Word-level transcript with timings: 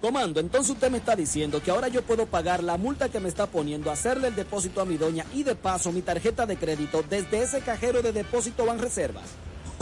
Tomando, 0.00 0.40
entonces 0.40 0.72
usted 0.72 0.90
me 0.90 0.98
está 0.98 1.14
diciendo 1.16 1.62
que 1.62 1.70
ahora 1.70 1.88
yo 1.88 2.02
puedo 2.02 2.26
pagar 2.26 2.62
la 2.62 2.76
multa 2.76 3.08
que 3.08 3.20
me 3.20 3.28
está 3.28 3.46
poniendo, 3.46 3.90
hacerle 3.90 4.28
el 4.28 4.34
depósito 4.34 4.82
a 4.82 4.84
mi 4.84 4.98
doña 4.98 5.24
y 5.32 5.44
de 5.44 5.54
paso 5.54 5.92
mi 5.92 6.02
tarjeta 6.02 6.44
de 6.44 6.58
crédito 6.58 7.02
desde 7.08 7.42
ese 7.42 7.60
cajero 7.60 8.02
de 8.02 8.12
depósito 8.12 8.66
Banreservas. 8.66 9.24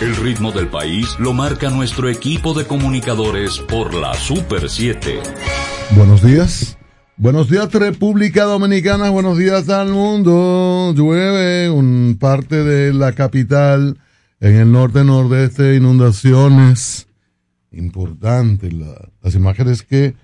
El 0.00 0.16
ritmo 0.16 0.50
del 0.50 0.66
país 0.66 1.16
lo 1.20 1.32
marca 1.32 1.70
nuestro 1.70 2.08
equipo 2.08 2.54
de 2.54 2.66
comunicadores 2.66 3.60
por 3.60 3.94
la 3.94 4.14
Super 4.14 4.68
7. 4.68 5.20
Buenos 5.92 6.24
días. 6.24 6.76
Buenos 7.16 7.48
días 7.48 7.72
República 7.72 8.42
Dominicana, 8.42 9.10
buenos 9.10 9.38
días 9.38 9.68
al 9.68 9.90
mundo. 9.90 10.92
Llueve 10.96 11.66
en 11.66 12.18
parte 12.18 12.64
de 12.64 12.92
la 12.92 13.12
capital, 13.12 14.00
en 14.40 14.56
el 14.56 14.72
norte 14.72 15.04
nordeste, 15.04 15.76
inundaciones 15.76 17.06
importantes. 17.70 18.72
las 18.72 19.36
imágenes 19.36 19.84
que 19.84 20.16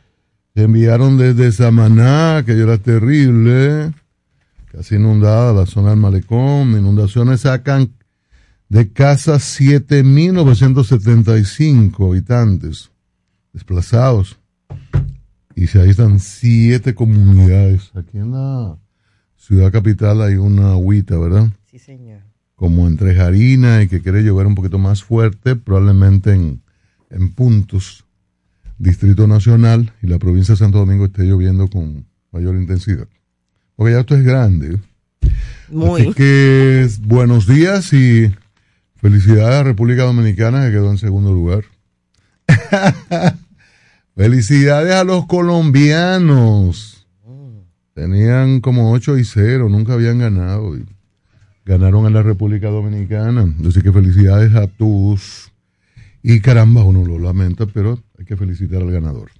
se 0.55 0.63
enviaron 0.65 1.17
desde 1.17 1.53
Samaná, 1.53 2.43
que 2.45 2.53
era 2.53 2.77
terrible, 2.79 3.93
casi 4.73 4.97
inundada 4.97 5.53
la 5.53 5.67
zona 5.67 5.91
del 5.91 6.01
malecón. 6.01 6.73
Inundaciones 6.73 7.43
sacan 7.43 7.93
de 8.69 8.93
casa 8.93 9.35
7.975 9.35 12.09
habitantes 12.09 12.91
desplazados. 13.53 14.39
Y 15.55 15.67
se 15.67 15.87
están 15.89 16.19
siete 16.21 16.95
comunidades. 16.95 17.91
Aquí 17.95 18.19
en 18.19 18.33
la 18.33 18.79
ciudad 19.37 19.71
capital 19.71 20.23
hay 20.23 20.37
una 20.37 20.73
agüita, 20.73 21.19
¿verdad? 21.19 21.51
Sí, 21.71 21.79
señor. 21.79 22.23
Como 22.55 22.87
entre 22.87 23.15
Jarina 23.15 23.83
y 23.83 23.89
que 23.89 24.01
quiere 24.01 24.23
llover 24.23 24.47
un 24.47 24.55
poquito 24.55 24.79
más 24.79 25.03
fuerte, 25.03 25.57
probablemente 25.57 26.33
en, 26.33 26.63
en 27.11 27.35
puntos 27.35 28.07
Distrito 28.81 29.27
Nacional 29.27 29.93
y 30.03 30.07
la 30.07 30.19
provincia 30.19 30.55
de 30.55 30.59
Santo 30.59 30.79
Domingo 30.79 31.05
esté 31.05 31.25
lloviendo 31.25 31.69
con 31.69 32.07
mayor 32.33 32.57
intensidad. 32.57 33.07
Porque 33.77 33.93
ya 33.93 34.01
esto 34.01 34.17
es 34.17 34.25
grande. 34.25 34.79
Muy. 35.69 36.01
Así 36.01 36.15
que 36.15 36.89
buenos 37.03 37.47
días 37.47 37.93
y 37.93 38.35
felicidades 38.97 39.55
a 39.55 39.65
República 39.65 40.05
Dominicana 40.05 40.65
que 40.65 40.73
quedó 40.73 40.91
en 40.91 40.97
segundo 40.97 41.31
lugar. 41.31 41.65
felicidades 44.17 44.95
a 44.95 45.05
los 45.05 45.27
colombianos. 45.27 47.07
Tenían 47.93 48.63
como 48.63 48.93
8 48.93 49.19
y 49.19 49.25
0, 49.25 49.69
nunca 49.69 49.93
habían 49.93 50.21
ganado. 50.21 50.75
Y 50.75 50.87
ganaron 51.67 52.07
en 52.07 52.15
la 52.15 52.23
República 52.23 52.71
Dominicana. 52.71 53.55
Así 53.69 53.83
que 53.83 53.93
felicidades 53.93 54.55
a 54.55 54.69
tus 54.69 55.50
y 56.23 56.41
caramba, 56.41 56.85
uno 56.85 57.05
lo 57.05 57.19
lamenta, 57.19 57.67
pero 57.67 58.03
hay 58.19 58.25
que 58.25 58.37
felicitar 58.37 58.83
al 58.83 58.91
ganador. 58.91 59.31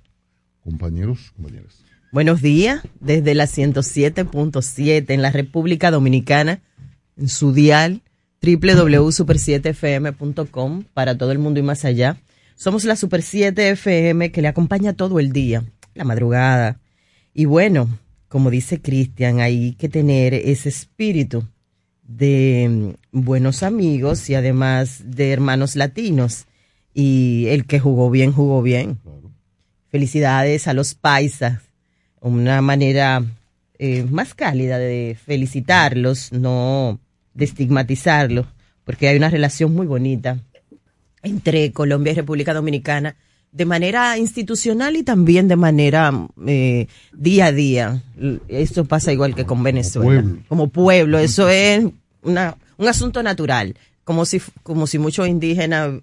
Compañeros, 0.63 1.33
compañeras. 1.37 1.83
Buenos 2.13 2.43
días, 2.43 2.83
desde 2.99 3.35
la 3.35 3.45
107.7 3.45 5.05
en 5.09 5.23
la 5.23 5.31
República 5.31 5.91
Dominicana, 5.91 6.61
en 7.17 7.29
su 7.29 7.53
dial 7.53 8.03
www.super7fm.com 8.43 10.85
para 10.95 11.17
todo 11.17 11.31
el 11.31 11.39
mundo 11.39 11.61
y 11.61 11.63
más 11.63 11.85
allá. 11.85 12.17
Somos 12.57 12.85
la 12.85 12.97
Super 12.97 13.23
7 13.23 13.71
FM 13.71 14.33
que 14.33 14.43
le 14.43 14.49
acompaña 14.49 14.95
todo 14.95 15.21
el 15.21 15.33
día, 15.33 15.63
la 15.95 16.03
madrugada. 16.05 16.81
Y 17.33 17.45
bueno, 17.45 17.89
como 18.29 18.51
dice 18.51 18.81
Cristian, 18.81 19.39
hay 19.41 19.75
que 19.75 19.89
tener 19.89 20.35
ese 20.35 20.69
espíritu 20.69 21.45
de 22.03 22.97
buenos 23.13 23.63
amigos 23.63 24.29
y 24.31 24.35
además 24.35 25.03
de 25.05 25.31
hermanos 25.31 25.77
latinos 25.77 26.47
y 26.95 27.47
el 27.49 27.67
que 27.67 27.81
jugó 27.81 28.11
bien, 28.11 28.33
jugó 28.33 28.63
bien. 28.63 28.99
Felicidades 29.89 30.69
a 30.69 30.75
los 30.75 30.95
paisas, 30.95 31.61
una 32.21 32.61
manera 32.61 33.25
eh, 33.79 34.05
más 34.05 34.35
cálida 34.35 34.79
de 34.79 35.17
felicitarlos, 35.25 36.33
no 36.33 37.01
de 37.35 37.45
estigmatizarlos, 37.45 38.47
porque 38.85 39.09
hay 39.09 39.17
una 39.17 39.31
relación 39.31 39.75
muy 39.75 39.87
bonita 39.87 40.39
entre 41.23 41.73
Colombia 41.73 42.13
y 42.13 42.17
República 42.17 42.55
Dominicana 42.55 43.17
de 43.53 43.65
manera 43.65 44.17
institucional 44.17 44.97
y 44.97 45.03
también 45.03 45.49
de 45.49 45.57
manera 45.57 46.13
eh, 46.47 46.87
día 47.13 47.47
a 47.47 47.53
día. 47.53 48.03
Esto 48.49 48.85
pasa 48.85 49.13
igual 49.13 49.35
que 49.35 49.45
con 49.45 49.63
Venezuela. 49.63 50.25
Como 50.49 50.69
pueblo, 50.69 51.19
eso 51.19 51.49
es 51.49 51.85
una, 52.23 52.57
un 52.77 52.89
asunto 52.89 53.23
natural, 53.23 53.75
como 54.05 54.25
si, 54.25 54.41
como 54.63 54.87
si 54.87 54.99
muchos 54.99 55.27
indígenas 55.27 56.01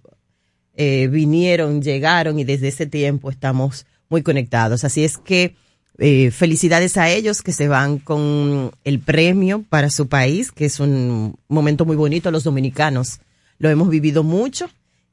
eh, 0.79 1.07
vinieron, 1.07 1.81
llegaron 1.81 2.37
y 2.37 2.43
desde 2.43 2.67
ese 2.67 2.85
tiempo 2.85 3.31
estamos 3.31 3.87
muy 4.09 4.21
conectados. 4.21 4.83
Así 4.83 5.03
es 5.03 5.17
que 5.17 5.55
eh, 5.97 6.29
felicidades 6.29 6.97
a 6.97 7.09
ellos 7.09 7.41
que 7.41 7.51
se 7.51 7.67
van 7.67 7.97
con 7.97 8.71
el 8.83 8.99
premio 8.99 9.65
para 9.67 9.89
su 9.89 10.07
país, 10.07 10.51
que 10.51 10.65
es 10.65 10.79
un 10.79 11.35
momento 11.47 11.83
muy 11.83 11.95
bonito. 11.95 12.29
Los 12.29 12.43
dominicanos 12.43 13.21
lo 13.57 13.71
hemos 13.71 13.89
vivido 13.89 14.23
mucho 14.23 14.69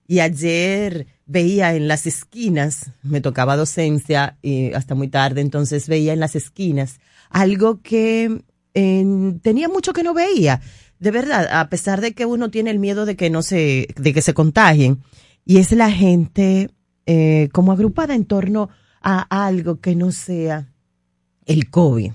y 0.06 0.20
ayer 0.20 1.06
veía 1.24 1.74
en 1.74 1.88
las 1.88 2.06
esquinas, 2.06 2.90
me 3.02 3.22
tocaba 3.22 3.56
docencia 3.56 4.36
y 4.42 4.74
hasta 4.74 4.94
muy 4.94 5.08
tarde, 5.08 5.40
entonces 5.40 5.88
veía 5.88 6.12
en 6.12 6.20
las 6.20 6.36
esquinas 6.36 7.00
algo 7.30 7.80
que 7.80 8.42
tenía 8.74 9.68
mucho 9.70 9.94
que 9.94 10.02
no 10.02 10.12
veía. 10.12 10.60
De 10.98 11.10
verdad, 11.10 11.48
a 11.58 11.70
pesar 11.70 12.02
de 12.02 12.12
que 12.12 12.26
uno 12.26 12.50
tiene 12.50 12.70
el 12.70 12.78
miedo 12.78 13.06
de 13.06 13.16
que 13.16 13.30
no 13.30 13.42
se, 13.42 13.88
de 13.96 14.12
que 14.12 14.20
se 14.20 14.34
contagien, 14.34 15.02
y 15.44 15.58
es 15.58 15.72
la 15.72 15.90
gente 15.90 16.70
eh, 17.06 17.48
como 17.52 17.72
agrupada 17.72 18.14
en 18.14 18.24
torno 18.24 18.70
a 19.02 19.46
algo 19.46 19.80
que 19.80 19.94
no 19.94 20.12
sea 20.12 20.66
el 21.44 21.68
COVID, 21.70 22.12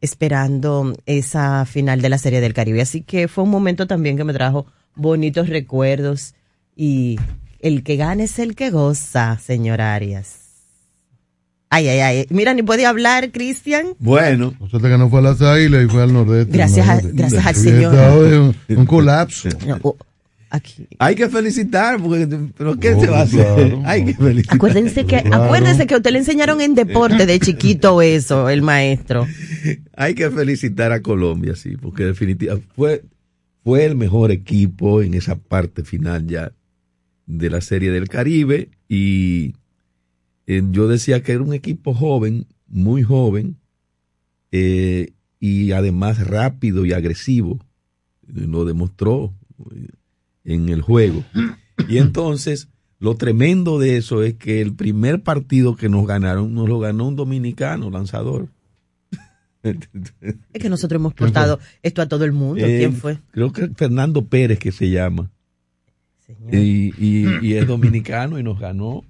esperando 0.00 0.94
esa 1.04 1.66
final 1.66 2.00
de 2.00 2.08
la 2.08 2.18
Serie 2.18 2.40
del 2.40 2.54
Caribe. 2.54 2.80
Así 2.80 3.02
que 3.02 3.28
fue 3.28 3.44
un 3.44 3.50
momento 3.50 3.86
también 3.86 4.16
que 4.16 4.24
me 4.24 4.32
trajo 4.32 4.66
bonitos 4.94 5.48
recuerdos 5.48 6.34
y 6.74 7.18
el 7.60 7.82
que 7.82 7.96
gane 7.96 8.24
es 8.24 8.38
el 8.38 8.54
que 8.54 8.70
goza, 8.70 9.38
señor 9.38 9.80
Arias. 9.80 10.38
Ay, 11.68 11.88
ay, 11.88 12.00
ay. 12.00 12.26
Mira, 12.28 12.52
ni 12.52 12.62
podía 12.62 12.90
hablar, 12.90 13.32
Cristian. 13.32 13.94
Bueno. 13.98 14.52
Nosotros 14.60 14.92
que 14.92 14.98
no 14.98 15.08
fue 15.08 15.20
a 15.20 15.22
las 15.22 15.40
águilas 15.40 15.84
y 15.84 15.88
fue 15.88 16.02
al 16.02 16.12
nordeste. 16.12 16.52
Gracias, 16.52 17.14
gracias 17.14 17.46
al 17.46 17.54
Señor. 17.54 17.94
Un, 18.68 18.76
un 18.76 18.86
colapso. 18.86 19.48
Aquí. 20.54 20.86
Hay 20.98 21.14
que 21.14 21.30
felicitar, 21.30 21.98
porque, 21.98 22.28
pero 22.58 22.78
¿qué 22.78 22.92
Oh, 22.92 23.00
se 23.00 23.06
va 23.06 23.20
a 23.20 23.22
hacer? 23.22 23.42
claro. 23.54 23.82
Hay 23.86 24.04
que 24.04 24.14
felicitar. 24.14 24.56
Acuérdense 24.56 25.06
que, 25.06 25.22
Claro. 25.22 25.44
acuérdense 25.44 25.86
que 25.86 25.94
a 25.94 25.96
usted 25.96 26.10
le 26.12 26.18
enseñaron 26.18 26.60
en 26.60 26.74
deporte 26.74 27.24
de 27.24 27.40
chiquito 27.40 28.02
eso, 28.02 28.50
el 28.50 28.60
maestro. 28.60 29.26
Hay 29.96 30.14
que 30.14 30.30
felicitar 30.30 30.92
a 30.92 31.00
Colombia, 31.00 31.56
sí, 31.56 31.76
porque 31.80 32.04
definitivamente 32.04 32.68
fue, 32.76 33.02
fue 33.64 33.86
el 33.86 33.96
mejor 33.96 34.30
equipo 34.30 35.00
en 35.02 35.14
esa 35.14 35.36
parte 35.36 35.84
final 35.84 36.26
ya 36.26 36.52
de 37.24 37.48
la 37.48 37.62
Serie 37.62 37.90
del 37.90 38.08
Caribe 38.10 38.68
y 38.90 39.54
eh, 40.46 40.60
yo 40.70 40.86
decía 40.86 41.22
que 41.22 41.32
era 41.32 41.42
un 41.42 41.54
equipo 41.54 41.94
joven, 41.94 42.46
muy 42.68 43.02
joven 43.02 43.56
eh, 44.50 45.12
y 45.40 45.72
además 45.72 46.26
rápido 46.26 46.84
y 46.84 46.92
agresivo. 46.92 47.58
Lo 48.26 48.64
demostró 48.66 49.32
eh, 49.74 49.86
en 50.44 50.68
el 50.68 50.80
juego. 50.82 51.24
Y 51.88 51.98
entonces, 51.98 52.68
lo 52.98 53.14
tremendo 53.16 53.78
de 53.78 53.96
eso 53.96 54.22
es 54.22 54.34
que 54.34 54.60
el 54.60 54.74
primer 54.74 55.22
partido 55.22 55.76
que 55.76 55.88
nos 55.88 56.06
ganaron, 56.06 56.54
nos 56.54 56.68
lo 56.68 56.78
ganó 56.78 57.08
un 57.08 57.16
dominicano 57.16 57.90
lanzador. 57.90 58.48
Es 59.62 60.60
que 60.60 60.68
nosotros 60.68 60.98
hemos 61.00 61.14
portado 61.14 61.60
esto 61.82 62.02
a 62.02 62.08
todo 62.08 62.24
el 62.24 62.32
mundo. 62.32 62.64
Eh, 62.64 62.78
¿Quién 62.78 62.94
fue? 62.94 63.18
Creo 63.30 63.52
que 63.52 63.68
Fernando 63.68 64.24
Pérez 64.24 64.58
que 64.58 64.72
se 64.72 64.90
llama. 64.90 65.30
Señor. 66.26 66.54
Y, 66.54 66.92
y- 66.98 67.38
y 67.46 67.54
es 67.54 67.66
dominicano 67.66 68.38
y 68.38 68.42
nos 68.42 68.58
ganó 68.58 69.04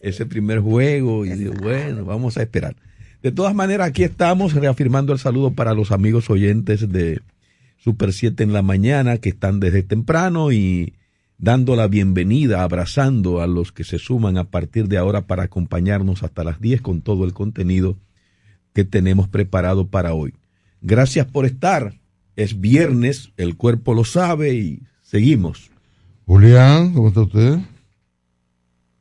ese 0.00 0.26
primer 0.26 0.58
juego. 0.60 1.24
Y 1.24 1.30
digo, 1.34 1.54
bueno, 1.62 2.04
vamos 2.04 2.36
a 2.36 2.42
esperar. 2.42 2.74
De 3.22 3.30
todas 3.30 3.54
maneras, 3.54 3.88
aquí 3.88 4.02
estamos 4.02 4.52
reafirmando 4.54 5.12
el 5.12 5.18
saludo 5.20 5.52
para 5.52 5.74
los 5.74 5.92
amigos 5.92 6.28
oyentes 6.28 6.90
de 6.92 7.20
Super 7.76 8.12
7 8.12 8.42
en 8.42 8.52
la 8.52 8.62
mañana 8.62 9.18
que 9.18 9.28
están 9.30 9.60
desde 9.60 9.82
temprano 9.82 10.52
y 10.52 10.94
dando 11.38 11.76
la 11.76 11.88
bienvenida, 11.88 12.62
abrazando 12.62 13.40
a 13.40 13.46
los 13.46 13.72
que 13.72 13.84
se 13.84 13.98
suman 13.98 14.38
a 14.38 14.44
partir 14.44 14.88
de 14.88 14.98
ahora 14.98 15.26
para 15.26 15.44
acompañarnos 15.44 16.22
hasta 16.22 16.44
las 16.44 16.60
10 16.60 16.80
con 16.80 17.02
todo 17.02 17.24
el 17.24 17.32
contenido 17.32 17.96
que 18.72 18.84
tenemos 18.84 19.28
preparado 19.28 19.88
para 19.88 20.14
hoy. 20.14 20.34
Gracias 20.80 21.26
por 21.26 21.44
estar. 21.44 21.94
Es 22.36 22.60
viernes, 22.60 23.32
el 23.36 23.56
cuerpo 23.56 23.94
lo 23.94 24.04
sabe 24.04 24.54
y 24.54 24.82
seguimos. 25.02 25.70
Julián, 26.26 26.92
¿cómo 26.94 27.08
está 27.08 27.20
usted? 27.20 27.58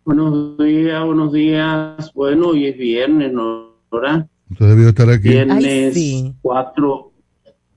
Buenos 0.06 0.58
días, 0.58 1.06
buenos 1.06 1.32
días. 1.32 2.12
Bueno, 2.14 2.50
hoy 2.50 2.68
es 2.68 2.78
viernes, 2.78 3.32
¿no? 3.32 3.74
¿verdad? 3.94 4.28
Usted 4.50 4.68
debió 4.68 4.90
estar 4.90 5.10
aquí. 5.10 5.30
Viernes 5.30 5.66
Ay, 5.66 5.94
sí. 5.94 6.34
4, 6.42 7.13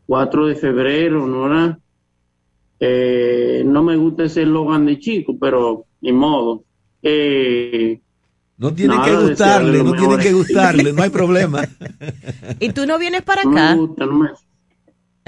4 0.07 0.47
de 0.47 0.55
febrero, 0.57 1.27
¿no? 1.27 1.43
¿verdad? 1.43 1.79
Eh, 2.79 3.63
no 3.65 3.83
me 3.83 3.97
gusta 3.97 4.25
ese 4.25 4.43
eslogan 4.43 4.87
de 4.87 4.99
chico, 4.99 5.37
pero 5.41 5.85
ni 6.01 6.13
modo. 6.13 6.63
Eh, 7.03 8.01
No 8.59 8.73
tiene 8.75 8.97
que 9.05 9.15
gustarle, 9.17 9.83
no 9.83 9.93
tiene 9.95 10.19
que 10.19 10.33
gustarle, 10.33 10.93
no 10.93 11.03
hay 11.03 11.11
problema. 11.11 11.63
¿Y 12.61 12.71
tú 12.71 12.87
no 12.87 12.99
vienes 12.99 13.23
para 13.23 13.45
no 13.45 13.51
me 13.51 13.61
acá? 13.61 13.75
gusta, 13.75 14.07
no 14.07 14.13
me- 14.19 14.31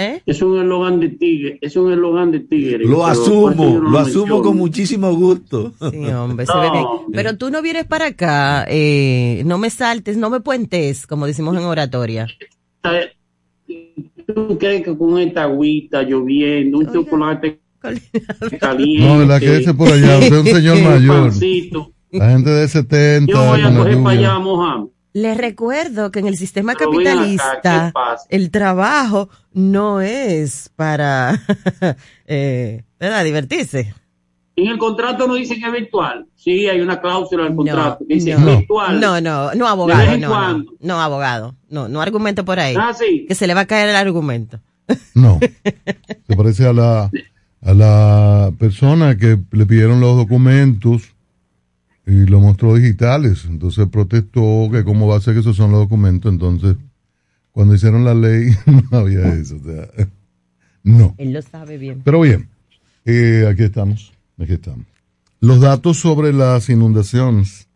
¿Eh? 0.01 0.23
es 0.27 0.41
un 0.43 0.57
eslogan 0.61 1.01
de 1.01 1.09
tigre, 1.09 1.59
es 1.61 1.75
un 1.75 1.91
eslogan 1.93 2.31
de 2.31 2.39
tigre. 2.41 2.85
Lo 2.85 3.05
asumo, 3.05 3.81
no 3.81 3.91
lo 3.91 3.99
asumo 3.99 4.21
menciono. 4.27 4.43
con 4.43 4.57
muchísimo 4.57 5.13
gusto. 5.13 5.73
Sí, 5.91 6.07
hombre, 6.07 6.47
se 6.47 6.53
No. 6.55 6.61
ve 6.61 6.71
bien. 6.71 6.85
Pero 7.13 7.37
tú 7.37 7.51
no 7.51 7.63
vienes 7.63 7.85
para 7.85 8.07
acá, 8.07 8.65
eh, 8.69 9.43
no 9.45 9.59
me 9.59 9.71
saltes, 9.71 10.17
no 10.17 10.31
me 10.31 10.39
puentes, 10.39 11.05
como 11.05 11.27
decimos 11.27 11.57
en 11.57 11.65
oratoria. 11.65 12.29
¿Tú 14.35 14.59
crees 14.59 14.83
que 14.85 14.97
con 14.97 15.19
esta 15.19 15.45
agüita 15.45 16.03
lloviendo, 16.03 16.79
un 16.79 16.89
Oiga. 16.89 16.93
chocolate 17.01 17.61
caliente? 18.61 19.07
No, 19.07 19.19
¿verdad 19.21 19.41
que 19.41 19.57
ese 19.57 19.73
por 19.73 19.89
allá? 19.91 20.19
Usted 20.19 20.37
es 20.37 20.41
un 20.41 20.47
señor 20.55 20.83
mayor. 20.83 21.33
La 22.11 22.31
gente 22.31 22.51
de 22.51 22.69
70 22.69 23.33
Yo 23.33 23.45
voy 23.47 23.61
a 23.63 23.71
la 23.71 23.79
coger 23.79 24.03
para 24.03 24.19
allá, 24.19 24.39
Mohamed. 24.39 24.89
Les 25.15 25.37
recuerdo 25.37 26.11
que 26.11 26.19
en 26.19 26.27
el 26.27 26.37
sistema 26.37 26.75
Pero 26.79 26.91
acá, 26.91 27.03
capitalista 27.05 28.27
el 28.29 28.51
trabajo 28.51 29.31
no 29.55 30.03
es 30.03 30.71
para 30.77 31.41
eh, 32.27 32.85
¿verdad? 33.01 33.25
divertirse. 33.25 33.95
En 34.61 34.67
el 34.69 34.79
contrato 34.79 35.27
no 35.29 35.35
dice 35.35 35.59
que 35.59 35.67
es 35.67 35.73
virtual. 35.73 36.27
Sí, 36.35 36.67
hay 36.67 36.81
una 36.81 37.01
cláusula 37.01 37.45
en 37.45 37.51
el 37.51 37.57
contrato 37.57 38.05
que 38.09 38.15
dice 38.15 38.35
no, 38.37 38.59
virtual. 38.59 38.99
no, 39.01 39.21
no, 39.21 39.55
no, 39.55 39.65
De 39.65 39.71
abogado, 39.71 40.01
vez 40.01 40.15
en 40.15 40.21
no, 40.23 40.29
no, 40.29 40.35
cuando. 40.35 40.73
no, 40.81 41.01
abogado, 41.01 41.55
no, 41.71 41.89
no 41.89 42.01
argumente 42.01 42.43
por 42.43 42.59
ahí, 42.59 42.75
Ah, 42.79 42.93
sí. 42.93 43.25
que 43.29 43.35
se 43.35 43.47
le 43.47 43.55
va 43.55 43.61
a 43.63 43.67
caer 43.67 43.89
el 43.89 43.97
argumento. 43.97 44.61
No. 45.15 45.39
Se 46.29 46.37
parece 46.37 46.67
a 46.67 46.73
la, 46.73 47.11
a 47.63 47.75
la 47.75 48.53
persona 48.59 49.17
que 49.17 49.39
le 49.53 49.67
pidieron 49.67 50.01
los 50.01 50.17
documentos 50.17 51.03
y 52.07 52.25
lo 52.27 52.41
mostró 52.41 52.75
digitales. 52.75 53.45
Entonces 53.49 53.87
protestó 53.93 54.69
que 54.73 54.83
cómo 54.85 55.07
va 55.07 55.17
a 55.19 55.21
ser 55.21 55.35
que 55.35 55.41
esos 55.41 55.57
son 55.57 55.71
los 55.73 55.81
documentos. 55.81 56.33
Entonces, 56.33 56.77
cuando 57.53 57.75
hicieron 57.75 58.05
la 58.05 58.15
ley, 58.15 58.51
no 58.91 58.99
había 58.99 59.27
eso. 59.35 59.57
O 59.57 59.65
sea, 59.65 59.89
no. 60.83 61.15
Él 61.19 61.33
lo 61.33 61.43
sabe 61.43 61.77
bien. 61.77 62.01
Pero 62.03 62.21
bien, 62.23 62.49
eh, 63.05 63.47
aquí 63.51 63.65
estamos. 63.65 64.13
Aquí 64.39 64.53
estamos. 64.53 64.87
Los 65.41 65.61
datos 65.61 65.99
sobre 65.99 66.33
las 66.33 66.69
inundaciones. 66.69 67.67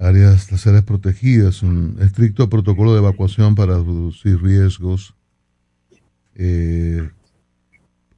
áreas, 0.00 0.50
las 0.50 0.66
áreas 0.66 0.84
protegidas, 0.84 1.62
un 1.62 1.96
estricto 2.00 2.48
protocolo 2.48 2.92
de 2.92 3.00
evacuación 3.00 3.54
para 3.54 3.74
reducir 3.74 4.42
riesgos 4.42 5.14
eh, 6.34 7.08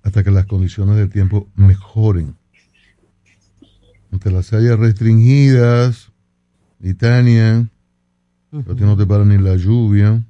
hasta 0.02 0.22
que 0.22 0.30
las 0.30 0.46
condiciones 0.46 0.96
del 0.96 1.10
tiempo 1.10 1.48
mejoren. 1.56 2.36
Ante 4.12 4.30
las 4.30 4.52
áreas 4.52 4.78
restringidas, 4.78 6.12
Itania, 6.80 7.68
pero 8.50 8.76
que 8.76 8.84
no 8.84 8.96
te 8.96 9.06
para 9.06 9.24
ni 9.24 9.38
la 9.38 9.56
lluvia. 9.56 10.22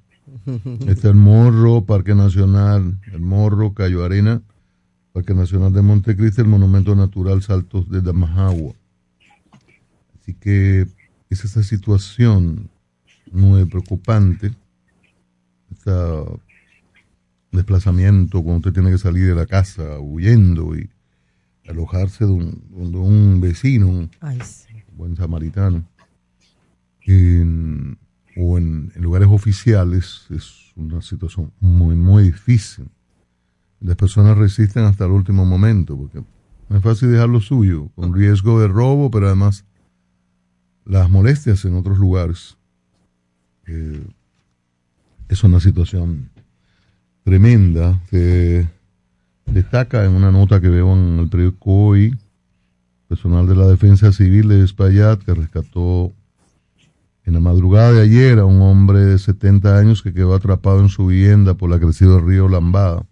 Está 0.87 1.09
el 1.09 1.15
Morro, 1.15 1.85
Parque 1.85 2.15
Nacional, 2.15 2.99
el 3.13 3.21
Morro, 3.21 3.75
Cayo 3.75 4.05
Arena, 4.05 4.43
Parque 5.13 5.35
Nacional 5.35 5.73
de 5.73 5.83
Montecristi, 5.83 6.41
el 6.41 6.49
Monumento 6.49 6.95
Natural 6.95 7.43
Saltos 7.43 7.89
de 7.91 8.01
Damajagua. 8.01 8.75
Así 10.21 10.35
que 10.35 10.87
es 11.33 11.45
esta 11.45 11.63
situación 11.63 12.69
muy 13.31 13.65
preocupante, 13.65 14.53
este 15.71 15.91
desplazamiento 17.51 18.43
cuando 18.43 18.59
usted 18.69 18.73
tiene 18.73 18.91
que 18.91 18.99
salir 18.99 19.27
de 19.29 19.35
la 19.35 19.47
casa 19.47 19.99
huyendo 20.01 20.77
y 20.77 20.89
alojarse 21.69 22.25
de 22.25 22.31
un, 22.33 22.63
de 22.93 22.99
un 22.99 23.41
vecino, 23.41 23.89
un 23.89 24.11
Ay, 24.21 24.41
sí. 24.41 24.73
buen 24.97 25.17
samaritano, 25.17 25.85
en- 27.07 27.99
o 28.37 28.57
en, 28.57 28.91
en 28.95 29.03
lugares 29.03 29.29
oficiales, 29.31 30.27
es 30.31 30.73
una 30.77 31.03
situación 31.03 31.53
muy, 31.61 31.95
muy 31.95 32.25
difícil. 32.25 32.89
Las 33.81 33.97
personas 33.97 34.39
resisten 34.39 34.85
hasta 34.85 35.05
el 35.05 35.11
último 35.11 35.45
momento, 35.45 35.97
porque 35.99 36.23
no 36.69 36.77
es 36.77 36.83
fácil 36.83 37.13
dejar 37.13 37.29
lo 37.29 37.41
suyo, 37.41 37.89
con 37.95 38.15
riesgo 38.15 38.59
de 38.61 38.69
robo, 38.69 39.11
pero 39.11 39.27
además 39.27 39.65
las 40.85 41.11
molestias 41.11 41.65
en 41.65 41.77
otros 41.77 41.99
lugares. 41.99 42.57
Eh, 43.67 44.05
es 45.29 45.45
una 45.45 45.61
situación 45.61 46.31
tremenda. 47.25 48.01
Destaca 49.47 50.05
en 50.05 50.13
una 50.13 50.31
nota 50.31 50.61
que 50.61 50.69
veo 50.69 50.95
en 50.95 51.19
el 51.19 51.29
periódico 51.29 51.89
hoy, 51.89 52.17
personal 53.09 53.47
de 53.47 53.55
la 53.55 53.67
Defensa 53.67 54.13
Civil 54.13 54.49
de 54.49 54.65
Espaillat 54.65 55.23
que 55.23 55.35
rescató 55.35 56.15
En 57.25 57.35
la 57.35 57.41
madrugada 57.41 57.93
de 57.93 58.03
ayer, 58.03 58.39
a 58.39 58.47
un 58.47 58.63
hombre 58.63 59.01
de 59.01 59.19
70 59.19 59.79
años 59.79 60.03
que 60.03 60.13
quedó 60.13 60.35
atrapado 60.35 60.81
en 60.81 60.89
su 60.89 61.07
vivienda 61.07 61.55
por 61.55 61.71
la 61.71 61.79
crecida 61.79 62.15
del 62.15 62.27
río 62.27 62.49
Lambada, 62.49 63.05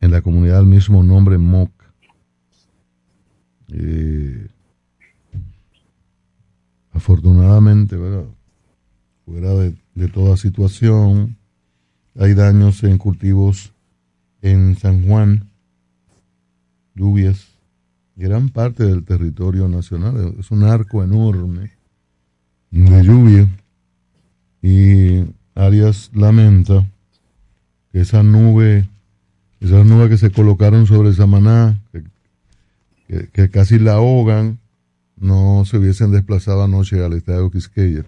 en 0.00 0.10
la 0.10 0.22
comunidad 0.22 0.56
del 0.56 0.66
mismo 0.66 1.04
nombre, 1.04 1.38
Moca. 1.38 1.92
Eh, 3.68 4.48
afortunadamente, 6.98 7.96
¿verdad? 7.96 8.24
fuera 9.24 9.54
de, 9.54 9.74
de 9.94 10.08
toda 10.08 10.36
situación, 10.36 11.36
hay 12.18 12.34
daños 12.34 12.82
en 12.82 12.98
cultivos 12.98 13.72
en 14.42 14.76
San 14.76 15.06
Juan, 15.06 15.48
lluvias, 16.94 17.46
gran 18.16 18.48
parte 18.48 18.84
del 18.84 19.04
territorio 19.04 19.68
nacional, 19.68 20.34
es 20.38 20.50
un 20.50 20.64
arco 20.64 21.04
enorme 21.04 21.70
de 22.70 23.04
lluvia 23.04 23.48
y 24.60 25.24
Arias 25.54 26.10
lamenta 26.12 26.84
que 27.92 28.00
esa 28.00 28.24
nube, 28.24 28.88
esas 29.60 29.86
nubes 29.86 30.08
que 30.08 30.18
se 30.18 30.32
colocaron 30.32 30.86
sobre 30.86 31.12
Samaná, 31.12 31.80
que, 31.92 32.02
que, 33.06 33.28
que 33.28 33.50
casi 33.50 33.78
la 33.78 33.94
ahogan, 33.94 34.58
no 35.20 35.64
se 35.66 35.78
hubiesen 35.78 36.10
desplazado 36.12 36.62
anoche 36.62 37.04
al 37.04 37.12
estadio 37.14 37.50
Quisqueya, 37.50 38.04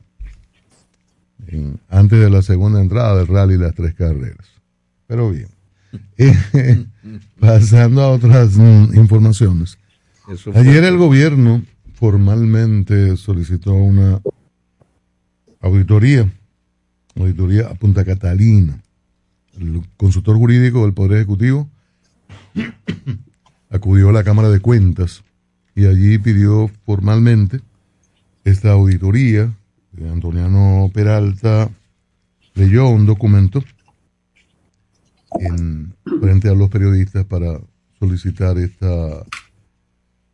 en- 1.47 1.81
antes 1.89 2.21
de 2.21 2.31
la 2.31 2.43
segunda 2.43 2.81
entrada 2.81 3.17
del 3.17 3.27
rally 3.27 3.57
Las 3.57 3.75
Tres 3.75 3.95
Carreras. 3.95 4.47
Pero 5.07 5.31
bien, 5.31 5.49
Eh, 6.19 6.87
pasando 7.41 8.03
a 8.03 8.09
otras 8.11 8.57
mm, 8.57 8.95
informaciones. 8.95 9.77
Eso 10.31 10.53
Ayer 10.55 10.85
el 10.85 10.97
gobierno 10.97 11.63
formalmente 11.95 13.17
solicitó 13.17 13.73
una 13.75 14.21
auditoría, 15.61 16.33
auditoría 17.17 17.67
a 17.69 17.75
Punta 17.75 18.05
Catalina. 18.05 18.81
El 19.59 19.83
consultor 19.97 20.37
jurídico 20.37 20.83
del 20.85 20.95
Poder 20.95 21.15
Ejecutivo 21.19 21.69
acudió 23.71 24.11
a 24.11 24.13
la 24.13 24.25
Cámara 24.25 24.49
de 24.51 24.61
Cuentas 24.61 25.23
y 25.81 25.87
allí 25.87 26.19
pidió 26.19 26.69
formalmente 26.85 27.61
esta 28.45 28.73
auditoría. 28.73 29.51
Antoniano 30.13 30.91
Peralta 30.93 31.71
leyó 32.55 32.89
un 32.89 33.07
documento 33.07 33.65
en, 35.39 35.95
frente 36.21 36.51
a 36.51 36.55
los 36.55 36.69
periodistas 36.69 37.25
para 37.25 37.59
solicitar 37.99 38.59
esta 38.59 39.25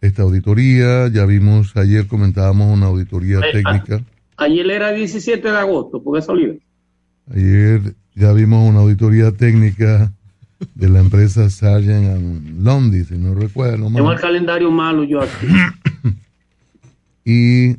esta 0.01 0.23
auditoría. 0.23 1.07
Ya 1.09 1.25
vimos, 1.27 1.77
ayer 1.77 2.09
comentábamos 2.09 2.77
una 2.77 2.87
auditoría 2.87 3.39
Eh, 3.39 3.53
técnica. 3.53 4.03
Ayer 4.39 4.69
era 4.69 4.91
17 4.91 5.49
de 5.49 5.59
agosto, 5.59 6.03
porque 6.03 6.23
salió. 6.23 6.57
Ayer 7.31 7.95
ya 8.17 8.33
vimos 8.33 8.69
una 8.69 8.81
auditoría 8.81 9.31
técnica 9.31 10.13
de 10.75 10.89
la 10.89 11.01
empresa 11.01 11.51
Sargent 11.51 12.07
and 12.07 12.65
Lundy, 12.65 13.05
si 13.05 13.19
no 13.19 13.35
recuerdo 13.35 13.91
Tengo 13.91 14.13
el 14.13 14.21
calendario 14.21 14.71
malo 14.71 15.05
yo 15.05 15.21
aquí. 15.21 15.47
Y 17.29 17.77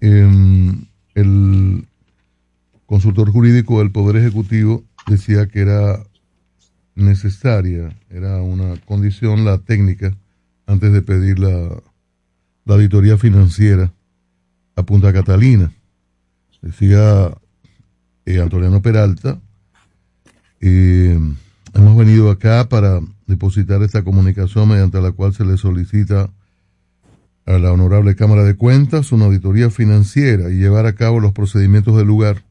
em, 0.00 0.86
el 1.14 1.86
consultor 2.84 3.30
jurídico 3.30 3.78
del 3.78 3.92
Poder 3.92 4.16
Ejecutivo 4.16 4.82
decía 5.06 5.46
que 5.46 5.60
era 5.60 6.02
necesaria, 6.96 7.96
era 8.10 8.42
una 8.42 8.76
condición 8.86 9.44
la 9.44 9.58
técnica 9.58 10.16
antes 10.66 10.92
de 10.92 11.00
pedir 11.02 11.38
la, 11.38 11.80
la 12.64 12.74
auditoría 12.74 13.16
financiera 13.16 13.92
a 14.74 14.82
Punta 14.82 15.12
Catalina. 15.12 15.72
Decía 16.60 17.30
eh, 18.26 18.40
Antoniano 18.40 18.82
Peralta, 18.82 19.40
eh, 20.60 21.18
hemos 21.78 21.96
venido 21.96 22.30
acá 22.30 22.68
para 22.68 23.00
depositar 23.26 23.82
esta 23.82 24.02
comunicación 24.02 24.68
mediante 24.68 25.00
la 25.00 25.12
cual 25.12 25.32
se 25.32 25.44
le 25.44 25.56
solicita 25.56 26.30
a 27.46 27.52
la 27.58 27.72
Honorable 27.72 28.14
Cámara 28.16 28.42
de 28.44 28.54
Cuentas 28.56 29.12
una 29.12 29.26
auditoría 29.26 29.70
financiera 29.70 30.50
y 30.50 30.56
llevar 30.58 30.86
a 30.86 30.94
cabo 30.94 31.20
los 31.20 31.32
procedimientos 31.32 31.96
del 31.96 32.06
lugar 32.06 32.44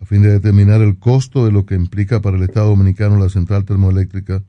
a 0.00 0.04
fin 0.04 0.22
de 0.22 0.32
determinar 0.32 0.80
el 0.80 0.98
costo 0.98 1.44
de 1.44 1.52
lo 1.52 1.64
que 1.66 1.74
implica 1.76 2.20
para 2.20 2.36
el 2.36 2.42
Estado 2.42 2.70
Dominicano 2.70 3.18
la 3.18 3.28
central 3.28 3.64
termoeléctrica 3.64 4.42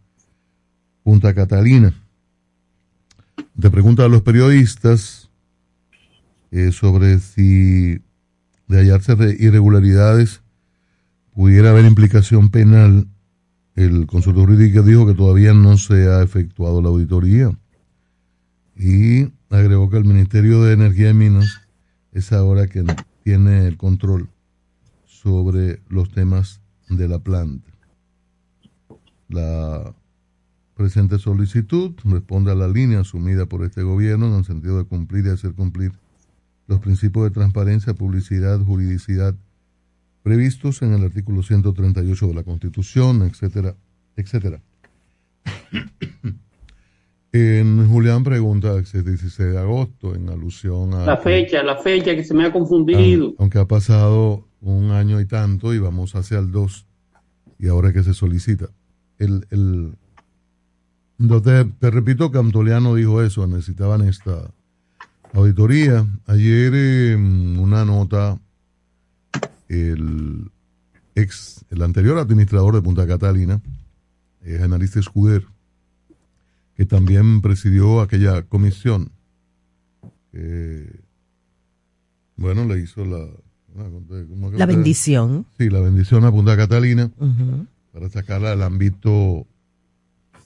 Punta 1.03 1.33
Catalina. 1.33 1.93
Te 3.59 3.69
pregunta 3.69 4.05
a 4.05 4.07
los 4.07 4.21
periodistas 4.21 5.29
eh, 6.51 6.71
sobre 6.71 7.19
si 7.19 7.99
de 8.67 8.79
hallarse 8.79 9.15
re- 9.15 9.35
irregularidades 9.37 10.41
pudiera 11.35 11.71
haber 11.71 11.85
implicación 11.85 12.49
penal. 12.49 13.07
El 13.75 14.05
consultor 14.05 14.45
jurídico 14.45 14.83
dijo 14.83 15.07
que 15.07 15.15
todavía 15.15 15.53
no 15.53 15.77
se 15.77 16.07
ha 16.07 16.21
efectuado 16.21 16.81
la 16.81 16.89
auditoría 16.89 17.57
y 18.75 19.31
agregó 19.49 19.89
que 19.89 19.97
el 19.97 20.05
Ministerio 20.05 20.61
de 20.63 20.73
Energía 20.73 21.09
y 21.09 21.13
Minas 21.13 21.61
es 22.11 22.31
ahora 22.31 22.67
quien 22.67 22.87
tiene 23.23 23.67
el 23.67 23.77
control 23.77 24.29
sobre 25.05 25.81
los 25.89 26.11
temas 26.11 26.61
de 26.89 27.07
la 27.07 27.19
planta. 27.19 27.71
La 29.29 29.95
presente 30.75 31.17
solicitud 31.17 31.93
responde 32.03 32.51
a 32.51 32.55
la 32.55 32.67
línea 32.67 32.99
asumida 32.99 33.47
por 33.47 33.63
este 33.63 33.81
gobierno 33.81 34.27
en 34.27 34.35
el 34.35 34.45
sentido 34.45 34.77
de 34.77 34.85
cumplir 34.85 35.25
y 35.25 35.29
hacer 35.29 35.53
cumplir 35.53 35.93
los 36.67 36.79
principios 36.79 37.25
de 37.25 37.31
transparencia, 37.31 37.93
publicidad, 37.93 38.59
juridicidad 38.59 39.35
previstos 40.23 40.81
en 40.81 40.93
el 40.93 41.03
artículo 41.03 41.43
138 41.43 42.27
de 42.27 42.33
la 42.33 42.43
Constitución, 42.43 43.21
etcétera, 43.23 43.75
etcétera. 44.15 44.61
En 47.35 47.89
Julián 47.89 48.23
pregunta 48.23 48.77
es 48.77 48.93
16 48.93 49.53
de 49.53 49.57
agosto 49.57 50.13
en 50.13 50.29
alusión 50.29 50.93
a 50.93 51.03
La 51.03 51.17
fecha, 51.17 51.63
la 51.63 51.77
fecha 51.77 52.15
que 52.15 52.23
se 52.23 52.35
me 52.35 52.45
ha 52.45 52.51
confundido. 52.51 53.29
Ah, 53.31 53.35
aunque 53.39 53.57
ha 53.57 53.65
pasado 53.65 54.47
un 54.61 54.91
año 54.91 55.19
y 55.19 55.25
tanto 55.25 55.73
y 55.73 55.79
vamos 55.79 56.13
hacia 56.13 56.37
el 56.37 56.51
2 56.51 56.85
y 57.57 57.69
ahora 57.69 57.91
que 57.91 58.03
se 58.03 58.13
solicita. 58.13 58.69
El, 59.17 59.47
el, 59.49 59.95
te, 61.41 61.65
te 61.65 61.89
repito 61.89 62.31
que 62.31 62.37
Antoliano 62.37 62.93
dijo 62.93 63.23
eso, 63.23 63.47
necesitaban 63.47 64.07
esta 64.07 64.51
auditoría. 65.33 66.05
Ayer 66.27 66.71
eh, 66.75 67.15
una 67.15 67.83
nota, 67.83 68.39
el 69.73 70.51
ex, 71.15 71.63
el 71.69 71.81
anterior 71.81 72.17
administrador 72.17 72.75
de 72.75 72.81
Punta 72.81 73.05
Catalina, 73.07 73.61
eh, 74.43 74.57
Jaime 74.59 74.75
Ariste 74.75 74.99
Escuder, 74.99 75.45
que 76.75 76.85
también 76.85 77.41
presidió 77.41 78.01
aquella 78.01 78.41
comisión, 78.43 79.11
que, 80.31 80.99
bueno, 82.35 82.65
le 82.65 82.79
hizo 82.79 83.05
la... 83.05 83.27
¿cómo 84.29 84.51
que 84.51 84.57
La 84.57 84.65
bendición. 84.65 85.45
Sí, 85.57 85.69
la 85.69 85.79
bendición 85.79 86.25
a 86.25 86.31
Punta 86.31 86.55
Catalina 86.57 87.11
para 87.91 88.09
sacarla 88.09 88.51
del 88.51 88.63
ámbito 88.63 89.45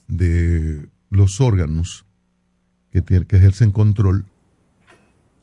de 0.06 0.86
los 1.10 1.40
órganos 1.40 2.04
que, 2.90 3.02
tiene- 3.02 3.26
que 3.26 3.36
ejercen 3.36 3.72
control. 3.72 4.26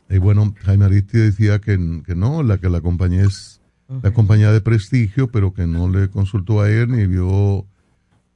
Y 0.10 0.18
bueno, 0.20 0.54
Jaime 0.64 0.86
Aristi 0.86 1.18
decía 1.18 1.60
que, 1.60 2.04
que 2.06 2.16
no, 2.16 2.44
la 2.44 2.60
que 2.60 2.70
la 2.70 2.82
compañía 2.82 3.24
es 3.24 3.55
la 3.88 4.14
compañía 4.14 4.52
de 4.52 4.62
prestigio, 4.62 5.30
pero 5.32 5.54
que 5.54 5.68
no 5.68 5.90
le 5.90 6.10
consultó 6.10 6.62
a 6.62 6.70
él 6.70 6.92
ni 6.92 7.06
vio 7.06 7.66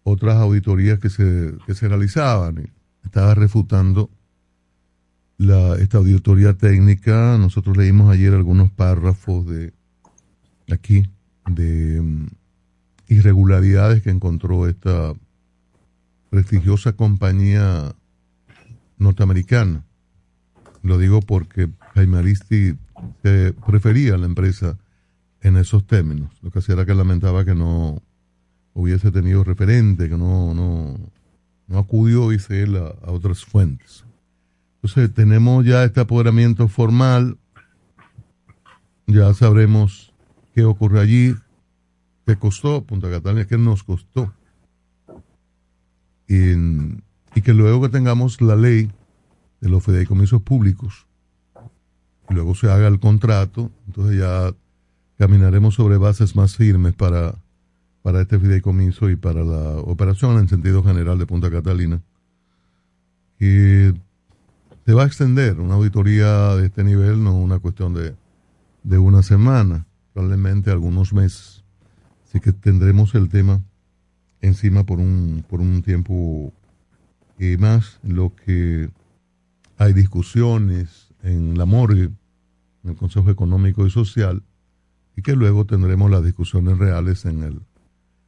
otras 0.04 0.36
auditorías 0.38 1.00
que 1.00 1.10
se, 1.10 1.54
que 1.66 1.74
se 1.74 1.88
realizaban. 1.88 2.72
Estaba 3.04 3.34
refutando 3.34 4.10
la, 5.38 5.76
esta 5.76 5.98
auditoría 5.98 6.54
técnica. 6.54 7.38
Nosotros 7.38 7.78
leímos 7.78 8.12
ayer 8.12 8.34
algunos 8.34 8.72
párrafos 8.72 9.48
de 9.48 9.74
aquí 10.72 11.10
de 11.48 12.02
mm, 12.02 12.28
irregularidades 13.08 14.04
que 14.04 14.12
encontró 14.12 14.68
esta 14.68 15.14
prestigiosa 16.30 16.94
compañía 16.94 17.96
norteamericana. 18.98 19.84
Lo 20.84 20.98
digo 20.98 21.22
porque 21.22 21.70
Jaime 21.96 22.20
Aristi 22.20 22.76
eh, 23.24 23.54
prefería 23.66 24.18
la 24.18 24.28
empresa 24.28 24.78
en 25.42 25.58
esos 25.58 25.86
términos. 25.86 26.32
Lo 26.42 26.52
que 26.52 26.60
hacía 26.60 26.76
era 26.76 26.86
que 26.86 26.94
lamentaba 26.94 27.46
que 27.46 27.56
no 27.56 28.02
hubiese 28.74 29.12
tenido 29.12 29.44
referente, 29.44 30.10
que 30.10 30.18
no, 30.18 30.54
no, 30.54 30.98
no 31.68 31.80
acudió, 31.80 32.30
dice 32.30 32.64
él, 32.64 32.76
a, 32.78 32.88
a 33.06 33.12
otras 33.12 33.44
fuentes. 33.46 34.06
Entonces 34.76 35.14
tenemos 35.14 35.66
ya 35.66 35.84
este 35.84 36.00
apoderamiento 36.00 36.68
formal, 36.68 37.38
ya 39.08 39.34
sabremos 39.34 40.14
qué 40.54 40.64
ocurre 40.64 41.02
allí, 41.02 41.36
qué 42.26 42.38
costó 42.38 42.84
Punta 42.84 43.10
Catalina, 43.10 43.46
qué 43.46 43.58
nos 43.58 43.84
costó. 43.84 44.34
Y, 46.28 46.52
y 47.36 47.42
que 47.44 47.54
luego 47.54 47.82
que 47.82 47.90
tengamos 47.90 48.40
la 48.40 48.56
ley 48.56 48.92
de 49.62 49.70
los 49.70 49.84
fideicomisos 49.84 50.42
públicos, 50.44 51.08
y 52.30 52.36
luego 52.36 52.54
se 52.54 52.70
haga 52.72 52.88
el 52.88 53.00
contrato, 53.00 53.72
entonces 53.88 54.20
ya 54.20 54.54
caminaremos 55.20 55.76
sobre 55.76 55.98
bases 55.98 56.38
más 56.38 56.56
firmes 56.56 56.96
para, 56.96 57.36
para 58.02 58.22
este 58.22 58.40
fideicomiso 58.40 59.10
y 59.10 59.18
para 59.18 59.44
la 59.44 59.78
operación 59.80 60.40
en 60.40 60.48
sentido 60.48 60.82
general 60.82 61.20
de 61.20 61.26
Punta 61.26 61.52
Catalina, 61.52 62.02
que 63.38 63.94
se 64.86 64.94
va 64.94 65.04
a 65.04 65.06
extender 65.06 65.60
una 65.60 65.76
auditoría 65.76 66.56
de 66.56 66.68
este 66.68 66.86
nivel, 66.86 67.22
no 67.22 67.38
una 67.38 67.60
cuestión 67.60 67.94
de, 67.94 68.16
de 68.84 68.98
una 68.98 69.22
semana, 69.22 69.86
probablemente 70.14 70.72
algunos 70.72 71.12
meses. 71.12 71.66
Así 72.26 72.40
que 72.40 72.54
tendremos 72.54 73.14
el 73.14 73.28
tema 73.28 73.62
encima 74.40 74.86
por 74.86 75.00
un, 75.00 75.44
por 75.50 75.60
un 75.60 75.82
tiempo 75.82 76.54
y 77.38 77.58
más, 77.58 78.00
lo 78.04 78.34
que 78.34 78.90
hay 79.78 79.92
discusiones 79.92 81.10
en 81.24 81.58
la 81.58 81.66
morgue, 81.66 82.10
en 82.84 82.90
el 82.90 82.96
Consejo 82.96 83.30
Económico 83.30 83.86
y 83.86 83.90
Social, 83.90 84.44
y 85.20 85.22
que 85.22 85.36
luego 85.36 85.66
tendremos 85.66 86.10
las 86.10 86.24
discusiones 86.24 86.78
reales 86.78 87.26
en 87.26 87.44
el 87.44 87.60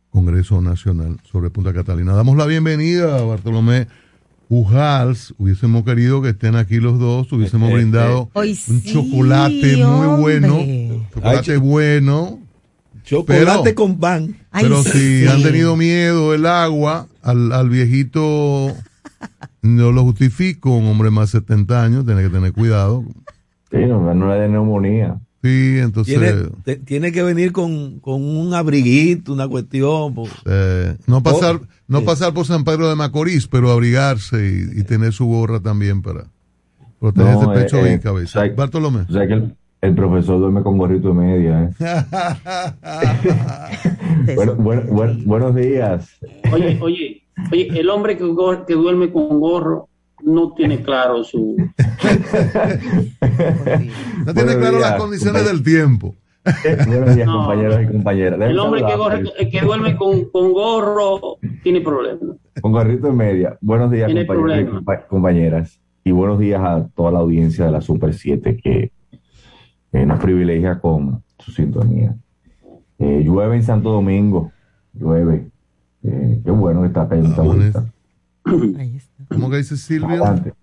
Congreso 0.09 0.61
Nacional 0.61 1.21
sobre 1.23 1.49
Punta 1.49 1.71
Catalina. 1.73 2.11
Damos 2.13 2.35
la 2.35 2.45
bienvenida 2.45 3.17
a 3.17 3.21
Bartolomé 3.23 3.87
Pujals. 4.49 5.33
Hubiésemos 5.37 5.83
querido 5.85 6.21
que 6.21 6.29
estén 6.29 6.57
aquí 6.57 6.81
los 6.81 6.99
dos, 6.99 7.31
hubiésemos 7.31 7.69
Eh, 7.69 7.71
eh, 7.71 7.75
brindado 7.75 8.29
Hoy 8.33 8.49
un 8.67 8.81
sí, 8.81 8.91
chocolate 8.91 9.77
muy 9.85 10.19
bueno, 10.21 10.59
chocolate 11.13 11.51
Ay, 11.53 11.57
bueno. 11.59 12.39
Chocolate 13.05 13.61
Pero- 13.63 13.75
con 13.75 13.97
pan. 13.97 14.35
Ay, 14.51 14.63
Pero 14.65 14.83
si 14.83 15.21
sí. 15.23 15.27
han 15.27 15.41
tenido 15.43 15.77
miedo 15.77 16.33
el 16.33 16.45
agua, 16.45 17.07
al, 17.21 17.53
al 17.53 17.69
viejito 17.69 18.67
no 19.61 19.91
lo 19.93 20.03
justifico, 20.03 20.75
un 20.75 20.87
hombre 20.87 21.09
más 21.09 21.31
de 21.31 21.39
70 21.39 21.83
años, 21.85 22.05
tiene 22.05 22.21
que 22.21 22.29
tener 22.29 22.51
cuidado. 22.51 23.05
Sí, 23.71 23.77
no, 23.77 24.13
no 24.13 24.27
le 24.33 24.41
de 24.41 24.49
neumonía. 24.49 25.21
Sí, 25.43 25.79
entonces 25.79 26.19
Tiene, 26.19 26.33
te- 26.63 26.75
tiene 26.75 27.11
que 27.11 27.23
venir 27.23 27.51
con, 27.51 27.99
con 27.99 28.23
un 28.23 28.53
abriguito, 28.53 29.33
una 29.33 29.47
cuestión. 29.47 30.13
eh, 30.45 30.95
no 31.07 31.23
pasar 31.23 31.55
Oh, 31.55 31.67
no 31.87 31.99
sí. 31.99 32.05
pasar 32.05 32.33
por 32.33 32.45
San 32.45 32.63
Pedro 32.63 32.87
de 32.87 32.95
Macorís, 32.95 33.47
pero 33.47 33.71
abrigarse 33.71 34.37
y, 34.37 34.79
y 34.79 34.83
tener 34.83 35.13
su 35.13 35.25
gorra 35.25 35.59
también 35.59 36.03
para 36.03 36.25
proteger 36.99 37.33
No, 37.33 37.53
ese 37.53 37.63
pecho 37.63 37.77
eh, 37.85 37.91
y 37.91 37.93
eh, 37.95 37.99
cabeza. 37.99 38.39
o 38.39 38.43
sea, 38.45 38.53
Bartolomé. 38.55 38.99
O 39.09 39.11
sea 39.11 39.25
que 39.27 39.33
el, 39.33 39.55
el 39.81 39.95
profesor 39.95 40.39
duerme 40.39 40.61
con 40.61 40.77
gorrito 40.77 41.07
de 41.07 41.13
media. 41.15 41.63
¿eh? 41.63 41.69
Bueno, 44.35 44.55
bueno, 44.55 44.83
bueno, 44.91 45.13
buenos 45.25 45.55
días. 45.55 46.09
Oye, 46.53 46.77
oye, 46.81 47.23
oye, 47.51 47.79
el 47.79 47.89
hombre 47.89 48.17
que, 48.17 48.23
go- 48.25 48.65
que 48.65 48.73
duerme 48.75 49.11
con 49.11 49.39
gorro 49.39 49.89
no 50.23 50.53
tiene 50.53 50.81
claro 50.81 51.23
su... 51.23 51.55
no 54.25 54.33
tiene 54.33 54.55
claro 54.57 54.79
las 54.79 54.93
condiciones 54.99 55.45
del 55.45 55.63
tiempo. 55.63 56.15
Buenos 56.87 57.15
días, 57.15 57.27
No. 57.27 57.37
compañeros 57.39 57.81
y 57.83 57.87
compañeras. 57.87 58.41
El 58.41 58.57
hombre 58.59 58.81
que, 58.85 58.95
gorre- 58.95 59.49
que 59.51 59.61
duerme 59.61 59.95
con, 59.95 60.25
con 60.25 60.53
gorro 60.53 61.37
tiene 61.63 61.81
problemas. 61.81 62.37
Con 62.61 62.71
gorrito 62.71 63.07
de 63.07 63.13
media. 63.13 63.57
Buenos 63.61 63.91
días, 63.91 64.11
compañeros 64.11 64.81
y 64.81 65.07
compañeras. 65.07 65.79
Y 66.03 66.11
buenos 66.11 66.39
días 66.39 66.61
a 66.63 66.87
toda 66.95 67.11
la 67.11 67.19
audiencia 67.19 67.65
de 67.65 67.71
la 67.71 67.81
Super 67.81 68.15
7 68.15 68.57
que 68.57 68.91
eh, 69.93 70.05
nos 70.05 70.19
privilegia 70.19 70.79
con 70.79 71.23
su 71.37 71.51
sintonía. 71.51 72.15
Eh, 72.97 73.21
llueve 73.23 73.57
en 73.57 73.63
Santo 73.63 73.91
Domingo. 73.91 74.51
Llueve. 74.93 75.47
Eh, 76.03 76.41
qué 76.43 76.49
bueno 76.51 76.81
que 76.81 76.87
está 76.87 77.07
cayendo. 77.07 77.51
Ahí 77.51 77.61
está. 77.67 77.85
¿Cómo 79.31 79.49
que 79.49 79.57
dice 79.57 79.77
Silvio? 79.77 80.23
Adelante. 80.25 80.53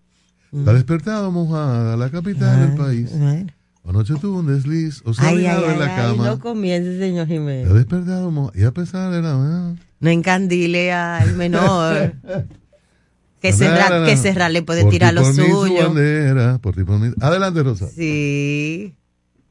Está 0.52 0.72
despertado 0.72 1.30
mojada 1.30 1.96
la 1.96 2.10
capital 2.10 2.60
del 2.68 2.76
país. 2.76 3.10
bueno. 3.18 3.52
Anoche 3.86 4.14
tuvo 4.20 4.40
un 4.40 4.46
desliz, 4.46 5.00
o 5.06 5.14
se 5.14 5.22
ha 5.24 5.32
en 5.32 5.44
la 5.44 5.86
ay, 5.86 5.96
cama. 5.96 6.26
no 6.26 6.38
comience, 6.40 6.98
señor 6.98 7.22
Está 7.22 7.34
Jiménez. 7.34 7.72
despertado 7.72 8.30
mojada. 8.30 8.60
Y 8.60 8.64
a 8.64 8.70
pesar 8.72 9.10
de 9.10 9.22
la... 9.22 9.74
No 10.00 10.10
encandile 10.10 10.92
al 10.92 11.34
menor. 11.36 12.12
que, 13.40 13.52
Serra, 13.52 14.04
que 14.04 14.16
Serra 14.18 14.50
le 14.50 14.62
puede 14.62 14.82
Por 14.82 14.90
tirar 14.90 15.10
ti, 15.10 15.14
lo 15.16 15.22
por 15.22 15.34
mí, 15.34 15.42
su 15.42 15.50
suyo. 15.50 15.84
bandera, 15.86 16.58
por 16.58 16.74
ti, 16.74 16.84
por 16.84 16.98
mí. 16.98 17.14
Adelante, 17.20 17.62
Rosa. 17.62 17.88
Sí. 17.88 18.94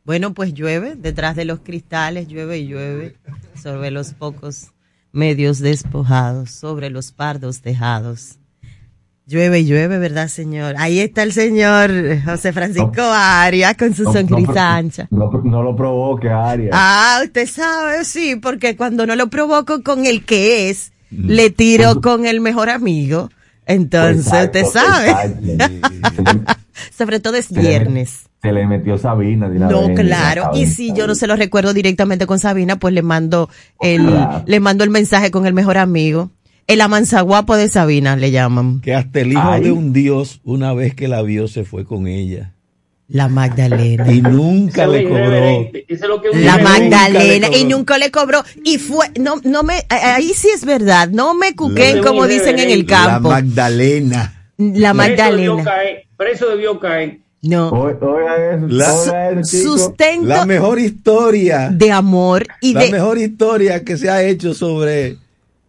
Bueno, 0.06 0.36
pues 0.36 0.54
llueve 0.54 0.96
detrás 0.96 1.36
de 1.36 1.46
los 1.46 1.60
cristales, 1.62 2.28
llueve 2.28 2.60
y 2.60 2.68
llueve 2.68 3.16
sobre 3.62 3.90
los 3.90 4.14
pocos 4.14 4.68
medios 5.12 5.58
despojados, 5.60 6.52
sobre 6.52 6.92
los 6.92 7.12
pardos 7.12 7.62
tejados. 7.62 8.37
Llueve 9.30 9.60
y 9.60 9.66
llueve, 9.66 9.98
¿verdad, 10.00 10.30
señor? 10.30 10.76
Ahí 10.78 11.00
está 11.02 11.22
el 11.24 11.34
señor 11.34 11.92
José 12.24 12.54
Francisco 12.54 13.02
Arias 13.02 13.76
con 13.76 13.94
su 13.94 14.04
No, 14.04 14.14
no, 14.14 14.20
sonrisa 14.20 14.52
pro- 14.54 14.62
ancha. 14.62 15.08
No, 15.12 15.30
no 15.44 15.64
lo 15.64 15.76
provoque, 15.76 16.30
Arias. 16.30 16.72
Ah, 16.74 17.20
usted 17.26 17.46
sabe, 17.46 18.06
sí, 18.06 18.38
porque 18.38 18.78
cuando 18.78 19.06
no 19.06 19.18
lo 19.18 19.28
provoco 19.30 19.84
con 19.84 20.06
el 20.06 20.24
que 20.24 20.70
es, 20.70 20.94
le 21.12 21.50
tiro 21.50 22.00
con 22.00 22.26
el 22.26 22.40
mejor 22.40 22.70
amigo. 22.70 23.30
Entonces, 23.66 24.28
Exacto, 24.28 24.60
usted 24.60 24.72
sabe. 24.72 25.10
exacto. 25.10 26.54
Sobre 26.98 27.20
todo 27.20 27.36
es 27.36 27.52
viernes. 27.52 28.28
Se 28.42 28.52
le 28.54 28.66
metió 28.66 28.98
Sabina. 28.98 29.50
de 29.50 29.60
No, 29.60 29.90
vez 29.90 30.00
claro. 30.00 30.52
Y 30.54 30.68
si 30.68 30.94
yo 30.94 31.06
no 31.06 31.16
se 31.16 31.28
lo 31.28 31.36
recuerdo 31.36 31.74
directamente 31.74 32.26
con 32.28 32.40
Sabina, 32.40 32.78
pues 32.78 32.94
le 32.94 33.02
mando 33.02 33.50
el, 33.82 34.06
Claro. 34.06 34.44
le 34.46 34.60
mando 34.62 34.84
el 34.86 34.90
mensaje 34.90 35.32
con 35.32 35.46
el 35.48 35.54
mejor 35.54 35.78
amigo. 35.78 36.32
El 36.68 36.82
amanzaguapo 36.82 37.56
de 37.56 37.70
Sabina 37.70 38.16
le 38.18 38.32
llaman. 38.32 38.82
Que 38.82 38.94
hasta 38.94 39.22
el 39.22 39.32
hijo 39.32 39.42
Ay. 39.44 39.64
de 39.64 39.72
un 39.72 39.94
dios, 39.94 40.42
una 40.44 40.74
vez 40.74 40.94
que 40.94 41.08
la 41.08 41.22
vio, 41.22 41.48
se 41.48 41.64
fue 41.64 41.86
con 41.86 42.08
ella. 42.08 42.54
La 43.10 43.30
Magdalena. 43.30 44.12
Y 44.12 44.22
nunca 44.22 44.86
le 44.86 45.06
cobró. 45.08 45.70
La 46.34 46.58
Magdalena. 46.58 47.48
Y 47.56 47.64
nunca 47.64 47.98
le 47.98 48.12
cobró. 48.12 48.44
Y 48.66 48.80
fue, 48.80 49.08
no, 49.18 49.36
no 49.46 49.64
me, 49.64 49.76
ahí 49.90 50.34
sí 50.36 50.50
es 50.54 50.66
verdad. 50.66 51.08
No 51.10 51.34
me 51.34 51.56
cuquen 51.56 52.02
La- 52.02 52.04
como 52.08 52.28
dicen 52.28 52.60
en 52.60 52.70
el 52.70 52.86
La 52.86 52.98
La 53.00 53.06
campo. 53.14 53.30
Magdalena. 53.30 54.34
La 54.58 54.94
Preso 54.94 55.14
debió 55.32 55.56
Magdalena. 55.56 55.64
caer. 55.64 56.04
Preso 56.18 56.50
debió 56.50 56.80
caer. 56.82 57.20
No. 57.44 57.90
La-. 58.68 59.42
Sustento 59.44 60.28
La 60.28 60.46
mejor 60.46 60.78
historia. 60.80 61.70
de 61.70 61.92
amor 61.92 62.46
y 62.60 62.74
la 62.74 62.82
de, 62.82 62.92
mejor 62.92 63.18
historia 63.20 63.86
que 63.86 63.96
se 63.96 64.10
ha 64.10 64.22
hecho 64.24 64.54
sobre 64.54 65.16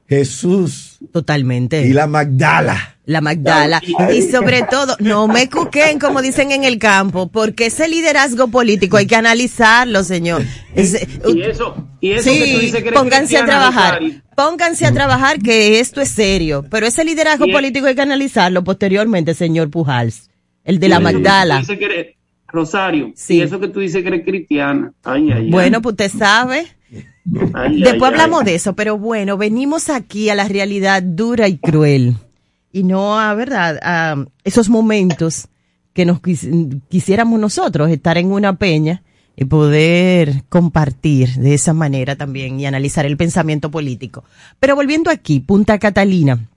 Jesús 0.09 0.99
totalmente. 1.13 1.87
y 1.87 1.93
la 1.93 2.07
Magdala. 2.07 2.97
La 3.05 3.21
Magdala. 3.21 3.81
Y 4.13 4.23
sobre 4.23 4.63
todo, 4.63 4.97
no 5.01 5.29
me 5.29 5.49
cuquen, 5.49 5.99
como 5.99 6.21
dicen 6.23 6.51
en 6.51 6.65
el 6.65 6.79
campo, 6.79 7.29
porque 7.29 7.67
ese 7.67 7.89
liderazgo 7.89 8.49
político 8.49 8.97
hay 8.99 9.07
que 9.07 9.17
analizarlo, 9.17 10.05
señor. 10.05 10.43
Ese- 10.75 11.07
Y 11.27 11.43
eso, 11.43 11.89
y 12.01 12.13
eso 12.13 12.31
que 12.31 12.39
tú 12.39 12.45
sí, 12.45 12.61
dices 12.61 12.83
que 12.83 12.89
eres 12.89 13.01
pónganse 13.01 13.39
a 13.39 13.45
trabajar. 13.47 13.95
Rosario. 14.01 14.23
Pónganse 14.37 14.87
a 14.87 14.93
trabajar 14.93 15.39
que 15.41 15.81
esto 15.81 16.01
es 16.01 16.09
serio. 16.11 16.65
Pero 16.71 16.87
ese 16.87 17.05
liderazgo 17.05 17.47
Y 17.47 17.51
es- 17.51 17.55
político 17.57 17.87
hay 17.87 17.95
que 17.95 18.03
analizarlo 18.03 18.63
posteriormente, 18.65 19.35
señor 19.35 19.71
Pujals. 19.71 20.29
El 20.65 20.79
de 20.79 20.89
la 20.89 21.01
Magdala. 21.01 21.59
dices 21.61 21.79
que 21.79 21.85
eres- 21.85 22.07
Rosario, 22.51 23.13
Sí. 23.15 23.35
y 23.37 23.41
eso 23.43 23.61
que 23.61 23.69
tú 23.69 23.81
dices 23.81 24.01
que 24.03 24.09
eres 24.09 24.25
cristiana. 24.25 24.91
Ay, 25.05 25.31
ay, 25.33 25.43
ay. 25.45 25.51
Bueno, 25.51 25.83
pues 25.83 25.93
usted 25.93 26.11
sabe. 26.19 26.67
Ay, 27.55 27.83
Después 27.83 28.11
ay, 28.11 28.15
hablamos 28.15 28.41
ay. 28.41 28.47
de 28.47 28.55
eso, 28.55 28.75
pero 28.75 28.97
bueno, 28.99 29.37
venimos 29.37 29.91
aquí 29.91 30.31
a 30.31 30.35
la 30.35 30.49
realidad 30.49 31.03
dura 31.03 31.49
y 31.49 31.59
cruel. 31.59 32.17
Y 32.73 32.83
no 32.85 33.19
a 33.19 33.35
verdad, 33.35 33.79
a 33.83 34.25
esos 34.45 34.69
momentos 34.69 35.49
que 35.93 36.05
nos 36.05 36.21
quis- 36.23 36.81
quisiéramos 36.89 37.39
nosotros 37.41 37.91
estar 37.91 38.19
en 38.19 38.31
una 38.33 38.57
peña 38.57 39.03
y 39.37 39.45
poder 39.45 40.45
compartir 40.49 41.31
de 41.35 41.55
esa 41.55 41.73
manera 41.73 42.17
también 42.17 42.59
y 42.59 42.67
analizar 42.67 43.07
el 43.07 43.17
pensamiento 43.17 43.71
político. 43.71 44.25
Pero 44.61 44.75
volviendo 44.77 45.11
aquí, 45.11 45.41
Punta 45.41 45.79
Catalina, 45.79 46.49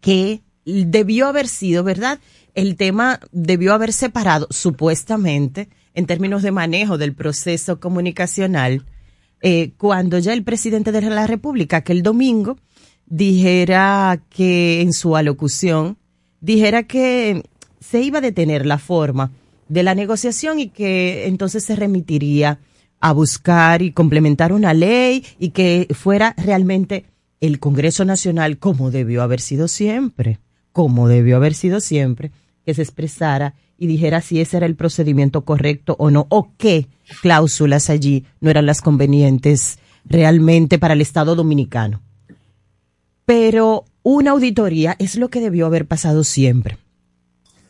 que 0.00 0.40
debió 0.64 1.26
haber 1.28 1.48
sido, 1.48 1.84
¿verdad? 1.84 2.18
El 2.54 2.76
tema 2.76 3.20
debió 3.32 3.74
haber 3.74 3.92
separado, 3.92 4.46
supuestamente, 4.50 5.68
en 5.94 6.06
términos 6.06 6.42
de 6.42 6.52
manejo 6.52 6.98
del 6.98 7.12
proceso 7.14 7.80
comunicacional, 7.80 8.84
eh, 9.40 9.72
cuando 9.76 10.18
ya 10.18 10.32
el 10.32 10.44
presidente 10.44 10.92
de 10.92 11.02
la 11.02 11.26
República, 11.26 11.78
aquel 11.78 12.02
domingo, 12.02 12.56
dijera 13.06 14.22
que 14.28 14.82
en 14.82 14.92
su 14.92 15.16
alocución, 15.16 15.96
dijera 16.40 16.84
que 16.84 17.42
se 17.80 18.00
iba 18.02 18.18
a 18.18 18.22
detener 18.22 18.66
la 18.66 18.78
forma 18.78 19.32
de 19.68 19.82
la 19.82 19.94
negociación 19.94 20.58
y 20.60 20.68
que 20.68 21.26
entonces 21.26 21.64
se 21.64 21.76
remitiría 21.76 22.58
a 23.00 23.12
buscar 23.12 23.82
y 23.82 23.92
complementar 23.92 24.52
una 24.52 24.74
ley 24.74 25.24
y 25.38 25.50
que 25.50 25.88
fuera 25.94 26.34
realmente 26.36 27.06
el 27.40 27.58
Congreso 27.58 28.04
Nacional 28.04 28.58
como 28.58 28.90
debió 28.90 29.22
haber 29.22 29.40
sido 29.40 29.68
siempre, 29.68 30.38
como 30.72 31.08
debió 31.08 31.36
haber 31.36 31.54
sido 31.54 31.80
siempre, 31.80 32.30
que 32.64 32.74
se 32.74 32.82
expresara 32.82 33.54
y 33.80 33.86
dijera 33.86 34.20
si 34.20 34.40
ese 34.40 34.58
era 34.58 34.66
el 34.66 34.76
procedimiento 34.76 35.40
correcto 35.46 35.96
o 35.98 36.10
no, 36.10 36.26
o 36.28 36.52
qué 36.58 36.86
cláusulas 37.22 37.88
allí 37.88 38.26
no 38.40 38.50
eran 38.50 38.66
las 38.66 38.82
convenientes 38.82 39.78
realmente 40.04 40.78
para 40.78 40.92
el 40.92 41.00
Estado 41.00 41.34
dominicano. 41.34 42.02
Pero 43.24 43.86
una 44.02 44.32
auditoría 44.32 44.96
es 44.98 45.16
lo 45.16 45.30
que 45.30 45.40
debió 45.40 45.64
haber 45.64 45.86
pasado 45.86 46.24
siempre. 46.24 46.76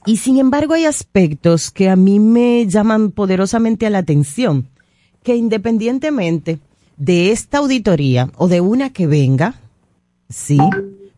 Y 0.05 0.17
sin 0.17 0.39
embargo 0.39 0.75
hay 0.75 0.85
aspectos 0.85 1.71
que 1.71 1.89
a 1.89 1.95
mí 1.95 2.19
me 2.19 2.67
llaman 2.67 3.13
poderosamente 3.13 3.87
a 3.87 3.91
la 3.91 3.99
atención, 3.99 4.67
que 5.23 5.37
independientemente 5.37 6.59
de 6.97 7.31
esta 7.31 7.59
auditoría 7.59 8.33
o 8.37 8.49
de 8.49 8.61
una 8.61 8.91
que 8.91 9.07
venga, 9.07 9.61
sí, 10.29 10.59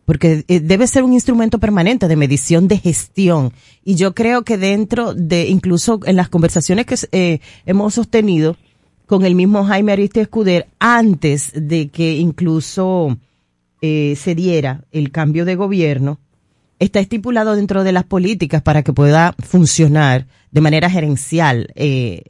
porque 0.05 0.43
eh, 0.47 0.59
debe 0.59 0.87
ser 0.87 1.03
un 1.03 1.13
instrumento 1.13 1.59
permanente 1.59 2.07
de 2.07 2.15
medición 2.15 2.67
de 2.67 2.77
gestión. 2.77 3.53
Y 3.83 3.95
yo 3.95 4.13
creo 4.13 4.43
que 4.43 4.57
dentro 4.57 5.13
de, 5.13 5.47
incluso 5.47 5.99
en 6.05 6.15
las 6.15 6.29
conversaciones 6.29 6.85
que 6.85 6.95
eh, 7.11 7.39
hemos 7.65 7.93
sostenido 7.93 8.57
con 9.05 9.25
el 9.25 9.35
mismo 9.35 9.63
Jaime 9.63 9.93
Ariste 9.93 10.21
Escuder, 10.21 10.67
antes 10.79 11.51
de 11.55 11.89
que 11.89 12.17
incluso 12.17 13.17
eh, 13.81 14.15
se 14.17 14.35
diera 14.35 14.85
el 14.91 15.11
cambio 15.11 15.45
de 15.45 15.55
gobierno, 15.55 16.19
está 16.79 16.99
estipulado 16.99 17.55
dentro 17.55 17.83
de 17.83 17.91
las 17.91 18.03
políticas 18.03 18.61
para 18.61 18.83
que 18.83 18.91
pueda 18.91 19.35
funcionar 19.39 20.27
de 20.51 20.61
manera 20.61 20.89
gerencial 20.89 21.71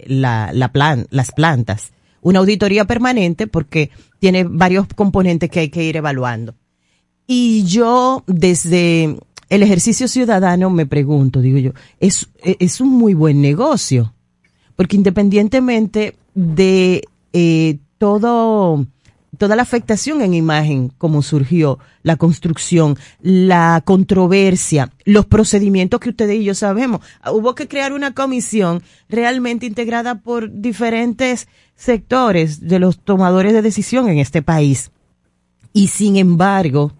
la, 0.06 0.52
la 0.54 0.72
plan, 0.72 1.08
las 1.10 1.32
plantas. 1.32 1.92
Una 2.22 2.40
auditoría 2.40 2.86
permanente 2.86 3.48
porque 3.48 3.90
tiene 4.20 4.44
varios 4.44 4.88
componentes 4.88 5.50
que 5.50 5.62
hay 5.62 5.70
que 5.70 5.84
ir 5.84 5.98
evaluando. 5.98 6.56
Y 7.28 7.64
yo, 7.64 8.24
desde 8.28 9.18
el 9.50 9.64
ejercicio 9.64 10.08
ciudadano, 10.08 10.70
me 10.70 10.86
pregunto, 10.86 11.40
digo 11.42 11.58
yo, 11.58 11.72
es, 12.00 12.30
es 12.44 12.82
un 12.82 12.90
muy 12.90 13.14
buen 13.14 13.42
negocio, 13.42 14.14
porque 14.76 14.96
independientemente 14.96 16.18
de 16.34 17.04
eh, 17.34 17.78
todo, 17.98 18.86
toda 19.38 19.56
la 19.56 19.62
afectación 19.62 20.22
en 20.22 20.34
imagen, 20.34 20.92
como 20.98 21.22
surgió 21.22 21.80
la 22.02 22.18
construcción, 22.18 22.98
la 23.22 23.82
controversia, 23.86 24.92
los 25.06 25.26
procedimientos 25.26 26.00
que 26.00 26.10
ustedes 26.10 26.42
y 26.42 26.44
yo 26.44 26.56
sabemos, 26.56 27.02
hubo 27.32 27.56
que 27.56 27.68
crear 27.68 27.94
una 27.94 28.14
comisión 28.14 28.84
realmente 29.08 29.66
integrada 29.66 30.16
por 30.16 30.52
diferentes 30.52 31.48
sectores 31.76 32.68
de 32.68 32.80
los 32.80 33.00
tomadores 33.00 33.54
de 33.54 33.62
decisión 33.62 34.10
en 34.10 34.18
este 34.18 34.42
país. 34.42 34.92
Y 35.72 35.88
sin 35.88 36.18
embargo, 36.18 36.92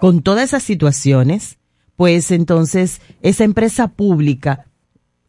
con 0.00 0.22
todas 0.22 0.44
esas 0.44 0.62
situaciones, 0.62 1.58
pues 1.96 2.30
entonces 2.30 3.00
esa 3.22 3.44
empresa 3.44 3.88
pública 3.88 4.66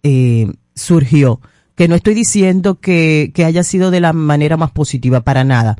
eh, 0.03 0.51
surgió. 0.75 1.41
Que 1.75 1.87
no 1.87 1.95
estoy 1.95 2.13
diciendo 2.13 2.79
que, 2.81 3.31
que 3.33 3.45
haya 3.45 3.63
sido 3.63 3.89
de 3.89 4.01
la 4.01 4.11
manera 4.11 4.57
más 4.57 4.71
positiva 4.71 5.21
para 5.21 5.45
nada, 5.45 5.77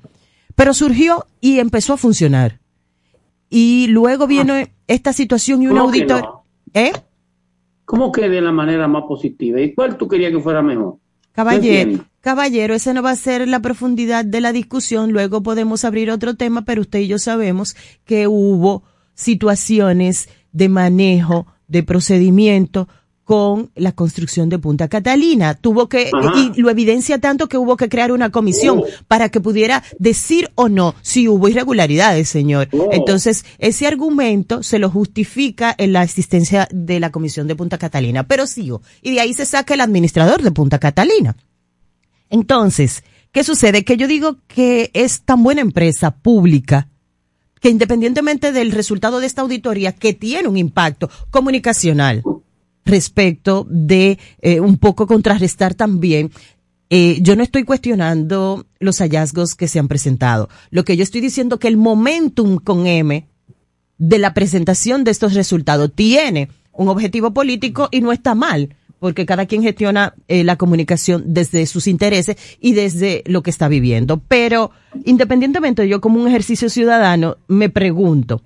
pero 0.56 0.74
surgió 0.74 1.26
y 1.42 1.60
empezó 1.60 1.94
a 1.94 1.98
funcionar. 1.98 2.60
Y 3.50 3.88
luego 3.88 4.28
viene 4.28 4.74
esta 4.88 5.12
situación 5.12 5.62
y 5.64 5.68
un 5.68 5.78
auditor. 5.78 6.42
¿Eh? 6.74 6.92
¿Cómo 7.86 8.12
que 8.12 8.30
de 8.30 8.42
la 8.42 8.52
manera 8.52 8.88
más 8.88 9.04
positiva? 9.04 9.60
¿Y 9.60 9.74
cuál 9.74 9.98
tú 9.98 10.08
querías 10.08 10.32
que 10.32 10.40
fuera 10.40 10.62
mejor? 10.62 10.98
Caballero, 11.32 12.06
caballero, 12.22 12.74
esa 12.74 12.94
no 12.94 13.02
va 13.02 13.12
a 13.12 13.16
ser 13.16 13.48
la 13.48 13.62
profundidad 13.62 14.26
de 14.26 14.42
la 14.42 14.52
discusión. 14.52 15.12
Luego 15.12 15.44
podemos 15.44 15.86
abrir 15.86 16.12
otro 16.12 16.36
tema, 16.36 16.66
pero 16.66 16.82
usted 16.82 17.00
y 17.00 17.08
yo 17.08 17.20
sabemos 17.20 17.76
que 18.06 18.28
hubo 18.28 18.84
situaciones 19.14 20.30
de 20.52 20.70
manejo, 20.70 21.48
de 21.68 21.84
procedimiento 21.84 22.88
con 23.30 23.70
la 23.76 23.92
construcción 23.92 24.50
de 24.50 24.58
Punta 24.58 24.88
Catalina. 24.88 25.54
Tuvo 25.54 25.88
que, 25.88 26.10
y 26.36 26.60
lo 26.60 26.72
evidencia 26.72 27.20
tanto 27.20 27.48
que 27.48 27.60
hubo 27.60 27.78
que 27.78 27.88
crear 27.88 28.12
una 28.12 28.32
comisión 28.32 28.82
para 29.08 29.30
que 29.30 29.40
pudiera 29.40 29.84
decir 30.00 30.50
o 30.56 30.68
no 30.68 30.96
si 31.04 31.28
hubo 31.28 31.48
irregularidades, 31.48 32.28
señor. 32.28 32.70
Entonces, 32.92 33.46
ese 33.60 33.86
argumento 33.86 34.64
se 34.64 34.80
lo 34.80 34.90
justifica 34.90 35.76
en 35.78 35.94
la 35.94 36.02
existencia 36.02 36.68
de 36.72 37.00
la 37.00 37.12
comisión 37.12 37.46
de 37.46 37.56
Punta 37.56 37.78
Catalina. 37.78 38.24
Pero 38.24 38.48
sigo. 38.48 38.82
Y 39.04 39.14
de 39.14 39.22
ahí 39.22 39.36
se 39.36 39.46
saca 39.46 39.76
el 39.76 39.82
administrador 39.82 40.42
de 40.42 40.50
Punta 40.50 40.80
Catalina. 40.80 41.36
Entonces, 42.30 43.04
¿qué 43.32 43.44
sucede? 43.44 43.84
Que 43.84 43.98
yo 43.98 44.08
digo 44.08 44.38
que 44.48 44.92
es 44.94 45.22
tan 45.22 45.44
buena 45.44 45.62
empresa 45.62 46.12
pública 46.12 46.90
que 47.60 47.70
independientemente 47.70 48.52
del 48.52 48.72
resultado 48.72 49.20
de 49.20 49.28
esta 49.28 49.42
auditoría, 49.42 49.92
que 49.92 50.14
tiene 50.14 50.48
un 50.48 50.56
impacto 50.56 51.10
comunicacional 51.30 52.24
respecto 52.86 53.68
de 53.70 54.18
eh, 54.42 54.62
un 54.62 54.78
poco 54.78 55.06
contrarrestar 55.08 55.76
también 55.76 56.32
eh, 56.90 57.20
yo 57.22 57.36
no 57.36 57.44
estoy 57.44 57.64
cuestionando 57.64 58.66
los 58.80 58.98
hallazgos 59.00 59.54
que 59.54 59.68
se 59.68 59.78
han 59.78 59.88
presentado. 59.88 60.50
Lo 60.72 60.84
que 60.84 60.98
yo 60.98 61.04
estoy 61.04 61.22
diciendo 61.22 61.60
que 61.60 61.68
el 61.68 61.78
momentum 61.78 62.58
con 62.58 62.88
M 62.88 63.28
de 64.00 64.18
la 64.18 64.34
presentación 64.34 65.04
de 65.04 65.12
estos 65.12 65.36
resultados 65.36 65.92
tiene 65.94 66.50
un 66.72 66.88
objetivo 66.88 67.32
político 67.32 67.90
y 67.92 68.02
no 68.02 68.12
está 68.12 68.34
mal 68.34 68.76
porque 69.00 69.26
cada 69.26 69.46
quien 69.46 69.64
gestiona 69.64 70.14
eh, 70.28 70.44
la 70.44 70.58
comunicación 70.58 71.24
desde 71.28 71.66
sus 71.66 71.88
intereses 71.88 72.36
y 72.60 72.74
desde 72.74 73.24
lo 73.26 73.42
que 73.42 73.50
está 73.50 73.68
viviendo. 73.68 74.22
Pero 74.28 74.72
independientemente 75.06 75.88
yo 75.88 76.02
como 76.02 76.22
un 76.22 76.28
ejercicio 76.28 76.70
ciudadano 76.70 77.38
me 77.48 77.70
pregunto, 77.70 78.44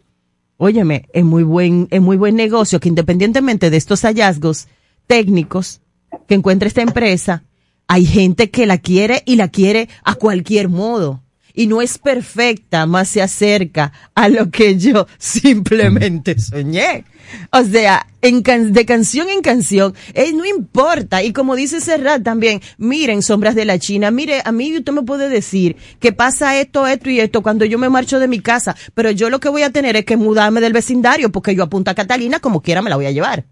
óyeme, 0.58 1.08
es 1.14 1.24
muy 1.24 1.44
buen, 1.44 1.88
es 1.90 2.02
muy 2.02 2.18
buen 2.18 2.36
negocio 2.36 2.80
que 2.80 2.90
independientemente 2.90 3.70
de 3.70 3.78
estos 3.78 4.02
hallazgos 4.02 4.68
técnicos 5.08 5.82
que 6.28 6.36
encuentre 6.36 6.68
esta 6.68 6.82
empresa, 6.82 7.44
hay 7.88 8.06
gente 8.06 8.50
que 8.50 8.66
la 8.66 8.78
quiere 8.78 9.24
y 9.26 9.36
la 9.36 9.48
quiere 9.48 9.90
a 10.04 10.16
cualquier 10.16 10.70
modo 10.70 11.23
y 11.54 11.68
no 11.68 11.82
es 11.82 11.98
perfecta, 11.98 12.86
más 12.86 13.10
se 13.10 13.22
acerca 13.22 13.94
a 14.16 14.28
lo 14.30 14.50
que 14.50 14.78
yo 14.78 15.08
simplemente 15.18 16.40
soñé. 16.40 17.06
O 17.52 17.64
sea, 17.64 18.08
en 18.22 18.44
de 18.74 18.86
canción 18.86 19.30
en 19.30 19.42
canción, 19.42 19.94
eh, 20.14 20.34
no 20.34 20.46
importa. 20.46 21.24
Y 21.24 21.34
como 21.34 21.56
dice 21.56 21.80
Serrat 21.80 22.24
también, 22.24 22.62
miren, 22.78 23.22
sombras 23.22 23.56
de 23.56 23.66
la 23.66 23.80
China, 23.80 24.12
mire, 24.12 24.42
a 24.44 24.52
mí 24.52 24.76
usted 24.76 24.92
me 24.92 25.04
puede 25.04 25.30
decir 25.30 25.78
que 26.00 26.12
pasa 26.12 26.60
esto, 26.60 26.86
esto 26.88 27.10
y 27.10 27.20
esto 27.20 27.42
cuando 27.42 27.66
yo 27.66 27.78
me 27.78 27.90
marcho 27.90 28.20
de 28.20 28.28
mi 28.28 28.40
casa, 28.40 28.76
pero 28.94 29.12
yo 29.12 29.30
lo 29.30 29.40
que 29.40 29.50
voy 29.50 29.64
a 29.64 29.72
tener 29.72 29.96
es 29.96 30.06
que 30.06 30.18
mudarme 30.18 30.62
del 30.62 30.74
vecindario 30.74 31.32
porque 31.32 31.56
yo 31.56 31.64
a 31.64 31.70
Punta 31.70 31.96
Catalina 31.96 32.40
como 32.40 32.62
quiera 32.62 32.82
me 32.82 32.90
la 32.90 32.96
voy 32.96 33.06
a 33.06 33.12
llevar. 33.12 33.46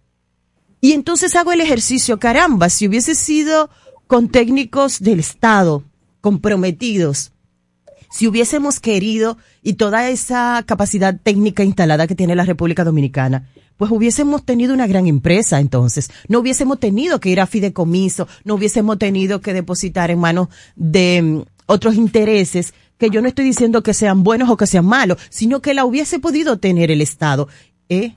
Y 0.80 0.94
entonces 0.94 1.36
hago 1.36 1.52
el 1.52 1.62
ejercicio, 1.62 2.20
caramba, 2.20 2.70
si 2.70 2.88
hubiese 2.88 3.14
sido 3.14 3.70
con 4.08 4.30
técnicos 4.30 5.00
del 5.00 5.20
Estado 5.20 5.84
comprometidos, 6.22 7.32
si 8.12 8.28
hubiésemos 8.28 8.80
querido 8.80 9.38
y 9.64 9.74
toda 9.74 10.10
esa 10.10 10.64
capacidad 10.66 11.18
técnica 11.22 11.64
instalada 11.64 12.08
que 12.08 12.16
tiene 12.16 12.36
la 12.36 12.46
República 12.46 12.84
Dominicana, 12.84 13.48
pues 13.78 13.90
hubiésemos 13.90 14.46
tenido 14.46 14.74
una 14.74 14.86
gran 14.86 15.08
empresa 15.08 15.60
entonces. 15.60 16.12
No 16.28 16.40
hubiésemos 16.40 16.80
tenido 16.80 17.20
que 17.20 17.30
ir 17.30 17.42
a 17.42 17.48
fideicomiso, 17.48 18.28
no 18.44 18.56
hubiésemos 18.56 19.00
tenido 19.00 19.42
que 19.42 19.54
depositar 19.54 20.12
en 20.12 20.20
manos 20.20 20.50
de 20.76 21.22
mm, 21.22 21.42
otros 21.66 21.96
intereses 21.96 22.74
que 22.98 23.10
yo 23.10 23.22
no 23.22 23.28
estoy 23.28 23.46
diciendo 23.46 23.82
que 23.82 23.96
sean 23.96 24.24
buenos 24.24 24.50
o 24.50 24.58
que 24.58 24.68
sean 24.68 24.86
malos, 24.86 25.18
sino 25.30 25.62
que 25.62 25.74
la 25.74 25.86
hubiese 25.86 26.20
podido 26.20 26.60
tener 26.60 26.92
el 26.92 27.02
Estado. 27.02 27.48
¿Eh? 27.90 28.14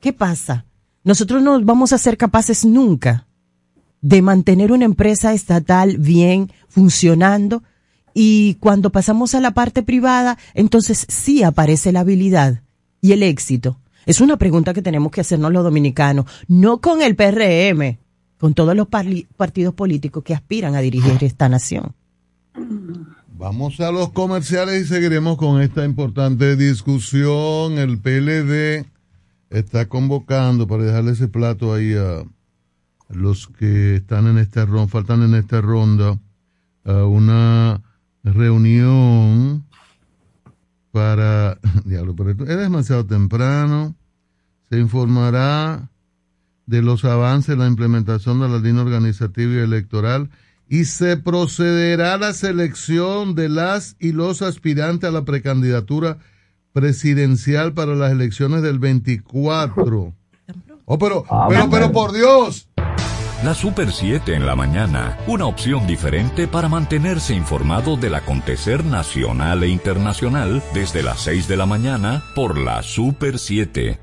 ¿Qué 0.00 0.14
pasa? 0.14 0.64
Nosotros 1.02 1.42
no 1.42 1.60
vamos 1.60 1.92
a 1.92 1.98
ser 1.98 2.16
capaces 2.16 2.64
nunca 2.64 3.26
de 4.00 4.22
mantener 4.22 4.72
una 4.72 4.86
empresa 4.86 5.34
estatal 5.34 5.98
bien 5.98 6.50
funcionando 6.68 7.62
y 8.14 8.54
cuando 8.54 8.90
pasamos 8.90 9.34
a 9.34 9.40
la 9.40 9.50
parte 9.50 9.82
privada, 9.82 10.38
entonces 10.54 11.04
sí 11.08 11.42
aparece 11.42 11.92
la 11.92 12.00
habilidad 12.00 12.62
y 13.00 13.12
el 13.12 13.22
éxito. 13.22 13.80
Es 14.06 14.20
una 14.20 14.36
pregunta 14.36 14.72
que 14.72 14.82
tenemos 14.82 15.10
que 15.10 15.20
hacernos 15.20 15.52
los 15.52 15.64
dominicanos, 15.64 16.26
no 16.46 16.80
con 16.80 17.02
el 17.02 17.16
PRM, 17.16 17.98
con 18.38 18.54
todos 18.54 18.76
los 18.76 18.88
partidos 18.88 19.74
políticos 19.74 20.22
que 20.22 20.34
aspiran 20.34 20.74
a 20.74 20.80
dirigir 20.80 21.22
esta 21.24 21.48
nación. 21.48 21.94
Vamos 23.36 23.80
a 23.80 23.90
los 23.90 24.12
comerciales 24.12 24.82
y 24.82 24.86
seguiremos 24.86 25.36
con 25.36 25.60
esta 25.60 25.84
importante 25.84 26.54
discusión. 26.56 27.78
El 27.78 27.98
PLD 27.98 28.86
está 29.50 29.88
convocando 29.88 30.66
para 30.66 30.84
dejarle 30.84 31.12
ese 31.12 31.28
plato 31.28 31.74
ahí 31.74 31.94
a 31.94 32.22
los 33.08 33.48
que 33.48 33.96
están 33.96 34.28
en 34.28 34.38
esta 34.38 34.66
ronda, 34.66 34.88
faltan 34.88 35.22
en 35.22 35.34
esta 35.34 35.60
ronda, 35.60 36.18
a 36.84 37.04
una 37.04 37.82
reunión 38.32 39.64
para... 40.92 41.58
Diablo, 41.84 42.14
pero 42.16 42.30
es 42.30 42.58
demasiado 42.58 43.04
temprano. 43.06 43.94
Se 44.70 44.78
informará 44.78 45.90
de 46.66 46.82
los 46.82 47.04
avances 47.04 47.50
en 47.50 47.58
la 47.60 47.66
implementación 47.66 48.40
de 48.40 48.48
la 48.48 48.58
línea 48.58 48.82
organizativa 48.82 49.52
y 49.52 49.58
electoral 49.58 50.30
y 50.68 50.86
se 50.86 51.16
procederá 51.16 52.14
a 52.14 52.18
la 52.18 52.32
selección 52.32 53.34
de 53.34 53.48
las 53.48 53.96
y 53.98 54.12
los 54.12 54.42
aspirantes 54.42 55.08
a 55.08 55.12
la 55.12 55.24
precandidatura 55.24 56.18
presidencial 56.72 57.74
para 57.74 57.94
las 57.94 58.12
elecciones 58.12 58.62
del 58.62 58.78
24. 58.78 60.14
Oh, 60.86 60.98
pero, 60.98 61.24
pero, 61.48 61.70
pero 61.70 61.92
por 61.92 62.12
Dios. 62.12 62.68
La 63.44 63.52
Super 63.54 63.92
7 63.92 64.34
en 64.34 64.46
la 64.46 64.56
mañana, 64.56 65.18
una 65.26 65.44
opción 65.44 65.86
diferente 65.86 66.48
para 66.48 66.66
mantenerse 66.66 67.34
informado 67.34 67.98
del 67.98 68.14
acontecer 68.14 68.82
nacional 68.82 69.62
e 69.64 69.68
internacional 69.68 70.62
desde 70.72 71.02
las 71.02 71.20
6 71.20 71.46
de 71.46 71.58
la 71.58 71.66
mañana 71.66 72.24
por 72.34 72.56
la 72.56 72.82
Super 72.82 73.38
7. 73.38 74.00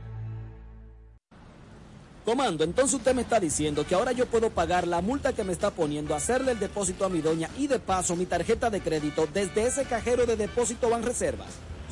Comando, 2.24 2.64
entonces 2.64 2.94
usted 2.94 3.16
me 3.16 3.24
está 3.24 3.40
diciendo 3.40 3.84
que 3.84 3.96
ahora 3.96 4.12
yo 4.12 4.28
puedo 4.28 4.52
pagar 4.52 4.88
la 4.88 5.02
multa 5.02 5.34
que 5.34 5.44
me 5.44 5.54
está 5.54 5.72
poniendo, 5.72 6.14
hacerle 6.14 6.52
el 6.52 6.60
depósito 6.60 7.04
a 7.04 7.10
mi 7.10 7.22
doña 7.22 7.50
y 7.58 7.66
de 7.66 7.80
paso 7.80 8.16
mi 8.16 8.28
tarjeta 8.28 8.70
de 8.70 8.82
crédito 8.82 9.28
desde 9.34 9.66
ese 9.66 9.86
cajero 9.86 10.28
de 10.28 10.36
depósito 10.36 10.88
Banreservas. 10.88 11.50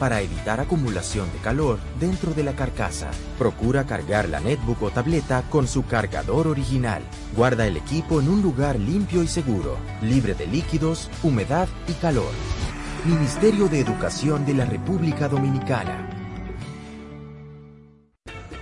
para 0.00 0.22
evitar 0.22 0.58
acumulación 0.58 1.30
de 1.30 1.38
calor 1.38 1.78
dentro 2.00 2.32
de 2.32 2.42
la 2.42 2.54
carcasa. 2.54 3.10
Procura 3.38 3.84
cargar 3.84 4.28
la 4.28 4.40
netbook 4.40 4.82
o 4.82 4.90
tableta 4.90 5.44
con 5.50 5.68
su 5.68 5.84
cargador 5.84 6.48
original. 6.48 7.02
Guarda 7.36 7.66
el 7.66 7.76
equipo 7.76 8.18
en 8.18 8.28
un 8.28 8.40
lugar 8.42 8.80
limpio 8.80 9.22
y 9.22 9.28
seguro, 9.28 9.76
libre 10.02 10.34
de 10.34 10.46
líquidos, 10.46 11.10
humedad 11.22 11.68
y 11.86 11.92
calor. 11.92 12.32
Ministerio 13.04 13.68
de 13.68 13.80
Educación 13.80 14.44
de 14.46 14.54
la 14.54 14.64
República 14.64 15.28
Dominicana. 15.28 16.19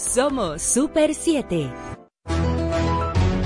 Somos 0.00 0.62
Super 0.62 1.12
7. 1.12 1.70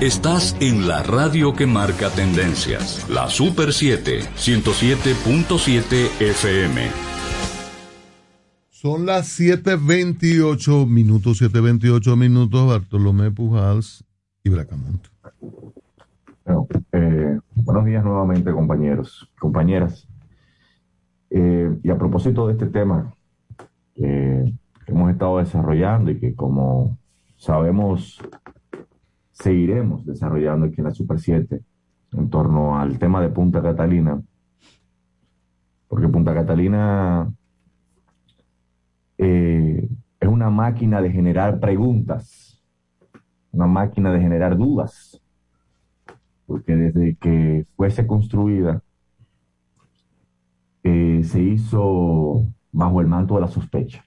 Estás 0.00 0.56
en 0.60 0.86
la 0.86 1.02
radio 1.02 1.52
que 1.52 1.66
marca 1.66 2.10
tendencias. 2.10 3.10
La 3.10 3.28
Super 3.28 3.72
7, 3.72 4.20
107.7 4.36 6.20
FM. 6.20 6.82
Son 8.70 9.04
las 9.04 9.40
7.28 9.40 10.86
minutos, 10.86 11.42
7.28 11.42 12.16
minutos, 12.16 12.68
Bartolomé 12.68 13.32
Pujals 13.32 14.04
y 14.44 14.50
Bracamonte. 14.50 15.08
Bueno, 16.44 16.68
eh, 16.92 17.40
buenos 17.56 17.84
días 17.84 18.04
nuevamente, 18.04 18.52
compañeros, 18.52 19.28
compañeras. 19.40 20.06
Eh, 21.30 21.76
y 21.82 21.90
a 21.90 21.98
propósito 21.98 22.46
de 22.46 22.52
este 22.52 22.66
tema 22.66 23.12
que 24.85 24.92
hemos 24.92 25.11
estado 25.11 25.38
desarrollando 25.38 26.11
y 26.11 26.18
que 26.18 26.35
como 26.35 26.99
sabemos 27.37 28.20
seguiremos 29.33 30.07
desarrollando 30.07 30.66
aquí 30.66 30.77
en 30.79 30.85
la 30.85 30.90
Super 30.92 31.18
7 31.18 31.61
en 32.12 32.31
torno 32.31 32.79
al 32.79 32.99
tema 32.99 33.20
de 33.20 33.29
Punta 33.29 33.61
Catalina, 33.61 34.23
porque 35.88 36.09
Punta 36.09 36.33
Catalina 36.33 37.33
eh, 39.18 39.88
es 40.20 40.29
una 40.29 40.51
máquina 40.51 41.01
de 41.01 41.11
generar 41.11 41.59
preguntas, 41.61 42.62
una 43.51 43.66
máquina 43.66 44.12
de 44.12 44.20
generar 44.20 44.57
dudas, 44.57 45.20
porque 46.47 46.77
desde 46.77 47.16
que 47.16 47.66
fuese 47.77 48.07
construida 48.07 48.83
eh, 50.85 51.23
se 51.25 51.42
hizo 51.42 52.47
bajo 52.70 53.01
el 53.01 53.07
manto 53.07 53.35
de 53.35 53.40
la 53.40 53.49
sospecha. 53.49 54.05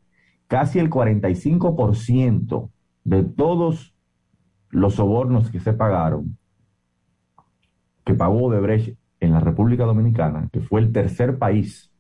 casi 0.48 0.80
el 0.80 0.90
45% 0.90 2.70
de 3.04 3.24
todos 3.24 3.96
los 4.70 4.96
sobornos 4.96 5.52
que 5.52 5.60
se 5.60 5.74
pagaron, 5.74 6.38
que 8.06 8.14
pagó 8.14 8.44
Odebrecht 8.46 8.98
en 9.20 9.32
la 9.32 9.40
República 9.40 9.86
Dominicana, 9.86 10.50
que 10.52 10.60
fue 10.60 10.82
el 10.82 10.92
tercer 10.92 11.38
país 11.38 11.92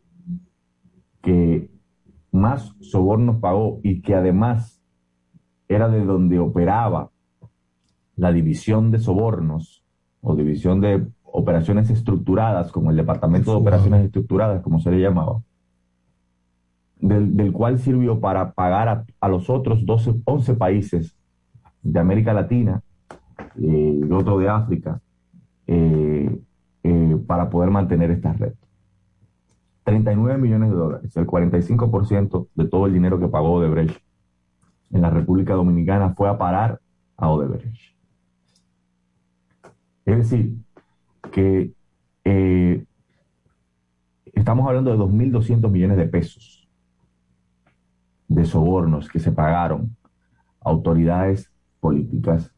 que 1.21 1.69
más 2.31 2.75
sobornos 2.81 3.37
pagó 3.37 3.79
y 3.83 4.01
que 4.01 4.15
además 4.15 4.81
era 5.67 5.87
de 5.87 6.03
donde 6.03 6.39
operaba 6.39 7.11
la 8.15 8.31
división 8.31 8.91
de 8.91 8.99
sobornos 8.99 9.83
o 10.21 10.35
división 10.35 10.81
de 10.81 11.07
operaciones 11.23 11.89
estructuradas, 11.89 12.71
como 12.71 12.91
el 12.91 12.97
Departamento 12.97 13.51
de 13.51 13.57
Operaciones 13.57 14.05
Estructuradas, 14.05 14.61
como 14.61 14.79
se 14.79 14.91
le 14.91 14.99
llamaba, 14.99 15.41
del, 16.99 17.35
del 17.35 17.51
cual 17.51 17.79
sirvió 17.79 18.19
para 18.19 18.51
pagar 18.53 18.87
a, 18.87 19.05
a 19.19 19.27
los 19.27 19.49
otros 19.49 19.85
12, 19.85 20.21
11 20.25 20.53
países 20.55 21.17
de 21.81 21.99
América 21.99 22.33
Latina 22.33 22.81
eh, 23.55 23.99
y 24.07 24.11
otro 24.11 24.37
de 24.37 24.49
África 24.49 25.01
eh, 25.67 26.39
eh, 26.83 27.17
para 27.27 27.49
poder 27.49 27.71
mantener 27.71 28.11
esta 28.11 28.33
red. 28.33 28.53
39 29.83 30.37
millones 30.39 30.69
de 30.69 30.75
dólares, 30.75 31.17
el 31.17 31.27
45% 31.27 32.47
de 32.55 32.67
todo 32.67 32.87
el 32.87 32.93
dinero 32.93 33.19
que 33.19 33.27
pagó 33.27 33.53
Odebrecht 33.53 33.99
en 34.91 35.01
la 35.01 35.09
República 35.09 35.53
Dominicana 35.53 36.13
fue 36.13 36.29
a 36.29 36.37
parar 36.37 36.79
a 37.17 37.29
Odebrecht. 37.29 37.93
Es 40.05 40.17
decir, 40.17 40.57
que 41.31 41.73
eh, 42.23 42.85
estamos 44.33 44.67
hablando 44.67 44.91
de 44.91 44.97
2.200 44.97 45.69
millones 45.69 45.97
de 45.97 46.07
pesos 46.07 46.67
de 48.27 48.45
sobornos 48.45 49.09
que 49.09 49.19
se 49.19 49.31
pagaron 49.31 49.95
a 50.61 50.69
autoridades 50.69 51.51
políticas 51.79 52.52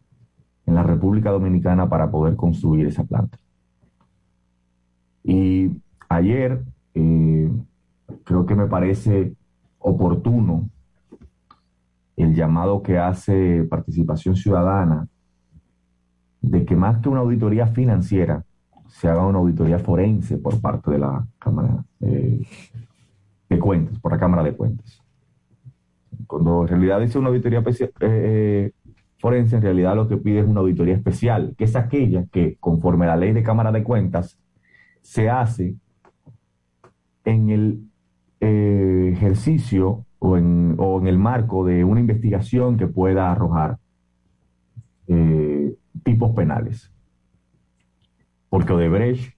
la 0.76 0.84
República 0.84 1.32
Dominicana 1.32 1.90
para 1.90 2.12
poder 2.12 2.36
construir 2.36 2.88
esa 2.88 3.04
planta. 3.04 3.38
Y 5.24 5.72
ayer 6.08 6.64
eh, 6.94 7.52
creo 8.24 8.46
que 8.46 8.56
me 8.56 8.68
parece 8.68 9.34
oportuno 9.80 10.70
el 12.16 12.34
llamado 12.34 12.82
que 12.82 12.98
hace 12.98 13.64
Participación 13.64 14.36
Ciudadana 14.36 15.08
de 16.42 16.64
que 16.64 16.76
más 16.76 17.00
que 17.00 17.10
una 17.10 17.22
auditoría 17.22 17.68
financiera, 17.68 18.44
se 18.88 19.10
haga 19.10 19.26
una 19.26 19.40
auditoría 19.40 19.80
forense 19.80 20.38
por 20.38 20.62
parte 20.62 20.92
de 20.92 21.00
la 21.00 21.26
Cámara 21.40 21.84
eh, 22.02 22.46
de 23.50 23.60
Cuentas, 23.60 24.00
por 24.00 24.12
la 24.12 24.20
Cámara 24.20 24.44
de 24.44 24.54
Cuentas. 24.54 25.02
Cuando 26.28 26.62
en 26.62 26.68
realidad 26.68 27.02
dice 27.02 27.18
una 27.18 27.30
auditoría 27.30 27.64
eh, 28.00 28.72
forense, 29.17 29.56
en 29.56 29.62
realidad 29.62 29.95
lo 29.95 30.08
que 30.08 30.17
pide 30.17 30.39
es 30.39 30.45
una 30.45 30.62
auditoría 30.62 30.95
especial, 30.95 31.56
que 31.58 31.65
es 31.65 31.75
aquella 31.75 32.25
que, 32.32 32.58
conforme 32.60 33.06
a 33.06 33.10
la 33.10 33.17
ley 33.17 33.34
de 33.34 33.43
Cámara 33.43 33.71
de 33.71 33.84
Cuentas, 33.84 34.38
se 35.01 35.30
hace 35.30 35.75
en 37.23 37.49
el 37.49 37.80
eh, 38.39 39.12
ejercicio 39.13 40.06
o 40.19 40.38
en, 40.38 40.75
o 40.78 40.99
en 40.99 41.08
el 41.08 41.17
marco 41.17 41.65
de 41.65 41.84
una 41.84 41.99
investigación 41.99 42.78
que 42.78 42.88
pueda 42.88 43.32
arrojar 43.32 43.78
eh, 45.08 45.75
tipos 46.04 46.32
penales. 46.32 46.91
Porque 48.49 48.73
Odebrecht 48.73 49.34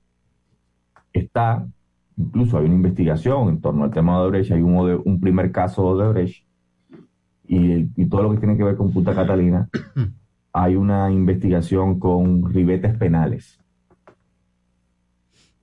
está, 1.13 1.67
incluso 2.15 2.57
hay 2.57 2.65
una 2.65 2.75
investigación 2.75 3.49
en 3.49 3.61
torno 3.61 3.83
al 3.83 3.91
tema 3.91 4.13
de 4.13 4.23
Odebrecht, 4.23 4.51
hay 4.51 4.61
un, 4.61 5.01
un 5.05 5.19
primer 5.19 5.51
caso 5.51 5.83
de 5.83 6.03
Odebrecht, 6.03 6.46
y, 7.47 7.89
y 8.01 8.05
todo 8.07 8.23
lo 8.23 8.31
que 8.31 8.37
tiene 8.37 8.57
que 8.57 8.63
ver 8.63 8.75
con 8.75 8.91
Punta 8.91 9.15
Catalina, 9.15 9.69
hay 10.53 10.75
una 10.75 11.11
investigación 11.11 11.99
con 11.99 12.51
ribetes 12.53 12.97
penales. 12.97 13.59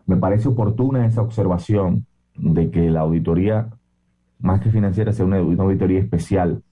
Me 0.07 0.17
parece 0.17 0.49
oportuna 0.49 1.07
esa 1.07 1.23
observación 1.23 2.07
de 2.37 2.71
que 2.71 2.91
la 2.91 3.01
auditoría, 3.01 3.69
más 4.39 4.61
que 4.61 4.71
financiera, 4.71 5.13
sea 5.13 5.25
una, 5.25 5.41
una 5.41 5.63
auditoría 5.63 6.01
especial 6.01 6.63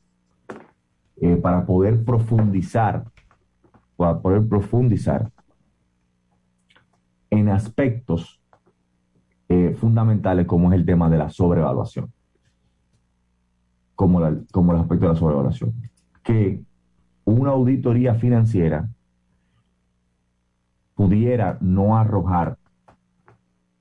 eh, 1.20 1.36
para 1.36 1.64
poder 1.64 2.04
profundizar, 2.04 3.04
para 3.96 4.20
poder 4.20 4.46
profundizar 4.48 5.30
en 7.30 7.48
aspectos 7.48 8.40
eh, 9.48 9.74
fundamentales 9.78 10.46
como 10.46 10.72
es 10.72 10.78
el 10.78 10.84
tema 10.84 11.08
de 11.08 11.18
la 11.18 11.30
sobrevaluación, 11.30 12.12
como, 14.02 14.18
la- 14.18 14.36
como 14.50 14.72
el 14.72 14.80
aspecto 14.80 15.06
de 15.06 15.12
la 15.12 15.18
sobrevaluación. 15.18 15.74
Que 16.24 16.60
una 17.24 17.52
auditoría 17.52 18.16
financiera 18.16 18.88
pudiera 20.96 21.56
no 21.60 21.96
arrojar 21.96 22.58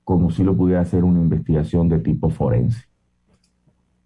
como 0.04 0.30
si 0.30 0.44
lo 0.44 0.56
pudiera 0.56 0.80
hacer 0.82 1.02
una 1.02 1.20
investigación 1.20 1.88
de 1.88 1.98
tipo 1.98 2.30
forense. 2.30 2.84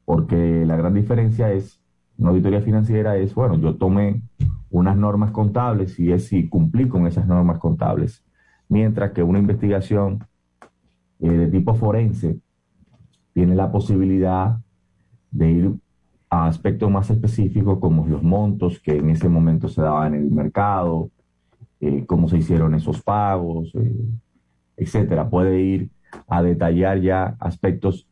Porque 0.06 0.64
la 0.64 0.76
gran 0.76 0.94
diferencia 0.94 1.52
es, 1.52 1.82
una 2.16 2.30
auditoría 2.30 2.62
financiera 2.62 3.18
es, 3.18 3.34
bueno, 3.34 3.56
yo 3.56 3.76
tomé 3.76 4.22
unas 4.70 4.96
normas 4.96 5.32
contables 5.32 6.00
y 6.00 6.12
es 6.12 6.28
si 6.28 6.48
cumplí 6.48 6.88
con 6.88 7.06
esas 7.06 7.26
normas 7.26 7.58
contables. 7.58 8.24
Mientras 8.70 9.10
que 9.12 9.22
una 9.22 9.38
investigación 9.38 10.24
eh, 11.18 11.28
de 11.28 11.48
tipo 11.48 11.74
forense 11.74 12.40
tiene 13.34 13.54
la 13.54 13.70
posibilidad 13.70 14.56
de 15.30 15.50
ir 15.50 15.74
a 16.30 16.46
aspectos 16.46 16.90
más 16.90 17.10
específicos 17.10 17.78
como 17.78 18.06
los 18.06 18.22
montos 18.22 18.80
que 18.80 18.96
en 18.96 19.10
ese 19.10 19.28
momento 19.28 19.68
se 19.68 19.82
daban 19.82 20.14
en 20.14 20.22
el 20.22 20.30
mercado, 20.30 21.10
eh, 21.80 22.04
cómo 22.06 22.28
se 22.28 22.38
hicieron 22.38 22.74
esos 22.74 23.02
pagos, 23.02 23.72
eh, 23.74 23.94
etcétera. 24.76 25.28
Puede 25.28 25.60
ir 25.60 25.90
a 26.28 26.42
detallar 26.42 27.00
ya 27.00 27.36
aspectos 27.38 28.06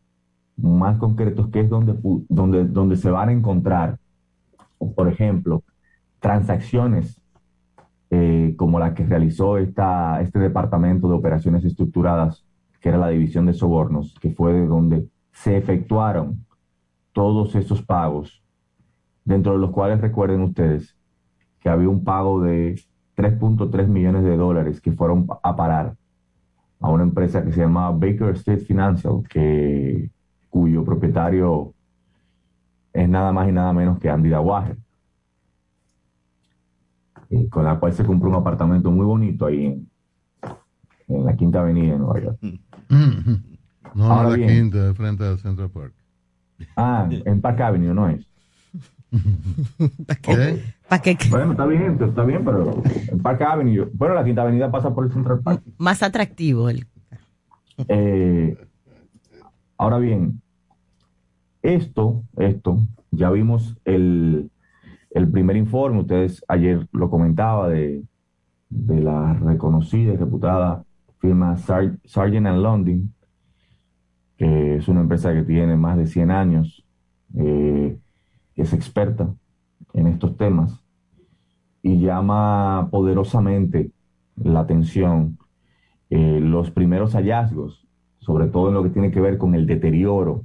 más 0.56 0.98
concretos 0.98 1.48
que 1.48 1.60
es 1.60 1.68
donde, 1.68 1.96
donde, 2.28 2.64
donde 2.64 2.96
se 2.96 3.10
van 3.10 3.28
a 3.28 3.32
encontrar, 3.32 3.98
por 4.78 5.08
ejemplo, 5.08 5.62
transacciones 6.20 7.20
eh, 8.10 8.54
como 8.56 8.78
la 8.78 8.94
que 8.94 9.04
realizó 9.04 9.58
esta, 9.58 10.20
este 10.20 10.38
departamento 10.38 11.08
de 11.08 11.14
operaciones 11.14 11.64
estructuradas, 11.64 12.44
que 12.80 12.90
era 12.90 12.98
la 12.98 13.08
división 13.08 13.46
de 13.46 13.54
sobornos, 13.54 14.14
que 14.20 14.30
fue 14.30 14.52
de 14.52 14.66
donde 14.66 15.08
se 15.32 15.56
efectuaron 15.56 16.44
todos 17.14 17.54
esos 17.54 17.80
pagos, 17.80 18.42
dentro 19.24 19.52
de 19.54 19.58
los 19.58 19.70
cuales 19.70 20.02
recuerden 20.02 20.42
ustedes 20.42 20.94
que 21.60 21.70
había 21.70 21.88
un 21.88 22.04
pago 22.04 22.42
de 22.42 22.78
3.3 23.16 23.86
millones 23.86 24.24
de 24.24 24.36
dólares 24.36 24.82
que 24.82 24.92
fueron 24.92 25.26
a 25.42 25.56
parar 25.56 25.94
a 26.80 26.90
una 26.90 27.04
empresa 27.04 27.42
que 27.42 27.52
se 27.52 27.60
llamaba 27.62 27.92
Baker 27.96 28.30
State 28.34 28.66
Financial, 28.66 29.22
que, 29.30 30.10
cuyo 30.50 30.84
propietario 30.84 31.72
es 32.92 33.08
nada 33.08 33.32
más 33.32 33.48
y 33.48 33.52
nada 33.52 33.72
menos 33.72 33.98
que 33.98 34.10
Andy 34.10 34.28
Dawager, 34.28 34.76
eh, 37.30 37.48
con 37.48 37.64
la 37.64 37.78
cual 37.80 37.92
se 37.92 38.04
compró 38.04 38.28
un 38.28 38.36
apartamento 38.36 38.90
muy 38.90 39.04
bonito 39.06 39.46
ahí 39.46 39.66
en, 39.66 39.88
en 41.08 41.24
la 41.24 41.34
Quinta 41.34 41.60
Avenida 41.60 41.94
de 41.94 41.98
Nueva 41.98 42.20
York. 42.20 42.38
No, 43.94 44.04
Ahora 44.12 44.30
la 44.30 44.36
bien. 44.36 44.48
quinta, 44.48 44.78
de 44.86 44.94
frente 44.94 45.24
al 45.24 45.38
Central 45.38 45.70
Park. 45.70 45.94
Ah, 46.76 47.08
en 47.10 47.40
Park 47.40 47.60
Avenue, 47.60 47.94
¿no 47.94 48.08
es? 48.08 48.26
¿Qué? 50.22 50.62
¿Para 50.88 51.02
qué? 51.02 51.16
Bueno, 51.30 51.52
está 51.52 51.66
bien, 51.66 51.96
está 52.00 52.24
bien, 52.24 52.44
pero 52.44 52.82
en 53.10 53.18
Park 53.20 53.42
Avenue, 53.42 53.88
bueno, 53.92 54.14
la 54.14 54.24
Quinta 54.24 54.42
Avenida 54.42 54.70
pasa 54.70 54.92
por 54.94 55.04
el 55.06 55.12
Central 55.12 55.40
Park. 55.40 55.62
Más 55.78 56.02
atractivo. 56.02 56.68
El... 56.68 56.86
Eh, 57.88 58.56
ahora 59.78 59.98
bien, 59.98 60.40
esto, 61.62 62.22
esto, 62.36 62.78
ya 63.10 63.30
vimos 63.30 63.76
el, 63.84 64.50
el 65.10 65.28
primer 65.30 65.56
informe, 65.56 66.00
ustedes 66.00 66.44
ayer 66.48 66.86
lo 66.92 67.08
comentaba 67.10 67.68
de, 67.68 68.02
de 68.68 69.00
la 69.00 69.34
reconocida 69.34 70.12
y 70.12 70.16
reputada 70.16 70.84
firma 71.20 71.56
Sar- 71.56 71.98
Sargent 72.04 72.46
and 72.46 72.62
London, 72.62 73.14
es 74.38 74.88
una 74.88 75.00
empresa 75.00 75.32
que 75.32 75.42
tiene 75.42 75.76
más 75.76 75.96
de 75.96 76.06
100 76.06 76.30
años, 76.30 76.84
eh, 77.36 77.96
es 78.56 78.72
experta 78.72 79.34
en 79.92 80.06
estos 80.06 80.36
temas 80.36 80.80
y 81.82 81.98
llama 82.00 82.88
poderosamente 82.90 83.90
la 84.36 84.60
atención 84.60 85.38
eh, 86.10 86.40
los 86.40 86.70
primeros 86.70 87.14
hallazgos, 87.14 87.86
sobre 88.18 88.48
todo 88.48 88.68
en 88.68 88.74
lo 88.74 88.82
que 88.82 88.90
tiene 88.90 89.10
que 89.10 89.20
ver 89.20 89.38
con 89.38 89.54
el 89.54 89.66
deterioro 89.66 90.44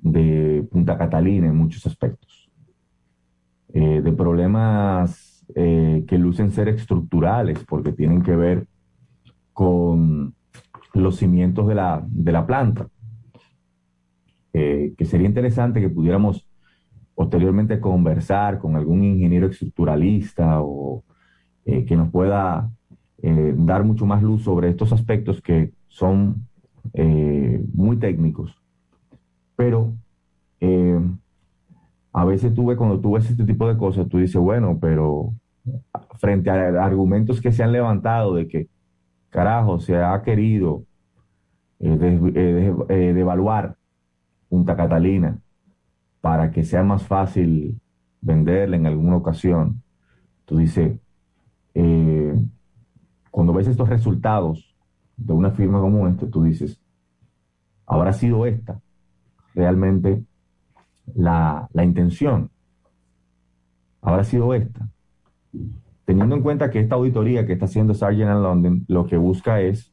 de 0.00 0.66
Punta 0.70 0.96
Catalina 0.96 1.48
en 1.48 1.56
muchos 1.56 1.86
aspectos, 1.86 2.50
Eh, 3.72 4.00
de 4.02 4.12
problemas 4.12 5.44
eh, 5.54 6.04
que 6.08 6.18
lucen 6.18 6.50
ser 6.50 6.68
estructurales, 6.68 7.64
porque 7.64 7.92
tienen 7.92 8.22
que 8.22 8.34
ver 8.34 8.66
con 9.52 10.34
los 10.94 11.16
cimientos 11.16 11.66
de 11.68 11.74
la, 11.74 12.04
de 12.06 12.32
la 12.32 12.46
planta, 12.46 12.88
eh, 14.52 14.94
que 14.96 15.04
sería 15.04 15.28
interesante 15.28 15.80
que 15.80 15.88
pudiéramos 15.88 16.46
posteriormente 17.14 17.80
conversar 17.80 18.58
con 18.58 18.76
algún 18.76 19.04
ingeniero 19.04 19.46
estructuralista 19.46 20.60
o 20.60 21.04
eh, 21.64 21.84
que 21.84 21.96
nos 21.96 22.10
pueda 22.10 22.70
eh, 23.22 23.54
dar 23.56 23.84
mucho 23.84 24.06
más 24.06 24.22
luz 24.22 24.42
sobre 24.42 24.70
estos 24.70 24.92
aspectos 24.92 25.40
que 25.40 25.72
son 25.88 26.46
muy 27.74 27.96
técnicos. 27.98 28.56
Pero 29.54 29.92
a 32.12 32.24
veces 32.24 32.54
tú 32.54 32.66
ves, 32.66 32.76
cuando 32.76 32.98
tú 33.00 33.12
ves 33.12 33.30
este 33.30 33.44
tipo 33.44 33.68
de 33.68 33.76
cosas, 33.76 34.08
tú 34.08 34.18
dices, 34.18 34.40
bueno, 34.40 34.78
pero 34.80 35.32
frente 36.18 36.50
a 36.50 36.84
argumentos 36.84 37.40
que 37.40 37.52
se 37.52 37.62
han 37.62 37.72
levantado 37.72 38.34
de 38.34 38.48
que, 38.48 38.68
carajo, 39.30 39.78
se 39.80 39.96
ha 39.96 40.22
querido 40.22 40.84
eh, 41.80 41.98
eh, 42.00 42.18
de- 42.40 43.10
eh, 43.10 43.12
devaluar 43.14 43.76
Punta 44.48 44.76
Catalina 44.76 45.38
para 46.20 46.50
que 46.50 46.64
sea 46.64 46.82
más 46.82 47.04
fácil 47.06 47.80
venderla 48.20 48.76
en 48.76 48.86
alguna 48.86 49.16
ocasión. 49.16 49.82
Tú 50.44 50.58
dices, 50.58 50.98
eh, 51.74 52.34
cuando 53.30 53.52
ves 53.52 53.68
estos 53.68 53.88
resultados 53.88 54.76
de 55.16 55.32
una 55.32 55.50
firma 55.52 55.80
como 55.80 56.08
esta, 56.08 56.28
tú 56.28 56.42
dices, 56.44 56.80
¿habrá 57.86 58.12
sido 58.12 58.46
esta 58.46 58.80
realmente 59.54 60.24
la, 61.14 61.68
la 61.72 61.84
intención? 61.84 62.50
¿Habrá 64.02 64.24
sido 64.24 64.54
esta? 64.54 64.88
Teniendo 66.10 66.34
en 66.34 66.42
cuenta 66.42 66.70
que 66.70 66.80
esta 66.80 66.96
auditoría 66.96 67.46
que 67.46 67.52
está 67.52 67.66
haciendo 67.66 67.94
Sargent 67.94 68.42
London 68.42 68.84
lo 68.88 69.06
que 69.06 69.16
busca 69.16 69.60
es 69.60 69.92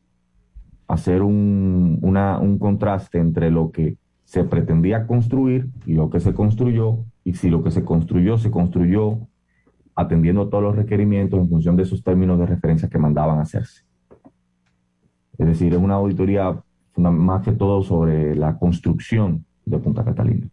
hacer 0.87 1.21
un, 1.21 1.99
un 2.01 2.57
contraste 2.57 3.19
entre 3.19 3.51
lo 3.51 3.69
que 3.69 3.97
se 4.23 4.43
pretendía 4.43 5.05
construir 5.05 5.69
y 5.85 5.93
lo 5.93 6.09
que 6.09 6.19
se 6.19 6.33
construyó, 6.33 7.05
y 7.23 7.35
si 7.35 7.51
lo 7.51 7.63
que 7.63 7.69
se 7.69 7.85
construyó 7.85 8.39
se 8.39 8.49
construyó 8.49 9.27
atendiendo 9.93 10.49
todos 10.49 10.63
los 10.63 10.75
requerimientos 10.75 11.39
en 11.39 11.49
función 11.49 11.75
de 11.75 11.83
esos 11.83 12.01
términos 12.01 12.39
de 12.39 12.47
referencia 12.47 12.89
que 12.89 12.97
mandaban 12.97 13.39
hacerse. 13.39 13.83
Es 15.37 15.45
decir, 15.45 15.71
es 15.71 15.79
una 15.79 15.93
auditoría 15.93 16.59
más 16.95 17.43
que 17.43 17.51
todo 17.51 17.83
sobre 17.83 18.35
la 18.35 18.57
construcción 18.57 19.45
de 19.65 19.77
Punta 19.77 20.03
Catalina. 20.03 20.47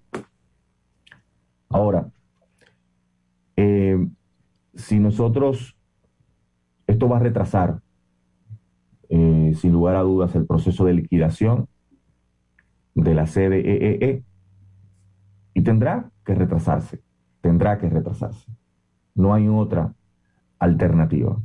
Ahora, 1.71 2.07
eh, 3.57 3.97
si 4.77 4.99
nosotros, 4.99 5.77
esto 6.87 7.09
va 7.09 7.17
a 7.17 7.21
retrasar, 7.21 7.81
eh, 9.09 9.53
sin 9.57 9.73
lugar 9.73 9.97
a 9.97 10.03
dudas, 10.03 10.35
el 10.35 10.47
proceso 10.47 10.85
de 10.85 10.95
liquidación 10.95 11.69
de 12.95 13.15
la 13.15 13.27
sede 13.27 13.61
EEE 13.61 14.25
y 15.55 15.63
tendrá 15.63 16.11
que 16.25 16.35
retrasarse, 16.35 17.03
tendrá 17.41 17.79
que 17.79 17.89
retrasarse. 17.89 18.51
No 19.15 19.35
hay 19.35 19.49
otra 19.49 19.95
alternativa. 20.59 21.41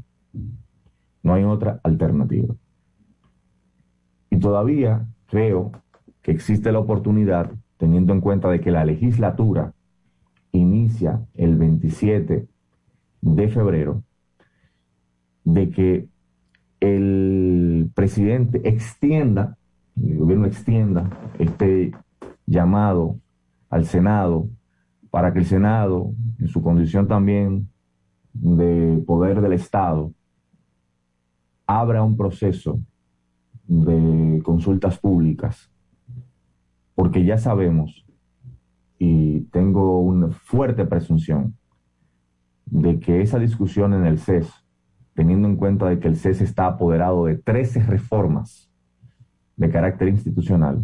No 1.22 1.34
hay 1.34 1.44
otra 1.44 1.80
alternativa. 1.84 2.56
Y 4.30 4.38
todavía 4.38 5.08
creo 5.28 5.72
que 6.22 6.32
existe 6.32 6.72
la 6.72 6.80
oportunidad, 6.80 7.52
teniendo 7.78 8.14
en 8.14 8.22
cuenta 8.22 8.50
de 8.50 8.62
que 8.62 8.72
la 8.72 8.86
legislatura 8.86 9.74
inicia 10.52 11.26
el 11.36 11.58
27 11.58 12.48
de 13.22 13.50
febrero, 13.50 14.04
de 15.44 15.70
que 15.70 16.08
el 16.80 17.92
presidente 17.94 18.62
extienda, 18.68 19.58
el 20.02 20.18
gobierno 20.18 20.46
extienda 20.46 21.10
este 21.40 21.92
llamado 22.46 23.20
al 23.70 23.86
Senado 23.86 24.50
para 25.10 25.34
que 25.34 25.40
el 25.40 25.46
Senado, 25.46 26.14
en 26.40 26.48
su 26.48 26.62
condición 26.62 27.08
también 27.08 27.70
de 28.34 29.04
poder 29.06 29.42
del 29.42 29.54
Estado, 29.54 30.14
abra 31.66 32.04
un 32.04 32.16
proceso 32.16 32.80
de 33.68 34.42
consultas 34.44 34.98
públicas, 34.98 35.72
porque 36.96 37.24
ya 37.24 37.38
sabemos 37.38 38.06
y 38.98 39.42
tengo 39.52 40.00
una 40.02 40.30
fuerte 40.30 40.86
presunción 40.86 41.56
de 42.72 43.00
que 43.00 43.22
esa 43.22 43.40
discusión 43.40 43.94
en 43.94 44.06
el 44.06 44.20
CES, 44.20 44.52
teniendo 45.14 45.48
en 45.48 45.56
cuenta 45.56 45.90
de 45.90 46.00
que 46.00 46.08
el 46.08 46.16
CES 46.16 46.42
está 46.42 46.68
apoderado 46.68 47.26
de 47.26 47.36
13 47.36 47.84
reformas 47.84 48.72
de 49.56 49.70
carácter 49.70 50.08
institucional, 50.08 50.84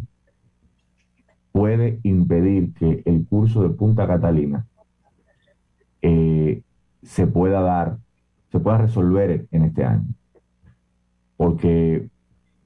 puede 1.52 2.00
impedir 2.04 2.74
que 2.74 3.02
el 3.06 3.26
curso 3.28 3.64
de 3.64 3.70
Punta 3.70 4.06
Catalina 4.06 4.66
eh, 6.02 6.62
se 7.02 7.28
pueda 7.28 7.62
dar, 7.62 7.98
se 8.52 8.60
pueda 8.60 8.80
resolver 8.80 9.48
en 9.52 9.64
este 9.64 9.86
año. 9.86 10.08
Porque 11.38 12.10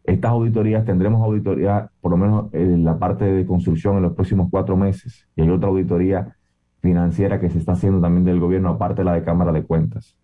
estas 0.04 0.32
auditorías, 0.32 0.86
tendremos 0.86 1.22
auditoría, 1.22 1.92
por 2.02 2.12
lo 2.12 2.18
menos 2.18 2.54
en 2.54 2.84
la 2.84 2.98
parte 2.98 3.26
de 3.26 3.46
construcción 3.46 3.98
en 3.98 4.04
los 4.04 4.14
próximos 4.14 4.48
cuatro 4.50 4.76
meses, 4.76 5.28
y 5.36 5.42
hay 5.42 5.50
otra 5.50 5.70
auditoría 5.70 6.36
financiera 6.82 7.40
que 7.40 7.50
se 7.50 7.58
está 7.58 7.74
haciendo 7.74 8.02
también 8.02 8.26
del 8.26 8.40
gobierno, 8.40 8.70
aparte 8.70 9.02
de 9.02 9.06
la 9.06 9.14
de 9.14 9.24
Cámara 9.24 9.52
de 9.52 9.64
Cuentas. 9.64 10.18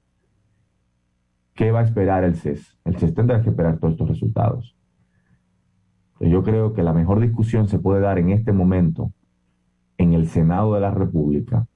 ¿Qué 1.54 1.72
va 1.72 1.80
a 1.80 1.84
esperar 1.84 2.24
el 2.24 2.36
CES? 2.36 2.78
El 2.84 2.98
CES 2.98 3.14
tendrá 3.14 3.42
que 3.42 3.50
esperar 3.50 3.78
todos 3.78 3.94
estos 3.94 4.10
resultados. 4.10 4.76
Yo 6.20 6.44
creo 6.44 6.74
que 6.74 6.84
la 6.84 6.94
mejor 6.94 7.20
discusión 7.20 7.68
se 7.68 7.80
puede 7.80 8.02
dar 8.02 8.20
en 8.20 8.30
este 8.30 8.54
momento 8.54 9.12
en 9.98 10.14
el 10.14 10.28
Senado 10.28 10.74
de 10.74 10.82
la 10.82 10.92
República 10.92 11.68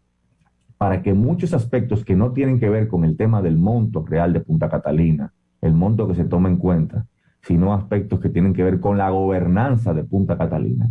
para 0.77 1.01
que 1.01 1.13
muchos 1.13 1.53
aspectos 1.53 2.05
que 2.05 2.15
no 2.15 2.32
tienen 2.32 2.59
que 2.59 2.69
ver 2.69 2.88
con 2.88 3.03
el 3.03 3.17
tema 3.17 3.41
del 3.41 3.57
monto 3.57 4.05
real 4.05 4.32
de 4.32 4.39
Punta 4.39 4.69
Catalina, 4.69 5.34
el 5.61 5.73
monto 5.73 6.07
que 6.07 6.15
se 6.15 6.23
toma 6.23 6.47
en 6.47 6.57
cuenta, 6.57 7.05
sino 7.41 7.73
aspectos 7.73 8.19
que 8.19 8.30
tienen 8.30 8.53
que 8.53 8.63
ver 8.63 8.80
con 8.80 8.97
la 8.97 9.09
gobernanza 9.09 9.93
de 9.93 10.05
Punta 10.05 10.38
Catalina, 10.38 10.89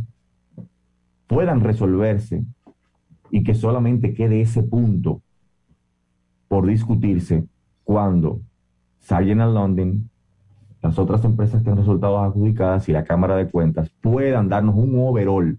puedan 1.27 1.61
resolverse 1.61 2.45
y 3.31 3.43
que 3.45 3.55
solamente 3.55 4.15
quede 4.15 4.41
ese 4.41 4.63
punto 4.63 5.23
por 6.49 6.67
discutirse 6.67 7.45
cuando 7.85 8.41
Sargent 9.01 9.41
London, 9.41 10.11
las 10.83 10.99
otras 10.99 11.25
empresas 11.25 11.63
que 11.63 11.71
han 11.71 11.77
resultado 11.77 12.19
adjudicadas 12.19 12.89
y 12.89 12.93
la 12.93 13.05
Cámara 13.05 13.37
de 13.37 13.49
Cuentas 13.49 13.91
puedan 14.01 14.49
darnos 14.49 14.75
un 14.77 14.95
overall 14.99 15.59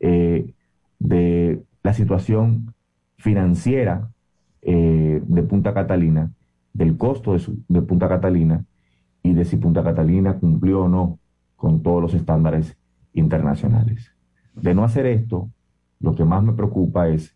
eh, 0.00 0.52
de 0.98 1.62
la 1.82 1.92
situación 1.94 2.74
financiera 3.18 4.10
eh, 4.62 5.22
de 5.26 5.42
Punta 5.42 5.72
Catalina, 5.74 6.30
del 6.72 6.96
costo 6.96 7.32
de, 7.32 7.38
su- 7.38 7.58
de 7.68 7.82
Punta 7.82 8.08
Catalina 8.08 8.64
y 9.22 9.32
de 9.32 9.44
si 9.44 9.56
Punta 9.56 9.82
Catalina 9.82 10.38
cumplió 10.38 10.82
o 10.84 10.88
no 10.88 11.18
con 11.56 11.82
todos 11.82 12.00
los 12.02 12.14
estándares 12.14 12.76
internacionales. 13.12 14.12
De 14.54 14.74
no 14.74 14.84
hacer 14.84 15.06
esto, 15.06 15.50
lo 16.00 16.14
que 16.14 16.24
más 16.24 16.42
me 16.42 16.52
preocupa 16.52 17.08
es 17.08 17.34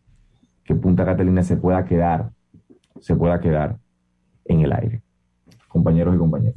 que 0.64 0.74
Punta 0.74 1.04
Catalina 1.04 1.42
se 1.42 1.56
pueda 1.56 1.84
quedar, 1.84 2.30
se 3.00 3.14
pueda 3.14 3.40
quedar 3.40 3.78
en 4.46 4.60
el 4.60 4.72
aire. 4.72 5.02
Compañeros 5.68 6.14
y 6.14 6.18
compañeras. 6.18 6.56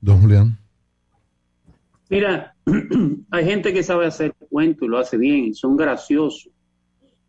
Don 0.00 0.20
Julián. 0.20 0.58
Mira, 2.08 2.54
hay 3.30 3.44
gente 3.44 3.72
que 3.72 3.82
sabe 3.82 4.06
hacer 4.06 4.34
cuento 4.48 4.84
y 4.84 4.88
lo 4.88 4.98
hace 4.98 5.16
bien, 5.16 5.52
son 5.54 5.76
graciosos. 5.76 6.48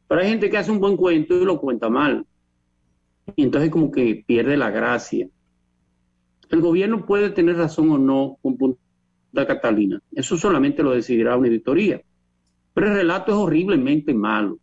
Pero 0.07 0.21
hay 0.21 0.29
gente 0.29 0.49
que 0.49 0.57
hace 0.57 0.71
un 0.71 0.79
buen 0.79 0.95
cuento 0.95 1.35
y 1.35 1.43
lo 1.43 1.59
cuenta 1.59 1.89
mal. 1.89 2.25
Y 3.35 3.43
entonces 3.43 3.71
como 3.71 3.91
que 3.91 4.23
pierde 4.25 4.55
la 4.55 4.69
gracia. 4.69 5.27
El 6.49 6.61
gobierno 6.61 7.05
puede 7.05 7.31
tener 7.31 7.57
razón 7.57 7.89
o 7.91 7.97
no 7.97 8.37
con 8.41 8.57
Punta 8.57 9.47
Catalina. 9.47 9.99
Eso 10.13 10.37
solamente 10.37 10.83
lo 10.83 10.91
decidirá 10.91 11.35
una 11.35 11.47
auditoría. 11.47 12.01
Pero 12.77 12.91
el 12.91 12.97
relato 12.97 13.31
es 13.31 13.37
horriblemente 13.39 14.13
malo. 14.13 14.59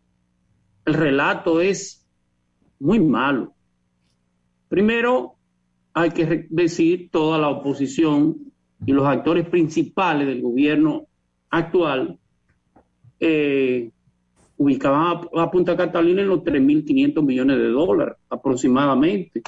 El 0.84 0.94
relato 0.94 1.60
es 1.60 2.06
muy 2.78 3.00
malo. 3.00 3.54
Primero, 4.68 5.34
hay 5.92 6.10
que 6.12 6.46
decir 6.48 7.10
toda 7.10 7.38
la 7.38 7.48
oposición 7.48 8.36
y 8.86 8.92
los 8.92 9.04
actores 9.04 9.48
principales 9.48 10.28
del 10.28 10.42
gobierno 10.42 11.08
actual 11.50 12.16
eh, 13.18 13.90
ubicaban 14.58 15.26
a 15.36 15.50
Punta 15.50 15.76
Catalina 15.76 16.22
en 16.22 16.28
los 16.28 16.44
3.500 16.44 17.20
millones 17.20 17.58
de 17.58 17.68
dólares 17.68 18.14
aproximadamente. 18.30 19.42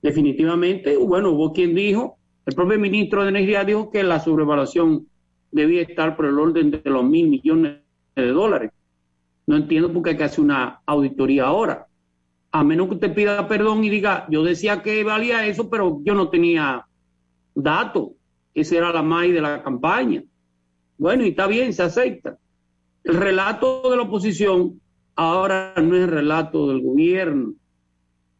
Definitivamente, 0.00 0.96
bueno, 0.96 1.32
hubo 1.32 1.52
quien 1.52 1.74
dijo, 1.74 2.18
el 2.46 2.54
propio 2.54 2.78
ministro 2.78 3.24
de 3.24 3.30
Energía 3.30 3.64
dijo 3.64 3.90
que 3.90 4.04
la 4.04 4.20
sobrevaluación 4.20 5.09
debía 5.50 5.82
estar 5.82 6.16
por 6.16 6.26
el 6.26 6.38
orden 6.38 6.70
de 6.70 6.82
los 6.84 7.04
mil 7.04 7.28
millones 7.28 7.78
de 8.16 8.26
dólares. 8.28 8.72
No 9.46 9.56
entiendo 9.56 9.92
por 9.92 10.02
qué 10.02 10.10
hay 10.10 10.16
que 10.16 10.24
hacer 10.24 10.44
una 10.44 10.80
auditoría 10.86 11.44
ahora. 11.44 11.86
A 12.52 12.64
menos 12.64 12.88
que 12.88 12.94
usted 12.94 13.14
pida 13.14 13.46
perdón 13.48 13.84
y 13.84 13.90
diga, 13.90 14.26
yo 14.28 14.42
decía 14.42 14.82
que 14.82 15.04
valía 15.04 15.46
eso, 15.46 15.68
pero 15.70 16.00
yo 16.02 16.14
no 16.14 16.28
tenía 16.28 16.86
datos. 17.54 18.10
Esa 18.54 18.76
era 18.76 18.92
la 18.92 19.02
maíz 19.02 19.34
de 19.34 19.40
la 19.40 19.62
campaña. 19.62 20.22
Bueno, 20.98 21.24
y 21.24 21.30
está 21.30 21.46
bien, 21.46 21.72
se 21.72 21.82
acepta. 21.82 22.36
El 23.04 23.16
relato 23.16 23.88
de 23.90 23.96
la 23.96 24.02
oposición 24.02 24.80
ahora 25.16 25.74
no 25.76 25.96
es 25.96 26.02
el 26.02 26.10
relato 26.10 26.68
del 26.68 26.82
gobierno. 26.82 27.54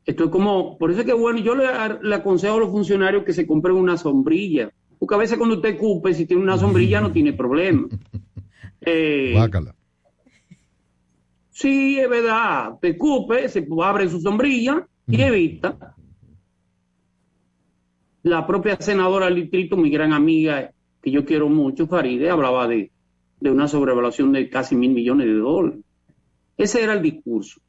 Esto 0.04 0.24
es 0.24 0.30
como, 0.30 0.76
por 0.78 0.90
eso 0.90 1.00
es 1.00 1.06
que 1.06 1.12
bueno, 1.12 1.38
yo 1.38 1.54
le, 1.54 1.66
le 2.02 2.14
aconsejo 2.14 2.56
a 2.56 2.60
los 2.60 2.70
funcionarios 2.70 3.24
que 3.24 3.32
se 3.32 3.46
compren 3.46 3.76
una 3.76 3.96
sombrilla, 3.96 4.72
porque 5.00 5.14
a 5.14 5.18
veces 5.18 5.38
cuando 5.38 5.56
usted 5.56 5.78
cupe, 5.78 6.12
si 6.12 6.26
tiene 6.26 6.42
una 6.42 6.58
sombrilla 6.58 7.00
no 7.00 7.10
tiene 7.10 7.32
problema. 7.32 7.88
Eh, 8.82 9.34
Bácala. 9.34 9.74
Sí, 11.50 12.00
es 12.00 12.08
verdad. 12.08 12.78
Te 12.80 12.96
cupe, 12.96 13.46
se 13.50 13.68
abre 13.82 14.08
su 14.08 14.22
sombrilla 14.22 14.88
y 15.06 15.20
evita. 15.20 15.94
La 18.22 18.46
propia 18.46 18.78
senadora 18.80 19.26
del 19.26 19.34
distrito, 19.34 19.76
mi 19.76 19.90
gran 19.90 20.14
amiga, 20.14 20.72
que 21.02 21.10
yo 21.10 21.26
quiero 21.26 21.50
mucho, 21.50 21.88
Faride, 21.88 22.30
hablaba 22.30 22.66
de, 22.66 22.90
de 23.38 23.50
una 23.50 23.68
sobrevaluación 23.68 24.32
de 24.32 24.48
casi 24.48 24.74
mil 24.74 24.92
millones 24.92 25.26
de 25.26 25.34
dólares. 25.34 25.80
Ese 26.56 26.82
era 26.82 26.94
el 26.94 27.02
discurso. 27.02 27.60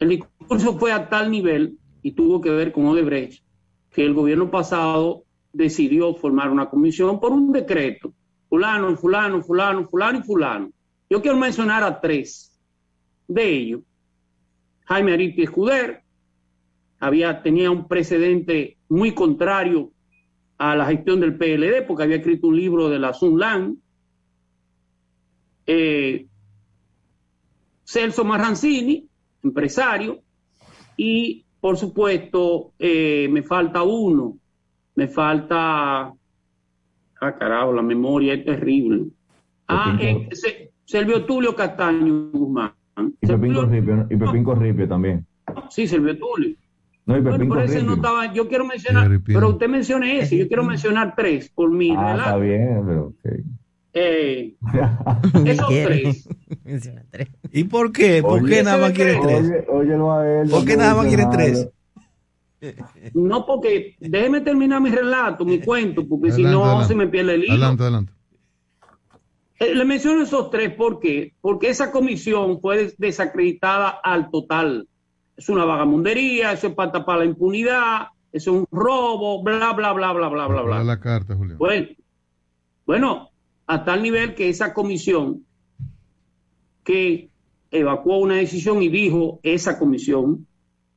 El 0.00 0.08
discurso 0.08 0.76
fue 0.76 0.90
a 0.90 1.08
tal 1.08 1.30
nivel 1.30 1.78
y 2.02 2.10
tuvo 2.10 2.40
que 2.40 2.50
ver 2.50 2.72
con 2.72 2.86
Odebrecht, 2.86 3.44
que 3.92 4.04
el 4.04 4.12
gobierno 4.12 4.50
pasado 4.50 5.22
decidió 5.52 6.14
formar 6.14 6.50
una 6.50 6.68
comisión 6.68 7.20
por 7.20 7.32
un 7.32 7.52
decreto. 7.52 8.12
Fulano, 8.48 8.96
fulano, 8.96 9.42
fulano, 9.42 9.86
fulano 9.86 10.18
y 10.18 10.22
fulano. 10.22 10.70
Yo 11.10 11.20
quiero 11.22 11.36
mencionar 11.36 11.82
a 11.82 12.00
tres 12.00 12.52
de 13.26 13.52
ellos. 13.52 13.80
Jaime 14.86 15.12
Ariti 15.12 15.42
Escuder 15.42 16.02
había, 16.98 17.42
tenía 17.42 17.70
un 17.70 17.86
precedente 17.86 18.78
muy 18.88 19.14
contrario 19.14 19.92
a 20.56 20.74
la 20.74 20.86
gestión 20.86 21.20
del 21.20 21.36
PLD 21.36 21.86
porque 21.86 22.02
había 22.02 22.16
escrito 22.16 22.48
un 22.48 22.56
libro 22.56 22.88
de 22.88 22.98
la 22.98 23.12
Sunlan. 23.12 23.76
Eh, 25.66 26.26
Celso 27.84 28.24
Marrancini, 28.24 29.08
empresario, 29.42 30.20
y 30.96 31.44
por 31.60 31.76
supuesto 31.76 32.72
eh, 32.78 33.28
me 33.30 33.42
falta 33.42 33.82
uno, 33.82 34.38
me 34.98 35.06
falta, 35.08 36.12
ah 37.20 37.32
carajo, 37.38 37.72
la 37.72 37.82
memoria 37.82 38.34
es 38.34 38.44
terrible. 38.44 39.06
Ah, 39.68 39.96
eh, 40.00 40.28
Se- 40.32 40.70
Servio 40.84 41.24
Tulio 41.24 41.54
Castaño 41.54 42.30
Guzmán. 42.32 42.72
Y 43.20 43.26
Pepín 43.26 43.54
Corripio, 43.54 44.06
y 44.10 44.16
Pepín 44.16 44.44
Corripio 44.44 44.88
también. 44.88 45.26
Sí, 45.70 45.86
Servio 45.86 46.18
Tulio. 46.18 46.56
No, 47.06 47.16
y 47.16 47.20
Bueno, 47.20 47.36
Pepín 47.36 47.48
por 47.48 47.58
ese 47.60 47.66
Corripio. 47.74 47.86
no 47.86 47.94
estaba, 47.94 48.32
yo 48.32 48.48
quiero 48.48 48.64
mencionar, 48.66 49.08
pero 49.24 49.50
usted 49.50 49.68
mencione 49.68 50.18
ese, 50.18 50.36
yo 50.36 50.48
quiero 50.48 50.64
mencionar 50.64 51.14
tres 51.16 51.50
por 51.54 51.70
mi 51.70 51.90
Ah, 51.94 52.14
está 52.16 52.36
bien, 52.38 52.82
pero 52.86 53.06
ok. 53.08 53.24
Eh, 53.94 54.54
esos 55.46 55.68
tres. 55.82 56.28
¿Y 57.52 57.64
por 57.64 57.92
qué? 57.92 58.22
¿Por 58.22 58.42
Oye, 58.42 58.56
qué 58.56 58.62
nada 58.62 58.78
más 58.78 58.92
quiere 58.92 59.12
tres? 59.20 59.50
A 59.50 60.42
él. 60.42 60.50
¿Por 60.50 60.64
qué 60.66 60.76
nada 60.76 60.94
más 60.94 61.06
quiere 61.06 61.26
tres? 61.26 61.68
No, 63.14 63.46
porque 63.46 63.96
déjeme 64.00 64.40
terminar 64.40 64.80
mi 64.80 64.90
relato, 64.90 65.44
mi 65.44 65.60
cuento, 65.60 66.06
porque 66.08 66.32
si 66.32 66.42
no 66.42 66.64
adelante. 66.64 66.88
se 66.88 66.94
me 66.94 67.06
pierde 67.06 67.34
el 67.34 67.44
hilo. 67.44 67.52
Adelante, 67.52 67.82
adelante. 67.84 68.12
Eh, 69.60 69.74
le 69.74 69.84
menciono 69.84 70.22
esos 70.22 70.50
tres 70.50 70.72
¿por 70.74 71.00
qué? 71.00 71.34
porque 71.40 71.68
esa 71.68 71.90
comisión 71.90 72.60
fue 72.60 72.76
des- 72.78 72.98
desacreditada 72.98 73.88
al 73.88 74.30
total. 74.30 74.88
Es 75.36 75.48
una 75.48 75.64
vagamundería, 75.64 76.52
eso 76.52 76.68
es 76.68 76.74
para 76.74 76.92
tapar 76.92 77.18
la 77.18 77.24
impunidad, 77.24 78.08
eso 78.32 78.50
es 78.52 78.56
un 78.58 78.66
robo, 78.70 79.42
bla, 79.42 79.72
bla, 79.72 79.92
bla, 79.92 80.12
bla, 80.12 80.28
bla, 80.28 80.28
bla, 80.28 80.46
¿Cuál 80.46 80.58
es 80.58 80.64
bla. 80.66 80.84
la 80.84 81.00
carta, 81.00 81.36
Julio? 81.36 81.56
Bueno, 81.58 81.88
bueno, 82.86 83.30
a 83.66 83.84
tal 83.84 84.02
nivel 84.02 84.34
que 84.34 84.48
esa 84.48 84.74
comisión 84.74 85.44
que 86.84 87.30
evacuó 87.70 88.18
una 88.18 88.36
decisión 88.36 88.82
y 88.82 88.88
dijo 88.88 89.40
esa 89.42 89.78
comisión 89.78 90.46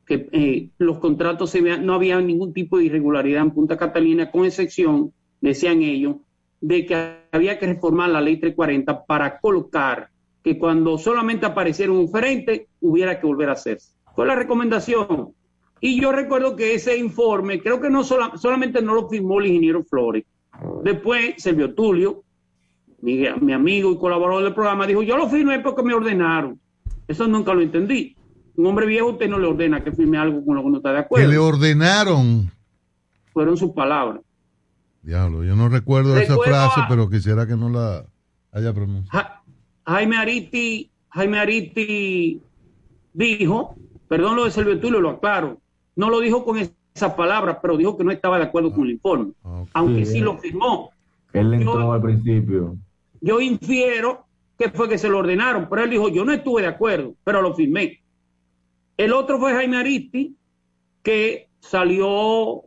que 0.06 0.28
eh, 0.32 0.70
los 0.78 1.00
contratos 1.00 1.50
se 1.50 1.62
vean- 1.62 1.86
no 1.86 1.94
había 1.94 2.20
ningún 2.20 2.54
tipo 2.54 2.78
de 2.78 2.86
irregularidad 2.86 3.42
en 3.44 3.52
Punta 3.52 3.78
Catalina, 3.78 4.32
con 4.32 4.46
excepción, 4.46 5.14
decían 5.40 5.82
ellos, 5.82 6.16
de 6.60 6.86
que 6.86 7.16
había 7.32 7.58
que 7.58 7.68
reformar 7.68 8.10
la 8.10 8.22
ley 8.22 8.38
340 8.38 9.06
para 9.06 9.40
colocar 9.40 10.10
que 10.44 10.58
cuando 10.58 10.98
solamente 10.98 11.46
apareciera 11.46 11.92
un 11.92 12.06
oferente 12.06 12.68
hubiera 12.82 13.20
que 13.20 13.28
volver 13.28 13.50
a 13.50 13.54
hacerse. 13.54 13.94
Fue 14.16 14.26
la 14.26 14.36
recomendación. 14.36 15.30
Y 15.80 16.00
yo 16.00 16.12
recuerdo 16.12 16.56
que 16.56 16.76
ese 16.76 16.98
informe, 16.98 17.60
creo 17.62 17.80
que 17.82 17.90
no 17.90 18.04
sola- 18.04 18.34
solamente 18.38 18.82
no 18.82 18.94
lo 18.94 19.08
firmó 19.10 19.40
el 19.40 19.48
ingeniero 19.48 19.84
Flores. 19.84 20.26
Después, 20.84 21.36
Servio 21.38 21.74
Tulio, 21.74 22.24
mi, 23.02 23.24
mi 23.40 23.54
amigo 23.54 23.92
y 23.92 23.98
colaborador 23.98 24.44
del 24.44 24.54
programa, 24.54 24.86
dijo, 24.86 25.02
yo 25.02 25.18
lo 25.18 25.28
firmé 25.28 25.60
porque 25.60 25.82
me 25.82 25.94
ordenaron. 25.94 26.60
Eso 27.08 27.28
nunca 27.28 27.54
lo 27.54 27.62
entendí. 27.62 28.16
Un 28.62 28.68
hombre 28.68 28.86
viejo 28.86 29.08
usted 29.08 29.28
no 29.28 29.40
le 29.40 29.48
ordena 29.48 29.84
que 29.84 29.92
firme 29.92 30.20
algo 30.20 30.46
con 30.46 30.56
lo 30.56 30.62
que 30.64 30.70
no 30.70 30.78
está 30.78 30.90
de 30.90 30.96
Que 30.98 31.02
acuerdo. 31.02 31.30
le 31.32 31.38
ordenaron. 31.40 32.52
Fueron 33.34 33.58
sus 33.58 33.72
palabras. 33.72 34.22
Diablo, 35.02 35.44
yo 35.44 35.56
no 35.56 35.68
recuerdo 35.68 36.16
esa 36.16 36.38
frase, 36.38 36.82
a- 36.82 36.88
pero 36.88 37.10
quisiera 37.10 37.48
que 37.48 37.56
no 37.56 37.70
la 37.70 38.06
haya 38.52 38.72
pronunciado. 38.72 39.10
Ja- 39.18 39.42
Jaime 39.88 40.16
Ariti, 40.18 40.92
Jaime 41.10 41.40
Ariti 41.40 42.40
dijo, 43.14 43.76
perdón 44.08 44.36
lo 44.36 44.46
de 44.46 44.52
Servio 44.52 44.80
Tulio, 44.80 45.02
lo 45.02 45.10
aclaro, 45.10 45.60
no 45.96 46.12
lo 46.12 46.20
dijo 46.20 46.46
con 46.46 46.58
esas 46.60 47.14
palabras, 47.16 47.58
pero 47.64 47.78
dijo 47.78 47.98
que 47.98 48.04
no 48.04 48.12
estaba 48.12 48.38
de 48.38 48.44
acuerdo 48.44 48.72
con 48.74 48.84
el 48.86 48.92
informe, 48.92 49.32
aunque 49.74 50.06
sí 50.06 50.20
lo 50.20 50.38
firmó. 50.38 50.92
Él 51.34 51.52
entró 51.56 51.94
al 51.94 52.02
principio. 52.02 52.76
Yo 53.22 53.42
infiero 53.42 54.26
que 54.56 54.70
fue 54.70 54.88
que 54.88 55.00
se 55.00 55.10
lo 55.10 55.18
ordenaron, 55.18 55.68
pero 55.68 55.84
él 55.84 55.90
dijo, 55.90 56.10
yo 56.10 56.24
no 56.26 56.32
estuve 56.32 56.62
de 56.62 56.68
acuerdo, 56.68 57.16
pero 57.24 57.42
lo 57.42 57.56
firmé. 57.56 58.01
El 59.02 59.14
otro 59.14 59.40
fue 59.40 59.52
Jaime 59.54 59.78
Aristi, 59.78 60.36
que 61.02 61.50
salió, 61.60 62.66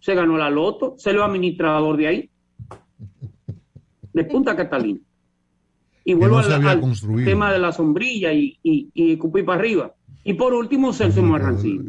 se 0.00 0.16
ganó 0.16 0.36
la 0.36 0.50
loto, 0.50 0.96
se 0.98 1.12
lo 1.12 1.22
administrador 1.22 1.96
de 1.96 2.06
ahí, 2.08 2.30
de 4.12 4.24
Punta 4.24 4.56
Catalina. 4.56 4.98
Y 6.04 6.14
vuelvo 6.14 6.42
no 6.42 6.68
al, 6.68 6.82
tema 7.24 7.52
de 7.52 7.60
la 7.60 7.70
sombrilla 7.70 8.32
y, 8.32 8.58
y, 8.64 8.90
y 8.92 9.12
escupir 9.12 9.44
para 9.44 9.60
arriba. 9.60 9.94
Y 10.24 10.34
por 10.34 10.54
último, 10.54 10.92
Celso 10.92 11.22
Marrancini. 11.22 11.88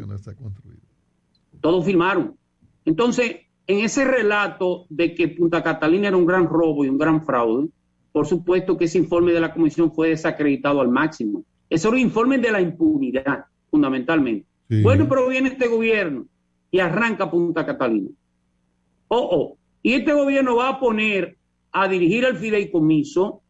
Todos 1.60 1.84
firmaron. 1.84 2.36
Entonces, 2.84 3.34
en 3.66 3.80
ese 3.80 4.04
relato 4.04 4.86
de 4.90 5.12
que 5.12 5.26
Punta 5.26 5.60
Catalina 5.60 6.06
era 6.06 6.16
un 6.16 6.26
gran 6.26 6.46
robo 6.46 6.84
y 6.84 6.88
un 6.88 6.98
gran 6.98 7.24
fraude, 7.24 7.68
por 8.12 8.28
supuesto 8.28 8.76
que 8.76 8.84
ese 8.84 8.98
informe 8.98 9.32
de 9.32 9.40
la 9.40 9.52
comisión 9.52 9.90
fue 9.90 10.10
desacreditado 10.10 10.80
al 10.80 10.88
máximo. 10.88 11.42
Ese 11.68 11.88
era 11.88 11.96
un 11.96 12.00
informe 12.00 12.38
de 12.38 12.52
la 12.52 12.60
impunidad, 12.60 13.46
fundamentalmente. 13.72 14.46
Sí. 14.68 14.82
Bueno, 14.82 15.08
pero 15.08 15.26
viene 15.26 15.48
este 15.48 15.66
gobierno 15.66 16.26
y 16.70 16.78
arranca 16.78 17.30
Punta 17.30 17.66
Catalina. 17.66 18.10
Oh, 19.08 19.28
oh. 19.32 19.58
Y 19.82 19.94
este 19.94 20.12
gobierno 20.12 20.56
va 20.56 20.68
a 20.68 20.78
poner 20.78 21.36
a 21.72 21.88
dirigir 21.88 22.24
el 22.24 22.36
fideicomiso 22.36 23.42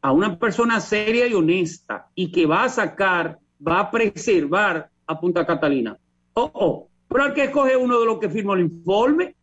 a 0.00 0.12
una 0.12 0.38
persona 0.38 0.80
seria 0.80 1.26
y 1.26 1.34
honesta 1.34 2.08
y 2.14 2.30
que 2.30 2.46
va 2.46 2.64
a 2.64 2.68
sacar, 2.68 3.38
va 3.66 3.80
a 3.80 3.90
preservar 3.90 4.88
a 5.06 5.20
Punta 5.20 5.44
Catalina. 5.44 5.98
Oh, 6.34 6.50
oh. 6.54 6.88
Pero 7.08 7.24
al 7.24 7.34
que 7.34 7.44
escoge 7.44 7.76
uno 7.76 8.00
de 8.00 8.06
los 8.06 8.18
que 8.18 8.30
firmó 8.30 8.54
el 8.54 8.62
informe, 8.62 9.34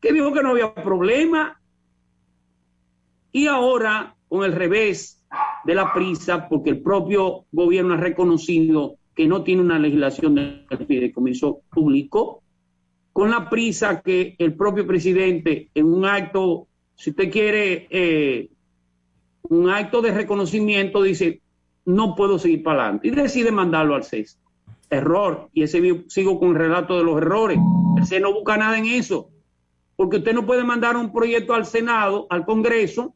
que 0.00 0.12
dijo 0.12 0.32
que 0.32 0.42
no 0.42 0.50
había 0.50 0.74
problema. 0.74 1.60
Y 3.32 3.46
ahora, 3.46 4.16
con 4.28 4.44
el 4.44 4.52
revés 4.52 5.22
de 5.64 5.74
la 5.74 5.92
prisa, 5.92 6.48
porque 6.48 6.70
el 6.70 6.82
propio 6.82 7.46
gobierno 7.50 7.94
ha 7.94 7.98
reconocido 7.98 8.96
que 9.14 9.26
no 9.26 9.42
tiene 9.42 9.62
una 9.62 9.78
legislación 9.78 10.34
del 10.34 10.86
fideicomiso 10.86 11.62
público, 11.70 12.42
con 13.12 13.30
la 13.30 13.48
prisa 13.48 14.00
que 14.00 14.34
el 14.38 14.54
propio 14.54 14.86
presidente 14.86 15.70
en 15.74 15.86
un 15.86 16.04
acto, 16.04 16.66
si 16.96 17.10
usted 17.10 17.30
quiere, 17.30 17.86
eh, 17.90 18.50
un 19.42 19.70
acto 19.70 20.02
de 20.02 20.10
reconocimiento 20.10 21.02
dice, 21.02 21.40
no 21.84 22.16
puedo 22.16 22.38
seguir 22.38 22.62
para 22.62 22.82
adelante 22.82 23.08
y 23.08 23.10
decide 23.12 23.52
mandarlo 23.52 23.94
al 23.94 24.04
CES. 24.04 24.38
Error. 24.90 25.48
Y 25.52 25.62
ese 25.62 26.04
sigo 26.08 26.38
con 26.38 26.50
el 26.50 26.56
relato 26.56 26.98
de 26.98 27.04
los 27.04 27.18
errores. 27.18 27.58
El 27.96 28.06
CES 28.06 28.20
no 28.20 28.32
busca 28.32 28.56
nada 28.56 28.78
en 28.78 28.86
eso. 28.86 29.30
Porque 29.96 30.18
usted 30.18 30.34
no 30.34 30.44
puede 30.44 30.64
mandar 30.64 30.96
un 30.96 31.12
proyecto 31.12 31.54
al 31.54 31.66
Senado, 31.66 32.26
al 32.30 32.44
Congreso, 32.44 33.14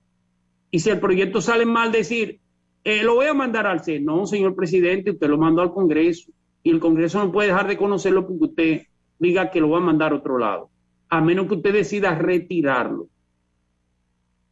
y 0.71 0.79
si 0.81 0.91
el 0.91 1.01
proyecto 1.01 1.41
sale 1.41 1.67
mal, 1.67 1.91
decir, 1.91 2.41
eh, 2.89 3.03
lo 3.03 3.17
voy 3.17 3.27
a 3.27 3.35
mandar 3.35 3.67
al 3.67 3.85
CES. 3.85 4.03
No, 4.03 4.27
señor 4.27 4.55
presidente, 4.55 5.11
usted 5.11 5.29
lo 5.29 5.39
mandó 5.39 5.63
al 5.63 5.73
Congreso. 5.73 6.31
Y 6.63 6.71
el 6.71 6.81
Congreso 6.81 7.25
no 7.25 7.31
puede 7.31 7.49
dejar 7.49 7.69
de 7.69 7.77
conocerlo 7.77 8.27
porque 8.27 8.45
usted 8.45 8.83
diga 9.19 9.51
que 9.51 9.61
lo 9.61 9.71
va 9.71 9.79
a 9.79 9.83
mandar 9.83 10.13
a 10.13 10.17
otro 10.17 10.39
lado. 10.39 10.71
A 11.09 11.21
menos 11.21 11.47
que 11.47 11.55
usted 11.55 11.73
decida 11.73 12.15
retirarlo 12.15 13.09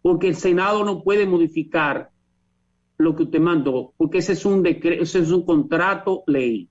porque 0.07 0.29
el 0.29 0.37
Senado 0.37 0.85
no 0.85 1.03
puede 1.03 1.27
modificar 1.27 2.11
lo 2.97 3.17
que 3.17 3.25
usted 3.25 3.41
mandó, 3.41 3.93
porque 3.97 4.19
ese 4.19 4.35
es 4.35 4.47
un 4.47 4.63
decreto, 4.63 5.03
ese 5.03 5.19
es 5.19 5.33
un 5.33 5.45
contrato 5.45 6.23
ley. 6.29 6.69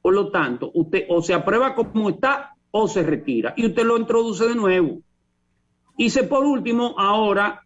Por 0.00 0.14
lo 0.14 0.30
tanto, 0.30 0.70
usted 0.72 1.06
o 1.08 1.20
se 1.22 1.34
aprueba 1.34 1.74
como 1.74 2.08
está 2.08 2.54
o 2.70 2.86
se 2.86 3.02
retira 3.02 3.52
y 3.56 3.66
usted 3.66 3.84
lo 3.84 3.98
introduce 3.98 4.46
de 4.46 4.54
nuevo. 4.54 5.00
Hice 5.98 6.22
por 6.22 6.44
último 6.44 6.94
ahora 6.96 7.65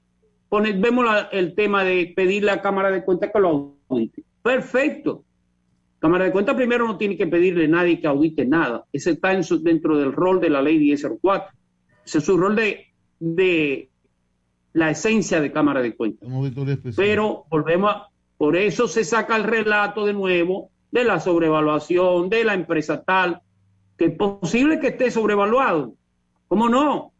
pone- 0.50 0.72
vemos 0.72 1.04
la- 1.06 1.28
el 1.32 1.54
tema 1.54 1.82
de 1.84 2.12
pedirle 2.14 2.50
a 2.50 2.60
Cámara 2.60 2.90
de 2.90 3.02
Cuentas 3.04 3.30
que 3.32 3.40
lo 3.40 3.76
audite. 3.88 4.22
Perfecto. 4.42 5.24
Cámara 5.98 6.24
de 6.26 6.32
Cuentas 6.32 6.54
primero 6.56 6.86
no 6.86 6.96
tiene 6.98 7.16
que 7.16 7.26
pedirle 7.26 7.64
a 7.64 7.68
nadie 7.68 8.00
que 8.00 8.06
audite 8.06 8.44
nada. 8.44 8.84
Ese 8.92 9.12
está 9.12 9.32
en 9.32 9.44
su- 9.44 9.62
dentro 9.62 9.96
del 9.98 10.12
rol 10.12 10.40
de 10.40 10.50
la 10.50 10.60
ley 10.60 10.78
1004. 10.78 11.56
Ese 12.04 12.18
es 12.18 12.24
su 12.24 12.36
rol 12.36 12.56
de, 12.56 12.86
de 13.18 13.88
la 14.72 14.90
esencia 14.90 15.40
de 15.40 15.52
Cámara 15.52 15.80
de 15.82 15.94
Cuentas. 15.94 16.28
Pero 16.96 17.44
volvemos 17.50 17.90
a, 17.94 18.08
por 18.36 18.56
eso 18.56 18.88
se 18.88 19.04
saca 19.04 19.36
el 19.36 19.44
relato 19.44 20.04
de 20.06 20.12
nuevo 20.14 20.70
de 20.90 21.04
la 21.04 21.20
sobrevaluación 21.20 22.28
de 22.30 22.44
la 22.44 22.54
empresa 22.54 23.02
tal, 23.04 23.40
que 23.96 24.06
es 24.06 24.16
posible 24.16 24.80
que 24.80 24.88
esté 24.88 25.10
sobrevaluado. 25.10 25.94
¿Cómo 26.48 26.68
no? 26.68 27.12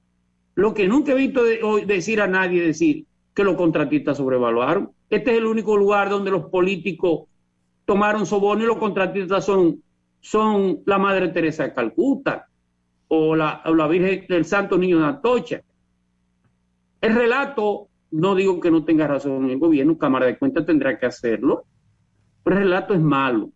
Lo 0.55 0.75
que 0.75 0.89
nunca 0.89 1.13
he 1.13 1.17
visto 1.17 1.45
de- 1.45 1.63
hoy 1.63 1.85
decir 1.85 2.21
a 2.21 2.27
nadie 2.27 2.63
decir 2.63 3.05
que 3.41 3.45
los 3.45 3.57
contratistas 3.57 4.19
sobrevaluaron. 4.19 4.91
Este 5.09 5.31
es 5.31 5.39
el 5.39 5.47
único 5.47 5.75
lugar 5.75 6.11
donde 6.11 6.31
los 6.31 6.51
políticos 6.51 7.23
tomaron 7.87 8.27
soborno 8.27 8.65
y 8.65 8.67
los 8.67 8.77
contratistas 8.77 9.47
son, 9.47 9.83
son 10.21 10.81
la 10.85 10.99
Madre 10.99 11.29
Teresa 11.29 11.63
de 11.63 11.73
Calcuta 11.73 12.49
o 13.09 13.35
la, 13.35 13.63
o 13.65 13.75
la 13.75 13.89
Virgen 13.89 14.27
del 14.29 14.45
Santo 14.45 14.77
Niño 14.77 14.99
de 14.99 15.07
Atocha. 15.07 15.63
El 17.01 17.15
relato, 17.15 17.89
no 18.11 18.35
digo 18.35 18.61
que 18.61 18.71
no 18.71 18.85
tenga 18.85 19.07
razón 19.07 19.49
el 19.49 19.59
gobierno, 19.59 19.97
Cámara 19.97 20.27
de 20.27 20.39
Cuentas 20.39 20.67
tendrá 20.67 20.99
que 20.99 21.07
hacerlo, 21.07 21.65
pero 22.45 22.59
el 22.59 22.65
relato 22.65 22.93
es 22.93 23.01
malo. 23.01 23.49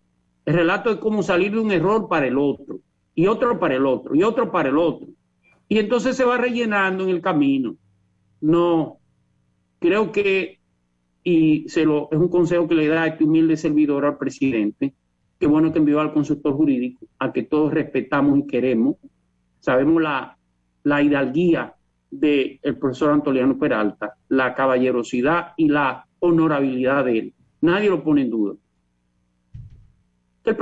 El 0.46 0.54
relato 0.54 0.92
es 0.92 0.96
como 0.96 1.22
salir 1.22 1.52
de 1.52 1.60
un 1.60 1.70
error 1.70 2.08
para 2.08 2.26
el 2.26 2.38
otro, 2.38 2.80
y 3.14 3.26
otro 3.26 3.60
para 3.60 3.74
el 3.74 3.84
otro, 3.84 4.14
y 4.14 4.22
otro 4.22 4.50
para 4.50 4.70
el 4.70 4.78
otro. 4.78 5.08
Y 5.68 5.78
entonces 5.78 6.16
se 6.16 6.24
va 6.24 6.38
rellenando 6.38 7.04
en 7.04 7.10
el 7.10 7.20
camino. 7.20 7.76
No, 8.40 8.98
creo 9.84 10.10
que, 10.12 10.60
y 11.22 11.68
se 11.68 11.84
lo, 11.84 12.08
es 12.10 12.18
un 12.18 12.28
consejo 12.28 12.66
que 12.66 12.74
le 12.74 12.88
da 12.88 13.06
este 13.06 13.24
humilde 13.24 13.54
servidor 13.58 14.06
al 14.06 14.16
presidente, 14.16 14.94
que 15.38 15.46
bueno 15.46 15.74
que 15.74 15.78
envió 15.78 16.00
al 16.00 16.14
consultor 16.14 16.54
jurídico, 16.54 17.06
a 17.18 17.30
que 17.34 17.42
todos 17.42 17.74
respetamos 17.74 18.38
y 18.38 18.46
queremos. 18.46 18.96
Sabemos 19.60 20.02
la, 20.02 20.38
la 20.84 21.02
hidalguía 21.02 21.74
del 22.10 22.60
profesor 22.80 23.10
Antoliano 23.10 23.58
Peralta, 23.58 24.14
la 24.28 24.54
caballerosidad 24.54 25.52
y 25.58 25.68
la 25.68 26.06
honorabilidad 26.18 27.04
de 27.04 27.18
él. 27.18 27.34
Nadie 27.60 27.90
lo 27.90 28.02
pone 28.02 28.22
en 28.22 28.30
duda. 28.30 28.54
Que 30.42 30.50
el 30.50 30.56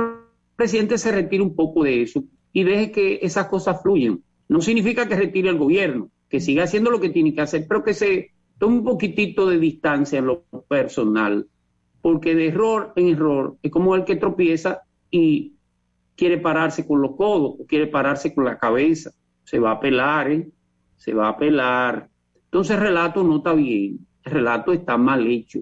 presidente 0.57 0.97
se 0.97 1.13
retire 1.13 1.43
un 1.43 1.55
poco 1.55 1.85
de 1.85 2.01
eso 2.01 2.25
y 2.51 2.65
deje 2.65 2.91
que 2.91 3.19
esas 3.21 3.47
cosas 3.47 3.81
fluyan. 3.81 4.21
No 4.49 4.59
significa 4.59 5.07
que 5.07 5.15
retire 5.15 5.49
el 5.49 5.57
gobierno, 5.57 6.09
que 6.27 6.41
siga 6.41 6.65
haciendo 6.65 6.91
lo 6.91 6.99
que 6.99 7.09
tiene 7.09 7.33
que 7.33 7.41
hacer, 7.41 7.65
pero 7.69 7.85
que 7.85 7.93
se 7.93 8.32
un 8.67 8.83
poquitito 8.83 9.47
de 9.47 9.57
distancia 9.57 10.19
en 10.19 10.27
lo 10.27 10.43
personal, 10.67 11.47
porque 12.01 12.35
de 12.35 12.47
error 12.47 12.93
en 12.95 13.07
error 13.07 13.57
es 13.61 13.71
como 13.71 13.95
el 13.95 14.03
que 14.03 14.17
tropieza 14.17 14.81
y 15.09 15.53
quiere 16.15 16.37
pararse 16.37 16.85
con 16.85 17.01
los 17.01 17.15
codos, 17.15 17.55
o 17.59 17.65
quiere 17.65 17.87
pararse 17.87 18.33
con 18.33 18.45
la 18.45 18.57
cabeza. 18.57 19.11
Se 19.43 19.59
va 19.59 19.71
a 19.71 19.79
pelar, 19.79 20.31
¿eh? 20.31 20.49
Se 20.97 21.13
va 21.13 21.29
a 21.29 21.37
pelar. 21.37 22.09
Entonces 22.45 22.75
el 22.75 22.83
relato 22.83 23.23
no 23.23 23.37
está 23.37 23.53
bien, 23.53 24.05
el 24.23 24.31
relato 24.31 24.73
está 24.73 24.97
mal 24.97 25.25
hecho. 25.27 25.59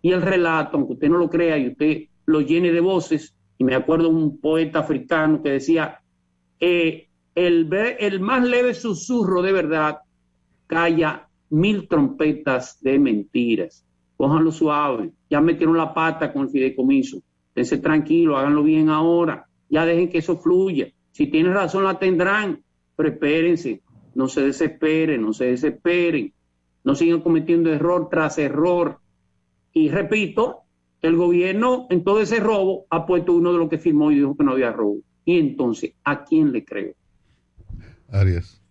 Y 0.00 0.10
el 0.10 0.22
relato, 0.22 0.76
aunque 0.76 0.94
usted 0.94 1.08
no 1.08 1.18
lo 1.18 1.30
crea 1.30 1.56
y 1.58 1.68
usted 1.68 2.02
lo 2.26 2.40
llene 2.40 2.72
de 2.72 2.80
voces, 2.80 3.34
y 3.58 3.64
me 3.64 3.74
acuerdo 3.74 4.08
un 4.08 4.40
poeta 4.40 4.80
africano 4.80 5.42
que 5.42 5.50
decía, 5.50 6.00
eh, 6.58 7.08
el, 7.34 7.72
el 7.72 8.20
más 8.20 8.44
leve 8.46 8.74
susurro 8.74 9.42
de 9.42 9.52
verdad 9.52 9.98
calla 10.66 11.28
mil 11.52 11.86
trompetas 11.86 12.80
de 12.80 12.98
mentiras. 12.98 13.84
Cójanlo 14.16 14.50
suave. 14.50 15.12
Ya 15.28 15.40
metieron 15.40 15.76
la 15.76 15.92
pata 15.92 16.32
con 16.32 16.42
el 16.42 16.48
fideicomiso. 16.48 17.22
Esténse 17.48 17.78
tranquilo, 17.78 18.38
háganlo 18.38 18.62
bien 18.62 18.88
ahora. 18.88 19.46
Ya 19.68 19.84
dejen 19.84 20.08
que 20.08 20.18
eso 20.18 20.38
fluya. 20.38 20.90
Si 21.10 21.26
tienen 21.26 21.52
razón, 21.52 21.84
la 21.84 21.98
tendrán. 21.98 22.62
Pero 22.96 23.08
espérense. 23.10 23.82
No 24.14 24.28
se 24.28 24.40
desesperen, 24.42 25.20
no 25.20 25.34
se 25.34 25.46
desesperen. 25.46 26.32
No 26.84 26.94
sigan 26.94 27.20
cometiendo 27.20 27.70
error 27.70 28.08
tras 28.10 28.38
error. 28.38 28.98
Y 29.74 29.90
repito, 29.90 30.60
el 31.02 31.16
gobierno 31.16 31.86
en 31.90 32.02
todo 32.02 32.22
ese 32.22 32.40
robo 32.40 32.86
ha 32.88 33.06
puesto 33.06 33.34
uno 33.34 33.52
de 33.52 33.58
los 33.58 33.68
que 33.68 33.78
firmó 33.78 34.10
y 34.10 34.16
dijo 34.16 34.36
que 34.36 34.44
no 34.44 34.52
había 34.52 34.72
robo. 34.72 35.00
Y 35.26 35.38
entonces, 35.38 35.92
¿a 36.02 36.24
quién 36.24 36.50
le 36.50 36.64
creo? 36.64 36.94
Arias. 38.08 38.61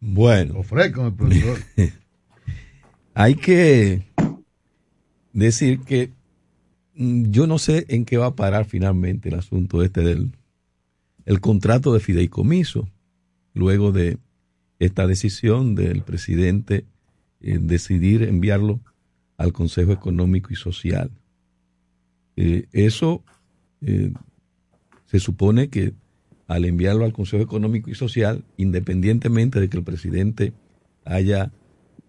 Bueno. 0.00 0.58
Ofrezco, 0.58 1.06
el 1.06 1.14
profesor. 1.14 1.58
Hay 3.14 3.34
que 3.34 4.02
decir 5.32 5.80
que 5.80 6.12
mm, 6.94 7.30
yo 7.30 7.46
no 7.46 7.58
sé 7.58 7.86
en 7.88 8.04
qué 8.04 8.16
va 8.16 8.26
a 8.26 8.36
parar 8.36 8.64
finalmente 8.64 9.28
el 9.28 9.34
asunto 9.36 9.82
este 9.82 10.02
del 10.02 10.32
el 11.26 11.40
contrato 11.40 11.92
de 11.92 12.00
fideicomiso, 12.00 12.88
luego 13.52 13.92
de 13.92 14.16
esta 14.78 15.06
decisión 15.06 15.74
del 15.74 16.00
presidente 16.02 16.86
en 17.42 17.66
decidir 17.66 18.22
enviarlo 18.22 18.80
al 19.36 19.52
Consejo 19.52 19.92
Económico 19.92 20.52
y 20.52 20.56
Social. 20.56 21.10
Eh, 22.36 22.66
eso 22.72 23.22
eh, 23.82 24.12
se 25.04 25.20
supone 25.20 25.68
que 25.68 25.92
al 26.48 26.64
enviarlo 26.64 27.04
al 27.04 27.12
Consejo 27.12 27.42
Económico 27.42 27.90
y 27.90 27.94
Social, 27.94 28.42
independientemente 28.56 29.60
de 29.60 29.68
que 29.68 29.76
el 29.76 29.84
presidente 29.84 30.54
haya 31.04 31.52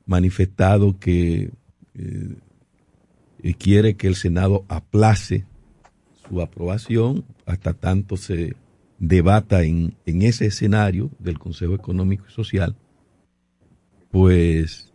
manifestado 0.06 0.98
que 0.98 1.52
eh, 1.94 3.54
quiere 3.60 3.96
que 3.96 4.08
el 4.08 4.16
Senado 4.16 4.66
aplace 4.70 5.46
su 6.28 6.42
aprobación 6.42 7.26
hasta 7.46 7.74
tanto 7.74 8.16
se 8.18 8.56
debata 8.98 9.64
en 9.64 9.94
ese 10.06 10.48
escenario 10.48 11.10
del 11.20 11.38
Consejo 11.38 11.76
Económico 11.76 12.26
y 12.28 12.32
Social, 12.32 12.76
pues 14.12 14.92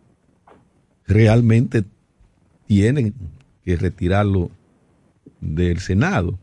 realmente 1.07 1.83
tienen 2.67 3.13
que 3.63 3.75
retirarlo 3.75 4.49
del 5.39 5.79
Senado 5.79 6.37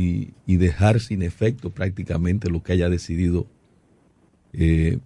y, 0.00 0.56
dejar 0.58 1.00
sin 1.00 1.22
efecto 1.22 1.70
prácticamente 1.70 2.48
lo 2.50 2.62
que 2.62 2.72
haya 2.72 2.88
decidido 2.88 3.46
eh, 4.52 4.98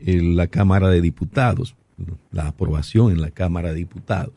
la 0.00 0.46
Cámara 0.46 0.88
de 0.88 1.02
Diputados, 1.02 1.76
la 2.30 2.48
aprobación 2.48 3.12
en 3.12 3.20
la 3.20 3.30
Cámara 3.30 3.70
de 3.70 3.76
Diputados. 3.76 4.32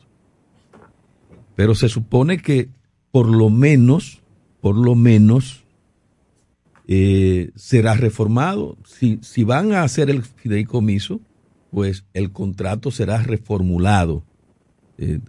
Pero 1.56 1.74
se 1.74 1.88
supone 1.88 2.36
que 2.38 2.68
por 3.10 3.28
lo 3.28 3.48
menos, 3.48 4.20
por 4.60 4.76
lo 4.76 4.94
menos, 4.94 5.64
eh, 6.86 7.50
será 7.54 7.94
reformado. 7.94 8.76
Si, 8.84 9.18
si 9.22 9.44
van 9.44 9.72
a 9.72 9.84
hacer 9.84 10.10
el 10.10 10.22
fideicomiso, 10.22 11.20
pues 11.70 12.04
el 12.12 12.30
contrato 12.30 12.90
será 12.90 13.22
reformulado. 13.22 14.22
Eh, 14.98 15.20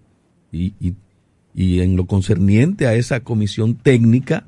y, 0.52 0.74
y- 0.82 0.96
y 1.56 1.80
en 1.82 1.96
lo 1.96 2.06
concerniente 2.06 2.86
a 2.88 2.94
esa 2.94 3.22
comisión 3.22 3.76
técnica, 3.76 4.48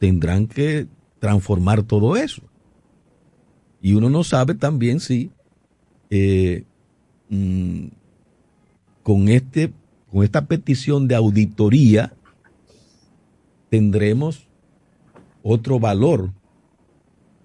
tendrán 0.00 0.48
que 0.48 0.88
transformar 1.20 1.84
todo 1.84 2.16
eso. 2.16 2.42
Y 3.82 3.92
uno 3.94 4.10
no 4.10 4.24
sabe 4.24 4.54
también 4.54 4.98
si 4.98 5.30
eh, 6.08 6.64
mm, 7.28 7.86
con, 9.02 9.28
este, 9.28 9.72
con 10.10 10.24
esta 10.24 10.46
petición 10.46 11.06
de 11.06 11.14
auditoría 11.14 12.14
tendremos 13.68 14.48
otro 15.42 15.78
valor 15.78 16.32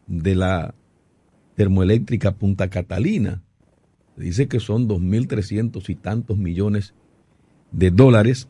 de 0.07 0.35
la 0.35 0.73
termoeléctrica 1.55 2.35
Punta 2.35 2.69
Catalina. 2.69 3.43
Dice 4.15 4.47
que 4.47 4.61
son 4.61 4.87
2.300 4.87 5.89
y 5.89 5.95
tantos 5.95 6.37
millones 6.37 6.93
de 7.71 7.91
dólares 7.91 8.47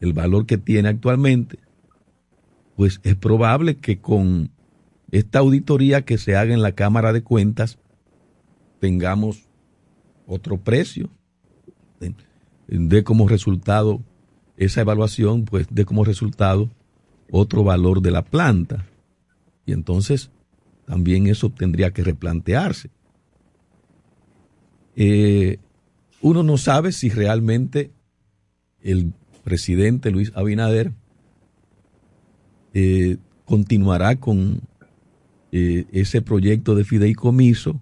el 0.00 0.12
valor 0.12 0.46
que 0.46 0.58
tiene 0.58 0.88
actualmente. 0.88 1.58
Pues 2.80 2.98
es 3.02 3.14
probable 3.14 3.76
que 3.76 3.98
con 3.98 4.52
esta 5.10 5.40
auditoría 5.40 6.06
que 6.06 6.16
se 6.16 6.34
haga 6.34 6.54
en 6.54 6.62
la 6.62 6.72
Cámara 6.72 7.12
de 7.12 7.22
Cuentas 7.22 7.78
tengamos 8.78 9.50
otro 10.26 10.56
precio. 10.56 11.10
De 12.66 13.04
como 13.04 13.28
resultado 13.28 14.00
esa 14.56 14.80
evaluación, 14.80 15.44
pues 15.44 15.66
de 15.70 15.84
como 15.84 16.04
resultado 16.04 16.70
otro 17.30 17.64
valor 17.64 18.00
de 18.00 18.12
la 18.12 18.24
planta. 18.24 18.86
Y 19.66 19.72
entonces 19.72 20.30
también 20.86 21.26
eso 21.26 21.50
tendría 21.50 21.90
que 21.90 22.02
replantearse. 22.02 22.88
Eh, 24.96 25.58
uno 26.22 26.42
no 26.42 26.56
sabe 26.56 26.92
si 26.92 27.10
realmente 27.10 27.90
el 28.80 29.12
presidente 29.44 30.10
Luis 30.10 30.32
Abinader 30.34 30.94
eh, 32.74 33.16
continuará 33.44 34.16
con 34.16 34.60
eh, 35.52 35.86
ese 35.92 36.22
proyecto 36.22 36.74
de 36.74 36.84
fideicomiso 36.84 37.80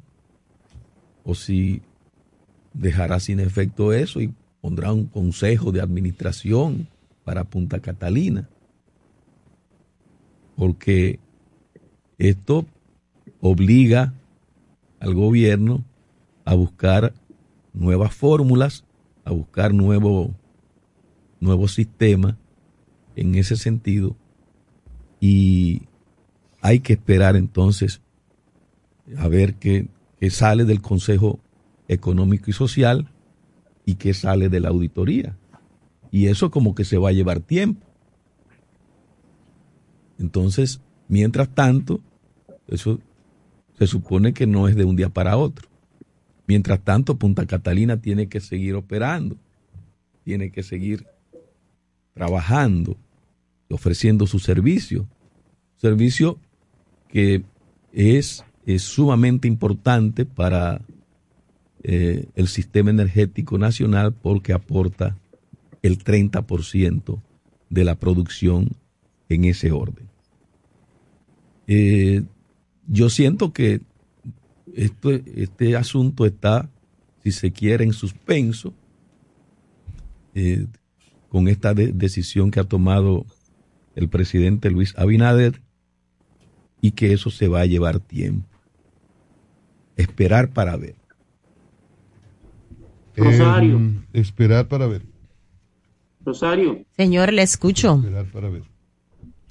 o 1.25 1.35
si 1.35 1.83
dejará 2.73 3.21
sin 3.21 3.41
efecto 3.41 3.93
eso 3.93 4.21
y 4.21 4.33
pondrá 4.61 4.93
un 4.93 5.07
consejo 5.07 5.73
de 5.73 5.81
administración 5.81 6.89
para 7.25 7.45
Punta 7.45 7.81
Catalina. 7.81 8.49
Porque 10.57 11.19
esto 12.17 12.67
obliga 13.41 14.15
al 15.01 15.15
gobierno 15.15 15.85
a 16.45 16.55
buscar 16.55 17.13
nuevas 17.73 18.15
fórmulas, 18.15 18.85
a 19.25 19.33
buscar 19.33 19.75
nuevo, 19.75 20.35
nuevos 21.41 21.75
sistemas 21.75 22.37
en 23.15 23.35
ese 23.35 23.57
sentido. 23.57 24.17
Y 25.21 25.83
hay 26.61 26.81
que 26.81 26.95
esperar 26.95 27.37
entonces 27.37 28.01
a 29.17 29.29
ver 29.29 29.55
qué, 29.55 29.89
qué 30.21 30.31
sale 30.31 30.65
del 30.65 30.81
Consejo 30.81 31.41
Económico 31.89 32.51
y 32.51 32.53
Social 32.53 33.11
y 33.85 33.95
qué 33.95 34.13
sale 34.15 34.49
de 34.49 34.61
la 34.61 34.69
auditoría. 34.69 35.37
Y 36.11 36.27
eso 36.27 36.51
como 36.51 36.75
que 36.75 36.85
se 36.85 36.99
va 36.99 37.11
a 37.11 37.13
llevar 37.13 37.41
tiempo. 37.41 37.87
Entonces, 40.19 40.81
mientras 41.09 41.49
tanto, 41.55 42.01
eso 42.67 43.01
se 43.79 43.87
supone 43.87 44.35
que 44.35 44.47
no 44.47 44.69
es 44.69 44.77
de 44.77 44.85
un 44.85 44.97
día 44.97 45.09
para 45.09 45.37
otro. 45.37 45.69
Mientras 46.47 46.81
tanto, 46.81 47.19
Punta 47.19 47.47
Catalina 47.47 48.01
tiene 48.01 48.29
que 48.29 48.41
seguir 48.41 48.75
operando, 48.75 49.37
tiene 50.25 50.51
que 50.51 50.63
seguir 50.63 51.07
trabajando, 52.15 52.97
ofreciendo 53.71 54.27
su 54.27 54.39
servicio. 54.39 55.07
Servicio 55.77 56.39
que 57.09 57.43
es, 57.93 58.45
es 58.67 58.83
sumamente 58.83 59.49
importante 59.49 60.25
para 60.25 60.83
eh, 61.83 62.27
el 62.35 62.49
sistema 62.49 62.91
energético 62.91 63.57
nacional 63.59 64.13
porque 64.13 64.53
aporta 64.53 65.17
el 65.83 66.03
30% 66.03 67.21
de 67.71 67.85
la 67.85 67.95
producción 67.95 68.71
en 69.29 69.45
ese 69.45 69.71
orden. 69.71 70.09
Eh, 71.67 72.23
yo 72.87 73.11
siento 73.11 73.53
que 73.53 73.81
esto, 74.75 75.11
este 75.13 75.77
asunto 75.77 76.25
está, 76.27 76.71
si 77.23 77.33
se 77.33 77.53
quiere, 77.53 77.85
en 77.85 77.93
suspenso 77.93 78.73
eh, 80.35 80.67
con 81.29 81.49
esta 81.49 81.75
de- 81.75 81.93
decisión 81.93 82.51
que 82.51 82.61
ha 82.61 82.65
tomado 82.65 83.27
el 83.99 84.09
presidente 84.09 84.71
Luis 84.71 84.95
Abinader 84.97 85.61
y 86.81 86.93
que 86.93 87.13
eso 87.13 87.31
se 87.31 87.49
va 87.49 87.63
a 87.63 87.67
llevar 87.67 87.99
tiempo. 87.99 88.47
Esperar 89.97 90.51
para 90.51 90.77
ver. 90.77 90.95
Rosario. 93.17 93.79
Eh, 93.79 94.21
esperar 94.21 94.69
para 94.69 94.87
ver. 94.87 95.03
Rosario, 96.25 96.85
Señor, 96.97 97.33
le 97.33 97.43
escucho. 97.43 97.97
Esperar 97.97 98.27
para 98.27 98.49
ver. 98.49 98.63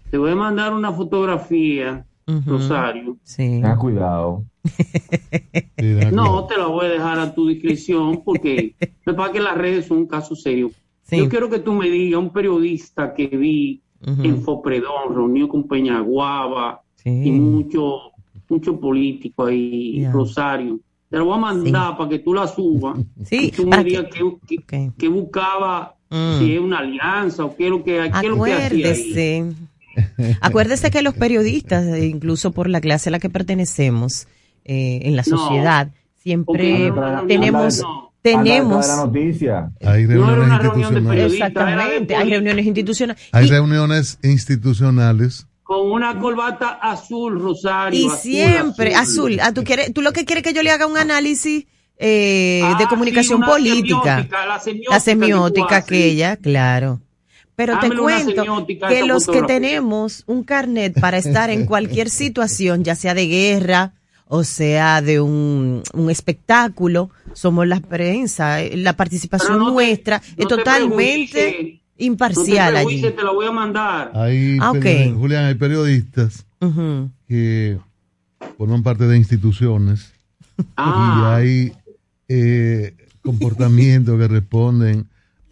te 0.10 0.18
voy 0.18 0.32
a 0.32 0.36
mandar 0.36 0.74
una 0.74 0.94
fotografía, 0.94 2.06
Rosario. 2.46 3.18
Sí. 3.24 3.44
Tenga 3.44 3.78
cuidado. 3.78 4.46
No, 6.12 6.46
te 6.48 6.58
la 6.58 6.66
voy 6.66 6.88
a 6.88 6.90
dejar 6.90 7.20
a 7.20 7.34
tu 7.34 7.48
discreción 7.48 8.24
porque 8.24 8.76
me 9.06 9.14
parece 9.14 9.38
que 9.38 9.44
las 9.44 9.58
redes 9.58 9.86
son 9.86 10.00
un 10.00 10.08
caso 10.08 10.36
serio. 10.36 10.72
Yo 11.12 11.30
quiero 11.30 11.50
que 11.50 11.60
tú 11.60 11.74
me 11.74 11.90
digas, 11.90 12.20
un 12.20 12.32
periodista 12.34 13.14
que 13.14 13.28
vi 13.28 13.82
en 14.06 14.42
Fopredón, 14.42 15.14
reunido 15.16 15.48
con 15.48 15.64
Peñaguaba 15.68 16.82
y 17.04 17.32
mucho, 17.32 18.00
mucho 18.50 18.80
político 18.80 19.46
ahí. 19.46 20.06
Rosario. 20.12 20.80
Te 21.10 21.18
lo 21.18 21.26
voy 21.26 21.36
a 21.36 21.42
mandar 21.42 21.98
para 21.98 22.10
que 22.10 22.20
tú 22.20 22.34
la 22.34 22.48
subas. 22.48 23.00
Sí, 23.24 23.46
y 23.48 23.52
tú 23.52 23.64
me 23.64 23.70
para 23.72 23.84
digas 23.84 24.06
qué 24.48 24.92
qué 24.98 25.08
buscaba, 25.08 25.94
Mm. 26.10 26.40
si 26.40 26.54
es 26.54 26.60
una 26.62 26.80
alianza 26.80 27.44
o 27.44 27.54
qué 27.54 27.66
es 27.66 27.70
lo 27.70 27.84
que, 27.84 28.10
qué 28.22 28.30
lo 28.30 28.42
que 28.42 28.54
hacía 28.54 28.68
ahí. 28.68 28.82
Acuérdese. 28.86 29.46
Acuérdese 30.42 30.90
que 30.92 31.02
los 31.02 31.16
periodistas, 31.16 31.86
eh, 31.86 32.06
incluso 32.06 32.52
por 32.54 32.70
la 32.70 32.80
clase 32.80 33.10
a 33.10 33.12
la 33.12 33.20
que 33.20 33.30
pertenecemos 33.30 34.26
eh, 34.64 35.00
en 35.04 35.16
la 35.18 35.24
No. 35.28 35.38
sociedad, 35.38 35.90
siempre 36.16 36.92
no, 36.92 37.26
tenemos, 37.28 37.82
no. 37.82 38.07
Tenemos. 38.32 38.88
La 38.88 38.96
noticia. 38.96 39.72
Hay 39.86 40.06
reuniones 40.06 40.64
institucionales. 40.64 41.34
Exactamente, 41.34 42.16
hay 42.16 42.30
reuniones 42.30 42.66
institucionales. 42.66 43.24
Hay 43.32 43.48
reuniones 43.48 44.20
institucionales. 44.24 45.48
Con 45.64 45.92
una 45.92 46.18
corbata 46.20 46.80
azul, 46.82 47.42
Rosario. 47.42 48.00
Y 48.00 48.08
azul, 48.08 48.20
siempre, 48.20 48.96
azul, 48.96 49.38
ah, 49.42 49.54
¿tú, 49.54 49.64
quieres, 49.64 49.94
tú 49.94 50.02
lo 50.02 50.14
que 50.14 50.24
quieres 50.24 50.44
que 50.44 50.54
yo 50.54 50.64
le 50.64 50.72
haga 50.72 50.88
un 50.88 50.98
análisis 50.98 51.66
eh, 51.98 52.62
de 52.78 52.84
Ah, 52.84 52.88
comunicación 52.90 53.42
sí, 53.42 53.46
política. 53.50 54.16
semiótica, 54.16 54.46
la 54.46 54.60
semiótica 54.60 54.94
La 54.94 55.00
semiótica 55.00 55.76
aquella, 55.78 56.36
claro. 56.38 57.02
Pero 57.56 57.80
te 57.80 57.90
cuento 57.90 58.46
que 58.88 59.04
los 59.04 59.26
que 59.26 59.42
tenemos 59.42 60.24
un 60.28 60.44
carnet 60.44 61.00
para 61.00 61.18
estar 61.18 61.50
en 61.50 61.66
cualquier 61.66 62.10
situación, 62.22 62.84
ya 62.84 62.94
sea 62.96 63.16
de 63.16 63.28
guerra 63.28 63.94
o 64.30 64.44
sea 64.44 65.02
de 65.02 65.22
un, 65.22 65.84
un 65.94 66.10
espectáculo, 66.10 67.10
somos 67.34 67.68
la 67.68 67.80
prensa. 67.80 68.62
eh, 68.62 68.76
La 68.78 68.94
participación 68.94 69.60
te- 69.60 69.72
nuestra 69.72 70.18
es 70.36 70.38
no 70.38 70.48
totalmente 70.48 71.82
imparcial 71.98 72.74
no 72.74 72.80
te 72.80 72.86
allí. 72.86 73.02
te 73.02 73.24
la 73.24 73.32
voy 73.32 73.46
a 73.48 73.52
mandar. 73.52 74.12
Hay, 74.14 74.58
Ah, 74.62 74.72
ok. 74.72 74.78
peri- 74.78 75.16
Julián, 75.18 75.46
hay 75.46 75.56
periodistas 75.56 76.46
que 77.28 77.80
forman 78.58 78.84
parte 78.84 79.08
de 79.08 79.18
instituciones 79.18 80.12
Ah. 80.76 81.20
y 81.20 81.34
hay 81.36 81.74
eh, 82.30 82.96
comportamientos 83.22 84.20
que 84.20 84.28
responden 84.28 85.08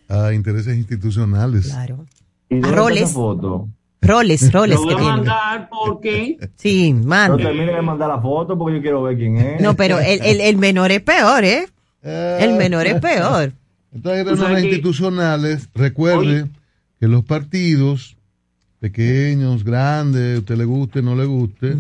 a 0.10 0.34
intereses 0.34 0.76
institucionales. 0.78 1.68
Claro. 1.68 2.06
¿Y 2.50 2.64
A 2.64 2.72
roles. 2.72 3.04
esa 3.04 3.14
foto? 3.14 3.70
Roles, 4.06 4.52
roles 4.52 4.76
Lo 4.76 4.82
voy 4.84 4.90
que 4.90 4.94
a 4.94 4.98
tienen. 4.98 5.16
mandar 5.18 5.70
porque 5.70 6.38
Sí, 6.56 6.94
No 6.94 7.06
mande. 7.08 7.44
termine 7.44 7.74
de 7.74 7.82
mandar 7.82 8.10
la 8.10 8.20
foto 8.22 8.58
porque 8.58 8.76
yo 8.78 8.82
quiero 8.82 9.04
ver 9.04 9.18
quién 9.18 9.38
es. 9.38 9.62
No, 9.62 9.76
pero 9.76 10.00
el, 10.00 10.22
el, 10.24 10.42
el 10.42 10.58
menor 10.58 10.92
es 10.92 11.02
peor, 11.02 11.44
¿eh? 11.44 11.68
El 12.04 12.54
menor 12.56 12.86
es 12.88 13.00
peor. 13.02 13.52
Entonces, 13.94 14.42
hay 14.46 14.56
que- 14.56 14.68
institucionales. 14.70 15.70
Recuerde 15.74 16.48
que 17.00 17.08
los 17.08 17.24
partidos, 17.24 18.16
pequeños, 18.80 19.64
grandes, 19.64 20.40
usted 20.40 20.58
le 20.58 20.66
guste, 20.66 21.02
no 21.02 21.16
le 21.16 21.26
guste, 21.26 21.76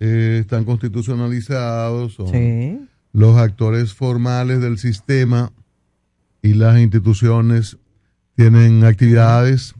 eh, 0.00 0.38
están 0.40 0.64
constitucionalizados, 0.64 2.14
son 2.14 2.28
Sí. 2.28 2.80
los 3.12 3.36
actores 3.36 3.94
formales 3.94 4.60
del 4.60 4.78
sistema 4.78 5.52
y 6.42 6.54
las 6.54 6.78
instituciones 6.78 7.76
tienen 8.36 8.84
actividades 8.84 9.74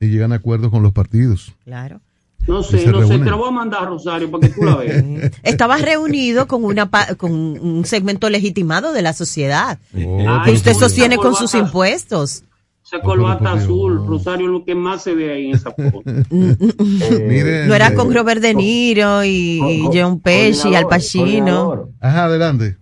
y 0.00 0.08
llegan 0.08 0.32
a 0.32 0.36
acuerdos 0.36 0.70
con 0.70 0.82
los 0.82 0.92
partidos. 0.92 1.52
Claro. 1.64 2.00
no 2.48 2.60
Y 2.60 2.64
sé, 2.64 2.76
no 2.78 2.80
sé, 2.82 2.90
reúnen. 2.92 3.24
te 3.24 3.30
lo 3.30 3.36
voy 3.38 3.48
a 3.48 3.52
mandar, 3.52 3.86
Rosario, 3.86 4.30
para 4.30 4.48
que 4.48 4.54
tú 4.54 4.62
la 4.64 4.76
veas. 4.76 5.04
Estaba 5.42 5.76
reunido 5.76 6.46
con 6.46 6.64
una 6.64 6.86
pa- 6.90 7.14
con 7.16 7.32
un 7.32 7.84
segmento 7.84 8.30
legitimado 8.30 8.92
de 8.94 9.02
la 9.02 9.12
sociedad 9.12 9.78
Oh, 9.94 10.42
que 10.44 10.52
usted 10.52 10.72
sostiene 10.74 11.18
con 11.18 11.34
sus 11.34 11.54
impuestos. 11.54 12.44
Esa 12.82 13.02
corbata 13.02 13.52
azul, 13.52 14.04
Rosario, 14.06 14.46
es 14.46 14.52
lo 14.52 14.64
que 14.64 14.74
más 14.74 15.02
se 15.02 15.14
ve 15.14 15.32
ahí 15.32 15.46
en 15.50 15.54
esa 15.54 15.70
foto. 15.70 16.02
Miren, 16.30 17.68
No 17.68 17.74
era 17.74 17.88
eh, 17.88 17.94
con 17.94 18.12
Robert 18.12 18.40
De 18.40 18.54
Niro 18.54 19.22
y, 19.22 19.60
y 19.62 19.88
John 19.92 20.18
Pesci, 20.18 20.74
Al 20.74 20.86
Pacino. 20.88 21.90
Ajá, 22.00 22.24
adelante. 22.24 22.78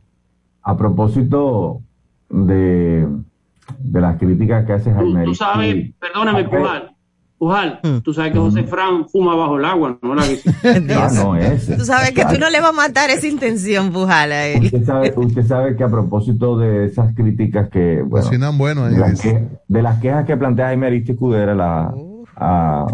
A 0.63 0.77
propósito 0.79 1.83
de, 2.31 3.07
de 3.81 4.01
las 4.01 4.19
críticas 4.19 4.65
que 4.65 4.73
hace 4.75 4.93
Jaime 4.93 5.25
Tú 5.25 5.35
sabes, 5.35 5.57
Aristil, 5.73 5.95
perdóname, 5.99 6.41
¿a 6.41 6.91
Pujal, 7.39 7.79
Mm. 7.85 7.99
tú 8.03 8.13
sabes 8.13 8.33
que 8.33 8.39
José 8.39 8.65
Fran 8.65 9.09
fuma 9.09 9.35
bajo 9.37 9.59
el 9.59 9.65
agua, 9.65 9.97
¿no? 10.03 10.15
La 10.15 10.23
Ah, 10.25 11.09
no, 11.15 11.37
ese. 11.37 11.77
Tú 11.77 11.85
sabes 11.85 12.11
que 12.11 12.25
tú 12.25 12.39
no 12.41 12.51
le 12.51 12.61
vas 12.61 12.71
a 12.71 12.73
matar 12.73 13.11
esa 13.11 13.27
intención, 13.29 13.93
Pujal, 13.93 14.33
a 14.33 14.47
él. 14.47 14.65
Usted 14.65 14.85
sabe, 14.85 15.15
usted 15.17 15.47
sabe 15.47 15.77
que 15.77 15.85
a 15.85 15.89
propósito 15.89 16.59
de 16.59 16.87
esas 16.87 17.15
críticas 17.15 17.69
que, 17.71 18.03
bueno, 18.03 18.53
bueno 18.59 18.85
ahí, 18.87 18.95
de, 18.95 19.01
las 19.01 19.11
dice. 19.13 19.31
que- 19.31 19.59
de 19.69 19.83
las 19.83 20.01
quejas 20.01 20.25
que 20.27 20.37
plantea 20.37 20.67
Jaime 20.67 20.87
Aristil 20.89 21.17
Cudera 21.17 21.55
la, 21.55 21.95
a, 22.37 22.87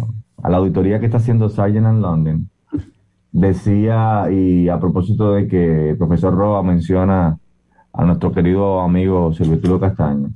a 0.42 0.48
la 0.50 0.56
auditoría 0.58 1.00
que 1.00 1.06
está 1.06 1.16
haciendo 1.18 1.48
Sargent 1.48 1.86
and 1.86 2.02
London, 2.02 2.50
decía, 3.32 4.30
y 4.30 4.68
a 4.68 4.78
propósito 4.78 5.32
de 5.34 5.48
que 5.48 5.90
el 5.90 5.96
profesor 5.96 6.34
Roa 6.34 6.62
menciona 6.62 7.38
a 7.92 8.04
nuestro 8.04 8.32
querido 8.32 8.80
amigo 8.80 9.32
Silvio 9.32 9.80
Castaño, 9.80 10.30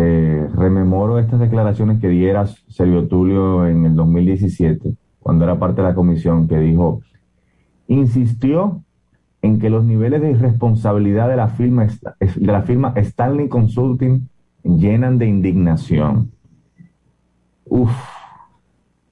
eh, 0.00 0.48
rememoro 0.54 1.18
estas 1.18 1.40
declaraciones 1.40 2.00
que 2.00 2.08
diera 2.08 2.46
Sergio 2.46 3.08
Tulio 3.08 3.66
en 3.66 3.84
el 3.84 3.96
2017, 3.96 4.94
cuando 5.18 5.44
era 5.44 5.58
parte 5.58 5.82
de 5.82 5.88
la 5.88 5.94
comisión, 5.94 6.46
que 6.46 6.58
dijo, 6.58 7.00
insistió 7.88 8.82
en 9.42 9.58
que 9.58 9.70
los 9.70 9.84
niveles 9.84 10.22
de 10.22 10.30
irresponsabilidad 10.30 11.28
de 11.28 11.36
la 11.36 11.48
firma, 11.48 11.86
de 12.20 12.52
la 12.52 12.62
firma 12.62 12.92
Stanley 12.96 13.48
Consulting 13.48 14.28
llenan 14.62 15.18
de 15.18 15.26
indignación. 15.26 16.30
Uf. 17.64 17.90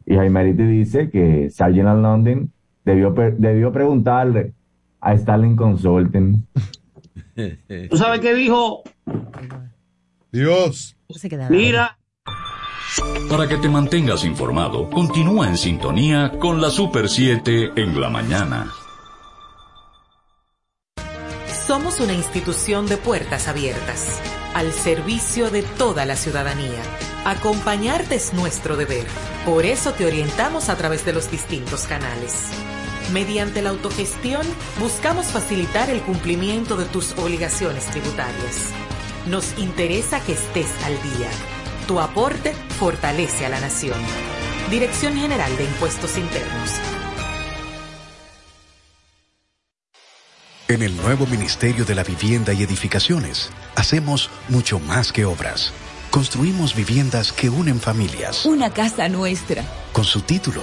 Y 0.04 0.14
Jaime 0.14 0.40
Ariti 0.40 0.62
dice 0.62 1.10
que 1.10 1.50
Sargent 1.50 1.88
London 2.00 2.50
debió, 2.84 3.12
debió 3.12 3.72
preguntarle 3.72 4.52
a 5.00 5.14
Stanley 5.14 5.56
Consulting 5.56 6.46
¿Tú 7.90 7.96
sabes 7.96 8.20
qué 8.20 8.34
dijo? 8.34 8.82
Dios. 10.36 10.96
Mira, 11.48 11.98
Para 13.30 13.48
que 13.48 13.56
te 13.56 13.68
mantengas 13.68 14.24
informado, 14.24 14.90
continúa 14.90 15.48
en 15.48 15.56
sintonía 15.56 16.32
con 16.38 16.60
la 16.60 16.70
Super 16.70 17.08
7 17.08 17.72
en 17.76 18.00
la 18.00 18.10
mañana. 18.10 18.72
Somos 21.66 22.00
una 22.00 22.12
institución 22.12 22.86
de 22.86 22.96
puertas 22.96 23.48
abiertas, 23.48 24.20
al 24.54 24.72
servicio 24.72 25.50
de 25.50 25.62
toda 25.62 26.04
la 26.04 26.16
ciudadanía. 26.16 26.82
Acompañarte 27.24 28.14
es 28.14 28.34
nuestro 28.34 28.76
deber. 28.76 29.06
Por 29.44 29.64
eso 29.64 29.92
te 29.92 30.06
orientamos 30.06 30.68
a 30.68 30.76
través 30.76 31.04
de 31.04 31.12
los 31.12 31.30
distintos 31.30 31.86
canales. 31.86 32.50
Mediante 33.12 33.62
la 33.62 33.70
autogestión, 33.70 34.46
buscamos 34.80 35.26
facilitar 35.26 35.90
el 35.90 36.00
cumplimiento 36.02 36.76
de 36.76 36.84
tus 36.84 37.12
obligaciones 37.18 37.86
tributarias. 37.86 38.72
Nos 39.26 39.58
interesa 39.58 40.20
que 40.20 40.32
estés 40.32 40.70
al 40.84 40.94
día. 41.02 41.28
Tu 41.88 41.98
aporte 42.00 42.52
fortalece 42.78 43.46
a 43.46 43.48
la 43.48 43.60
nación. 43.60 43.98
Dirección 44.70 45.16
General 45.16 45.56
de 45.56 45.64
Impuestos 45.64 46.16
Internos. 46.16 46.70
En 50.68 50.82
el 50.82 50.96
nuevo 50.96 51.26
Ministerio 51.26 51.84
de 51.84 51.94
la 51.94 52.02
Vivienda 52.02 52.52
y 52.52 52.62
Edificaciones, 52.62 53.50
hacemos 53.76 54.30
mucho 54.48 54.80
más 54.80 55.12
que 55.12 55.24
obras. 55.24 55.72
Construimos 56.10 56.74
viviendas 56.74 57.32
que 57.32 57.48
unen 57.48 57.78
familias, 57.80 58.44
Una 58.46 58.70
casa 58.72 59.08
nuestra. 59.08 59.62
con 59.92 60.04
su 60.04 60.22
título, 60.22 60.62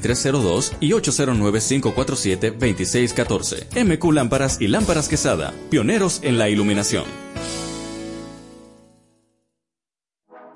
809-687-2302 0.00 0.72
y 0.80 0.92
809-547-2614. 0.92 3.84
MQ 3.84 4.12
Lámparas 4.12 4.58
y 4.60 4.68
Lámparas 4.68 5.08
Quesada, 5.08 5.52
pioneros 5.70 6.20
en 6.22 6.38
la 6.38 6.48
iluminación. 6.48 7.04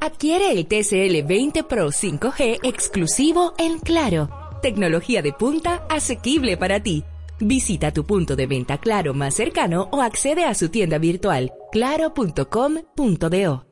Adquiere 0.00 0.52
el 0.52 0.66
TCL 0.66 1.26
20 1.26 1.64
Pro 1.64 1.88
5G 1.88 2.60
exclusivo 2.62 3.54
en 3.58 3.80
Claro. 3.80 4.30
Tecnología 4.62 5.20
de 5.22 5.32
punta 5.32 5.84
asequible 5.88 6.56
para 6.56 6.80
ti. 6.82 7.04
Visita 7.38 7.92
tu 7.92 8.04
punto 8.04 8.34
de 8.36 8.46
venta 8.46 8.78
Claro 8.78 9.14
más 9.14 9.34
cercano 9.34 9.88
o 9.92 10.02
accede 10.02 10.44
a 10.44 10.54
su 10.54 10.68
tienda 10.68 10.98
virtual 10.98 11.50
claro.com.do. 11.72 13.69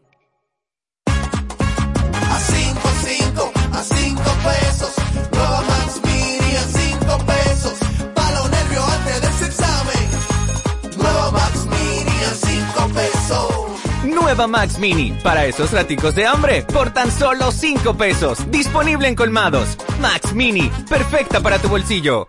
Nueva 14.29 14.47
Max 14.47 14.79
Mini, 14.79 15.13
para 15.23 15.47
esos 15.47 15.73
raticos 15.73 16.15
de 16.15 16.27
hambre, 16.27 16.63
por 16.63 16.93
tan 16.93 17.11
solo 17.11 17.51
5 17.51 17.97
pesos. 17.97 18.39
Disponible 18.51 19.09
en 19.09 19.15
colmados. 19.15 19.79
Max 20.03 20.35
Mini, 20.35 20.71
perfecta 20.87 21.41
para 21.41 21.59
tu 21.59 21.67
bolsillo. 21.71 22.29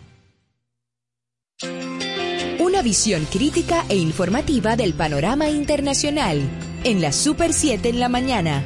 Una 2.60 2.84
visión 2.84 3.26
crítica 3.26 3.84
e 3.90 3.98
informativa 3.98 4.76
del 4.76 4.94
panorama 4.94 5.50
internacional 5.50 6.40
en 6.84 7.02
la 7.02 7.12
Super 7.12 7.52
7 7.52 7.90
en 7.90 8.00
la 8.00 8.10
mañana. 8.10 8.64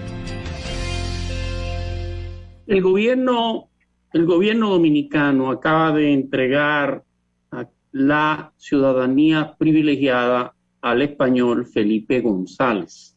El 2.68 2.82
gobierno, 2.82 3.70
el 4.12 4.26
gobierno 4.26 4.72
dominicano 4.72 5.52
acaba 5.52 5.94
de 5.94 6.12
entregar 6.12 7.06
la 7.94 8.52
ciudadanía 8.58 9.56
privilegiada 9.58 10.54
al 10.82 11.02
español 11.02 11.66
Felipe 11.66 12.20
González. 12.20 13.13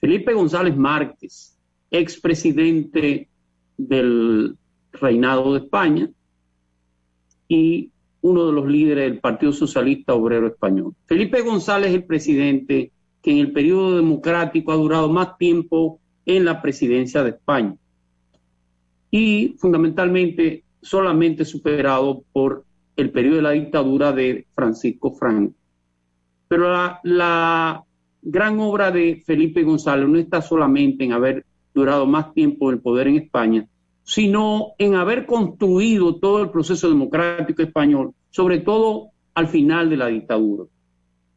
Felipe 0.00 0.32
González 0.32 0.76
Márquez, 0.76 1.56
expresidente 1.90 3.28
del 3.76 4.56
reinado 4.92 5.54
de 5.54 5.60
España 5.60 6.10
y 7.48 7.90
uno 8.20 8.46
de 8.46 8.52
los 8.52 8.66
líderes 8.66 9.10
del 9.10 9.20
Partido 9.20 9.52
Socialista 9.52 10.14
Obrero 10.14 10.48
Español. 10.48 10.94
Felipe 11.06 11.40
González 11.40 11.90
es 11.90 11.96
el 11.96 12.04
presidente 12.04 12.92
que 13.22 13.30
en 13.32 13.38
el 13.38 13.52
periodo 13.52 13.96
democrático 13.96 14.72
ha 14.72 14.76
durado 14.76 15.08
más 15.08 15.36
tiempo 15.38 16.00
en 16.26 16.44
la 16.44 16.60
presidencia 16.60 17.22
de 17.22 17.30
España 17.30 17.74
y 19.10 19.56
fundamentalmente 19.58 20.64
solamente 20.82 21.44
superado 21.44 22.22
por 22.32 22.64
el 22.96 23.10
periodo 23.10 23.36
de 23.36 23.42
la 23.42 23.50
dictadura 23.52 24.12
de 24.12 24.46
Francisco 24.54 25.14
Franco. 25.14 25.54
Pero 26.48 26.72
la, 26.72 27.00
la 27.02 27.84
gran 28.30 28.60
obra 28.60 28.90
de 28.90 29.22
Felipe 29.24 29.62
González 29.62 30.06
no 30.06 30.18
está 30.18 30.42
solamente 30.42 31.04
en 31.04 31.12
haber 31.12 31.46
durado 31.74 32.06
más 32.06 32.34
tiempo 32.34 32.70
el 32.70 32.78
poder 32.80 33.08
en 33.08 33.16
España, 33.16 33.66
sino 34.02 34.72
en 34.78 34.94
haber 34.94 35.24
construido 35.24 36.16
todo 36.16 36.42
el 36.42 36.50
proceso 36.50 36.88
democrático 36.88 37.62
español, 37.62 38.12
sobre 38.30 38.58
todo 38.58 39.10
al 39.34 39.48
final 39.48 39.88
de 39.88 39.96
la 39.96 40.08
dictadura. 40.08 40.64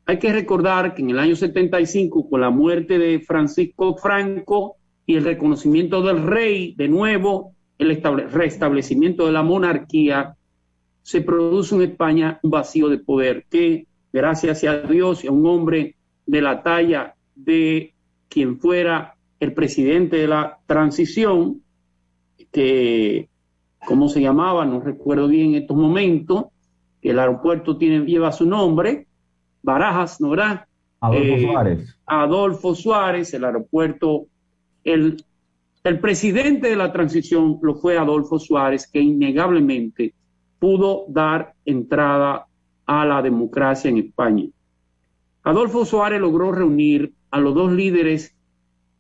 Hay 0.06 0.20
que 0.20 0.34
recordar 0.34 0.94
que 0.94 1.02
en 1.02 1.12
el 1.12 1.20
año 1.20 1.36
75, 1.36 2.30
con 2.30 2.42
la 2.42 2.50
muerte 2.50 2.98
de 2.98 3.20
Francisco 3.22 3.96
Franco 3.96 4.76
y 5.06 5.16
el 5.16 5.24
reconocimiento 5.24 6.02
del 6.02 6.24
rey 6.24 6.74
de 6.76 6.90
nuevo, 6.90 7.54
el 7.78 7.92
estable- 7.92 8.28
restablecimiento 8.28 9.26
de 9.26 9.32
la 9.32 9.44
monarquía, 9.44 10.36
se 11.04 11.22
produce 11.22 11.76
en 11.76 11.84
España 11.84 12.40
un 12.44 12.52
vacío 12.52 12.90
de 12.90 12.98
poder 12.98 13.46
que, 13.50 13.88
gracias 14.12 14.64
a 14.66 14.80
Dios 14.80 15.24
y 15.24 15.28
a 15.28 15.32
un 15.32 15.46
hombre 15.46 15.96
de 16.32 16.42
la 16.42 16.64
talla 16.64 17.14
de 17.36 17.94
quien 18.30 18.58
fuera 18.58 19.16
el 19.42 19.54
presidente 19.54 20.16
de 20.16 20.30
la 20.30 20.60
transición, 20.66 21.62
que, 22.54 23.28
¿cómo 23.86 24.08
se 24.08 24.22
llamaba? 24.22 24.64
No 24.64 24.80
recuerdo 24.80 25.28
bien 25.28 25.50
en 25.50 25.64
estos 25.64 25.76
momentos, 25.76 26.46
que 27.02 27.10
el 27.10 27.20
aeropuerto 27.20 27.76
tiene, 27.76 28.06
lleva 28.06 28.32
su 28.32 28.46
nombre, 28.46 29.08
Barajas, 29.62 30.22
¿no 30.22 30.30
verdad? 30.30 30.66
Adolfo 31.02 31.34
eh, 31.34 31.42
Suárez. 31.42 31.98
Adolfo 32.06 32.76
Suárez, 32.76 33.34
el 33.34 33.44
aeropuerto, 33.44 34.28
el, 34.86 35.22
el 35.84 36.00
presidente 36.00 36.70
de 36.70 36.78
la 36.78 36.94
transición 36.94 37.60
lo 37.62 37.76
fue 37.76 37.98
Adolfo 37.98 38.40
Suárez, 38.40 38.88
que 38.88 39.02
innegablemente 39.02 40.14
pudo 40.60 41.04
dar 41.10 41.56
entrada 41.66 42.48
a 42.86 43.06
la 43.06 43.22
democracia 43.22 43.90
en 43.90 43.98
España. 43.98 44.46
Adolfo 45.44 45.86
Suárez 45.86 46.22
logró 46.22 46.52
reunir 46.52 47.14
a 47.32 47.40
los 47.40 47.56
dos 47.56 47.72
líderes 47.72 48.36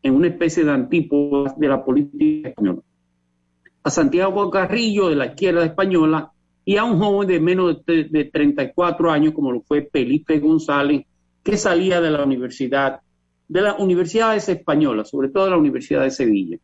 en 0.04 0.16
una 0.16 0.28
especie 0.28 0.64
de 0.64 0.72
antípodas 0.72 1.58
de 1.60 1.68
la 1.68 1.84
política 1.84 2.50
española. 2.50 2.82
A 3.84 3.90
Santiago 3.90 4.50
Carrillo 4.50 5.10
de 5.10 5.16
la 5.16 5.28
izquierda 5.28 5.66
española 5.66 6.32
y 6.66 6.78
a 6.78 6.84
un 6.84 7.00
joven 7.00 7.28
de 7.28 7.40
menos 7.40 7.86
de, 7.86 8.06
de 8.06 8.26
34 8.26 9.12
años 9.12 9.34
como 9.34 9.52
lo 9.52 9.62
fue 9.62 9.90
Felipe 9.92 10.40
González, 10.40 11.06
que 11.44 11.58
salía 11.58 12.02
de 12.02 12.12
la 12.12 12.24
universidad, 12.24 13.02
de 13.48 13.62
las 13.62 13.80
universidades 13.80 14.48
españolas, 14.50 15.10
sobre 15.10 15.30
todo 15.30 15.46
de 15.46 15.52
la 15.52 15.58
Universidad 15.58 16.04
de 16.04 16.12
Sevilla. 16.12 16.58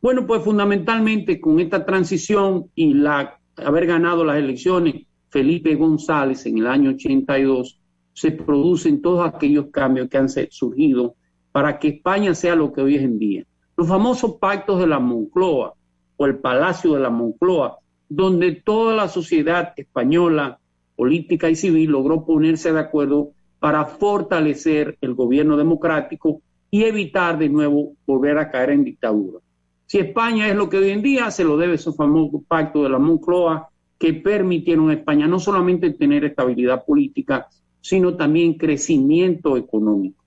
Bueno, 0.00 0.26
pues 0.26 0.42
fundamentalmente 0.42 1.40
con 1.40 1.60
esta 1.60 1.84
transición 1.84 2.66
y 2.74 2.94
la 2.94 3.38
haber 3.56 3.86
ganado 3.86 4.24
las 4.24 4.36
elecciones 4.36 5.06
Felipe 5.28 5.74
González 5.76 6.44
en 6.46 6.58
el 6.58 6.66
año 6.66 6.90
82, 6.90 7.78
se 8.12 8.30
producen 8.30 9.00
todos 9.00 9.26
aquellos 9.26 9.66
cambios 9.70 10.08
que 10.08 10.18
han 10.18 10.28
surgido 10.28 11.14
para 11.50 11.78
que 11.78 11.88
España 11.88 12.34
sea 12.34 12.54
lo 12.54 12.72
que 12.72 12.82
hoy 12.82 12.96
es 12.96 13.02
en 13.02 13.18
día. 13.18 13.44
Los 13.76 13.88
famosos 13.88 14.34
pactos 14.40 14.80
de 14.80 14.86
la 14.86 14.98
Moncloa 14.98 15.74
o 16.16 16.26
el 16.26 16.38
Palacio 16.38 16.94
de 16.94 17.00
la 17.00 17.10
Moncloa, 17.10 17.78
donde 18.08 18.52
toda 18.52 18.94
la 18.94 19.08
sociedad 19.08 19.72
española, 19.76 20.58
política 20.96 21.48
y 21.48 21.56
civil, 21.56 21.90
logró 21.90 22.24
ponerse 22.24 22.72
de 22.72 22.80
acuerdo 22.80 23.30
para 23.58 23.84
fortalecer 23.84 24.98
el 25.00 25.14
gobierno 25.14 25.56
democrático 25.56 26.42
y 26.70 26.84
evitar 26.84 27.38
de 27.38 27.48
nuevo 27.48 27.92
volver 28.06 28.38
a 28.38 28.50
caer 28.50 28.70
en 28.70 28.84
dictadura. 28.84 29.38
Si 29.86 29.98
España 29.98 30.48
es 30.48 30.56
lo 30.56 30.68
que 30.68 30.78
hoy 30.78 30.90
en 30.90 31.02
día, 31.02 31.30
se 31.30 31.44
lo 31.44 31.56
debe 31.56 31.74
esos 31.74 31.96
famosos 31.96 32.42
pactos 32.48 32.82
de 32.82 32.88
la 32.88 32.98
Moncloa 32.98 33.68
que 33.98 34.14
permitieron 34.14 34.90
a 34.90 34.94
España 34.94 35.28
no 35.28 35.38
solamente 35.38 35.90
tener 35.90 36.24
estabilidad 36.24 36.84
política, 36.84 37.46
sino 37.82 38.16
también 38.16 38.54
crecimiento 38.54 39.58
económico. 39.58 40.24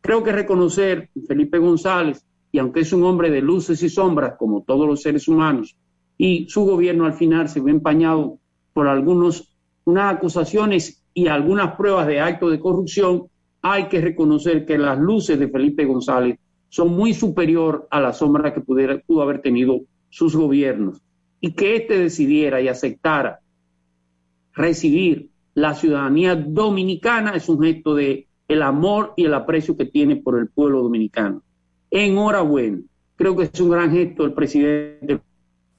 Creo 0.00 0.22
que 0.22 0.32
reconocer 0.32 1.10
Felipe 1.26 1.58
González, 1.58 2.24
y 2.52 2.58
aunque 2.58 2.80
es 2.80 2.92
un 2.92 3.04
hombre 3.04 3.28
de 3.28 3.42
luces 3.42 3.82
y 3.82 3.90
sombras, 3.90 4.36
como 4.38 4.62
todos 4.62 4.88
los 4.88 5.02
seres 5.02 5.28
humanos, 5.28 5.76
y 6.16 6.48
su 6.48 6.64
gobierno 6.64 7.04
al 7.04 7.12
final 7.12 7.48
se 7.48 7.60
ve 7.60 7.72
empañado 7.72 8.38
por 8.72 8.86
algunos, 8.86 9.52
unas 9.84 10.14
acusaciones 10.14 11.04
y 11.12 11.26
algunas 11.26 11.76
pruebas 11.76 12.06
de 12.06 12.20
actos 12.20 12.52
de 12.52 12.60
corrupción, 12.60 13.24
hay 13.60 13.88
que 13.88 14.00
reconocer 14.00 14.64
que 14.64 14.78
las 14.78 14.98
luces 14.98 15.38
de 15.38 15.48
Felipe 15.48 15.84
González 15.84 16.38
son 16.68 16.94
muy 16.94 17.12
superior 17.12 17.88
a 17.90 18.00
la 18.00 18.12
sombra 18.12 18.54
que 18.54 18.60
pudo 18.60 19.22
haber 19.22 19.42
tenido 19.42 19.80
sus 20.08 20.36
gobiernos 20.36 21.02
y 21.40 21.52
que 21.52 21.76
éste 21.76 21.98
decidiera 21.98 22.60
y 22.60 22.68
aceptara 22.68 23.40
recibir 24.54 25.30
la 25.56 25.74
ciudadanía 25.74 26.36
dominicana 26.36 27.30
es 27.30 27.48
un 27.48 27.62
gesto 27.62 27.94
de 27.94 28.28
el 28.46 28.60
amor 28.60 29.14
y 29.16 29.24
el 29.24 29.32
aprecio 29.32 29.74
que 29.74 29.86
tiene 29.86 30.16
por 30.16 30.38
el 30.38 30.48
pueblo 30.48 30.82
dominicano. 30.82 31.42
Enhorabuena. 31.90 32.82
Creo 33.16 33.34
que 33.34 33.44
es 33.44 33.60
un 33.60 33.70
gran 33.70 33.90
gesto 33.90 34.24
del 34.24 34.34
presidente 34.34 35.18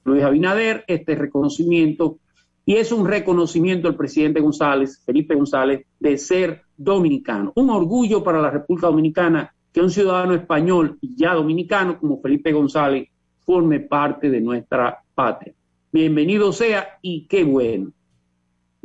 Luis 0.04 0.24
Abinader, 0.24 0.84
este 0.88 1.14
reconocimiento, 1.14 2.18
y 2.66 2.74
es 2.78 2.92
un 2.92 3.08
reconocimiento 3.08 3.88
del 3.88 3.96
presidente 3.96 4.40
González, 4.40 5.04
Felipe 5.06 5.36
González, 5.36 5.86
de 6.00 6.18
ser 6.18 6.64
dominicano. 6.76 7.54
Un 7.56 7.70
orgullo 7.70 8.24
para 8.24 8.42
la 8.42 8.50
República 8.50 8.88
Dominicana 8.88 9.54
que 9.72 9.82
un 9.82 9.92
ciudadano 9.92 10.34
español 10.34 10.98
y 11.02 11.16
ya 11.16 11.36
dominicano 11.36 12.00
como 12.00 12.20
Felipe 12.20 12.52
González 12.52 13.10
forme 13.46 13.82
parte 13.82 14.32
de 14.32 14.42
nuestra 14.42 15.04
patria. 15.14 15.54
Bienvenido 15.92 16.52
sea 16.52 16.98
y 17.04 17.28
qué 17.28 17.44
bueno. 17.44 17.92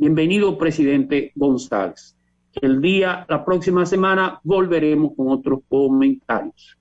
Bienvenido, 0.03 0.57
presidente 0.57 1.31
González. 1.33 2.17
El 2.61 2.81
día, 2.81 3.25
la 3.29 3.45
próxima 3.45 3.85
semana, 3.85 4.41
volveremos 4.43 5.13
con 5.15 5.29
otros 5.29 5.61
comentarios. 5.69 6.77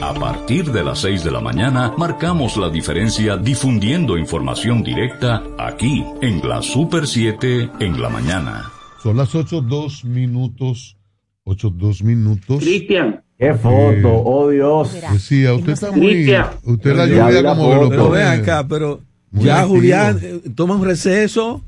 A 0.00 0.14
partir 0.14 0.72
de 0.72 0.84
las 0.84 1.00
6 1.00 1.22
de 1.22 1.30
la 1.30 1.42
mañana, 1.42 1.92
marcamos 1.98 2.56
la 2.56 2.70
diferencia 2.70 3.36
difundiendo 3.36 4.16
información 4.16 4.82
directa 4.82 5.42
aquí 5.58 6.02
en 6.22 6.40
la 6.48 6.62
Super 6.62 7.06
7 7.06 7.72
en 7.80 8.00
la 8.00 8.08
mañana. 8.08 8.72
Son 9.02 9.18
las 9.18 9.34
8, 9.34 9.60
2 9.60 10.06
minutos. 10.06 10.96
8, 11.44 11.74
2 11.76 12.04
minutos. 12.04 12.62
Cristian. 12.62 13.22
Qué 13.38 13.52
foto, 13.52 14.14
oh 14.24 14.48
Dios. 14.48 14.96
Decía, 15.12 15.52
usted 15.52 15.72
está 15.72 15.92
muy. 15.92 16.06
Cristian. 16.06 16.46
Usted 16.64 16.96
la 16.96 17.06
lluvia 17.06 17.44
como 17.44 17.68
que 17.68 17.76
lo. 17.76 17.88
Pero 17.90 18.08
ven 18.08 18.26
acá, 18.28 18.66
pero 18.66 19.02
muy 19.30 19.44
ya 19.44 19.60
activo. 19.60 19.76
Julián, 19.76 20.18
eh, 20.22 20.40
toma 20.56 20.76
un 20.76 20.86
receso. 20.86 21.62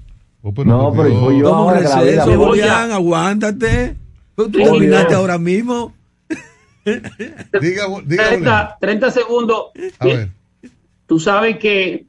Oh, 0.46 0.52
pero 0.52 0.68
No, 0.68 0.92
pero 0.92 1.08
fui 1.20 1.38
yo 1.40 1.54
ahora 1.54 1.80
la 1.80 1.88
la 1.88 2.00
receso, 2.02 2.24
foto. 2.26 2.46
Julián, 2.48 2.92
aguántate. 2.92 3.96
Pero 4.36 4.48
tú 4.50 4.58
terminaste 4.58 5.08
Dios. 5.08 5.20
ahora 5.20 5.38
mismo. 5.38 5.94
Diga, 6.84 7.86
diga, 8.04 8.28
30, 8.28 8.76
30 8.78 9.10
segundos. 9.10 9.64
A 9.98 10.04
ver. 10.04 10.28
Tú 11.06 11.18
sabes 11.18 11.56
que, 11.58 12.04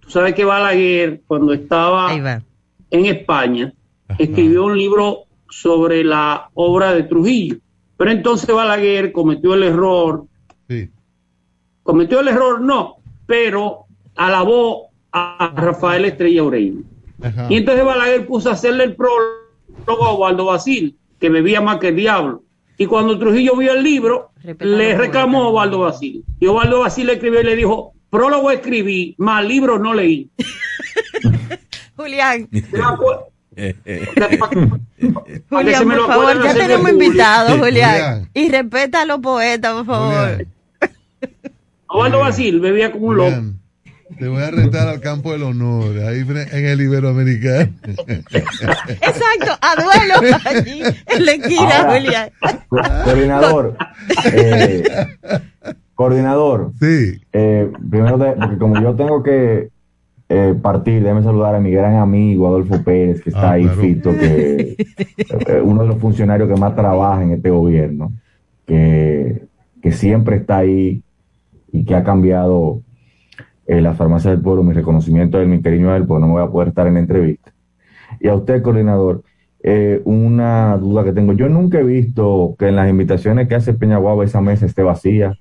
tú 0.00 0.10
sabes 0.10 0.34
que 0.34 0.44
Balaguer, 0.44 1.22
cuando 1.26 1.54
estaba 1.54 2.12
en 2.14 3.06
España, 3.06 3.72
escribió 4.18 4.64
un 4.64 4.76
libro 4.76 5.20
sobre 5.48 6.04
la 6.04 6.50
obra 6.52 6.92
de 6.92 7.04
Trujillo. 7.04 7.56
Pero 7.96 8.10
entonces 8.10 8.54
Balaguer 8.54 9.10
cometió 9.12 9.54
el 9.54 9.62
error, 9.62 10.26
Sí. 10.68 10.90
cometió 11.82 12.20
el 12.20 12.28
error, 12.28 12.60
no, 12.60 12.96
pero 13.26 13.86
alabó 14.16 14.88
a 15.12 15.50
Rafael 15.56 16.04
Estrella 16.04 16.42
Ureña. 16.42 16.82
Ajá. 17.22 17.46
Y 17.50 17.56
entonces 17.56 17.84
Balaguer 17.84 18.26
puso 18.26 18.50
a 18.50 18.54
hacerle 18.54 18.84
el 18.84 18.96
prólogo 18.96 20.04
a 20.04 20.12
Osvaldo 20.12 20.46
Basil, 20.46 20.96
que 21.20 21.28
bebía 21.28 21.60
más 21.60 21.78
que 21.78 21.88
el 21.88 21.96
diablo. 21.96 22.42
Y 22.76 22.86
cuando 22.86 23.18
Trujillo 23.18 23.56
vio 23.56 23.72
el 23.72 23.82
libro, 23.84 24.30
le 24.58 24.96
reclamó 24.96 25.44
a. 25.44 25.48
Osvaldo 25.48 25.78
Basil. 25.80 26.24
Y 26.40 26.46
Osvaldo 26.46 26.80
Basil 26.80 27.06
le 27.06 27.12
escribió 27.14 27.40
y 27.40 27.44
le 27.44 27.56
dijo, 27.56 27.92
prólogo 28.10 28.50
escribí, 28.50 29.14
más 29.18 29.44
libros 29.44 29.80
no 29.80 29.94
leí. 29.94 30.28
Julián, 31.96 32.48
¿Te 32.48 32.60
das 32.78 32.96
cu- 32.98 33.06
para 33.54 34.48
que 34.50 34.68
Julián, 35.48 35.88
por 35.88 36.06
favor, 36.08 36.42
ya 36.42 36.54
tenemos 36.54 36.90
invitados, 36.90 37.58
Julián. 37.58 38.28
Y 38.34 38.48
respeta 38.50 39.02
a 39.02 39.04
los 39.06 39.20
poetas, 39.20 39.74
por 39.74 39.86
favor. 39.86 40.46
Osvaldo 41.86 42.18
Basil 42.18 42.58
bebía 42.60 42.90
como 42.90 43.06
un 43.06 43.16
loco. 43.16 43.42
Te 44.18 44.28
voy 44.28 44.42
a 44.42 44.50
retar 44.50 44.88
al 44.88 45.00
campo 45.00 45.32
del 45.32 45.42
honor, 45.42 45.98
ahí 46.06 46.20
en 46.52 46.66
el 46.66 46.80
Iberoamericano. 46.80 47.72
Exacto, 48.30 49.52
a 49.60 49.74
duelo 49.76 50.38
allí 50.44 50.82
en 51.06 51.24
la 51.26 51.32
esquina, 51.32 51.78
Ahora. 51.80 51.92
Julián. 52.00 52.28
Co- 52.68 52.78
Coordinador. 53.04 53.76
eh, 54.32 54.84
coordinador. 55.94 56.72
sí. 56.80 57.20
Eh, 57.32 57.70
primero, 57.90 58.18
de- 58.18 58.32
porque 58.32 58.58
como 58.58 58.80
yo 58.80 58.94
tengo 58.94 59.22
que 59.22 59.68
eh, 60.28 60.54
partir, 60.60 61.02
déjeme 61.02 61.22
saludar 61.22 61.54
a 61.54 61.60
mi 61.60 61.70
gran 61.70 61.96
amigo 61.96 62.46
Adolfo 62.48 62.82
Pérez, 62.82 63.20
que 63.20 63.30
está 63.30 63.50
Ah, 63.50 63.52
ahí, 63.52 63.64
claro. 63.64 63.80
Fito, 63.80 64.10
que 64.16 64.76
uno 65.62 65.82
de 65.82 65.88
los 65.88 65.98
funcionarios 65.98 66.48
que 66.48 66.58
más 66.60 66.74
trabaja 66.74 67.22
en 67.22 67.32
este 67.32 67.50
gobierno, 67.50 68.12
que, 68.66 69.44
que 69.82 69.92
siempre 69.92 70.36
está 70.36 70.58
ahí 70.58 71.02
y 71.72 71.84
que 71.84 71.94
ha 71.94 72.02
cambiado 72.04 72.80
eh, 73.66 73.80
la 73.80 73.94
farmacia 73.94 74.30
del 74.30 74.40
pueblo, 74.40 74.62
mi 74.62 74.72
reconocimiento 74.74 75.38
de 75.38 75.46
mi 75.46 75.60
cariño 75.62 75.90
a 75.92 75.96
él, 75.96 76.06
pues 76.06 76.20
no 76.20 76.26
me 76.26 76.34
voy 76.34 76.42
a 76.42 76.48
poder 76.50 76.68
estar 76.68 76.86
en 76.86 76.94
la 76.94 77.00
entrevista. 77.00 77.52
Y 78.20 78.28
a 78.28 78.34
usted, 78.34 78.62
coordinador, 78.62 79.22
eh, 79.62 80.02
una 80.04 80.76
duda 80.76 81.04
que 81.04 81.12
tengo. 81.12 81.32
Yo 81.32 81.48
nunca 81.48 81.78
he 81.78 81.82
visto 81.84 82.54
que 82.58 82.68
en 82.68 82.76
las 82.76 82.88
invitaciones 82.90 83.48
que 83.48 83.54
hace 83.54 83.72
Peñaguaba 83.74 84.24
esa 84.24 84.40
mesa 84.40 84.66
esté 84.66 84.82
vacía. 84.82 85.34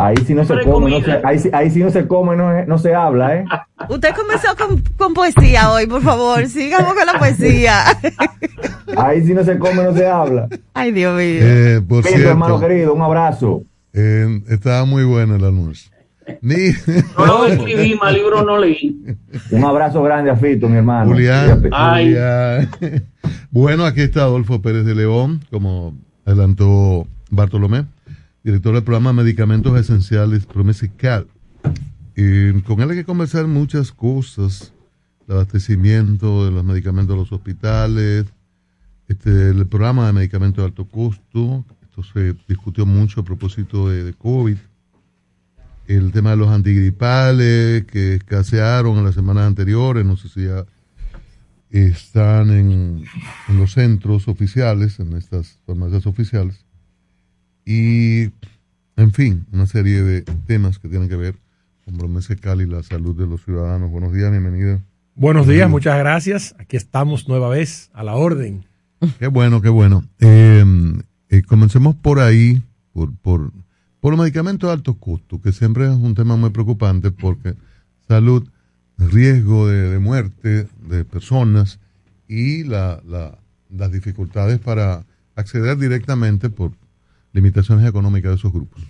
Ahí 0.00 0.14
sí 0.24 0.32
no 0.32 0.44
se 0.44 0.54
come, 0.62 0.90
no 0.92 1.00
se, 1.00 1.20
ahí, 1.24 1.38
sí- 1.40 1.50
ahí 1.52 1.70
sí 1.70 1.80
no 1.82 1.90
se 1.90 2.06
come, 2.06 2.36
no, 2.36 2.64
no 2.66 2.78
se 2.78 2.94
habla, 2.94 3.34
¿eh? 3.36 3.44
Usted 3.88 4.10
comenzó 4.14 4.48
con, 4.56 4.80
con 4.96 5.12
poesía 5.12 5.72
hoy, 5.72 5.86
por 5.88 6.02
favor. 6.02 6.46
Sigamos 6.46 6.94
con 6.94 7.04
la 7.04 7.18
poesía. 7.18 7.82
Ahí 8.96 9.24
sí 9.26 9.34
no 9.34 9.42
se 9.44 9.58
come, 9.58 9.82
no 9.82 9.92
se 9.94 10.06
habla. 10.06 10.48
Ay, 10.72 10.92
Dios 10.92 11.16
mío. 11.16 11.40
Eh, 11.42 11.80
por 11.86 12.06
hermano 12.06 12.58
cierto, 12.58 12.60
querido, 12.60 12.94
un 12.94 13.02
abrazo. 13.02 13.62
eh, 13.92 14.40
estaba 14.48 14.84
muy 14.84 15.04
bueno 15.04 15.34
el 15.36 15.44
almuerzo. 15.44 15.90
Ni, 16.42 16.72
Prólogo 17.14 17.46
escribí, 17.46 17.94
más 17.94 18.12
libros 18.12 18.44
no 18.44 18.58
leí. 18.58 19.16
Un 19.50 19.64
abrazo 19.64 20.02
grande 20.02 20.30
a 20.30 20.36
Fito, 20.36 20.68
mi 20.68 20.76
hermano. 20.76 21.10
Julián. 21.10 21.68
Ay. 21.72 22.06
Julián. 22.06 22.70
Bueno, 23.50 23.84
aquí 23.84 24.02
está 24.02 24.22
Adolfo 24.22 24.60
Pérez 24.60 24.84
de 24.84 24.94
León, 24.94 25.40
como 25.50 25.96
adelantó 26.24 27.06
Bartolomé, 27.30 27.86
director 28.44 28.74
del 28.74 28.84
programa 28.84 29.12
Medicamentos 29.12 29.78
Esenciales 29.78 30.46
Promesical. 30.46 31.26
Y 32.14 32.52
con 32.62 32.80
él 32.80 32.90
hay 32.90 32.96
que 32.96 33.04
conversar 33.04 33.46
muchas 33.46 33.92
cosas, 33.92 34.72
el 35.26 35.34
abastecimiento 35.34 36.44
de 36.44 36.50
los 36.50 36.64
medicamentos 36.64 37.14
de 37.16 37.20
los 37.22 37.32
hospitales, 37.32 38.26
este, 39.08 39.50
el 39.50 39.66
programa 39.66 40.06
de 40.06 40.12
medicamentos 40.12 40.62
de 40.62 40.66
alto 40.66 40.84
costo. 40.84 41.64
Esto 41.82 42.02
se 42.02 42.34
discutió 42.46 42.84
mucho 42.86 43.20
a 43.20 43.24
propósito 43.24 43.88
de, 43.88 44.04
de 44.04 44.12
COVID. 44.12 44.58
El 45.88 46.12
tema 46.12 46.32
de 46.32 46.36
los 46.36 46.50
antigripales 46.50 47.84
que 47.86 48.16
escasearon 48.16 48.98
en 48.98 49.04
las 49.04 49.14
semanas 49.14 49.46
anteriores, 49.46 50.04
no 50.04 50.18
sé 50.18 50.28
si 50.28 50.44
ya 50.44 50.66
están 51.70 52.50
en, 52.50 53.04
en 53.48 53.56
los 53.56 53.72
centros 53.72 54.28
oficiales, 54.28 55.00
en 55.00 55.14
estas 55.14 55.58
farmacias 55.66 56.06
oficiales. 56.06 56.66
Y, 57.64 58.24
en 58.96 59.12
fin, 59.12 59.46
una 59.50 59.66
serie 59.66 60.02
de 60.02 60.22
temas 60.46 60.78
que 60.78 60.90
tienen 60.90 61.08
que 61.08 61.16
ver 61.16 61.36
con 61.86 61.96
Bromese 61.96 62.36
Cali 62.36 62.64
y 62.64 62.66
la 62.66 62.82
salud 62.82 63.16
de 63.16 63.26
los 63.26 63.42
ciudadanos. 63.42 63.90
Buenos 63.90 64.12
días, 64.12 64.30
bienvenida. 64.30 64.82
Buenos 65.14 65.46
días, 65.46 65.70
muchas 65.70 65.98
gracias. 65.98 66.54
Aquí 66.58 66.76
estamos 66.76 67.28
nueva 67.28 67.48
vez 67.48 67.88
a 67.94 68.04
la 68.04 68.14
orden. 68.14 68.66
Qué 69.18 69.28
bueno, 69.28 69.62
qué 69.62 69.70
bueno. 69.70 70.04
Eh, 70.20 70.64
eh, 71.30 71.42
comencemos 71.44 71.96
por 71.96 72.20
ahí, 72.20 72.62
por, 72.92 73.16
por, 73.16 73.52
por 74.00 74.12
los 74.12 74.20
medicamentos 74.20 74.68
de 74.68 74.74
alto 74.74 74.94
costo, 74.94 75.40
que 75.40 75.52
siempre 75.52 75.84
es 75.84 75.96
un 75.96 76.14
tema 76.14 76.36
muy 76.36 76.50
preocupante 76.50 77.10
porque 77.10 77.54
salud, 78.06 78.48
riesgo 78.96 79.68
de, 79.68 79.98
muerte 79.98 80.68
de 80.88 81.04
personas 81.04 81.80
y 82.26 82.64
la, 82.64 83.00
las 83.70 83.92
dificultades 83.92 84.58
para 84.58 85.04
acceder 85.34 85.76
directamente 85.76 86.50
por 86.50 86.72
limitaciones 87.32 87.88
económicas 87.88 88.30
de 88.32 88.36
esos 88.36 88.52
grupos. 88.52 88.82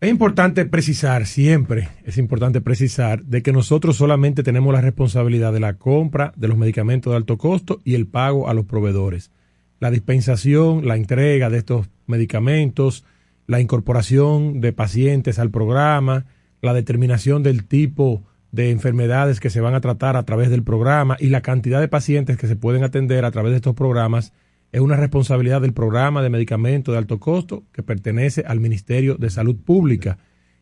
Es 0.00 0.10
importante 0.10 0.64
precisar, 0.64 1.26
siempre 1.26 1.88
es 2.04 2.18
importante 2.18 2.60
precisar, 2.60 3.22
de 3.22 3.40
que 3.42 3.52
nosotros 3.52 3.96
solamente 3.96 4.42
tenemos 4.42 4.72
la 4.72 4.80
responsabilidad 4.80 5.52
de 5.52 5.60
la 5.60 5.74
compra 5.74 6.32
de 6.36 6.48
los 6.48 6.58
medicamentos 6.58 7.12
de 7.12 7.18
alto 7.18 7.38
costo 7.38 7.80
y 7.84 7.94
el 7.94 8.08
pago 8.08 8.48
a 8.48 8.54
los 8.54 8.64
proveedores. 8.64 9.30
La 9.78 9.92
dispensación, 9.92 10.88
la 10.88 10.96
entrega 10.96 11.50
de 11.50 11.58
estos 11.58 11.88
medicamentos, 12.06 13.04
la 13.52 13.60
incorporación 13.60 14.62
de 14.62 14.72
pacientes 14.72 15.38
al 15.38 15.50
programa, 15.50 16.24
la 16.62 16.72
determinación 16.72 17.42
del 17.42 17.66
tipo 17.66 18.24
de 18.50 18.70
enfermedades 18.70 19.40
que 19.40 19.50
se 19.50 19.60
van 19.60 19.74
a 19.74 19.82
tratar 19.82 20.16
a 20.16 20.22
través 20.24 20.48
del 20.48 20.62
programa 20.62 21.18
y 21.20 21.28
la 21.28 21.42
cantidad 21.42 21.78
de 21.78 21.86
pacientes 21.86 22.38
que 22.38 22.46
se 22.46 22.56
pueden 22.56 22.82
atender 22.82 23.26
a 23.26 23.30
través 23.30 23.52
de 23.52 23.56
estos 23.56 23.74
programas 23.74 24.32
es 24.72 24.80
una 24.80 24.96
responsabilidad 24.96 25.60
del 25.60 25.74
programa 25.74 26.22
de 26.22 26.30
medicamentos 26.30 26.92
de 26.94 26.98
alto 26.98 27.20
costo 27.20 27.64
que 27.72 27.82
pertenece 27.82 28.42
al 28.46 28.58
Ministerio 28.58 29.16
de 29.16 29.28
Salud 29.28 29.56
Pública 29.56 30.16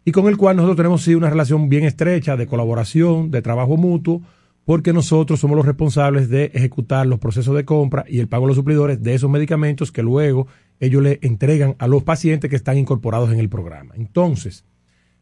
y 0.05 0.11
con 0.11 0.26
el 0.26 0.36
cual 0.36 0.57
nosotros 0.57 0.76
tenemos 0.76 1.03
sí 1.03 1.14
una 1.14 1.30
relación 1.30 1.68
bien 1.68 1.84
estrecha 1.84 2.36
de 2.36 2.49
colaboración, 2.49 3.30
de 3.30 3.41
trabajo 3.41 3.76
mutuo, 3.76 4.20
porque 4.70 4.92
nosotros 4.92 5.40
somos 5.40 5.56
los 5.56 5.66
responsables 5.66 6.28
de 6.28 6.52
ejecutar 6.54 7.04
los 7.04 7.18
procesos 7.18 7.56
de 7.56 7.64
compra 7.64 8.04
y 8.06 8.20
el 8.20 8.28
pago 8.28 8.44
a 8.44 8.46
los 8.46 8.56
suplidores 8.56 9.02
de 9.02 9.14
esos 9.14 9.28
medicamentos 9.28 9.90
que 9.90 10.00
luego 10.00 10.46
ellos 10.78 11.02
le 11.02 11.18
entregan 11.22 11.74
a 11.80 11.88
los 11.88 12.04
pacientes 12.04 12.48
que 12.48 12.54
están 12.54 12.78
incorporados 12.78 13.32
en 13.32 13.40
el 13.40 13.48
programa. 13.48 13.94
Entonces, 13.96 14.64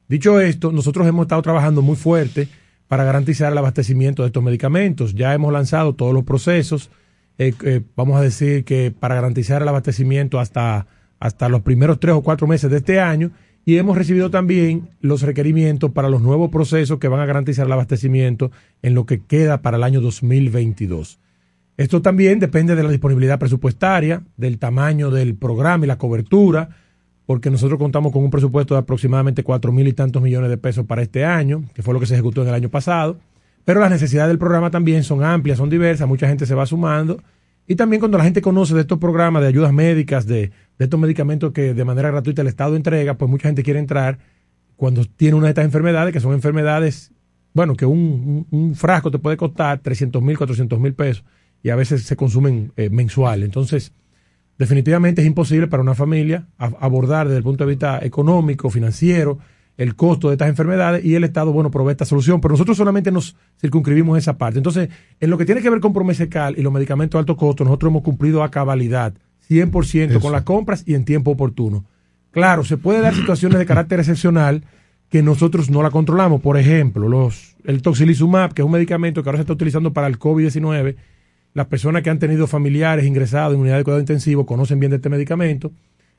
dicho 0.06 0.38
esto, 0.38 0.70
nosotros 0.70 1.08
hemos 1.08 1.24
estado 1.24 1.40
trabajando 1.40 1.80
muy 1.80 1.96
fuerte 1.96 2.46
para 2.88 3.04
garantizar 3.04 3.50
el 3.50 3.56
abastecimiento 3.56 4.22
de 4.22 4.26
estos 4.26 4.44
medicamentos. 4.44 5.14
Ya 5.14 5.32
hemos 5.32 5.50
lanzado 5.50 5.94
todos 5.94 6.12
los 6.12 6.24
procesos 6.24 6.90
eh, 7.38 7.54
eh, 7.64 7.80
vamos 7.96 8.18
a 8.18 8.22
decir 8.22 8.66
que 8.66 8.90
para 8.90 9.14
garantizar 9.14 9.62
el 9.62 9.68
abastecimiento 9.68 10.40
hasta, 10.40 10.88
hasta 11.20 11.48
los 11.48 11.62
primeros 11.62 11.98
tres 11.98 12.14
o 12.14 12.20
cuatro 12.20 12.46
meses 12.46 12.70
de 12.70 12.76
este 12.76 13.00
año 13.00 13.30
y 13.68 13.76
hemos 13.76 13.98
recibido 13.98 14.30
también 14.30 14.88
los 15.02 15.20
requerimientos 15.20 15.90
para 15.90 16.08
los 16.08 16.22
nuevos 16.22 16.50
procesos 16.50 16.98
que 16.98 17.08
van 17.08 17.20
a 17.20 17.26
garantizar 17.26 17.66
el 17.66 17.72
abastecimiento 17.72 18.50
en 18.80 18.94
lo 18.94 19.04
que 19.04 19.20
queda 19.20 19.60
para 19.60 19.76
el 19.76 19.82
año 19.82 20.00
2022. 20.00 21.20
Esto 21.76 22.00
también 22.00 22.38
depende 22.38 22.74
de 22.74 22.82
la 22.82 22.88
disponibilidad 22.88 23.38
presupuestaria, 23.38 24.22
del 24.38 24.58
tamaño 24.58 25.10
del 25.10 25.34
programa 25.34 25.84
y 25.84 25.88
la 25.88 25.98
cobertura, 25.98 26.70
porque 27.26 27.50
nosotros 27.50 27.78
contamos 27.78 28.10
con 28.10 28.24
un 28.24 28.30
presupuesto 28.30 28.72
de 28.72 28.80
aproximadamente 28.80 29.42
cuatro 29.42 29.70
mil 29.70 29.86
y 29.86 29.92
tantos 29.92 30.22
millones 30.22 30.48
de 30.48 30.56
pesos 30.56 30.86
para 30.86 31.02
este 31.02 31.26
año, 31.26 31.64
que 31.74 31.82
fue 31.82 31.92
lo 31.92 32.00
que 32.00 32.06
se 32.06 32.14
ejecutó 32.14 32.40
en 32.40 32.48
el 32.48 32.54
año 32.54 32.70
pasado. 32.70 33.18
Pero 33.66 33.80
las 33.80 33.90
necesidades 33.90 34.30
del 34.30 34.38
programa 34.38 34.70
también 34.70 35.04
son 35.04 35.22
amplias, 35.22 35.58
son 35.58 35.68
diversas, 35.68 36.08
mucha 36.08 36.26
gente 36.26 36.46
se 36.46 36.54
va 36.54 36.64
sumando. 36.64 37.22
Y 37.70 37.76
también 37.76 38.00
cuando 38.00 38.16
la 38.16 38.24
gente 38.24 38.40
conoce 38.40 38.74
de 38.74 38.80
estos 38.80 38.98
programas 38.98 39.42
de 39.42 39.48
ayudas 39.48 39.74
médicas, 39.74 40.26
de, 40.26 40.52
estos 40.78 40.98
medicamentos 40.98 41.52
que 41.52 41.74
de 41.74 41.84
manera 41.84 42.10
gratuita 42.10 42.40
el 42.40 42.48
Estado 42.48 42.74
entrega, 42.76 43.18
pues 43.18 43.30
mucha 43.30 43.48
gente 43.48 43.62
quiere 43.62 43.78
entrar 43.78 44.18
cuando 44.74 45.04
tiene 45.04 45.36
una 45.36 45.44
de 45.44 45.50
estas 45.50 45.66
enfermedades, 45.66 46.14
que 46.14 46.20
son 46.20 46.32
enfermedades, 46.32 47.12
bueno, 47.52 47.76
que 47.76 47.84
un, 47.84 48.72
frasco 48.74 49.10
te 49.10 49.18
puede 49.18 49.36
costar 49.36 49.80
300 49.80 50.22
mil, 50.22 50.38
400 50.38 50.80
mil 50.80 50.94
pesos 50.94 51.24
y 51.62 51.68
a 51.68 51.76
veces 51.76 52.04
se 52.04 52.16
consumen 52.16 52.72
eh, 52.76 52.88
mensual. 52.88 53.42
Entonces, 53.42 53.92
definitivamente 54.56 55.20
es 55.20 55.26
imposible 55.26 55.66
para 55.66 55.82
una 55.82 55.94
familia 55.94 56.48
abordar 56.56 57.26
desde 57.26 57.38
el 57.38 57.44
punto 57.44 57.64
de 57.64 57.70
vista 57.70 57.98
económico, 58.02 58.70
financiero, 58.70 59.40
el 59.78 59.94
costo 59.94 60.28
de 60.28 60.34
estas 60.34 60.48
enfermedades 60.48 61.04
y 61.04 61.14
el 61.14 61.22
Estado, 61.22 61.52
bueno, 61.52 61.70
provee 61.70 61.92
esta 61.92 62.04
solución, 62.04 62.40
pero 62.40 62.52
nosotros 62.52 62.76
solamente 62.76 63.12
nos 63.12 63.36
circunscribimos 63.60 64.18
esa 64.18 64.36
parte. 64.36 64.58
Entonces, 64.58 64.88
en 65.20 65.30
lo 65.30 65.38
que 65.38 65.46
tiene 65.46 65.62
que 65.62 65.70
ver 65.70 65.78
con 65.80 65.92
Promesecal 65.92 66.58
y 66.58 66.62
los 66.62 66.72
medicamentos 66.72 67.16
de 67.16 67.20
alto 67.20 67.36
costo, 67.36 67.64
nosotros 67.64 67.90
hemos 67.90 68.02
cumplido 68.02 68.42
a 68.42 68.50
cabalidad, 68.50 69.14
100% 69.48 70.10
Eso. 70.10 70.20
con 70.20 70.32
las 70.32 70.42
compras 70.42 70.82
y 70.84 70.94
en 70.94 71.04
tiempo 71.04 71.30
oportuno. 71.30 71.84
Claro, 72.32 72.64
se 72.64 72.76
puede 72.76 73.00
dar 73.00 73.14
situaciones 73.14 73.58
de 73.58 73.66
carácter 73.66 74.00
excepcional 74.00 74.64
que 75.08 75.22
nosotros 75.22 75.70
no 75.70 75.80
la 75.82 75.90
controlamos. 75.90 76.40
Por 76.40 76.58
ejemplo, 76.58 77.08
los, 77.08 77.56
el 77.64 77.80
Toxilizumab, 77.80 78.54
que 78.54 78.62
es 78.62 78.66
un 78.66 78.72
medicamento 78.72 79.22
que 79.22 79.28
ahora 79.28 79.38
se 79.38 79.42
está 79.42 79.52
utilizando 79.52 79.92
para 79.92 80.08
el 80.08 80.18
COVID-19. 80.18 80.96
Las 81.54 81.66
personas 81.66 82.02
que 82.02 82.10
han 82.10 82.18
tenido 82.18 82.48
familiares 82.48 83.06
ingresados 83.06 83.54
en 83.54 83.60
unidad 83.60 83.78
de 83.78 83.84
cuidado 83.84 84.00
intensivo 84.00 84.44
conocen 84.44 84.80
bien 84.80 84.90
de 84.90 84.96
este 84.96 85.08
medicamento. 85.08 85.72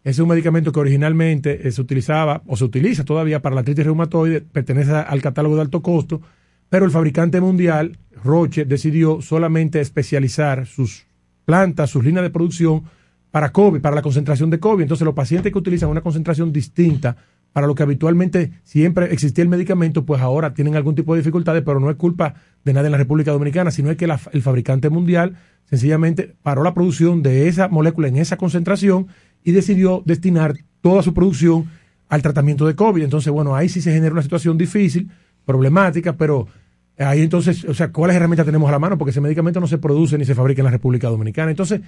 Es 0.04 0.18
un 0.20 0.30
medicamento 0.30 0.72
que 0.72 0.80
originalmente 0.80 1.68
eh, 1.68 1.72
se 1.72 1.82
utilizaba 1.82 2.42
o 2.48 2.56
se 2.56 2.64
utiliza 2.64 3.04
todavía 3.04 3.42
para 3.42 3.56
la 3.56 3.60
artritis 3.62 3.86
reumatoide, 3.86 4.42
pertenece 4.42 4.92
al 4.92 5.22
catálogo 5.22 5.56
de 5.56 5.62
alto 5.62 5.82
costo, 5.82 6.22
pero 6.70 6.86
el 6.86 6.92
fabricante 6.92 7.42
mundial, 7.42 7.98
Roche, 8.24 8.64
decidió 8.66 9.22
solamente 9.22 9.82
especializar 9.82 10.66
sus 10.66 11.06
plantas, 11.46 11.90
sus 11.90 12.04
líneas 12.04 12.24
de 12.24 12.30
producción 12.30 12.84
para 13.32 13.52
COVID, 13.52 13.82
para 13.82 13.96
la 13.96 14.02
concentración 14.02 14.50
de 14.50 14.60
COVID. 14.60 14.84
Entonces, 14.84 15.06
los 15.06 15.16
pacientes 15.16 15.52
que 15.52 15.58
utilizan 15.58 15.90
una 15.90 16.02
concentración 16.02 16.52
distinta 16.54 17.18
para 17.52 17.66
lo 17.68 17.74
que 17.76 17.84
habitualmente 17.84 18.52
siempre 18.64 19.12
existía 19.12 19.44
el 19.44 19.50
medicamento, 19.50 20.06
pues 20.06 20.22
ahora 20.22 20.54
tienen 20.54 20.76
algún 20.76 20.94
tipo 20.96 21.14
de 21.16 21.22
dificultades, 21.22 21.64
pero 21.66 21.80
no 21.80 21.90
es 21.90 21.96
culpa 21.96 22.36
de 22.64 22.74
nadie 22.74 22.88
en 22.88 22.92
la 22.92 22.98
República 23.00 23.32
Dominicana, 23.32 23.72
sino 23.72 23.90
es 23.90 23.98
que 23.98 24.06
la- 24.08 24.20
el 24.32 24.42
fabricante 24.44 24.90
mundial 24.90 25.36
sencillamente 25.66 26.36
paró 26.44 26.64
la 26.64 26.74
producción 26.76 27.24
de 27.24 27.48
esa 27.48 27.68
molécula 27.68 28.08
en 28.08 28.18
esa 28.18 28.38
concentración 28.38 29.08
y 29.44 29.52
decidió 29.52 30.04
destinar 30.06 30.56
toda 30.82 31.04
su 31.04 31.14
producción 31.14 31.70
al 32.10 32.22
tratamiento 32.22 32.66
de 32.66 32.76
COVID. 32.76 33.04
Entonces, 33.04 33.32
bueno, 33.32 33.56
ahí 33.56 33.70
sí 33.70 33.82
se 33.82 33.94
genera 33.94 34.14
una 34.14 34.22
situación 34.22 34.58
difícil, 34.58 35.10
problemática, 35.46 36.18
pero 36.18 36.48
ahí 36.98 37.22
entonces, 37.22 37.64
o 37.66 37.74
sea, 37.74 37.92
¿cuáles 37.92 38.16
herramientas 38.16 38.46
tenemos 38.46 38.68
a 38.68 38.72
la 38.72 38.80
mano? 38.80 38.98
Porque 38.98 39.12
ese 39.12 39.22
medicamento 39.22 39.60
no 39.60 39.68
se 39.68 39.78
produce 39.78 40.18
ni 40.18 40.26
se 40.26 40.36
fabrica 40.36 40.62
en 40.62 40.66
la 40.66 40.72
República 40.72 41.08
Dominicana. 41.08 41.52
Entonces, 41.52 41.82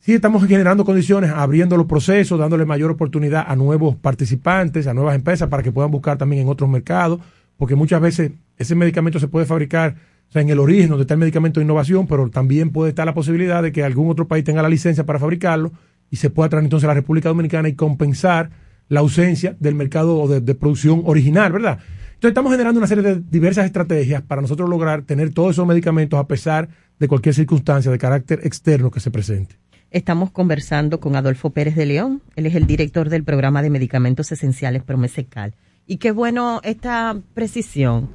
sí 0.00 0.12
estamos 0.12 0.46
generando 0.46 0.84
condiciones, 0.84 1.30
abriendo 1.30 1.76
los 1.76 1.86
procesos, 1.86 2.38
dándole 2.38 2.64
mayor 2.64 2.90
oportunidad 2.90 3.44
a 3.46 3.56
nuevos 3.56 3.96
participantes, 3.96 4.86
a 4.86 4.94
nuevas 4.94 5.14
empresas 5.14 5.48
para 5.48 5.62
que 5.62 5.72
puedan 5.72 5.90
buscar 5.90 6.18
también 6.18 6.42
en 6.42 6.48
otros 6.48 6.68
mercados, 6.68 7.20
porque 7.56 7.74
muchas 7.74 8.00
veces 8.00 8.32
ese 8.56 8.74
medicamento 8.74 9.18
se 9.18 9.28
puede 9.28 9.46
fabricar 9.46 9.96
o 10.28 10.32
sea, 10.32 10.42
en 10.42 10.50
el 10.50 10.58
origen 10.58 10.90
donde 10.90 11.02
está 11.02 11.14
el 11.14 11.20
medicamento 11.20 11.60
de 11.60 11.64
innovación, 11.64 12.06
pero 12.06 12.28
también 12.28 12.70
puede 12.70 12.90
estar 12.90 13.06
la 13.06 13.14
posibilidad 13.14 13.62
de 13.62 13.72
que 13.72 13.82
algún 13.82 14.10
otro 14.10 14.28
país 14.28 14.44
tenga 14.44 14.60
la 14.62 14.68
licencia 14.68 15.06
para 15.06 15.18
fabricarlo 15.18 15.72
y 16.10 16.16
se 16.16 16.30
pueda 16.30 16.48
traer 16.48 16.64
entonces 16.64 16.84
a 16.84 16.88
la 16.88 16.94
República 16.94 17.28
Dominicana 17.28 17.68
y 17.68 17.74
compensar 17.74 18.50
la 18.88 19.00
ausencia 19.00 19.56
del 19.60 19.74
mercado 19.74 20.26
de, 20.28 20.40
de 20.40 20.54
producción 20.54 21.02
original, 21.04 21.52
¿verdad? 21.52 21.78
Entonces 22.18 22.30
estamos 22.30 22.50
generando 22.50 22.78
una 22.78 22.88
serie 22.88 23.04
de 23.04 23.22
diversas 23.30 23.66
estrategias 23.66 24.22
para 24.22 24.42
nosotros 24.42 24.68
lograr 24.68 25.02
tener 25.02 25.32
todos 25.32 25.52
esos 25.52 25.66
medicamentos 25.66 26.18
a 26.18 26.26
pesar 26.26 26.68
de 26.98 27.06
cualquier 27.06 27.34
circunstancia 27.34 27.92
de 27.92 27.98
carácter 27.98 28.40
externo 28.42 28.90
que 28.90 29.00
se 29.00 29.10
presente. 29.10 29.56
Estamos 29.90 30.30
conversando 30.30 31.00
con 31.00 31.16
Adolfo 31.16 31.50
Pérez 31.50 31.74
de 31.76 31.86
León. 31.86 32.22
Él 32.36 32.46
es 32.46 32.54
el 32.54 32.66
director 32.66 33.08
del 33.08 33.24
programa 33.24 33.62
de 33.62 33.70
medicamentos 33.70 34.32
esenciales 34.32 34.82
Promesecal. 34.82 35.54
Y 35.86 35.96
qué 35.96 36.10
bueno 36.10 36.60
esta 36.64 37.16
precisión, 37.32 38.10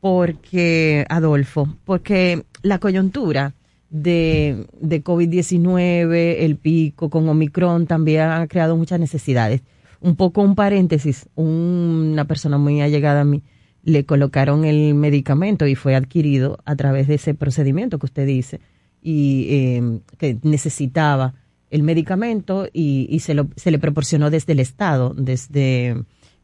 porque, 0.00 1.06
Adolfo, 1.08 1.76
porque 1.84 2.44
la 2.62 2.78
coyuntura 2.78 3.54
de, 3.92 4.66
de 4.80 5.04
COVID-19, 5.04 6.36
el 6.38 6.56
pico 6.56 7.10
con 7.10 7.28
Omicron 7.28 7.86
también 7.86 8.22
ha 8.22 8.46
creado 8.48 8.76
muchas 8.76 8.98
necesidades. 8.98 9.60
Un 10.00 10.16
poco 10.16 10.40
un 10.40 10.56
paréntesis, 10.56 11.28
una 11.36 12.24
persona 12.24 12.58
muy 12.58 12.80
allegada 12.80 13.20
a 13.20 13.24
mí 13.24 13.42
le 13.84 14.04
colocaron 14.04 14.64
el 14.64 14.94
medicamento 14.94 15.66
y 15.66 15.74
fue 15.74 15.94
adquirido 15.94 16.58
a 16.64 16.74
través 16.76 17.06
de 17.08 17.14
ese 17.14 17.34
procedimiento 17.34 17.98
que 17.98 18.06
usted 18.06 18.26
dice 18.26 18.60
y 19.02 19.46
eh, 19.50 20.00
que 20.18 20.38
necesitaba 20.42 21.34
el 21.70 21.82
medicamento 21.82 22.68
y, 22.72 23.06
y 23.10 23.20
se, 23.20 23.34
lo, 23.34 23.48
se 23.56 23.70
le 23.70 23.78
proporcionó 23.78 24.30
desde 24.30 24.52
el 24.52 24.60
Estado, 24.60 25.14
desde 25.16 25.96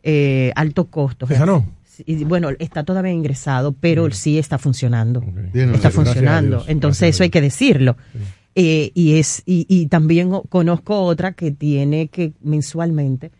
eh, 0.02 0.52
alto 0.56 0.86
costo. 0.90 1.26
Y 2.06 2.24
bueno, 2.24 2.50
está 2.58 2.84
todavía 2.84 3.12
ingresado, 3.12 3.72
pero 3.72 4.10
sí 4.10 4.38
está 4.38 4.58
funcionando. 4.58 5.20
Bien, 5.20 5.70
está 5.74 5.90
gracias 5.90 5.94
funcionando. 5.94 6.56
Dios, 6.58 6.68
Entonces 6.68 7.00
gracias 7.00 7.16
eso 7.16 7.22
hay 7.24 7.30
que 7.30 7.40
decirlo. 7.40 7.96
Eh, 8.54 8.90
y 8.94 9.14
es 9.18 9.42
y, 9.46 9.66
y 9.68 9.86
también 9.86 10.30
conozco 10.48 11.00
otra 11.02 11.32
que 11.32 11.50
tiene 11.52 12.08
que 12.08 12.32
mensualmente 12.42 13.30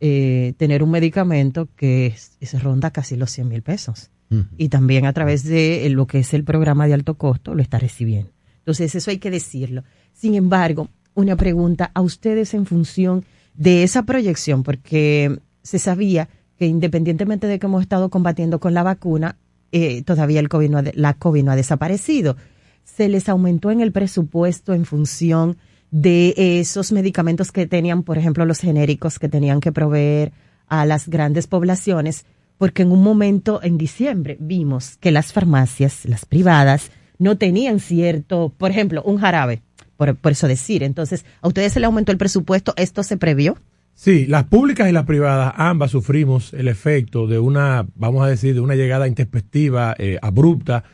eh, 0.00 0.54
tener 0.56 0.82
un 0.84 0.90
medicamento 0.92 1.68
que 1.74 2.06
es- 2.06 2.36
es 2.40 2.62
ronda 2.62 2.90
casi 2.92 3.16
los 3.16 3.30
100 3.30 3.48
mil 3.48 3.62
pesos. 3.62 4.10
Y 4.58 4.68
también 4.68 5.06
a 5.06 5.12
través 5.14 5.42
de 5.42 5.86
eh, 5.86 5.88
lo 5.88 6.06
que 6.06 6.18
es 6.18 6.34
el 6.34 6.44
programa 6.44 6.86
de 6.86 6.92
alto 6.92 7.14
costo 7.14 7.54
lo 7.54 7.62
está 7.62 7.78
recibiendo. 7.78 8.30
Entonces, 8.58 8.94
eso 8.94 9.10
hay 9.10 9.16
que 9.18 9.30
decirlo. 9.30 9.84
Sin 10.12 10.34
embargo, 10.34 10.90
una 11.14 11.34
pregunta 11.34 11.90
a 11.94 12.02
ustedes 12.02 12.52
en 12.52 12.66
función 12.66 13.24
de 13.54 13.82
esa 13.84 14.02
proyección, 14.02 14.62
porque 14.64 15.38
se 15.62 15.78
sabía 15.78 16.28
que 16.58 16.66
independientemente 16.66 17.46
de 17.46 17.58
que 17.58 17.66
hemos 17.66 17.82
estado 17.82 18.10
combatiendo 18.10 18.58
con 18.58 18.74
la 18.74 18.82
vacuna, 18.82 19.36
eh, 19.70 20.02
todavía 20.02 20.40
el 20.40 20.48
COVID 20.48 20.74
ha 20.74 20.82
la 20.94 21.14
COVID 21.14 21.44
no 21.44 21.52
ha 21.52 21.56
desaparecido. 21.56 22.36
Se 22.84 23.08
les 23.08 23.28
aumentó 23.28 23.70
en 23.70 23.80
el 23.80 23.92
presupuesto 23.92 24.74
en 24.74 24.84
función 24.84 25.56
de 25.90 26.34
esos 26.36 26.92
medicamentos 26.92 27.52
que 27.52 27.66
tenían, 27.66 28.02
por 28.02 28.18
ejemplo, 28.18 28.44
los 28.44 28.60
genéricos 28.60 29.18
que 29.18 29.28
tenían 29.28 29.60
que 29.60 29.72
proveer 29.72 30.32
a 30.66 30.84
las 30.84 31.08
grandes 31.08 31.46
poblaciones, 31.46 32.26
porque 32.58 32.82
en 32.82 32.92
un 32.92 33.02
momento 33.02 33.60
en 33.62 33.78
diciembre 33.78 34.36
vimos 34.40 34.96
que 34.98 35.12
las 35.12 35.32
farmacias, 35.32 36.04
las 36.04 36.26
privadas, 36.26 36.90
no 37.18 37.38
tenían 37.38 37.80
cierto, 37.80 38.52
por 38.56 38.70
ejemplo, 38.70 39.02
un 39.02 39.18
jarabe, 39.18 39.62
por, 39.96 40.16
por 40.16 40.32
eso 40.32 40.48
decir. 40.48 40.82
Entonces, 40.82 41.24
a 41.40 41.48
ustedes 41.48 41.72
se 41.72 41.80
le 41.80 41.86
aumentó 41.86 42.12
el 42.12 42.18
presupuesto, 42.18 42.74
¿esto 42.76 43.02
se 43.02 43.16
previó? 43.16 43.56
Sí, 44.00 44.26
las 44.26 44.44
públicas 44.44 44.88
y 44.88 44.92
las 44.92 45.06
privadas, 45.06 45.52
ambas 45.56 45.90
sufrimos 45.90 46.52
el 46.54 46.68
efecto 46.68 47.26
de 47.26 47.40
una, 47.40 47.84
vamos 47.96 48.24
a 48.24 48.28
decir, 48.28 48.54
de 48.54 48.60
una 48.60 48.76
llegada 48.76 49.08
intempestiva, 49.08 49.96
eh, 49.98 50.18
abrupta, 50.22 50.84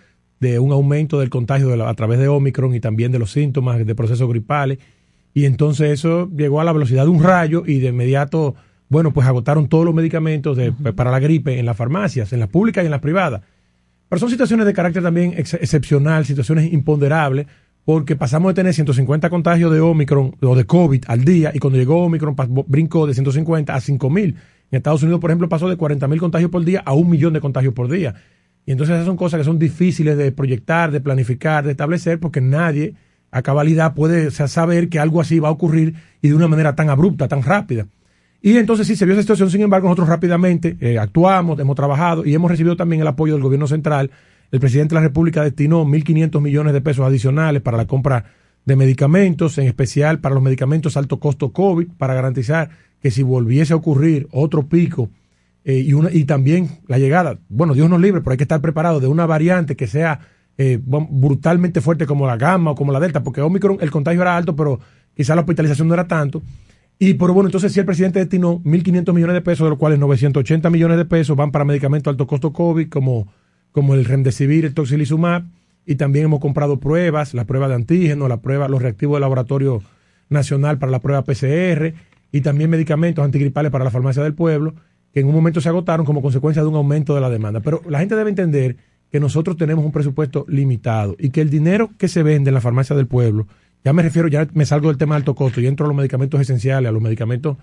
de 0.40 0.59
un 0.59 0.72
aumento 0.72 1.20
del 1.20 1.28
contagio 1.28 1.68
de 1.68 1.76
la- 1.76 1.90
a 1.90 1.93
través 1.93 2.18
de 2.18 2.28
Omicron 2.28 2.74
y 2.74 2.81
también 2.81 3.12
de 3.12 3.18
los 3.18 3.31
síntomas 3.31 3.85
de 3.85 3.94
procesos 3.94 4.26
gripales. 4.26 4.78
Y 5.35 5.44
entonces 5.44 5.90
eso 5.90 6.31
llegó 6.35 6.62
a 6.62 6.64
la 6.64 6.72
velocidad 6.72 7.02
de 7.05 7.10
un 7.10 7.22
rayo 7.22 7.62
y 7.66 7.78
de 7.78 7.89
inmediato, 7.89 8.55
bueno, 8.89 9.12
pues 9.12 9.26
agotaron 9.26 9.68
todos 9.68 9.85
los 9.85 9.94
medicamentos 9.94 10.56
de- 10.56 10.72
para 10.72 11.10
la 11.10 11.20
gripe 11.20 11.59
en 11.59 11.66
las 11.66 11.76
farmacias, 11.76 12.32
en 12.32 12.40
las 12.40 12.48
públicas 12.48 12.85
y 12.85 12.86
en 12.86 12.90
las 12.90 13.02
privadas. 13.02 13.43
Pero 14.09 14.18
son 14.18 14.31
situaciones 14.31 14.64
de 14.64 14.72
carácter 14.72 15.02
también 15.02 15.35
ex- 15.36 15.52
excepcional, 15.52 16.24
situaciones 16.24 16.72
imponderables, 16.72 17.48
porque 17.85 18.16
pasamos 18.16 18.51
de 18.51 18.55
tener 18.55 18.74
150 18.74 19.28
contagios 19.31 19.73
de 19.73 19.81
Omicron 19.81 20.36
o 20.40 20.56
de 20.56 20.65
COVID 20.65 21.05
al 21.06 21.24
día 21.24 21.52
y 21.55 21.59
cuando 21.59 21.78
llegó 21.78 22.05
Omicron 22.05 22.35
brincó 22.66 23.06
de 23.06 23.15
150 23.15 23.74
a 23.74 23.81
5000. 23.81 24.36
En 24.70 24.77
Estados 24.77 25.02
Unidos, 25.02 25.20
por 25.20 25.31
ejemplo, 25.31 25.48
pasó 25.48 25.69
de 25.69 25.77
40 25.77 26.09
mil 26.09 26.19
contagios 26.19 26.51
por 26.51 26.65
día 26.65 26.82
a 26.85 26.94
un 26.94 27.11
millón 27.11 27.35
de 27.35 27.40
contagios 27.40 27.74
por 27.74 27.90
día. 27.90 28.15
Y 28.66 28.73
entonces 28.73 28.94
esas 28.94 29.06
son 29.06 29.16
cosas 29.16 29.39
que 29.39 29.44
son 29.44 29.59
difíciles 29.59 30.16
de 30.16 30.32
proyectar, 30.32 30.90
de 30.90 31.01
planificar, 31.01 31.65
de 31.65 31.73
establecer, 31.73 32.19
porque 32.19 32.40
nadie 32.40 32.94
a 33.31 33.43
cabalidad 33.43 33.94
puede 33.94 34.31
saber 34.31 34.89
que 34.89 34.98
algo 34.98 35.20
así 35.20 35.39
va 35.39 35.48
a 35.48 35.52
ocurrir 35.52 35.94
y 36.23 36.28
de 36.28 36.35
una 36.35 36.48
manera 36.48 36.74
tan 36.74 36.89
abrupta, 36.89 37.28
tan 37.28 37.43
rápida. 37.43 37.86
Y 38.40 38.56
entonces 38.56 38.86
sí 38.86 38.97
se 38.97 39.05
vio 39.05 39.15
esa 39.15 39.23
situación, 39.23 39.51
sin 39.51 39.62
embargo, 39.62 39.89
nosotros 39.89 40.09
rápidamente 40.09 40.77
eh, 40.81 40.98
actuamos, 40.98 41.59
hemos 41.59 41.77
trabajado 41.77 42.24
y 42.24 42.35
hemos 42.35 42.51
recibido 42.51 42.77
también 42.77 43.02
el 43.02 43.09
apoyo 43.09 43.35
del 43.35 43.43
gobierno 43.43 43.66
central. 43.66 44.11
El 44.55 44.60
presidente 44.60 44.94
de 44.94 45.01
la 45.01 45.09
República 45.09 45.43
destinó 45.43 45.85
1.500 45.85 46.40
millones 46.40 46.72
de 46.74 46.81
pesos 46.81 47.05
adicionales 47.05 47.60
para 47.60 47.76
la 47.76 47.89
compra 47.89 48.26
de 48.64 48.76
medicamentos, 48.76 49.59
en 49.59 49.66
especial 49.66 50.20
para 50.20 50.32
los 50.32 50.44
medicamentos 50.44 50.97
alto 50.97 51.18
costo 51.18 51.51
COVID, 51.51 51.89
para 51.98 52.14
garantizar 52.14 52.70
que 53.02 53.10
si 53.10 53.24
volviese 53.24 53.72
a 53.72 53.76
ocurrir 53.76 54.28
otro 54.31 54.68
pico 54.68 55.10
eh, 55.64 55.78
y, 55.78 55.93
una, 55.93 56.12
y 56.12 56.22
también 56.22 56.68
la 56.86 56.98
llegada, 56.98 57.36
bueno, 57.48 57.74
Dios 57.74 57.90
nos 57.90 58.01
libre, 58.01 58.20
pero 58.20 58.31
hay 58.31 58.36
que 58.36 58.44
estar 58.44 58.60
preparado 58.60 59.01
de 59.01 59.09
una 59.09 59.26
variante 59.26 59.74
que 59.74 59.89
sea 59.89 60.20
eh, 60.56 60.78
brutalmente 60.81 61.81
fuerte 61.81 62.06
como 62.06 62.24
la 62.24 62.36
gamma 62.36 62.70
o 62.70 62.74
como 62.76 62.93
la 62.93 63.01
delta, 63.01 63.24
porque 63.24 63.40
Omicron 63.40 63.78
el 63.81 63.90
contagio 63.90 64.22
era 64.22 64.36
alto, 64.36 64.55
pero 64.55 64.78
quizá 65.16 65.35
la 65.35 65.40
hospitalización 65.40 65.89
no 65.89 65.94
era 65.94 66.06
tanto. 66.06 66.44
Y 67.01 67.14
pero 67.14 67.35
bueno, 67.35 67.48
entonces 67.48 67.72
sí 67.72 67.81
el 67.81 67.86
presidente 67.86 68.20
destinó 68.20 68.60
1.500 68.62 69.12
millones 69.14 69.35
de 69.35 69.40
pesos, 69.40 69.64
de 69.66 69.70
los 69.70 69.81
cuales 69.81 69.98
980 69.98 70.70
millones 70.70 70.97
de 70.97 71.06
pesos 71.06 71.36
van 71.36 71.51
para 71.51 71.64
medicamentos 71.64 72.09
alto 72.09 72.28
costo 72.28 72.52
COVID, 72.52 72.89
como, 72.89 73.26
como 73.74 73.94
el 73.94 74.05
Remdesivir, 74.05 74.64
el 74.64 74.72
Toxilizumab, 74.72 75.46
y 75.84 75.96
también 75.96 76.26
hemos 76.26 76.38
comprado 76.38 76.78
pruebas, 76.78 77.34
la 77.34 77.44
prueba 77.44 77.66
de 77.66 77.74
antígeno, 77.74 78.28
la 78.28 78.36
prueba, 78.36 78.68
los 78.68 78.80
reactivos 78.80 79.16
del 79.16 79.22
laboratorio 79.22 79.82
nacional 80.28 80.78
para 80.78 80.92
la 80.92 81.01
prueba 81.01 81.24
PCR, 81.24 81.92
y 82.30 82.40
también 82.40 82.70
medicamentos 82.70 83.24
antigripales 83.24 83.72
para 83.72 83.82
la 83.82 83.90
farmacia 83.90 84.22
del 84.22 84.32
pueblo, 84.32 84.74
que 85.12 85.18
en 85.18 85.26
un 85.26 85.34
momento 85.34 85.60
se 85.60 85.70
agotaron 85.70 86.06
como 86.06 86.22
consecuencia 86.22 86.62
de 86.62 86.68
un 86.68 86.76
aumento 86.76 87.16
de 87.16 87.20
la 87.20 87.28
demanda. 87.28 87.59
Pero 87.59 87.82
la 87.88 87.98
gente 87.98 88.14
debe 88.14 88.30
entender 88.30 88.76
que 89.10 89.18
nosotros 89.18 89.56
tenemos 89.56 89.84
un 89.84 89.90
presupuesto 89.90 90.46
limitado 90.48 91.16
y 91.18 91.30
que 91.30 91.40
el 91.40 91.51
dinero 91.51 91.90
que 91.98 92.06
se 92.06 92.22
vende 92.22 92.51
en 92.51 92.55
la 92.55 92.60
farmacia 92.60 92.94
del 92.94 93.09
pueblo, 93.09 93.48
ya 93.84 93.92
me 93.92 94.02
refiero, 94.05 94.28
ya 94.28 94.46
me 94.55 94.66
salgo 94.66 94.86
del 94.86 94.98
tema 94.98 95.16
de 95.16 95.18
alto 95.18 95.34
costo 95.34 95.60
y 95.60 95.66
entro 95.66 95.86
a 95.86 95.88
los 95.88 95.96
medicamentos 95.96 96.40
esenciales, 96.40 96.88
a 96.88 96.92
los 96.92 97.02
medicamentos 97.02 97.56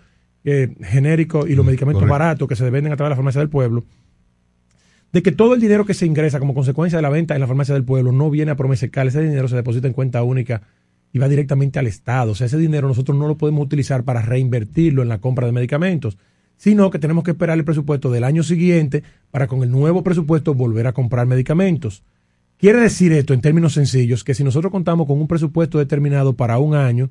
eh, 0.43 0.75
genéricos 0.81 1.49
y 1.49 1.55
los 1.55 1.65
medicamentos 1.65 2.01
correcto. 2.01 2.19
baratos 2.19 2.47
que 2.49 2.57
se 2.57 2.69
venden 2.69 2.91
a 2.91 2.97
través 2.97 3.07
de 3.07 3.11
la 3.11 3.15
farmacia 3.15 3.39
del 3.39 3.49
pueblo, 3.49 3.85
de 5.11 5.21
que 5.21 5.31
todo 5.31 5.53
el 5.53 5.61
dinero 5.61 5.85
que 5.85 5.93
se 5.93 6.05
ingresa 6.05 6.39
como 6.39 6.53
consecuencia 6.53 6.97
de 6.97 7.01
la 7.01 7.09
venta 7.09 7.35
en 7.35 7.41
la 7.41 7.47
farmacia 7.47 7.73
del 7.73 7.83
pueblo 7.83 8.11
no 8.11 8.29
viene 8.29 8.51
a 8.51 8.55
Promesecal, 8.55 9.07
ese 9.07 9.21
dinero 9.21 9.47
se 9.47 9.55
deposita 9.55 9.87
en 9.87 9.93
cuenta 9.93 10.23
única 10.23 10.61
y 11.13 11.19
va 11.19 11.27
directamente 11.27 11.79
al 11.79 11.87
Estado. 11.87 12.31
O 12.31 12.35
sea, 12.35 12.47
ese 12.47 12.57
dinero 12.57 12.87
nosotros 12.87 13.17
no 13.17 13.27
lo 13.27 13.37
podemos 13.37 13.65
utilizar 13.65 14.03
para 14.03 14.21
reinvertirlo 14.21 15.01
en 15.01 15.09
la 15.09 15.19
compra 15.19 15.45
de 15.45 15.51
medicamentos, 15.51 16.17
sino 16.55 16.89
que 16.89 16.99
tenemos 16.99 17.23
que 17.23 17.31
esperar 17.31 17.57
el 17.57 17.65
presupuesto 17.65 18.11
del 18.11 18.23
año 18.23 18.43
siguiente 18.43 19.03
para 19.31 19.47
con 19.47 19.63
el 19.63 19.71
nuevo 19.71 20.03
presupuesto 20.03 20.53
volver 20.53 20.87
a 20.87 20.93
comprar 20.93 21.27
medicamentos. 21.27 22.03
Quiere 22.57 22.79
decir 22.79 23.11
esto 23.11 23.33
en 23.33 23.41
términos 23.41 23.73
sencillos 23.73 24.23
que 24.23 24.35
si 24.35 24.43
nosotros 24.43 24.71
contamos 24.71 25.07
con 25.07 25.19
un 25.19 25.27
presupuesto 25.27 25.79
determinado 25.79 26.33
para 26.33 26.59
un 26.59 26.75
año, 26.75 27.09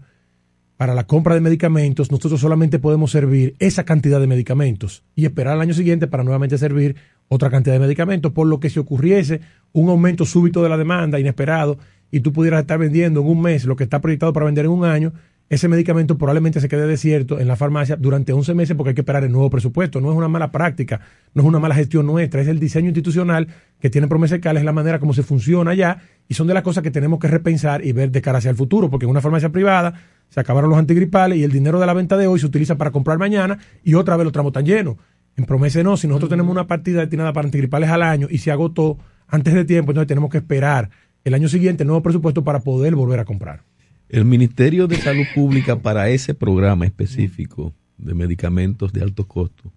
para 0.76 0.94
la 0.94 1.06
compra 1.06 1.34
de 1.34 1.40
medicamentos, 1.42 2.10
nosotros 2.10 2.40
solamente 2.40 2.78
podemos 2.78 3.10
servir 3.10 3.54
esa 3.58 3.84
cantidad 3.84 4.20
de 4.20 4.28
medicamentos 4.28 5.02
y 5.14 5.26
esperar 5.26 5.54
al 5.54 5.60
año 5.60 5.74
siguiente 5.74 6.06
para 6.06 6.22
nuevamente 6.22 6.56
servir 6.56 6.96
otra 7.32 7.48
cantidad 7.48 7.74
de 7.74 7.80
medicamentos, 7.80 8.32
por 8.32 8.48
lo 8.48 8.58
que 8.58 8.68
si 8.70 8.80
ocurriese 8.80 9.40
un 9.72 9.88
aumento 9.88 10.26
súbito 10.26 10.64
de 10.64 10.68
la 10.68 10.76
demanda 10.76 11.20
inesperado 11.20 11.78
y 12.10 12.20
tú 12.20 12.32
pudieras 12.32 12.62
estar 12.62 12.76
vendiendo 12.76 13.20
en 13.20 13.28
un 13.28 13.40
mes 13.40 13.64
lo 13.66 13.76
que 13.76 13.84
está 13.84 14.00
proyectado 14.00 14.32
para 14.32 14.46
vender 14.46 14.64
en 14.64 14.72
un 14.72 14.84
año, 14.84 15.12
ese 15.48 15.68
medicamento 15.68 16.18
probablemente 16.18 16.60
se 16.60 16.68
quede 16.68 16.88
desierto 16.88 17.38
en 17.38 17.46
la 17.46 17.54
farmacia 17.54 17.94
durante 17.94 18.32
11 18.32 18.54
meses 18.54 18.76
porque 18.76 18.90
hay 18.90 18.94
que 18.94 19.02
esperar 19.02 19.22
el 19.22 19.30
nuevo 19.30 19.48
presupuesto. 19.48 20.00
No 20.00 20.10
es 20.10 20.16
una 20.16 20.26
mala 20.26 20.50
práctica, 20.50 21.00
no 21.32 21.42
es 21.42 21.48
una 21.48 21.60
mala 21.60 21.76
gestión 21.76 22.04
nuestra, 22.06 22.40
es 22.40 22.48
el 22.48 22.58
diseño 22.58 22.86
institucional 22.86 23.46
que 23.80 23.90
tiene 23.90 24.08
Promesecal, 24.08 24.56
es 24.56 24.64
la 24.64 24.72
manera 24.72 24.98
como 24.98 25.12
se 25.12 25.22
funciona 25.22 25.70
allá 25.70 25.98
y 26.28 26.34
son 26.34 26.48
de 26.48 26.54
las 26.54 26.64
cosas 26.64 26.82
que 26.82 26.90
tenemos 26.90 27.20
que 27.20 27.28
repensar 27.28 27.84
y 27.84 27.92
ver 27.92 28.10
de 28.10 28.22
cara 28.22 28.38
hacia 28.38 28.50
el 28.50 28.56
futuro, 28.56 28.90
porque 28.90 29.06
en 29.06 29.10
una 29.10 29.20
farmacia 29.20 29.50
privada 29.50 29.94
se 30.30 30.40
acabaron 30.40 30.70
los 30.70 30.78
antigripales 30.78 31.38
y 31.38 31.44
el 31.44 31.52
dinero 31.52 31.78
de 31.78 31.86
la 31.86 31.94
venta 31.94 32.16
de 32.16 32.26
hoy 32.26 32.40
se 32.40 32.46
utiliza 32.46 32.76
para 32.76 32.90
comprar 32.90 33.18
mañana 33.18 33.58
y 33.84 33.94
otra 33.94 34.16
vez 34.16 34.24
los 34.24 34.32
tramos 34.32 34.50
están 34.50 34.66
llenos. 34.66 34.96
En 35.36 35.44
Promese 35.44 35.82
no, 35.84 35.96
si 35.96 36.06
nosotros 36.06 36.30
tenemos 36.30 36.50
una 36.52 36.66
partida 36.66 37.00
destinada 37.00 37.32
para 37.32 37.46
antigripales 37.46 37.88
al 37.90 38.02
año 38.02 38.28
y 38.30 38.38
se 38.38 38.50
agotó 38.50 38.98
antes 39.28 39.54
de 39.54 39.64
tiempo, 39.64 39.92
entonces 39.92 40.08
tenemos 40.08 40.30
que 40.30 40.38
esperar 40.38 40.90
el 41.24 41.34
año 41.34 41.48
siguiente 41.48 41.82
el 41.82 41.86
nuevo 41.88 42.02
presupuesto 42.02 42.44
para 42.44 42.60
poder 42.60 42.94
volver 42.94 43.20
a 43.20 43.24
comprar. 43.24 43.62
El 44.08 44.24
Ministerio 44.24 44.86
de 44.88 44.96
Salud 44.96 45.24
Pública 45.34 45.76
para 45.78 46.08
ese 46.10 46.34
programa 46.34 46.84
específico 46.84 47.72
de 47.96 48.14
medicamentos 48.14 48.92
de 48.92 49.02
alto 49.02 49.26
costo 49.28 49.72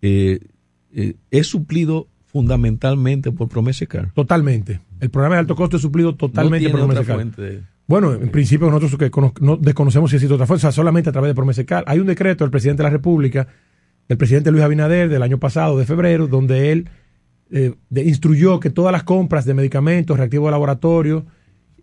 eh, 0.00 0.40
eh, 0.92 1.14
es 1.30 1.46
suplido 1.46 2.08
fundamentalmente 2.26 3.32
por 3.32 3.48
Promesecar. 3.48 4.12
Totalmente. 4.12 4.80
El 5.00 5.10
programa 5.10 5.36
de 5.36 5.40
alto 5.40 5.56
costo 5.56 5.76
es 5.76 5.82
suplido 5.82 6.14
totalmente 6.14 6.70
No 6.70 6.86
por 6.86 7.04
fuente 7.04 7.42
de- 7.42 7.62
Bueno, 7.86 8.14
en 8.14 8.30
principio 8.30 8.70
nosotros 8.70 8.96
que 8.98 9.10
no 9.40 9.56
desconocemos 9.56 10.10
si 10.10 10.16
existe 10.16 10.34
otra 10.34 10.58
sea, 10.58 10.72
solamente 10.72 11.10
a 11.10 11.12
través 11.12 11.30
de 11.30 11.34
Promesecal. 11.34 11.84
Hay 11.86 11.98
un 11.98 12.06
decreto 12.06 12.44
del 12.44 12.50
presidente 12.50 12.82
de 12.82 12.84
la 12.84 12.90
República, 12.90 13.46
del 14.08 14.18
presidente 14.18 14.50
Luis 14.50 14.62
Abinader, 14.62 15.08
del 15.08 15.22
año 15.22 15.38
pasado, 15.38 15.78
de 15.78 15.84
febrero, 15.84 16.26
donde 16.26 16.72
él 16.72 16.88
eh, 17.50 17.74
instruyó 17.90 18.60
que 18.60 18.70
todas 18.70 18.92
las 18.92 19.02
compras 19.02 19.44
de 19.44 19.54
medicamentos, 19.54 20.16
reactivos 20.16 20.48
de 20.48 20.52
laboratorio, 20.52 21.26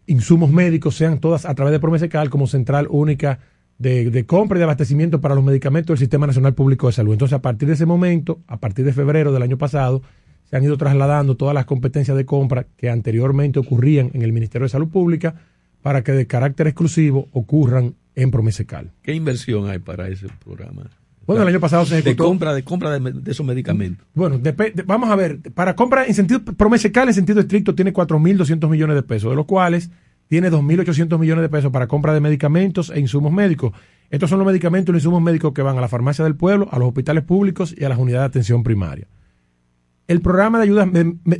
insumos 0.05 0.51
médicos 0.51 0.95
sean 0.95 1.19
todas 1.19 1.45
a 1.45 1.55
través 1.55 1.71
de 1.71 1.79
Promesecal 1.79 2.29
como 2.29 2.47
central 2.47 2.87
única 2.89 3.39
de, 3.77 4.09
de 4.09 4.25
compra 4.25 4.57
y 4.57 4.59
de 4.59 4.65
abastecimiento 4.65 5.21
para 5.21 5.35
los 5.35 5.43
medicamentos 5.43 5.89
del 5.89 5.99
Sistema 5.99 6.27
Nacional 6.27 6.53
Público 6.53 6.87
de 6.87 6.93
Salud. 6.93 7.13
Entonces, 7.13 7.33
a 7.33 7.41
partir 7.41 7.67
de 7.67 7.75
ese 7.75 7.85
momento, 7.85 8.41
a 8.47 8.57
partir 8.57 8.85
de 8.85 8.93
febrero 8.93 9.31
del 9.31 9.43
año 9.43 9.57
pasado, 9.57 10.01
se 10.43 10.57
han 10.57 10.63
ido 10.63 10.77
trasladando 10.77 11.35
todas 11.35 11.55
las 11.55 11.65
competencias 11.65 12.15
de 12.15 12.25
compra 12.25 12.67
que 12.77 12.89
anteriormente 12.89 13.59
ocurrían 13.59 14.11
en 14.13 14.21
el 14.21 14.33
Ministerio 14.33 14.65
de 14.65 14.69
Salud 14.69 14.89
Pública 14.89 15.35
para 15.81 16.03
que 16.03 16.11
de 16.11 16.27
carácter 16.27 16.67
exclusivo 16.67 17.27
ocurran 17.31 17.95
en 18.15 18.31
Promesecal. 18.31 18.91
¿Qué 19.01 19.13
inversión 19.13 19.67
hay 19.67 19.79
para 19.79 20.07
ese 20.07 20.27
programa? 20.43 20.89
Bueno, 21.25 21.43
el 21.43 21.47
año 21.47 21.59
pasado 21.59 21.85
se 21.85 21.95
de 21.95 22.01
ejecutó- 22.01 22.25
compra 22.25 22.53
de 22.53 22.63
compra 22.63 22.91
de, 22.91 22.99
me- 22.99 23.11
de 23.11 23.31
esos 23.31 23.45
medicamentos. 23.45 24.05
Bueno, 24.13 24.37
de- 24.39 24.83
vamos 24.85 25.09
a 25.09 25.15
ver, 25.15 25.39
para 25.53 25.75
compra 25.75 26.05
en 26.05 26.13
sentido 26.13 26.43
Promesecal 26.43 27.07
en 27.07 27.13
sentido 27.13 27.39
estricto 27.39 27.73
tiene 27.75 27.93
4.200 27.93 28.69
millones 28.69 28.95
de 28.95 29.03
pesos, 29.03 29.29
de 29.29 29.35
los 29.35 29.45
cuales 29.45 29.89
tiene 30.27 30.49
2.800 30.51 31.17
millones 31.19 31.43
de 31.43 31.49
pesos 31.49 31.71
para 31.71 31.87
compra 31.87 32.13
de 32.13 32.19
medicamentos 32.19 32.89
e 32.89 32.99
insumos 32.99 33.31
médicos. 33.31 33.71
Estos 34.09 34.29
son 34.29 34.39
los 34.39 34.45
medicamentos 34.45 34.91
y 34.91 34.93
los 34.93 35.01
insumos 35.03 35.21
médicos 35.21 35.53
que 35.53 35.61
van 35.61 35.77
a 35.77 35.81
la 35.81 35.87
farmacia 35.87 36.23
del 36.23 36.35
pueblo, 36.35 36.67
a 36.71 36.77
los 36.79 36.87
hospitales 36.89 37.23
públicos 37.23 37.73
y 37.77 37.83
a 37.83 37.89
las 37.89 37.97
unidades 37.97 38.23
de 38.23 38.39
atención 38.39 38.63
primaria. 38.63 39.07
El 40.07 40.21
programa 40.21 40.57
de 40.59 40.65
ayudas, 40.65 40.89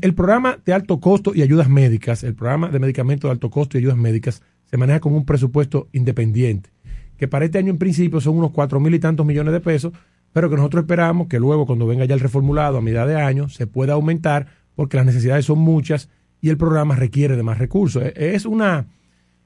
el 0.02 0.14
programa 0.16 0.58
de 0.66 0.74
alto 0.74 1.00
costo 1.00 1.34
y 1.36 1.42
ayudas 1.42 1.68
médicas, 1.70 2.24
el 2.24 2.34
programa 2.34 2.70
de 2.70 2.80
medicamentos 2.80 3.28
de 3.28 3.32
alto 3.34 3.50
costo 3.50 3.78
y 3.78 3.82
ayudas 3.82 3.98
médicas, 3.98 4.42
se 4.64 4.78
maneja 4.78 5.02
con 5.02 5.14
un 5.14 5.26
presupuesto 5.26 5.88
independiente, 5.92 6.70
que 7.18 7.28
para 7.28 7.46
este 7.46 7.58
año 7.58 7.70
en 7.72 7.78
principio 7.78 8.20
son 8.22 8.38
unos 8.38 8.52
cuatro 8.52 8.80
mil 8.80 8.94
y 8.94 9.00
tantos 9.00 9.26
millones 9.26 9.54
de 9.54 9.60
pesos, 9.60 9.94
pero 10.32 10.50
que 10.50 10.56
nosotros 10.56 10.84
esperamos 10.84 11.28
que 11.28 11.40
luego 11.40 11.66
cuando 11.66 11.86
venga 11.86 12.06
ya 12.06 12.14
el 12.16 12.20
reformulado 12.20 12.78
a 12.78 12.82
mitad 12.82 13.08
de 13.08 13.16
año 13.22 13.50
se 13.50 13.68
pueda 13.68 13.94
aumentar 13.94 14.48
porque 14.76 14.98
las 14.98 15.06
necesidades 15.06 15.46
son 15.46 15.60
muchas 15.60 16.10
y 16.42 16.50
el 16.50 16.58
programa 16.58 16.96
requiere 16.96 17.36
de 17.38 17.44
más 17.44 17.58
recursos. 17.60 18.04
E- 18.04 18.14
Es 18.36 18.46
una 18.46 18.88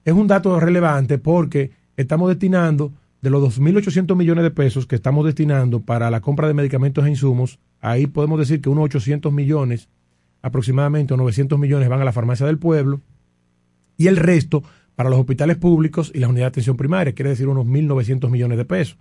es 0.06 0.14
un 0.14 0.28
dato 0.28 0.58
relevante 0.60 1.18
porque 1.18 1.72
estamos 1.98 2.30
destinando 2.30 2.94
de 3.22 3.30
los 3.30 3.42
2.800 3.60 4.16
millones 4.16 4.44
de 4.44 4.52
pesos 4.52 4.86
que 4.88 4.96
estamos 4.96 5.26
destinando 5.26 5.82
para 5.82 6.10
la 6.10 6.22
compra 6.22 6.48
de 6.48 6.54
medicamentos 6.54 7.06
e 7.06 7.10
insumos, 7.10 7.60
ahí 7.82 8.08
podemos 8.08 8.40
decir 8.40 8.62
que 8.62 8.70
unos 8.70 8.86
800 8.86 9.34
millones, 9.34 9.90
aproximadamente 10.42 11.14
o 11.14 11.18
900 11.18 11.60
millones 11.60 11.90
van 11.90 12.00
a 12.02 12.06
la 12.06 12.14
farmacia 12.14 12.46
del 12.46 12.58
pueblo 12.60 13.02
y 13.98 14.08
el 14.08 14.16
resto 14.16 14.64
para 14.98 15.12
los 15.12 15.20
hospitales 15.20 15.58
públicos 15.58 16.12
y 16.12 16.18
las 16.18 16.28
unidades 16.28 16.54
de 16.54 16.56
atención 16.56 16.76
primaria, 16.76 17.14
quiere 17.14 17.30
decir 17.30 17.48
unos 17.48 17.68
1.900 17.68 18.32
millones 18.32 18.58
de 18.58 18.66
pesos. 18.66 18.98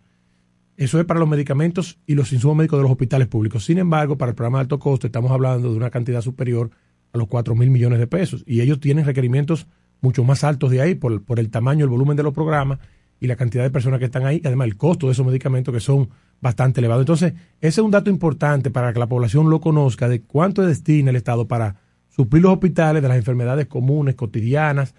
Eso 0.76 1.00
es 1.00 1.06
para 1.06 1.18
los 1.18 1.26
medicamentos 1.26 1.98
y 2.06 2.14
los 2.14 2.34
insumos 2.34 2.58
médicos 2.58 2.78
de 2.78 2.82
los 2.82 2.92
hospitales 2.92 3.28
públicos. 3.28 3.64
Sin 3.64 3.78
embargo, 3.78 4.18
para 4.18 4.28
el 4.28 4.36
programa 4.36 4.58
de 4.58 4.64
alto 4.64 4.78
costo 4.78 5.06
estamos 5.06 5.30
hablando 5.30 5.70
de 5.70 5.74
una 5.74 5.88
cantidad 5.88 6.20
superior 6.20 6.70
a 7.14 7.16
los 7.16 7.28
4 7.28 7.54
mil 7.54 7.70
millones 7.70 7.98
de 7.98 8.06
pesos. 8.06 8.44
Y 8.46 8.60
ellos 8.60 8.78
tienen 8.78 9.06
requerimientos 9.06 9.68
mucho 10.02 10.22
más 10.22 10.44
altos 10.44 10.70
de 10.70 10.82
ahí 10.82 10.96
por, 10.96 11.22
por 11.24 11.40
el 11.40 11.48
tamaño, 11.48 11.84
el 11.84 11.90
volumen 11.90 12.14
de 12.14 12.24
los 12.24 12.34
programas 12.34 12.78
y 13.18 13.26
la 13.26 13.36
cantidad 13.36 13.64
de 13.64 13.70
personas 13.70 13.98
que 13.98 14.04
están 14.04 14.26
ahí. 14.26 14.42
Además, 14.44 14.66
el 14.66 14.76
costo 14.76 15.06
de 15.06 15.12
esos 15.12 15.24
medicamentos 15.24 15.72
que 15.72 15.80
son 15.80 16.10
bastante 16.42 16.80
elevados. 16.80 17.04
Entonces, 17.04 17.32
ese 17.62 17.80
es 17.80 17.84
un 17.84 17.90
dato 17.90 18.10
importante 18.10 18.70
para 18.70 18.92
que 18.92 18.98
la 18.98 19.06
población 19.06 19.48
lo 19.48 19.62
conozca 19.62 20.10
de 20.10 20.20
cuánto 20.20 20.60
destina 20.60 21.08
el 21.08 21.16
Estado 21.16 21.48
para 21.48 21.76
suplir 22.10 22.42
los 22.42 22.52
hospitales 22.52 23.00
de 23.00 23.08
las 23.08 23.16
enfermedades 23.16 23.66
comunes, 23.66 24.14
cotidianas, 24.14 24.94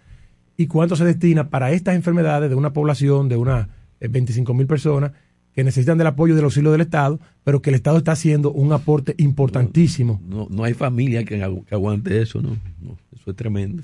y 0.58 0.68
cuánto 0.68 0.96
se 0.96 1.06
destina 1.06 1.50
para 1.50 1.72
estas 1.72 1.96
enfermedades 1.96 2.50
de 2.50 2.56
una 2.56 2.74
población 2.74 3.30
de 3.30 3.38
unas 3.38 3.68
25 4.02 4.54
mil 4.54 4.68
personas 4.68 5.12
que 5.54 5.64
necesitan 5.64 5.98
del 5.98 6.08
apoyo 6.08 6.34
y 6.34 6.36
del 6.36 6.46
auxilio 6.46 6.72
del 6.72 6.82
Estado, 6.82 7.20
pero 7.44 7.62
que 7.62 7.70
el 7.72 7.76
Estado 7.76 7.98
está 7.98 8.12
haciendo 8.12 8.52
un 8.52 8.74
aporte 8.74 9.16
importantísimo. 9.18 10.22
No, 10.28 10.48
no 10.52 10.64
hay 10.64 10.74
familia 10.74 11.24
que, 11.24 11.42
agu- 11.44 11.66
que 11.66 11.74
aguante 11.76 12.22
eso, 12.22 12.42
¿no? 12.42 12.50
No, 12.82 12.98
Eso 13.16 13.32
es 13.32 13.36
tremendo. 13.36 13.82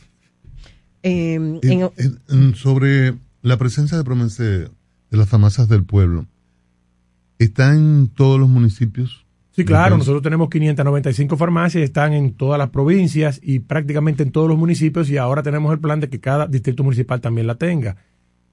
Eh, 1.01 1.33
En- 1.35 1.59
en- 1.63 1.89
en- 1.97 2.19
en- 2.29 2.55
sobre 2.55 3.15
la 3.41 3.57
presencia 3.57 3.97
de 3.97 4.03
Promese 4.03 4.43
de 4.43 4.69
las 5.17 5.27
farmacias 5.29 5.67
del 5.67 5.83
pueblo, 5.83 6.25
¿está 7.39 7.73
en 7.73 8.07
todos 8.07 8.39
los 8.39 8.49
municipios? 8.49 9.22
Sí, 9.55 9.65
claro, 9.65 9.99
nosotros 9.99 10.23
tenemos 10.23 10.49
595 10.49 11.37
farmacias, 11.37 11.83
están 11.83 12.13
en 12.13 12.33
todas 12.33 12.57
las 12.57 12.71
provincias 12.71 13.39
y 13.43 13.59
prácticamente 13.59 14.23
en 14.23 14.31
todos 14.31 14.49
los 14.49 14.57
municipios 14.57 15.11
y 15.11 15.17
ahora 15.17 15.43
tenemos 15.43 15.71
el 15.71 15.79
plan 15.79 15.99
de 15.99 16.09
que 16.09 16.19
cada 16.19 16.47
distrito 16.47 16.83
municipal 16.83 17.21
también 17.21 17.45
la 17.45 17.53
tenga. 17.53 17.97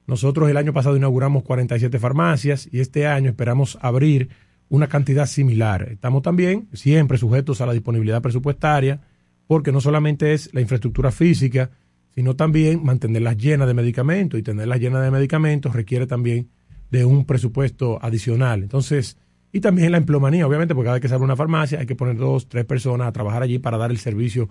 Nosotros 0.06 0.51
el 0.51 0.59
año 0.59 0.74
pasado 0.74 0.98
inauguramos 0.98 1.43
47 1.43 1.98
farmacias 1.98 2.68
y 2.70 2.81
este 2.81 3.06
año 3.06 3.31
esperamos 3.31 3.78
abrir 3.81 4.28
una 4.68 4.89
cantidad 4.89 5.24
similar. 5.24 5.89
Estamos 5.90 6.20
también 6.20 6.68
siempre 6.74 7.16
sujetos 7.16 7.62
a 7.62 7.66
la 7.66 7.72
disponibilidad 7.72 8.20
presupuestaria 8.20 9.01
porque 9.47 9.72
no 9.72 9.81
solamente 9.81 10.35
es 10.35 10.52
la 10.52 10.60
infraestructura 10.60 11.10
física, 11.10 11.70
sino 12.14 12.36
también 12.36 12.85
mantenerlas 12.85 13.39
llenas 13.39 13.68
de 13.68 13.72
medicamentos 13.74 14.39
y 14.39 14.43
tenerlas 14.43 14.81
llenas 14.81 15.02
de 15.02 15.10
medicamentos 15.10 15.74
requiere 15.74 16.06
también 16.06 16.51
de 16.90 17.06
un 17.06 17.24
presupuesto 17.24 17.98
adicional. 18.02 18.62
Entonces, 18.62 19.16
y 19.52 19.60
también 19.60 19.93
la 19.93 19.98
empleomanía, 19.98 20.47
obviamente, 20.47 20.74
porque 20.74 20.86
cada 20.86 20.94
vez 20.94 21.02
que 21.02 21.09
se 21.09 21.14
abre 21.14 21.24
una 21.24 21.36
farmacia 21.36 21.81
hay 21.81 21.86
que 21.86 21.97
poner 21.97 22.16
dos, 22.16 22.48
tres 22.48 22.64
personas 22.64 23.09
a 23.09 23.12
trabajar 23.12 23.43
allí 23.43 23.59
para 23.59 23.78
dar 23.78 23.90
el 23.90 23.98
servicio 23.98 24.48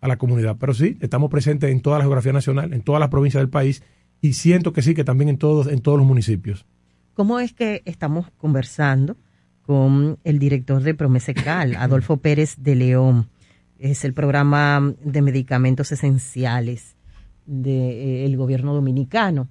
a 0.00 0.08
la 0.08 0.18
comunidad. 0.18 0.56
Pero 0.58 0.74
sí, 0.74 0.98
estamos 1.00 1.30
presentes 1.30 1.70
en 1.70 1.80
toda 1.80 1.98
la 1.98 2.04
geografía 2.04 2.32
nacional, 2.32 2.72
en 2.74 2.82
todas 2.82 3.00
las 3.00 3.08
provincias 3.08 3.40
del 3.40 3.48
país 3.48 3.82
y 4.20 4.34
siento 4.34 4.72
que 4.72 4.82
sí, 4.82 4.94
que 4.94 5.04
también 5.04 5.30
en 5.30 5.38
todos, 5.38 5.66
en 5.66 5.80
todos 5.80 5.98
los 5.98 6.06
municipios. 6.06 6.66
¿Cómo 7.14 7.40
es 7.40 7.52
que 7.52 7.82
estamos 7.84 8.30
conversando 8.38 9.16
con 9.62 10.18
el 10.24 10.38
director 10.38 10.82
de 10.82 10.94
Promesecal, 10.94 11.74
Adolfo 11.78 12.18
Pérez 12.18 12.56
de 12.58 12.74
León? 12.74 13.28
Es 13.78 14.04
el 14.04 14.12
programa 14.12 14.94
de 15.02 15.22
medicamentos 15.22 15.90
esenciales 15.92 16.94
del 17.46 18.36
gobierno 18.36 18.74
dominicano. 18.74 19.48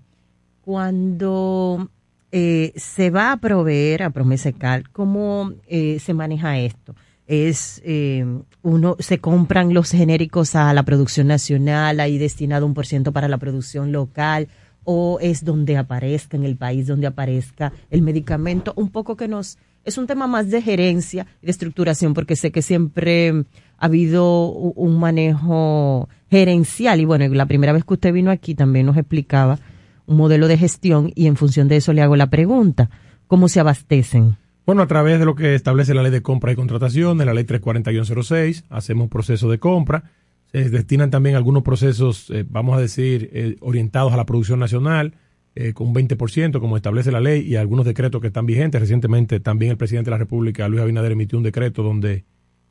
Cuando 0.61 1.89
eh, 2.31 2.71
se 2.75 3.09
va 3.09 3.33
a 3.33 3.37
proveer 3.37 4.03
a 4.03 4.09
Promesecal, 4.09 4.89
¿cómo 4.89 5.51
eh, 5.67 5.99
se 5.99 6.13
maneja 6.13 6.57
esto? 6.59 6.95
Es 7.27 7.81
eh, 7.85 8.25
uno 8.61 8.95
se 8.99 9.19
compran 9.19 9.73
los 9.73 9.91
genéricos 9.91 10.55
a 10.55 10.73
la 10.73 10.83
producción 10.83 11.27
nacional, 11.27 11.99
hay 11.99 12.17
destinado 12.17 12.65
un 12.65 12.73
por 12.73 12.85
ciento 12.85 13.11
para 13.11 13.27
la 13.27 13.37
producción 13.37 13.91
local, 13.91 14.47
o 14.83 15.19
es 15.21 15.43
donde 15.43 15.77
aparezca 15.77 16.37
en 16.37 16.43
el 16.43 16.57
país 16.57 16.87
donde 16.87 17.07
aparezca 17.07 17.73
el 17.89 18.01
medicamento, 18.01 18.73
un 18.75 18.89
poco 18.89 19.15
que 19.15 19.27
nos 19.27 19.57
es 19.83 19.97
un 19.97 20.07
tema 20.07 20.27
más 20.27 20.49
de 20.49 20.61
gerencia 20.61 21.25
y 21.41 21.47
de 21.47 21.51
estructuración, 21.51 22.13
porque 22.13 22.35
sé 22.35 22.51
que 22.51 22.61
siempre 22.61 23.45
ha 23.77 23.85
habido 23.85 24.51
un 24.51 24.99
manejo 24.99 26.07
gerencial 26.29 27.01
y 27.01 27.05
bueno, 27.05 27.27
la 27.33 27.45
primera 27.45 27.73
vez 27.73 27.83
que 27.83 27.95
usted 27.95 28.13
vino 28.13 28.31
aquí 28.31 28.55
también 28.55 28.85
nos 28.85 28.97
explicaba 28.97 29.59
un 30.05 30.17
modelo 30.17 30.47
de 30.47 30.57
gestión 30.57 31.11
y 31.15 31.27
en 31.27 31.35
función 31.35 31.67
de 31.67 31.77
eso 31.77 31.93
le 31.93 32.01
hago 32.01 32.15
la 32.15 32.29
pregunta, 32.29 32.89
¿cómo 33.27 33.47
se 33.47 33.59
abastecen? 33.59 34.37
Bueno, 34.65 34.83
a 34.83 34.87
través 34.87 35.19
de 35.19 35.25
lo 35.25 35.35
que 35.35 35.55
establece 35.55 35.93
la 35.93 36.03
ley 36.03 36.11
de 36.11 36.21
compra 36.21 36.51
y 36.51 36.55
contratación, 36.55 37.17
de 37.17 37.25
la 37.25 37.33
ley 37.33 37.45
340-06, 37.45 38.63
hacemos 38.69 39.09
procesos 39.09 39.49
de 39.49 39.57
compra. 39.57 40.03
Se 40.51 40.69
destinan 40.69 41.09
también 41.09 41.35
algunos 41.35 41.63
procesos, 41.63 42.29
eh, 42.29 42.45
vamos 42.47 42.77
a 42.77 42.81
decir, 42.81 43.29
eh, 43.33 43.55
orientados 43.61 44.13
a 44.13 44.17
la 44.17 44.25
producción 44.25 44.59
nacional, 44.59 45.15
eh, 45.55 45.73
con 45.73 45.87
un 45.87 45.93
20%, 45.93 46.59
como 46.59 46.77
establece 46.77 47.11
la 47.11 47.19
ley, 47.19 47.41
y 47.41 47.55
algunos 47.55 47.85
decretos 47.85 48.21
que 48.21 48.27
están 48.27 48.45
vigentes. 48.45 48.79
Recientemente 48.79 49.39
también 49.39 49.71
el 49.71 49.77
presidente 49.77 50.09
de 50.09 50.11
la 50.11 50.19
República, 50.19 50.67
Luis 50.67 50.81
Abinader, 50.81 51.11
emitió 51.11 51.37
un 51.37 51.43
decreto 51.43 51.83
donde 51.83 52.23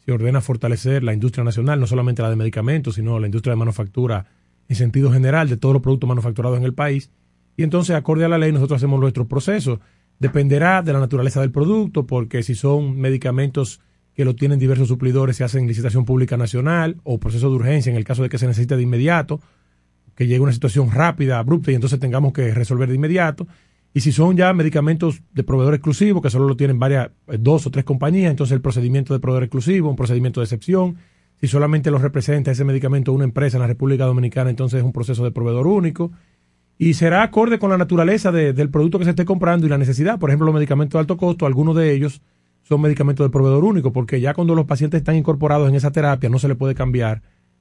se 0.05 0.13
ordena 0.13 0.41
fortalecer 0.41 1.03
la 1.03 1.13
industria 1.13 1.45
nacional, 1.45 1.81
no 1.81 1.87
solamente 1.87 2.23
la 2.23 2.31
de 2.31 2.37
medicamentos, 2.37 2.95
sino 2.95 3.19
la 3.19 3.27
industria 3.27 3.53
de 3.53 3.59
manufactura 3.59 4.27
en 4.69 4.77
sentido 4.77 5.13
general 5.13 5.49
de 5.49 5.57
todos 5.57 5.75
los 5.75 5.83
productos 5.83 6.09
manufacturados 6.09 6.57
en 6.57 6.65
el 6.65 6.73
país. 6.73 7.11
Y 7.57 7.63
entonces, 7.63 7.97
acorde 7.97 8.25
a 8.25 8.29
la 8.29 8.39
ley, 8.39 8.53
nosotros 8.53 8.79
hacemos 8.79 9.01
nuestros 9.01 9.27
procesos. 9.27 9.79
Dependerá 10.19 10.83
de 10.83 10.93
la 10.93 11.01
naturaleza 11.01 11.41
del 11.41 11.51
producto, 11.51 12.07
porque 12.07 12.43
si 12.43 12.55
son 12.55 12.99
medicamentos 12.99 13.81
que 14.15 14.25
lo 14.25 14.35
tienen 14.35 14.59
diversos 14.59 14.89
suplidores, 14.89 15.37
se 15.37 15.45
hacen 15.45 15.67
licitación 15.67 16.05
pública 16.05 16.37
nacional 16.37 16.97
o 17.05 17.19
proceso 17.19 17.49
de 17.49 17.57
urgencia 17.57 17.91
en 17.91 17.97
el 17.97 18.05
caso 18.05 18.23
de 18.23 18.29
que 18.29 18.39
se 18.39 18.47
necesite 18.47 18.77
de 18.77 18.83
inmediato, 18.83 19.41
que 20.15 20.27
llegue 20.27 20.41
una 20.41 20.53
situación 20.53 20.91
rápida, 20.91 21.39
abrupta 21.39 21.73
y 21.73 21.75
entonces 21.75 21.99
tengamos 21.99 22.33
que 22.33 22.53
resolver 22.53 22.89
de 22.89 22.97
inmediato. 22.97 23.47
Y 23.93 24.01
si 24.01 24.13
son 24.13 24.37
ya 24.37 24.53
medicamentos 24.53 25.23
de 25.33 25.43
proveedor 25.43 25.75
exclusivo, 25.75 26.21
que 26.21 26.31
solo 26.31 26.47
lo 26.47 26.57
tienen 26.57 26.79
varias, 26.79 27.11
eh, 27.29 27.39
dos 27.41 27.67
o 27.67 27.71
tres 27.71 27.85
compañías, 27.85 28.31
entonces 28.31 28.55
el 28.55 28.61
procedimiento 28.61 29.15
de 29.15 29.21
proveedor 29.21 29.45
exclusivo, 29.45 29.89
un 29.89 29.97
procedimiento 29.97 30.41
de 30.41 30.45
excepción. 30.45 30.97
Si 31.41 31.47
solamente 31.47 31.91
lo 31.91 31.99
representa 31.99 32.51
ese 32.51 32.65
medicamento 32.65 33.13
una 33.13 33.25
empresa 33.25 33.57
en 33.57 33.63
la 33.63 33.67
República 33.67 34.05
Dominicana, 34.05 34.51
entonces 34.51 34.79
es 34.81 34.85
un 34.85 34.93
proceso 34.93 35.25
de 35.25 35.31
proveedor 35.31 35.67
único 35.67 36.13
y 36.83 36.95
será 36.95 37.23
acorde 37.23 37.59
con 37.59 37.69
la 37.69 37.77
naturaleza 37.77 38.33
de- 38.33 38.55
del 38.55 38.71
producto 38.71 38.99
que 38.99 39.05
se 39.05 39.11
esté 39.11 39.27
comprando 39.27 39.67
y 39.67 39.69
la 39.69 39.77
necesidad. 39.77 40.19
Por 40.19 40.31
ejemplo, 40.31 40.47
los 40.47 40.55
medicamentos 40.55 40.95
de 40.95 41.01
alto 41.01 41.19
costo, 41.19 41.45
algunos 41.45 41.77
de 41.77 41.93
ellos 41.93 42.23
son 42.63 42.81
medicamentos 42.81 43.27
de 43.27 43.31
proveedor 43.31 43.65
único, 43.65 43.93
porque 43.93 44.19
ya 44.19 44.33
cuando 44.33 44.55
los 44.55 44.65
pacientes 44.65 44.97
están 44.99 45.17
incorporados 45.17 45.69
en 45.69 45.75
esa 45.75 45.91
terapia 45.91 46.31
no 46.31 46.39
se 46.39 46.49
le 46.49 46.55
puede 46.55 46.75
cambiar, 46.75 47.21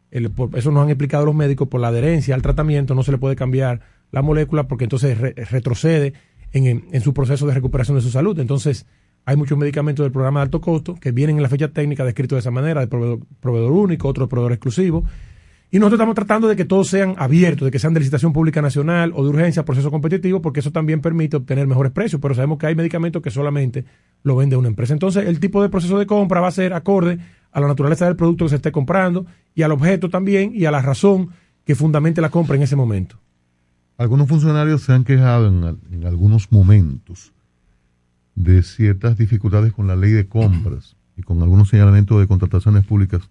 el- 0.10 0.32
por- 0.32 0.58
eso 0.58 0.72
nos 0.72 0.84
han 0.84 0.90
explicado 0.90 1.26
los 1.26 1.36
médicos, 1.36 1.68
por 1.68 1.82
la 1.82 1.90
adherencia 1.90 2.34
al 2.34 2.41
tratamiento 2.41 2.96
no 2.96 3.04
se 3.04 3.12
le 3.12 3.18
puede 3.18 3.36
cambiar 3.36 3.82
la 4.12 4.22
molécula 4.22 4.70
porque 4.70 4.86
entonces 4.86 5.18
re- 5.18 5.34
retrocede 5.52 6.14
en, 6.54 7.02
su 7.02 7.14
proceso 7.14 7.46
de 7.46 7.54
recuperación 7.54 7.98
de 7.98 8.02
su 8.02 8.12
salud. 8.12 8.40
Entonces, 8.40 8.86
hay 9.26 9.36
muchos 9.36 9.58
medicamentos 9.58 10.04
del 10.06 10.14
programa 10.14 10.40
de 10.40 10.44
alto 10.46 10.62
costo 10.62 10.96
que 10.96 11.12
vienen 11.12 11.36
en 11.36 11.44
la 11.44 11.50
fecha 11.50 11.68
técnica 11.68 12.06
descritos 12.06 12.38
de 12.38 12.40
esa 12.40 12.52
manera, 12.52 12.80
de 12.80 12.88
proveedor, 12.88 13.20
proveedor 13.41 13.72
único, 13.74 14.08
otro 14.08 14.24
de 14.26 14.30
proveedor 14.30 14.54
exclusivo. 14.54 15.04
Y 15.72 15.78
nosotros 15.78 15.98
estamos 15.98 16.16
tratando 16.16 16.48
de 16.48 16.56
que 16.56 16.66
todos 16.66 16.88
sean 16.88 17.16
abiertos, 17.20 17.66
de 17.66 17.72
que 17.72 17.78
sean 17.78 17.94
de 17.94 18.00
licitación 18.00 18.34
pública 18.34 18.62
nacional 18.62 19.12
o 19.16 19.24
de 19.24 19.30
urgencia, 19.30 19.64
proceso 19.66 19.91
competitivo, 19.91 20.41
porque 20.41 20.62
eso 20.62 20.72
también 20.72 21.00
permite 21.00 21.38
obtener 21.38 21.68
mejores 21.68 21.91
precios, 21.91 22.20
pero 22.20 22.34
sabemos 22.34 22.58
que 22.58 22.66
hay 22.66 22.76
medicamentos 22.76 23.22
que 23.22 23.30
solamente 23.30 23.86
lo 24.24 24.36
vende 24.36 24.56
una 24.56 24.68
empresa. 24.68 24.94
Entonces, 24.94 25.28
el 25.28 25.40
tipo 25.40 25.62
de 25.62 25.70
proceso 25.70 26.00
de 26.00 26.08
compra 26.08 26.41
va 26.41 26.48
a 26.48 26.52
ser 26.52 26.74
acorde 26.74 27.20
a 27.52 27.60
la 27.60 27.68
naturaleza 27.68 28.06
del 28.06 28.16
producto 28.16 28.46
que 28.46 28.50
se 28.50 28.56
esté 28.56 28.72
comprando 28.72 29.28
y 29.54 29.62
al 29.62 29.72
objeto 29.72 30.10
también 30.10 30.52
y 30.56 30.66
a 30.66 30.72
la 30.72 30.82
razón 30.82 31.30
que 31.66 31.76
fundamente 31.76 32.20
la 32.20 32.30
compra 32.30 32.56
en 32.56 32.64
ese 32.64 32.76
momento. 32.76 33.20
Algunos 33.98 34.28
funcionarios 34.28 34.82
se 34.82 34.94
han 34.94 35.04
quejado 35.04 35.48
en, 35.48 35.78
en 35.91 36.06
algunos 36.08 36.52
momentos 36.52 37.32
de 38.34 38.64
ciertas 38.64 39.18
dificultades 39.18 39.74
con 39.74 39.86
la 39.86 39.96
ley 39.96 40.12
de 40.12 40.28
compras 40.28 40.96
y 41.18 41.22
con 41.22 41.41
algunos 41.44 41.70
señalamientos 41.70 42.20
de 42.20 42.28
contrataciones 42.28 42.86
públicas. 42.86 43.30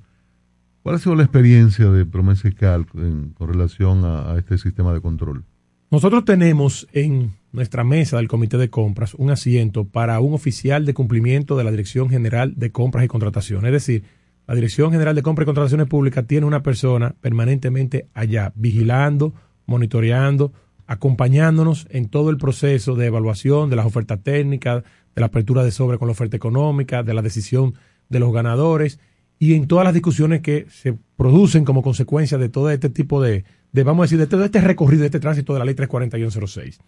¿Cuál 0.89 0.97
ha 0.97 1.01
sido 1.01 1.17
la 1.17 1.25
experiencia 1.25 1.91
de 1.91 2.07
Promesa 2.07 2.49
y 2.49 2.55
en- 2.99 3.35
con 3.37 3.49
relación 3.53 4.07
a, 4.07 4.35
este 4.39 4.57
sistema 4.57 4.95
de 4.95 5.03
control? 5.03 5.45
Nosotros 5.91 6.25
tenemos 6.25 6.89
en 6.95 7.35
nuestra 7.53 7.85
mesa 7.85 8.17
del 8.17 8.27
comité 8.27 8.57
de 8.57 8.71
compras 8.71 9.13
un 9.13 9.31
asiento 9.31 9.85
para 9.85 10.19
un 10.21 10.33
oficial 10.33 10.87
de 10.87 10.95
cumplimiento 10.95 11.59
de 11.59 11.65
la 11.65 11.71
Dirección 11.71 12.09
General 12.09 12.55
de 12.57 12.73
Compras 12.73 13.05
y 13.05 13.09
Contrataciones. 13.09 13.67
Es 13.67 13.73
decir, 13.73 14.05
la 14.47 14.55
Dirección 14.55 14.91
General 14.91 15.15
de 15.15 15.21
Compras 15.21 15.45
y 15.45 15.49
Contrataciones 15.49 15.89
Públicas 15.89 16.27
tiene 16.27 16.47
una 16.47 16.63
persona 16.63 17.15
permanentemente 17.21 18.09
allá, 18.15 18.55
vigilando, 18.57 19.35
monitoreando, 19.67 20.55
acompañándonos 20.87 21.87
en 21.91 22.09
todo 22.09 22.31
el 22.31 22.39
proceso 22.39 22.95
de 22.95 23.09
evaluación 23.09 23.69
de 23.69 23.77
las 23.77 23.85
ofertas 23.85 24.23
técnicas, 24.23 24.85
de 25.15 25.21
la 25.21 25.27
apertura 25.27 25.63
de 25.65 25.71
sobre 25.71 25.99
con 25.99 26.09
la 26.09 26.13
oferta 26.13 26.39
económica, 26.39 27.03
de 27.03 27.13
la 27.13 27.21
decisión 27.21 27.75
de 28.09 28.21
los 28.21 28.33
ganadores 28.33 28.99
y 29.39 29.55
en 29.55 29.67
todas 29.67 29.85
las 29.85 29.95
discusiones 29.95 30.41
que 30.41 30.67
se 30.71 30.97
producen 31.17 31.65
como 31.65 31.83
consecuencia 31.83 32.39
de 32.39 32.49
todo 32.49 32.71
este 32.71 32.91
tipo 32.91 33.23
de, 33.23 33.45
de 33.73 33.83
vamos 33.85 34.03
a 34.03 34.07
decir, 34.07 34.19
de 34.19 34.27
todo 34.27 34.45
este 34.45 34.61
recorrido, 34.61 35.01
de 35.01 35.07
este 35.07 35.21
tránsito 35.21 35.53
de 35.53 35.59
la 35.61 35.65
ley 35.65 35.75
34106. 35.75 36.81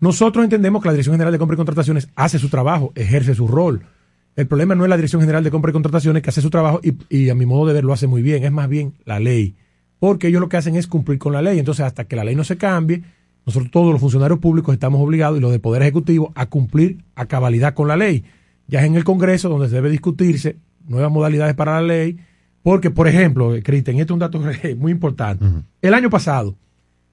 Nosotros 0.00 0.44
entendemos 0.44 0.82
que 0.82 0.88
la 0.88 0.94
Dirección 0.94 1.14
General 1.14 1.32
de 1.32 1.38
Compra 1.38 1.54
y 1.54 1.58
Contrataciones 1.58 2.08
hace 2.16 2.38
su 2.38 2.48
trabajo, 2.48 2.92
ejerce 2.94 3.34
su 3.34 3.46
rol. 3.46 3.86
El 4.34 4.46
problema 4.46 4.74
no 4.74 4.84
es 4.84 4.90
la 4.90 4.96
Dirección 4.96 5.20
General 5.20 5.44
de 5.44 5.50
Compra 5.50 5.70
y 5.70 5.72
Contrataciones 5.72 6.22
que 6.22 6.30
hace 6.30 6.40
su 6.40 6.50
trabajo 6.50 6.80
y, 6.82 6.94
y 7.08 7.28
a 7.28 7.34
mi 7.34 7.46
modo 7.46 7.66
de 7.66 7.74
ver 7.74 7.84
lo 7.84 7.92
hace 7.92 8.06
muy 8.06 8.22
bien, 8.22 8.42
es 8.42 8.52
más 8.52 8.68
bien 8.68 8.94
la 9.04 9.20
ley. 9.20 9.54
Porque 9.98 10.28
ellos 10.28 10.40
lo 10.40 10.48
que 10.48 10.56
hacen 10.56 10.74
es 10.74 10.86
cumplir 10.88 11.18
con 11.18 11.32
la 11.32 11.42
ley. 11.42 11.58
Entonces, 11.58 11.84
hasta 11.84 12.04
que 12.04 12.16
la 12.16 12.24
ley 12.24 12.34
no 12.34 12.42
se 12.42 12.56
cambie, 12.56 13.02
nosotros 13.46 13.70
todos 13.70 13.92
los 13.92 14.00
funcionarios 14.00 14.40
públicos 14.40 14.72
estamos 14.72 15.00
obligados, 15.00 15.38
y 15.38 15.40
los 15.40 15.52
del 15.52 15.60
Poder 15.60 15.82
Ejecutivo, 15.82 16.32
a 16.34 16.46
cumplir 16.46 17.04
a 17.14 17.26
cabalidad 17.26 17.74
con 17.74 17.86
la 17.86 17.96
ley. 17.96 18.24
Ya 18.66 18.80
es 18.80 18.86
en 18.86 18.96
el 18.96 19.04
Congreso 19.04 19.48
donde 19.48 19.68
se 19.68 19.76
debe 19.76 19.90
discutirse 19.90 20.56
nuevas 20.86 21.10
modalidades 21.10 21.54
para 21.54 21.80
la 21.80 21.86
ley, 21.86 22.18
porque, 22.62 22.90
por 22.90 23.08
ejemplo, 23.08 23.52
Cristian, 23.62 23.98
este 23.98 24.12
es 24.12 24.14
un 24.14 24.18
dato 24.18 24.40
muy 24.76 24.92
importante. 24.92 25.44
El 25.80 25.94
año 25.94 26.10
pasado, 26.10 26.56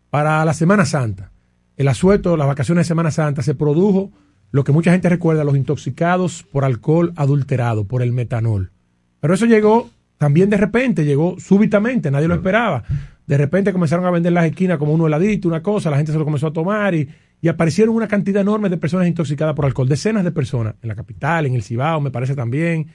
para 0.09 0.43
la 0.45 0.53
Semana 0.53 0.85
Santa, 0.85 1.31
el 1.77 1.87
asueto, 1.87 2.37
las 2.37 2.47
vacaciones 2.47 2.85
de 2.85 2.87
Semana 2.87 3.11
Santa, 3.11 3.41
se 3.41 3.55
produjo 3.55 4.11
lo 4.51 4.63
que 4.63 4.71
mucha 4.71 4.91
gente 4.91 5.09
recuerda, 5.09 5.43
los 5.43 5.55
intoxicados 5.55 6.43
por 6.43 6.65
alcohol 6.65 7.13
adulterado, 7.15 7.85
por 7.85 8.01
el 8.01 8.11
metanol. 8.11 8.71
Pero 9.19 9.33
eso 9.33 9.45
llegó 9.45 9.89
también 10.17 10.49
de 10.49 10.57
repente, 10.57 11.05
llegó 11.05 11.39
súbitamente, 11.39 12.11
nadie 12.11 12.27
lo 12.27 12.35
esperaba. 12.35 12.83
De 13.25 13.37
repente 13.37 13.71
comenzaron 13.71 14.05
a 14.05 14.11
vender 14.11 14.33
las 14.33 14.45
esquinas 14.45 14.77
como 14.77 14.93
un 14.93 15.05
heladito, 15.05 15.47
una 15.47 15.61
cosa, 15.61 15.89
la 15.89 15.97
gente 15.97 16.11
se 16.11 16.17
lo 16.17 16.25
comenzó 16.25 16.47
a 16.47 16.53
tomar 16.53 16.95
y, 16.95 17.07
y 17.41 17.47
aparecieron 17.47 17.95
una 17.95 18.07
cantidad 18.07 18.41
enorme 18.41 18.69
de 18.69 18.77
personas 18.77 19.07
intoxicadas 19.07 19.55
por 19.55 19.65
alcohol, 19.65 19.87
decenas 19.87 20.23
de 20.23 20.31
personas, 20.31 20.75
en 20.81 20.89
la 20.89 20.95
capital, 20.95 21.45
en 21.45 21.55
el 21.55 21.63
Cibao, 21.63 22.01
me 22.01 22.11
parece 22.11 22.35
también. 22.35 22.87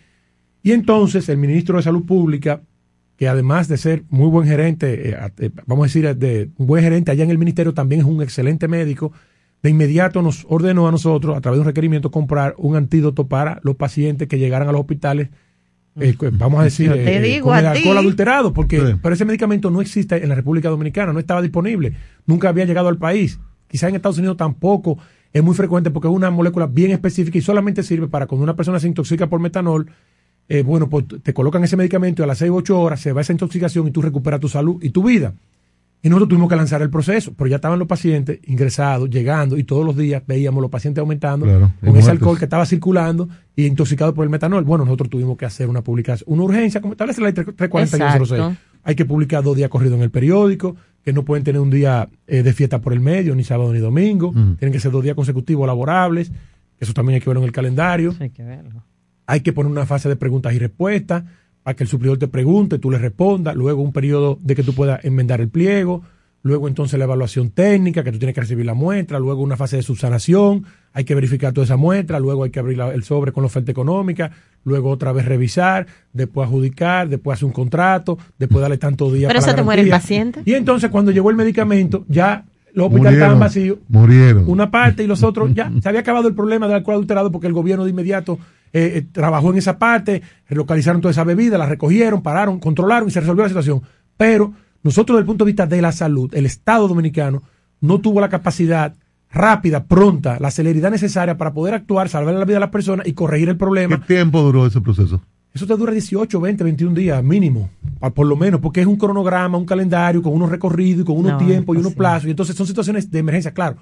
Y 0.64 0.72
entonces 0.72 1.28
el 1.28 1.36
ministro 1.36 1.76
de 1.76 1.84
Salud 1.84 2.04
Pública, 2.04 2.62
que 3.16 3.28
además 3.28 3.68
de 3.68 3.76
ser 3.76 4.02
muy 4.08 4.28
buen 4.28 4.48
gerente, 4.48 5.10
eh, 5.10 5.16
eh, 5.38 5.50
vamos 5.66 5.84
a 5.84 5.86
decir, 5.86 6.16
de 6.16 6.50
un 6.56 6.66
buen 6.66 6.82
gerente 6.82 7.12
allá 7.12 7.22
en 7.22 7.30
el 7.30 7.38
ministerio, 7.38 7.72
también 7.72 8.00
es 8.00 8.06
un 8.08 8.20
excelente 8.20 8.66
médico, 8.66 9.12
de 9.62 9.70
inmediato 9.70 10.20
nos 10.20 10.44
ordenó 10.48 10.88
a 10.88 10.90
nosotros, 10.90 11.36
a 11.36 11.40
través 11.40 11.58
de 11.58 11.60
un 11.60 11.66
requerimiento, 11.66 12.10
comprar 12.10 12.54
un 12.58 12.74
antídoto 12.74 13.28
para 13.28 13.60
los 13.62 13.76
pacientes 13.76 14.26
que 14.26 14.38
llegaran 14.38 14.68
a 14.68 14.72
los 14.72 14.80
hospitales, 14.80 15.28
eh, 16.00 16.16
vamos 16.32 16.60
a 16.60 16.64
decir, 16.64 16.90
eh, 16.92 17.20
digo 17.20 17.48
con 17.48 17.56
el 17.56 17.72
ti. 17.72 17.78
alcohol 17.78 17.98
adulterado, 17.98 18.52
porque 18.52 18.96
pero 19.00 19.14
ese 19.14 19.24
medicamento 19.24 19.70
no 19.70 19.80
existe 19.80 20.22
en 20.22 20.28
la 20.28 20.34
República 20.34 20.68
Dominicana, 20.68 21.12
no 21.12 21.20
estaba 21.20 21.40
disponible, 21.40 21.94
nunca 22.26 22.48
había 22.48 22.64
llegado 22.64 22.88
al 22.88 22.98
país. 22.98 23.38
Quizá 23.68 23.88
en 23.88 23.94
Estados 23.94 24.18
Unidos 24.18 24.36
tampoco 24.36 24.98
es 25.32 25.42
muy 25.42 25.54
frecuente 25.54 25.90
porque 25.90 26.08
es 26.08 26.14
una 26.14 26.30
molécula 26.30 26.66
bien 26.66 26.90
específica 26.90 27.38
y 27.38 27.42
solamente 27.42 27.82
sirve 27.82 28.08
para 28.08 28.26
cuando 28.26 28.42
una 28.44 28.56
persona 28.56 28.80
se 28.80 28.88
intoxica 28.88 29.28
por 29.28 29.40
metanol, 29.40 29.86
eh, 30.48 30.62
bueno, 30.62 30.88
pues 30.88 31.04
te 31.22 31.32
colocan 31.32 31.64
ese 31.64 31.76
medicamento 31.76 32.22
y 32.22 32.24
a 32.24 32.26
las 32.26 32.38
6 32.38 32.50
o 32.50 32.54
8 32.56 32.80
horas 32.80 33.00
se 33.00 33.12
va 33.12 33.20
esa 33.20 33.32
intoxicación 33.32 33.88
y 33.88 33.90
tú 33.90 34.02
recuperas 34.02 34.40
tu 34.40 34.48
salud 34.48 34.82
y 34.82 34.90
tu 34.90 35.02
vida. 35.02 35.34
Y 36.02 36.10
nosotros 36.10 36.28
tuvimos 36.28 36.50
que 36.50 36.56
lanzar 36.56 36.82
el 36.82 36.90
proceso, 36.90 37.32
pero 37.34 37.48
ya 37.48 37.56
estaban 37.56 37.78
los 37.78 37.88
pacientes 37.88 38.38
ingresados, 38.44 39.08
llegando, 39.08 39.56
y 39.56 39.64
todos 39.64 39.86
los 39.86 39.96
días 39.96 40.22
veíamos 40.26 40.60
los 40.60 40.70
pacientes 40.70 41.00
aumentando 41.00 41.46
Claro, 41.46 41.72
con 41.82 41.96
ese 41.96 42.10
alcohol 42.10 42.38
que 42.38 42.44
estaba 42.44 42.66
circulando 42.66 43.26
y 43.56 43.64
intoxicado 43.64 44.12
por 44.12 44.24
el 44.24 44.28
metanol. 44.28 44.64
Bueno, 44.64 44.84
nosotros 44.84 45.08
tuvimos 45.08 45.38
que 45.38 45.46
hacer 45.46 45.66
una 45.66 45.80
publicación, 45.80 46.30
una 46.30 46.42
urgencia, 46.42 46.82
como 46.82 46.92
establece 46.92 47.22
la 47.22 47.28
ley 47.28 47.32
34106. 47.32 48.30
Exacto. 48.30 48.60
Hay 48.82 48.94
que 48.96 49.06
publicar 49.06 49.42
dos 49.42 49.56
días 49.56 49.70
corridos 49.70 49.96
en 49.96 50.02
el 50.02 50.10
periódico, 50.10 50.76
que 51.02 51.14
no 51.14 51.24
pueden 51.24 51.42
tener 51.42 51.62
un 51.62 51.70
día 51.70 52.06
eh, 52.26 52.42
de 52.42 52.52
fiesta 52.52 52.82
por 52.82 52.92
el 52.92 53.00
medio, 53.00 53.34
ni 53.34 53.42
sábado 53.42 53.72
ni 53.72 53.78
domingo. 53.78 54.30
Mm. 54.30 54.56
Tienen 54.56 54.74
que 54.74 54.80
ser 54.80 54.92
dos 54.92 55.02
días 55.02 55.16
consecutivos 55.16 55.66
laborables. 55.66 56.30
Eso 56.78 56.92
también 56.92 57.14
hay 57.14 57.20
que 57.22 57.30
verlo 57.30 57.40
en 57.40 57.46
el 57.46 57.52
calendario. 57.52 58.14
Hay 58.20 58.28
que 58.28 58.42
verlo. 58.42 58.84
Hay 59.26 59.40
que 59.40 59.52
poner 59.52 59.70
una 59.72 59.86
fase 59.86 60.08
de 60.08 60.16
preguntas 60.16 60.52
y 60.54 60.58
respuestas 60.58 61.24
para 61.62 61.74
que 61.76 61.84
el 61.84 61.88
suplidor 61.88 62.18
te 62.18 62.28
pregunte, 62.28 62.78
tú 62.78 62.90
le 62.90 62.98
respondas, 62.98 63.54
luego 63.56 63.82
un 63.82 63.92
periodo 63.92 64.38
de 64.42 64.54
que 64.54 64.62
tú 64.62 64.74
puedas 64.74 65.02
enmendar 65.04 65.40
el 65.40 65.48
pliego, 65.48 66.02
luego 66.42 66.68
entonces 66.68 66.98
la 66.98 67.06
evaluación 67.06 67.48
técnica, 67.48 68.04
que 68.04 68.12
tú 68.12 68.18
tienes 68.18 68.34
que 68.34 68.42
recibir 68.42 68.66
la 68.66 68.74
muestra, 68.74 69.18
luego 69.18 69.40
una 69.42 69.56
fase 69.56 69.76
de 69.76 69.82
subsanación, 69.82 70.64
hay 70.92 71.04
que 71.04 71.14
verificar 71.14 71.54
toda 71.54 71.64
esa 71.64 71.78
muestra, 71.78 72.20
luego 72.20 72.44
hay 72.44 72.50
que 72.50 72.58
abrir 72.60 72.76
la- 72.76 72.92
el 72.92 73.02
sobre 73.02 73.32
con 73.32 73.42
la 73.44 73.46
oferta 73.46 73.70
económica, 73.72 74.30
luego 74.64 74.90
otra 74.90 75.12
vez 75.12 75.24
revisar, 75.24 75.86
después 76.12 76.46
adjudicar, 76.46 77.08
después 77.08 77.36
hacer 77.38 77.46
un 77.46 77.52
contrato, 77.52 78.18
después 78.38 78.60
darle 78.60 78.76
tantos 78.76 79.10
días 79.14 79.28
Pero 79.28 79.40
para 79.40 79.52
eso 79.52 79.56
te 79.56 79.62
muere 79.62 79.82
el 79.82 79.88
paciente. 79.88 80.42
Y 80.44 80.52
entonces 80.52 80.90
cuando 80.90 81.12
llegó 81.12 81.30
el 81.30 81.36
medicamento, 81.36 82.04
ya 82.08 82.44
los 82.74 82.88
hospitales 82.88 83.14
estaban 83.14 83.40
vacíos, 83.40 83.78
Murieron. 83.88 84.44
una 84.46 84.70
parte 84.70 85.02
y 85.04 85.06
los 85.06 85.22
otros 85.22 85.54
ya 85.54 85.70
se 85.80 85.88
había 85.88 86.00
acabado 86.00 86.28
el 86.28 86.34
problema 86.34 86.66
del 86.66 86.76
alcohol 86.76 86.96
adulterado 86.96 87.30
porque 87.30 87.46
el 87.46 87.52
gobierno 87.52 87.84
de 87.84 87.90
inmediato 87.90 88.38
eh, 88.72 88.92
eh, 88.96 89.06
trabajó 89.12 89.52
en 89.52 89.58
esa 89.58 89.78
parte, 89.78 90.22
relocalizaron 90.48 91.00
toda 91.00 91.12
esa 91.12 91.22
bebida, 91.22 91.56
la 91.56 91.66
recogieron, 91.66 92.22
pararon, 92.22 92.58
controlaron 92.58 93.08
y 93.08 93.12
se 93.12 93.20
resolvió 93.20 93.44
la 93.44 93.48
situación. 93.48 93.82
Pero 94.16 94.52
nosotros, 94.82 95.16
desde 95.16 95.20
el 95.20 95.26
punto 95.26 95.44
de 95.44 95.50
vista 95.50 95.66
de 95.66 95.80
la 95.80 95.92
salud, 95.92 96.34
el 96.34 96.44
Estado 96.44 96.88
dominicano 96.88 97.42
no 97.80 98.00
tuvo 98.00 98.20
la 98.20 98.28
capacidad 98.28 98.94
rápida, 99.30 99.84
pronta, 99.84 100.38
la 100.40 100.50
celeridad 100.50 100.90
necesaria 100.90 101.36
para 101.36 101.52
poder 101.52 101.74
actuar, 101.74 102.08
salvar 102.08 102.34
la 102.34 102.44
vida 102.44 102.54
de 102.56 102.60
las 102.60 102.70
personas 102.70 103.06
y 103.06 103.12
corregir 103.12 103.48
el 103.48 103.56
problema. 103.56 104.00
¿Qué 104.00 104.14
tiempo 104.14 104.42
duró 104.42 104.66
ese 104.66 104.80
proceso? 104.80 105.22
Eso 105.54 105.68
te 105.68 105.76
dura 105.76 105.92
18, 105.92 106.40
20, 106.40 106.64
21 106.64 106.94
días 106.96 107.22
mínimo, 107.22 107.70
por 108.12 108.26
lo 108.26 108.34
menos, 108.34 108.60
porque 108.60 108.80
es 108.80 108.88
un 108.88 108.96
cronograma, 108.96 109.56
un 109.56 109.64
calendario 109.64 110.20
con 110.20 110.32
unos 110.32 110.50
recorridos 110.50 111.02
y 111.02 111.04
con 111.04 111.16
unos 111.16 111.32
No, 111.32 111.38
tiempos 111.38 111.76
y 111.76 111.78
unos 111.78 111.94
plazos. 111.94 112.26
Y 112.26 112.30
entonces 112.30 112.56
son 112.56 112.66
situaciones 112.66 113.08
de 113.08 113.20
emergencia, 113.20 113.54
claro. 113.54 113.76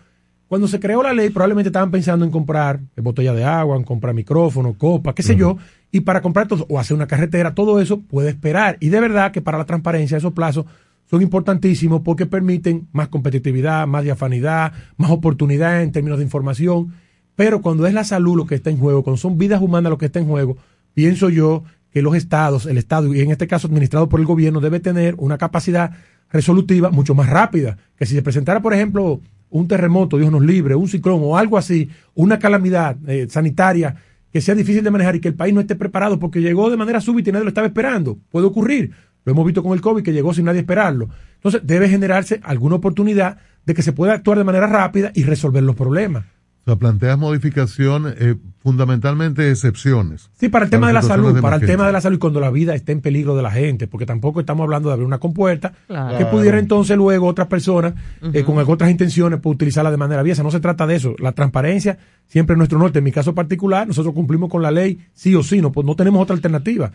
Cuando 0.48 0.68
se 0.68 0.78
creó 0.78 1.02
la 1.02 1.14
ley, 1.14 1.30
probablemente 1.30 1.70
estaban 1.70 1.90
pensando 1.90 2.26
en 2.26 2.30
comprar 2.30 2.78
botella 2.96 3.32
de 3.32 3.44
agua, 3.44 3.78
en 3.78 3.84
comprar 3.84 4.14
micrófono, 4.14 4.74
copa, 4.74 5.14
qué 5.14 5.22
sé 5.22 5.34
yo, 5.34 5.56
y 5.90 6.00
para 6.00 6.20
comprar 6.20 6.46
todo, 6.46 6.66
o 6.68 6.78
hacer 6.78 6.94
una 6.94 7.06
carretera, 7.06 7.54
todo 7.54 7.80
eso 7.80 8.00
puede 8.00 8.28
esperar. 8.28 8.76
Y 8.78 8.90
de 8.90 9.00
verdad 9.00 9.32
que 9.32 9.40
para 9.40 9.56
la 9.56 9.64
transparencia 9.64 10.18
esos 10.18 10.34
plazos 10.34 10.66
son 11.08 11.22
importantísimos 11.22 12.02
porque 12.02 12.26
permiten 12.26 12.86
más 12.92 13.08
competitividad, 13.08 13.86
más 13.86 14.04
diafanidad, 14.04 14.74
más 14.98 15.10
oportunidad 15.10 15.82
en 15.82 15.90
términos 15.90 16.18
de 16.18 16.24
información. 16.24 16.92
Pero 17.34 17.62
cuando 17.62 17.86
es 17.86 17.94
la 17.94 18.04
salud 18.04 18.36
lo 18.36 18.46
que 18.46 18.56
está 18.56 18.68
en 18.68 18.76
juego, 18.76 19.02
cuando 19.02 19.16
son 19.16 19.38
vidas 19.38 19.62
humanas 19.62 19.88
lo 19.88 19.96
que 19.96 20.04
está 20.04 20.18
en 20.18 20.26
juego, 20.26 20.58
pienso 20.94 21.28
yo 21.28 21.64
que 21.90 22.02
los 22.02 22.14
estados, 22.14 22.66
el 22.66 22.78
estado, 22.78 23.14
y 23.14 23.20
en 23.20 23.30
este 23.30 23.46
caso 23.46 23.66
administrado 23.66 24.08
por 24.08 24.20
el 24.20 24.26
gobierno, 24.26 24.60
debe 24.60 24.80
tener 24.80 25.14
una 25.18 25.38
capacidad 25.38 25.92
resolutiva 26.30 26.90
mucho 26.90 27.14
más 27.14 27.28
rápida. 27.28 27.76
Que 27.96 28.06
si 28.06 28.14
se 28.14 28.22
presentara, 28.22 28.62
por 28.62 28.72
ejemplo, 28.72 29.20
un 29.50 29.68
terremoto, 29.68 30.16
Dios 30.16 30.32
nos 30.32 30.42
libre, 30.42 30.74
un 30.74 30.88
ciclón 30.88 31.20
o 31.22 31.36
algo 31.36 31.58
así, 31.58 31.90
una 32.14 32.38
calamidad 32.38 32.96
eh, 33.06 33.26
sanitaria 33.28 33.96
que 34.32 34.40
sea 34.40 34.54
difícil 34.54 34.82
de 34.82 34.90
manejar 34.90 35.16
y 35.16 35.20
que 35.20 35.28
el 35.28 35.34
país 35.34 35.52
no 35.52 35.60
esté 35.60 35.76
preparado 35.76 36.18
porque 36.18 36.40
llegó 36.40 36.70
de 36.70 36.78
manera 36.78 37.02
súbita 37.02 37.28
y 37.28 37.32
nadie 37.34 37.44
lo 37.44 37.50
estaba 37.50 37.66
esperando. 37.66 38.18
Puede 38.30 38.46
ocurrir. 38.46 38.92
Lo 39.24 39.32
hemos 39.32 39.44
visto 39.44 39.62
con 39.62 39.72
el 39.74 39.82
COVID 39.82 40.02
que 40.02 40.12
llegó 40.12 40.32
sin 40.32 40.46
nadie 40.46 40.60
esperarlo. 40.60 41.10
Entonces 41.34 41.60
debe 41.64 41.88
generarse 41.88 42.40
alguna 42.42 42.76
oportunidad 42.76 43.38
de 43.66 43.74
que 43.74 43.82
se 43.82 43.92
pueda 43.92 44.14
actuar 44.14 44.38
de 44.38 44.44
manera 44.44 44.66
rápida 44.66 45.12
y 45.14 45.24
resolver 45.24 45.62
los 45.62 45.76
problemas. 45.76 46.24
O 46.62 46.64
sea, 46.64 46.76
planteas 46.76 47.18
modificación, 47.18 48.14
eh, 48.16 48.36
fundamentalmente 48.60 49.50
excepciones. 49.50 50.30
Sí, 50.38 50.48
para 50.48 50.64
el 50.66 50.70
tema 50.70 50.86
de 50.86 50.92
la 50.92 51.02
salud, 51.02 51.34
de 51.34 51.42
para 51.42 51.56
el 51.56 51.66
tema 51.66 51.86
de 51.86 51.92
la 51.92 52.00
salud 52.00 52.16
y 52.16 52.18
cuando 52.20 52.38
la 52.38 52.50
vida 52.50 52.74
esté 52.76 52.92
en 52.92 53.00
peligro 53.00 53.34
de 53.34 53.42
la 53.42 53.50
gente, 53.50 53.88
porque 53.88 54.06
tampoco 54.06 54.38
estamos 54.38 54.62
hablando 54.62 54.88
de 54.88 54.92
abrir 54.94 55.06
una 55.06 55.18
compuerta 55.18 55.72
Claro. 55.88 56.18
que 56.18 56.26
pudiera 56.26 56.60
entonces 56.60 56.96
luego 56.96 57.26
otras 57.26 57.48
personas 57.48 57.94
eh, 58.32 58.42
Ujú. 58.42 58.54
con 58.54 58.58
otras 58.70 58.90
intenciones 58.90 59.40
pues, 59.42 59.54
utilizarla 59.54 59.90
de 59.90 59.96
manera 59.96 60.20
aviesa. 60.20 60.44
No 60.44 60.52
se 60.52 60.60
trata 60.60 60.86
de 60.86 60.94
eso. 60.94 61.16
La 61.18 61.32
transparencia 61.32 61.98
siempre 62.28 62.54
es 62.54 62.58
nuestro 62.58 62.78
norte. 62.78 62.98
En 63.00 63.04
mi 63.04 63.12
caso 63.12 63.34
particular, 63.34 63.88
nosotros 63.88 64.14
cumplimos 64.14 64.48
con 64.48 64.62
la 64.62 64.70
ley 64.70 64.98
sí 65.14 65.34
o 65.34 65.42
sí, 65.42 65.60
no, 65.60 65.72
pues 65.72 65.84
no 65.84 65.96
tenemos 65.96 66.22
otra 66.22 66.36
alternativa. 66.36 66.92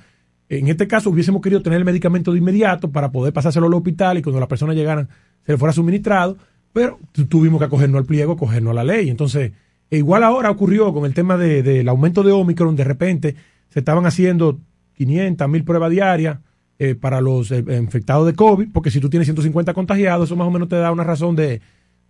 En 0.49 0.69
este 0.69 0.87
caso 0.87 1.09
hubiésemos 1.09 1.41
querido 1.41 1.61
tener 1.61 1.77
el 1.77 1.83
medicamento 1.85 2.31
de 2.31 2.37
inmediato 2.39 2.89
para 2.89 3.11
poder 3.11 3.33
pasárselo 3.33 3.67
al 3.67 3.73
hospital 3.73 4.17
y 4.17 4.21
cuando 4.21 4.39
las 4.39 4.47
personas 4.47 4.77
llegaran 4.77 5.09
se 5.45 5.51
le 5.51 5.57
fuera 5.57 5.73
suministrado, 5.73 6.37
pero 6.73 6.99
tu- 7.11 7.25
tuvimos 7.25 7.59
que 7.59 7.65
acogernos 7.65 7.99
al 7.99 8.05
pliego, 8.05 8.33
acogernos 8.33 8.71
a 8.71 8.75
la 8.75 8.83
ley. 8.83 9.09
Entonces, 9.09 9.51
e 9.89 9.97
igual 9.97 10.23
ahora 10.23 10.49
ocurrió 10.51 10.93
con 10.93 11.05
el 11.05 11.13
tema 11.13 11.37
de- 11.37 11.63
del 11.63 11.87
aumento 11.89 12.23
de 12.23 12.31
Omicron, 12.31 12.75
de 12.75 12.83
repente 12.83 13.35
se 13.69 13.79
estaban 13.79 14.05
haciendo 14.05 14.59
500 14.95 15.47
mil 15.49 15.63
pruebas 15.63 15.91
diarias 15.91 16.39
eh, 16.79 16.93
para 16.95 17.21
los 17.21 17.51
eh, 17.51 17.63
infectados 17.79 18.25
de 18.27 18.33
COVID, 18.33 18.69
porque 18.71 18.91
si 18.91 18.99
tú 18.99 19.09
tienes 19.09 19.25
150 19.27 19.73
contagiados, 19.73 20.27
eso 20.29 20.35
más 20.35 20.47
o 20.47 20.51
menos 20.51 20.69
te 20.69 20.75
da 20.75 20.91
una 20.91 21.03
razón 21.03 21.35
de, 21.35 21.59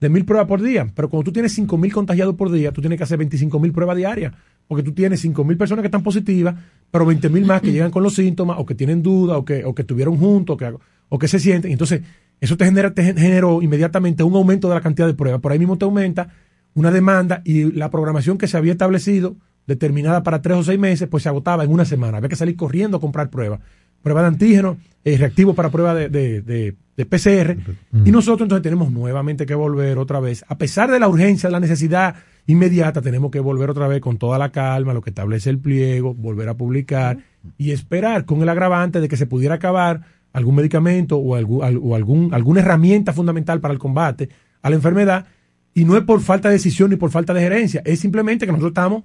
de 0.02 0.10
mil 0.10 0.26
pruebas 0.26 0.48
por 0.48 0.62
día. 0.62 0.88
Pero 0.94 1.10
cuando 1.10 1.24
tú 1.26 1.32
tienes 1.32 1.54
5 1.54 1.78
mil 1.78 1.94
contagiados 1.94 2.36
por 2.36 2.52
día, 2.52 2.72
tú 2.74 2.82
tienes 2.82 2.98
que 2.98 3.04
hacer 3.04 3.18
25 3.18 3.60
mil 3.60 3.72
pruebas 3.72 3.96
diarias, 3.96 4.34
porque 4.68 4.84
tú 4.84 4.92
tienes 4.92 5.22
5 5.22 5.44
mil 5.46 5.56
personas 5.58 5.84
que 5.84 5.88
están 5.88 6.04
positivas, 6.04 6.56
pero 6.92 7.06
20 7.06 7.30
mil 7.30 7.46
más 7.46 7.62
que 7.62 7.72
llegan 7.72 7.92
con 7.92 8.04
los 8.04 8.16
síntomas, 8.16 8.58
o 8.60 8.66
que 8.66 8.76
tienen 8.76 9.02
duda, 9.02 9.38
o 9.38 9.46
que, 9.46 9.64
o 9.64 9.74
que 9.74 9.84
estuvieron 9.84 10.18
juntos, 10.18 10.56
o 10.56 10.58
que, 10.58 10.74
o 11.10 11.18
que 11.20 11.28
se 11.30 11.40
sienten. 11.40 11.72
Entonces, 11.72 12.02
eso 12.42 12.58
te, 12.58 12.66
genera, 12.66 12.94
te 12.94 13.04
generó 13.14 13.62
inmediatamente 13.62 14.24
un 14.24 14.36
aumento 14.36 14.68
de 14.70 14.76
la 14.76 14.82
cantidad 14.82 15.08
de 15.08 15.14
pruebas. 15.14 15.42
Por 15.42 15.52
ahí 15.52 15.60
mismo 15.60 15.78
te 15.78 15.86
aumenta 15.86 16.30
una 16.74 16.92
demanda 16.92 17.42
y 17.44 17.72
la 17.72 17.90
programación 17.90 18.38
que 18.38 18.48
se 18.48 18.58
había 18.58 18.72
establecido, 18.74 19.36
determinada 19.66 20.24
para 20.24 20.42
tres 20.42 20.58
o 20.58 20.64
seis 20.64 20.80
meses, 20.80 21.08
pues 21.10 21.24
se 21.24 21.30
agotaba 21.30 21.64
en 21.64 21.72
una 21.72 21.86
semana. 21.86 22.18
Había 22.18 22.30
que 22.30 22.36
salir 22.36 22.56
corriendo 22.56 22.98
a 22.98 23.00
comprar 23.02 23.30
pruebas. 23.30 23.60
prueba 24.04 24.22
de 24.22 24.28
antígeno, 24.28 24.78
eh, 25.04 25.18
reactivo 25.18 25.54
para 25.54 25.70
prueba 25.70 25.94
de, 25.96 26.08
de, 26.10 26.42
de- 26.42 26.76
de 26.96 27.06
PCR. 27.06 27.58
Y 28.06 28.10
nosotros 28.12 28.46
entonces 28.46 28.64
tenemos 28.64 28.92
nuevamente 28.92 29.46
que 29.46 29.54
volver 29.54 30.00
otra 30.00 30.20
vez, 30.20 30.44
a 30.48 30.58
pesar 30.58 30.90
de 30.90 31.00
la 31.00 31.08
urgencia, 31.08 31.48
la 31.50 31.60
necesidad 31.60 32.16
inmediata, 32.48 33.02
tenemos 33.04 33.30
que 33.30 33.40
volver 33.40 33.70
otra 33.70 33.88
vez 33.88 34.02
con 34.02 34.18
toda 34.18 34.40
la 34.40 34.50
calma, 34.52 34.94
lo 34.96 35.02
que 35.02 35.12
establece 35.12 35.50
el 35.52 35.60
pliego, 35.60 36.16
volver 36.16 36.50
a 36.50 36.56
publicar 36.56 37.20
y 37.58 37.70
esperar 37.72 38.26
con 38.26 38.42
el 38.42 38.50
agravante 38.50 39.00
de 39.00 39.08
que 39.08 39.16
se 39.18 39.28
pudiera 39.28 39.56
acabar 39.56 40.02
algún 40.38 40.56
medicamento 40.56 41.18
o, 41.18 41.36
algún, 41.36 41.64
al- 41.64 41.80
o 41.82 41.96
algún, 41.96 42.34
alguna 42.34 42.62
herramienta 42.62 43.12
fundamental 43.14 43.60
para 43.60 43.74
el 43.74 43.80
combate 43.80 44.30
a 44.62 44.70
la 44.70 44.76
enfermedad. 44.76 45.26
Y 45.74 45.84
no 45.86 45.96
es 45.98 46.04
por 46.04 46.22
falta 46.22 46.48
de 46.50 46.54
decisión 46.56 46.90
ni 46.90 46.96
por 46.96 47.12
falta 47.12 47.34
de 47.34 47.42
gerencia, 47.42 47.82
es 47.86 48.00
simplemente 48.00 48.46
que 48.46 48.52
nosotros 48.52 48.72
estamos 48.72 49.04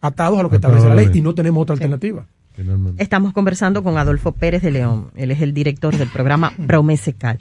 atados 0.00 0.38
a 0.38 0.42
lo 0.42 0.50
que 0.50 0.56
establece 0.56 0.88
la 0.88 0.94
ley 0.94 1.10
y 1.12 1.20
no 1.20 1.34
tenemos 1.34 1.62
otra 1.62 1.74
alternativa. 1.74 2.26
Estamos 2.98 3.32
conversando 3.32 3.82
con 3.82 3.98
Adolfo 3.98 4.32
Pérez 4.32 4.62
de 4.62 4.70
León. 4.70 5.10
Él 5.16 5.30
es 5.32 5.42
el 5.42 5.52
director 5.52 5.96
del 5.96 6.08
programa 6.08 6.52
Promesecal. 6.66 7.38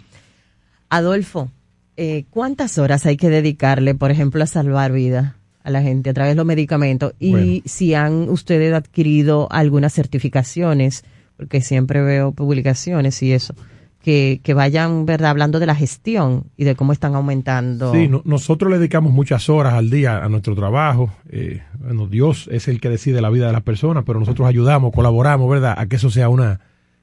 Adolfo, 0.89 1.49
eh, 1.97 2.25
¿cuántas 2.29 2.77
horas 2.77 3.05
hay 3.05 3.17
que 3.17 3.29
dedicarle, 3.29 3.95
por 3.95 4.11
ejemplo, 4.11 4.43
a 4.43 4.47
salvar 4.47 4.91
vidas 4.91 5.33
a 5.63 5.69
la 5.69 5.81
gente 5.81 6.09
a 6.09 6.13
través 6.13 6.31
de 6.31 6.35
los 6.37 6.45
medicamentos? 6.45 7.13
Y 7.19 7.31
Bueno. 7.31 7.61
si 7.65 7.93
han 7.93 8.29
ustedes 8.29 8.73
adquirido 8.73 9.47
algunas 9.51 9.93
certificaciones, 9.93 11.03
porque 11.43 11.61
siempre 11.61 12.01
veo 12.01 12.31
publicaciones 12.31 13.21
y 13.21 13.33
eso, 13.33 13.53
que, 14.01 14.39
que 14.43 14.53
vayan, 14.53 15.05
¿verdad?, 15.05 15.31
hablando 15.31 15.59
de 15.59 15.65
la 15.65 15.75
gestión 15.75 16.45
y 16.57 16.63
de 16.63 16.75
cómo 16.75 16.93
están 16.93 17.15
aumentando. 17.15 17.91
Sí, 17.93 18.07
no- 18.07 18.21
nosotros 18.25 18.71
le 18.71 18.77
dedicamos 18.77 19.11
muchas 19.13 19.49
horas 19.49 19.73
al 19.73 19.89
día 19.89 20.23
a 20.23 20.29
nuestro 20.29 20.55
trabajo. 20.55 21.11
Eh, 21.29 21.61
bueno, 21.79 22.07
Dios 22.07 22.47
es 22.51 22.67
el 22.67 22.79
que 22.79 22.89
decide 22.89 23.21
la 23.21 23.29
vida 23.29 23.47
de 23.47 23.53
las 23.53 23.61
personas, 23.63 24.03
pero 24.05 24.19
nosotros 24.19 24.47
ayudamos, 24.47 24.93
colaboramos, 24.93 25.49
¿verdad? 25.49 25.75
A 25.77 25.85
que 25.87 25.97
eso 25.97 26.09
sea 26.09 26.29
una, 26.29 26.61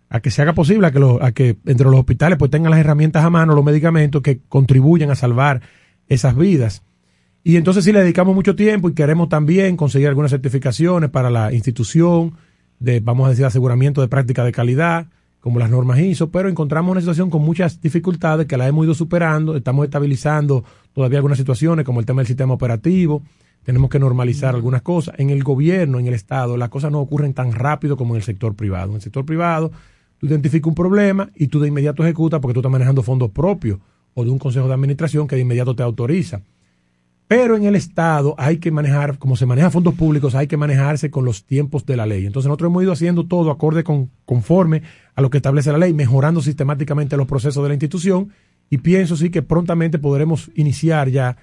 a 0.09 0.21
que 0.21 0.31
se 0.31 0.41
haga 0.43 0.55
posible, 0.55 0.87
a 0.87 0.91
que, 0.91 1.19
a 1.21 1.33
que 1.33 1.57
entre 1.67 1.85
los 1.87 1.97
hospitales 2.01 2.39
pues 2.39 2.51
tengan 2.51 2.71
las 2.71 2.81
herramientas 2.81 3.23
a 3.25 3.31
mano, 3.31 3.55
los 3.55 3.65
medicamentos 3.65 4.23
que 4.23 4.41
contribuyan 4.49 5.11
a 5.11 5.15
salvar 5.15 5.61
esas 6.09 6.35
vidas. 6.35 6.83
Y 7.45 7.57
entonces 7.57 7.85
sí 7.85 7.93
le 7.93 8.01
dedicamos 8.01 8.35
mucho 8.35 8.55
tiempo 8.57 8.89
y 8.89 8.95
queremos 8.95 9.29
también 9.31 9.77
conseguir 9.77 10.09
algunas 10.09 10.31
certificaciones 10.31 11.09
para 11.11 11.31
la 11.31 11.53
institución 11.53 12.35
de, 12.81 13.01
vamos 13.01 13.27
a 13.27 13.31
decir, 13.31 13.45
aseguramiento 13.45 14.01
de 14.01 14.09
práctica 14.09 14.45
de 14.45 14.53
calidad, 14.53 15.07
como 15.39 15.59
las 15.59 15.71
normas 15.71 15.99
ISO, 16.01 16.31
pero 16.31 16.49
encontramos 16.49 16.93
una 16.93 17.01
situación 17.01 17.31
con 17.31 17.43
muchas 17.43 17.81
dificultades 17.81 18.47
que 18.47 18.57
la 18.57 18.69
hemos 18.69 18.85
ido 18.85 18.95
superando, 18.95 19.57
estamos 19.57 19.85
estabilizando 19.85 20.65
todavía 20.93 21.19
algunas 21.19 21.39
situaciones, 21.39 21.85
como 21.87 22.01
el 22.01 22.07
tema 22.07 22.21
del 22.21 22.27
sistema 22.27 22.53
operativo, 22.53 23.23
tenemos 23.63 23.91
que 23.91 23.99
normalizar 23.99 24.55
algunas 24.55 24.83
cosas. 24.83 25.15
En 25.19 25.31
el 25.31 25.43
gobierno, 25.43 25.99
en 25.99 26.07
el 26.07 26.15
Estado, 26.15 26.57
las 26.57 26.69
cosas 26.69 26.91
no 26.91 27.01
ocurren 27.01 27.35
tan 27.35 27.53
rápido 27.53 27.97
como 27.97 28.15
en 28.15 28.19
el 28.19 28.23
sector 28.23 28.55
privado. 28.55 28.91
En 28.91 28.97
el 28.97 29.03
sector 29.03 29.25
privado, 29.25 29.71
tú 30.19 30.27
identificas 30.27 30.69
un 30.69 30.75
problema 30.75 31.31
y 31.35 31.49
tú 31.49 31.61
de 31.61 31.69
inmediato 31.69 32.03
ejecutas 32.03 32.41
porque 32.41 32.55
tú 32.55 32.61
estás 32.61 32.73
manejando 32.73 33.03
fondos 33.03 33.31
propios 33.31 33.79
o 34.15 34.25
de 34.25 34.31
un 34.31 34.39
consejo 34.39 34.67
de 34.67 34.75
administración 34.75 35.27
que 35.27 35.37
de 35.37 35.43
inmediato 35.43 35.75
te 35.77 35.83
autoriza. 35.83 36.43
Pero 37.31 37.57
en 37.57 37.65
el 37.65 37.77
Estado 37.77 38.35
hay 38.39 38.57
que 38.57 38.73
manejar, 38.73 39.17
como 39.17 39.37
se 39.37 39.47
maneja 39.47 39.71
fondos 39.71 39.95
públicos, 39.95 40.35
hay 40.35 40.49
que 40.49 40.57
manejarse 40.57 41.13
con 41.13 41.25
los 41.25 41.45
tiempos 41.45 41.87
de 41.87 41.97
la 41.97 42.05
ley. 42.05 42.27
Entonces 42.27 42.49
nosotros 42.49 42.71
hemos 42.71 42.83
ido 42.83 42.91
haciendo 42.91 43.25
todo 43.25 43.53
acorde 43.53 43.85
con, 43.85 44.11
conforme 44.25 44.83
a 45.15 45.23
lo 45.23 45.31
que 45.31 45.37
establece 45.37 45.71
la 45.71 45.79
ley, 45.79 45.95
mejorando 45.95 46.43
sistemáticamente 46.43 47.17
los 47.17 47.29
procesos 47.29 47.63
de 47.63 47.69
la 47.69 47.75
institución 47.75 48.31
y 48.69 48.79
pienso 48.79 49.15
sí 49.15 49.31
que 49.31 49.43
prontamente 49.43 50.01
podremos 50.01 50.51
iniciar 50.57 51.09
ya, 51.09 51.37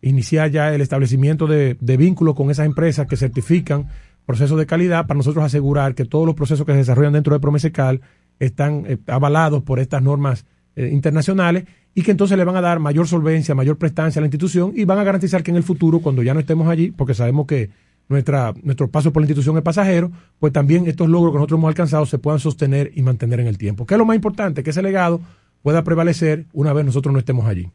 iniciar 0.00 0.52
ya 0.52 0.72
el 0.72 0.80
establecimiento 0.80 1.48
de, 1.48 1.76
vínculos 1.80 2.36
con 2.36 2.52
esas 2.52 2.66
empresas 2.66 3.08
que 3.08 3.16
certifican 3.16 3.88
procesos 4.24 4.56
de 4.56 4.66
calidad 4.66 5.08
para 5.08 5.18
nosotros 5.18 5.44
asegurar 5.44 5.96
que 5.96 6.04
todos 6.04 6.24
los 6.24 6.36
procesos 6.36 6.64
que 6.64 6.70
se 6.70 6.78
desarrollan 6.78 7.14
dentro 7.14 7.34
de 7.34 7.40
Promesecal 7.40 8.00
están 8.38 8.84
eh, 8.86 8.98
avalados 9.08 9.64
por 9.64 9.80
estas 9.80 10.04
normas 10.04 10.46
eh, 10.76 10.88
internacionales 10.92 11.64
y 11.94 12.02
que 12.02 12.10
entonces 12.10 12.36
le 12.38 12.44
van 12.44 12.56
a 12.56 12.60
dar 12.60 12.78
mayor 12.78 13.06
solvencia, 13.06 13.54
mayor 13.54 13.76
prestancia 13.76 14.20
a 14.20 14.22
la 14.22 14.26
institución 14.26 14.72
y 14.74 14.84
van 14.84 14.98
a 14.98 15.04
garantizar 15.04 15.42
que 15.42 15.50
en 15.50 15.56
el 15.56 15.62
futuro, 15.62 16.00
cuando 16.00 16.22
ya 16.22 16.34
no 16.34 16.40
estemos 16.40 16.68
allí, 16.68 16.90
porque 16.90 17.14
sabemos 17.14 17.46
que 17.46 17.70
nuestra, 18.08 18.52
nuestro 18.62 18.88
paso 18.88 19.12
por 19.12 19.22
la 19.22 19.24
institución 19.26 19.56
es 19.56 19.62
pasajero, 19.62 20.10
pues 20.38 20.52
también 20.52 20.86
estos 20.86 21.08
logros 21.08 21.32
que 21.32 21.36
nosotros 21.36 21.58
hemos 21.58 21.68
alcanzado 21.68 22.06
se 22.06 22.18
puedan 22.18 22.40
sostener 22.40 22.92
y 22.94 23.02
mantener 23.02 23.40
en 23.40 23.46
el 23.46 23.58
tiempo. 23.58 23.86
Que 23.86 23.94
es 23.94 23.98
lo 23.98 24.04
más 24.06 24.16
importante, 24.16 24.62
que 24.62 24.70
ese 24.70 24.82
legado 24.82 25.20
pueda 25.62 25.84
prevalecer 25.84 26.46
una 26.52 26.72
vez 26.72 26.84
nosotros 26.84 27.12
no 27.12 27.18
estemos 27.18 27.46
allí. 27.46 27.70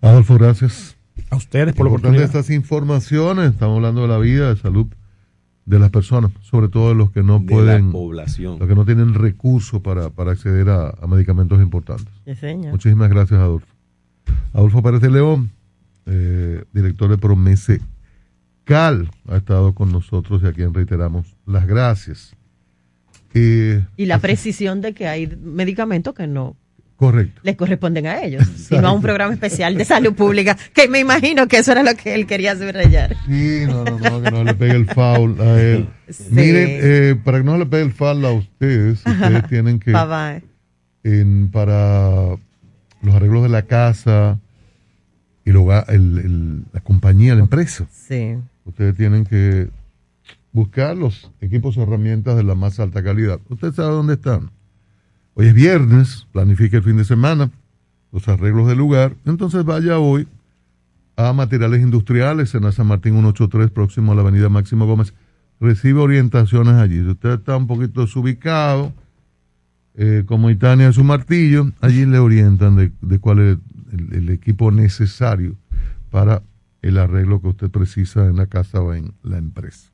Adolfo, 0.00 0.34
gracias. 0.34 0.96
A 1.30 1.36
ustedes 1.36 1.74
por 1.74 1.86
la 1.86 1.90
Importante 1.90 2.18
oportunidad. 2.18 2.24
estas 2.24 2.50
informaciones. 2.50 3.52
Estamos 3.52 3.76
hablando 3.76 4.02
de 4.02 4.08
la 4.08 4.18
vida, 4.18 4.54
de 4.54 4.60
salud 4.60 4.86
de 5.66 5.78
las 5.78 5.90
personas, 5.90 6.30
sobre 6.42 6.68
todo 6.68 6.90
de 6.90 6.94
los 6.94 7.10
que 7.10 7.22
no 7.22 7.38
De 7.38 7.46
pueden, 7.46 7.86
la 7.86 7.92
población. 7.92 8.58
los 8.58 8.68
que 8.68 8.74
no 8.74 8.84
tienen 8.84 9.14
recursos 9.14 9.80
para, 9.80 10.10
para 10.10 10.32
acceder 10.32 10.68
a, 10.68 10.90
a 10.90 11.06
medicamentos 11.06 11.60
importantes. 11.62 12.12
Sí, 12.26 12.34
señor. 12.34 12.72
Muchísimas 12.72 13.08
gracias, 13.08 13.40
Adolfo. 13.40 13.66
Adolfo 14.52 14.82
Pérez 14.82 15.00
de 15.00 15.10
León, 15.10 15.50
eh, 16.06 16.64
director 16.72 17.08
de 17.08 17.16
Promese 17.18 17.80
Cal, 18.64 19.10
ha 19.28 19.36
estado 19.36 19.74
con 19.74 19.90
nosotros 19.92 20.42
y 20.42 20.46
a 20.46 20.52
quien 20.52 20.72
reiteramos 20.74 21.34
las 21.46 21.66
gracias. 21.66 22.34
Eh, 23.34 23.84
Y 23.96 24.06
la 24.06 24.18
precisión 24.20 24.80
de 24.80 24.92
que 24.94 25.08
hay 25.08 25.26
medicamentos 25.42 26.14
que 26.14 26.26
no 26.26 26.56
correcto. 26.96 27.40
les 27.44 27.56
corresponden 27.56 28.06
a 28.06 28.22
ellos, 28.22 28.46
sino 28.56 28.88
a 28.88 28.92
un 28.92 29.02
programa 29.02 29.32
especial 29.34 29.76
de 29.76 29.84
salud 29.84 30.14
pública, 30.14 30.56
que 30.72 30.88
me 30.88 30.98
imagino 31.00 31.46
que 31.48 31.58
eso 31.58 31.72
era 31.72 31.82
lo 31.82 31.94
que 31.96 32.14
él 32.14 32.26
quería 32.26 32.54
subrayar. 32.56 33.16
Sí, 33.26 33.62
no, 33.66 33.84
no, 33.84 33.98
no, 33.98 34.22
que 34.22 34.30
no 34.30 34.44
le 34.44 34.54
pegue 34.54 34.72
el 34.74 34.86
foul 34.86 35.40
a 35.40 35.60
él. 35.60 35.88
Sí. 36.08 36.24
Miren, 36.30 36.68
eh, 36.70 37.16
para 37.24 37.38
que 37.38 37.44
no 37.44 37.58
le 37.58 37.66
pegue 37.66 37.82
el 37.84 37.92
foul 37.92 38.24
a 38.24 38.32
ustedes, 38.32 39.02
ustedes 39.06 39.48
tienen 39.48 39.78
que, 39.80 39.92
Bye 39.92 40.06
bye. 40.06 40.42
en, 41.20 41.50
para 41.50 42.36
los 43.02 43.14
arreglos 43.14 43.42
de 43.42 43.48
la 43.50 43.62
casa 43.62 44.38
y 45.44 45.50
hogar- 45.50 45.84
el- 45.88 46.18
el- 46.18 46.62
la 46.72 46.80
compañía, 46.80 47.34
la 47.34 47.40
empresa, 47.42 47.86
Sí. 47.92 48.36
ustedes 48.64 48.96
tienen 48.96 49.24
que 49.24 49.68
buscar 50.52 50.96
los 50.96 51.30
equipos 51.40 51.76
y 51.76 51.80
herramientas 51.82 52.36
de 52.36 52.44
la 52.44 52.54
más 52.54 52.78
alta 52.80 53.02
calidad. 53.02 53.40
Usted 53.50 53.72
sabe 53.72 53.90
dónde 53.90 54.14
están. 54.14 54.50
Hoy 55.36 55.48
es 55.48 55.54
viernes, 55.54 56.28
planifique 56.30 56.76
el 56.76 56.84
fin 56.84 56.96
de 56.96 57.04
semana, 57.04 57.50
los 58.12 58.28
arreglos 58.28 58.68
del 58.68 58.78
lugar. 58.78 59.16
Entonces 59.24 59.64
vaya 59.64 59.98
hoy 59.98 60.28
a 61.16 61.32
Materiales 61.32 61.82
Industriales 61.82 62.54
en 62.54 62.62
la 62.62 62.70
San 62.70 62.86
Martín 62.86 63.14
183, 63.14 63.72
próximo 63.72 64.12
a 64.12 64.14
la 64.14 64.20
Avenida 64.22 64.48
Máximo 64.48 64.86
Gómez. 64.86 65.12
Recibe 65.58 65.98
orientaciones 65.98 66.74
allí. 66.74 67.02
Si 67.02 67.08
usted 67.08 67.30
está 67.30 67.56
un 67.56 67.66
poquito 67.66 68.02
desubicado, 68.02 68.92
eh, 69.96 70.22
como 70.24 70.50
Itania 70.50 70.92
su 70.92 71.02
martillo, 71.02 71.72
allí 71.80 72.06
le 72.06 72.18
orientan 72.18 72.76
de, 72.76 73.18
cuál 73.18 73.40
es 73.40 73.58
el, 73.92 74.14
el 74.14 74.30
equipo 74.30 74.70
necesario 74.70 75.56
para 76.10 76.44
el 76.80 76.96
arreglo 76.96 77.42
que 77.42 77.48
usted 77.48 77.70
precisa 77.70 78.26
en 78.26 78.36
la 78.36 78.46
casa 78.46 78.80
o 78.80 78.94
en 78.94 79.14
la 79.24 79.38
empresa. 79.38 79.90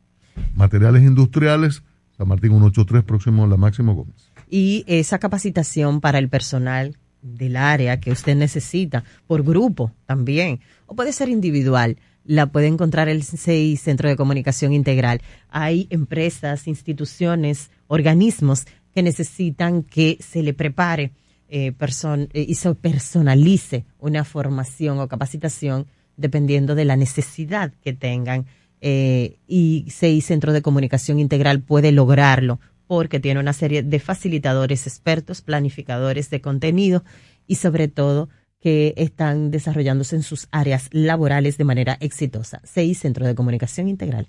Materiales 0.55 1.03
Industriales, 1.03 1.83
San 2.19 2.29
Martín 2.29 2.51
183, 2.51 3.05
próximo 3.05 3.45
a 3.45 3.49
la 3.49 3.57
Máximo 3.57 3.95
Gómez. 3.95 4.30
Y 4.51 4.85
esa 4.89 5.19
capacitación 5.19 6.01
para 6.01 6.19
el 6.19 6.29
personal 6.29 6.97
del 7.23 7.57
área 7.57 8.01
que 8.01 8.11
usted 8.11 8.35
necesita, 8.35 9.05
por 9.27 9.45
grupo 9.45 9.93
también, 10.07 10.61
o 10.87 10.97
puede 10.97 11.13
ser 11.13 11.29
individual, 11.29 11.99
la 12.25 12.47
puede 12.47 12.67
encontrar 12.67 13.09
el 13.09 13.23
CI, 13.23 13.77
Centro 13.77 14.09
de 14.09 14.17
Comunicación 14.17 14.73
Integral. 14.73 15.21
Hay 15.49 15.87
empresas, 15.91 16.67
instituciones, 16.67 17.71
organismos 17.87 18.65
que 18.95 19.03
necesitan 19.03 19.83
que 19.83 20.19
se 20.21 20.43
le 20.43 20.53
prepare 20.53 21.13
eh, 21.49 21.73
person- 21.73 22.29
eh, 22.33 22.45
y 22.49 22.55
se 22.55 22.75
personalice 22.75 23.85
una 23.99 24.25
formación 24.25 24.99
o 24.99 25.09
capacitación 25.09 25.87
dependiendo 26.17 26.75
de 26.75 26.85
la 26.85 26.97
necesidad 26.97 27.73
que 27.83 27.93
tengan. 27.93 28.47
Eh, 28.81 29.37
y 29.47 29.87
CI 29.91 30.21
Centro 30.23 30.53
de 30.53 30.63
Comunicación 30.63 31.19
Integral 31.19 31.61
puede 31.61 31.93
lograrlo 31.93 32.61
porque 32.91 33.21
tiene 33.21 33.39
una 33.39 33.53
serie 33.53 33.85
de 33.85 34.01
facilitadores 34.01 34.89
expertos, 34.89 35.43
planificadores 35.43 36.29
de 36.29 36.41
contenido 36.41 37.05
y 37.47 37.55
sobre 37.55 37.87
todo 37.87 38.31
que 38.59 38.95
están 38.97 39.53
desarrollándose 39.53 40.17
en 40.17 40.25
sus 40.25 40.49
áreas 40.51 40.89
laborales 40.91 41.57
de 41.57 41.63
manera 41.63 41.97
exitosa. 42.01 42.61
CI 42.65 42.97
Centro 42.97 43.29
de 43.29 43.37
Comunicación 43.37 43.87
Integral. 43.87 44.27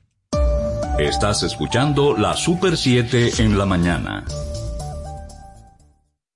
Estás 1.00 1.42
escuchando 1.42 2.16
la 2.16 2.36
Super 2.36 2.78
7 2.78 3.32
en 3.40 3.58
la 3.58 3.66
mañana. 3.66 4.26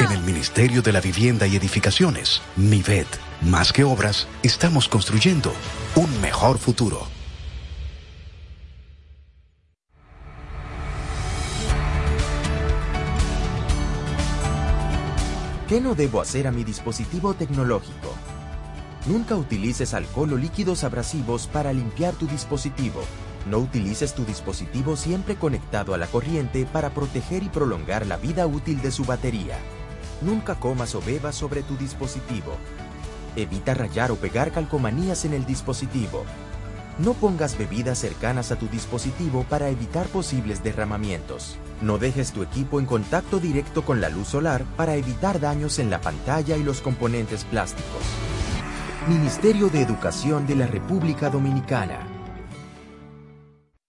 En 0.00 0.10
el 0.12 0.22
Ministerio 0.22 0.80
de 0.80 0.92
la 0.92 1.02
Vivienda 1.02 1.46
y 1.46 1.56
Edificaciones, 1.56 2.40
MIVET, 2.56 3.06
más 3.42 3.70
que 3.70 3.84
obras, 3.84 4.26
estamos 4.42 4.88
construyendo 4.88 5.52
un 5.94 6.22
mejor 6.22 6.56
futuro. 6.56 7.06
¿Qué 15.68 15.82
no 15.82 15.94
debo 15.94 16.22
hacer 16.22 16.46
a 16.46 16.50
mi 16.50 16.64
dispositivo 16.64 17.34
tecnológico? 17.34 18.14
Nunca 19.04 19.36
utilices 19.36 19.92
alcohol 19.92 20.32
o 20.32 20.36
líquidos 20.38 20.82
abrasivos 20.82 21.46
para 21.46 21.74
limpiar 21.74 22.14
tu 22.14 22.26
dispositivo. 22.26 23.02
No 23.50 23.58
utilices 23.58 24.14
tu 24.14 24.24
dispositivo 24.24 24.96
siempre 24.96 25.36
conectado 25.36 25.92
a 25.92 25.98
la 25.98 26.06
corriente 26.06 26.64
para 26.64 26.88
proteger 26.88 27.42
y 27.42 27.50
prolongar 27.50 28.06
la 28.06 28.16
vida 28.16 28.46
útil 28.46 28.80
de 28.80 28.92
su 28.92 29.04
batería. 29.04 29.58
Nunca 30.20 30.54
comas 30.54 30.94
o 30.94 31.00
bebas 31.00 31.34
sobre 31.34 31.62
tu 31.62 31.76
dispositivo. 31.76 32.56
Evita 33.36 33.74
rayar 33.74 34.10
o 34.10 34.16
pegar 34.16 34.52
calcomanías 34.52 35.24
en 35.24 35.32
el 35.32 35.46
dispositivo. 35.46 36.24
No 36.98 37.14
pongas 37.14 37.56
bebidas 37.56 37.98
cercanas 37.98 38.52
a 38.52 38.56
tu 38.56 38.66
dispositivo 38.68 39.46
para 39.48 39.70
evitar 39.70 40.06
posibles 40.08 40.62
derramamientos. 40.62 41.56
No 41.80 41.96
dejes 41.96 42.32
tu 42.32 42.42
equipo 42.42 42.78
en 42.78 42.84
contacto 42.84 43.40
directo 43.40 43.82
con 43.84 44.02
la 44.02 44.10
luz 44.10 44.28
solar 44.28 44.64
para 44.76 44.96
evitar 44.96 45.40
daños 45.40 45.78
en 45.78 45.88
la 45.88 46.00
pantalla 46.00 46.58
y 46.58 46.62
los 46.62 46.82
componentes 46.82 47.44
plásticos. 47.44 48.02
Ministerio 49.08 49.70
de 49.70 49.80
Educación 49.80 50.46
de 50.46 50.56
la 50.56 50.66
República 50.66 51.30
Dominicana. 51.30 52.19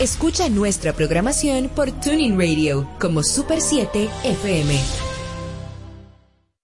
Escucha 0.00 0.48
nuestra 0.48 0.92
programación 0.92 1.68
por 1.68 1.92
Tuning 2.00 2.36
Radio 2.36 2.90
como 2.98 3.22
Super 3.22 3.60
7 3.60 4.08
FM. 4.24 4.74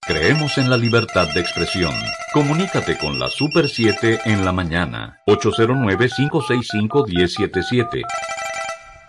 Creemos 0.04 0.58
en 0.58 0.68
la 0.68 0.76
libertad 0.76 1.32
de 1.32 1.40
expresión. 1.40 1.92
Comunícate 2.32 2.98
con 2.98 3.20
la 3.20 3.30
Super 3.30 3.68
7 3.68 4.22
en 4.24 4.44
la 4.44 4.50
mañana. 4.50 5.20
809-565-1077. 5.28 8.02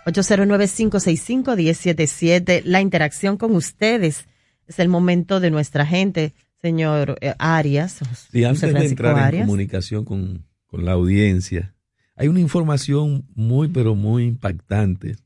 809-565-1077. 0.06 2.62
La 2.64 2.80
interacción 2.80 3.36
con 3.36 3.56
ustedes 3.56 4.28
es 4.68 4.78
el 4.78 4.88
momento 4.88 5.40
de 5.40 5.50
nuestra 5.50 5.84
gente, 5.84 6.32
señor 6.60 7.18
eh, 7.22 7.34
Arias. 7.40 7.98
Sí, 8.30 8.44
antes 8.44 8.72
de 8.72 8.86
entrar 8.86 9.16
en 9.16 9.22
Arias. 9.24 9.46
comunicación 9.46 10.04
con, 10.04 10.46
con 10.68 10.84
la 10.84 10.92
audiencia, 10.92 11.74
hay 12.14 12.28
una 12.28 12.40
información 12.40 13.26
muy, 13.34 13.68
pero 13.68 13.94
muy 13.94 14.24
impactante 14.24 15.16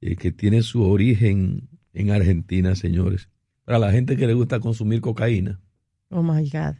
eh, 0.00 0.16
que 0.16 0.32
tiene 0.32 0.62
su 0.62 0.82
origen 0.82 1.68
en 1.92 2.10
Argentina, 2.10 2.74
señores. 2.74 3.28
Para 3.64 3.78
la 3.78 3.92
gente 3.92 4.16
que 4.16 4.26
le 4.26 4.34
gusta 4.34 4.60
consumir 4.60 5.00
cocaína. 5.00 5.60
Oh 6.10 6.22
my 6.22 6.48
God. 6.48 6.76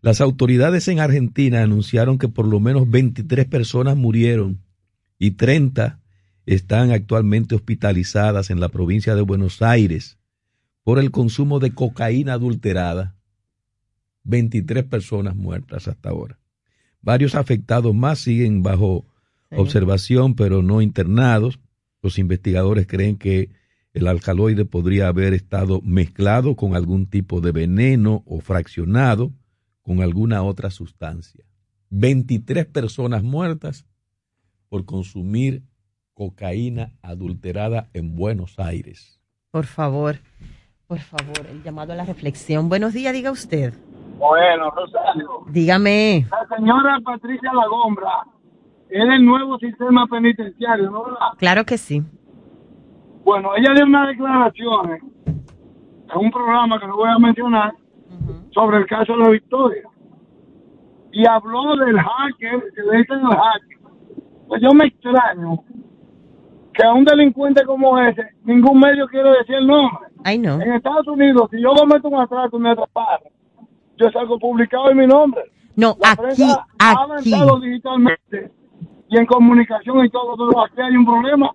Las 0.00 0.20
autoridades 0.20 0.86
en 0.88 1.00
Argentina 1.00 1.62
anunciaron 1.62 2.18
que 2.18 2.28
por 2.28 2.46
lo 2.46 2.60
menos 2.60 2.88
23 2.88 3.46
personas 3.46 3.96
murieron 3.96 4.62
y 5.18 5.32
30 5.32 6.00
están 6.46 6.92
actualmente 6.92 7.54
hospitalizadas 7.54 8.50
en 8.50 8.60
la 8.60 8.68
provincia 8.68 9.14
de 9.14 9.22
Buenos 9.22 9.60
Aires 9.60 10.18
por 10.84 10.98
el 10.98 11.10
consumo 11.10 11.58
de 11.58 11.72
cocaína 11.74 12.34
adulterada. 12.34 13.16
23 14.24 14.84
personas 14.84 15.34
muertas 15.34 15.88
hasta 15.88 16.10
ahora. 16.10 16.38
Varios 17.00 17.34
afectados 17.34 17.94
más 17.94 18.18
siguen 18.18 18.62
bajo 18.62 19.06
observación, 19.50 20.34
pero 20.34 20.62
no 20.62 20.82
internados. 20.82 21.58
Los 22.02 22.18
investigadores 22.18 22.86
creen 22.86 23.16
que 23.16 23.50
el 23.92 24.06
alcaloide 24.06 24.64
podría 24.64 25.08
haber 25.08 25.34
estado 25.34 25.80
mezclado 25.82 26.54
con 26.56 26.74
algún 26.74 27.06
tipo 27.06 27.40
de 27.40 27.52
veneno 27.52 28.22
o 28.26 28.40
fraccionado 28.40 29.32
con 29.82 30.02
alguna 30.02 30.42
otra 30.42 30.70
sustancia. 30.70 31.44
23 31.90 32.66
personas 32.66 33.22
muertas 33.22 33.86
por 34.68 34.84
consumir 34.84 35.62
cocaína 36.12 36.92
adulterada 37.00 37.88
en 37.94 38.14
Buenos 38.14 38.58
Aires. 38.58 39.20
Por 39.50 39.66
favor, 39.66 40.20
por 40.86 40.98
favor, 40.98 41.46
el 41.50 41.62
llamado 41.62 41.92
a 41.92 41.96
la 41.96 42.04
reflexión. 42.04 42.68
Buenos 42.68 42.92
días, 42.92 43.12
diga 43.12 43.30
usted. 43.30 43.72
Bueno, 44.18 44.70
Rosario. 44.70 45.28
Dígame. 45.48 46.26
La 46.30 46.56
señora 46.56 46.98
Patricia 47.04 47.52
Lagombra 47.52 48.24
es 48.88 49.08
del 49.08 49.24
nuevo 49.24 49.58
sistema 49.58 50.06
penitenciario, 50.06 50.90
¿no? 50.90 51.04
Claro 51.38 51.64
que 51.64 51.78
sí. 51.78 52.02
Bueno, 53.24 53.50
ella 53.56 53.74
dio 53.74 53.84
unas 53.84 54.08
declaraciones 54.08 55.02
en 55.26 56.18
un 56.18 56.30
programa 56.30 56.80
que 56.80 56.86
no 56.86 56.96
voy 56.96 57.10
a 57.10 57.18
mencionar 57.18 57.74
sobre 58.52 58.78
el 58.78 58.86
caso 58.86 59.12
de 59.12 59.18
la 59.18 59.30
Victoria. 59.30 59.82
Y 61.12 61.26
habló 61.26 61.76
del 61.76 61.98
hacker, 61.98 62.62
que 62.74 62.82
le 62.82 62.98
dicen 62.98 63.18
el 63.18 63.36
hacker. 63.36 63.78
Pues 64.48 64.62
yo 64.62 64.70
me 64.72 64.86
extraño 64.86 65.62
que 66.74 66.84
a 66.84 66.92
un 66.92 67.04
delincuente 67.04 67.64
como 67.64 67.98
ese, 68.00 68.22
ningún 68.44 68.80
medio 68.80 69.06
quiere 69.08 69.30
decir 69.30 69.56
el 69.56 69.66
nombre. 69.66 70.08
Ay, 70.24 70.38
no. 70.38 70.60
En 70.60 70.72
Estados 70.72 71.06
Unidos, 71.06 71.48
si 71.50 71.60
yo 71.60 71.72
cometo 71.74 72.08
un 72.08 72.20
atraco 72.20 72.58
me 72.58 72.70
atraparon, 72.70 73.28
yo 73.98 74.10
salgo 74.10 74.38
publicado 74.38 74.90
en 74.90 74.98
mi 74.98 75.06
nombre. 75.06 75.42
No, 75.76 75.96
La 76.00 76.12
aquí, 76.12 76.42
ha 76.42 76.66
aquí. 76.92 77.32
avanzado 77.32 77.60
digitalmente 77.60 78.50
y 79.10 79.16
en 79.16 79.26
comunicación 79.26 80.04
y 80.04 80.10
todo, 80.10 80.36
pero 80.36 80.64
aquí 80.64 80.80
hay 80.80 80.96
un 80.96 81.04
problema. 81.06 81.50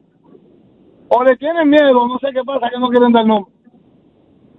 O 1.09 1.23
le 1.23 1.35
tienen 1.37 1.69
miedo, 1.69 2.07
no 2.07 2.17
sé 2.19 2.27
qué 2.33 2.41
pasa, 2.45 2.67
que 2.73 2.79
no 2.79 2.89
quieren 2.89 3.11
dar 3.11 3.25
nombre. 3.25 3.51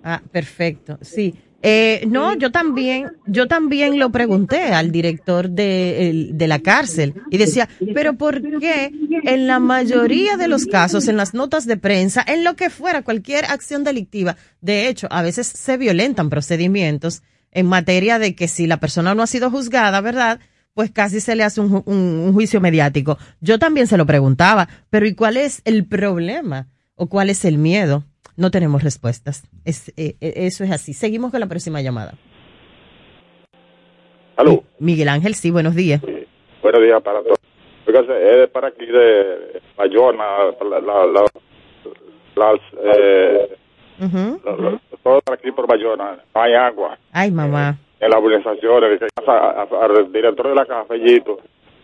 Ah, 0.03 0.21
perfecto, 0.31 0.99
sí. 1.01 1.35
Eh, 1.67 2.05
no, 2.07 2.35
yo 2.37 2.51
también, 2.53 3.07
yo 3.27 3.49
también 3.49 3.99
lo 3.99 4.11
pregunté 4.11 4.65
al 4.65 4.93
director 4.93 5.49
de, 5.49 6.29
de 6.35 6.47
la 6.47 6.59
cárcel 6.59 7.15
y 7.31 7.39
decía, 7.39 7.71
pero 7.95 8.13
¿por 8.13 8.43
qué 8.59 8.93
en 9.23 9.47
la 9.47 9.61
mayoría 9.61 10.37
de 10.37 10.47
los 10.47 10.67
casos, 10.67 11.09
en 11.09 11.17
las 11.17 11.33
notas 11.33 11.65
de 11.65 11.79
prensa, 11.79 12.23
en 12.27 12.45
lo 12.45 12.55
que 12.55 12.69
fuera, 12.69 13.01
cualquier 13.01 13.47
acción 13.47 13.83
delictiva, 13.83 14.37
de 14.61 14.89
hecho, 14.89 15.07
a 15.11 15.23
veces 15.23 15.47
se 15.47 15.79
violentan 15.79 16.29
procedimientos 16.29 17.23
en 17.55 17.67
materia 17.67 18.19
de 18.19 18.35
que 18.37 18.47
si 18.49 18.67
la 18.67 18.79
persona 18.79 19.15
no 19.15 19.23
ha 19.23 19.27
sido 19.27 19.51
juzgada, 19.51 20.01
¿verdad? 20.01 20.41
Pues 20.75 20.91
casi 20.91 21.21
se 21.21 21.37
le 21.37 21.45
hace 21.45 21.61
un, 21.61 21.71
ju- 21.71 21.83
un- 21.87 22.21
un 22.27 22.33
juicio 22.35 22.61
mediático. 22.61 23.17
Yo 23.41 23.59
también 23.59 23.87
se 23.87 23.97
lo 23.97 24.05
preguntaba, 24.07 24.69
pero 24.91 25.07
¿y 25.07 25.15
cuál 25.15 25.37
es 25.37 25.63
el 25.65 25.87
problema? 25.87 26.67
¿O 26.97 27.09
cuál 27.09 27.31
es 27.31 27.45
el 27.45 27.59
miedo? 27.59 28.05
No 28.37 28.51
tenemos 28.51 28.83
respuestas. 28.83 29.45
Es, 29.65 29.89
eh, 29.97 30.17
eh, 30.21 30.33
eso 30.37 30.65
es 30.65 30.71
así. 30.73 30.93
Seguimos 30.93 31.31
con 31.31 31.39
la 31.41 31.47
próxima 31.47 31.81
llamada. 31.81 32.15
Aló, 34.37 34.65
Miguel 34.81 35.09
Ángel, 35.09 35.35
sí, 35.35 35.51
buenos 35.53 35.75
días. 35.77 36.01
buenos 36.61 36.83
días 36.83 37.01
para 37.03 37.23
todos. 37.23 37.39
Es 37.87 38.49
para 38.51 38.69
aquí 38.69 38.87
de 38.87 39.61
Bayona, 39.77 40.25
la, 40.69 40.81
la, 40.81 41.07
la, 41.07 41.25
las, 42.35 42.61
eh, 42.83 43.57
Ujú. 44.07 44.41
la- 44.45 44.71
la- 44.71 44.81
todo 45.03 45.21
aquí 45.33 45.51
por 45.53 45.67
Bayona, 45.67 46.17
no 46.35 46.41
hay 46.43 46.55
agua 46.55 46.99
Ay, 47.13 47.31
mamá. 47.31 47.77
en 48.01 48.11
las 48.11 48.21
a- 49.27 49.33
a- 49.33 49.85
al 49.85 50.13
director 50.13 50.49
de 50.49 50.55
la 50.55 50.67
cafellito, 50.67 51.39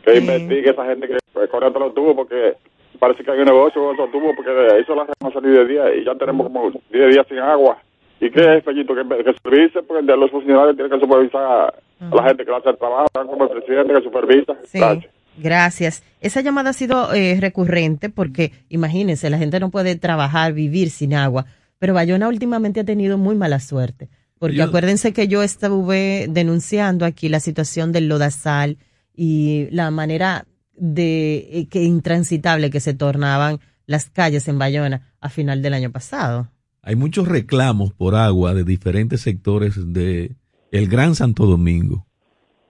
que 0.04 0.18
investigue 0.18 0.70
esa 0.70 0.84
gente 0.86 1.06
que 1.08 1.16
pues, 1.32 1.48
corre 1.50 1.70
los 1.70 1.94
tubos, 1.94 2.14
porque 2.16 2.54
parece 2.98 3.22
que 3.24 3.30
hay 3.30 3.38
un 3.38 3.44
negocio 3.46 3.82
con 3.82 3.94
esos 3.94 4.10
tubos, 4.10 4.32
porque 4.36 4.50
eso 4.80 4.94
lo 4.94 5.02
hacemos 5.02 5.32
salir 5.32 5.52
de 5.52 5.66
día 5.66 5.94
y 5.94 6.04
ya 6.04 6.14
tenemos 6.14 6.46
como 6.48 6.70
10 6.90 7.10
días 7.14 7.26
sin 7.28 7.38
agua. 7.38 7.78
¿Y 8.20 8.30
qué 8.30 8.56
es, 8.58 8.64
Fellito? 8.64 8.94
Que, 8.94 9.02
que 9.24 9.32
supervise, 9.32 9.82
porque 9.82 10.04
de 10.04 10.16
los 10.16 10.30
funcionarios 10.30 10.76
tienen 10.76 10.92
que 10.92 11.00
supervisar 11.06 11.42
a, 11.42 11.64
a 11.66 12.14
la 12.14 12.22
gente 12.24 12.44
que 12.44 12.50
va 12.50 12.58
a 12.58 12.60
hacer 12.60 12.72
el 12.72 12.78
trabajo, 12.78 13.06
como 13.14 13.44
el 13.44 13.50
presidente 13.50 13.94
que 13.94 14.02
supervisa. 14.02 14.54
Sí. 14.64 14.78
Gracias. 14.78 15.12
Gracias. 15.38 16.02
Esa 16.20 16.42
llamada 16.42 16.70
ha 16.70 16.72
sido 16.74 17.14
eh, 17.14 17.38
recurrente 17.40 18.10
porque, 18.10 18.52
imagínense, 18.68 19.30
la 19.30 19.38
gente 19.38 19.58
no 19.60 19.70
puede 19.70 19.96
trabajar, 19.96 20.52
vivir 20.52 20.90
sin 20.90 21.14
agua. 21.14 21.46
Pero 21.80 21.94
Bayona 21.94 22.28
últimamente 22.28 22.78
ha 22.80 22.84
tenido 22.84 23.18
muy 23.18 23.34
mala 23.34 23.58
suerte. 23.58 24.08
Porque 24.38 24.56
Yo- 24.56 24.64
acuérdense 24.64 25.12
que 25.12 25.26
yo 25.26 25.42
estuve 25.42 26.26
denunciando 26.30 27.04
aquí 27.04 27.28
la 27.28 27.40
situación 27.40 27.90
del 27.90 28.06
lodazal 28.08 28.78
y 29.16 29.66
la 29.72 29.90
manera 29.90 30.46
de 30.76 31.48
eh, 31.52 31.68
que 31.68 31.82
intransitable 31.82 32.70
que 32.70 32.80
se 32.80 32.94
tornaban 32.94 33.58
las 33.86 34.08
calles 34.08 34.46
en 34.48 34.58
Bayona 34.58 35.12
a 35.20 35.28
final 35.30 35.62
del 35.62 35.74
año 35.74 35.90
pasado. 35.90 36.50
Hay 36.82 36.96
muchos 36.96 37.26
reclamos 37.28 37.92
por 37.92 38.14
agua 38.14 38.54
de 38.54 38.64
diferentes 38.64 39.20
sectores 39.22 39.74
de 39.92 40.36
el 40.72 40.88
Gran 40.88 41.14
Santo 41.14 41.46
Domingo 41.46 42.06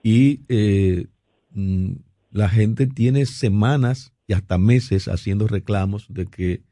y 0.03 0.41
eh, 0.49 1.07
mm, 1.51 1.91
la 2.31 2.49
gente 2.49 2.87
tiene 2.87 3.25
semanas 3.25 4.13
y 4.27 4.33
hasta 4.33 4.57
meses 4.57 5.07
haciendo 5.07 5.47
reclamos 5.47 6.07
de 6.09 6.25
que 6.25 6.63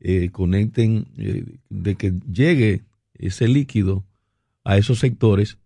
eh, 0.00 0.30
conecten, 0.30 1.06
eh, 1.16 1.44
de 1.70 1.94
que 1.94 2.12
llegue 2.30 2.82
ese 3.14 3.48
líquido 3.48 4.04
a 4.64 4.76
esos 4.76 4.98
sectores 4.98 5.58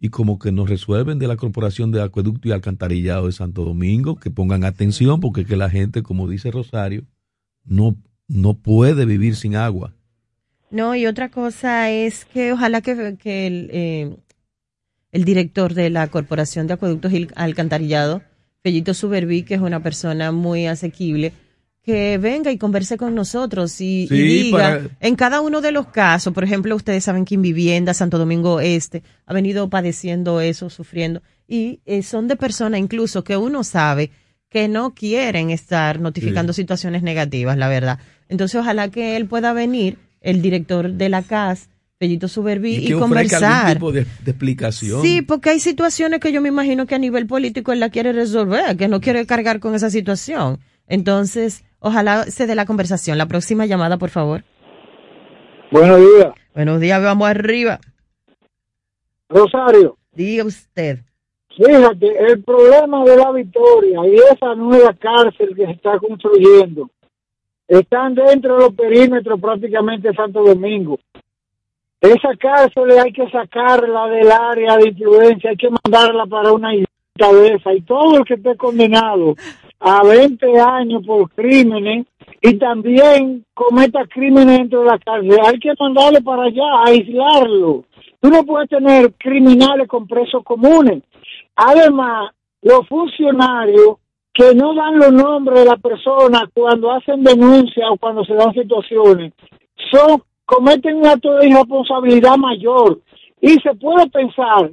y 0.00 0.08
como 0.08 0.38
que 0.38 0.50
nos 0.50 0.68
resuelven 0.68 1.18
de 1.18 1.28
la 1.28 1.36
Corporación 1.36 1.92
de 1.92 2.02
Acueducto 2.02 2.48
y 2.48 2.52
Alcantarillado 2.52 3.26
de 3.26 3.32
Santo 3.32 3.64
Domingo, 3.64 4.16
que 4.16 4.30
pongan 4.30 4.64
atención 4.64 5.20
porque 5.20 5.44
que 5.44 5.56
la 5.56 5.68
gente, 5.68 6.02
como 6.02 6.26
dice 6.26 6.50
Rosario, 6.50 7.04
no, 7.64 7.96
no 8.26 8.54
puede 8.54 9.04
vivir 9.04 9.36
sin 9.36 9.56
agua. 9.56 9.94
No, 10.70 10.94
y 10.94 11.06
otra 11.06 11.30
cosa 11.30 11.90
es 11.90 12.24
que 12.24 12.52
ojalá 12.52 12.80
que, 12.80 13.16
que 13.20 13.46
el, 13.46 13.70
eh, 13.72 14.16
el 15.12 15.24
director 15.24 15.74
de 15.74 15.90
la 15.90 16.06
Corporación 16.08 16.66
de 16.66 16.74
Acueductos 16.74 17.12
y 17.12 17.28
Alcantarillado, 17.34 18.22
Fellito 18.62 18.94
Suberví, 18.94 19.42
que 19.42 19.54
es 19.54 19.60
una 19.60 19.82
persona 19.82 20.32
muy 20.32 20.66
asequible, 20.66 21.32
que 21.82 22.18
venga 22.18 22.50
y 22.52 22.58
converse 22.58 22.96
con 22.98 23.14
nosotros 23.14 23.80
y, 23.80 24.02
y 24.02 24.08
Sí, 24.08 24.14
diga, 24.22 24.58
para- 24.58 24.80
en 25.00 25.16
cada 25.16 25.40
uno 25.40 25.60
de 25.60 25.72
los 25.72 25.86
casos, 25.88 26.32
por 26.34 26.44
ejemplo, 26.44 26.76
ustedes 26.76 27.04
saben 27.04 27.24
que 27.24 27.34
en 27.36 27.42
vivienda, 27.42 27.94
Santo 27.94 28.18
Domingo 28.18 28.60
Este, 28.60 29.02
ha 29.26 29.32
venido 29.32 29.68
padeciendo 29.70 30.40
eso, 30.42 30.68
sufriendo, 30.68 31.22
y 31.48 31.80
eh, 31.86 32.02
son 32.02 32.28
de 32.28 32.36
personas 32.36 32.80
incluso 32.80 33.24
que 33.24 33.36
uno 33.36 33.64
sabe 33.64 34.10
que 34.50 34.68
no 34.68 34.94
quieren 34.94 35.50
estar 35.50 36.00
notificando 36.00 36.52
situaciones 36.52 37.02
negativas, 37.02 37.56
la 37.56 37.68
verdad. 37.68 37.98
Entonces, 38.28 38.60
ojalá 38.60 38.88
que 38.90 39.16
él 39.16 39.26
pueda 39.26 39.52
venir, 39.52 39.96
el 40.20 40.42
director 40.42 40.92
de 40.92 41.08
la 41.08 41.22
CAS, 41.22 41.70
Fellito 41.98 42.28
Suberví, 42.28 42.76
y, 42.76 42.86
que 42.88 42.94
ofrezca 42.94 43.36
algún 43.36 43.48
conversar. 43.48 43.72
tipo 43.74 43.92
de, 43.92 44.06
de 44.24 44.30
explicación. 44.32 45.02
Sí, 45.02 45.22
porque 45.22 45.50
hay 45.50 45.60
situaciones 45.60 46.20
que 46.20 46.32
yo 46.32 46.40
me 46.42 46.48
imagino 46.48 46.86
que 46.86 46.94
a 46.94 46.98
nivel 46.98 47.26
político 47.26 47.72
él 47.72 47.80
la 47.80 47.90
quiere 47.90 48.12
resolver, 48.12 48.76
que 48.76 48.88
no 48.88 49.00
quiere 49.00 49.24
cargar 49.24 49.60
con 49.60 49.74
esa 49.74 49.88
situación. 49.90 50.58
Entonces, 50.90 51.64
ojalá 51.78 52.24
se 52.24 52.48
dé 52.48 52.56
la 52.56 52.66
conversación. 52.66 53.16
La 53.16 53.26
próxima 53.26 53.64
llamada, 53.64 53.96
por 53.96 54.10
favor. 54.10 54.42
Buenos 55.70 55.98
días. 55.98 56.34
Buenos 56.52 56.80
días, 56.80 57.00
vamos 57.00 57.28
arriba. 57.28 57.78
Rosario. 59.28 59.96
Diga 60.12 60.44
usted. 60.44 60.98
Fíjate, 61.56 62.08
el 62.26 62.42
problema 62.42 63.04
de 63.04 63.16
la 63.16 63.30
victoria 63.30 64.00
y 64.04 64.16
esa 64.16 64.56
nueva 64.56 64.92
cárcel 64.94 65.54
que 65.54 65.66
se 65.66 65.72
está 65.72 65.96
construyendo 65.98 66.90
están 67.68 68.16
dentro 68.16 68.56
de 68.56 68.60
los 68.64 68.74
perímetros 68.74 69.40
prácticamente 69.40 70.08
de 70.08 70.14
Santo 70.14 70.42
Domingo. 70.42 70.98
Esa 72.00 72.34
cárcel 72.36 72.98
hay 72.98 73.12
que 73.12 73.30
sacarla 73.30 74.08
del 74.08 74.28
área 74.28 74.76
de 74.78 74.88
influencia, 74.88 75.50
hay 75.50 75.56
que 75.56 75.68
mandarla 75.70 76.26
para 76.26 76.50
una 76.50 76.70
cabeza 77.16 77.74
y 77.74 77.82
todo 77.82 78.16
el 78.16 78.24
que 78.24 78.34
esté 78.34 78.56
condenado 78.56 79.36
a 79.80 80.02
20 80.02 80.60
años 80.60 81.02
por 81.06 81.30
crímenes 81.30 82.06
y 82.42 82.58
también 82.58 83.44
cometa 83.54 84.06
crímenes 84.06 84.58
dentro 84.58 84.80
de 84.80 84.86
la 84.86 84.98
cárcel, 84.98 85.38
hay 85.44 85.58
que 85.58 85.72
mandarlo 85.78 86.20
para 86.22 86.44
allá, 86.44 86.84
aislarlo. 86.84 87.84
Tú 88.20 88.28
no 88.28 88.44
puedes 88.44 88.68
tener 88.68 89.12
criminales 89.14 89.88
con 89.88 90.06
presos 90.06 90.44
comunes. 90.44 91.02
Además, 91.56 92.30
los 92.62 92.86
funcionarios 92.88 93.96
que 94.32 94.54
no 94.54 94.74
dan 94.74 94.98
los 94.98 95.12
nombres 95.12 95.60
de 95.60 95.64
la 95.64 95.76
persona 95.76 96.48
cuando 96.52 96.92
hacen 96.92 97.24
denuncias 97.24 97.88
o 97.90 97.96
cuando 97.96 98.24
se 98.24 98.34
dan 98.34 98.52
situaciones, 98.52 99.32
son 99.90 100.22
cometen 100.44 100.96
un 100.96 101.06
acto 101.06 101.34
de 101.34 101.48
irresponsabilidad 101.48 102.36
mayor 102.36 103.00
y 103.40 103.50
se 103.60 103.74
puede 103.74 104.08
pensar 104.10 104.70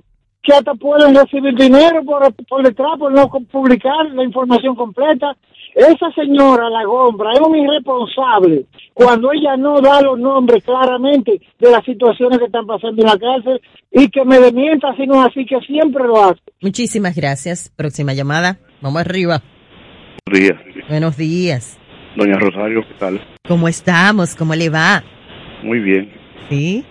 que 0.48 0.54
hasta 0.54 0.74
pueden 0.76 1.14
recibir 1.14 1.54
dinero 1.56 2.02
por, 2.06 2.34
por 2.46 2.64
detrás 2.64 2.98
por 2.98 3.12
no 3.12 3.28
publicar 3.52 4.06
la 4.14 4.24
información 4.24 4.76
completa. 4.76 5.36
Esa 5.76 6.10
señora, 6.16 6.70
la 6.70 6.86
Gombra, 6.86 7.34
es 7.34 7.42
un 7.42 7.56
irresponsable 7.56 8.66
cuando 8.94 9.32
ella 9.34 9.58
no 9.58 9.82
da 9.82 10.02
los 10.02 10.18
nombres 10.18 10.64
claramente 10.64 11.42
de 11.60 11.70
las 11.70 11.84
situaciones 11.84 12.40
que 12.40 12.46
están 12.46 12.66
pasando 12.66 13.02
en 13.02 13.08
la 13.10 13.20
cárcel 13.20 13.62
y 13.92 14.10
que 14.10 14.24
me 14.24 14.40
demienta, 14.40 14.96
sino 14.96 15.22
así 15.22 15.46
que 15.46 15.60
siempre 15.68 16.08
lo 16.08 16.24
hace. 16.24 16.40
Muchísimas 16.62 17.16
gracias. 17.16 17.70
Próxima 17.76 18.14
llamada. 18.14 18.58
Vamos 18.82 19.02
arriba. 19.02 19.42
Buenos 20.26 20.48
días, 20.48 20.88
Buenos 20.90 21.18
días. 21.18 21.80
doña 22.16 22.40
Rosario, 22.40 22.82
¿qué 22.88 22.94
tal? 22.98 23.22
¿Cómo 23.48 23.68
estamos? 23.68 24.34
¿Cómo 24.36 24.56
le 24.56 24.70
va? 24.70 25.04
Muy 25.62 25.80
bien. 25.80 26.10
¿Sí? 26.50 26.86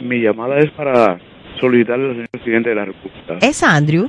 Mi 0.00 0.20
llamada 0.20 0.58
es 0.58 0.70
para 0.72 1.18
solicitarle 1.62 2.06
al 2.08 2.12
señor 2.14 2.28
presidente 2.28 2.68
de 2.70 2.74
la 2.74 2.84
República. 2.84 3.38
¿Es 3.40 3.62
Andrew? 3.62 4.08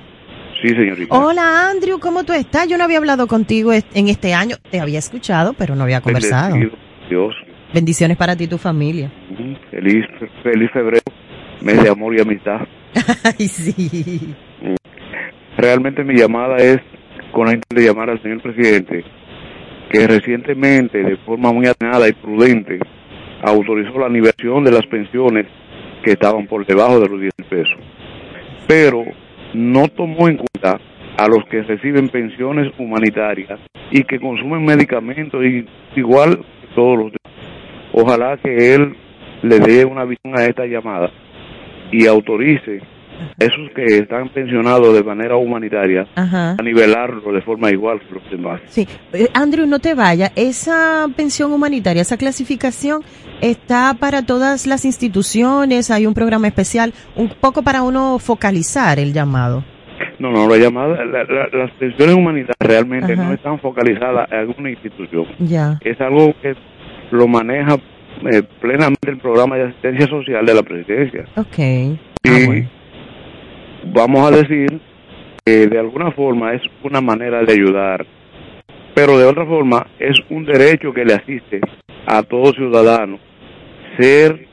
Sí, 0.61 0.69
señorita. 0.69 1.15
Hola, 1.15 1.69
Andrew, 1.69 1.99
¿cómo 1.99 2.23
tú 2.23 2.34
estás? 2.34 2.67
Yo 2.67 2.77
no 2.77 2.84
había 2.84 2.97
hablado 2.97 3.27
contigo 3.27 3.71
en 3.73 4.07
este 4.07 4.34
año. 4.34 4.55
Te 4.71 4.80
había 4.80 4.99
escuchado, 4.99 5.53
pero 5.53 5.75
no 5.75 5.84
había 5.84 6.01
conversado. 6.01 6.53
Bendecido, 6.53 6.77
Dios. 7.09 7.35
Bendiciones 7.73 8.17
para 8.17 8.35
ti 8.35 8.45
y 8.45 8.47
tu 8.47 8.57
familia. 8.57 9.11
Mm, 9.30 9.53
Feliz, 9.69 10.05
feliz 10.41 10.71
febrero, 10.71 11.03
mes 11.61 11.84
de 11.84 11.89
amor 11.89 12.15
y 12.15 12.21
amistad. 12.21 12.61
Ay, 13.23 13.47
sí. 13.47 14.34
Realmente 15.57 16.03
mi 16.03 16.15
llamada 16.15 16.57
es 16.57 16.80
con 17.31 17.45
la 17.45 17.53
intención 17.53 17.77
de 17.77 17.85
llamar 17.85 18.09
al 18.09 18.21
señor 18.21 18.41
presidente 18.41 19.03
que 19.91 20.07
recientemente, 20.07 21.03
de 21.03 21.17
forma 21.17 21.51
muy 21.51 21.67
atenada 21.67 22.07
y 22.07 22.13
prudente, 22.13 22.80
autorizó 23.43 23.99
la 23.99 24.09
nivelación 24.09 24.63
de 24.63 24.71
las 24.71 24.85
pensiones 24.88 25.45
que 26.03 26.11
estaban 26.11 26.47
por 26.47 26.65
debajo 26.65 26.99
de 26.99 27.07
los 27.09 27.19
10 27.19 27.34
pesos. 27.49 27.77
Pero 28.67 29.03
no 29.53 29.88
tomó 29.88 30.27
en 30.27 30.38
cuenta 30.38 30.80
a 31.17 31.27
los 31.27 31.45
que 31.49 31.61
reciben 31.63 32.09
pensiones 32.09 32.71
humanitarias 32.77 33.59
y 33.91 34.03
que 34.03 34.19
consumen 34.19 34.65
medicamentos 34.65 35.43
y, 35.43 35.65
igual 35.95 36.38
que 36.61 36.67
todos 36.75 36.97
los 36.97 37.11
demás. 37.11 37.53
Ojalá 37.93 38.38
que 38.38 38.73
él 38.73 38.95
le 39.43 39.59
dé 39.59 39.85
una 39.85 40.05
visión 40.05 40.38
a 40.38 40.45
esta 40.45 40.65
llamada 40.65 41.11
y 41.91 42.07
autorice 42.07 42.81
a 43.39 43.45
esos 43.45 43.69
que 43.75 43.84
están 43.99 44.30
pensionados 44.30 44.93
de 44.95 45.03
manera 45.03 45.35
humanitaria 45.38 46.07
Ajá. 46.15 46.55
a 46.59 46.63
nivelarlo 46.63 47.31
de 47.31 47.41
forma 47.41 47.69
igual 47.69 47.99
que 47.99 48.15
los 48.15 48.31
demás. 48.31 48.61
Sí, 48.67 48.88
Eh, 49.13 49.27
Andrew, 49.35 49.67
no 49.67 49.77
te 49.80 49.93
vaya. 49.93 50.31
Esa 50.35 51.07
pensión 51.15 51.53
humanitaria, 51.53 52.01
esa 52.01 52.17
clasificación 52.17 53.03
está 53.41 53.95
para 53.99 54.26
todas 54.26 54.65
las 54.68 54.85
instituciones. 54.85 55.91
Hay 55.91 56.05
un 56.05 56.14
programa 56.14 56.47
especial, 56.47 56.93
un 57.15 57.30
poco 57.39 57.61
para 57.64 57.81
uno 57.84 58.19
focalizar 58.19 58.99
el 58.99 59.14
llamado. 59.14 59.64
No, 60.19 60.31
no, 60.31 60.47
la 60.47 60.57
llamada, 60.57 61.03
la- 61.05 61.23
la- 61.23 61.47
las 61.51 61.72
pensiones 61.72 62.15
humanitarias 62.15 62.55
realmente 62.60 63.14
Ajá. 63.14 63.23
no 63.23 63.34
están 63.34 63.60
focalizadas 63.60 64.31
en 64.31 64.38
alguna 64.39 64.69
institución. 64.72 65.26
Ya. 65.39 65.80
Es 65.84 65.99
algo 66.01 66.34
que 66.41 66.53
lo 67.11 67.27
maneja 67.27 67.76
eh, 68.31 68.43
plenamente 68.61 69.10
el 69.10 69.18
programa 69.18 69.55
de 69.57 69.64
asistencia 69.69 70.07
social 70.07 70.45
de 70.45 70.53
la 70.53 70.64
presidencia. 70.64 71.26
Ok. 71.35 71.57
Y 72.23 72.64
vamos 73.93 74.31
a 74.31 74.35
decir 74.35 74.80
que 75.45 75.68
de 75.68 75.80
alguna 75.80 76.11
forma 76.11 76.53
es 76.53 76.61
una 76.84 77.01
manera 77.01 77.43
de 77.43 77.51
ayudar, 77.53 78.05
pero 78.93 79.18
de 79.18 79.26
otra 79.26 79.45
forma 79.45 79.88
es 79.99 80.18
un 80.30 80.45
derecho 80.45 80.93
que 80.93 81.03
le 81.05 81.15
asiste 81.15 81.60
a 82.05 82.23
todo 82.23 82.53
ciudadano 82.53 83.19
ser 83.97 84.47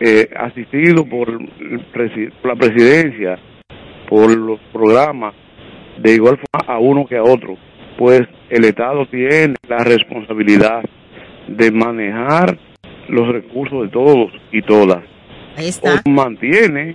eh, 0.00 0.28
asistido 0.36 1.04
por, 1.04 1.28
la 2.44 2.54
presidencia, 2.56 3.38
por 4.08 4.36
los 4.36 4.60
programas, 4.72 5.34
de 5.98 6.14
igual 6.14 6.38
forma 6.38 6.72
a 6.72 6.78
uno 6.78 7.06
que 7.06 7.16
a 7.16 7.22
otro, 7.22 7.56
pues 7.98 8.22
el 8.50 8.64
Estado 8.64 9.06
tiene 9.06 9.54
la 9.68 9.78
responsabilidad 9.78 10.82
de 11.48 11.70
manejar 11.72 12.58
los 13.08 13.26
recursos 13.28 13.82
de 13.82 13.88
todos 13.88 14.30
y 14.52 14.62
todas 14.62 15.02
Ahí 15.56 15.68
está. 15.68 16.00
o 16.06 16.10
mantiene 16.10 16.94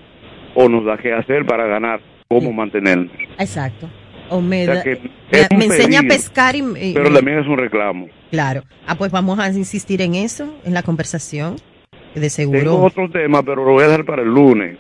o 0.56 0.70
nos 0.70 0.86
da 0.86 0.98
que 0.98 1.12
hacer 1.12 1.46
para 1.46 1.66
ganar 1.68 2.00
cómo 2.30 2.54
mantenernos. 2.54 3.12
Exacto. 3.38 3.90
O 4.30 4.40
me, 4.42 4.64
O 4.64 4.74
sea 4.74 4.84
da- 4.86 5.58
me- 5.58 5.66
enseña 5.66 6.00
a 6.00 6.04
pescar 6.04 6.56
y, 6.56 6.60
y- 6.60 6.94
Pero 6.94 7.12
también 7.14 7.40
es 7.40 7.48
un 7.48 7.58
reclamo. 7.58 8.08
Claro. 8.34 8.64
Ah, 8.88 8.96
pues 8.96 9.12
vamos 9.12 9.38
a 9.38 9.48
insistir 9.50 10.02
en 10.02 10.16
eso, 10.16 10.60
en 10.66 10.74
la 10.74 10.82
conversación. 10.82 11.58
De 12.16 12.30
Tengo 12.30 12.30
seguro. 12.30 12.78
otro 12.78 13.08
tema, 13.12 13.44
pero 13.44 13.64
lo 13.64 13.74
voy 13.74 13.84
a 13.84 13.90
dejar 13.90 14.06
para 14.06 14.24
el 14.24 14.30
lunes, 14.30 14.76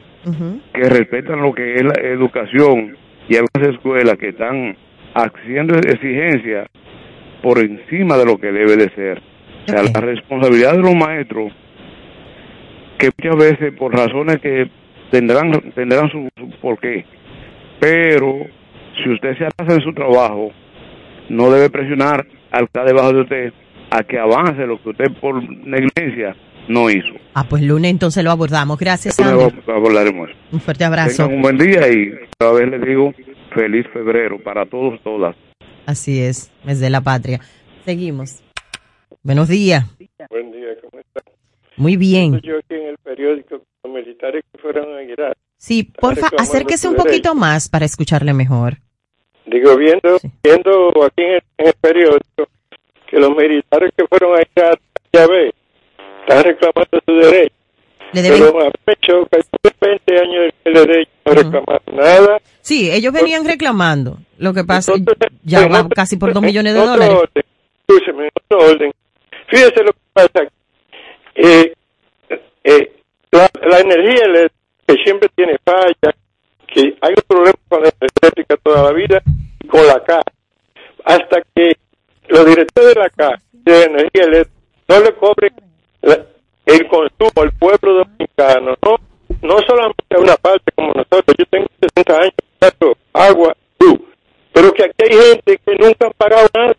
que 0.73 0.89
respetan 0.89 1.39
lo 1.39 1.53
que 1.53 1.75
es 1.75 1.83
la 1.83 1.93
educación 2.01 2.97
y 3.29 3.35
algunas 3.35 3.75
escuelas 3.75 4.17
que 4.17 4.29
están 4.29 4.75
haciendo 5.13 5.75
exigencias 5.75 6.67
por 7.43 7.59
encima 7.59 8.17
de 8.17 8.25
lo 8.25 8.39
que 8.39 8.51
debe 8.51 8.75
de 8.75 8.89
ser. 8.95 9.21
O 9.67 9.71
sea, 9.71 9.83
la 9.83 10.01
responsabilidad 10.01 10.71
de 10.71 10.81
los 10.81 10.95
maestros, 10.95 11.53
que 12.97 13.11
muchas 13.21 13.37
veces 13.37 13.73
por 13.77 13.93
razones 13.93 14.39
que 14.41 14.67
tendrán 15.11 15.51
tendrán 15.75 16.09
su, 16.09 16.27
su 16.37 16.49
porqué, 16.59 17.05
pero 17.79 18.47
si 19.03 19.11
usted 19.11 19.37
se 19.37 19.45
hace 19.45 19.75
en 19.75 19.81
su 19.81 19.93
trabajo, 19.93 20.51
no 21.29 21.51
debe 21.51 21.69
presionar 21.69 22.25
al 22.53 22.61
que 22.61 22.65
está 22.65 22.83
debajo 22.85 23.11
de 23.13 23.21
usted 23.21 23.53
a 23.89 24.03
que 24.03 24.17
avance 24.17 24.65
lo 24.65 24.81
que 24.81 24.89
usted 24.89 25.05
por 25.19 25.43
negligencia 25.43 26.35
no 26.69 26.89
hizo. 26.89 27.13
Ah, 27.33 27.45
pues 27.49 27.63
lunes 27.63 27.91
entonces 27.91 28.23
lo 28.23 28.31
abordamos. 28.31 28.79
Gracias, 28.79 29.19
Andrew. 29.19 29.51
hablaremos. 29.67 30.29
Un 30.51 30.61
fuerte 30.61 30.85
abrazo. 30.85 31.23
Tengan 31.23 31.35
un 31.35 31.41
buen 31.41 31.57
día 31.57 31.91
y 31.91 32.13
a 32.39 32.51
vez 32.51 32.69
les 32.69 32.81
digo 32.81 33.13
feliz 33.53 33.85
febrero 33.91 34.41
para 34.41 34.65
todos, 34.65 35.01
todas. 35.03 35.35
Así 35.85 36.21
es, 36.21 36.51
mes 36.63 36.79
de 36.79 36.89
la 36.89 37.01
patria. 37.01 37.41
Seguimos. 37.83 38.41
Buenos 39.23 39.49
días. 39.49 39.85
Buen 40.29 40.51
día, 40.51 40.69
¿cómo 40.81 41.01
está? 41.01 41.21
Muy 41.75 41.97
bien. 41.97 42.39
Yo 42.41 42.57
aquí 42.59 42.75
en 42.75 42.87
el 42.87 42.97
periódico, 43.03 43.61
los 43.83 43.93
militares 43.93 44.43
que 44.51 44.61
fueron 44.61 44.95
a 44.95 45.03
Irak. 45.03 45.35
Sí, 45.57 45.83
porfa, 45.83 46.29
acérquese 46.37 46.87
un 46.87 46.95
poquito 46.95 47.35
más 47.35 47.67
para 47.67 47.85
escucharle 47.85 48.33
mejor. 48.33 48.77
Digo, 49.45 49.75
viendo, 49.77 50.17
viendo 50.43 50.89
aquí 51.05 51.21
en 51.21 51.31
el, 51.33 51.41
en 51.57 51.67
el 51.67 51.73
periódico 51.81 52.47
que 53.07 53.17
los 53.19 53.29
militares 53.35 53.91
que 53.95 54.07
fueron 54.07 54.37
a 54.37 54.41
Irak, 54.55 54.79
ya 55.11 55.27
ve, 55.27 55.53
están 56.21 56.43
reclamando 56.43 56.99
su 57.05 57.13
derecho. 57.15 57.53
Le 58.13 58.21
deben- 58.21 58.39
Pero 58.39 58.59
a 58.61 58.69
después 59.31 59.73
de 59.81 59.87
20 59.87 60.19
años 60.19 60.53
de 60.63 60.71
derecho, 60.71 61.11
no 61.25 61.31
reclamaron 61.33 61.81
nada. 61.95 62.37
Sí, 62.61 62.89
ellos 62.91 63.11
venían 63.13 63.43
reclamando. 63.45 64.17
Lo 64.37 64.53
que 64.53 64.63
pasa, 64.63 64.93
ya 65.43 65.67
va 65.67 65.87
casi 65.89 66.17
por 66.17 66.31
dos 66.33 66.41
en 66.43 66.47
millones 66.47 66.73
de 66.73 66.79
dólares. 66.79 67.15
orden, 67.15 67.43
escúcheme, 67.87 68.29
otro 68.49 68.71
orden. 68.71 68.91
Fíjese 69.47 69.83
lo 69.83 69.91
que 69.91 69.99
pasa. 70.13 70.47
Eh, 71.35 71.73
eh, 72.63 72.91
la, 73.31 73.49
la 73.67 73.79
energía 73.79 74.25
eléctrica, 74.25 74.53
que 74.87 74.95
siempre 75.03 75.29
tiene 75.35 75.57
falla, 75.65 76.15
que 76.73 76.97
hay 77.01 77.13
un 77.15 77.23
problema 77.27 77.53
con 77.69 77.83
la 77.83 77.89
eléctrica 77.99 78.57
toda 78.63 78.83
la 78.83 78.91
vida 78.91 79.21
y 79.63 79.67
con 79.67 79.85
la 79.85 80.03
CA. 80.03 80.21
Hasta 81.05 81.41
que 81.55 81.73
los 82.29 82.45
directores 82.45 82.95
de 82.95 82.99
la 83.01 83.09
CA, 83.09 83.39
de 83.51 83.83
energía 83.83 84.23
eléctrica, 84.23 84.59
no 84.87 84.99
le 84.99 85.13
cobren 85.15 85.53
el 86.65 86.87
consumo 86.87 87.41
al 87.41 87.51
pueblo 87.53 87.93
dominicano, 88.05 88.75
no, 88.81 88.95
no 89.41 89.57
solamente 89.67 90.15
a 90.15 90.19
una 90.19 90.35
parte 90.37 90.71
como 90.75 90.93
nosotros, 90.93 91.35
yo 91.37 91.45
tengo 91.49 91.67
60 91.81 92.17
años, 92.21 92.33
agua, 93.13 93.55
luz, 93.79 93.99
pero 94.53 94.71
que 94.73 94.83
aquí 94.85 94.93
hay 95.03 95.13
gente 95.33 95.57
que 95.65 95.75
nunca 95.75 96.05
han 96.07 96.13
pagado 96.17 96.47
nada, 96.53 96.73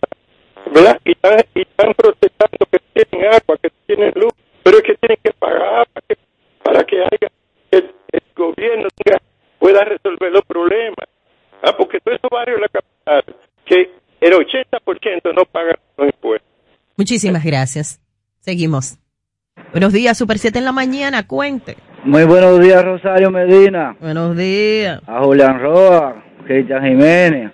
¿verdad? 0.72 1.00
Y 1.04 1.12
están, 1.12 1.38
y 1.54 1.60
están 1.62 1.92
protestando 1.94 2.58
que 2.70 2.78
tienen 2.94 3.26
agua, 3.28 3.56
que 3.62 3.70
tienen 3.86 4.12
luz, 4.16 4.32
pero 4.62 4.78
que 4.78 4.94
tienen 4.94 5.18
que 5.22 5.32
pagar 5.34 5.86
para 5.92 6.06
que, 6.08 6.16
para 6.62 6.84
que 6.84 6.96
haya, 7.00 7.28
el, 7.70 7.94
el 8.12 8.22
gobierno 8.34 8.88
tenga- 9.04 9.20
pueda 9.84 9.96
resolver 9.96 10.32
los 10.32 10.42
problemas. 10.44 11.06
Ah, 11.62 11.74
porque 11.76 11.98
todos 12.00 12.18
esos 12.18 12.30
barrios 12.30 12.58
de 12.58 12.62
la 12.62 12.68
capital, 12.68 13.36
que 13.64 13.90
el 14.20 14.32
80% 14.32 15.34
no 15.34 15.44
pagan 15.44 15.76
los 15.96 16.08
impuestos. 16.08 16.50
Muchísimas 16.96 17.44
gracias. 17.44 18.00
Seguimos. 18.40 18.98
Buenos 19.72 19.92
días, 19.92 20.18
Super 20.18 20.38
7 20.38 20.58
en 20.58 20.64
la 20.64 20.72
mañana, 20.72 21.26
cuente. 21.26 21.76
Muy 22.04 22.24
buenos 22.24 22.60
días, 22.60 22.84
Rosario 22.84 23.30
Medina. 23.30 23.96
Buenos 24.00 24.36
días. 24.36 25.00
A 25.06 25.22
Julián 25.22 25.58
Roa, 25.58 26.22
Cristian 26.46 26.84
Jiménez. 26.84 27.52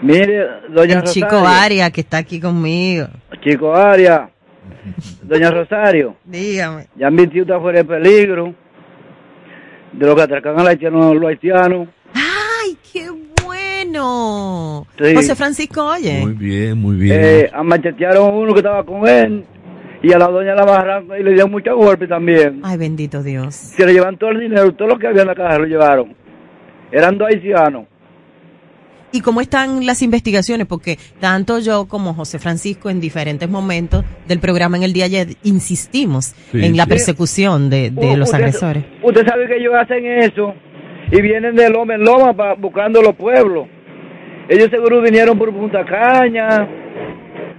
Mire, 0.00 0.46
doña 0.68 0.94
El 0.94 1.00
Rosario. 1.00 1.12
chico 1.28 1.36
Aria 1.44 1.90
que 1.90 2.02
está 2.02 2.18
aquí 2.18 2.40
conmigo. 2.40 3.08
Chico 3.42 3.74
Aria. 3.74 4.30
Doña 5.22 5.50
Rosario. 5.50 6.16
Dígame. 6.24 6.86
Ya 6.94 7.08
advirtió 7.08 7.42
usted 7.42 7.58
fuera 7.58 7.78
de 7.78 7.84
peligro. 7.84 8.54
De 9.92 10.06
lo 10.06 10.14
que 10.14 10.22
atracan 10.22 10.54
a 10.54 10.62
los 10.62 10.68
haitianos, 10.68 11.16
los 11.16 11.28
haitianos. 11.28 11.88
¡Ay, 12.14 12.76
qué 12.92 13.08
bueno! 13.44 14.86
Sí. 14.98 15.14
José 15.14 15.34
Francisco, 15.34 15.84
oye. 15.84 16.20
Muy 16.20 16.32
bien, 16.32 16.78
muy 16.78 16.96
bien. 16.96 17.20
Eh, 17.20 17.50
amachetearon 17.52 18.28
a 18.28 18.34
uno 18.34 18.52
que 18.52 18.60
estaba 18.60 18.84
con 18.84 19.06
él. 19.08 19.44
Y 20.00 20.12
a 20.12 20.18
la 20.18 20.28
doña 20.28 20.54
la 20.54 20.62
amarraron 20.62 21.08
y 21.18 21.24
le 21.24 21.32
dieron 21.32 21.50
muchos 21.50 21.74
golpes 21.74 22.08
también. 22.08 22.60
Ay, 22.62 22.76
bendito 22.76 23.22
Dios. 23.22 23.54
Se 23.54 23.84
le 23.84 23.92
llevan 23.92 24.16
todo 24.16 24.30
el 24.30 24.40
dinero, 24.40 24.72
todo 24.74 24.88
lo 24.88 24.98
que 24.98 25.08
había 25.08 25.22
en 25.22 25.28
la 25.28 25.34
caja 25.34 25.58
lo 25.58 25.64
llevaron. 25.64 26.14
Eran 26.92 27.18
dos 27.18 27.28
haitianos. 27.28 27.86
¿Y 29.10 29.20
cómo 29.22 29.40
están 29.40 29.86
las 29.86 30.02
investigaciones? 30.02 30.66
Porque 30.66 30.98
tanto 31.20 31.58
yo 31.60 31.86
como 31.86 32.12
José 32.14 32.38
Francisco 32.38 32.90
en 32.90 33.00
diferentes 33.00 33.48
momentos 33.48 34.04
del 34.26 34.38
programa 34.38 34.76
en 34.76 34.82
el 34.82 34.92
día 34.92 35.08
de 35.08 35.20
ayer 35.20 35.36
insistimos 35.44 36.34
Sí, 36.52 36.64
en 36.64 36.76
la 36.76 36.86
persecución 36.86 37.70
de, 37.70 37.90
los 37.90 38.28
usted- 38.28 38.34
agresores. 38.38 38.84
Usted 39.02 39.26
sabe 39.26 39.46
que 39.46 39.56
ellos 39.56 39.72
hacen 39.80 40.04
eso 40.04 40.54
y 41.10 41.22
vienen 41.22 41.56
de 41.56 41.70
loma 41.70 41.94
en 41.94 42.04
loma 42.04 42.34
pa- 42.36 42.54
buscando 42.54 43.00
los 43.00 43.14
pueblos. 43.16 43.66
Ellos 44.48 44.68
seguro 44.70 45.00
vinieron 45.00 45.38
por 45.38 45.52
Punta 45.54 45.84
Caña, 45.84 46.68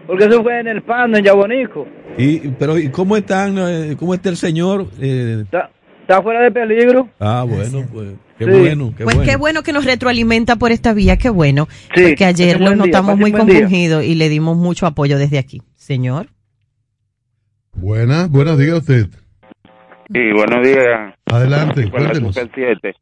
porque 0.08 0.26
eso 0.26 0.42
fue 0.44 0.60
en 0.60 0.68
el 0.68 0.82
Pando, 0.84 1.18
en 1.18 1.24
Yabonico. 1.26 1.88
Y, 2.18 2.40
pero, 2.60 2.78
¿y 2.78 2.90
cómo 2.90 3.16
están? 3.18 3.56
eh, 3.58 3.96
¿Cómo 3.98 4.14
está 4.14 4.30
el 4.30 4.38
señor? 4.38 4.88
Eh, 5.00 5.42
Está, 5.46 5.70
está 6.02 6.22
fuera 6.22 6.42
de 6.42 6.52
peligro. 6.52 7.08
ah, 7.20 7.46
bueno, 7.48 7.86
pues, 7.94 8.08
qué 8.40 8.46
Sí. 8.46 8.52
bueno, 8.52 8.94
qué 8.98 9.04
Pues 9.04 9.16
bueno. 9.18 9.32
qué 9.32 9.38
bueno 9.38 9.62
que 9.64 9.72
nos 9.74 9.86
retroalimenta 9.86 10.56
por 10.56 10.72
esta 10.72 10.94
vía, 10.94 11.18
qué 11.18 11.30
bueno. 11.30 11.68
Sí, 11.94 12.02
porque 12.08 12.26
ayer 12.26 12.58
día, 12.58 12.74
notamos 12.76 13.18
muy 13.18 13.30
día. 13.32 13.40
compungidos 13.40 14.04
y 14.04 14.16
le 14.16 14.30
dimos 14.30 14.58
mucho 14.58 14.88
apoyo 14.88 15.18
desde 15.20 15.38
aquí. 15.38 15.62
Señor. 15.76 16.28
Buenas, 17.74 18.30
buenos 18.32 18.58
días 18.58 18.74
a 18.74 18.78
usted. 18.78 19.06
Sí, 20.12 20.20
buenos 20.36 20.66
días. 20.66 21.14
Adelante, 21.26 21.90
cuéntenos. 21.92 22.34
Super 22.36 22.50
7. 22.56 22.94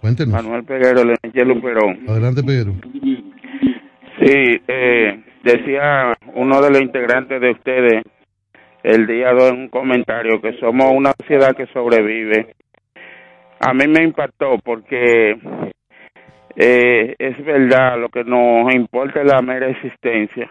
Cuéntenos. 0.00 0.32
Manuel 0.32 0.64
Peguero, 0.64 1.02
Leonel 1.04 1.60
Perón. 1.60 1.98
Adelante, 2.08 2.42
Pedro. 2.42 2.74
Sí, 3.02 4.60
eh, 4.68 5.22
decía 5.44 6.12
uno 6.34 6.60
de 6.62 6.70
los 6.70 6.80
integrantes 6.80 7.40
de 7.40 7.50
ustedes 7.50 8.02
el 8.82 9.06
día 9.06 9.32
de 9.34 9.50
un 9.50 9.68
comentario 9.68 10.40
que 10.40 10.58
somos 10.60 10.86
una 10.94 11.12
sociedad 11.20 11.54
que 11.56 11.66
sobrevive. 11.72 12.54
A 13.60 13.74
mí 13.74 13.86
me 13.88 14.04
impactó 14.04 14.58
porque 14.62 15.36
eh, 16.54 17.14
es 17.18 17.44
verdad, 17.44 17.98
lo 17.98 18.08
que 18.08 18.24
nos 18.24 18.72
importa 18.74 19.20
es 19.20 19.26
la 19.26 19.42
mera 19.42 19.68
existencia. 19.68 20.48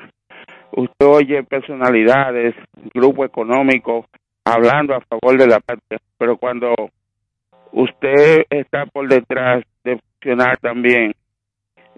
Usted 0.72 1.06
oye 1.06 1.44
personalidades, 1.44 2.56
grupos 2.94 3.28
económicos 3.28 4.06
hablando 4.44 4.96
a 4.96 5.02
favor 5.02 5.38
de 5.38 5.48
la 5.48 5.60
patria, 5.60 6.00
pero 6.18 6.38
cuando 6.38 6.74
usted 7.72 8.44
está 8.50 8.86
por 8.86 9.08
detrás 9.08 9.64
de 9.84 9.98
funcionar 9.98 10.58
también, 10.58 11.14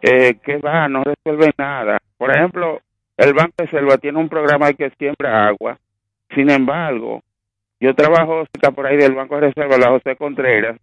eh, 0.02 0.36
¿qué 0.44 0.58
va? 0.58 0.88
No 0.88 1.04
resuelve 1.04 1.52
nada. 1.58 1.98
Por 2.18 2.32
ejemplo, 2.32 2.80
el 3.18 3.34
Banco 3.34 3.54
de 3.58 3.70
Selva 3.70 3.98
tiene 3.98 4.20
un 4.20 4.30
programa 4.30 4.74
que 4.74 4.90
siembra 4.92 5.48
agua. 5.48 5.78
Sin 6.36 6.50
embargo, 6.50 7.22
yo 7.80 7.94
trabajo 7.94 8.46
cerca 8.54 8.72
por 8.72 8.88
ahí 8.88 8.98
del 8.98 9.16
Banco 9.16 9.36
de 9.36 9.48
Reserva, 9.48 9.78
la 9.78 9.90
José 9.90 10.16
Contreras, 10.16 10.80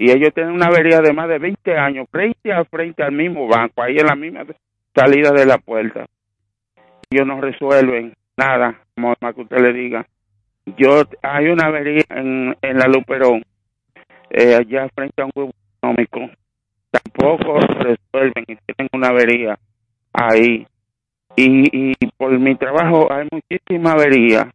y 0.00 0.10
ellos 0.10 0.32
tienen 0.32 0.54
una 0.54 0.68
avería 0.68 1.02
de 1.02 1.12
más 1.12 1.28
de 1.28 1.38
20 1.38 1.76
años 1.76 2.08
frente 2.10 2.50
a 2.50 2.64
frente 2.64 3.02
al 3.02 3.12
mismo 3.12 3.46
banco, 3.46 3.82
ahí 3.82 3.98
en 3.98 4.06
la 4.06 4.16
misma 4.16 4.46
salida 4.94 5.30
de 5.30 5.44
la 5.44 5.58
puerta. 5.58 6.06
Ellos 7.10 7.26
no 7.26 7.38
resuelven 7.38 8.14
nada, 8.34 8.80
como 8.94 9.12
más 9.20 9.34
que 9.34 9.42
usted 9.42 9.58
le 9.58 9.74
diga. 9.74 10.06
Yo 10.78 11.02
hay 11.20 11.48
una 11.48 11.66
avería 11.66 12.02
en, 12.08 12.56
en 12.62 12.78
la 12.78 12.86
Luperón, 12.86 13.42
eh, 14.30 14.54
allá 14.54 14.88
frente 14.94 15.20
a 15.20 15.26
un 15.26 15.32
grupo 15.34 15.52
económico. 15.76 16.34
Tampoco 16.90 17.60
resuelven 17.60 18.44
y 18.48 18.56
tienen 18.56 18.88
una 18.94 19.08
avería 19.08 19.58
ahí. 20.14 20.66
Y, 21.36 21.92
y 21.92 21.94
por 22.16 22.38
mi 22.38 22.54
trabajo 22.54 23.12
hay 23.12 23.28
muchísima 23.30 23.92
avería 23.92 24.50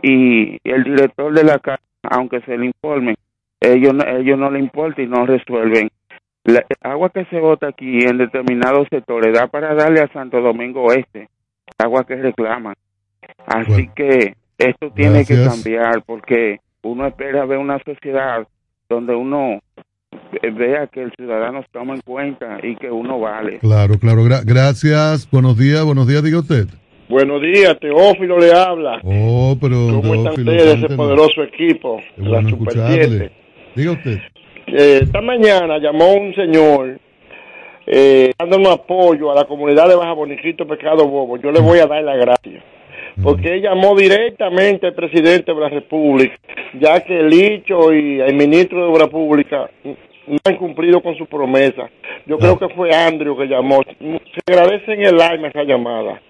y 0.00 0.58
el 0.62 0.84
director 0.84 1.34
de 1.34 1.42
la 1.42 1.58
casa, 1.58 1.82
aunque 2.08 2.40
se 2.42 2.56
le 2.56 2.66
informe, 2.66 3.16
ellos, 3.60 3.94
no- 3.94 4.06
ellos 4.06 4.38
no 4.38 4.50
le 4.50 4.58
importa 4.60 5.02
y 5.02 5.06
no 5.06 5.26
resuelven. 5.26 5.88
La 6.44 6.64
agua 6.82 7.10
que 7.10 7.24
se 7.26 7.40
bota 7.40 7.68
aquí 7.68 8.04
en 8.04 8.18
determinados 8.18 8.86
sectores 8.88 9.32
da 9.34 9.48
para 9.48 9.74
darle 9.74 10.00
a 10.00 10.12
Santo 10.12 10.40
Domingo 10.40 10.84
Oeste, 10.84 11.28
agua 11.78 12.04
que 12.06 12.14
reclaman. 12.16 12.74
Así 13.46 13.88
que 13.96 14.34
esto 14.58 14.90
tiene 14.94 15.24
que 15.24 15.34
cambiar 15.44 16.02
porque 16.06 16.58
uno 16.82 17.06
espera 17.06 17.44
ver 17.46 17.58
una 17.58 17.78
sociedad 17.84 18.46
donde 18.88 19.14
uno 19.16 19.58
eh, 20.42 20.50
vea 20.50 20.86
que 20.86 21.02
el 21.02 21.12
ciudadano 21.16 21.62
se 21.62 21.68
toma 21.72 21.94
en 21.94 22.00
cuenta 22.02 22.58
y 22.62 22.76
que 22.76 22.90
uno 22.90 23.18
vale. 23.18 23.58
Claro, 23.58 23.94
claro. 23.98 24.22
gra- 24.22 24.44
gracias. 24.44 25.28
Buenos 25.30 25.58
días, 25.58 25.84
buenos 25.84 26.06
días, 26.06 26.22
diga 26.22 26.38
usted. 26.38 26.66
Buenos 27.08 27.42
días, 27.42 27.76
Teófilo 27.80 28.38
le 28.38 28.52
habla. 28.52 29.00
Oh, 29.04 29.56
pero 29.60 29.76
¿Cómo 30.00 30.14
están 30.14 30.34
Teófilo, 30.36 30.52
ustedes, 30.52 30.84
ese 30.84 30.96
poderoso 30.96 31.42
equipo 31.42 32.00
la 32.16 32.28
bueno 32.28 32.48
Super 32.50 32.68
escucharle. 32.68 33.04
7? 33.18 33.32
Diga 33.76 33.92
usted. 33.92 34.18
Eh, 34.68 35.00
esta 35.02 35.20
mañana 35.20 35.78
llamó 35.78 36.14
un 36.14 36.34
señor 36.34 36.98
eh, 37.86 38.32
dando 38.38 38.70
apoyo 38.70 39.30
a 39.30 39.34
la 39.34 39.44
comunidad 39.44 39.86
de 39.88 39.94
Baja 39.94 40.14
Boniquito 40.14 40.66
Pescado 40.66 41.06
Bobo. 41.06 41.36
Yo 41.36 41.52
le 41.52 41.60
voy 41.60 41.78
a 41.78 41.86
dar 41.86 42.02
la 42.02 42.16
gracia. 42.16 42.64
Porque 43.22 43.54
él 43.54 43.62
llamó 43.62 43.94
directamente 43.94 44.86
al 44.86 44.94
presidente 44.94 45.52
de 45.52 45.60
la 45.60 45.68
República, 45.68 46.36
ya 46.78 47.00
que 47.00 47.20
el 47.20 47.30
Licho 47.30 47.92
y 47.92 48.20
el 48.20 48.34
ministro 48.34 48.78
de 48.78 48.92
Obra 48.92 49.06
Pública 49.06 49.70
no 49.84 50.38
han 50.44 50.56
cumplido 50.56 51.02
con 51.02 51.16
su 51.16 51.26
promesa. 51.26 51.88
Yo 52.26 52.38
creo 52.38 52.58
que 52.58 52.68
fue 52.70 52.94
Andrew 52.94 53.36
que 53.36 53.46
llamó. 53.46 53.82
Se 53.84 54.52
agradece 54.52 54.92
en 54.92 55.02
el 55.02 55.20
alma 55.20 55.48
esa 55.48 55.64
llamada. 55.64 56.20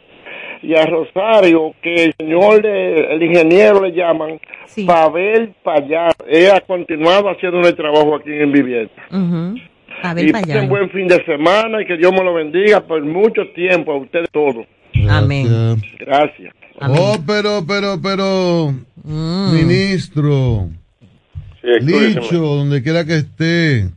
Y 0.63 0.75
a 0.75 0.87
Rosario, 0.87 1.75
que 1.83 1.95
el 2.07 2.15
señor, 2.19 2.63
de- 2.63 3.15
el 3.15 3.23
ingeniero 3.23 3.83
le 3.85 3.93
llaman 3.93 4.41
Pavel 4.87 5.55
Payar. 5.63 6.13
Él 6.29 6.51
ha 6.51 6.61
continuado 6.61 7.29
haciendo 7.31 7.61
el 7.67 7.75
trabajo 7.77 8.17
aquí 8.17 8.31
en 8.33 8.53
vivienda. 8.53 8.91
Ujú. 9.11 9.59
Abel 10.03 10.29
y 10.29 10.33
pasen 10.33 10.69
buen 10.69 10.91
fin 10.91 11.09
de 11.09 11.25
semana 11.25 11.81
y 11.83 11.87
que 11.87 11.97
Dios 11.97 12.13
me 12.13 12.23
lo 12.23 12.35
bendiga 12.35 12.81
por 12.87 13.03
mucho 13.05 13.43
tiempo 13.55 13.93
a 13.93 13.97
ustedes 13.99 14.29
todos. 14.31 14.67
Amén. 15.09 15.47
Gracias. 15.99 16.53
Oh, 16.81 17.17
pero, 17.27 17.65
pero, 17.67 17.99
pero, 18.03 18.73
Mm. 19.05 19.55
ministro, 19.55 20.69
escúcheme. 21.63 22.09
Licho, 22.09 22.39
donde 22.41 22.83
quiera 22.83 23.05
que 23.07 23.15
esté, 23.17 23.89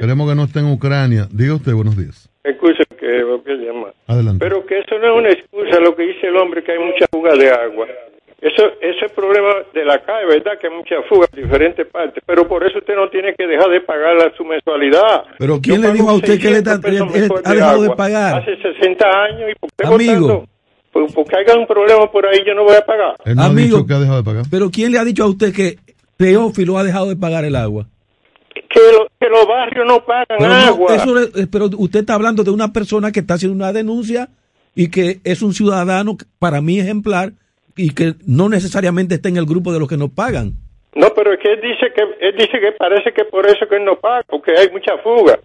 queremos 0.00 0.28
que 0.28 0.34
no 0.36 0.44
esté 0.44 0.60
en 0.60 0.70
Ucrania. 0.70 1.26
Diga 1.32 1.54
usted, 1.54 1.72
buenos 1.72 1.96
días. 1.96 2.23
Escuche 2.44 2.84
que 3.00 3.06
a 3.06 3.54
llamar. 3.54 3.94
Adelante. 4.06 4.44
Pero 4.44 4.66
que 4.66 4.78
eso 4.80 4.98
no 4.98 5.06
es 5.06 5.18
una 5.18 5.30
excusa 5.30 5.80
lo 5.80 5.96
que 5.96 6.02
dice 6.02 6.26
el 6.26 6.36
hombre 6.36 6.62
que 6.62 6.72
hay 6.72 6.78
mucha 6.78 7.06
fuga 7.10 7.34
de 7.34 7.50
agua. 7.50 7.86
Eso, 8.40 8.62
eso 8.82 9.06
es 9.06 9.12
problema 9.12 9.54
de 9.72 9.84
la 9.86 9.98
calle, 10.04 10.26
¿verdad? 10.26 10.58
Que 10.60 10.66
hay 10.66 10.74
mucha 10.74 10.96
fuga 11.08 11.26
en 11.32 11.42
diferentes 11.42 11.86
partes. 11.86 12.22
Pero 12.26 12.46
por 12.46 12.62
eso 12.66 12.76
usted 12.78 12.94
no 12.94 13.08
tiene 13.08 13.34
que 13.34 13.46
dejar 13.46 13.70
de 13.70 13.80
pagar 13.80 14.14
la, 14.16 14.30
su 14.36 14.44
mensualidad. 14.44 15.24
Pero 15.38 15.58
¿quién 15.62 15.80
Yo 15.80 15.88
le 15.88 15.94
dijo 15.94 16.10
a 16.10 16.14
usted 16.14 16.38
que 16.38 16.50
le 16.50 16.60
da- 16.60 16.76
600 16.76 17.12
pesos 17.12 17.30
él 17.30 17.42
ha 17.46 17.54
dejado 17.54 17.82
de 17.82 17.90
pagar? 17.96 18.42
Hace 18.42 18.56
60 18.60 19.06
años 19.24 19.50
y 19.50 19.54
por 19.58 19.70
qué 19.78 19.86
Amigo. 19.86 20.20
votando? 20.26 20.46
Pues 20.92 21.12
porque 21.14 21.36
haya 21.38 21.58
un 21.58 21.66
problema 21.66 22.12
por 22.12 22.26
ahí 22.26 22.40
yo 22.46 22.54
no 22.54 22.64
voy 22.64 22.76
a 22.76 22.82
pagar. 22.84 23.16
Él 23.24 23.34
no 23.36 23.42
ha 23.42 23.46
Amigo, 23.46 23.78
dicho 23.78 23.86
que 23.86 23.94
ha 23.94 23.98
dejado 24.00 24.18
de 24.18 24.24
pagar. 24.24 24.44
Pero 24.50 24.70
¿quién 24.70 24.92
le 24.92 24.98
ha 24.98 25.04
dicho 25.04 25.24
a 25.24 25.28
usted 25.28 25.52
que 25.54 25.76
Teófilo 26.18 26.76
ha 26.76 26.84
dejado 26.84 27.08
de 27.08 27.16
pagar 27.16 27.46
el 27.46 27.56
agua? 27.56 27.86
Que, 28.54 28.80
lo- 28.92 29.08
que 29.24 29.30
los 29.30 29.46
barrios 29.46 29.86
no 29.86 30.04
pagan 30.04 30.38
Pero, 30.38 30.48
no, 30.48 30.54
agua. 30.54 30.94
eso 30.94 31.18
eh, 31.18 31.46
pero 31.50 31.70
usted 31.78 32.00
está 32.00 32.14
hablando 32.14 32.44
de 32.44 32.50
una 32.50 32.72
persona 32.72 33.10
que 33.10 33.20
está 33.20 33.34
haciendo 33.34 33.56
una 33.56 33.72
denuncia 33.72 34.28
y 34.74 34.90
que 34.90 35.20
es 35.24 35.40
un 35.42 35.54
ciudadano 35.54 36.16
para 36.38 36.60
mí 36.60 36.78
ejemplar 36.78 37.32
y 37.76 37.90
que 37.94 38.14
no 38.26 38.48
necesariamente 38.48 39.14
está 39.14 39.28
en 39.28 39.38
el 39.38 39.46
grupo 39.46 39.72
de 39.72 39.78
los 39.80 39.88
que 39.88 39.96
no 39.96 40.08
pagan. 40.08 40.54
No, 40.94 41.08
pero 41.14 41.32
es 41.32 41.40
que 41.40 41.52
él 41.52 41.60
dice 41.60 41.92
que 41.94 42.02
él 42.20 42.34
dice 42.36 42.60
que 42.60 42.72
parece 42.78 43.12
que 43.12 43.24
por 43.24 43.46
eso 43.46 43.66
que 43.68 43.76
él 43.76 43.84
no 43.84 43.98
paga, 43.98 44.22
porque 44.28 44.52
hay 44.56 44.70
mucha 44.70 44.96
fuga. 44.98 45.38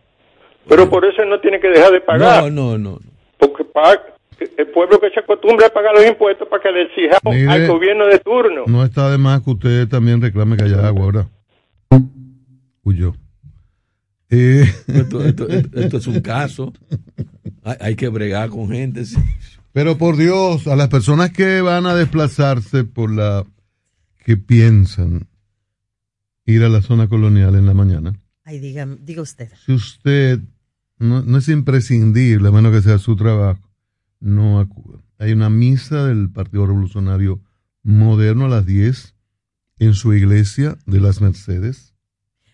Pero 0.68 0.90
por 0.90 1.06
eso 1.06 1.24
él 1.24 1.30
no 1.30 1.40
tiene 1.40 1.60
que 1.60 1.70
dejar 1.70 1.92
de 1.92 2.02
pagar. 2.02 2.52
No, 2.52 2.78
no, 2.78 2.78
no. 2.78 3.00
Porque 3.38 3.64
paga, 3.64 4.04
el 4.58 4.68
pueblo 4.68 5.00
que 5.00 5.10
se 5.10 5.22
acostumbra 5.22 5.68
a 5.68 5.70
pagar 5.70 5.94
los 5.96 6.06
impuestos 6.06 6.48
para 6.48 6.62
que 6.62 6.72
le 6.72 6.82
exijamos 6.84 7.34
Mire. 7.34 7.50
al 7.50 7.68
gobierno 7.68 8.06
de 8.06 8.20
turno. 8.20 8.64
No 8.68 8.84
está 8.84 9.10
de 9.10 9.18
más 9.18 9.42
que 9.42 9.52
usted 9.52 9.88
también 9.88 10.22
reclame 10.22 10.58
que 10.58 10.66
haya 10.66 10.86
agua, 10.86 11.06
¿verdad? 11.08 11.26
Huyó. 12.84 13.14
Eh, 14.30 14.64
Esto, 14.88 15.24
esto- 15.26 15.48
esto- 15.48 15.80
esto 15.80 15.98
es 15.98 16.08
un 16.08 16.22
caso. 16.22 16.74
Hay, 17.64 17.76
hay 17.80 17.96
que 17.96 18.08
bregar 18.10 18.50
con 18.50 18.70
gente. 18.70 19.06
sí. 19.06 19.18
Pero 19.72 19.98
por 19.98 20.18
Dios, 20.18 20.68
a 20.68 20.76
las 20.76 20.88
personas 20.90 21.32
que 21.32 21.62
van 21.62 21.86
a 21.86 21.96
desplazarse 21.96 22.84
por 22.84 23.12
la 23.12 23.46
que 24.26 24.36
piensan 24.38 25.28
ir 26.46 26.64
a 26.64 26.70
la 26.70 26.82
zona 26.82 27.08
colonial 27.08 27.56
en 27.56 27.66
la 27.68 27.74
mañana, 27.76 28.20
Ay, 28.44 28.60
diga, 28.60 28.86
diga 29.02 29.22
usted. 29.22 29.50
si 29.66 29.74
usted 29.74 30.40
no, 30.98 31.22
no 31.22 31.38
es 31.38 31.48
imprescindible, 31.50 32.48
a 32.48 32.52
menos 32.52 32.72
que 32.74 32.82
sea 32.82 32.98
su 32.98 33.16
trabajo, 33.16 33.62
no 34.20 34.60
acuda. 34.60 35.00
Hay 35.20 35.32
una 35.34 35.50
misa 35.50 36.06
del 36.08 36.30
Partido 36.32 36.66
Revolucionario 36.66 37.40
Moderno 37.84 38.46
a 38.46 38.50
las 38.50 38.66
10 38.66 39.14
en 39.78 39.94
su 39.94 40.14
iglesia 40.14 40.78
de 40.88 41.00
las 41.00 41.22
Mercedes. 41.22 41.94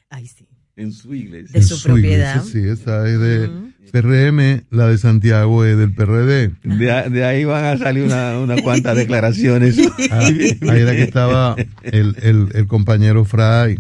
Ay, 0.10 0.28
sí. 0.28 0.45
En 0.78 0.92
su 0.92 1.14
iglesia. 1.14 1.60
De 1.60 1.66
su 1.66 1.82
propiedad. 1.82 2.42
iglesia, 2.44 2.52
sí, 2.62 2.68
esa 2.68 3.08
es 3.08 3.20
de 3.20 3.50
PRM, 3.92 4.64
la 4.72 4.88
de 4.90 4.98
Santiago 4.98 5.64
es 5.64 5.78
del 5.78 5.94
PRD. 5.94 6.52
De, 6.64 7.10
de 7.10 7.24
ahí 7.26 7.46
van 7.46 7.64
a 7.66 7.78
salir 7.78 8.04
una, 8.04 8.38
una 8.40 8.62
cuantas 8.62 8.96
declaraciones. 8.98 9.78
Ah, 10.12 10.20
ahí 10.28 10.58
era 10.62 10.92
que 10.92 11.04
estaba 11.04 11.56
el, 11.84 12.18
el, 12.22 12.50
el 12.54 12.68
compañero 12.68 13.24
Fray, 13.24 13.80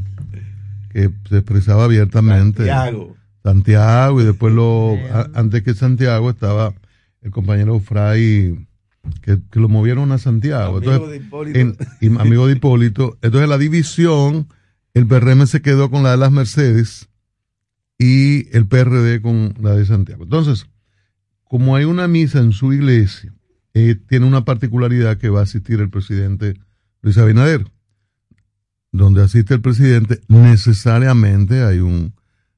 que 0.93 1.09
se 1.29 1.37
expresaba 1.39 1.83
abiertamente. 1.83 2.65
Santiago. 2.65 3.15
Santiago, 3.43 4.21
y 4.21 4.25
después 4.25 4.53
lo, 4.53 4.95
a- 5.13 5.29
antes 5.35 5.63
que 5.63 5.73
Santiago 5.73 6.29
estaba 6.29 6.73
el 7.21 7.31
compañero 7.31 7.79
Fray, 7.79 8.57
que, 9.21 9.39
que 9.51 9.59
lo 9.59 9.67
movieron 9.67 10.11
a 10.13 10.17
Santiago. 10.17 10.77
Amigo 10.77 10.93
Entonces, 10.93 11.09
de 11.19 11.25
Hipólito. 11.27 11.59
en- 11.59 11.77
y 11.99 12.07
amigo 12.19 12.47
de 12.47 12.53
Hipólito. 12.53 13.17
Entonces 13.21 13.49
la 13.49 13.57
división, 13.57 14.47
el 14.95 15.07
PRM 15.07 15.45
se 15.45 15.61
quedó 15.61 15.91
con 15.91 16.03
la 16.03 16.11
de 16.11 16.17
las 16.17 16.31
Mercedes 16.31 17.09
y 17.99 18.47
el 18.55 18.65
PRD 18.65 19.21
con 19.21 19.53
la 19.61 19.75
de 19.75 19.85
Santiago. 19.85 20.23
Entonces, 20.23 20.67
como 21.43 21.75
hay 21.75 21.83
una 21.83 22.07
misa 22.07 22.39
en 22.39 22.53
su 22.53 22.71
iglesia, 22.71 23.33
eh, 23.73 23.95
tiene 23.95 24.25
una 24.25 24.45
particularidad 24.45 25.17
que 25.17 25.29
va 25.29 25.41
a 25.41 25.43
asistir 25.43 25.81
el 25.81 25.89
presidente 25.89 26.55
Luis 27.01 27.17
Abinader. 27.17 27.69
Donde 28.93 29.21
asiste 29.21 29.53
el 29.53 29.61
presidente, 29.61 30.21
necesariamente 30.29 31.63
hay 31.63 31.79
un 31.79 32.13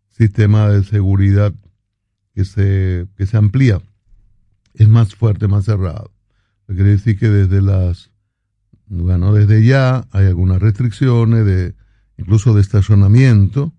sistema 0.09 0.69
de 0.69 0.84
seguridad 0.84 1.55
que 2.35 2.45
se, 2.45 3.07
que 3.18 3.26
se 3.26 3.35
amplía. 3.35 3.81
Es 4.76 4.88
más 4.88 5.15
fuerte, 5.15 5.47
más 5.47 5.65
cerrado. 5.65 6.11
Quiere 6.68 6.91
decir 6.91 7.18
que 7.18 7.30
desde 7.30 7.64
las, 7.64 8.11
bueno, 8.85 9.34
desde 9.34 9.65
ya 9.65 10.07
hay 10.11 10.27
algunas 10.27 10.61
restricciones 10.61 11.43
de, 11.43 11.73
incluso 12.18 12.53
de 12.53 12.61
estacionamiento. 12.61 13.73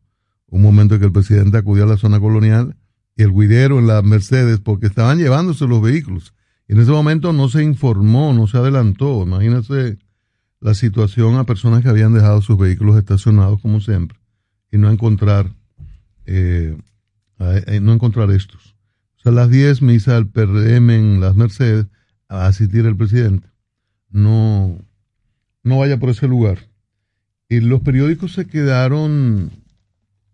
Un 0.47 0.63
momento 0.63 0.95
en 0.95 1.01
que 1.01 1.07
el 1.07 1.13
presidente 1.13 1.59
acudió 1.59 1.85
a 1.85 1.89
la 1.89 1.97
zona 1.99 2.21
colonial 2.21 2.77
y 3.17 3.23
el 3.23 3.33
guidero 3.33 3.79
en 3.79 3.87
la 3.87 4.01
Mercedes 4.03 4.61
porque 4.61 4.87
estaban 4.87 5.19
llevándose 5.19 5.67
los 5.67 5.83
vehículos. 5.83 6.33
Y 6.69 6.73
en 6.73 6.81
ese 6.81 6.91
momento 6.91 7.33
no 7.33 7.49
se 7.49 7.63
informó, 7.65 8.33
no 8.33 8.47
se 8.47 8.57
adelantó. 8.59 9.23
Imagínense 9.23 9.99
la 10.61 10.75
situación 10.75 11.37
a 11.37 11.45
personas 11.45 11.83
que 11.83 11.89
habían 11.89 12.15
dejado 12.15 12.41
sus 12.43 12.57
vehículos 12.59 12.97
estacionados 12.97 13.61
como 13.61 13.81
siempre 13.81 14.19
y 14.73 14.79
no 14.79 14.91
encontrar 14.91 15.55
eh, 16.27 16.77
a- 17.39 17.61
no 17.81 17.93
encontrar 17.93 18.31
estos. 18.31 18.75
O 19.19 19.21
sea, 19.23 19.33
a 19.33 19.35
las 19.35 19.51
10 19.51 19.83
misa 19.83 20.15
del 20.15 20.27
PRM 20.29 20.91
en 20.95 21.21
las 21.21 21.37
Mercedes 21.37 21.87
a 22.29 22.47
asistir 22.47 22.85
el 22.87 22.97
presidente. 22.97 23.49
No, 24.11 24.79
no 25.63 25.79
vaya 25.79 25.99
por 25.99 26.11
ese 26.11 26.27
lugar. 26.29 26.59
Y 27.49 27.61
los 27.61 27.81
periódicos 27.81 28.33
se 28.33 28.47
quedaron 28.47 29.51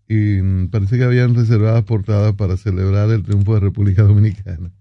y 0.09 0.41
mm, 0.43 0.69
parece 0.69 0.99
que 0.99 1.05
habían 1.05 1.35
reservadas 1.35 1.85
portadas 1.85 2.35
para 2.35 2.57
celebrar 2.57 3.11
el 3.11 3.23
triunfo 3.23 3.55
de 3.55 3.61
República 3.61 4.03
Dominicana. 4.05 4.73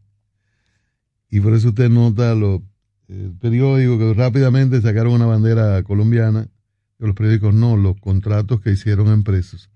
Y 1.30 1.40
por 1.40 1.54
eso 1.54 1.70
usted 1.70 1.90
nota 1.90 2.36
los 2.36 2.62
el 3.08 3.34
periódico 3.34 4.00
que 4.00 4.14
rápidamente 4.14 4.82
sacaron 4.82 5.14
una 5.14 5.26
bandera 5.26 5.84
colombiana, 5.84 6.48
pero 6.98 7.08
los 7.08 7.16
periódicos 7.16 7.54
no, 7.54 7.78
los 7.78 8.00
contratos 8.00 8.62
que 8.62 8.72
hicieron 8.72 9.08
empresas 9.10 9.70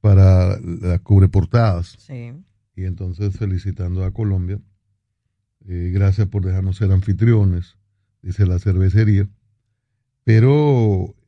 para 0.00 0.58
las 0.60 1.00
cubreportadas. 1.00 1.96
Sí. 1.98 2.32
Y 2.74 2.84
entonces 2.84 3.36
felicitando 3.36 4.04
a 4.04 4.10
Colombia. 4.10 4.60
Eh, 5.66 5.92
gracias 5.94 6.26
por 6.26 6.44
dejarnos 6.44 6.76
ser 6.76 6.90
anfitriones, 6.90 7.76
dice 8.22 8.46
la 8.46 8.58
cervecería. 8.58 9.28
Pero 10.24 11.04
eh, 11.06 11.21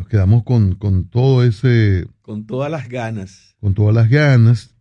nos 0.00 0.08
quedamos 0.08 0.44
con, 0.44 0.76
con 0.76 1.10
todo 1.10 1.44
ese, 1.44 2.08
Con 2.22 2.46
todas 2.46 2.70
las 2.70 2.88
ganas. 2.88 3.54
con 3.60 3.74
todas 3.74 3.94
las 3.94 4.08
ganas. 4.08 4.74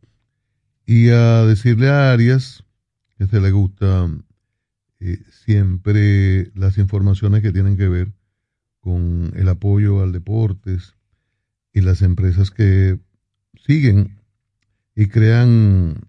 Y 0.85 1.09
a 1.09 1.43
decirle 1.45 1.89
a 1.89 2.13
Arias 2.13 2.63
que 3.17 3.27
se 3.27 3.41
le 3.41 3.51
gusta 3.51 4.09
eh, 5.01 5.21
siempre 5.45 6.51
las 6.55 6.77
informaciones 6.77 7.41
que 7.41 7.51
tienen 7.51 7.75
que 7.75 7.89
ver 7.89 8.13
con 8.79 9.33
el 9.35 9.49
apoyo 9.49 10.01
al 10.01 10.13
deportes 10.13 10.95
y 11.73 11.81
las 11.81 12.01
empresas 12.01 12.49
que 12.49 12.97
siguen 13.65 14.21
y 14.95 15.07
crean 15.07 16.07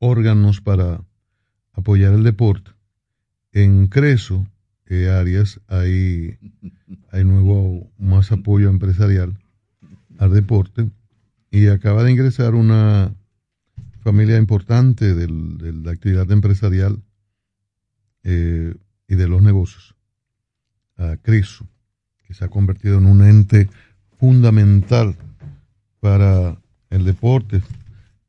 órganos 0.00 0.60
para 0.60 1.02
apoyar 1.72 2.12
el 2.12 2.24
deporte. 2.24 2.72
En 3.52 3.86
Creso, 3.86 4.46
eh, 4.94 5.08
Arias, 5.10 5.58
hay, 5.68 6.36
hay 7.10 7.24
nuevo 7.24 7.90
más 7.98 8.30
apoyo 8.30 8.68
empresarial 8.68 9.38
al 10.18 10.34
deporte 10.34 10.90
y 11.50 11.68
acaba 11.68 12.04
de 12.04 12.12
ingresar 12.12 12.54
una 12.54 13.14
familia 14.00 14.36
importante 14.36 15.14
del- 15.14 15.56
de 15.58 15.72
la 15.72 15.92
actividad 15.92 16.30
empresarial 16.30 17.02
eh, 18.24 18.74
y 19.08 19.14
de 19.14 19.28
los 19.28 19.42
negocios, 19.42 19.94
a 20.96 21.16
Creso, 21.16 21.66
que 22.26 22.34
se 22.34 22.44
ha 22.44 22.48
convertido 22.48 22.98
en 22.98 23.06
un 23.06 23.22
ente 23.26 23.68
fundamental 24.18 25.16
para 26.00 26.58
el 26.90 27.04
deporte. 27.04 27.62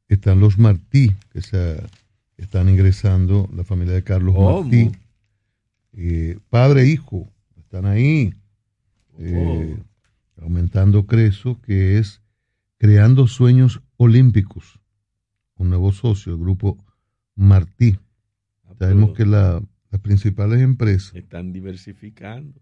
Están 0.07 0.39
los 0.39 0.57
Martí, 0.57 1.13
que 1.31 1.41
se 1.41 1.83
están 2.37 2.69
ingresando, 2.69 3.49
la 3.55 3.63
familia 3.63 3.93
de 3.93 4.03
Carlos 4.03 4.35
¿Cómo? 4.35 4.61
Martí. 4.63 4.91
Eh, 5.93 6.39
padre 6.49 6.81
e 6.83 6.87
hijo, 6.87 7.29
están 7.57 7.85
ahí. 7.85 8.33
eh, 9.19 9.77
aumentando 10.41 11.05
Creso, 11.05 11.61
que 11.61 11.99
es 11.99 12.21
creando 12.79 13.27
sueños 13.27 13.81
olímpicos. 13.97 14.79
Un 15.55 15.69
nuevo 15.69 15.91
socio, 15.91 16.33
el 16.33 16.39
grupo 16.39 16.83
Martí. 17.35 17.97
Sabemos 18.79 19.13
que 19.15 19.25
la- 19.27 19.61
las 19.91 20.01
principales 20.01 20.61
empresas 20.61 21.13
Están 21.15 21.53
diversificando. 21.53 22.59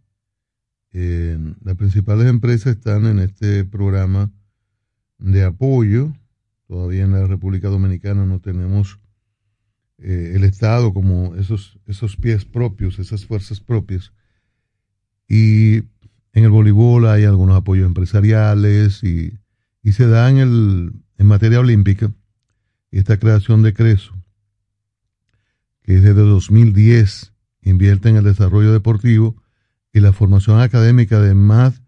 eh, 0.91 1.37
las 1.63 1.77
principales 1.77 2.27
empresas 2.27 2.75
están 2.75 3.05
en 3.05 3.19
este 3.19 3.63
programa 3.63 4.29
de 5.19 5.45
apoyo. 5.45 6.11
Todavía 6.67 7.03
en 7.05 7.13
la 7.13 7.25
República 7.27 7.69
Dominicana 7.69 8.25
no 8.25 8.39
tenemos 8.41 8.99
eh, 10.01 10.33
el 10.35 10.43
Estado 10.43 10.93
como 10.93 11.35
esos, 11.35 11.79
esos 11.85 12.17
pies 12.17 12.45
propios, 12.45 12.99
esas 12.99 13.25
fuerzas 13.25 13.59
propias. 13.59 14.11
Y 15.27 15.77
en 16.33 16.43
el 16.43 16.49
voleibol 16.49 17.07
hay 17.07 17.23
algunos 17.25 17.55
apoyos 17.55 17.85
empresariales 17.85 19.03
y, 19.03 19.37
y 19.83 19.91
se 19.93 20.07
da 20.07 20.29
en, 20.29 20.37
el, 20.37 20.93
en 21.17 21.27
materia 21.27 21.59
olímpica 21.59 22.11
esta 22.91 23.17
creación 23.17 23.61
de 23.61 23.73
Creso, 23.73 24.13
que 25.83 25.93
desde 25.93 26.13
2010 26.13 27.33
invierte 27.61 28.09
en 28.09 28.17
el 28.17 28.23
desarrollo 28.23 28.73
deportivo 28.73 29.41
y 29.93 29.99
la 29.99 30.13
formación 30.13 30.59
académica 30.59 31.19
de 31.19 31.33
más 31.33 31.81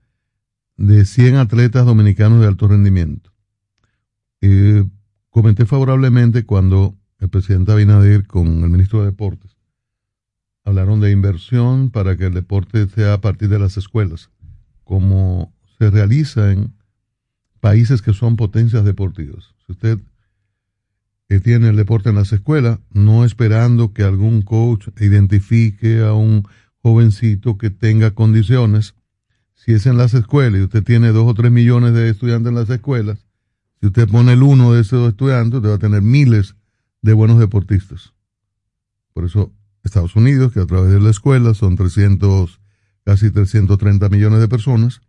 de 0.78 1.06
100 1.06 1.36
atletas 1.36 1.86
dominicanos 1.86 2.42
de 2.42 2.48
alto 2.48 2.68
rendimiento. 2.68 3.32
Eh, 4.42 4.86
comenté 5.30 5.66
favorablemente 5.66 6.46
cuando 6.46 6.98
el 7.24 7.30
presidente 7.30 7.72
Abinader 7.72 8.28
con 8.28 8.64
el 8.64 8.70
ministro 8.70 9.00
de 9.00 9.06
Deportes 9.06 9.56
hablaron 10.66 11.00
de 11.00 11.12
inversión 11.12 11.90
para 11.90 12.18
que 12.18 12.26
el 12.26 12.34
deporte 12.34 12.88
sea 12.88 13.14
a 13.14 13.22
partir 13.22 13.48
de 13.48 13.60
las 13.60 13.78
escuelas, 13.78 14.30
como 14.84 15.54
se 15.78 15.90
realiza 15.90 16.52
en 16.52 16.74
países 17.62 18.02
que 18.02 18.14
son 18.14 18.36
potencias 18.36 18.84
deportivas. 18.84 19.54
Si 19.66 19.72
usted 19.72 20.00
eh, 21.30 21.40
tiene 21.40 21.70
el 21.70 21.78
deporte 21.78 22.10
en 22.10 22.16
las 22.16 22.34
escuelas, 22.34 22.80
no 22.92 23.24
esperando 23.24 23.94
que 23.94 24.04
algún 24.04 24.42
coach 24.42 24.90
identifique 25.00 26.02
a 26.04 26.14
un 26.14 26.46
jovencito 26.82 27.58
que 27.58 27.70
tenga 27.70 28.12
condiciones. 28.12 28.96
Si 29.54 29.72
es 29.72 29.86
en 29.86 29.98
las 29.98 30.14
escuelas 30.14 30.60
y 30.60 30.64
usted 30.64 30.84
tiene 30.84 31.14
dos 31.14 31.26
o 31.26 31.34
tres 31.34 31.54
millones 31.54 31.94
de 31.94 32.10
estudiantes 32.10 32.50
en 32.50 32.56
las 32.56 32.70
escuelas, 32.70 33.26
si 33.80 33.88
usted 33.88 34.10
pone 34.10 34.34
el 34.34 34.44
uno 34.44 34.74
de 34.74 34.82
esos 34.82 35.08
estudiantes, 35.08 35.58
usted 35.58 35.70
va 35.70 35.76
a 35.76 35.80
tener 35.80 36.02
miles 36.02 36.56
de 37.04 37.14
buenos 37.14 37.38
deportistas. 37.38 38.14
Por 39.14 39.26
eso 39.26 39.54
Estados 39.84 40.16
Unidos, 40.16 40.54
que 40.54 40.62
a 40.62 40.66
través 40.66 40.92
de 40.92 41.00
la 41.00 41.12
escuela 41.12 41.54
son 41.54 41.76
300, 41.76 42.62
casi 43.04 43.30
330 43.30 44.10
millones 44.10 44.40
de 44.40 44.48
personas, 44.48 45.02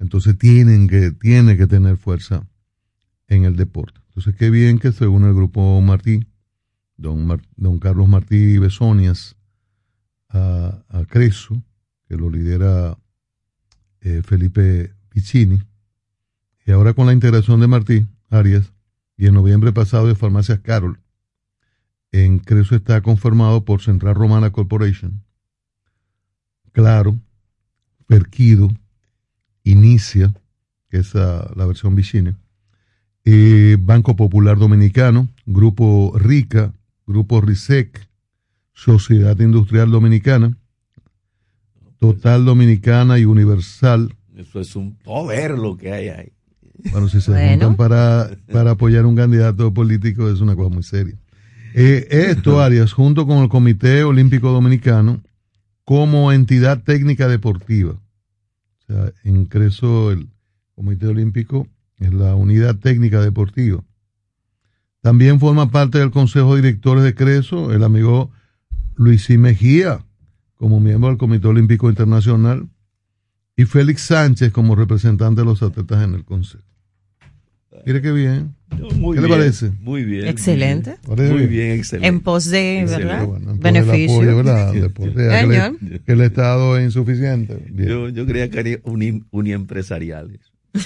entonces 0.00 0.36
tienen 0.38 0.88
que, 0.88 1.12
tiene 1.12 1.56
que 1.56 1.66
tener 1.66 1.98
fuerza 1.98 2.48
en 3.28 3.44
el 3.44 3.54
deporte. 3.54 4.00
Entonces, 4.08 4.34
qué 4.34 4.50
bien 4.50 4.78
que 4.78 4.92
se 4.92 5.06
une 5.06 5.28
el 5.28 5.34
grupo 5.34 5.80
Martí, 5.82 6.26
don, 6.96 7.40
don 7.56 7.78
Carlos 7.78 8.08
Martí 8.08 8.58
Besonias, 8.58 9.36
a, 10.30 10.82
a 10.88 11.04
Creso, 11.04 11.62
que 12.08 12.16
lo 12.16 12.30
lidera 12.30 12.98
eh, 14.00 14.22
Felipe 14.24 14.94
Piccini, 15.10 15.62
y 16.64 16.70
ahora 16.72 16.94
con 16.94 17.06
la 17.06 17.12
integración 17.12 17.60
de 17.60 17.66
Martí 17.66 18.06
Arias, 18.30 18.72
y 19.16 19.26
en 19.26 19.34
noviembre 19.34 19.72
pasado 19.72 20.06
de 20.06 20.14
Farmacias 20.14 20.60
Carol, 20.60 20.98
en 22.12 22.38
Creso 22.38 22.74
está 22.74 23.00
conformado 23.02 23.64
por 23.64 23.82
Central 23.82 24.14
Romana 24.14 24.50
Corporation, 24.50 25.22
Claro, 26.72 27.18
Perquido, 28.06 28.70
Inicia, 29.64 30.32
que 30.88 30.98
es 30.98 31.14
la 31.14 31.66
versión 31.66 31.94
Vicine, 31.96 32.36
eh, 33.24 33.76
Banco 33.80 34.14
Popular 34.16 34.56
Dominicano, 34.58 35.28
Grupo 35.46 36.12
Rica, 36.16 36.72
Grupo 37.06 37.40
RISEC, 37.40 38.08
Sociedad 38.72 39.38
Industrial 39.40 39.90
Dominicana, 39.90 40.56
Total 41.98 42.44
Dominicana 42.44 43.18
y 43.18 43.24
Universal. 43.24 44.14
Eso 44.36 44.60
es 44.60 44.74
un 44.76 44.94
poder 44.96 45.58
lo 45.58 45.76
que 45.76 45.92
hay 45.92 46.08
ahí. 46.08 46.32
Bueno, 46.92 47.08
si 47.08 47.20
se 47.20 47.32
Bueno. 47.32 47.50
juntan 47.50 47.76
para, 47.76 48.30
para 48.50 48.70
apoyar 48.72 49.04
un 49.06 49.16
candidato 49.16 49.74
político 49.74 50.30
es 50.30 50.40
una 50.40 50.56
cosa 50.56 50.70
muy 50.72 50.82
seria. 50.82 51.16
Eh, 51.74 52.08
esto, 52.10 52.60
Arias, 52.60 52.92
junto 52.92 53.26
con 53.26 53.38
el 53.38 53.48
Comité 53.48 54.04
Olímpico 54.04 54.50
Dominicano, 54.50 55.22
como 55.84 56.32
entidad 56.32 56.82
técnica 56.82 57.28
deportiva. 57.28 57.92
O 57.92 58.92
sea, 58.92 59.12
en 59.24 59.46
Creso 59.46 60.10
el 60.10 60.28
Comité 60.74 61.06
Olímpico 61.06 61.66
es 61.98 62.12
la 62.12 62.34
unidad 62.34 62.76
técnica 62.76 63.20
deportiva. 63.20 63.82
También 65.00 65.40
forma 65.40 65.70
parte 65.70 65.98
del 65.98 66.10
Consejo 66.10 66.54
de 66.54 66.62
Directores 66.62 67.04
de 67.04 67.14
Creso 67.14 67.72
el 67.72 67.84
amigo 67.84 68.30
Luis 68.96 69.30
I. 69.30 69.38
Mejía, 69.38 70.04
como 70.56 70.80
miembro 70.80 71.08
del 71.08 71.18
Comité 71.18 71.48
Olímpico 71.48 71.88
Internacional, 71.88 72.68
y 73.56 73.64
Félix 73.64 74.02
Sánchez 74.02 74.52
como 74.52 74.74
representante 74.74 75.42
de 75.42 75.46
los 75.46 75.62
atletas 75.62 76.02
en 76.04 76.14
el 76.14 76.24
Consejo. 76.24 76.64
Mire 77.86 78.02
qué 78.02 78.12
bien. 78.12 78.54
Muy 78.94 79.16
¿Qué 79.16 79.22
le 79.22 79.28
parece? 79.28 79.70
Muy 79.80 80.04
bien. 80.04 80.26
Excelente. 80.26 80.96
Muy 81.06 81.46
bien, 81.46 81.72
excelente. 81.72 82.08
En 82.08 82.20
pos 82.20 82.46
de, 82.46 82.80
Excelente. 82.80 83.06
¿verdad? 83.12 83.26
Bueno, 83.26 83.54
Beneficio. 83.58 84.16
Apoyo, 84.16 84.36
¿verdad? 84.36 84.72
que, 84.72 84.80
Señor. 85.40 85.76
le- 85.80 86.00
que 86.00 86.12
el 86.12 86.20
Estado 86.20 86.78
es 86.78 86.84
insuficiente. 86.84 87.58
Bien. 87.70 87.88
Yo, 87.88 88.08
yo 88.08 88.26
creía 88.26 88.50
que 88.50 88.60
era 88.60 88.80
uni, 88.84 89.22
uniempresariales. 89.30 90.40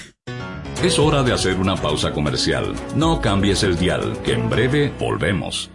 Es 0.83 0.99
hora 0.99 1.23
de 1.23 1.31
hacer 1.31 1.55
una 1.55 1.75
pausa 1.77 2.11
comercial. 2.11 2.73
No 2.95 3.19
cambies 3.21 3.63
el 3.63 3.77
dial, 3.79 4.13
que 4.23 4.33
en 4.33 4.49
breve 4.49 4.91
volvemos. 4.99 5.71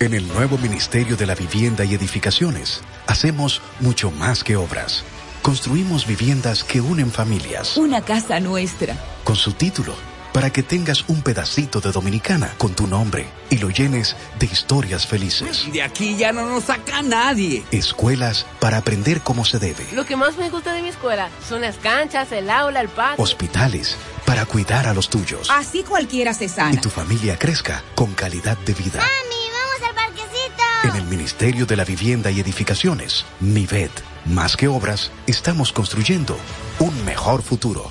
En 0.00 0.12
el 0.12 0.26
nuevo 0.28 0.58
Ministerio 0.58 1.16
de 1.16 1.24
la 1.24 1.34
Vivienda 1.34 1.84
y 1.84 1.94
Edificaciones, 1.94 2.82
hacemos 3.06 3.62
mucho 3.80 4.10
más 4.10 4.44
que 4.44 4.56
obras. 4.56 5.02
Construimos 5.42 6.06
viviendas 6.06 6.64
que 6.64 6.80
unen 6.80 7.10
familias. 7.10 7.76
Una 7.76 8.02
casa 8.02 8.40
nuestra. 8.40 8.96
Con 9.24 9.36
su 9.36 9.52
título, 9.52 9.94
para 10.32 10.50
que 10.50 10.62
tengas 10.62 11.04
un 11.08 11.22
pedacito 11.22 11.80
de 11.80 11.92
dominicana 11.92 12.52
con 12.58 12.74
tu 12.74 12.86
nombre 12.86 13.26
y 13.48 13.58
lo 13.58 13.70
llenes 13.70 14.16
de 14.38 14.46
historias 14.46 15.06
felices. 15.06 15.70
De 15.72 15.82
aquí 15.82 16.16
ya 16.16 16.32
no 16.32 16.46
nos 16.46 16.64
saca 16.64 17.02
nadie. 17.02 17.64
Escuelas 17.70 18.44
para 18.60 18.78
aprender 18.78 19.22
cómo 19.22 19.44
se 19.44 19.58
debe. 19.58 19.86
Lo 19.92 20.04
que 20.04 20.16
más 20.16 20.36
me 20.36 20.50
gusta 20.50 20.72
de 20.74 20.82
mi 20.82 20.88
escuela 20.88 21.30
son 21.48 21.62
las 21.62 21.76
canchas, 21.76 22.32
el 22.32 22.50
aula, 22.50 22.80
el 22.80 22.88
patio. 22.88 23.24
Hospitales 23.24 23.96
para 24.26 24.44
cuidar 24.44 24.86
a 24.86 24.92
los 24.92 25.08
tuyos. 25.08 25.48
Así 25.50 25.84
cualquiera 25.84 26.34
se 26.34 26.48
sana. 26.48 26.74
Y 26.74 26.78
tu 26.78 26.90
familia 26.90 27.38
crezca 27.38 27.82
con 27.94 28.12
calidad 28.12 28.58
de 28.58 28.74
vida. 28.74 28.98
Mami, 29.00 29.42
vamos 29.52 29.88
al 29.88 29.94
parquecito. 29.94 30.62
En 30.84 30.96
el 30.96 31.04
Ministerio 31.04 31.64
de 31.64 31.76
la 31.76 31.84
Vivienda 31.84 32.30
y 32.30 32.40
Edificaciones, 32.40 33.24
MIVED, 33.40 33.90
más 34.28 34.56
que 34.56 34.68
obras, 34.68 35.10
estamos 35.26 35.72
construyendo 35.72 36.36
un 36.80 37.04
mejor 37.04 37.42
futuro. 37.42 37.90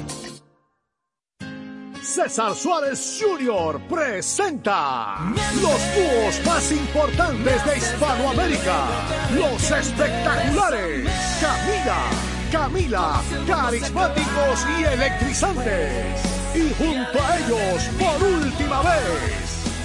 César 2.03 2.53
Suárez 2.53 3.17
Jr. 3.21 3.79
presenta 3.87 5.33
los 5.61 5.79
dúos 5.95 6.45
más 6.45 6.69
importantes 6.69 7.65
de 7.65 7.77
Hispanoamérica, 7.77 8.87
los 9.35 9.71
espectaculares 9.71 11.09
Camila, 11.39 12.01
Camila, 12.51 13.21
carismáticos 13.47 14.65
y 14.79 14.83
electrizantes. 14.83 16.21
Y 16.53 16.73
junto 16.73 17.23
a 17.23 17.39
ellos, 17.39 17.89
por 17.97 18.21
última 18.21 18.81
vez, 18.81 19.60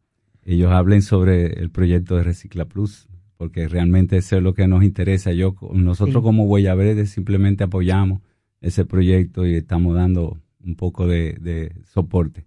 ellos 0.45 0.73
hablen 0.73 1.03
sobre 1.03 1.47
el 1.61 1.71
proyecto 1.71 2.17
de 2.17 2.23
Recicla 2.25 2.65
Plus, 2.65 3.09
porque 3.37 3.69
realmente 3.69 4.17
eso 4.17 4.37
es 4.37 4.43
lo 4.43 4.55
que 4.55 4.67
nos 4.67 4.83
interesa. 4.85 5.33
Yo, 5.33 5.55
nosotros 5.73 6.17
Sí. 6.17 6.23
como 6.23 6.45
Huella 6.45 6.75
Verde 6.75 7.07
simplemente 7.07 7.65
apoyamos 7.65 8.21
ese 8.61 8.85
proyecto 8.85 9.47
y 9.47 9.55
estamos 9.57 9.95
dando 9.95 10.39
un 10.65 10.75
poco 10.77 11.07
de, 11.07 11.37
de 11.41 11.73
soporte. 11.93 12.45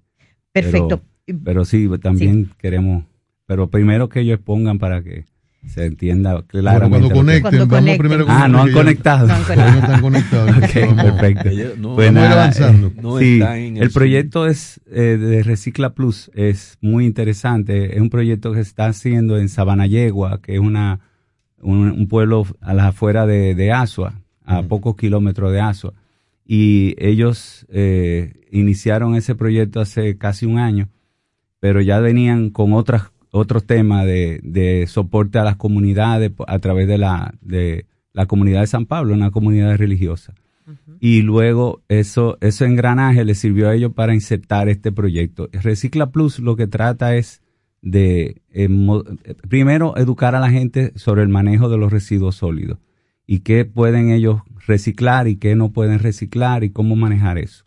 Perfecto. 0.51 1.01
Pero, 1.25 1.39
pero 1.43 1.65
sí, 1.65 1.87
también 2.01 2.49
queremos, 2.57 3.03
pero 3.45 3.69
primero 3.69 4.09
que 4.09 4.21
ellos 4.21 4.35
expongan 4.35 4.79
para 4.79 5.01
que 5.03 5.25
se 5.67 5.85
entienda 5.85 6.41
claramente. 6.47 6.89
cuando 6.99 7.09
conecten, 7.15 7.41
Cuando 7.41 7.59
vamos 7.67 7.79
conecten. 7.79 7.97
primero 7.99 8.25
con 8.25 8.35
Ah, 8.35 8.47
no 8.47 8.61
han 8.61 8.71
conectado. 8.71 9.27
No 9.27 9.33
han 9.33 9.43
conectado. 9.43 9.67
Ellos 9.69 9.83
están 9.83 10.01
conectados. 10.01 10.55
Perfecto. 11.03 11.49
Ellos 11.49 11.77
no- 11.77 11.95
Pues 11.95 12.07
vamos 12.13 12.29
nada, 12.29 12.41
avanzando. 12.43 12.87
eh, 12.87 12.93
No 13.01 13.19
sí, 13.19 13.33
están 13.33 13.57
en 13.57 13.77
el 13.77 13.83
el 13.83 13.89
proyecto 13.91 14.47
es 14.47 14.81
eh, 14.89 15.17
de 15.19 15.43
Recicla 15.43 15.93
Plus 15.93 16.31
es 16.33 16.77
muy 16.81 17.05
interesante. 17.05 17.95
Es 17.95 18.01
un 18.01 18.09
proyecto 18.09 18.51
que 18.51 18.57
se 18.63 18.69
está 18.69 18.87
haciendo 18.87 19.37
en 19.37 19.49
Sabana 19.49 19.85
Yegua, 19.85 20.41
que 20.41 20.53
es 20.55 20.59
una 20.59 21.01
un, 21.61 21.91
un 21.91 22.07
pueblo 22.07 22.45
a 22.61 22.73
las 22.73 22.85
afueras 22.87 23.27
de, 23.27 23.53
de 23.53 23.71
Asua, 23.73 24.13
a 24.49 24.63
pocos 24.63 24.95
kilómetros 24.95 25.51
de 25.51 25.61
Asua. 25.61 25.93
y 26.45 26.95
ellos 26.97 27.65
eh, 27.69 28.33
iniciaron 28.51 29.15
ese 29.15 29.35
proyecto 29.35 29.79
hace 29.79 30.17
casi 30.17 30.45
un 30.47 30.57
año, 30.57 30.89
pero 31.59 31.81
ya 31.81 31.99
venían 31.99 32.49
con 32.49 32.73
otras 32.73 33.11
otros 33.31 33.65
temas 33.65 34.05
de, 34.07 34.39
de 34.41 34.87
soporte 34.87 35.37
a 35.37 35.43
las 35.43 35.55
comunidades 35.55 36.31
a 36.47 36.57
través 36.57 36.87
de 36.87 36.97
la, 36.97 37.35
de 37.41 37.85
la 38.11 38.25
comunidad 38.25 38.61
de 38.61 38.67
San 38.67 38.87
Pablo, 38.87 39.13
una 39.13 39.29
comunidad 39.29 39.77
religiosa. 39.77 40.33
Y 40.99 41.21
luego 41.21 41.81
eso, 41.89 42.37
ese 42.41 42.65
engranaje 42.65 43.23
le 43.25 43.35
sirvió 43.35 43.69
a 43.69 43.75
ellos 43.75 43.93
para 43.93 44.15
insertar 44.15 44.67
este 44.67 44.91
proyecto. 44.91 45.47
Recicla 45.51 46.09
Plus 46.11 46.39
lo 46.39 46.55
que 46.55 46.65
trata 46.67 47.15
es 47.15 47.41
de, 47.83 48.41
eh, 48.51 48.67
mo- 48.67 49.03
primero, 49.47 49.95
educar 49.97 50.33
a 50.35 50.39
la 50.39 50.49
gente 50.49 50.91
sobre 50.95 51.21
el 51.21 51.29
manejo 51.29 51.69
de 51.69 51.77
los 51.77 51.91
residuos 51.93 52.35
sólidos 52.35 52.79
y 53.31 53.41
qué 53.41 53.63
pueden 53.63 54.09
ellos 54.09 54.41
reciclar 54.65 55.27
y 55.27 55.35
qué 55.35 55.55
no 55.55 55.71
pueden 55.71 55.99
reciclar 55.99 56.63
y 56.63 56.71
cómo 56.71 56.95
manejar 56.95 57.37
eso. 57.37 57.63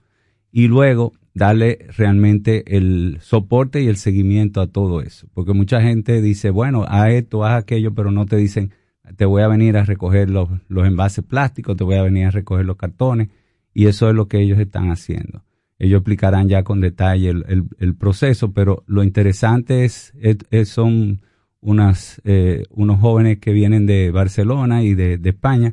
Y 0.50 0.66
luego 0.66 1.12
darle 1.34 1.86
realmente 1.96 2.76
el 2.76 3.18
soporte 3.20 3.80
y 3.80 3.86
el 3.86 3.96
seguimiento 3.96 4.60
a 4.60 4.66
todo 4.66 5.02
eso. 5.02 5.28
Porque 5.34 5.52
mucha 5.52 5.80
gente 5.80 6.20
dice, 6.20 6.50
bueno, 6.50 6.84
haz 6.88 7.10
esto, 7.10 7.44
haz 7.44 7.62
aquello, 7.62 7.94
pero 7.94 8.10
no 8.10 8.26
te 8.26 8.36
dicen, 8.36 8.72
te 9.16 9.24
voy 9.24 9.42
a 9.42 9.46
venir 9.46 9.76
a 9.76 9.84
recoger 9.84 10.28
los, 10.30 10.48
los 10.66 10.84
envases 10.84 11.24
plásticos, 11.24 11.76
te 11.76 11.84
voy 11.84 11.94
a 11.94 12.02
venir 12.02 12.26
a 12.26 12.32
recoger 12.32 12.66
los 12.66 12.76
cartones. 12.76 13.28
Y 13.72 13.86
eso 13.86 14.08
es 14.10 14.16
lo 14.16 14.26
que 14.26 14.40
ellos 14.40 14.58
están 14.58 14.90
haciendo. 14.90 15.44
Ellos 15.78 15.98
explicarán 16.00 16.48
ya 16.48 16.64
con 16.64 16.80
detalle 16.80 17.30
el, 17.30 17.44
el- 17.78 17.94
proceso, 17.94 18.50
pero 18.52 18.82
lo 18.88 19.04
interesante 19.04 19.84
es, 19.84 20.12
es- 20.20 20.38
es- 20.50 20.68
son 20.70 21.20
unas, 21.62 22.20
eh, 22.24 22.64
unos 22.70 23.00
jóvenes 23.00 23.38
que 23.38 23.52
vienen 23.52 23.86
de 23.86 24.10
Barcelona 24.10 24.82
y 24.82 24.94
de, 24.94 25.16
de 25.16 25.30
España, 25.30 25.72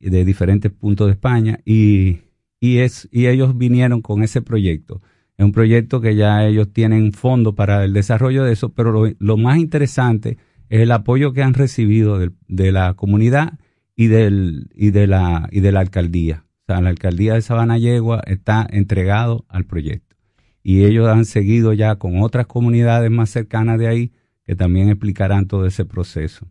de 0.00 0.24
diferentes 0.24 0.72
puntos 0.72 1.06
de 1.06 1.12
España, 1.12 1.60
y, 1.64 2.18
y, 2.58 2.78
es, 2.78 3.08
y 3.12 3.26
ellos 3.26 3.56
vinieron 3.56 4.00
con 4.02 4.22
ese 4.22 4.42
proyecto. 4.42 5.00
Es 5.36 5.44
un 5.44 5.52
proyecto 5.52 6.00
que 6.00 6.16
ya 6.16 6.44
ellos 6.46 6.72
tienen 6.72 7.12
fondo 7.12 7.54
para 7.54 7.84
el 7.84 7.92
desarrollo 7.92 8.44
de 8.44 8.52
eso, 8.52 8.70
pero 8.70 8.90
lo, 8.92 9.12
lo 9.18 9.36
más 9.36 9.58
interesante 9.58 10.38
es 10.68 10.80
el 10.80 10.90
apoyo 10.92 11.32
que 11.32 11.42
han 11.42 11.54
recibido 11.54 12.18
del- 12.18 12.32
de, 12.48 12.72
la 12.72 12.94
comunidad 12.94 13.58
y, 13.96 14.06
del, 14.06 14.70
y, 14.74 14.90
de 14.90 15.06
la, 15.06 15.48
y 15.52 15.60
de 15.60 15.72
la 15.72 15.80
alcaldía. 15.80 16.44
O 16.62 16.72
sea, 16.72 16.80
la 16.80 16.90
alcaldía 16.90 17.34
de 17.34 17.42
Sabana 17.42 17.78
Yegua 17.78 18.22
está 18.26 18.66
entregado 18.70 19.44
al 19.48 19.64
proyecto. 19.64 20.16
Y 20.62 20.84
ellos 20.84 21.08
han 21.08 21.24
seguido 21.24 21.72
ya 21.72 21.96
con 21.96 22.22
otras 22.22 22.46
comunidades 22.46 23.10
más 23.10 23.30
cercanas 23.30 23.78
de 23.78 23.88
ahí 23.88 24.12
que 24.44 24.56
también 24.56 24.88
explicarán 24.88 25.46
todo 25.46 25.66
ese 25.66 25.84
proceso. 25.84 26.46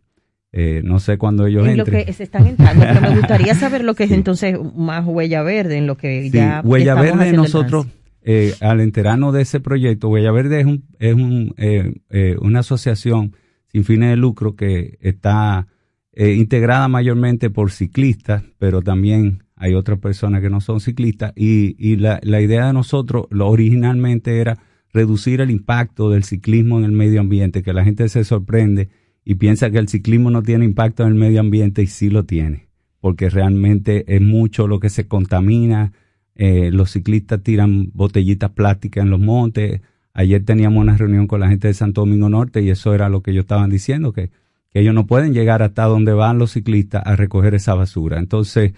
Eh, 0.52 0.82
no 0.84 0.99
sé 0.99 1.18
cuándo 1.18 1.45
ellos 1.45 1.68
en 1.68 1.78
lo 1.78 1.84
entren. 1.84 2.06
que 2.06 2.14
se 2.14 2.24
están 2.24 2.48
entrando, 2.48 2.82
pero 2.82 3.02
me 3.02 3.16
gustaría 3.18 3.53
saber 3.56 3.84
lo 3.84 3.94
que 3.94 4.06
es 4.06 4.11
entonces 4.11 4.57
más 4.76 5.06
huella 5.06 5.44
verde, 5.44 5.78
en 5.78 5.86
lo 5.86 5.95
que 5.95 6.24
Sí, 6.24 6.32
ya 6.32 6.61
Huella 6.66 6.95
Verde 6.95 7.34
nosotros, 7.34 7.86
eh, 8.24 8.56
al 8.60 8.82
enterarnos 8.82 9.34
de 9.34 9.41
ese 9.41 9.60
proyecto, 9.60 10.10
Huella 10.10 10.32
Verde 10.32 10.61
es, 10.61 10.66
un, 10.66 10.86
es 10.98 11.14
un, 11.14 11.53
eh, 11.57 11.94
eh, 12.10 12.36
una 12.41 12.60
asociación 12.60 13.36
sin 13.72 13.84
fines 13.84 14.10
de 14.10 14.16
lucro 14.16 14.56
que 14.56 14.98
está 15.02 15.68
integrada 16.16 16.90
mayormente 16.90 17.49
por 17.49 17.72
ciclistas, 17.72 18.44
pero 18.57 18.82
también 18.82 19.44
hay 19.56 19.74
otras 19.74 19.99
personas 19.99 20.41
que 20.41 20.49
no 20.49 20.60
son 20.60 20.82
ciclistas 20.82 21.32
y, 21.34 21.76
y 21.80 21.95
la, 21.95 22.20
la 22.24 22.41
idea 22.41 22.68
de 22.68 22.74
nosotros 22.74 23.28
lo 23.30 23.48
originalmente 23.48 24.41
era 24.41 24.57
reducir 24.94 25.41
el 25.41 25.52
impacto 25.52 26.10
del 26.10 26.24
ciclismo 26.24 26.80
en 26.80 26.86
el 26.86 26.91
medio 26.91 27.22
ambiente, 27.22 27.64
que 27.64 27.74
la 27.74 27.84
gente 27.84 28.10
se 28.10 28.24
sorprende 28.24 28.90
y 29.24 29.36
piensa 29.36 29.70
que 29.70 29.78
el 29.78 29.88
ciclismo 29.88 30.32
no 30.32 30.41
tiene 30.41 30.66
impacto 30.66 31.03
en 31.03 31.10
el 31.10 31.16
medio 31.16 31.40
ambiente 31.40 31.82
y 31.84 31.88
sí 31.88 32.10
lo 32.10 32.26
tiene, 32.26 32.68
porque 32.99 33.30
realmente 33.30 34.16
es 34.16 34.22
mucho 34.22 34.68
lo 34.68 34.80
que 34.80 34.90
se 34.90 35.07
contamina, 35.07 35.94
eh, 36.36 36.72
los 36.72 36.91
ciclistas 36.91 37.44
tiran 37.44 37.91
botellitas 37.94 38.52
plásticas 38.52 39.03
en 39.03 39.10
los 39.10 39.20
montes. 39.20 39.82
Ayer 40.14 40.44
teníamos 40.45 40.82
una 40.82 40.95
reunión 40.95 41.28
con 41.28 41.41
la 41.41 41.49
gente 41.49 41.68
de 41.68 41.74
Santo 41.74 42.02
Domingo 42.02 42.30
Norte 42.30 42.61
y 42.61 42.70
eso 42.70 42.94
era 42.95 43.10
lo 43.10 43.22
que 43.22 43.32
ellos 43.32 43.44
estaban 43.44 43.70
diciendo, 43.70 44.14
que, 44.14 44.32
ellos 44.72 44.94
no 44.94 45.07
pueden 45.07 45.34
llegar 45.34 45.64
hasta 45.64 45.86
donde 45.86 46.14
van 46.14 46.38
los 46.38 46.52
ciclistas 46.52 47.02
a 47.03 47.16
recoger 47.16 47.56
esa 47.56 47.74
basura. 47.74 48.20
Entonces, 48.20 48.74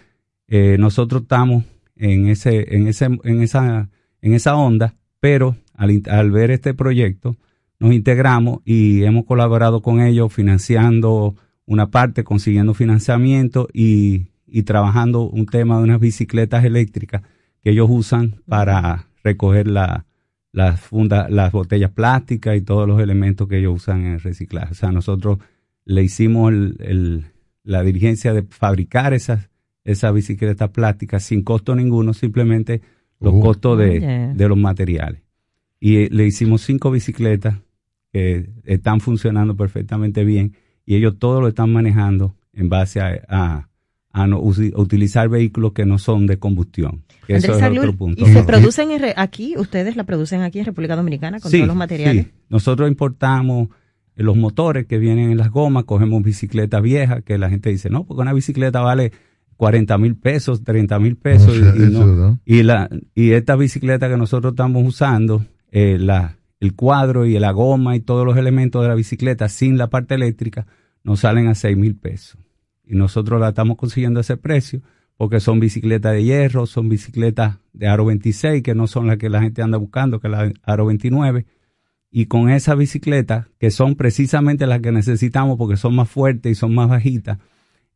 eh, 0.47 0.77
nosotros 0.79 1.23
estamos 1.23 1.65
en, 1.97 2.27
ese, 2.29 2.75
en, 2.75 2.87
ese, 2.87 3.05
en, 3.05 3.41
esa, 3.41 3.89
en 4.21 4.33
esa 4.33 4.55
onda, 4.55 4.95
pero 5.19 5.57
al, 6.05 6.31
ver 6.31 6.51
este 6.51 6.73
proyecto, 6.73 7.35
nos 7.79 7.93
integramos 7.93 8.59
y 8.65 9.03
hemos 9.03 9.25
colaborado 9.25 9.81
con 9.81 10.01
ellos 10.01 10.31
financiando 10.33 11.35
una 11.65 11.89
parte, 11.89 12.23
consiguiendo 12.23 12.73
financiamiento 12.73 13.67
y, 13.73 14.27
y 14.47 14.63
trabajando 14.63 15.21
un 15.29 15.45
tema 15.45 15.77
de 15.77 15.83
unas 15.83 15.99
bicicletas 15.99 16.63
eléctricas 16.65 17.21
que 17.63 17.71
ellos 17.71 17.87
usan 17.89 18.35
para 18.47 19.07
recoger 19.23 19.67
la, 19.67 20.05
las 20.51 20.79
fundas, 20.81 21.29
las 21.31 21.51
botellas 21.51 21.91
plásticas 21.91 22.57
y 22.57 22.61
todos 22.61 22.87
los 22.87 22.99
elementos 23.01 23.47
que 23.47 23.57
ellos 23.59 23.75
usan 23.75 24.01
en 24.05 24.13
el 24.13 24.19
reciclaje. 24.21 24.71
O 24.71 24.75
sea, 24.75 24.91
nosotros 24.91 25.39
le 25.85 26.03
hicimos 26.03 26.51
el- 26.51 26.75
el- 26.79 27.25
la 27.63 27.83
dirigencia 27.83 28.33
de 28.33 28.43
fabricar 28.43 29.13
esas, 29.13 29.49
esas 29.83 30.13
bicicletas 30.13 30.69
plásticas 30.71 31.23
sin 31.23 31.43
costo 31.43 31.75
ninguno, 31.75 32.13
simplemente 32.13 32.81
los 33.19 33.33
Oh. 33.35 33.39
costos 33.39 33.77
de, 33.77 34.31
de 34.35 34.47
los 34.49 34.57
materiales. 34.57 35.21
Y 35.81 35.97
eh, 35.97 36.09
le 36.11 36.25
hicimos 36.27 36.61
cinco 36.61 36.91
bicicletas 36.91 37.57
que 38.13 38.49
están 38.65 39.01
funcionando 39.01 39.55
perfectamente 39.57 40.23
bien 40.23 40.53
y 40.85 40.95
ellos 40.95 41.17
todo 41.19 41.41
lo 41.41 41.47
están 41.49 41.73
manejando 41.73 42.35
en 42.53 42.69
base 42.69 43.01
a, 43.01 43.19
a- 43.27 43.67
a 44.13 44.27
no 44.27 44.37
a 44.37 44.41
utilizar 44.81 45.29
vehículos 45.29 45.71
que 45.71 45.85
no 45.85 45.97
son 45.97 46.27
de 46.27 46.37
combustión. 46.37 47.03
Que 47.25 47.35
eso 47.37 47.57
es 47.57 47.63
otro 47.77 47.95
punto. 47.95 48.27
¿y 48.27 48.31
se 48.33 48.43
producen 48.43 48.91
en 48.91 49.01
aquí? 49.15 49.55
¿Ustedes 49.57 49.95
la 49.95 50.03
producen 50.03 50.41
aquí 50.41 50.59
en 50.59 50.65
República 50.65 50.97
Dominicana 50.97 51.39
con 51.39 51.49
Sí, 51.49 51.57
todos 51.59 51.67
los 51.67 51.77
materiales? 51.77 52.25
sí. 52.25 52.31
Nosotros 52.49 52.89
importamos 52.89 53.69
los 54.17 54.35
motores 54.35 54.85
que 54.85 54.97
vienen 54.97 55.31
en 55.31 55.37
las 55.37 55.49
gomas, 55.49 55.85
cogemos 55.85 56.21
bicicletas 56.23 56.81
viejas 56.81 57.23
que 57.23 57.37
la 57.37 57.49
gente 57.49 57.69
dice, 57.69 57.89
no, 57.89 58.03
porque 58.03 58.21
una 58.21 58.33
bicicleta 58.33 58.81
vale 58.81 59.13
40 59.55 59.97
mil 59.97 60.15
pesos, 60.17 60.61
30 60.63 60.99
mil 60.99 61.15
pesos. 61.15 61.47
O 61.57 61.59
sea, 61.59 61.73
y, 61.73 61.79
y 61.79 61.83
eso, 61.83 62.05
no- 62.05 62.39
y, 62.45 62.63
la, 62.63 62.89
y 63.15 63.31
esta 63.31 63.55
bicicleta 63.55 64.09
que 64.09 64.17
nosotros 64.17 64.51
estamos 64.51 64.85
usando, 64.85 65.45
eh, 65.71 65.97
la, 65.99 66.37
el 66.59 66.75
cuadro 66.75 67.25
y 67.25 67.37
la 67.39 67.51
goma 67.51 67.95
y 67.95 67.99
todos 68.01 68.25
los 68.25 68.37
elementos 68.37 68.81
de 68.83 68.89
la 68.89 68.95
bicicleta 68.95 69.49
sin 69.49 69.77
la 69.77 69.89
parte 69.89 70.15
eléctrica, 70.15 70.67
nos 71.03 71.21
salen 71.21 71.47
a 71.47 71.55
6 71.55 71.75
mil 71.77 71.95
pesos. 71.95 72.37
Y 72.85 72.95
nosotros 72.95 73.39
la 73.39 73.49
estamos 73.49 73.77
consiguiendo 73.77 74.19
a 74.19 74.21
ese 74.21 74.37
precio 74.37 74.81
porque 75.17 75.39
son 75.39 75.59
bicicletas 75.59 76.13
de 76.13 76.23
hierro, 76.23 76.65
son 76.65 76.89
bicicletas 76.89 77.57
de 77.73 77.87
aro 77.87 78.05
26, 78.05 78.61
que 78.63 78.75
no 78.75 78.87
son 78.87 79.07
las 79.07 79.17
que 79.17 79.29
la 79.29 79.41
gente 79.41 79.61
anda 79.61 79.77
buscando, 79.77 80.19
que 80.19 80.29
la 80.29 80.51
aro 80.63 80.85
29. 80.87 81.45
Y 82.11 82.25
con 82.25 82.49
esa 82.49 82.75
bicicleta, 82.75 83.47
que 83.59 83.71
son 83.71 83.95
precisamente 83.95 84.67
las 84.67 84.81
que 84.81 84.91
necesitamos 84.91 85.57
porque 85.57 85.77
son 85.77 85.95
más 85.95 86.09
fuertes 86.09 86.51
y 86.51 86.55
son 86.55 86.73
más 86.75 86.89
bajitas, 86.89 87.37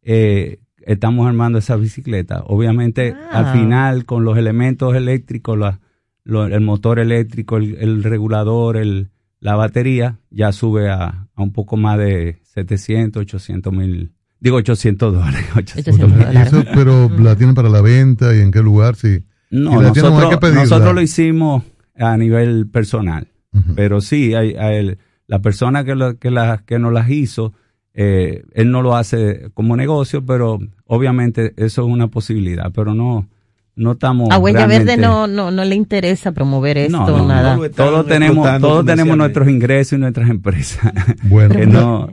eh, 0.03 0.59
estamos 0.85 1.27
armando 1.27 1.57
esa 1.59 1.75
bicicleta. 1.75 2.43
Obviamente, 2.45 3.13
Ah. 3.31 3.39
al 3.39 3.53
final, 3.59 4.05
con 4.05 4.23
los 4.23 4.37
elementos 4.37 4.95
eléctricos, 4.95 5.57
la- 5.57 5.79
lo- 6.25 6.45
el 6.47 6.59
motor 6.61 6.99
eléctrico, 6.99 7.55
el, 7.57 7.75
el 7.75 8.03
regulador, 8.03 8.75
el, 8.77 9.09
la 9.39 9.55
batería, 9.55 10.19
ya 10.29 10.51
sube 10.51 10.89
a, 10.89 11.27
a 11.33 11.41
un 11.41 11.53
poco 11.53 11.77
más 11.77 11.97
de 11.97 12.39
700, 12.43 13.21
800 13.21 13.71
mil, 13.71 14.11
digo 14.39 14.57
800 14.57 15.13
dólares. 15.13 15.45
800 15.55 16.09
mil. 16.09 16.27
Y 16.33 16.37
eso, 16.37 16.63
pero 16.73 17.09
la 17.19 17.35
tienen 17.37 17.55
para 17.55 17.69
la 17.69 17.81
venta 17.81 18.35
y 18.35 18.41
en 18.41 18.51
qué 18.51 18.61
lugar, 18.61 18.95
sí. 18.95 19.23
No, 19.51 19.77
Si 19.79 19.83
la 19.85 19.93
tienen, 19.93 20.11
hay 20.11 20.17
nosotros, 20.17 20.39
pedirla. 20.41 20.61
nosotros 20.63 20.95
lo 20.95 21.01
hicimos 21.01 21.63
a 21.97 22.17
nivel 22.17 22.67
personal, 22.67 23.27
pero 23.75 24.01
sí, 24.01 24.33
hay, 24.33 24.53
hay- 24.55 24.97
la 25.27 25.39
persona 25.39 25.83
que, 25.85 25.95
lo- 25.95 26.17
que, 26.19 26.29
la, 26.31 26.63
que 26.65 26.77
nos 26.77 26.91
las 26.93 27.09
hizo, 27.09 27.53
eh, 27.93 28.43
él 28.53 28.69
no 28.71 28.81
lo 28.81 28.95
hace 28.95 29.49
como 29.53 29.75
negocio, 29.77 30.25
pero 30.25 30.59
obviamente 30.85 31.53
eso 31.57 31.83
es 31.83 31.87
una 31.87 32.07
posibilidad, 32.09 32.71
pero 32.73 32.93
no, 32.93 33.27
no 33.75 33.93
estamos. 33.93 34.29
A 34.31 34.37
Huella 34.37 34.67
Verde 34.67 34.97
no, 34.97 35.27
no, 35.27 35.51
no 35.51 35.65
le 35.65 35.75
interesa 35.75 36.31
promover 36.31 36.77
esto, 36.77 36.97
no, 36.97 37.17
no, 37.17 37.27
nada. 37.27 37.57
no, 37.57 37.69
todos 37.69 38.07
tenemos, 38.07 38.59
todos 38.61 38.85
tenemos 38.85 39.17
nuestros 39.17 39.47
ingresos 39.49 39.97
y 39.97 40.01
nuestras 40.01 40.29
empresas. 40.29 40.91
Bueno, 41.23 42.09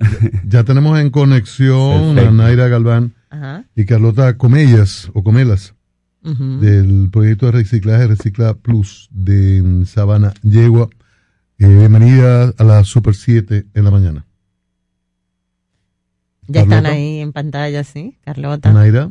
ya 0.46 0.64
tenemos 0.64 0.98
en 0.98 1.10
conexión 1.10 2.14
Perfecto. 2.14 2.28
a 2.28 2.32
Naira 2.32 2.68
Galván 2.68 3.14
Ajá. 3.30 3.64
y 3.76 3.84
Carlota 3.84 4.36
Comellas 4.36 5.10
o 5.14 5.22
Comelas 5.22 5.74
del 6.22 7.08
proyecto 7.10 7.46
de 7.46 7.52
reciclaje 7.52 8.06
Recicla 8.06 8.54
Plus 8.54 9.08
de 9.12 9.84
Sabana 9.86 10.32
Yegua. 10.42 10.88
Eh, 11.58 11.66
bienvenida 11.66 12.52
a 12.56 12.64
la 12.64 12.84
Super 12.84 13.14
7 13.14 13.66
en 13.74 13.84
la 13.84 13.90
mañana. 13.90 14.24
Ya 16.46 16.62
están 16.62 16.86
ahí 16.86 17.18
en 17.20 17.32
pantalla, 17.32 17.84
¿sí? 17.84 18.18
Carlota. 18.24 18.72
Naira, 18.72 19.10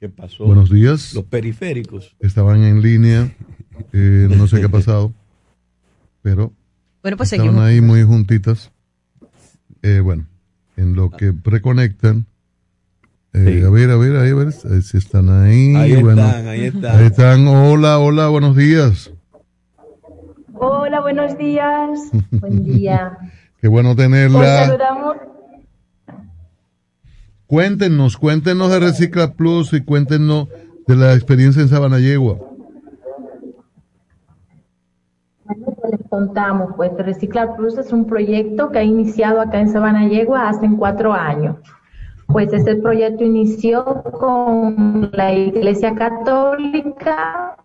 ¿Qué 0.00 0.08
pasó? 0.08 0.44
buenos 0.44 0.70
días. 0.70 1.14
Los 1.14 1.24
periféricos. 1.24 2.14
Estaban 2.20 2.62
en 2.62 2.82
línea, 2.82 3.32
eh, 3.92 4.28
no 4.30 4.46
sé 4.46 4.60
qué 4.60 4.66
ha 4.66 4.70
pasado, 4.70 5.12
pero 6.22 6.52
Bueno, 7.02 7.16
pues 7.16 7.32
estaban 7.32 7.52
seguimos. 7.54 7.68
ahí 7.68 7.80
muy 7.80 8.02
juntitas. 8.04 8.70
Eh, 9.82 10.00
bueno, 10.00 10.26
en 10.76 10.94
lo 10.94 11.10
que 11.10 11.32
reconectan, 11.44 12.26
Eh, 13.34 13.62
A 13.66 13.70
ver, 13.70 13.90
a 13.90 13.96
ver, 13.96 14.16
a 14.16 14.20
ver, 14.22 14.36
a 14.36 14.68
ver 14.68 14.82
si 14.82 14.96
están 14.96 15.28
ahí. 15.28 15.74
Ahí 15.76 16.02
Bueno, 16.02 16.24
están, 16.26 16.48
ahí 16.48 16.64
están. 16.64 16.96
Ahí 16.98 17.06
están. 17.06 17.46
Hola, 17.46 17.98
hola, 17.98 18.28
buenos 18.28 18.56
días. 18.56 19.12
Hola, 20.54 21.00
buenos 21.02 21.36
días. 21.36 22.10
Buen 22.30 22.64
día. 22.64 23.18
Qué 23.60 23.68
bueno 23.68 23.94
tenerla. 23.94 24.64
saludamos. 24.66 25.16
Cuéntenos, 27.48 28.18
cuéntenos 28.18 28.70
de 28.70 28.78
Recicla 28.78 29.32
Plus 29.32 29.72
y 29.72 29.82
cuéntenos 29.82 30.48
de 30.86 30.96
la 30.96 31.14
experiencia 31.14 31.62
en 31.62 31.68
Sabanayegua. 31.68 32.36
Les 35.90 36.08
contamos, 36.10 36.74
pues 36.76 36.92
Recicla 36.98 37.56
Plus 37.56 37.78
es 37.78 37.90
un 37.90 38.04
proyecto 38.04 38.70
que 38.70 38.80
ha 38.80 38.82
iniciado 38.82 39.40
acá 39.40 39.60
en 39.60 39.72
Sabanayegua 39.72 40.50
hace 40.50 40.68
cuatro 40.78 41.14
años. 41.14 41.56
Pues 42.26 42.52
este 42.52 42.76
proyecto 42.76 43.24
inició 43.24 44.02
con 44.02 45.08
la 45.14 45.32
Iglesia 45.32 45.94
Católica 45.94 47.56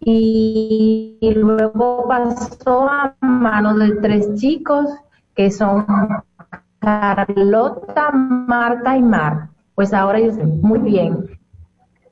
y, 0.00 1.18
y 1.20 1.34
luego 1.34 2.08
pasó 2.08 2.88
a 2.88 3.14
manos 3.20 3.78
de 3.78 3.90
tres 3.96 4.34
chicos 4.36 4.86
que 5.34 5.50
son 5.50 5.84
Carlota, 6.84 8.10
Marta 8.12 8.96
y 8.96 9.02
Mar. 9.02 9.48
Pues 9.74 9.92
ahora 9.92 10.18
ellos 10.18 10.36
muy 10.36 10.78
bien. 10.78 11.26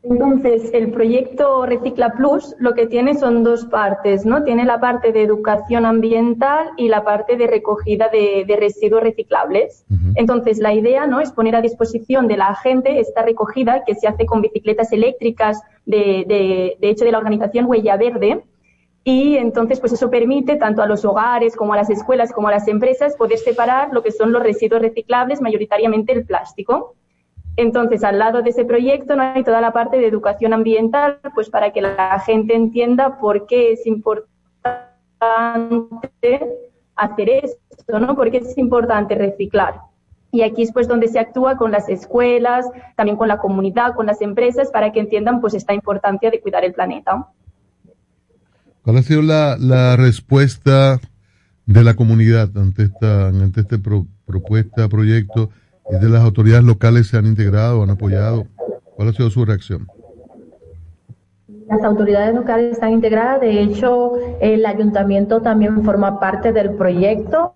Entonces, 0.05 0.69
el 0.75 0.91
proyecto 0.91 1.65
Recicla 1.65 2.15
Plus 2.15 2.57
lo 2.59 2.75
que 2.75 2.89
tiene 2.89 3.15
son 3.15 3.45
dos 3.45 3.67
partes, 3.67 4.27
¿no? 4.27 4.43
Tiene 4.43 4.65
la 4.65 4.81
parte 4.81 5.13
de 5.13 5.23
educación 5.23 5.87
ambiental 5.87 6.71
y 6.77 6.89
la 6.89 7.05
parte 7.05 7.37
de 7.37 7.47
recogida 7.47 8.09
de, 8.09 8.45
de 8.45 8.57
residuos 8.57 9.01
reciclables. 9.01 9.85
Entonces, 10.17 10.59
la 10.59 10.75
idea, 10.75 11.07
¿no? 11.07 11.21
Es 11.21 11.31
poner 11.31 11.55
a 11.55 11.61
disposición 11.61 12.27
de 12.27 12.37
la 12.37 12.53
gente 12.57 12.99
esta 12.99 13.23
recogida 13.23 13.85
que 13.85 13.95
se 13.95 14.09
hace 14.09 14.27
con 14.27 14.43
bicicletas 14.43 14.93
eléctricas, 14.93 15.63
de, 15.87 16.25
de, 16.27 16.77
de 16.81 16.89
hecho, 16.91 17.05
de 17.05 17.13
la 17.13 17.19
organización 17.19 17.67
Huella 17.67 17.97
Verde. 17.97 18.43
Y 19.05 19.37
entonces, 19.37 19.81
pues 19.81 19.93
eso 19.93 20.11
permite 20.11 20.57
tanto 20.57 20.81
a 20.81 20.87
los 20.87 21.05
hogares 21.05 21.57
como 21.57 21.73
a 21.73 21.77
las 21.77 21.91
escuelas 21.91 22.33
como 22.33 22.49
a 22.49 22.53
las 22.53 22.69
empresas 22.69 23.17
poder 23.17 23.39
separar 23.39 23.93
lo 23.93 24.03
que 24.03 24.13
son 24.13 24.33
los 24.33 24.43
residuos 24.43 24.81
reciclables, 24.81 25.41
mayoritariamente 25.41 26.13
el 26.13 26.25
plástico. 26.25 26.95
Entonces, 27.57 28.05
al 28.05 28.19
lado 28.19 28.43
de 28.43 28.51
ese 28.51 28.65
proyecto 28.65 29.17
no 29.17 29.23
hay 29.23 29.43
toda 29.43 29.61
la 29.61 29.73
parte 29.73 29.99
de 29.99 30.07
educación 30.07 30.53
ambiental, 30.53 31.19
pues 31.35 31.51
para 31.51 31.73
que 31.73 31.83
la 31.83 32.19
gente 32.21 32.55
entienda 32.55 33.19
por 33.19 33.47
qué 33.47 33.73
es 33.73 33.87
importante 33.87 34.31
hacer 36.95 37.29
esto, 37.29 37.99
¿no? 37.99 38.15
Por 38.15 38.31
qué 38.31 38.39
es 38.39 38.57
importante 38.57 39.17
reciclar. 39.17 39.81
Y 40.31 40.43
aquí 40.43 40.63
es 40.63 40.73
pues 40.73 40.89
donde 40.89 41.09
se 41.09 41.19
actúa 41.19 41.57
con 41.57 41.73
las 41.73 41.91
escuelas, 41.91 42.71
también 42.97 43.19
con 43.19 43.29
la 43.29 43.39
comunidad, 43.39 43.95
con 43.95 44.07
las 44.07 44.23
empresas, 44.23 44.71
para 44.71 44.91
que 44.93 45.01
entiendan 45.01 45.41
pues 45.43 45.53
esta 45.53 45.75
importancia 45.75 46.31
de 46.31 46.41
cuidar 46.41 46.65
el 46.65 46.73
planeta. 46.73 47.29
¿Cuál 48.83 48.97
ha 48.99 49.03
sido 49.03 49.23
la, 49.23 49.57
la 49.59 49.97
respuesta 49.97 51.01
de 51.67 51.85
la 51.85 51.95
comunidad 51.95 52.51
ante 52.57 52.83
esta, 52.85 53.29
ante 53.29 53.61
este 53.61 53.79
pro- 53.79 54.07
propuesta, 54.27 54.89
proyecto? 54.89 55.51
¿Y 55.91 56.03
de 56.03 56.09
las 56.09 56.23
autoridades 56.23 56.65
locales 56.65 57.09
se 57.09 57.17
han 57.17 57.27
integrado, 57.27 57.83
han 57.83 57.91
apoyado? 57.91 58.47
¿Cuál 58.97 59.09
ha 59.09 59.13
sido 59.13 59.31
su 59.31 59.45
reacción? 59.45 59.87
Las 61.69 61.83
autoridades 61.85 62.35
locales 62.35 62.73
están 62.73 62.93
integradas, 62.93 63.41
de 63.41 63.63
hecho 63.63 64.13
el 64.41 64.67
ayuntamiento 64.67 65.41
también 65.41 65.83
forma 65.85 66.21
parte 66.21 66.53
del 66.53 66.75
proyecto 66.75 67.55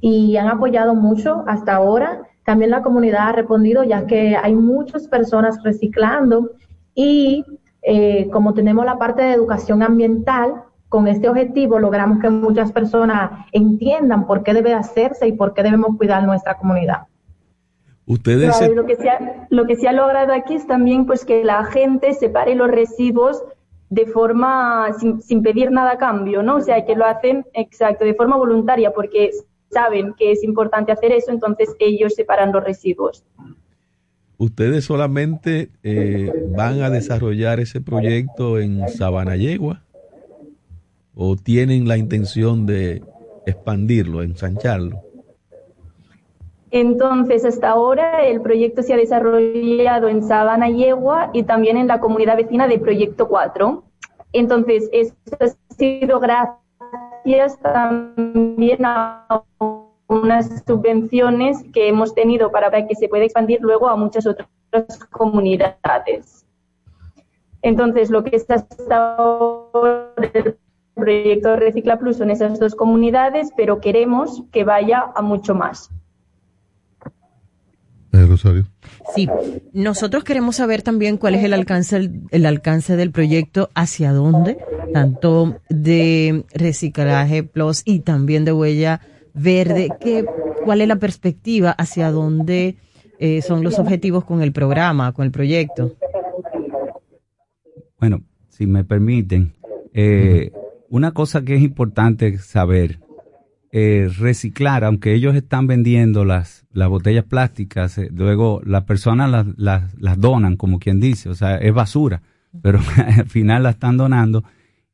y 0.00 0.36
han 0.36 0.48
apoyado 0.48 0.94
mucho 0.94 1.44
hasta 1.46 1.74
ahora. 1.74 2.22
También 2.44 2.70
la 2.70 2.82
comunidad 2.82 3.28
ha 3.28 3.32
respondido 3.32 3.84
ya 3.84 4.06
que 4.06 4.36
hay 4.36 4.54
muchas 4.54 5.06
personas 5.08 5.62
reciclando 5.62 6.52
y 6.94 7.44
eh, 7.88 8.28
como 8.32 8.52
tenemos 8.52 8.84
la 8.84 8.98
parte 8.98 9.22
de 9.22 9.32
educación 9.32 9.82
ambiental, 9.82 10.64
con 10.88 11.06
este 11.06 11.28
objetivo 11.28 11.78
logramos 11.78 12.18
que 12.20 12.30
muchas 12.30 12.72
personas 12.72 13.30
entiendan 13.52 14.26
por 14.26 14.42
qué 14.42 14.54
debe 14.54 14.74
hacerse 14.74 15.28
y 15.28 15.32
por 15.32 15.54
qué 15.54 15.62
debemos 15.62 15.96
cuidar 15.96 16.24
nuestra 16.24 16.56
comunidad. 16.58 17.02
Ustedes 18.06 18.50
Claro, 18.50 18.66
se- 18.66 18.72
y 18.72 18.74
lo 18.74 18.86
que 18.86 18.96
se 18.96 19.08
ha, 19.10 19.46
lo 19.50 19.66
que 19.66 19.76
se 19.76 19.88
ha 19.88 19.92
logrado 19.92 20.32
aquí 20.32 20.54
es 20.54 20.66
también 20.66 21.06
pues 21.06 21.24
que 21.24 21.44
la 21.44 21.64
gente 21.64 22.12
separe 22.14 22.54
los 22.56 22.70
residuos 22.70 23.42
de 23.88 24.06
forma 24.06 24.88
sin, 24.98 25.20
sin 25.22 25.42
pedir 25.42 25.70
nada 25.70 25.92
a 25.92 25.98
cambio, 25.98 26.42
¿no? 26.42 26.56
O 26.56 26.60
sea, 26.60 26.84
que 26.84 26.96
lo 26.96 27.04
hacen 27.04 27.44
exacto 27.52 28.04
de 28.04 28.14
forma 28.14 28.36
voluntaria 28.36 28.92
porque 28.92 29.30
saben 29.70 30.14
que 30.14 30.32
es 30.32 30.42
importante 30.44 30.90
hacer 30.92 31.12
eso, 31.12 31.30
entonces 31.30 31.74
ellos 31.78 32.14
separan 32.14 32.50
los 32.52 32.64
residuos. 32.64 33.24
Ustedes 34.38 34.84
solamente 34.84 35.70
eh, 35.82 36.32
van 36.56 36.82
a 36.82 36.90
desarrollar 36.90 37.60
ese 37.60 37.80
proyecto 37.80 38.58
en 38.58 38.88
Sabanayegua 38.88 39.82
o 41.14 41.36
tienen 41.36 41.88
la 41.88 41.96
intención 41.96 42.66
de 42.66 43.02
expandirlo, 43.46 44.22
ensancharlo. 44.22 45.00
Entonces, 46.70 47.44
hasta 47.44 47.70
ahora 47.70 48.26
el 48.26 48.40
proyecto 48.42 48.82
se 48.82 48.92
ha 48.92 48.96
desarrollado 48.96 50.08
en 50.08 50.22
Sabana 50.22 50.68
Yegua 50.68 51.30
y 51.32 51.44
también 51.44 51.76
en 51.76 51.86
la 51.86 52.00
comunidad 52.00 52.36
vecina 52.36 52.66
de 52.68 52.78
Proyecto 52.78 53.28
4. 53.28 53.82
Entonces, 54.32 54.90
esto 54.92 55.38
ha 55.40 55.74
sido 55.74 56.20
gracias 56.20 57.58
también 57.62 58.84
a 58.84 59.44
unas 60.08 60.64
subvenciones 60.66 61.58
que 61.72 61.88
hemos 61.88 62.14
tenido 62.14 62.50
para 62.50 62.70
que 62.86 62.94
se 62.94 63.08
pueda 63.08 63.24
expandir 63.24 63.60
luego 63.60 63.88
a 63.88 63.96
muchas 63.96 64.26
otras 64.26 64.48
comunidades. 65.10 66.46
Entonces, 67.62 68.10
lo 68.10 68.22
que 68.22 68.36
está 68.36 68.54
hasta 68.54 69.16
ahora 69.16 70.12
el 70.34 70.56
proyecto 70.94 71.56
Recicla 71.56 71.98
Plus 71.98 72.16
son 72.18 72.30
esas 72.30 72.58
dos 72.60 72.74
comunidades, 72.74 73.50
pero 73.56 73.80
queremos 73.80 74.44
que 74.52 74.64
vaya 74.64 75.06
a 75.14 75.22
mucho 75.22 75.54
más. 75.54 75.90
Eh, 78.12 78.24
Rosario. 78.24 78.64
Sí, 79.14 79.28
nosotros 79.72 80.24
queremos 80.24 80.56
saber 80.56 80.82
también 80.82 81.16
cuál 81.16 81.34
es 81.34 81.44
el 81.44 81.52
alcance, 81.52 81.96
el, 81.96 82.22
el 82.30 82.46
alcance 82.46 82.96
del 82.96 83.10
proyecto, 83.10 83.68
hacia 83.74 84.12
dónde, 84.12 84.58
tanto 84.92 85.56
de 85.68 86.44
reciclaje 86.54 87.42
plus 87.42 87.82
y 87.84 88.00
también 88.00 88.44
de 88.44 88.52
huella 88.52 89.00
verde, 89.36 89.88
cuál 90.64 90.80
es 90.80 90.88
la 90.88 90.96
perspectiva, 90.96 91.70
hacia 91.70 92.10
dónde 92.10 92.76
eh, 93.18 93.42
son 93.42 93.62
los 93.62 93.78
objetivos 93.78 94.24
con 94.24 94.42
el 94.42 94.52
programa, 94.52 95.12
con 95.12 95.24
el 95.24 95.30
proyecto. 95.30 95.92
Bueno, 98.00 98.22
si 98.48 98.66
me 98.66 98.84
permiten, 98.84 99.52
eh, 99.94 100.52
una 100.88 101.12
cosa 101.12 101.42
que 101.42 101.54
es 101.56 101.62
importante 101.62 102.38
saber, 102.38 103.00
eh, 103.72 104.08
reciclar, 104.18 104.84
aunque 104.84 105.12
ellos 105.14 105.34
están 105.34 105.66
vendiendo 105.66 106.24
las, 106.24 106.66
las 106.72 106.88
botellas 106.88 107.24
plásticas, 107.24 107.98
luego 108.12 108.60
las 108.64 108.84
personas 108.84 109.30
las, 109.30 109.46
las, 109.56 109.94
las 109.98 110.18
donan, 110.20 110.56
como 110.56 110.78
quien 110.78 111.00
dice, 111.00 111.28
o 111.28 111.34
sea, 111.34 111.56
es 111.56 111.74
basura, 111.74 112.22
pero 112.62 112.78
al 113.18 113.26
final 113.28 113.62
la 113.64 113.70
están 113.70 113.96
donando 113.96 114.44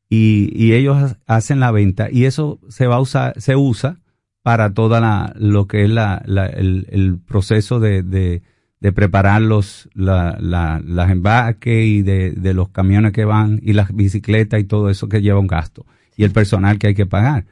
y, 0.09 0.49
y 0.53 0.73
ellos 0.73 0.97
ha- 0.97 1.35
hacen 1.35 1.59
la 1.59 1.71
venta 1.71 2.09
y 2.11 2.25
eso 2.25 2.59
se 2.67 2.87
va 2.87 2.95
a 2.95 2.99
usar, 3.01 3.39
se 3.39 3.55
usa 3.55 3.99
para 4.43 4.73
toda 4.73 4.99
la, 4.99 5.33
lo 5.37 5.67
que 5.67 5.83
es 5.85 5.89
la, 5.89 6.21
la- 6.25 6.45
el, 6.47 6.85
el 6.91 7.17
proceso 7.19 7.79
de, 7.79 8.03
de, 8.03 8.43
de 8.79 8.91
preparar 8.91 9.41
los, 9.41 9.89
la, 9.93 10.37
la- 10.39 10.81
las 10.85 11.09
embarques 11.11 11.85
y 11.85 12.01
de, 12.01 12.31
de 12.31 12.53
los 12.53 12.69
camiones 12.69 13.13
que 13.13 13.25
van 13.25 13.59
y 13.63 13.73
las 13.73 13.95
bicicletas 13.95 14.59
y 14.59 14.65
todo 14.65 14.89
eso 14.89 15.07
que 15.09 15.21
lleva 15.21 15.39
un 15.39 15.47
gasto 15.47 15.85
y 16.15 16.23
el 16.25 16.31
personal 16.31 16.77
que 16.77 16.87
hay 16.87 16.93
que 16.95 17.05
pagar. 17.05 17.45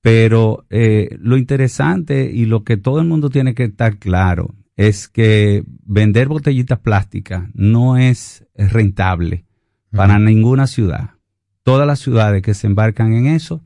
Pero 0.00 0.66
eh, 0.68 1.16
lo 1.20 1.36
interesante 1.36 2.30
y 2.32 2.44
lo 2.46 2.64
que 2.64 2.76
todo 2.76 3.00
el 3.00 3.06
mundo 3.06 3.30
tiene 3.30 3.54
que 3.54 3.64
estar 3.64 3.98
claro 3.98 4.54
es 4.76 5.06
que 5.08 5.62
vender 5.84 6.26
botellitas 6.26 6.80
plásticas 6.80 7.48
no 7.54 7.96
es 7.96 8.44
rentable 8.56 9.44
para 9.92 10.18
ninguna 10.18 10.66
ciudad. 10.66 11.10
Todas 11.62 11.86
las 11.86 12.00
ciudades 12.00 12.42
que 12.42 12.54
se 12.54 12.66
embarcan 12.66 13.12
en 13.12 13.26
eso 13.28 13.62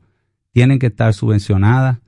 tienen 0.51 0.77
que 0.77 0.87
estar 0.87 1.11
subvencionadas 1.15 1.99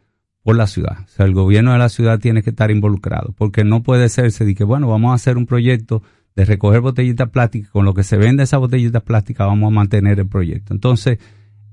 por 0.43 0.55
la 0.55 0.67
ciudad. 0.67 0.99
O 1.05 1.07
sea, 1.07 1.25
el 1.25 1.33
gobierno 1.33 1.73
de 1.73 1.79
la 1.79 1.89
ciudad 1.89 2.19
tiene 2.19 2.43
que 2.43 2.51
estar 2.51 2.71
involucrado, 2.71 3.33
porque 3.37 3.63
no 3.63 3.83
puede 3.83 4.09
serse 4.09 4.45
de 4.45 4.55
que, 4.55 4.63
bueno, 4.63 4.87
vamos 4.87 5.11
a 5.11 5.15
hacer 5.15 5.37
un 5.37 5.45
proyecto 5.45 6.01
de 6.35 6.45
recoger 6.45 6.81
botellitas 6.81 7.29
plásticas, 7.29 7.71
con 7.71 7.85
lo 7.85 7.93
que 7.93 8.03
se 8.03 8.17
vende 8.17 8.43
esas 8.43 8.59
botellitas 8.59 9.03
plásticas 9.03 9.47
vamos 9.47 9.67
a 9.67 9.75
mantener 9.75 10.19
el 10.19 10.27
proyecto. 10.27 10.73
Entonces, 10.73 11.19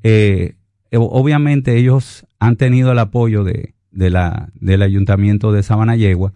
eh, 0.02 0.56
eh, 0.90 0.98
obviamente 0.98 1.76
ellos 1.76 2.26
han 2.38 2.56
tenido 2.56 2.92
el 2.92 2.98
apoyo 2.98 3.44
de, 3.44 3.74
de 3.90 4.10
la, 4.10 4.50
del 4.54 4.82
ayuntamiento 4.82 5.52
de 5.52 5.62
Sabanayegua 5.62 6.32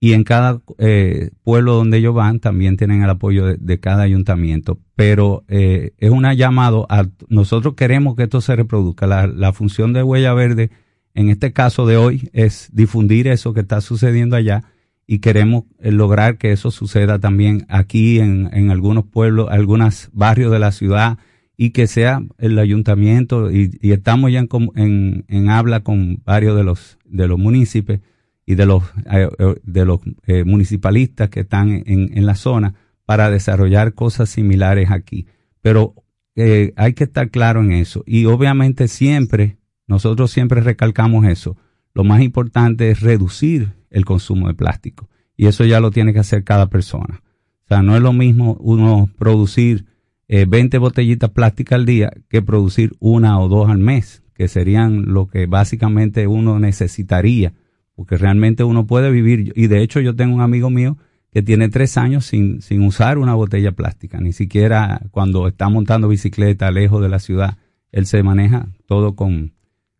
y 0.00 0.12
en 0.12 0.24
cada 0.24 0.60
eh, 0.78 1.30
pueblo 1.44 1.74
donde 1.74 1.96
ellos 1.98 2.14
van 2.14 2.38
también 2.38 2.76
tienen 2.76 3.02
el 3.02 3.08
apoyo 3.08 3.56
de, 3.56 3.80
cada 3.80 4.02
ayuntamiento. 4.02 4.78
Pero 4.96 5.44
eh, 5.48 5.92
es 5.96 6.10
un 6.10 6.30
llamado 6.34 6.86
a 6.90 7.06
nosotros 7.28 7.74
queremos 7.74 8.14
que 8.14 8.24
esto 8.24 8.42
se 8.42 8.54
reproduzca. 8.54 9.06
La 9.06 9.52
función 9.54 9.94
de 9.94 10.02
Huella 10.02 10.34
Verde 10.34 10.70
en 11.14 11.30
este 11.30 11.52
caso 11.52 11.86
de 11.86 11.96
hoy 11.96 12.28
es 12.32 12.68
difundir 12.72 13.28
eso 13.28 13.54
que 13.54 13.60
está 13.60 13.80
sucediendo 13.80 14.36
allá 14.36 14.64
y 15.06 15.18
queremos 15.18 15.64
eh, 15.78 15.92
lograr 15.92 16.38
que 16.38 16.52
eso 16.52 16.70
suceda 16.70 17.18
también 17.18 17.66
aquí 17.68 18.18
en, 18.18 18.50
en 18.52 18.70
algunos 18.70 19.04
pueblos, 19.04 19.48
algunos 19.50 20.10
barrios 20.12 20.50
de 20.52 20.58
la 20.58 20.72
ciudad 20.72 21.18
y 21.56 21.70
que 21.70 21.86
sea 21.86 22.22
el 22.38 22.58
ayuntamiento 22.58 23.50
y, 23.50 23.78
estamos 23.82 24.32
ya 24.32 24.40
en, 24.40 24.48
en, 24.74 25.24
en 25.28 25.50
habla 25.50 25.80
con 25.80 26.20
varios 26.24 26.56
de 26.56 26.64
los 26.64 26.98
de 27.04 27.28
los 27.28 27.38
municipios 27.38 28.00
y 28.46 28.56
de 28.56 28.66
los 28.66 28.82
eh, 29.10 29.28
eh, 29.38 29.54
de 29.62 29.84
los 29.84 30.00
eh, 30.26 30.44
municipalistas 30.44 31.28
que 31.28 31.40
están 31.40 31.70
en, 31.86 32.16
en 32.16 32.26
la 32.26 32.34
zona 32.34 32.74
para 33.04 33.30
desarrollar 33.30 33.94
cosas 33.94 34.30
similares 34.30 34.90
aquí. 34.90 35.26
Pero 35.62 35.94
eh, 36.36 36.72
hay 36.76 36.94
que 36.94 37.04
estar 37.04 37.30
claro 37.30 37.60
en 37.60 37.72
eso 37.72 38.02
y 38.06 38.24
obviamente 38.24 38.88
siempre 38.88 39.58
nosotros 39.86 40.30
siempre 40.30 40.60
recalcamos 40.60 41.26
eso. 41.26 41.56
Lo 41.92 42.04
más 42.04 42.22
importante 42.22 42.90
es 42.90 43.00
reducir 43.00 43.74
el 43.90 44.04
consumo 44.04 44.48
de 44.48 44.54
plástico. 44.54 45.08
Y 45.36 45.46
eso 45.46 45.64
ya 45.64 45.80
lo 45.80 45.90
tiene 45.90 46.12
que 46.12 46.20
hacer 46.20 46.44
cada 46.44 46.68
persona. 46.68 47.22
O 47.64 47.68
sea 47.68 47.82
no 47.82 47.96
es 47.96 48.02
lo 48.02 48.12
mismo 48.12 48.56
uno 48.60 49.08
producir 49.18 49.86
eh, 50.28 50.46
20 50.48 50.78
botellitas 50.78 51.30
plásticas 51.30 51.76
al 51.76 51.86
día 51.86 52.12
que 52.28 52.42
producir 52.42 52.94
una 52.98 53.38
o 53.40 53.48
dos 53.48 53.68
al 53.68 53.78
mes, 53.78 54.22
que 54.34 54.48
serían 54.48 55.12
lo 55.12 55.28
que 55.28 55.46
básicamente 55.46 56.26
uno 56.26 56.58
necesitaría, 56.58 57.52
porque 57.94 58.16
realmente 58.16 58.64
uno 58.64 58.86
puede 58.86 59.10
vivir, 59.10 59.52
y 59.54 59.66
de 59.66 59.82
hecho 59.82 60.00
yo 60.00 60.16
tengo 60.16 60.34
un 60.34 60.40
amigo 60.40 60.70
mío 60.70 60.96
que 61.30 61.42
tiene 61.42 61.68
tres 61.68 61.96
años 61.96 62.26
sin, 62.26 62.62
sin 62.62 62.82
usar 62.82 63.18
una 63.18 63.34
botella 63.34 63.72
plástica, 63.72 64.20
ni 64.20 64.32
siquiera 64.32 65.02
cuando 65.10 65.48
está 65.48 65.68
montando 65.68 66.08
bicicleta 66.08 66.70
lejos 66.70 67.02
de 67.02 67.08
la 67.08 67.18
ciudad, 67.18 67.58
él 67.92 68.06
se 68.06 68.22
maneja 68.22 68.68
todo 68.86 69.14
con, 69.14 69.53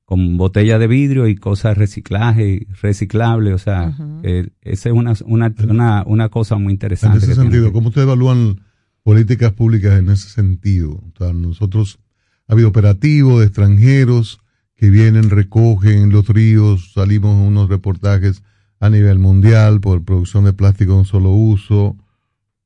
con 0.05 0.37
botella 0.37 0.79
de 0.79 0.87
vidrio 0.87 1.29
y 1.29 1.35
cosas 1.37 1.79
reciclaje, 1.79 2.67
reciclable, 2.83 3.55
o 3.55 3.59
sea, 3.59 3.97
eh, 4.23 4.49
esa 4.61 4.91
es 4.91 4.95
una, 4.95 5.15
una, 5.25 5.55
una, 5.69 6.05
una 6.07 6.29
cosa 6.29 6.57
muy 6.57 6.67
En 6.67 6.73
interesante. 6.73 7.19
ese 7.19 7.27
que 7.29 7.33
tiene 7.33 7.51
sentido, 7.51 7.73
¿cómo 7.73 7.89
ustedes 7.89 8.07
evalúan 8.07 8.61
políticas 9.03 9.53
públicas 9.53 9.99
en 9.99 10.11
ese 10.11 10.29
sentido? 10.29 10.91
O 10.93 11.13
sea, 11.17 11.33
nosotros, 11.33 11.99
ha 12.47 12.53
habido 12.53 12.69
operativos 12.69 13.41
de 13.41 13.47
extranjeros 13.47 14.41
que 14.77 14.91
vienen, 14.91 15.31
recogen 15.31 16.11
los 16.11 16.29
ríos, 16.29 16.93
salimos 16.93 17.35
en 17.37 17.47
unos 17.47 17.71
reportajes 17.71 18.43
a 18.81 18.91
nivel 18.91 19.19
mundial 19.19 19.81
por 19.81 20.05
producción 20.05 20.45
de 20.45 20.53
plástico 20.53 20.93
de 20.93 20.99
un 20.99 21.05
solo 21.07 21.31
uso, 21.31 21.97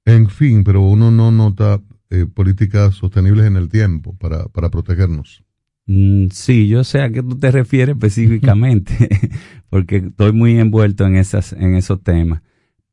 en 0.05 0.28
fin, 0.28 0.65
pero 0.65 0.81
uno 0.81 1.12
no 1.12 1.31
nota 1.31 1.81
eh, 2.10 2.27
políticas 2.27 2.97
sostenibles 2.97 3.47
en 3.47 3.56
el 3.56 3.69
tiempo 3.69 4.16
para, 4.16 4.47
para 4.48 4.70
protegernos. 4.70 5.44
Mm, 5.89 6.28
Sí, 6.32 6.69
yo 6.69 6.85
sé 6.85 7.01
a 7.02 7.10
qué 7.10 7.23
tú 7.23 7.36
te 7.39 7.51
refieres 7.51 7.94
específicamente, 7.97 8.94
porque 9.70 9.97
estoy 9.97 10.32
muy 10.32 10.59
envuelto 10.59 11.06
en 11.06 11.16
esas, 11.16 11.52
en 11.55 11.74
esos 11.74 12.02
temas. 12.02 12.43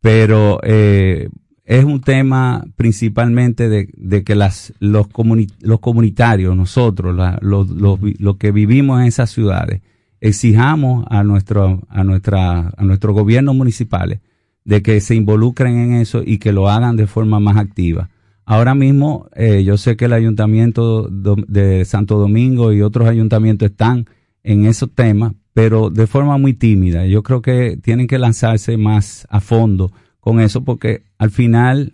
Pero 0.01 0.59
eh, 0.63 1.29
es 1.65 1.83
un 1.85 2.01
tema 2.01 2.65
principalmente 2.77 3.69
de, 3.69 3.89
de 3.97 4.23
que 4.23 4.35
las, 4.35 4.73
los, 4.79 5.07
comuni- 5.09 5.51
los 5.61 5.79
comunitarios, 5.81 6.55
nosotros, 6.55 7.15
los, 7.41 7.69
los, 7.69 7.99
los 8.19 8.37
que 8.37 8.51
vivimos 8.51 9.01
en 9.01 9.07
esas 9.07 9.31
ciudades, 9.31 9.81
exijamos 10.21 11.05
a 11.09 11.23
nuestro, 11.23 11.81
a 11.89 12.03
nuestra, 12.05 12.71
a 12.77 12.83
nuestros 12.85 13.15
gobiernos 13.15 13.55
municipales 13.55 14.21
de 14.65 14.83
que 14.83 15.01
se 15.01 15.15
involucren 15.15 15.77
en 15.77 15.93
eso 15.95 16.23
y 16.25 16.39
que 16.39 16.53
lo 16.53 16.69
hagan 16.69 16.97
de 16.97 17.07
forma 17.07 17.39
más 17.41 17.57
activa. 17.57 18.09
Ahora 18.45 18.75
mismo, 18.75 19.27
eh, 19.35 19.63
yo 19.63 19.75
sé 19.77 19.97
que 19.97 20.05
el 20.05 20.13
ayuntamiento 20.13 21.09
de 21.09 21.83
Santo 21.85 22.19
Domingo 22.19 22.71
y 22.71 22.83
otros 22.83 23.09
ayuntamientos 23.09 23.71
están 23.71 24.05
en 24.43 24.65
esos 24.65 24.93
temas, 24.93 25.33
pero 25.53 25.89
de 25.89 26.05
forma 26.05 26.37
muy 26.37 26.53
tímida. 26.53 27.07
Yo 27.07 27.23
creo 27.23 27.41
que 27.41 27.77
tienen 27.81 28.05
que 28.05 28.19
lanzarse 28.19 28.77
más 28.77 29.25
a 29.31 29.41
fondo 29.41 29.91
con 30.19 30.39
eso 30.39 30.63
porque 30.63 31.03
al 31.17 31.31
final 31.31 31.93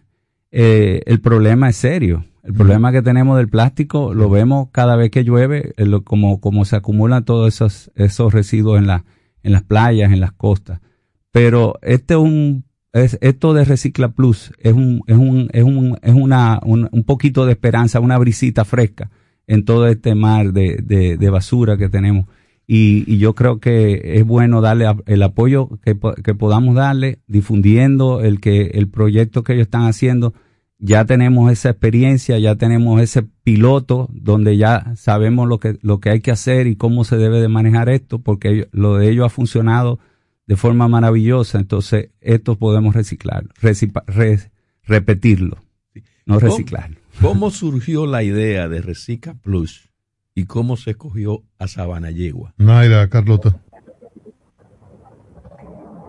eh, 0.52 1.02
el 1.06 1.22
problema 1.22 1.69
es 1.69 1.78
serio. 1.78 2.26
El 2.44 2.53
problema 2.53 2.91
que 2.91 3.02
tenemos 3.02 3.38
del 3.38 3.48
plástico 3.48 4.14
lo 4.14 4.30
vemos 4.30 4.69
cada 4.72 4.95
vez 4.95 5.11
que 5.11 5.23
llueve, 5.23 5.73
eh, 5.78 5.86
como, 6.03 6.41
como 6.41 6.65
se 6.65 6.76
acumulan 6.76 7.23
todos 7.23 7.53
esos, 7.53 7.91
esos 7.95 8.34
residuos 8.34 8.80
en, 8.80 8.88
la, 8.88 9.06
en 9.44 9.53
las 9.53 9.64
playas, 9.64 10.11
en 10.11 10.19
las 10.19 10.34
costas. 10.34 10.82
Pero 11.32 11.76
este 11.82 12.15
es 12.15 12.19
un 12.19 12.65
es, 12.94 13.18
esto 13.22 13.54
de 13.54 13.66
Recicla 13.66 14.10
Plus 14.10 14.52
es 14.60 14.74
un, 14.74 15.02
es 15.08 15.18
un, 15.18 15.50
es 15.54 15.64
un, 15.64 15.98
es 16.02 16.14
una, 16.14 16.60
un, 16.64 16.90
un 16.92 17.04
poquito 17.04 17.46
de 17.46 17.54
esperanza, 17.54 18.00
una 18.00 18.18
brisita 18.18 18.66
fresca 18.66 19.10
en 19.48 19.66
todo 19.66 19.88
este 19.88 20.16
mar 20.16 20.54
de, 20.54 20.80
de, 20.84 21.18
de 21.18 21.30
basura 21.30 21.78
que 21.78 21.90
tenemos. 21.90 22.26
Y, 22.68 23.04
y 23.06 23.18
yo 23.18 23.36
creo 23.36 23.60
que 23.60 24.18
es 24.18 24.26
bueno 24.26 24.62
darle 24.62 24.86
el 25.06 25.24
apoyo 25.24 25.70
que, 25.84 25.98
que 26.24 26.36
podamos 26.36 26.76
darle, 26.76 27.20
difundiendo 27.28 28.22
el 28.22 28.40
que 28.40 28.72
el 28.74 28.88
proyecto 28.88 29.44
que 29.44 29.54
ellos 29.54 29.68
están 29.68 29.88
haciendo. 29.88 30.34
Ya 30.80 31.06
tenemos 31.06 31.52
esa 31.52 31.70
experiencia, 31.70 32.40
ya 32.40 32.56
tenemos 32.56 33.02
ese 33.02 33.24
piloto 33.44 34.10
donde 34.14 34.58
ya 34.58 34.94
sabemos 34.96 35.48
lo 35.48 35.60
que, 35.60 35.78
lo 35.82 36.00
que 36.00 36.10
hay 36.12 36.22
que 36.22 36.32
hacer 36.32 36.66
y 36.66 36.76
cómo 36.76 37.04
se 37.04 37.18
debe 37.18 37.42
de 37.42 37.50
manejar 37.50 37.90
esto, 37.90 38.20
porque 38.20 38.68
lo 38.72 38.96
de 38.96 39.12
ellos 39.12 39.26
ha 39.26 39.30
funcionado 39.30 40.00
de 40.52 40.57
forma 40.57 40.90
maravillosa, 40.90 41.60
entonces 41.60 42.10
esto 42.19 42.57
podemos 42.57 42.94
reciclar, 42.94 43.45
recipa- 43.61 44.03
re- 44.06 44.52
repetirlo, 44.84 45.56
no 46.26 46.36
¿Cómo- 46.36 46.40
reciclarlo. 46.40 46.98
¿Cómo 47.22 47.52
surgió 47.52 48.06
la 48.06 48.22
idea 48.22 48.68
de 48.68 48.82
Recicla 48.82 49.36
Plus 49.36 49.90
y 50.36 50.48
cómo 50.48 50.76
se 50.76 50.91
escogió 50.91 51.44
a 51.57 51.69
Sabana 51.69 52.11
Yegua? 52.11 52.53
Naira, 52.57 53.07
Carlota. 53.07 53.61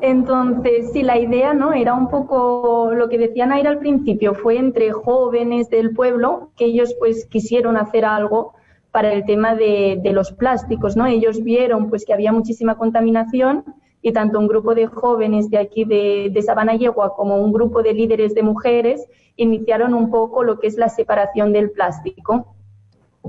Entonces, 0.01 0.91
sí, 0.93 1.03
la 1.05 1.21
idea, 1.21 1.55
¿no? 1.55 1.73
Era 1.73 1.95
un 1.95 2.09
poco 2.11 2.93
lo 2.97 3.09
que 3.09 3.19
decía 3.19 3.47
Naira 3.47 3.71
al 3.71 3.79
principio, 3.79 4.35
fue 4.35 4.59
entre 4.59 4.91
jóvenes 4.91 5.71
del 5.71 5.93
pueblo 5.93 6.51
que 6.57 6.65
ellos 6.65 6.97
pues 6.99 7.27
quisieron 7.27 7.77
hacer 7.77 8.05
algo 8.05 8.55
para 8.91 9.13
el 9.13 9.25
tema 9.25 9.55
de, 9.55 10.01
de 10.03 10.13
los 10.13 10.33
plásticos, 10.33 10.97
¿no? 10.97 11.07
Ellos 11.07 11.45
vieron 11.45 11.89
pues 11.89 12.05
que 12.05 12.13
había 12.13 12.33
muchísima 12.33 12.77
contaminación 12.77 13.65
y 14.03 14.13
tanto 14.13 14.39
un 14.41 14.49
grupo 14.49 14.75
de 14.75 14.87
jóvenes 14.89 15.49
de 15.49 15.59
aquí 15.59 15.85
de, 15.85 16.29
de 16.33 16.43
Sabana 16.43 16.75
Yegua 16.75 17.15
como 17.15 17.37
un 17.37 17.53
grupo 17.53 17.83
de 17.83 17.95
líderes 17.95 18.35
de 18.35 18.43
mujeres 18.43 19.07
iniciaron 19.37 19.95
un 19.95 20.11
poco 20.11 20.43
lo 20.43 20.59
que 20.59 20.67
es 20.67 20.77
la 20.77 20.89
separación 20.89 21.53
del 21.53 21.71
plástico. 21.71 22.55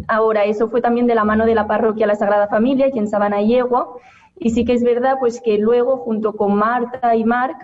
Ahora, 0.07 0.45
eso 0.45 0.69
fue 0.69 0.81
también 0.81 1.05
de 1.05 1.15
la 1.15 1.23
mano 1.23 1.45
de 1.45 1.53
la 1.53 1.67
parroquia 1.67 2.07
La 2.07 2.15
Sagrada 2.15 2.47
Familia, 2.47 2.87
aquí 2.87 2.97
en 2.97 3.07
Sabana 3.07 3.41
Yegua, 3.41 3.95
y 4.39 4.49
sí 4.49 4.65
que 4.65 4.73
es 4.73 4.83
verdad 4.83 5.17
pues 5.19 5.39
que 5.39 5.59
luego, 5.59 5.97
junto 5.97 6.33
con 6.33 6.55
Marta 6.55 7.15
y 7.15 7.23
Marc, 7.23 7.55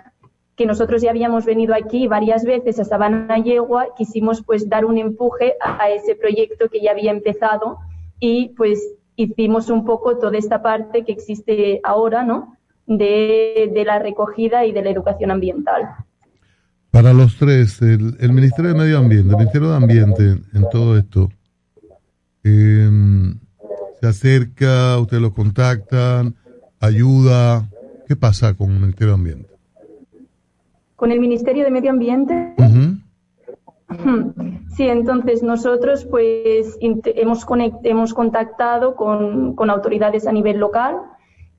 que 0.54 0.66
nosotros 0.66 1.02
ya 1.02 1.10
habíamos 1.10 1.44
venido 1.44 1.74
aquí 1.74 2.06
varias 2.06 2.44
veces 2.44 2.78
a 2.78 2.84
Sabana 2.84 3.38
Yegua, 3.38 3.88
quisimos 3.96 4.44
pues 4.44 4.68
dar 4.68 4.84
un 4.84 4.98
empuje 4.98 5.54
a, 5.60 5.82
a 5.82 5.90
ese 5.90 6.14
proyecto 6.14 6.68
que 6.68 6.80
ya 6.80 6.92
había 6.92 7.10
empezado 7.10 7.78
y 8.20 8.50
pues 8.50 8.94
hicimos 9.16 9.68
un 9.68 9.84
poco 9.84 10.18
toda 10.18 10.38
esta 10.38 10.62
parte 10.62 11.04
que 11.04 11.12
existe 11.12 11.80
ahora, 11.82 12.22
¿no? 12.22 12.56
De, 12.90 13.70
de 13.72 13.84
la 13.84 14.00
recogida 14.00 14.66
y 14.66 14.72
de 14.72 14.82
la 14.82 14.90
educación 14.90 15.30
ambiental. 15.30 15.82
Para 16.90 17.12
los 17.12 17.38
tres, 17.38 17.80
el, 17.82 18.16
el 18.18 18.32
Ministerio 18.32 18.72
de 18.72 18.78
Medio 18.78 18.98
Ambiente, 18.98 19.30
el 19.30 19.36
Ministerio 19.36 19.70
de 19.70 19.76
Ambiente 19.76 20.22
en 20.52 20.68
todo 20.72 20.98
esto, 20.98 21.28
eh, 22.42 22.90
se 24.00 24.06
acerca, 24.06 24.98
ustedes 24.98 25.22
lo 25.22 25.32
contactan, 25.32 26.34
ayuda. 26.80 27.68
¿Qué 28.08 28.16
pasa 28.16 28.54
con 28.54 28.72
el 28.72 28.80
Ministerio 28.80 29.14
de 29.14 29.14
Ambiente? 29.14 29.50
Con 30.96 31.12
el 31.12 31.20
Ministerio 31.20 31.62
de 31.62 31.70
Medio 31.70 31.90
Ambiente 31.90 32.54
Sí, 34.76 34.88
entonces 34.88 35.42
nosotros 35.42 36.06
pues 36.06 36.78
hemos, 36.80 37.46
hemos 37.84 38.14
contactado 38.14 38.96
con, 38.96 39.54
con 39.54 39.70
autoridades 39.70 40.26
a 40.26 40.32
nivel 40.32 40.58
local 40.58 40.96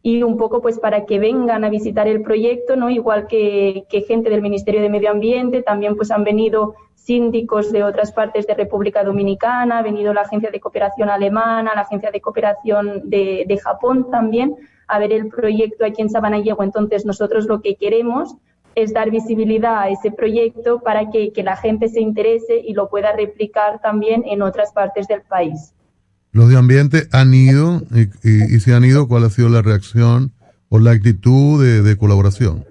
y 0.04 0.24
un 0.24 0.38
poco 0.38 0.62
pues 0.62 0.80
para 0.80 1.06
que 1.06 1.20
vengan 1.20 1.64
a 1.64 1.70
visitar 1.70 2.08
el 2.08 2.22
proyecto, 2.22 2.76
¿no? 2.76 2.90
Igual 2.90 3.28
que, 3.28 3.86
que 3.90 4.02
gente 4.02 4.30
del 4.30 4.42
Ministerio 4.42 4.82
de 4.82 4.90
Medio 4.90 5.12
Ambiente, 5.12 5.62
también 5.62 5.96
pues 5.96 6.12
han 6.12 6.24
venido 6.24 6.76
síndicos 6.96 7.72
de 7.72 7.84
otras 7.84 8.12
partes 8.12 8.46
de 8.48 8.54
República 8.54 9.04
Dominicana, 9.04 9.80
ha 9.80 9.82
venido 9.82 10.14
la 10.14 10.22
Agencia 10.22 10.52
de 10.52 10.60
Cooperación 10.60 11.10
Alemana, 11.10 11.74
la 11.76 11.82
Agencia 11.82 12.12
de 12.12 12.22
Cooperación 12.22 13.10
de, 13.10 13.60
Japón 13.62 14.10
también 14.10 14.56
a 14.88 15.00
ver 15.00 15.12
el 15.12 15.28
proyecto 15.28 15.86
aquí 15.86 16.02
en 16.02 16.10
Sabanayego. 16.10 16.64
Entonces 16.64 17.06
nosotros 17.06 17.46
lo 17.48 17.62
que 17.62 17.76
queremos 17.76 18.36
es 18.76 18.94
dar 18.94 19.10
visibilidad 19.10 19.80
a 19.80 19.90
ese 19.90 20.12
proyecto 20.12 20.80
para 20.80 21.10
que, 21.10 21.34
que 21.34 21.44
la 21.44 21.58
gente 21.58 21.90
se 21.90 22.02
interese 22.02 22.62
y 22.64 22.74
lo 22.74 22.90
pueda 22.90 23.12
replicar 23.12 23.82
también 23.82 24.24
en 24.26 24.42
otras 24.42 24.72
partes 24.72 25.08
del 25.08 25.22
país. 25.22 25.74
Los 26.34 26.50
de 26.50 26.58
ambiente 26.58 27.08
han 27.12 27.34
ido 27.34 27.82
y, 27.94 28.02
y, 28.28 28.56
y 28.56 28.60
si 28.62 28.72
han 28.72 28.86
ido, 28.86 29.08
¿cuál 29.08 29.26
ha 29.26 29.30
sido 29.30 29.50
la 29.50 29.62
reacción 29.62 30.32
o 30.70 30.80
la 30.80 30.92
actitud 30.92 31.62
de, 31.64 31.82
de 31.82 31.98
colaboración? 31.98 32.66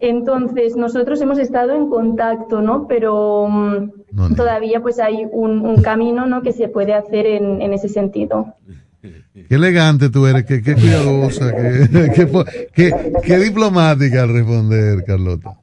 Entonces, 0.00 0.76
nosotros 0.76 1.20
hemos 1.22 1.38
estado 1.38 1.74
en 1.74 1.88
contacto, 1.88 2.60
¿no? 2.60 2.86
Pero 2.88 3.46
mm, 3.48 4.34
todavía 4.36 4.80
pues 4.82 4.98
hay 4.98 5.24
un, 5.32 5.60
un 5.64 5.80
camino, 5.82 6.26
¿no? 6.26 6.42
Que 6.42 6.52
se 6.52 6.68
puede 6.68 6.92
hacer 6.92 7.24
en, 7.26 7.62
en 7.62 7.72
ese 7.72 7.88
sentido. 7.88 8.54
Qué 9.00 9.54
elegante 9.54 10.10
tú 10.10 10.26
eres, 10.26 10.44
qué, 10.44 10.62
qué 10.62 10.74
cuidadosa, 10.74 11.54
qué, 11.54 12.10
qué, 12.14 12.28
qué- 12.74 13.12
qué 13.22 13.38
diplomática 13.38 14.22
al 14.24 14.32
responder, 14.32 15.04
Carlota. 15.04 15.58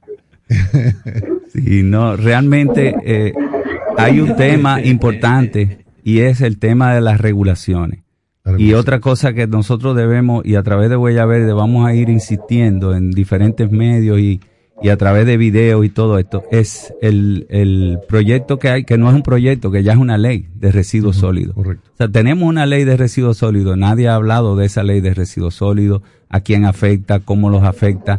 Sí, 1.54 1.82
no, 1.84 2.16
realmente 2.18 2.96
eh, 3.04 3.34
hay 3.98 4.20
un 4.20 4.36
tema 4.36 4.82
importante 4.82 5.86
y 6.04 6.20
es 6.20 6.42
el 6.42 6.58
tema 6.60 6.94
de 6.94 7.02
las 7.02 7.20
regulaciones. 7.22 8.02
Y 8.58 8.74
otra 8.74 9.00
cosa 9.00 9.34
que 9.34 9.46
nosotros 9.46 9.96
debemos, 9.96 10.44
y 10.46 10.56
a 10.56 10.64
través 10.64 10.90
de 10.90 10.98
Huella 10.98 11.26
Verde 11.26 11.54
vamos 11.54 11.86
a 11.86 11.94
ir 11.94 12.10
insistiendo 12.10 12.96
en 12.96 13.12
diferentes 13.12 13.70
medios 13.72 14.20
y, 14.20 14.40
y 14.82 14.90
a 14.90 14.98
través 14.98 15.28
de 15.28 15.38
videos 15.38 15.86
y 15.86 15.90
todo 15.90 16.18
esto, 16.18 16.44
es 16.52 16.92
el, 17.04 17.46
el 17.52 18.00
proyecto 18.10 18.58
que 18.58 18.70
hay, 18.70 18.84
que 18.84 18.98
no 18.98 19.10
es 19.10 19.16
un 19.16 19.22
proyecto, 19.22 19.70
que 19.70 19.84
ya 19.84 19.92
es 19.94 20.00
una 20.00 20.18
ley 20.18 20.48
de 20.56 20.72
residuos 20.72 21.18
sólidos. 21.18 21.56
O 21.56 21.76
sea, 21.98 22.08
tenemos 22.08 22.50
una 22.50 22.66
ley 22.66 22.84
de 22.84 22.98
residuos 22.98 23.38
sólidos, 23.38 23.78
nadie 23.78 24.08
ha 24.08 24.16
hablado 24.16 24.56
de 24.56 24.66
esa 24.66 24.82
ley 24.82 25.02
de 25.02 25.14
residuos 25.14 25.54
sólidos, 25.54 26.02
a 26.28 26.40
quién 26.40 26.66
afecta, 26.66 27.20
cómo 27.20 27.52
los 27.52 27.62
afecta. 27.62 28.18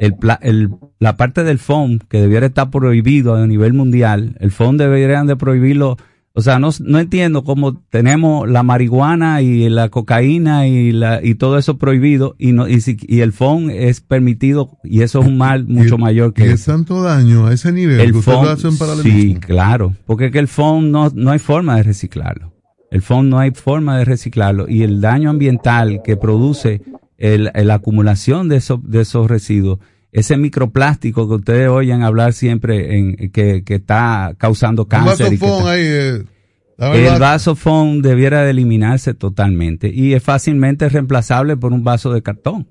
El, 0.00 0.16
pla- 0.16 0.38
el- 0.42 0.68
la 1.02 1.16
parte 1.16 1.42
del 1.42 1.58
FOM, 1.58 1.98
que 2.08 2.20
debiera 2.20 2.46
estar 2.46 2.70
prohibido 2.70 3.34
a 3.34 3.46
nivel 3.46 3.72
mundial, 3.72 4.36
el 4.38 4.52
FOM 4.52 4.76
deberían 4.76 5.26
de 5.26 5.34
prohibirlo. 5.36 5.96
O 6.34 6.40
sea, 6.40 6.58
no, 6.58 6.70
no 6.80 6.98
entiendo 6.98 7.42
cómo 7.44 7.82
tenemos 7.90 8.48
la 8.48 8.62
marihuana 8.62 9.42
y 9.42 9.68
la 9.68 9.88
cocaína 9.90 10.66
y, 10.68 10.92
la, 10.92 11.20
y 11.22 11.34
todo 11.34 11.58
eso 11.58 11.76
prohibido 11.76 12.36
y, 12.38 12.52
no, 12.52 12.68
y, 12.68 12.80
si- 12.80 12.96
y 13.02 13.20
el 13.20 13.32
FOM 13.32 13.68
es 13.68 14.00
permitido 14.00 14.78
y 14.84 15.02
eso 15.02 15.20
es 15.20 15.26
un 15.26 15.36
mal 15.36 15.66
mucho 15.66 15.98
mayor 15.98 16.32
que 16.32 16.50
es 16.52 16.64
tanto 16.64 17.02
daño 17.02 17.46
a 17.48 17.52
ese 17.52 17.70
nivel 17.72 18.00
el 18.00 18.12
que 18.12 18.30
lo 18.30 18.50
hacen 18.52 18.70
sí, 19.02 19.34
claro, 19.40 19.94
porque 20.06 20.26
es 20.26 20.32
que 20.32 20.38
el 20.38 20.48
FON 20.48 20.90
no, 20.92 21.10
no 21.14 21.32
hay 21.32 21.38
forma 21.38 21.76
de 21.76 21.82
reciclarlo. 21.82 22.52
El 22.90 23.02
FON 23.02 23.28
no 23.28 23.38
hay 23.38 23.50
forma 23.50 23.98
de 23.98 24.04
reciclarlo 24.06 24.68
y 24.68 24.84
el 24.84 25.00
daño 25.00 25.28
ambiental 25.30 26.00
que 26.04 26.16
produce 26.16 26.80
el, 27.18 27.50
la 27.54 27.74
acumulación 27.74 28.48
de 28.48 28.56
esos, 28.56 28.78
de 28.88 29.00
esos 29.02 29.28
residuos, 29.28 29.80
ese 30.12 30.36
microplástico 30.36 31.26
que 31.26 31.34
ustedes 31.34 31.68
oyen 31.68 32.02
hablar 32.02 32.34
siempre 32.34 32.98
en, 32.98 33.30
que, 33.30 33.64
que 33.64 33.74
está 33.76 34.34
causando 34.38 34.86
cáncer. 34.86 35.30
que 35.30 35.36
vasofón 35.36 35.68
ahí, 35.68 35.80
eh, 35.82 36.24
el 36.78 37.04
vaso. 37.04 37.20
vasofón 37.20 38.02
debiera 38.02 38.42
de 38.42 38.50
eliminarse 38.50 39.14
totalmente 39.14 39.90
y 39.92 40.12
es 40.12 40.22
fácilmente 40.22 40.88
reemplazable 40.88 41.56
por 41.56 41.72
un 41.72 41.82
vaso 41.82 42.12
de 42.12 42.22
cartón. 42.22 42.68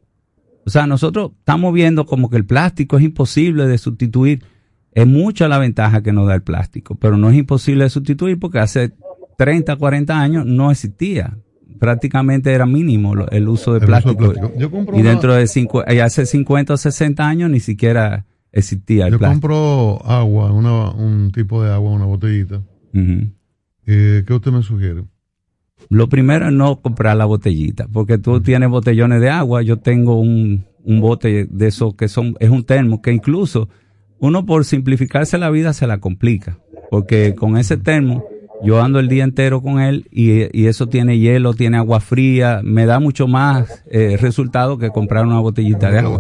O 0.66 0.70
sea, 0.70 0.86
nosotros 0.86 1.32
estamos 1.40 1.74
viendo 1.74 2.06
como 2.06 2.30
que 2.30 2.38
el 2.38 2.46
plástico 2.46 2.98
es 2.98 3.04
imposible 3.04 3.66
de 3.68 3.78
sustituir. 3.80 4.44
Es 4.94 5.08
mucha 5.08 5.48
la 5.48 5.58
ventaja 5.58 6.04
que 6.04 6.14
nos 6.14 6.28
da 6.28 6.36
el 6.36 6.44
plástico, 6.44 6.96
pero 6.96 7.18
no 7.18 7.30
es 7.30 7.36
imposible 7.38 7.86
de 7.86 7.90
sustituir 7.90 8.38
porque 8.38 8.60
hace 8.60 8.92
30, 9.38 9.76
40 9.78 10.20
años 10.20 10.46
no 10.46 10.70
existía. 10.70 11.38
Prácticamente 11.82 12.52
era 12.54 12.68
mínimo 12.68 13.16
lo- 13.16 13.28
el 13.32 13.50
uso 13.50 13.74
de 13.74 13.80
El 13.80 13.84
uso 13.86 13.86
de 13.86 13.88
plástico. 13.88 14.18
plástico. 14.34 14.54
Yo 14.60 14.70
compro 14.70 14.96
y 14.96 15.02
una- 15.02 15.10
dentro 15.10 15.34
de 15.34 15.46
cincu- 15.46 15.84
y 15.92 15.98
hace 15.98 16.28
50 16.28 16.76
o 16.76 16.78
60 16.78 17.28
años 17.28 17.50
ni 17.50 17.60
siquiera 17.60 18.28
existía 18.52 19.08
el 19.08 19.14
Yo 19.14 19.18
plástico. 19.18 19.48
compro 19.50 20.06
agua, 20.06 20.52
una, 20.54 20.92
un 20.92 21.32
tipo 21.32 21.64
de 21.64 21.74
agua, 21.74 21.92
una 21.92 22.06
botellita. 22.06 22.62
Eh, 23.88 24.24
¿Qué 24.28 24.34
usted 24.34 24.52
me 24.52 24.62
sugiere? 24.62 25.06
Lo 25.90 26.08
primero 26.08 26.46
es 26.48 26.54
no 26.54 26.80
comprar 26.82 27.18
la 27.18 27.26
botellita, 27.26 27.88
porque 27.92 28.20
tú 28.20 28.40
tienes 28.42 28.70
botellones 28.70 29.20
de 29.20 29.32
agua, 29.32 29.64
yo 29.64 29.78
tengo 29.78 30.20
un, 30.20 30.66
un 30.84 31.02
bote 31.02 31.48
de 31.50 31.68
esos 31.68 31.96
que 31.96 32.08
son, 32.08 32.36
es 32.40 32.52
un 32.52 32.64
termo, 32.64 33.02
que 33.02 33.12
incluso 33.12 33.70
uno 34.20 34.46
por 34.46 34.66
simplificarse 34.66 35.40
la 35.40 35.50
vida 35.50 35.74
se 35.74 35.88
la 35.88 35.98
complica, 35.98 36.60
porque 36.92 37.34
con 37.34 37.58
ese 37.58 37.78
termo 37.78 38.24
yo 38.64 38.82
ando 38.82 39.00
el 39.00 39.08
día 39.08 39.24
entero 39.24 39.62
con 39.62 39.80
él 39.80 40.08
y, 40.12 40.58
y 40.58 40.68
eso 40.68 40.88
tiene 40.88 41.18
hielo, 41.20 41.54
tiene 41.54 41.78
agua 41.78 42.00
fría, 42.00 42.62
me 42.64 42.86
da 42.86 43.00
mucho 43.00 43.28
más 43.28 43.84
eh, 43.90 44.18
resultado 44.20 44.78
que 44.78 44.90
comprar 44.90 45.26
una 45.26 45.40
botellita 45.40 45.92
de 45.92 46.00
agua. 46.00 46.20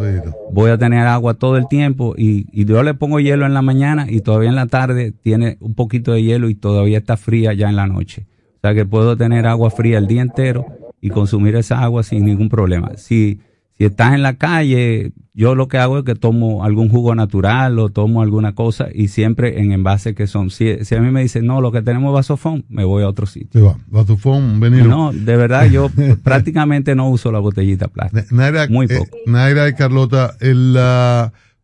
Voy 0.51 0.71
a 0.71 0.77
tener 0.77 1.07
agua 1.07 1.35
todo 1.35 1.57
el 1.57 1.67
tiempo 1.67 2.15
y, 2.17 2.47
y 2.51 2.65
yo 2.65 2.81
le 2.83 2.93
pongo 2.93 3.19
hielo 3.19 3.45
en 3.45 3.53
la 3.53 3.61
mañana 3.61 4.07
y 4.09 4.21
todavía 4.21 4.49
en 4.49 4.55
la 4.55 4.67
tarde 4.67 5.11
tiene 5.11 5.57
un 5.59 5.75
poquito 5.75 6.13
de 6.13 6.23
hielo 6.23 6.49
y 6.49 6.55
todavía 6.55 6.97
está 6.97 7.17
fría 7.17 7.53
ya 7.53 7.69
en 7.69 7.75
la 7.75 7.87
noche. 7.87 8.25
O 8.57 8.59
sea 8.61 8.73
que 8.75 8.85
puedo 8.85 9.17
tener 9.17 9.47
agua 9.47 9.71
fría 9.71 9.97
el 9.97 10.07
día 10.07 10.21
entero 10.21 10.65
y 11.01 11.09
consumir 11.09 11.55
esa 11.55 11.79
agua 11.81 12.03
sin 12.03 12.25
ningún 12.25 12.47
problema. 12.47 12.91
Si, 12.95 13.39
si 13.81 13.85
estás 13.85 14.13
en 14.13 14.21
la 14.21 14.35
calle, 14.35 15.11
yo 15.33 15.55
lo 15.55 15.67
que 15.67 15.79
hago 15.79 15.97
es 15.97 16.03
que 16.03 16.13
tomo 16.13 16.63
algún 16.63 16.87
jugo 16.87 17.15
natural 17.15 17.79
o 17.79 17.89
tomo 17.89 18.21
alguna 18.21 18.53
cosa 18.53 18.89
y 18.93 19.07
siempre 19.07 19.59
en 19.59 19.71
envases 19.71 20.13
que 20.13 20.27
son. 20.27 20.51
Si, 20.51 20.85
si 20.85 20.93
a 20.93 21.01
mí 21.01 21.09
me 21.09 21.23
dicen, 21.23 21.47
no, 21.47 21.61
lo 21.61 21.71
que 21.71 21.81
tenemos 21.81 22.11
es 22.11 22.13
vasofón, 22.13 22.63
me 22.69 22.83
voy 22.83 23.01
a 23.01 23.07
otro 23.07 23.25
sitio. 23.25 23.59
Se 23.59 23.61
va, 23.65 23.79
vasofón, 23.87 24.59
venilo. 24.59 24.85
No, 24.87 25.11
de 25.11 25.35
verdad 25.35 25.65
yo 25.65 25.89
prácticamente 26.23 26.93
no 26.93 27.09
uso 27.09 27.31
la 27.31 27.39
botellita 27.39 27.87
plástica. 27.87 28.23
Naira, 28.29 28.67
Muy 28.67 28.85
eh, 28.85 28.99
poco. 28.99 29.17
Naira 29.25 29.67
y 29.67 29.73
Carlota, 29.73 30.35
el, 30.41 30.73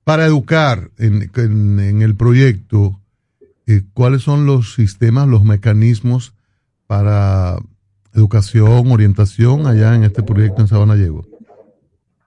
para 0.03 0.25
educar 0.25 0.89
en, 0.97 1.29
en- 1.35 1.79
en 1.79 2.01
el 2.01 2.15
proyecto, 2.15 2.99
eh, 3.67 3.83
¿cuáles 3.93 4.23
son 4.23 4.47
los 4.47 4.73
sistemas, 4.73 5.27
los 5.27 5.43
mecanismos 5.43 6.33
para 6.87 7.57
educación, 8.15 8.91
orientación 8.91 9.67
allá 9.67 9.93
en 9.93 10.03
este 10.03 10.23
proyecto 10.23 10.63
en 10.63 10.67
Sabana 10.67 10.95
Llego? 10.95 11.26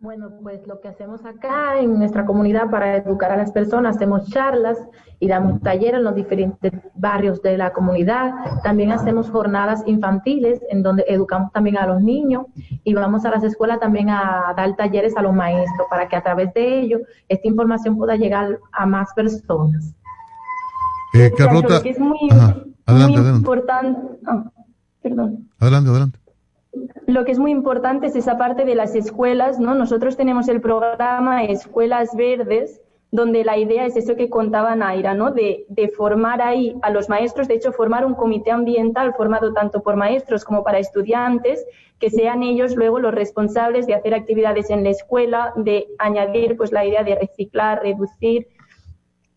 Bueno, 0.02 0.30
pues 0.42 0.66
lo 0.66 0.80
que 0.80 0.88
hacemos 0.88 1.26
acá 1.26 1.78
en 1.78 1.98
nuestra 1.98 2.24
comunidad 2.24 2.70
para 2.70 2.96
educar 2.96 3.32
a 3.32 3.36
las 3.36 3.52
personas, 3.52 3.96
hacemos 3.96 4.30
charlas 4.30 4.78
y 5.18 5.28
damos 5.28 5.60
talleres 5.60 5.98
en 5.98 6.04
los 6.04 6.14
diferentes 6.14 6.72
barrios 6.94 7.42
de 7.42 7.58
la 7.58 7.74
comunidad. 7.74 8.32
También 8.62 8.92
hacemos 8.92 9.28
jornadas 9.28 9.82
infantiles 9.84 10.58
en 10.70 10.82
donde 10.82 11.04
educamos 11.06 11.52
también 11.52 11.76
a 11.76 11.86
los 11.86 12.00
niños 12.00 12.46
y 12.82 12.94
vamos 12.94 13.26
a 13.26 13.30
las 13.30 13.44
escuelas 13.44 13.78
también 13.78 14.08
a 14.08 14.54
dar 14.56 14.74
talleres 14.74 15.14
a 15.18 15.22
los 15.22 15.34
maestros 15.34 15.86
para 15.90 16.08
que 16.08 16.16
a 16.16 16.22
través 16.22 16.54
de 16.54 16.80
ello 16.80 17.00
esta 17.28 17.46
información 17.46 17.98
pueda 17.98 18.16
llegar 18.16 18.58
a 18.72 18.86
más 18.86 19.12
personas. 19.12 19.94
Eh, 21.12 21.30
Pero 21.36 21.36
Carlota, 21.36 21.82
es 21.84 21.98
muy, 21.98 22.30
Ajá, 22.30 22.56
adelante, 22.86 22.86
muy 22.86 23.16
adelante, 23.16 23.36
importante, 23.36 24.00
ah, 24.26 24.50
perdón. 25.02 25.50
adelante, 25.58 25.90
adelante. 25.90 26.18
Lo 27.06 27.24
que 27.24 27.32
es 27.32 27.38
muy 27.38 27.50
importante 27.50 28.06
es 28.06 28.16
esa 28.16 28.38
parte 28.38 28.64
de 28.64 28.74
las 28.74 28.94
escuelas, 28.94 29.58
¿no? 29.58 29.74
Nosotros 29.74 30.16
tenemos 30.16 30.48
el 30.48 30.60
programa 30.60 31.44
Escuelas 31.44 32.14
Verdes, 32.14 32.80
donde 33.10 33.44
la 33.44 33.58
idea 33.58 33.86
es 33.86 33.96
eso 33.96 34.14
que 34.14 34.30
contaba 34.30 34.76
Naira, 34.76 35.14
¿no? 35.14 35.32
De, 35.32 35.64
de 35.68 35.88
formar 35.88 36.40
ahí 36.40 36.76
a 36.82 36.90
los 36.90 37.08
maestros, 37.08 37.48
de 37.48 37.54
hecho, 37.54 37.72
formar 37.72 38.06
un 38.06 38.14
comité 38.14 38.52
ambiental 38.52 39.14
formado 39.14 39.52
tanto 39.52 39.82
por 39.82 39.96
maestros 39.96 40.44
como 40.44 40.62
para 40.62 40.78
estudiantes, 40.78 41.66
que 41.98 42.10
sean 42.10 42.42
ellos 42.44 42.76
luego 42.76 43.00
los 43.00 43.12
responsables 43.12 43.86
de 43.86 43.94
hacer 43.94 44.14
actividades 44.14 44.70
en 44.70 44.84
la 44.84 44.90
escuela, 44.90 45.52
de 45.56 45.88
añadir 45.98 46.56
pues 46.56 46.70
la 46.70 46.86
idea 46.86 47.02
de 47.02 47.16
reciclar, 47.16 47.82
reducir, 47.82 48.46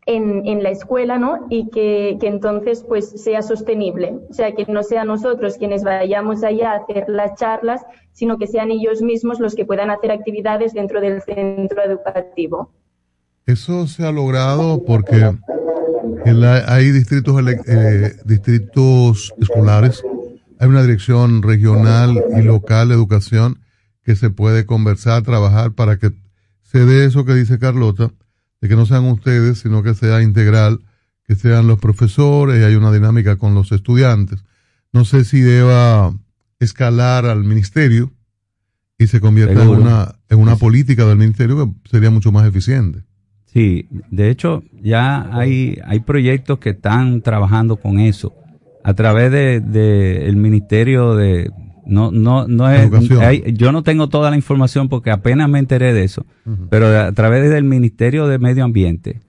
en, 0.05 0.45
en 0.45 0.63
la 0.63 0.69
escuela, 0.69 1.17
¿no? 1.17 1.47
Y 1.49 1.69
que, 1.69 2.17
entonces 2.21 2.83
pues 2.87 3.09
sea 3.21 3.41
sostenible. 3.41 4.19
O 4.29 4.33
sea, 4.33 4.53
que 4.53 4.65
no 4.67 4.83
sean 4.83 5.07
nosotros 5.07 5.57
quienes 5.57 5.83
vayamos 5.83 6.43
allá 6.43 6.71
a 6.73 6.75
hacer 6.77 7.05
las 7.07 7.35
charlas, 7.39 7.81
sino 8.11 8.37
que 8.37 8.47
sean 8.47 8.71
ellos 8.71 9.01
mismos 9.01 9.39
los 9.39 9.55
que 9.55 9.65
puedan 9.65 9.89
hacer 9.89 10.11
actividades 10.11 10.73
dentro 10.73 11.01
del 11.01 11.21
centro 11.21 11.83
educativo. 11.83 12.71
Eso 13.45 13.87
se 13.87 14.05
ha 14.05 14.11
logrado 14.11 14.83
porque 14.85 15.33
la- 16.25 16.63
hay 16.67 16.91
distritos, 16.91 17.41
eh, 17.67 18.13
distritos 18.25 19.33
escolares, 19.39 20.03
hay 20.59 20.67
una 20.67 20.81
dirección 20.81 21.41
regional 21.43 22.23
y 22.37 22.41
local 22.41 22.89
de 22.89 22.95
educación 22.95 23.59
que 24.03 24.15
se 24.15 24.29
puede 24.29 24.65
conversar, 24.65 25.23
trabajar 25.23 25.73
para 25.73 25.97
que 25.97 26.11
se 26.61 26.85
dé 26.85 27.05
eso 27.05 27.25
que 27.25 27.33
dice 27.33 27.59
Carlota, 27.59 28.11
de 28.63 28.69
que 28.69 28.77
no 28.77 28.85
sean 28.85 29.03
ustedes, 29.03 29.59
sino 29.59 29.83
que 29.83 29.93
sea 29.93 30.21
integral, 30.21 30.79
que 31.27 31.35
sean 31.35 31.67
los 31.67 31.79
profesores 31.79 32.61
y 32.61 32.63
hay 32.63 32.75
una 32.75 32.93
dinámica 32.93 33.35
con 33.35 33.53
los 33.53 33.73
estudiantes. 33.73 34.45
No 34.93 35.03
sé 35.03 35.25
si 35.25 35.41
deba 35.41 36.13
escalar 36.61 37.25
al 37.25 37.43
ministerio 37.43 38.13
y 38.97 39.07
se 39.07 39.19
convierta 39.19 39.61
en 39.61 39.67
una, 39.67 40.15
en 40.29 40.39
una 40.39 40.55
política 40.55 41.05
del 41.05 41.17
ministerio 41.17 41.57
que 41.83 41.89
sería 41.89 42.09
mucho 42.09 42.31
más 42.31 42.47
eficiente. 42.47 43.03
Sí, 43.47 43.89
de 44.09 44.29
hecho 44.29 44.63
ya 44.81 45.37
hay, 45.37 45.77
hay 45.85 45.99
proyectos 45.99 46.59
que 46.59 46.69
están 46.69 47.21
trabajando 47.21 47.75
con 47.75 47.99
eso 47.99 48.33
a 48.85 48.93
través 48.93 49.29
de, 49.29 49.59
de 49.59 50.25
el 50.29 50.37
ministerio 50.37 51.17
de 51.17 51.51
no 51.85 52.11
no 52.11 52.47
no 52.47 52.69
es 52.69 52.89
hay- 53.21 53.43
yo 53.53 53.71
no 53.71 53.83
tengo 53.83 54.07
toda 54.09 54.29
la 54.29 54.35
información 54.35 54.89
porque 54.89 55.11
apenas 55.11 55.49
me 55.49 55.59
enteré 55.59 55.93
de 55.93 56.03
eso, 56.03 56.25
pero 56.69 56.87
a 56.87 57.11
través 57.11 57.49
del 57.49 57.63
ministerio 57.63 58.27
de 58.27 58.39
medio 58.39 58.63
ambiente 58.63 59.21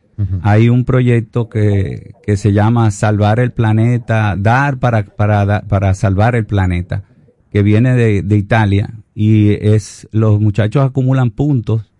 hay 0.42 0.68
un 0.68 0.84
proyecto 0.84 1.48
que, 1.48 2.12
que 2.24 2.36
se 2.36 2.52
llama 2.52 2.90
salvar 2.92 3.40
el 3.40 3.50
planeta 3.50 4.36
dar 4.38 4.78
para 4.78 5.04
para 5.04 5.62
para 5.62 5.94
salvar 5.94 6.36
el 6.36 6.46
planeta 6.46 7.02
que 7.50 7.62
viene 7.64 7.94
de, 7.96 8.22
de 8.22 8.36
Italia 8.36 8.90
y 9.14 9.50
es 9.52 10.08
los 10.12 10.40
muchachos 10.40 10.84
acumulan 10.84 11.30
puntos 11.30 11.90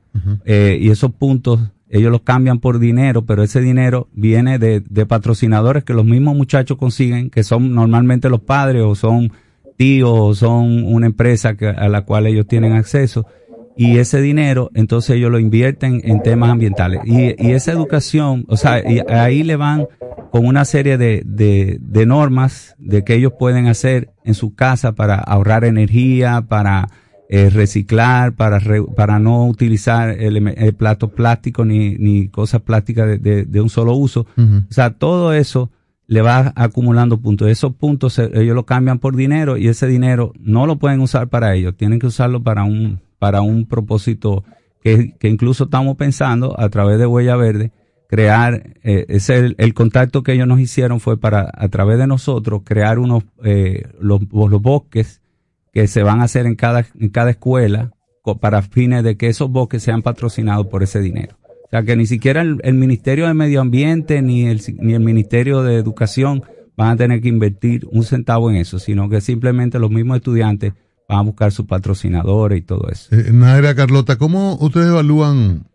eh, 0.45 0.79
y 0.81 0.91
esos 0.91 1.11
puntos 1.13 1.61
ellos 1.89 2.11
los 2.11 2.23
cambian 2.23 2.59
por 2.61 2.79
dinero, 2.81 3.23
pero 3.23 3.43
ese 3.45 3.61
dinero 3.61 4.09
viene 4.13 4.59
de, 4.59 4.81
de 4.81 5.07
patrocinadores 5.07 5.85
que 5.85 5.93
los 5.95 6.05
mismos 6.05 6.35
muchachos 6.37 6.77
consiguen, 6.77 7.31
que 7.31 7.45
son 7.45 7.73
normalmente 7.75 8.29
los 8.29 8.41
padres 8.41 8.83
o 8.83 8.95
son 8.97 9.33
tíos 9.77 10.11
o 10.13 10.35
son 10.35 10.85
una 10.85 11.07
empresa 11.07 11.57
que- 11.57 11.69
a 11.69 11.89
la 11.89 12.03
cual 12.05 12.27
ellos 12.27 12.47
tienen 12.47 12.73
acceso 12.75 13.27
y 13.77 13.99
ese 13.99 14.21
dinero 14.21 14.71
entonces 14.75 15.17
ellos 15.17 15.33
lo 15.33 15.39
invierten 15.41 16.01
en 16.05 16.23
temas 16.23 16.51
ambientales 16.51 17.01
y, 17.05 17.35
y 17.45 17.53
esa 17.53 17.73
educación, 17.73 18.45
o 18.49 18.57
sea, 18.57 18.79
y 18.89 19.01
ahí 19.09 19.43
le 19.43 19.57
van 19.57 19.87
con 20.31 20.47
una 20.47 20.65
serie 20.65 20.97
de, 20.99 21.23
de, 21.25 21.79
de 21.81 22.07
normas 22.07 22.75
de 22.79 23.03
que 23.05 23.15
ellos 23.15 23.33
pueden 23.39 23.67
hacer 23.67 24.11
en 24.25 24.35
su 24.35 24.55
casa 24.55 24.93
para 24.93 25.17
ahorrar 25.17 25.65
energía, 25.65 26.43
para 26.49 26.89
eh, 27.29 27.51
reciclar, 27.51 28.35
para, 28.35 28.59
re- 28.59 28.83
para 28.97 29.19
no 29.19 29.47
utilizar 29.47 30.11
eleme- 30.19 30.55
eh, 30.57 30.73
platos 30.73 31.11
plásticos 31.13 31.67
ni, 31.67 31.95
ni 31.97 32.29
cosas 32.29 32.61
plásticas 32.63 33.21
de, 33.21 33.61
un 33.61 33.71
solo 33.71 33.95
uso. 33.95 34.27
O 34.37 34.73
sea, 34.73 34.91
todo 34.91 35.33
eso 35.33 35.71
le 36.15 36.23
va 36.23 36.53
acumulando 36.55 37.21
puntos. 37.21 37.49
Esos 37.49 37.75
puntos 37.75 38.21
ellos 38.21 38.55
lo 38.55 38.65
cambian 38.65 39.01
por 39.01 39.17
dinero 39.17 39.57
y 39.57 39.67
ese 39.67 39.89
dinero 39.89 40.33
no 40.39 40.65
lo 40.65 40.77
pueden 40.77 41.01
usar 41.01 41.27
para 41.27 41.57
ellos, 41.57 41.77
tienen 41.77 41.99
que 41.99 42.07
usarlo 42.07 42.41
para 42.41 42.63
un, 42.63 43.01
para 43.19 43.43
un 43.43 43.67
propósito 43.67 44.45
que, 44.81 45.17
que 45.19 45.29
incluso 45.29 45.65
estamos 45.65 45.97
pensando 45.97 46.55
a 46.57 46.69
través 46.69 47.01
de 47.01 47.07
Huella 47.07 47.35
Verde 47.35 47.73
crear 48.07 48.63
eh, 48.85 49.07
ese 49.09 49.39
el, 49.39 49.55
el 49.59 49.75
contacto 49.75 50.23
que 50.23 50.35
ellos 50.35 50.47
nos 50.47 50.61
hicieron 50.61 51.01
fue 51.01 51.19
para 51.19 51.51
a 51.53 51.69
través 51.69 51.99
de 51.99 52.07
nosotros 52.07 52.63
crear 52.65 53.01
unos 53.01 53.25
eh, 53.43 53.83
los, 53.99 54.21
los 54.31 54.63
bosques 54.63 55.21
que 55.73 55.89
se 55.89 56.05
van 56.05 56.21
a 56.21 56.25
hacer 56.25 56.47
en 56.47 56.55
cada 56.55 56.87
en 56.97 57.09
cada 57.09 57.31
escuela 57.31 57.91
para 58.41 58.63
fines 58.63 59.03
de 59.03 59.17
que 59.17 59.27
esos 59.27 59.51
bosques 59.51 59.83
sean 59.83 60.03
patrocinados 60.03 60.69
por 60.69 60.85
ese 60.85 61.01
dinero. 61.01 61.37
O 61.75 61.77
sea 61.77 61.83
que 61.83 61.97
ni 61.97 62.07
siquiera 62.07 62.41
el, 62.41 62.61
el 62.63 62.75
Ministerio 62.75 63.27
de 63.27 63.35
Medio 63.35 63.61
Ambiente 63.61 64.23
ni 64.23 64.47
el 64.47 64.61
ni 64.79 64.95
el 64.95 65.01
Ministerio 65.01 65.65
de 65.65 65.75
Educación 65.75 66.45
van 66.77 66.91
a 66.91 66.97
tener 66.97 67.21
que 67.21 67.29
invertir 67.29 67.85
un 67.91 68.05
centavo 68.05 68.49
en 68.49 68.57
eso, 68.57 68.79
sino 68.79 69.09
que 69.09 69.21
simplemente 69.21 69.81
los 69.81 69.91
mismos 69.91 70.19
estudiantes 70.19 70.75
van 71.09 71.19
a 71.19 71.23
buscar 71.23 71.51
sus 71.51 71.67
patrocinadores 71.67 72.61
y 72.61 72.63
todo 72.63 72.89
eso. 72.93 73.13
Eh, 73.13 73.33
Naira, 73.33 73.75
Carlota, 73.75 74.17
¿cómo 74.19 74.57
ustedes 74.61 74.87
evalúan 74.87 75.67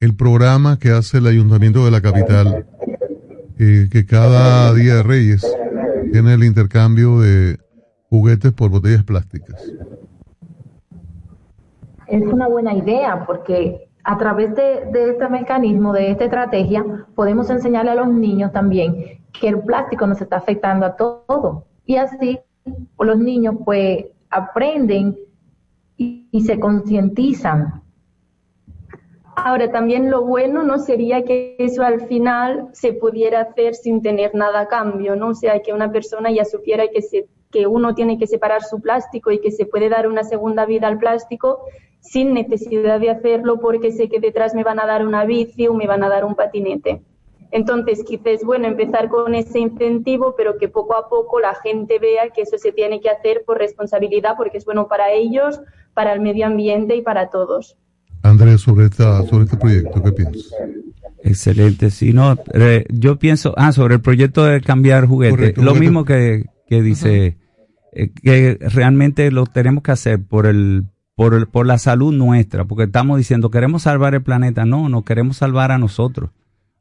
el 0.00 0.14
programa 0.16 0.78
que 0.78 0.90
hace 0.90 1.16
el 1.16 1.26
Ayuntamiento 1.26 1.82
de 1.82 1.90
la 1.90 2.02
capital? 2.02 2.66
eh, 3.58 3.88
que 3.90 4.04
cada 4.04 4.74
día 4.74 4.96
de 4.96 5.02
Reyes 5.02 5.46
tiene 6.12 6.34
el 6.34 6.44
intercambio 6.44 7.20
de 7.20 7.56
juguetes 8.10 8.52
por 8.52 8.68
botellas 8.68 9.02
plásticas. 9.04 9.62
Es 12.06 12.22
una 12.22 12.48
buena 12.48 12.74
idea 12.74 13.24
porque 13.26 13.88
a 14.04 14.18
través 14.18 14.54
de, 14.54 14.86
de 14.92 15.10
este 15.10 15.28
mecanismo, 15.28 15.92
de 15.92 16.10
esta 16.10 16.24
estrategia, 16.24 16.84
podemos 17.14 17.48
enseñarle 17.50 17.92
a 17.92 17.94
los 17.94 18.08
niños 18.08 18.52
también 18.52 19.20
que 19.32 19.48
el 19.48 19.60
plástico 19.60 20.06
nos 20.06 20.20
está 20.20 20.36
afectando 20.36 20.86
a 20.86 20.96
todo. 20.96 21.66
Y 21.86 21.96
así 21.96 22.38
los 22.98 23.18
niños 23.18 23.56
pues 23.64 24.06
aprenden 24.30 25.16
y, 25.96 26.28
y 26.30 26.40
se 26.42 26.58
concientizan. 26.58 27.81
Ahora, 29.34 29.70
también 29.72 30.10
lo 30.10 30.22
bueno 30.22 30.62
no 30.62 30.78
sería 30.78 31.24
que 31.24 31.56
eso 31.58 31.82
al 31.82 32.06
final 32.06 32.68
se 32.72 32.92
pudiera 32.92 33.40
hacer 33.40 33.74
sin 33.74 34.02
tener 34.02 34.34
nada 34.34 34.60
a 34.60 34.68
cambio, 34.68 35.16
¿no? 35.16 35.28
O 35.28 35.34
sea, 35.34 35.60
que 35.60 35.72
una 35.72 35.90
persona 35.90 36.30
ya 36.30 36.44
supiera 36.44 36.88
que, 36.88 37.00
se, 37.00 37.26
que 37.50 37.66
uno 37.66 37.94
tiene 37.94 38.18
que 38.18 38.26
separar 38.26 38.62
su 38.62 38.80
plástico 38.80 39.30
y 39.30 39.40
que 39.40 39.50
se 39.50 39.64
puede 39.64 39.88
dar 39.88 40.06
una 40.06 40.22
segunda 40.22 40.66
vida 40.66 40.86
al 40.86 40.98
plástico 40.98 41.64
sin 42.00 42.34
necesidad 42.34 43.00
de 43.00 43.10
hacerlo 43.10 43.58
porque 43.58 43.92
sé 43.92 44.08
que 44.08 44.20
detrás 44.20 44.54
me 44.54 44.64
van 44.64 44.80
a 44.80 44.86
dar 44.86 45.06
una 45.06 45.24
bici 45.24 45.66
o 45.66 45.72
me 45.72 45.86
van 45.86 46.04
a 46.04 46.10
dar 46.10 46.24
un 46.24 46.34
patinete. 46.34 47.00
Entonces, 47.52 48.02
quizás 48.04 48.44
bueno 48.44 48.66
empezar 48.66 49.08
con 49.08 49.34
ese 49.34 49.60
incentivo, 49.60 50.34
pero 50.36 50.58
que 50.58 50.68
poco 50.68 50.94
a 50.94 51.08
poco 51.08 51.38
la 51.38 51.54
gente 51.54 51.98
vea 51.98 52.30
que 52.30 52.42
eso 52.42 52.58
se 52.58 52.72
tiene 52.72 53.00
que 53.00 53.10
hacer 53.10 53.44
por 53.46 53.58
responsabilidad, 53.58 54.34
porque 54.36 54.58
es 54.58 54.64
bueno 54.64 54.88
para 54.88 55.10
ellos, 55.10 55.60
para 55.94 56.12
el 56.12 56.20
medio 56.20 56.46
ambiente 56.46 56.96
y 56.96 57.02
para 57.02 57.30
todos. 57.30 57.76
Andrés, 58.22 58.60
sobre, 58.60 58.86
esta, 58.86 59.22
sobre 59.26 59.44
este 59.44 59.56
proyecto, 59.56 60.02
¿qué 60.02 60.12
piensas? 60.12 60.52
Excelente, 61.24 61.90
sí, 61.90 62.12
no, 62.12 62.36
yo 62.88 63.18
pienso, 63.18 63.54
ah, 63.56 63.72
sobre 63.72 63.94
el 63.94 64.00
proyecto 64.00 64.44
de 64.44 64.60
cambiar 64.60 65.06
juguetes, 65.06 65.36
Correcto, 65.36 65.62
lo 65.62 65.70
juguete. 65.70 65.86
mismo 65.86 66.04
que, 66.04 66.46
que 66.66 66.82
dice, 66.82 67.38
eh, 67.92 68.10
que 68.22 68.58
realmente 68.60 69.30
lo 69.30 69.46
tenemos 69.46 69.82
que 69.84 69.92
hacer 69.92 70.20
por 70.22 70.46
el, 70.46 70.84
por 71.14 71.34
el, 71.34 71.46
por 71.46 71.66
la 71.66 71.78
salud 71.78 72.12
nuestra, 72.12 72.64
porque 72.64 72.84
estamos 72.84 73.18
diciendo, 73.18 73.50
queremos 73.50 73.82
salvar 73.82 74.14
el 74.14 74.22
planeta, 74.22 74.64
no, 74.64 74.88
no 74.88 75.04
queremos 75.04 75.36
salvar 75.36 75.70
a 75.70 75.78
nosotros. 75.78 76.30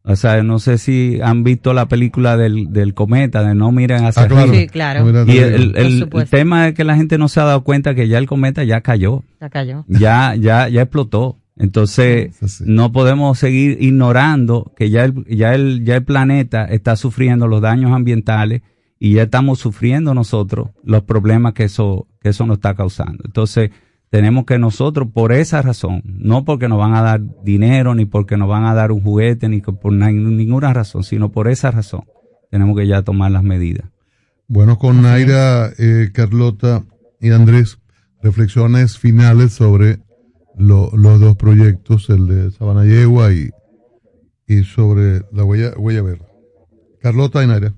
O 0.03 0.15
sea, 0.15 0.41
no 0.41 0.57
sé 0.59 0.77
si 0.80 1.19
han 1.21 1.43
visto 1.43 1.73
la 1.73 1.88
película 1.88 2.35
del, 2.35 2.73
del 2.73 2.93
cometa, 2.95 3.43
de 3.43 3.53
no 3.53 3.71
miren 3.71 4.03
hacia 4.05 4.23
Ah, 4.23 4.27
claro. 4.27 4.41
arriba. 4.43 4.57
Sí, 4.61 4.67
claro. 4.67 5.05
No 5.05 5.31
Y 5.31 5.38
el, 5.38 5.75
el- 5.77 6.09
el 6.11 6.30
tema 6.30 6.67
es 6.69 6.73
que 6.73 6.83
la 6.83 6.95
gente 6.95 7.17
no 7.19 7.27
se 7.27 7.39
ha 7.39 7.43
dado 7.43 7.63
cuenta 7.63 7.93
que 7.93 8.07
ya 8.07 8.17
el 8.17 8.25
cometa 8.25 8.63
ya 8.63 8.81
cayó 8.81 9.23
Ya 9.39 9.49
cayó. 9.49 9.85
ya, 9.88 10.35
ya, 10.35 10.67
ya 10.69 10.81
explotó. 10.81 11.38
Entonces, 11.57 12.61
no 12.65 12.91
podemos 12.91 13.38
seguir 13.38 13.77
ignorando 13.81 14.71
que 14.75 14.89
ya 14.89 15.05
el, 15.05 15.23
ya 15.25 15.53
el, 15.53 15.83
ya 15.85 15.95
el 15.97 16.03
planeta 16.03 16.65
está 16.65 16.95
sufriendo 16.95 17.47
los 17.47 17.61
daños 17.61 17.91
ambientales 17.91 18.61
y 18.99 19.13
ya 19.13 19.23
estamos 19.23 19.59
sufriendo 19.59 20.13
nosotros 20.13 20.69
los 20.83 21.03
problemas 21.03 21.53
que 21.53 21.65
eso, 21.65 22.07
que 22.21 22.30
eso 22.30 22.45
nos 22.47 22.57
está 22.57 22.73
causando. 22.75 23.23
Entonces, 23.25 23.69
tenemos 24.11 24.45
que 24.45 24.59
nosotros, 24.59 25.07
por 25.11 25.31
esa 25.31 25.61
razón, 25.64 26.01
no 26.06 26.43
porque 26.45 26.67
nos 26.67 26.77
van 26.77 26.93
a 26.93 27.01
dar 27.01 27.22
dinero, 27.43 27.95
ni 27.95 28.06
porque 28.06 28.38
nos 28.38 28.48
van 28.49 28.65
a 28.65 28.73
dar 28.75 28.91
un 28.91 29.01
juguete, 29.01 29.49
ni 29.49 29.61
por 29.61 29.93
na- 29.93 30.11
ninguna 30.11 30.73
razón, 30.73 31.03
sino 31.03 31.31
por 31.31 31.48
esa 31.48 31.72
razón, 31.72 32.03
tenemos 32.51 32.77
que 32.77 32.85
ya 32.85 33.01
tomar 33.01 33.31
las 33.31 33.41
medidas. 33.43 33.90
Bueno, 34.48 34.77
con 34.77 35.01
Naira, 35.01 35.69
eh, 35.80 36.09
Carlota 36.14 36.83
y 37.22 37.31
Andrés, 37.31 37.80
reflexiones 38.22 38.98
finales 38.99 39.53
sobre 39.53 39.99
lo- 40.57 40.91
los 40.93 41.19
dos 41.22 41.38
proyectos, 41.38 42.09
el 42.09 42.27
de 42.27 42.51
Sabana 42.51 42.83
Yegua 42.83 43.31
y, 43.33 43.49
y 44.45 44.64
sobre 44.65 45.22
la 45.31 45.45
huella, 45.45 45.72
huella 45.77 46.01
verde. 46.01 46.25
Carlota 47.01 47.41
y 47.43 47.48
Naira. 47.48 47.73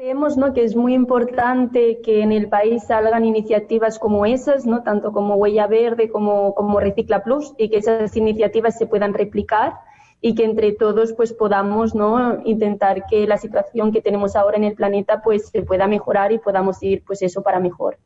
Creemos 0.00 0.38
¿no? 0.38 0.54
que 0.54 0.64
es 0.64 0.74
muy 0.76 0.94
importante 0.94 2.00
que 2.02 2.22
en 2.22 2.32
el 2.32 2.48
país 2.48 2.84
salgan 2.84 3.22
iniciativas 3.26 3.98
como 3.98 4.24
esas, 4.24 4.64
¿no? 4.64 4.82
tanto 4.82 5.12
como 5.12 5.34
Huella 5.34 5.66
Verde 5.66 6.08
como, 6.08 6.54
como 6.54 6.80
Recicla 6.80 7.22
Plus, 7.22 7.52
y 7.58 7.68
que 7.68 7.76
esas 7.76 8.16
iniciativas 8.16 8.78
se 8.78 8.86
puedan 8.86 9.12
replicar 9.12 9.74
y 10.22 10.34
que 10.34 10.46
entre 10.46 10.72
todos 10.72 11.12
pues 11.12 11.34
podamos 11.34 11.94
¿no? 11.94 12.40
intentar 12.46 13.04
que 13.10 13.26
la 13.26 13.36
situación 13.36 13.92
que 13.92 14.00
tenemos 14.00 14.36
ahora 14.36 14.56
en 14.56 14.64
el 14.64 14.74
planeta 14.74 15.20
pues 15.20 15.50
se 15.50 15.60
pueda 15.60 15.86
mejorar 15.86 16.32
y 16.32 16.38
podamos 16.38 16.82
ir 16.82 17.04
pues 17.06 17.20
eso 17.20 17.42
para 17.42 17.60
mejor. 17.60 17.98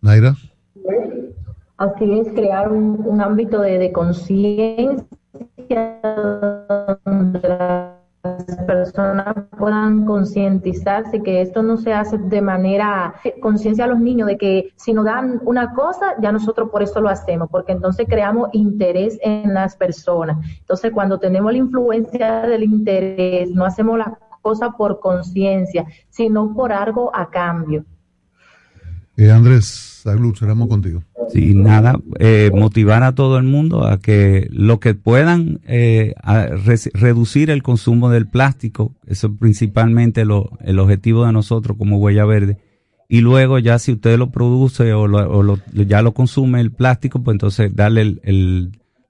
Naira. 0.00 0.36
Así 1.76 2.20
es, 2.20 2.28
crear 2.28 2.70
un, 2.70 3.04
un 3.04 3.20
ámbito 3.20 3.62
de, 3.62 3.78
de 3.78 3.90
conciencia 3.90 5.04
personas 8.66 9.34
puedan 9.58 10.04
concientizarse 10.04 11.22
que 11.22 11.40
esto 11.40 11.62
no 11.62 11.76
se 11.76 11.92
hace 11.92 12.18
de 12.18 12.40
manera 12.40 13.14
conciencia 13.40 13.84
a 13.84 13.88
los 13.88 14.00
niños 14.00 14.28
de 14.28 14.38
que 14.38 14.72
si 14.76 14.92
nos 14.92 15.04
dan 15.04 15.40
una 15.44 15.72
cosa 15.74 16.14
ya 16.20 16.32
nosotros 16.32 16.70
por 16.70 16.82
eso 16.82 17.00
lo 17.00 17.08
hacemos 17.08 17.48
porque 17.50 17.72
entonces 17.72 18.06
creamos 18.08 18.50
interés 18.52 19.18
en 19.22 19.54
las 19.54 19.76
personas. 19.76 20.38
Entonces 20.60 20.92
cuando 20.92 21.18
tenemos 21.18 21.52
la 21.52 21.58
influencia 21.58 22.42
del 22.42 22.64
interés 22.64 23.50
no 23.50 23.64
hacemos 23.64 23.98
las 23.98 24.08
cosas 24.42 24.70
por 24.76 25.00
conciencia 25.00 25.84
sino 26.08 26.54
por 26.54 26.72
algo 26.72 27.10
a 27.14 27.28
cambio 27.30 27.84
Eh, 29.18 29.32
Andrés, 29.32 29.64
salud, 30.04 30.36
cerramos 30.38 30.68
contigo. 30.68 31.02
Sí, 31.32 31.52
nada, 31.52 31.98
eh, 32.20 32.52
motivar 32.54 33.02
a 33.02 33.16
todo 33.16 33.36
el 33.36 33.42
mundo 33.42 33.84
a 33.84 33.98
que 33.98 34.46
lo 34.52 34.78
que 34.78 34.94
puedan 34.94 35.60
eh, 35.66 36.14
reducir 36.94 37.50
el 37.50 37.64
consumo 37.64 38.10
del 38.10 38.28
plástico, 38.28 38.94
eso 39.06 39.26
es 39.26 39.32
principalmente 39.40 40.20
el 40.20 40.78
objetivo 40.78 41.26
de 41.26 41.32
nosotros 41.32 41.76
como 41.76 41.98
Huella 41.98 42.24
Verde. 42.26 42.58
Y 43.08 43.20
luego 43.20 43.58
ya 43.58 43.80
si 43.80 43.92
usted 43.92 44.16
lo 44.18 44.30
produce 44.30 44.92
o, 44.92 45.08
lo, 45.08 45.58
ya 45.72 46.00
lo 46.00 46.14
consume 46.14 46.60
el 46.60 46.70
plástico, 46.70 47.20
pues 47.20 47.34
entonces 47.34 47.74
darle 47.74 48.20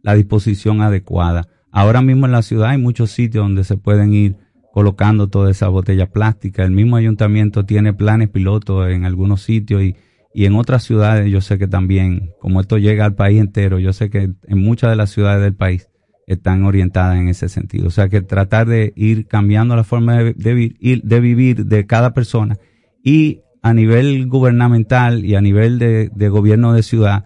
la 0.02 0.14
disposición 0.14 0.80
adecuada. 0.80 1.48
Ahora 1.70 2.00
mismo 2.00 2.24
en 2.24 2.32
la 2.32 2.40
ciudad 2.42 2.70
hay 2.70 2.78
muchos 2.78 3.10
sitios 3.10 3.44
donde 3.44 3.62
se 3.62 3.76
pueden 3.76 4.14
ir 4.14 4.36
colocando 4.78 5.26
todas 5.26 5.56
esas 5.56 5.70
botellas 5.70 6.08
plásticas. 6.08 6.64
El 6.64 6.70
mismo 6.70 6.94
ayuntamiento 6.94 7.64
tiene 7.64 7.92
planes 7.92 8.28
pilotos 8.28 8.88
en 8.88 9.06
algunos 9.06 9.42
sitios 9.42 9.82
y, 9.82 9.96
y 10.32 10.44
en 10.44 10.54
otras 10.54 10.84
ciudades 10.84 11.28
yo 11.28 11.40
sé 11.40 11.58
que 11.58 11.66
también, 11.66 12.30
como 12.38 12.60
esto 12.60 12.78
llega 12.78 13.04
al 13.04 13.16
país 13.16 13.40
entero, 13.40 13.80
yo 13.80 13.92
sé 13.92 14.08
que 14.08 14.30
en 14.46 14.58
muchas 14.62 14.90
de 14.90 14.94
las 14.94 15.10
ciudades 15.10 15.42
del 15.42 15.56
país 15.56 15.88
están 16.28 16.62
orientadas 16.62 17.18
en 17.18 17.26
ese 17.26 17.48
sentido. 17.48 17.88
O 17.88 17.90
sea 17.90 18.08
que 18.08 18.20
tratar 18.20 18.68
de 18.68 18.92
ir 18.94 19.26
cambiando 19.26 19.74
la 19.74 19.82
forma 19.82 20.16
de, 20.16 20.34
de 20.34 21.00
de 21.02 21.20
vivir 21.20 21.66
de 21.66 21.84
cada 21.84 22.14
persona 22.14 22.56
y 23.02 23.40
a 23.62 23.74
nivel 23.74 24.28
gubernamental 24.28 25.24
y 25.24 25.34
a 25.34 25.40
nivel 25.40 25.80
de, 25.80 26.08
de 26.14 26.28
gobierno 26.28 26.72
de 26.72 26.84
ciudad, 26.84 27.24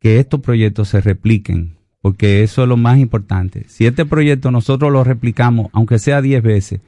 que 0.00 0.18
estos 0.18 0.40
proyectos 0.40 0.88
se 0.88 1.00
repliquen, 1.00 1.78
porque 2.02 2.42
eso 2.42 2.64
es 2.64 2.68
lo 2.68 2.76
más 2.76 2.98
importante. 2.98 3.64
Si 3.68 3.86
este 3.86 4.04
proyecto 4.04 4.50
nosotros 4.50 4.92
lo 4.92 5.02
replicamos, 5.02 5.68
aunque 5.72 5.98
sea 5.98 6.20
10 6.20 6.42
veces, 6.42 6.80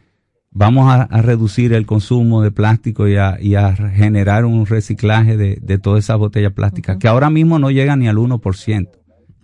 vamos 0.53 0.91
a, 0.91 1.03
a 1.03 1.23
reducir 1.23 1.73
el 1.73 1.87
consumo 1.87 2.43
de 2.43 2.51
plástico 2.51 3.09
y 3.09 3.17
a, 3.17 3.39
y 3.41 3.55
a 3.55 3.75
generar 3.75 4.45
un 4.45 4.67
reciclaje 4.67 5.37
de, 5.37 5.59
de 5.61 5.79
todas 5.79 6.05
esas 6.05 6.19
botellas 6.19 6.53
plásticas, 6.53 6.99
que 6.99 7.09
ahora 7.09 7.31
mismo 7.31 7.59
no 7.59 7.71
llegan 7.71 8.01
ni 8.01 8.09
al 8.09 8.17
1% 8.17 8.89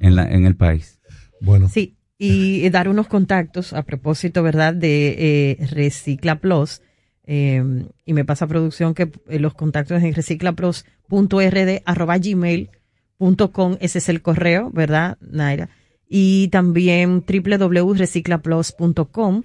en, 0.01 0.15
la, 0.15 0.31
en 0.31 0.45
el 0.45 0.55
país. 0.55 1.01
Bueno. 1.41 1.69
Sí, 1.69 1.97
y 2.19 2.69
dar 2.71 2.89
unos 2.89 3.07
contactos 3.07 3.73
a 3.73 3.83
propósito, 3.85 4.43
¿verdad?, 4.43 4.75
de 4.75 5.15
eh, 5.19 5.67
Recicla 5.71 6.41
Plus. 6.41 6.83
eh, 7.25 7.63
y 8.05 8.13
me 8.13 8.25
pasa 8.25 8.47
producción 8.47 8.95
que 8.95 9.11
eh, 9.29 9.39
los 9.39 9.55
contactos 9.55 10.03
en 10.03 10.15
reciclaplus.rd 10.15 11.83
arroba 11.85 12.19
gmail.com, 12.19 13.77
ese 13.81 13.99
es 13.99 14.09
el 14.09 14.23
correo, 14.23 14.71
¿verdad, 14.73 15.19
Naira? 15.21 15.69
Y 16.09 16.49
también 16.49 17.23
www.reciclaplus.com. 17.27 19.43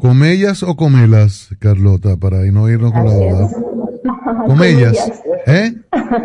¿Comellas 0.00 0.62
o 0.62 0.76
comelas, 0.76 1.50
Carlota, 1.58 2.16
para 2.16 2.38
no 2.46 2.70
irnos 2.70 2.90
con 2.90 3.04
la 3.04 3.14
duda? 3.14 3.50
Comellas. 4.46 4.96
¿Eh? 5.46 5.74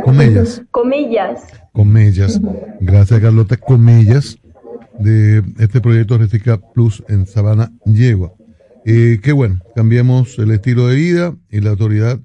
Comellas. 0.06 0.62
Comillas. 0.72 1.42
Comellas. 1.74 2.40
Gracias, 2.80 3.20
Carlota. 3.20 3.58
Comellas 3.58 4.38
de 4.98 5.44
este 5.60 5.82
proyecto 5.82 6.18
Recicla 6.18 6.58
Plus 6.58 7.04
en 7.10 7.28
Sabana 7.28 7.74
Yegua. 7.84 8.32
Eh, 8.86 9.20
qué 9.22 9.34
bueno, 9.34 9.60
cambiemos 9.76 10.40
el 10.40 10.52
estilo 10.52 10.88
de 10.88 10.96
vida 10.96 11.36
y 11.50 11.60
la 11.60 11.72
autoridad 11.72 12.18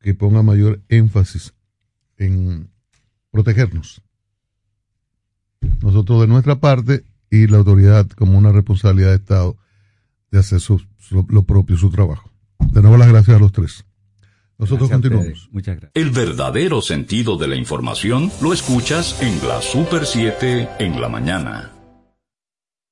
que 0.00 0.14
ponga 0.14 0.44
mayor 0.44 0.82
énfasis 0.88 1.52
en 2.16 2.70
protegernos. 3.32 4.02
Nosotros 5.82 6.20
de 6.20 6.28
nuestra 6.28 6.60
parte 6.60 7.02
y 7.28 7.48
la 7.48 7.56
autoridad 7.56 8.06
como 8.10 8.38
una 8.38 8.52
responsabilidad 8.52 9.10
de 9.10 9.16
Estado 9.16 9.56
de 10.30 10.38
hacer 10.38 10.60
su- 10.60 10.82
su- 10.98 11.26
lo 11.28 11.42
propio, 11.44 11.76
su 11.76 11.90
trabajo. 11.90 12.30
De 12.72 12.80
nuevo 12.82 12.96
las 12.96 13.08
gracias 13.08 13.36
a 13.36 13.40
los 13.40 13.52
tres. 13.52 13.84
Nosotros 14.58 14.88
Gracias 14.88 14.98
a 14.98 15.10
continuamos. 15.10 15.48
Muchas 15.52 15.76
gracias. 15.76 15.92
El 15.94 16.10
verdadero 16.10 16.80
sentido 16.80 17.36
de 17.36 17.46
la 17.48 17.56
información 17.56 18.32
lo 18.40 18.52
escuchas 18.54 19.20
en 19.20 19.46
la 19.46 19.60
Super 19.60 20.06
7 20.06 20.68
en 20.78 21.00
la 21.00 21.08
mañana. 21.10 21.72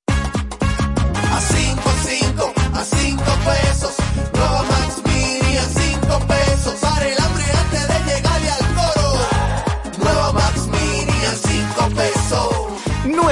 A 0.08 1.40
5, 1.40 1.82
5, 2.06 2.52
a 2.74 2.84
5 2.84 3.22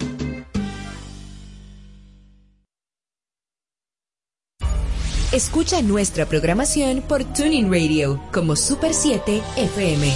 Escucha 5.33 5.81
nuestra 5.81 6.25
programación 6.25 7.01
por 7.07 7.23
Tuning 7.23 7.71
Radio 7.71 8.19
como 8.33 8.57
Super 8.57 8.93
7 8.93 9.41
FM. 9.55 10.11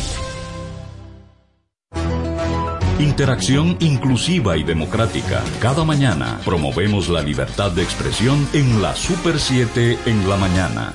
Interacción 3.00 3.78
inclusiva 3.80 4.58
y 4.58 4.64
democrática. 4.64 5.42
Cada 5.62 5.86
mañana 5.86 6.42
promovemos 6.44 7.08
la 7.08 7.22
libertad 7.22 7.72
de 7.72 7.84
expresión 7.84 8.46
en 8.52 8.82
la 8.82 8.94
Super 8.94 9.40
7 9.40 10.00
en 10.06 10.28
la 10.28 10.36
mañana. 10.36 10.94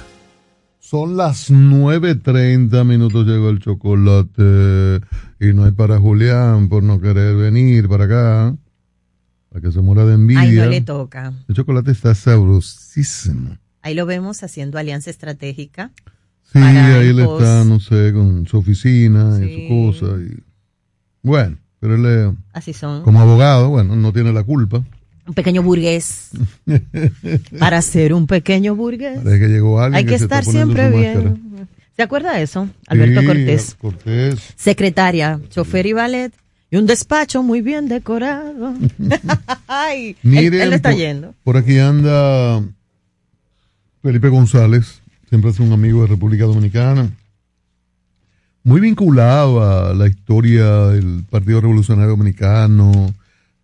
Son 0.81 1.17
las 1.17 1.51
9.30 1.51 2.85
minutos, 2.85 3.27
llegó 3.27 3.49
el 3.49 3.61
chocolate. 3.61 5.01
Y 5.41 5.55
no 5.55 5.65
hay 5.65 5.73
para 5.73 5.99
Julián 5.99 6.69
por 6.69 6.83
no 6.83 7.01
querer 7.01 7.37
venir 7.37 7.89
para 7.89 8.05
acá. 8.05 8.57
Para 9.49 9.63
que 9.63 9.73
se 9.73 9.81
muera 9.81 10.05
de 10.05 10.13
envidia. 10.13 10.43
Ay, 10.43 10.57
no 10.57 10.67
le 10.67 10.83
toca. 10.83 11.33
El 11.49 11.55
chocolate 11.55 11.93
está 11.93 12.15
sabrosísimo. 12.15 13.57
Ahí 13.83 13.95
lo 13.95 14.07
vemos 14.07 14.43
haciendo 14.43 14.79
alianza 14.79 15.11
estratégica. 15.11 15.91
Sí, 16.53 16.59
ahí 16.59 17.09
él 17.09 17.21
está, 17.21 17.65
no 17.65 17.79
sé, 17.81 18.13
con 18.13 18.47
su 18.47 18.59
oficina 18.59 19.39
y 19.43 19.69
su 19.69 19.69
cosa. 19.69 20.17
Y... 20.21 20.39
Bueno, 21.23 21.57
pero 21.79 21.95
él 21.95 22.07
es- 22.07 22.35
Así 22.53 22.73
son. 22.73 23.03
como 23.05 23.21
abogado, 23.21 23.69
bueno, 23.71 23.95
no 23.97 24.13
tiene 24.13 24.33
la 24.33 24.43
culpa. 24.43 24.83
Un 25.27 25.35
pequeño 25.35 25.63
burgués. 25.63 26.31
Para 27.59 27.81
ser 27.83 28.13
un 28.15 28.27
pequeño 28.27 28.75
burgués. 28.75 29.19
Parece 29.23 29.39
que 29.41 29.49
llegó 29.49 29.81
alguien 29.81 29.99
Hay 29.99 30.05
que 30.07 30.17
estar 30.17 30.45
siempre 30.45 30.91
máscara. 30.91 31.21
bien. 31.21 31.69
¿Se 31.97 32.03
acuerda 32.03 32.35
de 32.35 32.43
eso? 32.43 32.69
Alberto 32.87 33.21
Sí, 33.21 33.27
Cortés. 33.27 33.77
Cortés. 33.81 34.41
Secretaria, 34.57 35.39
chofer 35.51 35.87
y 35.87 35.93
ballet. 35.93 36.33
Y 36.73 36.77
un 36.77 36.87
despacho 36.87 37.43
muy 37.43 37.61
bien 37.63 37.89
decorado. 37.89 38.75
Ay, 39.69 40.11
él- 40.11 40.17
Miren, 40.23 40.61
él, 40.63 40.73
está 40.73 40.91
por, 40.91 40.99
yendo. 40.99 41.35
por 41.45 41.57
aquí 41.57 41.79
anda 41.79 42.63
Felipe 44.03 44.29
González, 44.29 45.03
siempre 45.29 45.51
es 45.51 45.61
un 45.61 45.73
amigo 45.73 46.03
de 46.03 46.09
República 46.09 46.45
Dominicana, 46.45 47.11
muy 48.63 48.81
vinculado 48.81 49.63
a 49.63 49.95
la 49.95 50.07
historia 50.09 50.87
del 50.89 51.25
Partido 51.31 51.61
Revolucionario 51.61 52.11
Dominicano, 52.11 53.15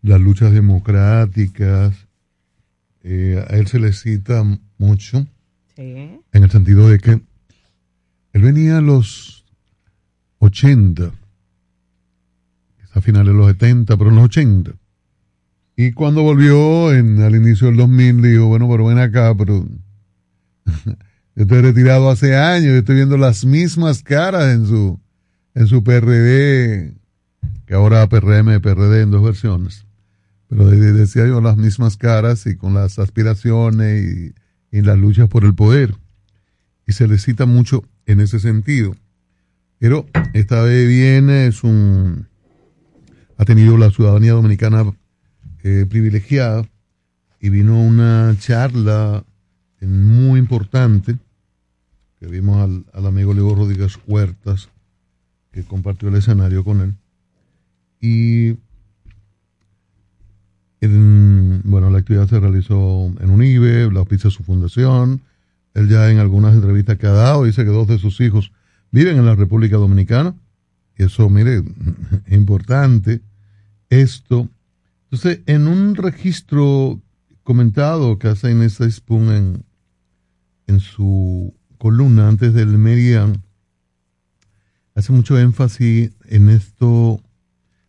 las 0.03 0.21
luchas 0.21 0.53
democráticas. 0.53 1.95
Eh, 3.03 3.45
a 3.49 3.57
él 3.57 3.67
se 3.67 3.79
le 3.79 3.93
cita 3.93 4.43
mucho 4.79 5.27
Sí. 5.77 5.83
en 6.33 6.43
el 6.43 6.51
sentido 6.51 6.89
de 6.89 6.99
que 6.99 7.11
él 7.11 8.43
venía 8.43 8.79
a 8.79 8.81
los 8.81 9.45
80, 10.39 11.11
a 12.95 13.01
finales 13.03 13.33
de 13.35 13.39
los 13.39 13.47
70, 13.49 13.97
pero 13.99 14.09
en 14.11 14.17
los 14.17 14.25
80. 14.25 14.73
Y 15.77 15.93
cuando 15.93 16.23
volvió 16.23 16.95
en, 16.95 17.21
al 17.21 17.37
inicio 17.37 17.67
del 17.67 17.77
2000, 17.77 18.23
dijo, 18.23 18.47
bueno, 18.47 18.67
pero 18.71 18.87
ven 18.87 18.99
acá, 18.99 19.35
pero 19.37 19.67
yo 21.35 21.43
estoy 21.43 21.61
retirado 21.63 22.11
hace 22.11 22.37
años, 22.37 22.67
yo 22.73 22.77
estoy 22.79 22.97
viendo 22.97 23.17
las 23.17 23.45
mismas 23.45 24.03
caras 24.03 24.55
en 24.55 24.67
su, 24.67 25.01
en 25.55 25.67
su 25.67 25.83
PRD, 25.85 26.95
que 27.67 27.75
ahora 27.75 28.07
PRM, 28.09 28.61
PRD 28.61 29.03
en 29.03 29.11
dos 29.11 29.23
versiones. 29.25 29.87
Pero 30.49 30.67
de- 30.69 30.93
decía 30.93 31.27
yo 31.27 31.41
las 31.41 31.57
mismas 31.57 31.97
caras 31.97 32.47
y 32.47 32.57
con 32.57 32.75
las 32.75 32.99
aspiraciones 32.99 34.35
y, 34.73 34.79
y 34.79 34.83
las 34.83 34.99
luchas 34.99 35.29
por 35.29 35.45
el 35.45 35.55
poder. 35.55 35.95
Y 36.87 36.93
se 36.93 37.09
le 37.09 37.19
cita 37.19 37.47
mucho 37.47 37.83
en 38.07 38.21
ese 38.21 38.39
sentido. 38.39 38.95
Pero 39.79 40.07
esta 40.33 40.63
vez 40.63 40.87
viene, 40.89 41.49
es 41.49 41.65
un, 41.65 42.29
ha 43.37 43.45
tenido 43.45 43.77
la 43.77 43.91
ciudadanía 43.91 44.33
dominicana 44.33 44.85
eh, 45.65 45.85
privilegiada 45.89 46.65
y 47.41 47.49
vino 47.51 47.79
una 47.83 48.35
charla 48.39 49.25
muy 49.81 50.39
importante 50.39 51.17
que 52.19 52.27
vimos 52.27 52.57
al, 52.63 52.87
al 52.93 53.07
amigo 53.07 53.35
Leo 53.35 53.55
Rodríguez 53.55 53.99
Huertas 54.07 54.69
que 55.53 55.65
compartió 55.65 56.09
el 56.09 56.15
escenario 56.17 56.65
con 56.65 56.81
él 56.81 56.95
y 58.01 58.57
en- 60.81 61.63
bueno 61.65 61.91
la 61.91 61.99
actividad 61.99 62.29
se 62.29 62.41
realizó 62.41 63.07
en 63.21 63.31
UNIBE 63.31 63.91
la 63.93 64.01
auspicia 64.01 64.31
su 64.31 64.43
fundación 64.45 65.23
él 65.75 65.89
ya 65.89 66.11
en 66.11 66.19
algunas 66.19 66.55
entrevistas 66.55 66.99
que 66.99 67.07
ha 67.07 67.13
dado 67.13 67.45
dice 67.45 67.65
que 67.65 67.71
dos 67.71 67.87
de 67.87 67.99
sus 67.99 68.21
hijos 68.21 68.53
viven 68.91 69.17
en 69.19 69.27
la 69.27 69.35
República 69.35 69.77
Dominicana 69.77 70.35
y 70.99 71.05
eso 71.05 71.29
mire 71.31 71.63
es 72.27 72.33
importante 72.33 73.21
esto 73.91 74.49
entonces, 75.11 75.41
en 75.47 75.69
un 75.69 75.95
registro 75.95 77.01
comentado 77.45 78.19
que 78.19 78.27
hace 78.29 78.51
Inés 78.51 78.81
Spoon 78.91 79.31
en, 79.33 79.65
en 80.67 80.81
su 80.81 81.55
columna 81.79 82.29
antes 82.29 82.55
del 82.55 82.79
Merian, 82.79 83.43
hace 84.95 85.13
mucho 85.13 85.39
énfasis 85.39 86.11
en 86.27 86.49
esto 86.49 87.21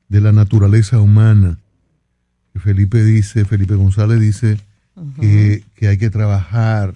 de 0.10 0.22
la 0.22 0.32
naturaleza 0.32 1.00
humana. 1.00 1.60
Felipe 2.56 3.04
dice, 3.04 3.46
Felipe 3.46 3.76
González 3.76 4.20
dice 4.20 4.58
que, 5.20 5.64
que 5.76 5.88
hay 5.88 5.98
que 5.98 6.10
trabajar. 6.10 6.96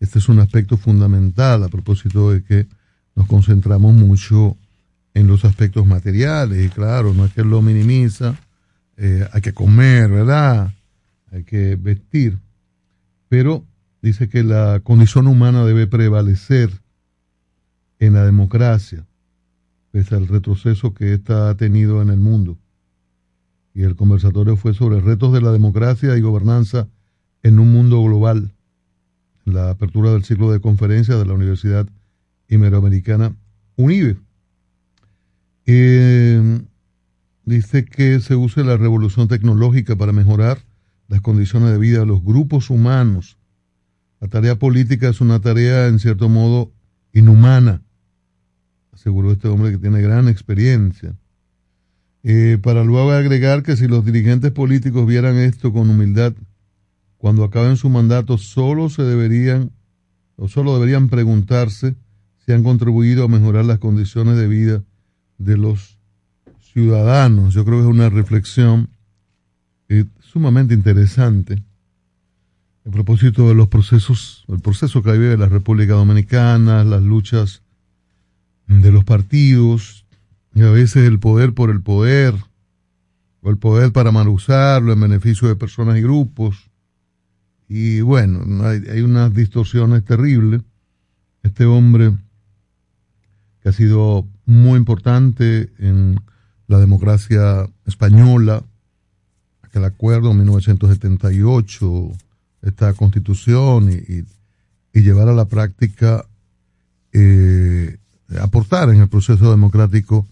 Este 0.00 0.18
es 0.18 0.28
un 0.28 0.38
aspecto 0.40 0.76
fundamental 0.76 1.62
a 1.62 1.68
propósito 1.68 2.32
de 2.32 2.42
que 2.42 2.66
nos 3.14 3.26
concentramos 3.26 3.94
mucho 3.94 4.56
en 5.14 5.26
los 5.26 5.44
aspectos 5.44 5.86
materiales. 5.86 6.64
Y 6.64 6.68
claro, 6.68 7.14
no 7.14 7.24
es 7.24 7.32
que 7.32 7.42
lo 7.42 7.62
minimiza, 7.62 8.38
eh, 8.96 9.26
hay 9.32 9.40
que 9.40 9.52
comer, 9.52 10.10
¿verdad? 10.10 10.72
Hay 11.32 11.44
que 11.44 11.76
vestir. 11.76 12.38
Pero 13.28 13.64
dice 14.06 14.28
que 14.28 14.44
la 14.44 14.78
condición 14.84 15.26
humana 15.26 15.64
debe 15.64 15.88
prevalecer 15.88 16.70
en 17.98 18.12
la 18.12 18.24
democracia, 18.24 19.04
pese 19.90 20.14
al 20.14 20.28
retroceso 20.28 20.94
que 20.94 21.14
ésta 21.14 21.50
ha 21.50 21.56
tenido 21.56 22.00
en 22.02 22.10
el 22.10 22.20
mundo. 22.20 22.56
Y 23.74 23.82
el 23.82 23.96
conversatorio 23.96 24.56
fue 24.56 24.74
sobre 24.74 25.00
retos 25.00 25.32
de 25.32 25.40
la 25.40 25.50
democracia 25.50 26.16
y 26.16 26.20
gobernanza 26.20 26.86
en 27.42 27.58
un 27.58 27.72
mundo 27.72 28.00
global. 28.00 28.52
La 29.44 29.70
apertura 29.70 30.12
del 30.12 30.22
ciclo 30.22 30.52
de 30.52 30.60
conferencias 30.60 31.18
de 31.18 31.26
la 31.26 31.34
Universidad 31.34 31.88
Iberoamericana 32.48 33.34
UNIBE. 33.74 34.18
Eh, 35.66 36.60
dice 37.44 37.84
que 37.84 38.20
se 38.20 38.36
use 38.36 38.62
la 38.62 38.76
revolución 38.76 39.26
tecnológica 39.26 39.96
para 39.96 40.12
mejorar 40.12 40.58
las 41.08 41.22
condiciones 41.22 41.72
de 41.72 41.78
vida 41.78 42.00
de 42.00 42.06
los 42.06 42.22
grupos 42.22 42.70
humanos. 42.70 43.35
La 44.20 44.28
tarea 44.28 44.58
política 44.58 45.08
es 45.08 45.20
una 45.20 45.40
tarea, 45.40 45.88
en 45.88 45.98
cierto 45.98 46.28
modo, 46.28 46.72
inhumana, 47.12 47.82
aseguró 48.92 49.32
este 49.32 49.48
hombre 49.48 49.72
que 49.72 49.78
tiene 49.78 50.00
gran 50.00 50.28
experiencia. 50.28 51.14
Eh, 52.22 52.58
para 52.60 52.82
luego 52.82 53.12
agregar 53.12 53.62
que 53.62 53.76
si 53.76 53.86
los 53.86 54.04
dirigentes 54.04 54.50
políticos 54.52 55.06
vieran 55.06 55.36
esto 55.36 55.72
con 55.72 55.90
humildad, 55.90 56.32
cuando 57.18 57.44
acaben 57.44 57.76
su 57.76 57.88
mandato, 57.88 58.38
solo 58.38 58.88
se 58.88 59.02
deberían, 59.02 59.70
o 60.36 60.48
solo 60.48 60.74
deberían 60.74 61.08
preguntarse 61.08 61.94
si 62.44 62.52
han 62.52 62.62
contribuido 62.62 63.24
a 63.24 63.28
mejorar 63.28 63.64
las 63.64 63.78
condiciones 63.78 64.36
de 64.36 64.48
vida 64.48 64.82
de 65.38 65.56
los 65.56 65.98
ciudadanos. 66.60 67.54
Yo 67.54 67.64
creo 67.64 67.78
que 67.78 67.84
es 67.84 67.94
una 67.94 68.08
reflexión 68.08 68.88
eh, 69.88 70.04
sumamente 70.20 70.74
interesante 70.74 71.62
a 72.86 72.90
propósito 72.90 73.48
de 73.48 73.54
los 73.54 73.66
procesos, 73.66 74.44
el 74.48 74.60
proceso 74.60 75.02
que 75.02 75.12
vive 75.12 75.36
la 75.36 75.48
República 75.48 75.94
Dominicana, 75.94 76.84
las 76.84 77.02
luchas 77.02 77.62
de 78.68 78.92
los 78.92 79.04
partidos, 79.04 80.06
y 80.54 80.62
a 80.62 80.70
veces 80.70 81.06
el 81.06 81.18
poder 81.18 81.52
por 81.52 81.70
el 81.70 81.82
poder, 81.82 82.34
o 83.42 83.50
el 83.50 83.58
poder 83.58 83.92
para 83.92 84.12
mal 84.12 84.28
usarlo 84.28 84.92
en 84.92 85.00
beneficio 85.00 85.48
de 85.48 85.56
personas 85.56 85.98
y 85.98 86.02
grupos. 86.02 86.70
Y 87.68 88.02
bueno, 88.02 88.64
hay, 88.64 88.82
hay 88.88 89.00
unas 89.00 89.34
distorsiones 89.34 90.04
terribles. 90.04 90.62
Este 91.42 91.64
hombre 91.64 92.12
que 93.62 93.68
ha 93.68 93.72
sido 93.72 94.28
muy 94.44 94.78
importante 94.78 95.70
en 95.78 96.20
la 96.68 96.78
democracia 96.78 97.68
española, 97.84 98.62
aquel 99.62 99.84
acuerdo 99.84 100.30
en 100.30 100.38
1978, 100.38 102.12
esta 102.62 102.92
constitución 102.94 103.90
y, 103.90 104.24
llevar 104.98 105.28
a 105.28 105.34
la 105.34 105.44
práctica, 105.44 106.24
eh, 107.12 107.98
aportar 108.40 108.88
en 108.88 109.02
el 109.02 109.08
proceso 109.08 109.50
democrático 109.50 110.26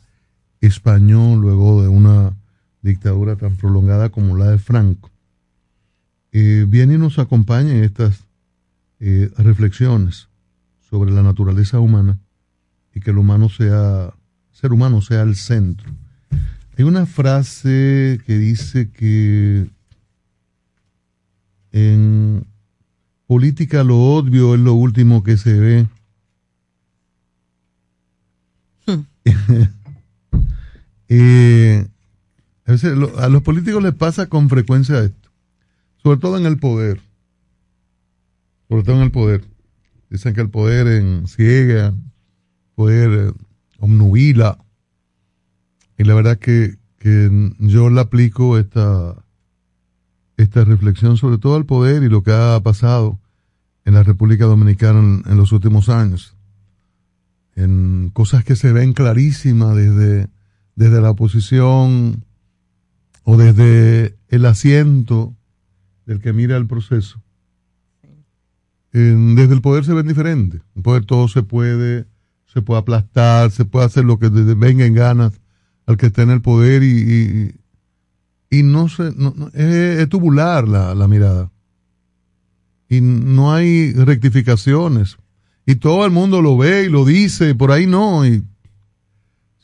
español 0.63 1.41
luego 1.41 1.83
de 1.83 1.89
una 1.89 2.33
dictadura 2.81 3.37
tan 3.37 3.57
prolongada 3.57 4.09
como 4.09 4.37
la 4.37 4.51
de 4.51 4.59
Franco. 4.59 5.11
Eh, 6.33 6.65
viene 6.67 6.95
y 6.95 6.99
nos 6.99 7.19
acompaña 7.19 7.73
en 7.73 7.85
estas 7.85 8.25
eh, 9.01 9.31
reflexiones 9.37 10.29
sobre 10.89 11.13
la 11.13 11.23
naturaleza 11.23 11.79
humana 11.79 12.19
y 12.95 13.01
que 13.01 13.11
el 13.11 13.19
humano 13.19 13.49
sea, 13.49 14.15
ser 14.53 14.73
humano 14.73 15.03
sea 15.03 15.23
el 15.23 15.37
centro. 15.37 15.93
Hay 16.77 16.85
una 16.85 17.07
frase 17.07 18.21
que 18.27 18.39
dice 18.39 18.91
que 18.91 19.69
en 21.75 22.47
política 23.27 23.83
lo 23.83 23.99
obvio 23.99 24.55
es 24.55 24.61
lo 24.61 24.75
último 24.75 25.25
que 25.25 25.37
se 25.37 25.53
ve. 25.59 25.87
Eh, 31.09 31.87
a, 32.67 32.73
veces 32.73 32.97
lo- 32.97 33.17
a 33.19 33.29
los 33.29 33.43
políticos 33.43 33.83
les 33.83 33.95
pasa 33.95 34.27
con 34.29 34.49
frecuencia 34.49 35.01
esto, 35.05 35.31
sobre 36.03 36.19
todo 36.19 36.39
en 36.39 36.47
el 36.47 36.59
poder, 36.59 37.01
sobre 38.69 38.83
todo 38.85 38.97
en 38.97 39.03
el 39.03 39.11
poder. 39.11 39.45
Dicen 40.09 40.35
que 40.35 40.41
el 40.41 40.49
poder 40.51 40.87
en 40.89 41.29
ciega, 41.29 41.89
el 41.89 41.95
poder 42.75 43.29
eh, 43.29 43.33
obnubila, 43.79 44.59
y 45.99 46.05
la 46.05 46.15
verdad 46.15 46.39
que, 46.39 46.77
que 46.99 47.53
yo 47.59 47.91
le 47.91 48.01
aplico 48.01 48.59
esta, 48.59 49.24
esta 50.37 50.65
reflexión 50.65 51.17
sobre 51.17 51.39
todo 51.39 51.57
al 51.57 51.65
poder 51.67 52.03
y 52.03 52.09
lo 52.09 52.23
que 52.23 52.33
ha 52.33 52.61
pasado 52.63 53.19
en 53.85 53.95
la 53.95 54.03
República 54.03 54.47
Dominicana 54.47 54.99
en, 55.01 55.23
en 55.27 55.37
los 55.37 55.53
últimos 55.53 55.89
años. 55.89 56.37
En 57.57 58.11
cosas 58.13 58.45
que 58.45 58.57
se 58.57 58.73
ven 58.73 58.95
clarísimas 58.95 59.77
desde, 59.77 60.29
desde 60.75 61.01
la 61.01 61.11
oposición 61.11 62.25
o 63.23 63.37
desde 63.37 64.17
el 64.29 64.45
asiento 64.47 65.35
del 66.07 66.21
que 66.21 66.33
mira 66.33 66.57
el 66.57 66.67
proceso. 66.67 67.23
En- 68.93 69.35
desde 69.37 69.55
el 69.55 69.61
poder 69.61 69.85
se 69.85 69.93
ven 69.95 70.07
diferentes. 70.07 70.61
En 70.61 70.67
el 70.79 70.83
poder 70.83 71.05
todo 71.05 71.29
se 71.29 71.43
puede, 71.43 72.07
se 72.47 72.63
puede 72.63 72.81
aplastar, 72.81 73.51
se 73.51 73.65
puede 73.65 73.87
hacer 73.87 74.05
lo 74.05 74.19
que 74.19 74.29
venga 74.29 74.85
en 74.85 74.95
ganas 74.95 75.41
al 75.87 75.97
que 75.97 76.07
está 76.07 76.23
en 76.23 76.31
el 76.31 76.41
poder 76.41 76.83
y, 76.83 76.87
y, 76.99 77.55
y 78.59 78.63
no 78.63 78.89
se, 78.89 79.13
no, 79.17 79.35
no- 79.37 79.49
es, 79.53 80.09
tubular 80.09 80.69
la, 80.69 80.95
la 80.95 81.09
mirada. 81.09 81.51
Y 82.89 83.01
no 83.01 83.53
hay 83.53 83.93
rectificaciones. 83.93 85.17
Y 85.67 85.77
todo 85.77 86.05
el 86.05 86.13
mundo 86.13 86.43
lo 86.43 86.57
ve 86.57 86.85
y 86.85 86.89
lo 86.91 87.05
dice, 87.05 87.55
por 87.55 87.73
ahí 87.73 87.87
no. 87.87 88.27
Y, 88.27 88.45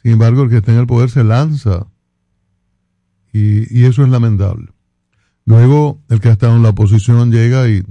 sin 0.02 0.12
embargo, 0.12 0.42
el 0.42 0.50
que 0.50 0.56
está 0.56 0.72
en 0.72 0.78
el 0.78 0.86
poder 0.86 1.10
se 1.10 1.22
lanza. 1.22 1.86
Y, 3.32 3.78
y 3.78 3.84
eso 3.84 4.02
es 4.02 4.08
lamentable. 4.08 4.68
Luego, 5.44 6.00
el 6.08 6.20
que 6.20 6.28
ha 6.28 6.32
estado 6.32 6.56
en 6.56 6.62
la 6.62 6.70
oposición 6.70 7.30
llega 7.30 7.68
y 7.68 7.84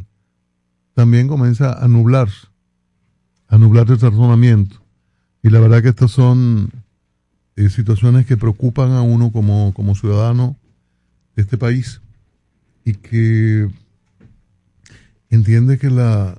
también 0.95 1.27
comienza 1.27 1.73
a 1.73 1.87
nublarse, 1.87 2.47
a 3.47 3.57
nublar 3.57 3.89
ese 3.91 4.09
razonamiento. 4.09 4.81
Y 5.43 5.49
la 5.49 5.59
verdad 5.59 5.81
que 5.81 5.89
estas 5.89 6.11
son 6.11 6.71
eh, 7.55 7.69
situaciones 7.69 8.25
que 8.25 8.37
preocupan 8.37 8.91
a 8.91 9.01
uno 9.01 9.31
como, 9.31 9.73
como 9.73 9.95
ciudadano 9.95 10.57
de 11.39 11.43
este 11.43 11.57
país 11.57 12.01
y 12.83 12.93
que 12.95 13.69
entiende 15.29 15.77
que 15.77 15.89
la 15.89 16.37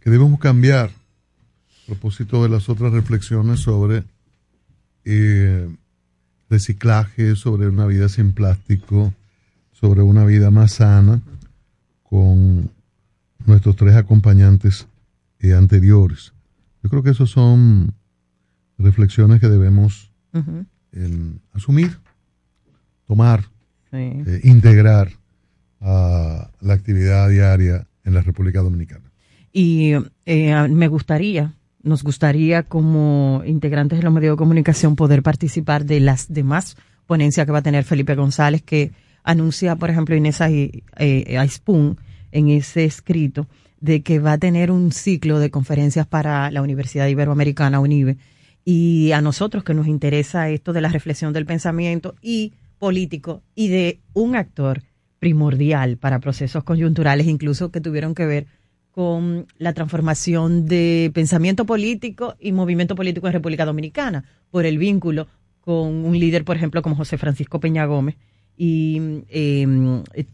que 0.00 0.10
debemos 0.10 0.40
cambiar 0.40 0.90
a 0.90 1.86
propósito 1.86 2.42
de 2.42 2.48
las 2.48 2.68
otras 2.68 2.92
reflexiones 2.92 3.60
sobre 3.60 4.02
eh, 5.04 5.68
reciclaje, 6.50 7.36
sobre 7.36 7.68
una 7.68 7.86
vida 7.86 8.08
sin 8.08 8.32
plástico, 8.32 9.14
sobre 9.72 10.02
una 10.02 10.24
vida 10.24 10.50
más 10.50 10.72
sana, 10.72 11.20
con 12.02 12.68
nuestros 13.46 13.76
tres 13.76 13.94
acompañantes 13.94 14.88
eh, 15.38 15.54
anteriores. 15.54 16.32
Yo 16.82 16.90
creo 16.90 17.04
que 17.04 17.10
esas 17.10 17.30
son 17.30 17.94
reflexiones 18.78 19.40
que 19.40 19.48
debemos 19.48 20.10
Ujú. 20.32 20.66
em, 20.90 21.38
asumir, 21.52 21.98
tomar, 23.06 23.44
Sí. 23.90 23.96
eh, 23.96 24.40
integrar 24.44 25.10
a 25.80 26.50
la 26.60 26.74
actividad 26.74 27.28
diaria 27.28 27.86
en 28.04 28.14
la 28.14 28.22
República 28.22 28.60
Dominicana. 28.62 29.04
Y 29.52 29.92
eh, 30.26 30.68
me 30.68 30.88
gustaría, 30.88 31.54
nos 31.82 32.02
gustaría 32.02 32.62
como 32.62 33.42
integrantes 33.46 33.98
de 33.98 34.04
los 34.04 34.12
medios 34.12 34.34
de 34.34 34.38
comunicación 34.38 34.96
poder 34.96 35.22
participar 35.22 35.84
de 35.84 36.00
las 36.00 36.32
demás 36.32 36.76
ponencias 37.06 37.46
que 37.46 37.52
va 37.52 37.58
a 37.58 37.62
tener 37.62 37.84
Felipe 37.84 38.14
González, 38.14 38.62
que 38.62 38.92
anuncia, 39.22 39.76
por 39.76 39.90
ejemplo, 39.90 40.14
Inés 40.16 40.40
Ai- 40.40 40.82
eh, 40.98 41.36
Aispun 41.38 41.96
en 42.32 42.48
ese 42.48 42.84
escrito, 42.84 43.46
de 43.80 44.02
que 44.02 44.18
va 44.18 44.32
a 44.32 44.38
tener 44.38 44.70
un 44.70 44.90
ciclo 44.92 45.38
de 45.38 45.50
conferencias 45.50 46.06
para 46.06 46.50
la 46.50 46.62
Universidad 46.62 47.06
Iberoamericana, 47.06 47.78
UNIBE, 47.80 48.16
y 48.64 49.12
a 49.12 49.20
nosotros 49.20 49.62
que 49.62 49.74
nos 49.74 49.86
interesa 49.86 50.48
esto 50.48 50.72
de 50.72 50.80
la 50.80 50.88
reflexión 50.88 51.32
del 51.32 51.46
pensamiento 51.46 52.14
y 52.20 52.52
político 52.78 53.42
y 53.54 53.68
de 53.68 54.00
un 54.12 54.36
actor 54.36 54.82
primordial 55.18 55.96
para 55.96 56.20
procesos 56.20 56.62
coyunturales, 56.64 57.26
incluso 57.26 57.70
que 57.70 57.80
tuvieron 57.80 58.14
que 58.14 58.26
ver 58.26 58.46
con 58.90 59.46
la 59.58 59.72
transformación 59.72 60.66
de 60.66 61.10
pensamiento 61.12 61.66
político 61.66 62.34
y 62.40 62.52
movimiento 62.52 62.94
político 62.94 63.26
en 63.26 63.32
República 63.34 63.64
Dominicana, 63.64 64.24
por 64.50 64.64
el 64.66 64.78
vínculo 64.78 65.26
con 65.60 66.04
un 66.04 66.18
líder, 66.18 66.44
por 66.44 66.56
ejemplo, 66.56 66.80
como 66.80 66.96
José 66.96 67.18
Francisco 67.18 67.60
Peña 67.60 67.84
Gómez 67.86 68.16
y, 68.56 69.00
eh, 69.28 69.66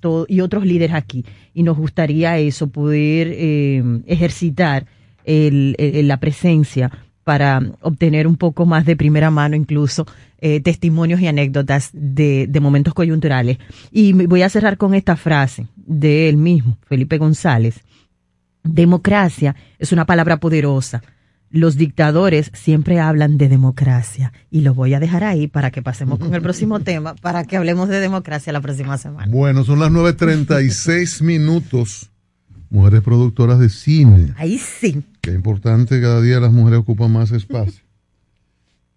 to- 0.01 0.27
y 0.29 0.41
otros 0.41 0.65
líderes 0.65 0.95
aquí. 0.95 1.25
Y 1.55 1.62
nos 1.62 1.77
gustaría 1.77 2.39
eso, 2.39 2.69
poder 2.69 3.29
eh, 3.33 3.83
ejercitar 4.07 4.87
la 5.25 6.17
presencia 6.19 6.91
para 7.25 7.62
obtener 7.81 8.26
un 8.26 8.36
poco 8.36 8.67
más 8.67 8.84
de 8.84 8.97
primera 8.97 9.31
mano 9.31 9.57
incluso 9.57 10.07
eh, 10.39 10.60
testimonios 10.60 11.20
y 11.20 11.28
anécdotas 11.28 11.91
de, 11.92 12.47
de 12.49 12.60
momentos 12.60 12.94
coyunturales. 12.94 13.59
Y 13.91 14.12
voy 14.12 14.42
a 14.42 14.49
cerrar 14.49 14.76
con 14.76 14.94
esta 14.94 15.17
frase 15.17 15.67
de 15.76 16.28
él 16.28 16.36
mismo, 16.36 16.78
Felipe 16.86 17.18
González. 17.18 17.81
Democracia 18.65 19.57
es 19.78 19.92
una 19.92 20.07
palabra 20.07 20.39
poderosa. 20.39 21.02
Los 21.51 21.76
dictadores 21.76 22.51
siempre 22.55 22.99
hablan 22.99 23.36
de 23.36 23.49
democracia 23.49 24.33
y 24.51 24.62
lo 24.62 24.73
voy 24.73 24.94
a 24.94 25.01
dejar 25.01 25.23
ahí 25.23 25.49
para 25.49 25.70
que 25.70 25.83
pasemos 25.83 26.18
con 26.18 26.34
el 26.34 26.41
próximo 26.41 26.81
tema, 26.84 27.15
para 27.15 27.44
que 27.44 27.57
hablemos 27.57 27.89
de 27.89 28.01
democracia 28.01 28.52
la 28.52 28.62
próxima 28.62 28.97
semana. 28.97 29.31
Bueno, 29.31 29.62
son 29.62 29.78
las 29.78 29.91
9.36 29.91 31.23
minutos. 31.23 32.11
Mujeres 32.73 33.02
productoras 33.02 33.59
de 33.59 33.68
cine. 33.68 34.33
Ahí 34.39 34.57
sí. 34.59 35.05
Qué 35.20 35.33
importante, 35.33 36.01
cada 36.01 36.23
día 36.23 36.41
las 36.41 36.52
mujeres 36.52 36.81
ocupan 36.81 37.12
más 37.12 37.31
espacio. 37.31 37.83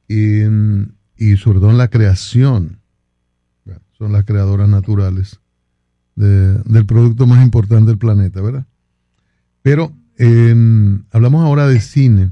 Y, 0.07 0.43
y 1.17 1.35
sobre 1.37 1.59
todo 1.59 1.71
en 1.71 1.77
la 1.79 1.87
creación. 1.89 2.79
Son 3.97 4.11
las 4.11 4.23
creadoras 4.23 4.69
naturales 4.69 5.39
de- 6.15 6.59
del 6.59 6.85
producto 6.85 7.25
más 7.25 7.43
importante 7.43 7.87
del 7.87 7.97
planeta, 7.97 8.39
¿verdad? 8.41 8.65
Pero 9.63 9.91
eh, 10.19 10.53
hablamos 11.11 11.43
ahora 11.43 11.65
de 11.67 11.79
cine. 11.81 12.31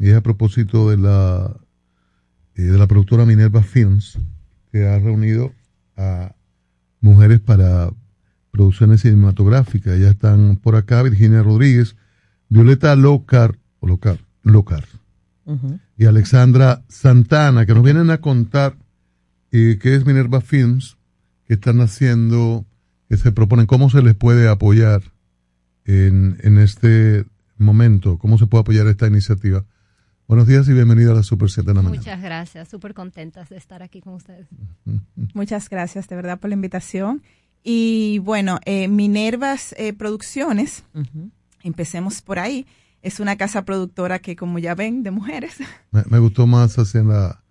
Y 0.00 0.08
es 0.08 0.16
a 0.16 0.22
propósito 0.22 0.90
de 0.90 0.96
la, 0.96 1.56
eh, 2.56 2.62
de 2.62 2.78
la 2.78 2.88
productora 2.88 3.24
Minerva 3.24 3.62
Films, 3.62 4.18
que 4.72 4.86
ha 4.88 4.98
reunido 4.98 5.52
a 5.96 6.34
mujeres 7.00 7.38
para 7.38 7.90
producciones 8.54 9.00
cinematográficas. 9.00 9.98
Ya 9.98 10.10
están 10.10 10.56
por 10.58 10.76
acá 10.76 11.02
Virginia 11.02 11.42
Rodríguez, 11.42 11.96
Violeta 12.48 12.94
Locar, 12.94 13.58
o 13.80 13.88
Locar, 13.88 14.20
Locar 14.44 14.84
y 15.98 16.06
Alexandra 16.06 16.84
Santana, 16.88 17.66
que 17.66 17.74
nos 17.74 17.82
vienen 17.82 18.10
a 18.10 18.18
contar 18.18 18.76
eh, 19.50 19.78
qué 19.82 19.96
es 19.96 20.06
Minerva 20.06 20.40
Films, 20.40 20.96
qué 21.46 21.54
están 21.54 21.80
haciendo, 21.80 22.64
qué 23.08 23.16
se 23.16 23.32
proponen, 23.32 23.66
cómo 23.66 23.90
se 23.90 24.02
les 24.02 24.14
puede 24.14 24.48
apoyar 24.48 25.02
en, 25.84 26.38
en 26.42 26.58
este 26.58 27.26
momento, 27.58 28.18
cómo 28.18 28.38
se 28.38 28.46
puede 28.46 28.62
apoyar 28.62 28.86
esta 28.86 29.08
iniciativa. 29.08 29.64
Buenos 30.28 30.46
días 30.46 30.68
y 30.68 30.72
bienvenida 30.72 31.10
a 31.10 31.14
la 31.16 31.22
Super 31.24 31.50
7 31.50 31.68
de 31.68 31.74
la 31.74 31.82
mañana. 31.82 31.98
Muchas 31.98 32.22
gracias, 32.22 32.68
súper 32.68 32.94
contentas 32.94 33.48
de 33.48 33.56
estar 33.56 33.82
aquí 33.82 34.00
con 34.00 34.14
ustedes. 34.14 34.46
Muchas 35.34 35.68
gracias 35.68 36.08
de 36.08 36.14
verdad 36.14 36.38
por 36.38 36.50
la 36.50 36.54
invitación. 36.54 37.22
Y 37.66 38.18
bueno, 38.18 38.60
eh, 38.66 38.88
Minervas 38.88 39.74
eh, 39.78 39.94
Producciones, 39.94 40.84
empecemos 41.62 42.20
por 42.22 42.38
ahí. 42.38 42.66
Es 43.02 43.20
una 43.20 43.36
casa 43.36 43.64
productora 43.64 44.18
que, 44.18 44.36
como 44.36 44.58
ya 44.58 44.74
ven, 44.74 45.02
de 45.02 45.10
mujeres. 45.10 45.56
Me, 45.90 46.02
me 46.08 46.18
gustó 46.18 46.46
más 46.46 46.78
así 46.78 46.98
en 46.98 47.08
la, 47.08 47.42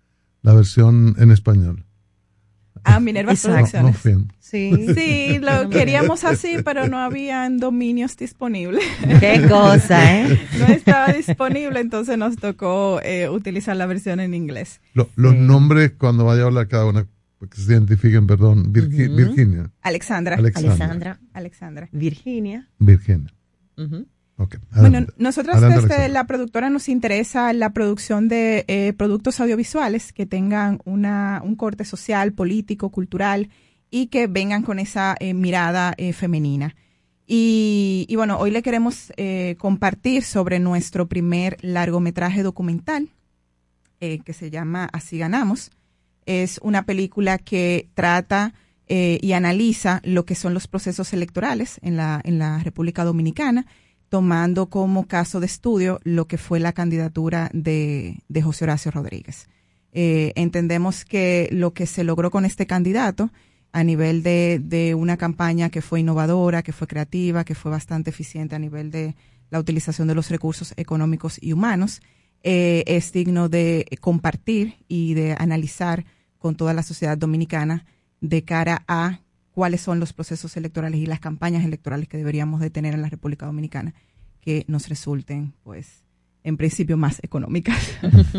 la 0.42 0.52
versión 0.54 1.14
en 1.18 1.30
español. 1.30 1.84
Ah, 2.86 3.00
Minerva. 3.00 3.32
Producciones. 3.34 3.82
No, 3.82 3.92
film. 3.94 4.28
Sí. 4.40 4.70
Sí, 4.94 5.38
lo 5.38 5.70
queríamos 5.70 6.22
así, 6.24 6.56
pero 6.64 6.86
no 6.86 6.98
habían 6.98 7.56
dominios 7.58 8.16
disponibles. 8.16 8.84
Qué 9.20 9.46
cosa, 9.48 10.20
¿eh? 10.20 10.38
No 10.58 10.66
estaba 10.66 11.12
disponible, 11.12 11.80
entonces 11.80 12.18
nos 12.18 12.36
tocó 12.36 13.00
eh, 13.02 13.28
utilizar 13.30 13.74
la 13.76 13.86
versión 13.86 14.20
en 14.20 14.34
inglés. 14.34 14.80
Lo- 14.92 15.08
los 15.16 15.34
nombres, 15.34 15.92
cuando 15.98 16.24
vaya 16.26 16.42
a 16.42 16.46
hablar 16.46 16.68
cada 16.68 16.84
una, 16.84 17.06
que 17.48 17.60
se 17.60 17.72
identifiquen, 17.72 18.26
perdón. 18.26 18.72
Virgi-. 18.72 19.08
Virginia. 19.08 19.70
Alexandra. 19.82 20.36
Alexandra. 20.36 20.72
Alexandra. 20.72 21.20
Alexandra. 21.32 21.88
Virginia. 21.92 22.68
Virginia. 22.78 23.32
Ujú. 23.76 24.06
Ok. 24.36 24.56
Bueno, 24.74 25.06
nosotros 25.16 25.54
Adelante, 25.56 25.82
desde 25.82 25.94
Alexandra. 25.94 26.08
la 26.08 26.26
productora 26.26 26.70
nos 26.70 26.88
interesa 26.88 27.52
la 27.52 27.70
producción 27.72 28.28
de 28.28 28.64
eh, 28.66 28.92
productos 28.96 29.38
audiovisuales 29.40 30.12
que 30.12 30.26
tengan 30.26 30.80
una, 30.84 31.40
un 31.44 31.54
corte 31.54 31.84
social, 31.84 32.32
político, 32.32 32.90
cultural 32.90 33.50
y 33.90 34.08
que 34.08 34.26
vengan 34.26 34.62
con 34.62 34.80
esa 34.80 35.14
eh, 35.20 35.34
mirada 35.34 35.94
eh, 35.98 36.12
femenina. 36.12 36.74
Y, 37.26 38.06
y 38.08 38.16
bueno, 38.16 38.38
hoy 38.38 38.50
le 38.50 38.62
queremos 38.62 39.12
eh, 39.16 39.54
compartir 39.58 40.24
sobre 40.24 40.58
nuestro 40.58 41.06
primer 41.06 41.56
largometraje 41.62 42.42
documental 42.42 43.08
eh, 44.00 44.18
que 44.24 44.32
se 44.32 44.50
llama 44.50 44.88
Así 44.92 45.16
ganamos. 45.16 45.70
Es 46.26 46.58
una 46.62 46.84
película 46.84 47.38
que 47.38 47.88
trata 47.94 48.54
eh, 48.86 49.18
y 49.22 49.32
analiza 49.32 50.00
lo 50.04 50.24
que 50.24 50.34
son 50.34 50.54
los 50.54 50.66
procesos 50.66 51.12
electorales 51.12 51.78
en 51.82 51.96
la, 51.96 52.20
en 52.24 52.38
la 52.38 52.58
República 52.62 53.04
Dominicana, 53.04 53.66
tomando 54.08 54.68
como 54.68 55.06
caso 55.06 55.40
de 55.40 55.46
estudio 55.46 56.00
lo 56.04 56.26
que 56.26 56.38
fue 56.38 56.60
la 56.60 56.72
candidatura 56.72 57.50
de, 57.52 58.18
de 58.28 58.42
José 58.42 58.64
Horacio 58.64 58.90
Rodríguez. 58.90 59.48
Eh, 59.92 60.32
entendemos 60.36 61.04
que 61.04 61.48
lo 61.52 61.72
que 61.72 61.86
se 61.86 62.04
logró 62.04 62.30
con 62.30 62.44
este 62.44 62.66
candidato 62.66 63.30
a 63.72 63.82
nivel 63.82 64.22
de, 64.22 64.60
de 64.62 64.94
una 64.94 65.16
campaña 65.16 65.70
que 65.70 65.82
fue 65.82 66.00
innovadora, 66.00 66.62
que 66.62 66.72
fue 66.72 66.86
creativa, 66.86 67.44
que 67.44 67.54
fue 67.54 67.70
bastante 67.70 68.10
eficiente 68.10 68.54
a 68.54 68.58
nivel 68.58 68.90
de 68.90 69.14
la 69.50 69.60
utilización 69.60 70.08
de 70.08 70.14
los 70.14 70.30
recursos 70.30 70.74
económicos 70.76 71.38
y 71.40 71.52
humanos, 71.52 72.02
eh, 72.42 72.84
es 72.86 73.12
digno 73.12 73.48
de 73.48 73.86
compartir 74.00 74.76
y 74.88 75.14
de 75.14 75.34
analizar 75.38 76.04
con 76.44 76.56
toda 76.56 76.74
la 76.74 76.82
sociedad 76.82 77.16
dominicana 77.16 77.86
de 78.20 78.44
cara 78.44 78.84
a 78.86 79.20
cuáles 79.52 79.80
son 79.80 79.98
los 79.98 80.12
procesos 80.12 80.58
electorales 80.58 81.00
y 81.00 81.06
las 81.06 81.18
campañas 81.18 81.64
electorales 81.64 82.06
que 82.06 82.18
deberíamos 82.18 82.60
de 82.60 82.68
tener 82.68 82.92
en 82.92 83.00
la 83.00 83.08
República 83.08 83.46
Dominicana 83.46 83.94
que 84.42 84.66
nos 84.68 84.90
resulten, 84.90 85.54
pues, 85.62 86.04
en 86.42 86.58
principio 86.58 86.98
más 86.98 87.18
económicas. 87.24 87.78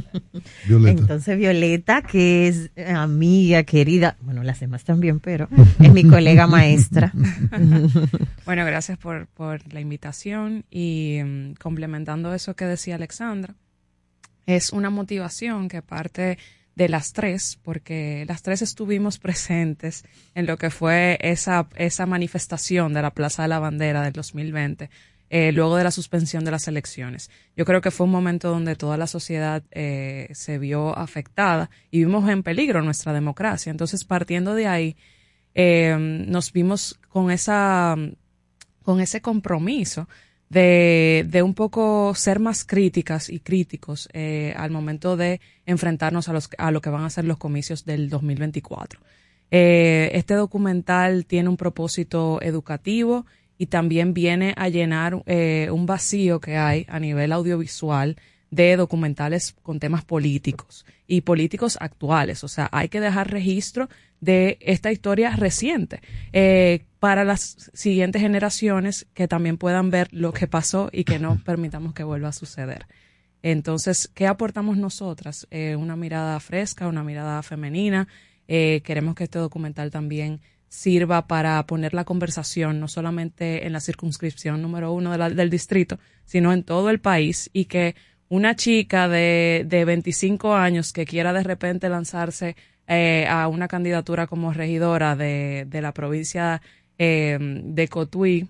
Violeta. 0.68 1.02
Entonces 1.02 1.36
Violeta, 1.36 2.04
que 2.04 2.48
es 2.48 2.70
eh, 2.76 2.92
amiga, 2.92 3.64
querida, 3.64 4.18
bueno, 4.22 4.44
las 4.44 4.60
demás 4.60 4.84
también, 4.84 5.20
pero 5.20 5.50
es 5.80 5.92
mi 5.92 6.04
colega 6.04 6.46
maestra. 6.48 7.12
Bueno, 8.46 8.64
gracias 8.66 9.00
por, 9.00 9.26
por 9.26 9.74
la 9.74 9.80
invitación 9.80 10.64
y 10.70 11.22
mm, 11.26 11.54
complementando 11.56 12.36
eso 12.36 12.56
que 12.56 12.66
decía 12.66 12.94
Alexandra, 12.94 13.56
es 14.46 14.72
una 14.72 14.92
motivación 14.92 15.70
que 15.70 15.82
parte 15.82 16.38
de 16.76 16.90
las 16.90 17.14
tres, 17.14 17.58
porque 17.64 18.26
las 18.28 18.42
tres 18.42 18.62
estuvimos 18.62 19.18
presentes 19.20 20.04
en 20.34 20.46
lo 20.46 20.58
que 20.58 20.70
fue 20.70 21.18
esa, 21.22 21.68
esa 21.76 22.06
manifestación 22.06 22.94
de 22.94 23.02
la 23.02 23.12
Plaza 23.12 23.44
de 23.44 23.48
la 23.48 23.60
Bandera 23.60 24.04
del 24.04 24.14
2020, 24.14 24.90
eh, 25.30 25.52
luego 25.52 25.76
de 25.76 25.84
la 25.84 25.92
suspensión 25.92 26.46
de 26.46 26.52
las 26.52 26.68
elecciones. 26.68 27.32
Yo 27.56 27.66
creo 27.66 27.82
que 27.82 27.92
fue 27.92 28.06
un 28.06 28.12
momento 28.12 28.50
donde 28.50 28.76
toda 28.76 28.98
la 28.98 29.08
sociedad 29.08 29.64
eh, 29.72 30.30
se 30.34 30.60
vio 30.60 30.96
afectada 30.98 31.70
y 31.90 32.00
vimos 32.00 32.30
en 32.30 32.44
peligro 32.44 32.82
nuestra 32.82 33.12
democracia. 33.12 33.72
Entonces, 33.72 34.04
partiendo 34.04 34.54
de 34.54 34.68
ahí, 34.68 34.98
eh, 35.56 35.96
nos 36.00 36.52
vimos 36.52 37.00
con 37.10 37.32
esa 37.32 37.96
con 38.84 39.02
ese 39.02 39.20
compromiso 39.20 40.08
de, 40.50 41.26
de 41.28 41.42
un 41.42 41.54
poco 41.54 42.14
ser 42.16 42.40
más 42.40 42.64
críticas 42.66 43.30
y 43.30 43.40
críticos 43.40 44.10
eh, 44.14 44.54
al 44.58 44.72
momento 44.72 45.18
de 45.18 45.42
enfrentarnos 45.66 46.30
a, 46.30 46.34
los, 46.34 46.50
a 46.58 46.72
lo 46.72 46.82
que 46.82 46.90
van 46.90 47.04
a 47.04 47.10
ser 47.10 47.26
los 47.26 47.38
comicios 47.38 47.86
del 47.86 48.10
2024. 48.10 49.00
Eh, 49.52 50.12
este 50.14 50.34
documental 50.34 51.26
tiene 51.26 51.50
un 51.50 51.58
propósito 51.58 52.42
educativo 52.42 53.26
y 53.58 53.68
también 53.68 54.14
viene 54.14 54.54
a 54.58 54.70
llenar 54.70 55.24
eh, 55.26 55.70
un 55.72 55.86
vacío 55.86 56.40
que 56.40 56.58
hay 56.58 56.86
a 56.90 57.00
nivel 57.00 57.32
audiovisual 57.32 58.18
de 58.52 58.76
documentales 58.76 59.56
con 59.64 59.80
temas 59.80 60.04
políticos 60.04 60.86
y 61.08 61.22
políticos 61.22 61.78
actuales. 61.80 62.44
O 62.44 62.48
sea, 62.48 62.70
hay 62.72 62.90
que 62.90 63.00
dejar 63.00 63.30
registro 63.32 63.90
de 64.22 64.58
esta 64.62 64.92
historia 64.92 65.36
reciente 65.36 66.02
eh, 66.34 66.86
para 67.00 67.24
las 67.24 67.70
siguientes 67.74 68.22
generaciones 68.22 69.06
que 69.14 69.28
también 69.28 69.58
puedan 69.58 69.92
ver 69.92 70.08
lo 70.12 70.34
que 70.34 70.48
pasó 70.48 70.90
y 70.92 71.04
que 71.04 71.20
no 71.20 71.38
permitamos 71.46 71.94
que 71.94 72.04
vuelva 72.04 72.30
a 72.30 72.34
suceder. 72.34 72.88
Entonces, 73.44 74.10
¿qué 74.14 74.26
aportamos 74.28 74.78
nosotras? 74.78 75.48
Eh, 75.52 75.76
una 75.76 75.96
mirada 75.96 76.40
fresca, 76.40 76.88
una 76.88 77.04
mirada 77.04 77.44
femenina. 77.44 78.08
Eh, 78.48 78.82
queremos 78.84 79.14
que 79.16 79.26
este 79.26 79.38
documental 79.40 79.92
también 79.92 80.42
sirva 80.68 81.28
para 81.28 81.64
poner 81.68 81.94
la 81.94 82.06
conversación 82.06 82.80
no 82.80 82.88
solamente 82.88 83.66
en 83.68 83.74
la 83.74 83.80
circunscripción 83.80 84.62
número 84.62 84.92
uno 84.94 85.12
de 85.12 85.18
la- 85.20 85.30
del 85.30 85.50
distrito, 85.50 86.00
sino 86.26 86.52
en 86.54 86.64
todo 86.64 86.90
el 86.90 87.00
país 87.00 87.50
y 87.54 87.66
que 87.66 87.96
una 88.30 88.56
chica 88.56 89.08
de, 89.08 89.66
de 89.68 89.86
25 89.86 90.56
años 90.56 90.94
que 90.94 91.06
quiera 91.06 91.34
de 91.34 91.44
repente 91.44 91.90
lanzarse 91.90 92.56
eh, 92.88 93.28
a 93.30 93.48
una 93.48 93.68
candidatura 93.68 94.28
como 94.28 94.54
regidora 94.54 95.16
de, 95.16 95.66
de 95.68 95.82
la 95.82 95.92
provincia 95.92 96.62
eh, 96.98 97.38
de 97.40 97.88
Cotuí, 97.88 98.48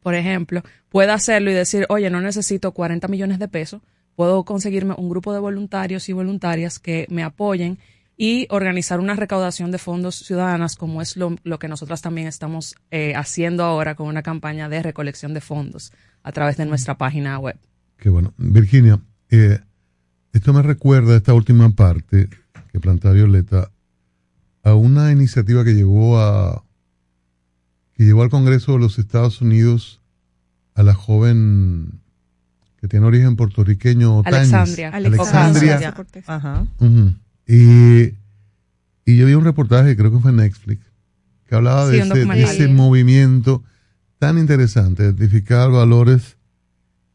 por 0.00 0.14
ejemplo, 0.14 0.62
pueda 0.88 1.14
hacerlo 1.14 1.50
y 1.50 1.54
decir, 1.54 1.86
oye, 1.88 2.10
no 2.10 2.20
necesito 2.20 2.72
40 2.72 3.08
millones 3.08 3.38
de 3.38 3.48
pesos, 3.48 3.82
puedo 4.16 4.44
conseguirme 4.44 4.94
un 4.96 5.08
grupo 5.08 5.32
de 5.32 5.38
voluntarios 5.38 6.08
y 6.08 6.12
voluntarias 6.12 6.78
que 6.78 7.06
me 7.08 7.22
apoyen 7.22 7.78
y 8.16 8.46
organizar 8.50 9.00
una 9.00 9.14
recaudación 9.14 9.70
de 9.70 9.78
fondos 9.78 10.16
ciudadanas, 10.16 10.76
como 10.76 11.02
es 11.02 11.16
lo, 11.16 11.36
lo 11.44 11.58
que 11.58 11.68
nosotras 11.68 12.02
también 12.02 12.26
estamos 12.26 12.76
eh, 12.90 13.14
haciendo 13.16 13.64
ahora 13.64 13.94
con 13.94 14.06
una 14.06 14.22
campaña 14.22 14.68
de 14.68 14.82
recolección 14.82 15.34
de 15.34 15.40
fondos 15.40 15.92
a 16.22 16.32
través 16.32 16.56
de 16.56 16.66
nuestra 16.66 16.96
página 16.98 17.38
web. 17.38 17.56
Qué 18.02 18.08
bueno. 18.08 18.34
Virginia, 18.36 18.98
eh, 19.30 19.60
esto 20.32 20.52
me 20.52 20.62
recuerda 20.62 21.14
esta 21.14 21.34
última 21.34 21.70
parte 21.70 22.28
que 22.72 22.80
plantea 22.80 23.12
Violeta 23.12 23.70
a 24.64 24.74
una 24.74 25.12
iniciativa 25.12 25.62
que 25.62 25.72
llegó 25.72 26.20
a 26.20 26.64
que 27.94 28.02
llevó 28.02 28.24
al 28.24 28.28
Congreso 28.28 28.72
de 28.72 28.80
los 28.80 28.98
Estados 28.98 29.40
Unidos 29.40 30.00
a 30.74 30.82
la 30.82 30.94
joven 30.94 32.00
que 32.80 32.88
tiene 32.88 33.06
origen 33.06 33.36
puertorriqueño 33.36 34.16
Otañez. 34.16 34.52
Alexandria. 34.52 34.88
Alexandria. 34.88 35.74
Alexandria. 35.76 36.24
Ajá. 36.26 36.66
Y, 37.46 38.14
y 39.04 39.16
yo 39.16 39.26
vi 39.26 39.34
un 39.34 39.44
reportaje, 39.44 39.96
creo 39.96 40.10
que 40.10 40.18
fue 40.18 40.32
en 40.32 40.38
Netflix, 40.38 40.84
que 41.46 41.54
hablaba 41.54 41.86
Sí, 41.86 41.98
de 41.98 42.00
ese, 42.00 42.24
de 42.24 42.42
ese 42.42 42.66
movimiento 42.66 43.62
tan 44.18 44.38
interesante, 44.38 45.04
identificar 45.04 45.70
valores 45.70 46.36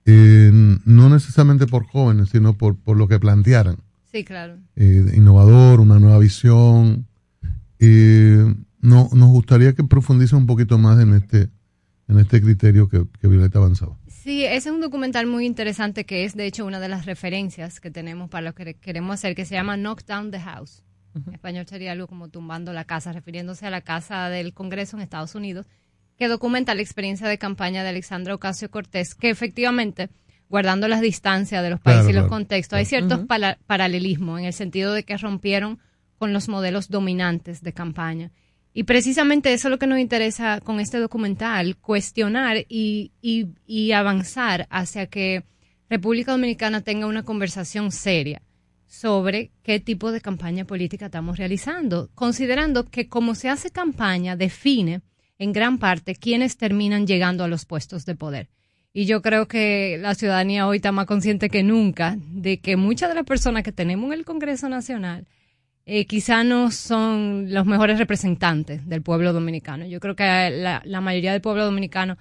eh, 0.07 0.51
no 0.85 1.09
necesariamente 1.09 1.67
por 1.67 1.85
jóvenes, 1.85 2.29
sino 2.29 2.57
por, 2.57 2.77
por 2.77 2.95
lo 2.97 3.07
que 3.07 3.19
plantearan. 3.19 3.77
Sí, 4.09 4.23
claro. 4.23 4.57
Eh, 4.77 5.11
innovador, 5.13 5.81
una 5.81 5.99
nueva 5.99 6.17
visión. 6.17 7.05
Eh, 7.79 8.55
no, 8.79 9.09
nos 9.13 9.29
gustaría 9.29 9.73
que 9.73 9.83
profundice 9.83 10.35
un 10.35 10.47
poquito 10.47 10.77
más 10.77 10.97
en 11.01 11.13
este, 11.13 11.49
en 12.07 12.19
este 12.19 12.41
criterio 12.41 12.87
que, 12.87 13.05
que 13.19 13.27
Violeta 13.27 13.59
avanzaba. 13.59 13.97
Sí, 14.07 14.45
ese 14.45 14.69
es 14.69 14.75
un 14.75 14.81
documental 14.81 15.27
muy 15.27 15.45
interesante 15.45 16.05
que 16.05 16.23
es 16.23 16.35
de 16.35 16.45
hecho 16.45 16.65
una 16.65 16.79
de 16.79 16.87
las 16.87 17.05
referencias 17.05 17.81
que 17.81 17.91
tenemos 17.91 18.29
para 18.29 18.45
lo 18.45 18.55
que 18.55 18.75
queremos 18.75 19.13
hacer, 19.13 19.35
que 19.35 19.43
se 19.43 19.55
llama 19.55 19.75
Knock 19.75 20.05
Down 20.05 20.31
the 20.31 20.39
House. 20.39 20.83
En 21.15 21.33
español 21.33 21.65
sería 21.67 21.93
algo 21.93 22.07
como 22.07 22.29
tumbando 22.29 22.71
la 22.73 22.85
casa, 22.85 23.11
refiriéndose 23.11 23.65
a 23.65 23.71
la 23.71 23.81
casa 23.81 24.29
del 24.29 24.53
Congreso 24.53 24.95
en 24.95 25.03
Estados 25.03 25.33
Unidos, 25.33 25.65
que 26.17 26.27
documenta 26.27 26.73
la 26.75 26.81
experiencia 26.81 27.27
de 27.27 27.37
campaña 27.37 27.83
de 27.83 27.89
Alexandra 27.89 28.33
Ocasio 28.35 28.71
Cortés, 28.71 29.13
que 29.15 29.29
efectivamente, 29.29 30.09
guardando 30.49 30.87
las 30.87 31.01
distancias 31.01 31.61
de 31.63 31.69
los 31.69 31.79
Claro, 31.79 31.97
países 31.99 32.09
y 32.11 32.13
los 32.13 32.23
claro. 32.23 32.29
contextos, 32.29 32.77
hay 32.77 32.85
ciertos 32.85 33.19
pala- 33.27 33.57
paralelismos 33.67 34.39
en 34.39 34.45
el 34.45 34.53
sentido 34.53 34.93
de 34.93 35.03
que 35.03 35.17
rompieron 35.17 35.79
con 36.17 36.33
los 36.33 36.47
modelos 36.49 36.89
dominantes 36.89 37.61
de 37.61 37.73
campaña. 37.73 38.31
Y 38.73 38.83
precisamente 38.83 39.53
eso 39.53 39.67
es 39.67 39.71
lo 39.71 39.79
que 39.79 39.87
nos 39.87 39.99
interesa 39.99 40.59
con 40.61 40.79
este 40.79 40.99
documental, 40.99 41.77
cuestionar 41.77 42.57
y, 42.69 43.11
y, 43.21 43.47
y 43.65 43.91
avanzar 43.91 44.67
hacia 44.69 45.07
que 45.07 45.43
República 45.89 46.31
Dominicana 46.31 46.81
tenga 46.81 47.07
una 47.07 47.23
conversación 47.23 47.91
seria 47.91 48.41
sobre 48.85 49.51
qué 49.63 49.79
tipo 49.79 50.11
de 50.11 50.21
campaña 50.21 50.65
política 50.65 51.05
estamos 51.07 51.37
realizando, 51.37 52.09
considerando 52.15 52.85
que 52.85 53.07
como 53.09 53.35
se 53.35 53.49
hace 53.49 53.69
campaña 53.69 54.35
define 54.35 55.01
en 55.39 55.53
gran 55.53 55.77
parte 55.77 56.15
quiénes 56.15 56.57
terminan 56.57 57.07
llegando 57.07 57.43
a 57.43 57.47
los 57.47 57.65
puestos 57.65 58.05
de 58.05 58.15
poder. 58.15 58.49
Y 58.93 59.05
yo 59.05 59.21
creo 59.21 59.47
que 59.47 59.97
la 59.99 60.15
ciudadanía 60.15 60.67
hoy 60.67 60.77
está 60.77 60.91
más 60.91 61.05
consciente 61.05 61.49
que 61.49 61.63
nunca 61.63 62.17
de 62.19 62.59
que 62.59 62.77
muchas 62.77 63.09
de 63.09 63.15
las 63.15 63.25
personas 63.25 63.63
que 63.63 63.71
tenemos 63.71 64.07
en 64.07 64.19
el 64.19 64.25
Congreso 64.25 64.69
Nacional 64.69 65.27
eh, 65.85 66.05
quizá 66.05 66.43
no 66.43 66.71
son 66.71 67.53
los 67.53 67.65
mejores 67.65 67.99
representantes 67.99 68.87
del 68.87 69.01
pueblo 69.01 69.33
dominicano. 69.33 69.85
Yo 69.85 69.99
creo 69.99 70.15
que 70.15 70.23
la, 70.23 70.81
la 70.83 71.01
mayoría 71.01 71.31
del 71.31 71.41
pueblo 71.41 71.63
dominicano 71.63 72.17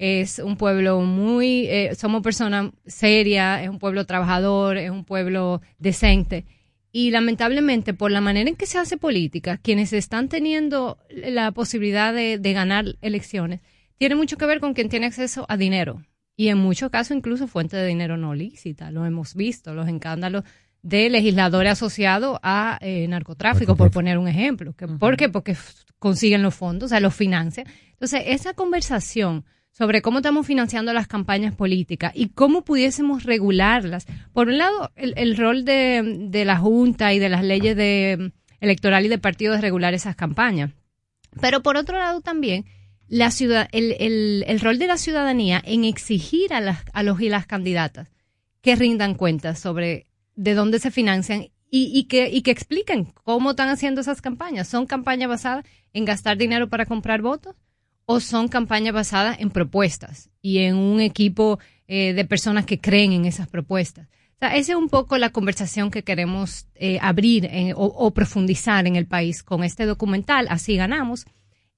es 0.00 0.38
un 0.38 0.56
pueblo 0.56 1.02
muy, 1.02 1.66
eh, 1.66 1.94
somos 1.94 2.22
personas 2.22 2.70
serias, 2.86 3.62
es 3.62 3.68
un 3.68 3.78
pueblo 3.78 4.06
trabajador, 4.06 4.78
es 4.78 4.90
un 4.90 5.04
pueblo 5.04 5.60
decente. 5.78 6.46
Y 6.92 7.10
lamentablemente, 7.10 7.94
por 7.94 8.10
la 8.10 8.20
manera 8.20 8.50
en 8.50 8.56
que 8.56 8.66
se 8.66 8.78
hace 8.78 8.96
política, 8.96 9.58
quienes 9.58 9.92
están 9.92 10.28
teniendo 10.28 10.98
la 11.10 11.52
posibilidad 11.52 12.12
de, 12.12 12.38
de 12.38 12.52
ganar 12.52 12.96
elecciones, 13.00 13.60
tiene 13.96 14.14
mucho 14.14 14.36
que 14.36 14.46
ver 14.46 14.60
con 14.60 14.74
quien 14.74 14.88
tiene 14.88 15.06
acceso 15.06 15.46
a 15.48 15.56
dinero. 15.56 16.02
Y 16.36 16.48
en 16.48 16.58
muchos 16.58 16.90
casos, 16.90 17.16
incluso 17.16 17.46
fuente 17.46 17.76
de 17.76 17.86
dinero 17.86 18.16
no 18.16 18.34
lícita. 18.34 18.90
Lo 18.90 19.04
hemos 19.04 19.34
visto, 19.34 19.74
los 19.74 19.86
escándalos 19.88 20.44
de 20.82 21.10
legisladores 21.10 21.72
asociados 21.72 22.38
a 22.42 22.78
eh, 22.80 23.06
narcotráfico, 23.08 23.76
por 23.76 23.90
poner 23.90 24.18
un 24.18 24.28
ejemplo. 24.28 24.72
¿Por 24.98 25.16
qué? 25.16 25.28
Porque 25.28 25.56
consiguen 25.98 26.42
los 26.42 26.54
fondos, 26.54 26.86
o 26.86 26.88
sea, 26.88 27.00
los 27.00 27.14
financian. 27.14 27.66
Entonces, 27.90 28.22
esa 28.26 28.54
conversación 28.54 29.44
sobre 29.70 30.02
cómo 30.02 30.18
estamos 30.18 30.46
financiando 30.46 30.92
las 30.92 31.06
campañas 31.06 31.54
políticas 31.54 32.12
y 32.14 32.28
cómo 32.28 32.64
pudiésemos 32.64 33.24
regularlas. 33.24 34.06
Por 34.32 34.48
un 34.48 34.58
lado, 34.58 34.90
el, 34.96 35.14
el 35.16 35.36
rol 35.36 35.64
de, 35.64 36.42
la 36.44 36.56
Junta 36.56 37.12
y 37.14 37.18
de 37.18 37.28
las 37.28 37.44
leyes 37.44 37.76
de, 37.76 38.32
electoral 38.60 39.06
y 39.06 39.08
de 39.08 39.18
partido 39.18 39.54
de 39.54 39.60
regular 39.60 39.94
esas 39.94 40.16
campañas. 40.16 40.72
Pero 41.40 41.62
por 41.62 41.76
otro 41.76 41.98
lado 41.98 42.20
también, 42.20 42.66
la 43.08 43.30
ciudad, 43.30 43.68
el, 43.72 43.96
el, 43.98 44.44
el 44.46 44.60
rol 44.60 44.78
de 44.78 44.86
la 44.86 44.98
ciudadanía 44.98 45.62
en 45.64 45.84
exigir 45.84 46.52
a, 46.52 46.60
las, 46.60 46.84
a 46.92 47.02
los 47.02 47.20
y 47.20 47.28
las 47.28 47.46
candidatas 47.46 48.10
que 48.60 48.76
rindan 48.76 49.14
cuentas 49.14 49.58
sobre 49.58 50.06
de 50.34 50.54
dónde 50.54 50.78
se 50.78 50.90
financian 50.90 51.48
y, 51.70 51.90
y, 51.94 52.04
que, 52.04 52.28
y 52.28 52.42
que 52.42 52.50
expliquen 52.50 53.12
cómo 53.24 53.50
están 53.50 53.68
haciendo 53.68 54.00
esas 54.00 54.20
campañas. 54.20 54.68
¿Son 54.68 54.86
campañas 54.86 55.28
basadas 55.28 55.64
en 55.92 56.04
gastar 56.04 56.36
dinero 56.36 56.68
para 56.68 56.86
comprar 56.86 57.22
votos? 57.22 57.54
¿O 58.10 58.20
son 58.20 58.48
campañas 58.48 58.92
basadas 58.94 59.38
en 59.40 59.50
propuestas 59.50 60.30
y 60.42 60.58
en 60.58 60.76
un 60.76 61.00
equipo 61.00 61.58
eh, 61.86 62.12
de 62.12 62.24
personas 62.24 62.66
que 62.66 62.80
creen 62.80 63.12
en 63.12 63.24
esas 63.24 63.46
propuestas? 63.48 64.08
O 64.34 64.38
sea, 64.40 64.56
esa 64.56 64.72
es 64.72 64.78
un 64.78 64.88
poco 64.88 65.16
la 65.18 65.30
conversación 65.30 65.90
que 65.90 66.02
queremos 66.02 66.66
eh, 66.74 66.98
abrir 67.00 67.46
en- 67.46 67.72
o, 67.74 67.84
o 67.84 68.10
profundizar 68.12 68.86
en 68.86 68.96
el 68.96 69.06
país 69.06 69.42
con 69.42 69.62
este 69.64 69.84
documental. 69.86 70.46
Así 70.48 70.76
ganamos. 70.76 71.26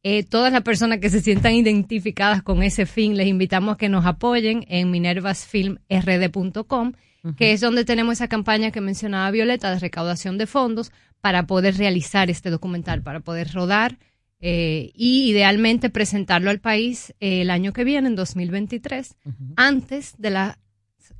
Eh, 0.04 0.24
todas 0.24 0.52
las 0.52 0.62
personas 0.62 0.98
que 1.00 1.10
se 1.10 1.20
sientan 1.20 1.54
identificadas 1.54 2.42
con 2.42 2.62
ese 2.62 2.86
fin, 2.86 3.16
les 3.16 3.26
invitamos 3.28 3.74
a 3.74 3.78
que 3.78 3.88
nos 3.88 4.04
apoyen 4.06 4.64
en 4.68 4.90
minervasfilmrd.com, 4.90 6.92
que 7.36 7.52
es 7.52 7.60
donde 7.60 7.84
tenemos 7.84 8.14
esa 8.14 8.26
campaña 8.28 8.70
que 8.72 8.80
mencionaba 8.80 9.30
Violeta 9.30 9.70
de 9.70 9.78
recaudación 9.78 10.38
de 10.38 10.46
fondos 10.46 10.90
para 11.20 11.46
poder 11.46 11.76
realizar 11.76 12.30
este 12.30 12.50
documental, 12.50 13.02
para 13.02 13.20
poder 13.20 13.52
rodar 13.52 13.98
eh, 14.42 14.90
y 14.94 15.30
idealmente 15.30 15.88
presentarlo 15.88 16.50
al 16.50 16.58
país 16.58 17.14
eh, 17.20 17.42
el 17.42 17.50
año 17.50 17.72
que 17.72 17.84
viene, 17.84 18.08
en 18.08 18.16
2023, 18.16 19.14
antes 19.56 20.14
de 20.18 20.30
la, 20.30 20.58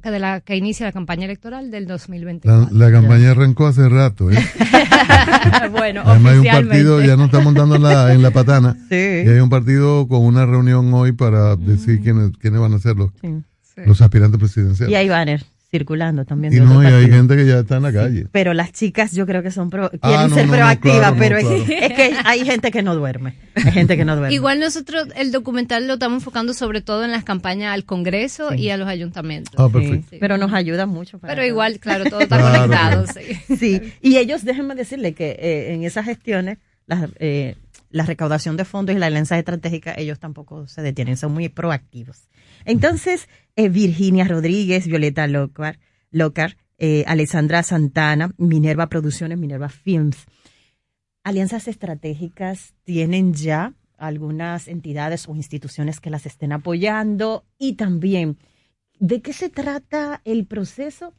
de 0.02 0.18
la 0.18 0.40
que 0.40 0.56
inicie 0.56 0.84
la 0.84 0.90
campaña 0.92 1.24
electoral 1.26 1.70
del 1.70 1.86
2024. 1.86 2.76
La, 2.76 2.86
la 2.86 2.92
campaña 2.92 3.30
arrancó 3.30 3.68
hace 3.68 3.88
rato, 3.88 4.30
¿eh? 4.30 4.36
bueno, 5.70 6.02
Además 6.04 6.32
hay 6.32 6.38
un 6.40 6.46
partido, 6.46 7.00
ya 7.00 7.16
no 7.16 7.26
está 7.26 7.40
montando 7.40 7.76
en 7.76 7.82
la, 7.84 8.12
en 8.12 8.22
la 8.22 8.30
patana. 8.32 8.76
Sí. 8.88 8.96
Y 8.96 9.28
hay 9.28 9.38
un 9.38 9.48
partido 9.48 10.06
con 10.08 10.22
una 10.24 10.44
reunión 10.44 10.92
hoy 10.92 11.12
para 11.12 11.56
decir 11.56 12.00
quiénes, 12.02 12.32
quiénes 12.38 12.60
van 12.60 12.74
a 12.74 12.78
ser 12.78 12.96
los, 12.96 13.10
Sí. 13.20 13.82
los 13.86 14.02
aspirantes 14.02 14.38
presidenciales. 14.38 14.92
Y 14.92 14.96
hay 14.96 15.08
banners 15.08 15.46
circulando 15.72 16.26
también. 16.26 16.52
Y 16.52 16.56
de 16.56 16.62
no, 16.66 16.76
otros 16.78 16.92
y 16.92 16.94
hay 16.94 17.10
gente 17.10 17.34
que 17.34 17.46
ya 17.46 17.60
está 17.60 17.78
en 17.78 17.82
la 17.84 17.92
calle. 17.92 18.26
Pero 18.30 18.52
las 18.52 18.72
chicas 18.72 19.12
yo 19.12 19.24
creo 19.26 19.42
que 19.42 19.50
son 19.50 19.70
pro- 19.70 19.90
Ah, 20.02 20.06
quieren 20.08 20.28
no, 20.28 20.34
ser 20.36 20.46
no, 20.46 20.52
no, 20.52 20.58
proactivas, 20.58 20.98
claro, 20.98 21.16
pero 21.18 21.36
es- 21.38 21.44
claro. 21.64 21.64
es 21.86 21.92
que 21.94 22.14
hay 22.24 22.44
gente 22.44 22.70
que 22.70 22.82
no 22.82 22.94
duerme. 22.94 23.34
Hay 23.54 23.72
gente 23.72 23.96
que 23.96 24.04
no 24.04 24.14
duerme. 24.14 24.34
Igual 24.34 24.60
nosotros 24.60 25.08
el 25.16 25.32
documental 25.32 25.86
lo 25.86 25.94
estamos 25.94 26.18
enfocando 26.20 26.52
sobre 26.52 26.82
todo 26.82 27.04
en 27.06 27.10
las 27.10 27.24
campañas 27.24 27.72
al 27.72 27.84
Congreso 27.86 28.50
Sí. 28.50 28.56
y 28.60 28.70
a 28.70 28.76
los 28.76 28.86
ayuntamientos. 28.86 29.54
Ah, 29.56 29.70
perfecto. 29.72 30.08
Sí. 30.10 30.16
Pero 30.20 30.36
nos 30.36 30.52
ayuda 30.52 30.84
mucho. 30.84 31.18
para 31.18 31.32
Pero 31.32 31.42
todo. 31.42 31.48
igual, 31.48 31.78
claro, 31.80 32.04
todo 32.04 32.20
está 32.20 32.36
Claro, 32.36 32.64
conectado. 32.64 33.06
Sí, 33.58 33.80
y 34.02 34.16
ellos, 34.18 34.44
déjenme 34.44 34.74
decirle 34.74 35.14
que 35.14 35.30
eh, 35.40 35.72
en 35.72 35.84
esas 35.84 36.04
gestiones, 36.04 36.58
las, 36.86 37.08
eh, 37.18 37.56
la 37.90 38.04
recaudación 38.04 38.58
de 38.58 38.66
fondos 38.66 38.94
y 38.94 38.98
la 38.98 39.06
alianza 39.06 39.38
estratégica, 39.38 39.94
ellos 39.96 40.18
tampoco 40.18 40.66
se 40.66 40.82
detienen, 40.82 41.16
son 41.16 41.32
muy 41.32 41.48
proactivos. 41.48 42.28
Entonces, 42.64 43.28
eh, 43.56 43.68
Virginia 43.68 44.24
Rodríguez, 44.24 44.86
Violeta 44.86 45.26
Locar, 45.26 46.56
eh, 46.78 47.04
Alessandra 47.06 47.62
Santana, 47.62 48.32
Minerva 48.38 48.88
Producciones, 48.88 49.38
Minerva 49.38 49.68
Films. 49.68 50.26
Alianzas 51.24 51.68
estratégicas 51.68 52.74
tienen 52.84 53.34
ya 53.34 53.74
algunas 53.98 54.66
entidades 54.66 55.28
o 55.28 55.36
instituciones 55.36 56.00
que 56.00 56.10
las 56.10 56.26
estén 56.26 56.52
apoyando 56.52 57.44
y 57.58 57.74
también, 57.74 58.38
¿de 58.98 59.22
qué 59.22 59.32
se 59.32 59.48
trata 59.48 60.20
el 60.24 60.46
proceso? 60.46 61.14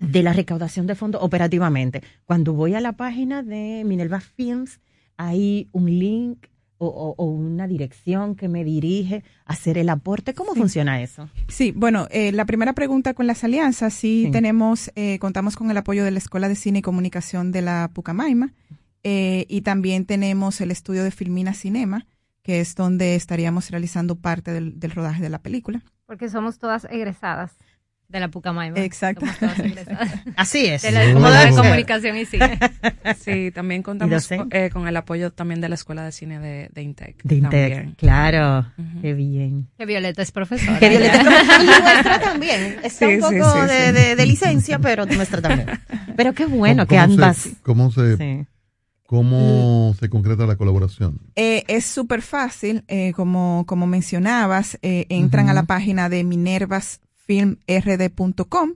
de 0.00 0.22
la 0.22 0.32
recaudación 0.32 0.86
de 0.86 0.94
fondos 0.94 1.22
operativamente. 1.22 2.02
Cuando 2.24 2.54
voy 2.54 2.74
a 2.74 2.80
la 2.80 2.92
página 2.92 3.42
de 3.42 3.84
Minerva 3.84 4.20
Films, 4.20 4.80
hay 5.16 5.68
un 5.72 5.86
link 5.86 6.46
o, 6.82 6.86
o- 6.88 7.14
o 7.16 7.24
una 7.26 7.66
dirección 7.68 8.34
que 8.34 8.48
me 8.48 8.64
dirige 8.64 9.22
a 9.46 9.52
hacer 9.52 9.78
el 9.78 9.88
aporte. 9.88 10.34
¿Cómo 10.34 10.54
funciona 10.54 11.00
eso? 11.00 11.28
Sí, 11.48 11.72
bueno, 11.76 12.08
eh, 12.10 12.32
la 12.32 12.44
primera 12.44 12.72
pregunta 12.72 13.14
con 13.14 13.26
las 13.26 13.44
alianzas, 13.44 13.94
sí, 13.94 14.24
Sí. 14.26 14.30
tenemos, 14.32 14.90
eh, 14.96 15.18
contamos 15.20 15.54
con 15.56 15.70
el 15.70 15.76
apoyo 15.76 16.04
de 16.04 16.10
la 16.10 16.18
Escuela 16.18 16.48
de 16.48 16.56
Cine 16.56 16.80
y 16.80 16.82
Comunicación 16.82 17.52
de 17.52 17.62
la 17.62 17.90
Pucamaima 17.94 18.52
eh, 19.04 19.46
y 19.48 19.60
también 19.62 20.06
tenemos 20.06 20.60
el 20.60 20.70
estudio 20.70 21.04
de 21.04 21.10
Filmina 21.10 21.54
Cinema, 21.54 22.06
que 22.42 22.60
es 22.60 22.74
donde 22.74 23.14
estaríamos 23.14 23.70
realizando 23.70 24.16
parte 24.16 24.52
del, 24.52 24.78
del 24.80 24.90
rodaje 24.90 25.22
de 25.22 25.28
la 25.28 25.38
película. 25.40 25.82
Porque 26.06 26.28
somos 26.28 26.58
todas 26.58 26.86
egresadas 26.90 27.52
de 28.12 28.20
la 28.20 28.28
Pucamaima. 28.28 28.78
Exacto. 28.78 29.24
Así 30.36 30.66
es. 30.66 30.82
De 30.82 30.92
la 30.92 31.00
de 31.00 31.50
Comunicación 31.54 32.16
y 32.16 32.26
Cine. 32.26 32.58
Sí, 33.18 33.50
también 33.52 33.80
¿Y 33.80 33.84
contamos 33.84 34.28
eh, 34.30 34.70
con 34.72 34.86
el 34.86 34.96
apoyo 34.96 35.32
también 35.32 35.60
de 35.60 35.68
la 35.68 35.74
Escuela 35.74 36.04
de 36.04 36.12
Cine 36.12 36.38
de, 36.38 36.68
de 36.72 36.82
Intec. 36.82 37.22
De 37.24 37.36
Intec, 37.36 37.72
también. 37.72 37.94
claro. 37.96 38.66
Qué 39.00 39.14
bien. 39.14 39.68
Que 39.78 39.86
Violeta 39.86 40.22
es 40.22 40.30
profesora. 40.30 40.78
Que 40.78 40.88
Violeta 40.88 41.20
y 41.60 41.64
nuestra 41.64 42.20
también. 42.20 42.76
Está 42.84 43.06
Sí, 43.06 43.14
un 43.14 43.20
poco 43.20 43.32
sí, 43.32 43.66
de, 43.68 43.86
sí. 43.86 43.92
de- 43.92 44.16
de 44.16 44.26
licencia, 44.26 44.78
pero 44.78 45.06
nuestra 45.06 45.40
también. 45.40 45.68
Pero 46.16 46.32
qué 46.34 46.46
bueno 46.46 46.86
que 46.86 46.96
¿Cómo 46.96 47.06
se- 47.08 47.12
ambas. 47.14 47.48
¿Cómo 47.62 47.90
se, 47.90 48.16
Sí. 48.16 48.46
cómo 49.06 49.94
se 49.98 50.08
concreta 50.08 50.46
la 50.46 50.56
colaboración? 50.56 51.18
Eh, 51.36 51.64
es 51.68 51.84
súper 51.86 52.22
fácil, 52.22 52.84
eh, 52.88 53.12
como, 53.14 53.64
como 53.66 53.86
mencionabas, 53.86 54.78
eh, 54.82 55.06
entran 55.08 55.48
a 55.48 55.54
la 55.54 55.64
página 55.64 56.08
de 56.08 56.24
minervasfilmrd.com 57.28 58.74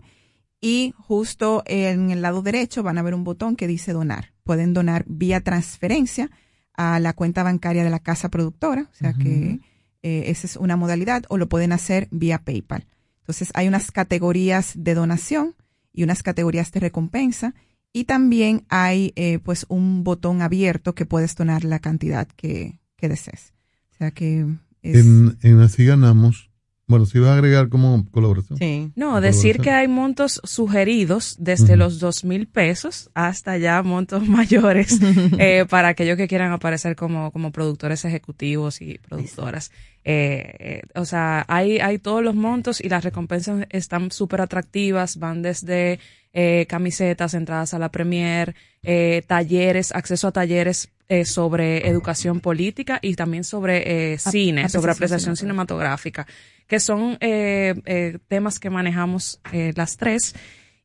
y 0.60 0.94
justo 0.96 1.62
en 1.66 2.10
el 2.10 2.22
lado 2.22 2.42
derecho 2.42 2.82
van 2.82 2.98
a 2.98 3.02
ver 3.02 3.14
un 3.14 3.24
botón 3.24 3.56
que 3.56 3.66
dice 3.66 3.92
donar. 3.92 4.32
Pueden 4.42 4.74
donar 4.74 5.04
vía 5.06 5.40
transferencia 5.40 6.30
a 6.74 7.00
la 7.00 7.12
cuenta 7.12 7.42
bancaria 7.42 7.84
de 7.84 7.90
la 7.90 8.00
casa 8.00 8.30
productora, 8.30 8.88
o 8.90 8.94
sea 8.94 9.12
que 9.14 9.60
eh, 10.02 10.24
esa 10.26 10.46
es 10.46 10.56
una 10.56 10.76
modalidad, 10.76 11.24
o 11.28 11.38
lo 11.38 11.48
pueden 11.48 11.72
hacer 11.72 12.08
vía 12.10 12.38
PayPal. 12.38 12.86
Entonces 13.20 13.50
hay 13.54 13.66
unas 13.68 13.90
categorías 13.90 14.72
de 14.76 14.94
donación 14.94 15.54
y 15.92 16.04
unas 16.04 16.22
categorías 16.22 16.70
de 16.72 16.80
recompensa 16.80 17.54
y 17.92 18.04
también 18.04 18.66
hay 18.68 19.12
eh, 19.16 19.38
pues 19.38 19.64
un 19.68 20.04
botón 20.04 20.42
abierto 20.42 20.94
que 20.94 21.06
puedes 21.06 21.34
donar 21.34 21.64
la 21.64 21.78
cantidad 21.78 22.28
que, 22.28 22.78
que 22.96 23.08
desees. 23.08 23.54
O 23.92 23.96
sea 23.96 24.10
que 24.10 24.46
es... 24.82 25.06
En, 25.06 25.38
en 25.42 25.60
Así 25.60 25.84
Ganamos, 25.86 26.50
bueno, 26.86 27.04
si 27.04 27.18
vas 27.18 27.30
a 27.30 27.34
agregar 27.34 27.68
como 27.68 28.08
colaboración. 28.10 28.58
Sí. 28.58 28.92
No, 28.94 29.20
decir 29.20 29.58
que 29.58 29.70
hay 29.70 29.88
montos 29.88 30.40
sugeridos 30.44 31.36
desde 31.38 31.76
los 31.76 31.98
dos 31.98 32.24
mil 32.24 32.46
pesos 32.46 33.10
hasta 33.14 33.58
ya 33.58 33.82
montos 33.82 34.26
mayores 34.28 34.98
eh, 35.38 35.66
para 35.70 35.88
aquellos 35.88 36.16
que 36.16 36.28
quieran 36.28 36.52
aparecer 36.52 36.94
como, 36.94 37.32
como 37.32 37.50
productores 37.50 38.04
ejecutivos 38.04 38.80
y 38.80 38.98
productoras. 38.98 39.72
Eh, 40.04 40.54
eh, 40.60 40.82
o 40.94 41.04
sea, 41.04 41.44
hay, 41.48 41.80
hay 41.80 41.98
todos 41.98 42.22
los 42.22 42.36
montos 42.36 42.80
y 42.80 42.88
las 42.88 43.02
recompensas 43.02 43.66
están 43.70 44.12
súper 44.12 44.40
atractivas, 44.40 45.18
van 45.18 45.42
desde 45.42 45.98
eh, 46.38 46.66
camisetas, 46.68 47.32
entradas 47.32 47.72
a 47.72 47.78
la 47.78 47.90
premier, 47.90 48.54
eh, 48.82 49.22
talleres, 49.26 49.90
acceso 49.94 50.28
a 50.28 50.32
talleres 50.32 50.90
eh, 51.08 51.24
sobre 51.24 51.86
educación 51.88 52.40
política 52.40 52.98
y 53.00 53.14
también 53.14 53.44
sobre 53.44 54.14
eh, 54.14 54.18
cine, 54.18 54.62
apreciación 54.62 54.82
sobre 54.82 54.92
apreciación 54.92 55.36
cinematográfica. 55.36 56.26
que 56.66 56.80
son 56.80 57.16
eh, 57.20 58.18
temas 58.26 58.58
que 58.58 58.70
manejamos 58.70 59.40
las 59.52 59.96
tres. 59.96 60.34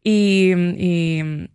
Y, 0.03 0.53
y, 0.77 1.49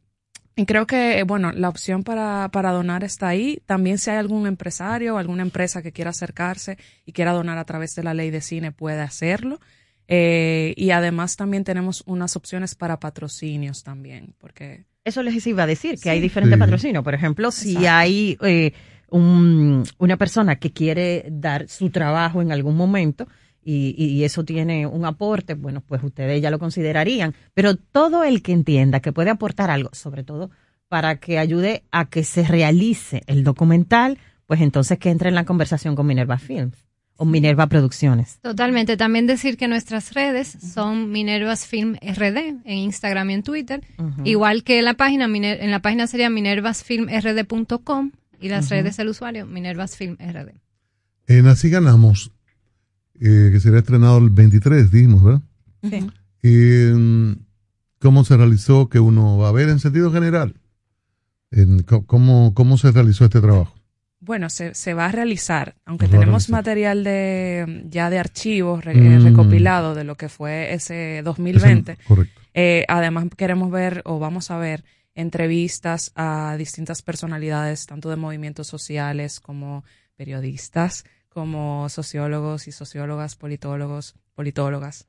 y 0.56 0.66
creo 0.66 0.84
que, 0.84 1.22
bueno, 1.22 1.52
la 1.52 1.68
opción 1.68 2.02
para, 2.02 2.48
para 2.50 2.72
donar 2.72 3.04
está 3.04 3.28
ahí. 3.28 3.62
También 3.66 3.98
si 3.98 4.10
hay 4.10 4.16
algún 4.16 4.48
empresario 4.48 5.14
o 5.14 5.18
alguna 5.18 5.42
empresa 5.42 5.80
que 5.80 5.92
quiera 5.92 6.10
acercarse 6.10 6.76
y 7.04 7.12
quiera 7.12 7.32
donar 7.32 7.58
a 7.58 7.64
través 7.64 7.94
de 7.94 8.02
la 8.02 8.14
ley 8.14 8.30
de 8.30 8.40
cine, 8.40 8.72
puede 8.72 9.00
hacerlo. 9.00 9.60
Y 10.08 10.90
además 10.90 11.36
también 11.36 11.62
tenemos 11.62 12.02
unas 12.06 12.34
opciones 12.34 12.74
para 12.74 12.98
patrocinios 12.98 13.84
también, 13.84 14.34
porque 14.38 14.86
Eso 15.06 15.22
les 15.22 15.46
iba 15.46 15.62
a 15.62 15.66
decir, 15.66 15.98
que 16.00 16.10
hay 16.10 16.20
diferentes 16.20 16.56
Sí. 16.56 16.60
patrocinios. 16.60 17.04
Por 17.04 17.14
ejemplo, 17.14 17.50
si 17.50 17.70
Exacto. 17.76 17.90
hay 17.90 18.36
eh, 18.42 18.72
un- 19.10 19.84
una 19.98 20.16
persona 20.16 20.56
que 20.56 20.72
quiere 20.72 21.26
dar 21.30 21.68
su 21.68 21.90
trabajo 21.90 22.42
en 22.42 22.50
algún 22.52 22.76
momento 22.76 23.26
y, 23.64 23.94
y 23.98 24.24
eso 24.24 24.44
tiene 24.44 24.86
un 24.86 25.04
aporte, 25.04 25.54
bueno, 25.54 25.80
pues 25.80 26.02
ustedes 26.02 26.40
ya 26.42 26.50
lo 26.50 26.58
considerarían. 26.58 27.34
Pero 27.54 27.76
todo 27.76 28.24
el 28.24 28.42
que 28.42 28.52
entienda 28.52 29.00
que 29.00 29.12
puede 29.12 29.30
aportar 29.30 29.70
algo, 29.70 29.90
sobre 29.92 30.22
todo 30.24 30.50
para 30.88 31.16
que 31.18 31.38
ayude 31.38 31.82
a 31.90 32.04
que 32.08 32.22
se 32.24 32.44
realice 32.44 33.22
el 33.26 33.42
documental, 33.44 34.18
pues 34.46 34.60
entonces 34.60 34.98
que 34.98 35.10
entre 35.10 35.28
en 35.30 35.34
la 35.34 35.44
conversación 35.44 35.96
con 35.96 36.06
Minerva 36.06 36.38
Films 36.38 36.84
o 37.16 37.24
Minerva 37.24 37.66
Producciones. 37.66 38.38
Totalmente. 38.42 38.96
También 38.96 39.26
decir 39.26 39.56
que 39.56 39.68
nuestras 39.68 40.12
redes 40.12 40.48
son 40.74 41.10
Minervas 41.10 41.66
Film 41.66 41.94
RD 42.02 42.36
en 42.64 42.76
Instagram 42.78 43.30
y 43.30 43.34
en 43.34 43.42
Twitter. 43.42 43.80
Igual 44.24 44.62
que 44.64 44.82
la 44.82 44.94
página, 44.94 45.26
Miner- 45.26 45.58
en 45.60 45.70
la 45.70 45.80
página 45.80 46.06
sería 46.06 46.28
minervasfilmrd.com 46.30 48.12
y 48.40 48.48
las 48.48 48.68
redes 48.68 48.96
del 48.96 49.08
usuario 49.08 49.46
Minervas 49.46 49.96
Film 49.96 50.16
RD. 50.20 50.52
En 51.28 51.46
Así 51.46 51.70
Ganamos, 51.70 52.32
eh, 53.14 53.48
que 53.52 53.60
será 53.60 53.78
estrenado 53.78 54.18
el 54.18 54.30
23, 54.30 54.90
dijimos, 54.90 55.22
¿verdad? 55.24 55.42
Sí. 55.82 56.06
Y, 56.42 56.94
mm, 56.94 57.32
¿Cómo 57.98 58.24
se 58.24 58.36
realizó 58.36 58.88
que 58.90 59.00
uno 59.00 59.38
va 59.38 59.48
a 59.48 59.52
ver 59.52 59.68
en 59.70 59.80
sentido 59.80 60.12
general? 60.12 60.54
En 61.50 61.82
cómo, 61.82 62.52
¿Cómo 62.54 62.76
se 62.76 62.92
realizó 62.92 63.24
este 63.24 63.40
trabajo? 63.40 63.74
Bueno, 64.18 64.48
se, 64.50 64.74
se 64.74 64.94
va 64.94 65.06
a 65.06 65.12
realizar, 65.12 65.76
aunque 65.84 66.08
tenemos 66.08 66.48
material 66.48 67.04
de 67.04 67.84
ya 67.88 68.08
de 68.10 68.18
archivos 68.18 68.84
re- 68.84 68.94
Mm. 68.94 69.24
recopilado 69.24 69.94
de 69.94 70.04
lo 70.04 70.14
que 70.16 70.28
fue 70.28 70.72
ese 70.72 71.20
2020. 71.22 71.92
Ese- 71.92 72.02
correcto. 72.04 72.40
Eh, 72.54 72.84
además 72.88 73.26
queremos 73.36 73.70
ver 73.70 74.00
o 74.06 74.18
vamos 74.18 74.50
a 74.50 74.56
ver 74.58 74.84
entrevistas 75.14 76.12
a 76.14 76.56
distintas 76.58 77.02
personalidades, 77.02 77.86
tanto 77.86 78.08
de 78.10 78.16
movimientos 78.16 78.66
sociales 78.66 79.40
como 79.40 79.84
periodistas, 80.16 81.04
como 81.28 81.88
sociólogos 81.90 82.68
y 82.68 82.72
sociólogas, 82.72 83.36
politólogos, 83.36 84.14
politólogas. 84.34 85.06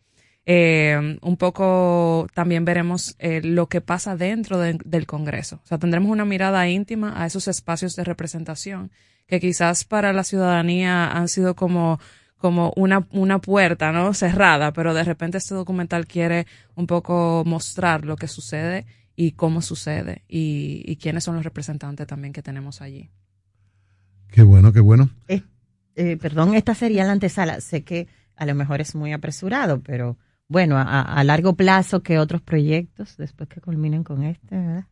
Eh, 0.50 1.18
un 1.22 1.36
poco 1.36 2.26
también 2.34 2.64
veremos 2.64 3.18
eh, 3.20 3.42
lo 3.44 3.68
que 3.68 3.82
pasa 3.82 4.16
dentro 4.16 4.58
de- 4.58 4.80
del 4.86 5.06
Congreso. 5.06 5.60
O 5.62 5.68
sea, 5.68 5.78
tendremos 5.78 6.10
una 6.10 6.24
mirada 6.24 6.70
íntima 6.70 7.22
a 7.22 7.26
esos 7.26 7.50
espacios 7.50 7.98
de 7.98 8.06
representación 8.06 8.90
que 9.28 9.42
quizás 9.42 9.84
para 9.84 10.14
la 10.14 10.24
ciudadanía 10.24 11.12
han 11.12 11.28
sido 11.28 11.56
como 11.56 12.00
como 12.38 12.72
una, 12.76 13.08
una 13.12 13.40
puerta, 13.40 13.92
¿no? 13.92 14.14
Cerrada, 14.14 14.72
pero 14.72 14.94
de 14.94 15.04
repente 15.04 15.40
este 15.40 15.56
documental 15.56 16.06
quiere 16.06 16.46
un 16.76 16.86
poco 16.86 17.44
mostrar 17.48 18.06
lo 18.06 18.16
que 18.16 18.28
sucede 18.28 18.86
y 19.16 19.32
cómo 19.32 19.64
sucede 19.64 20.22
y, 20.30 20.84
y 20.86 20.98
quiénes 20.98 21.24
son 21.24 21.34
los 21.36 21.44
representantes 21.44 22.06
también 22.06 22.34
que 22.34 22.44
tenemos 22.44 22.80
allí. 22.82 23.10
Qué 24.30 24.44
bueno, 24.44 24.72
qué 24.72 24.80
bueno. 24.82 25.10
Eh, 25.28 25.42
eh, 25.96 26.16
perdón, 26.18 26.54
esta 26.54 26.76
sería 26.76 27.04
la 27.06 27.14
antesala. 27.14 27.60
Sé 27.60 27.84
que 27.84 28.08
a 28.36 28.46
lo 28.46 28.54
mejor 28.54 28.82
es 28.82 28.94
muy 28.94 29.14
apresurado, 29.14 29.82
pero 29.82 30.16
bueno, 30.50 30.78
a, 30.78 31.02
a 31.02 31.24
largo 31.24 31.56
plazo 31.56 32.02
que 32.04 32.20
otros 32.20 32.42
proyectos 32.42 33.18
después 33.18 33.50
que 33.50 33.60
culminen 33.62 34.04
con 34.04 34.24
este, 34.24 34.56
¿verdad? 34.58 34.86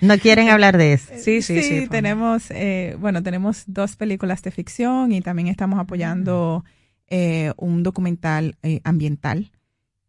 No 0.00 0.18
quieren 0.18 0.48
hablar 0.48 0.78
de 0.78 0.94
eso. 0.94 1.12
Sí, 1.18 1.42
sí, 1.42 1.62
sí. 1.62 1.68
Pamela. 1.70 1.88
tenemos, 1.90 2.50
eh, 2.50 2.96
bueno, 2.98 3.22
tenemos 3.22 3.64
dos 3.66 3.96
películas 3.96 4.42
de 4.42 4.50
ficción 4.50 5.12
y 5.12 5.20
también 5.20 5.48
estamos 5.48 5.78
apoyando 5.78 6.64
eh, 7.08 7.52
un 7.58 7.82
documental 7.82 8.56
eh, 8.62 8.80
ambiental 8.84 9.52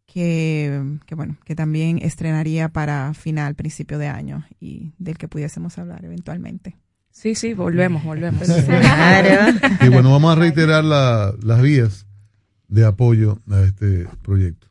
que, 0.06 0.82
que, 1.06 1.14
bueno, 1.14 1.36
que 1.44 1.54
también 1.54 1.98
estrenaría 2.02 2.70
para 2.70 3.12
final, 3.14 3.54
principio 3.54 3.98
de 3.98 4.08
año 4.08 4.46
y 4.58 4.92
del 4.98 5.18
que 5.18 5.28
pudiésemos 5.28 5.76
hablar 5.78 6.04
eventualmente. 6.04 6.76
Sí, 7.10 7.34
sí, 7.34 7.52
volvemos, 7.52 8.04
volvemos. 8.04 8.42
Y 9.82 9.88
bueno, 9.88 10.10
vamos 10.12 10.32
a 10.32 10.40
reiterar 10.40 10.84
la- 10.84 11.34
las 11.42 11.60
vías 11.60 12.06
de 12.68 12.84
apoyo 12.86 13.40
a 13.50 13.62
este 13.62 14.06
proyecto. 14.22 14.68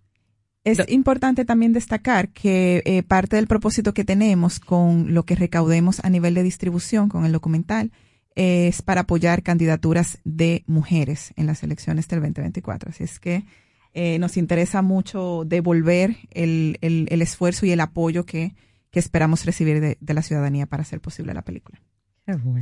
Es 0.63 0.79
importante 0.89 1.45
también 1.45 1.71
destacar 1.73 2.29
que 2.29 2.81
eh, 2.85 3.01
parte 3.03 3.37
del 3.37 3.47
propósito 3.47 3.93
que 3.93 4.03
tenemos 4.03 4.59
con 4.59 5.13
lo 5.13 5.23
que 5.23 5.35
recaudemos 5.35 6.03
a 6.03 6.09
nivel 6.09 6.33
de 6.33 6.43
distribución 6.43 7.07
con 7.09 7.23
el 7.25 7.31
documental 7.31 7.91
es 8.35 8.81
para 8.81 9.01
apoyar 9.01 9.43
candidaturas 9.43 10.19
de 10.25 10.63
mujeres 10.67 11.31
en 11.37 11.47
las 11.47 11.63
elecciones 11.63 12.07
del 12.07 12.19
2024. 12.19 12.89
Así 12.91 13.03
es 13.03 13.19
que 13.19 13.45
eh, 13.93 14.19
nos 14.19 14.35
interesa 14.37 14.81
mucho 14.81 15.43
devolver 15.45 16.17
el, 16.31 16.77
el- 16.81 17.07
el 17.09 17.21
esfuerzo 17.21 17.65
y 17.65 17.71
el 17.71 17.79
apoyo 17.79 18.25
que, 18.25 18.53
que 18.91 18.99
esperamos 18.99 19.45
recibir 19.45 19.79
de, 19.79 19.97
de 19.99 20.13
la 20.13 20.21
ciudadanía 20.21 20.65
para 20.67 20.81
hacer 20.83 20.99
posible 20.99 21.33
la 21.33 21.41
película. 21.43 21.81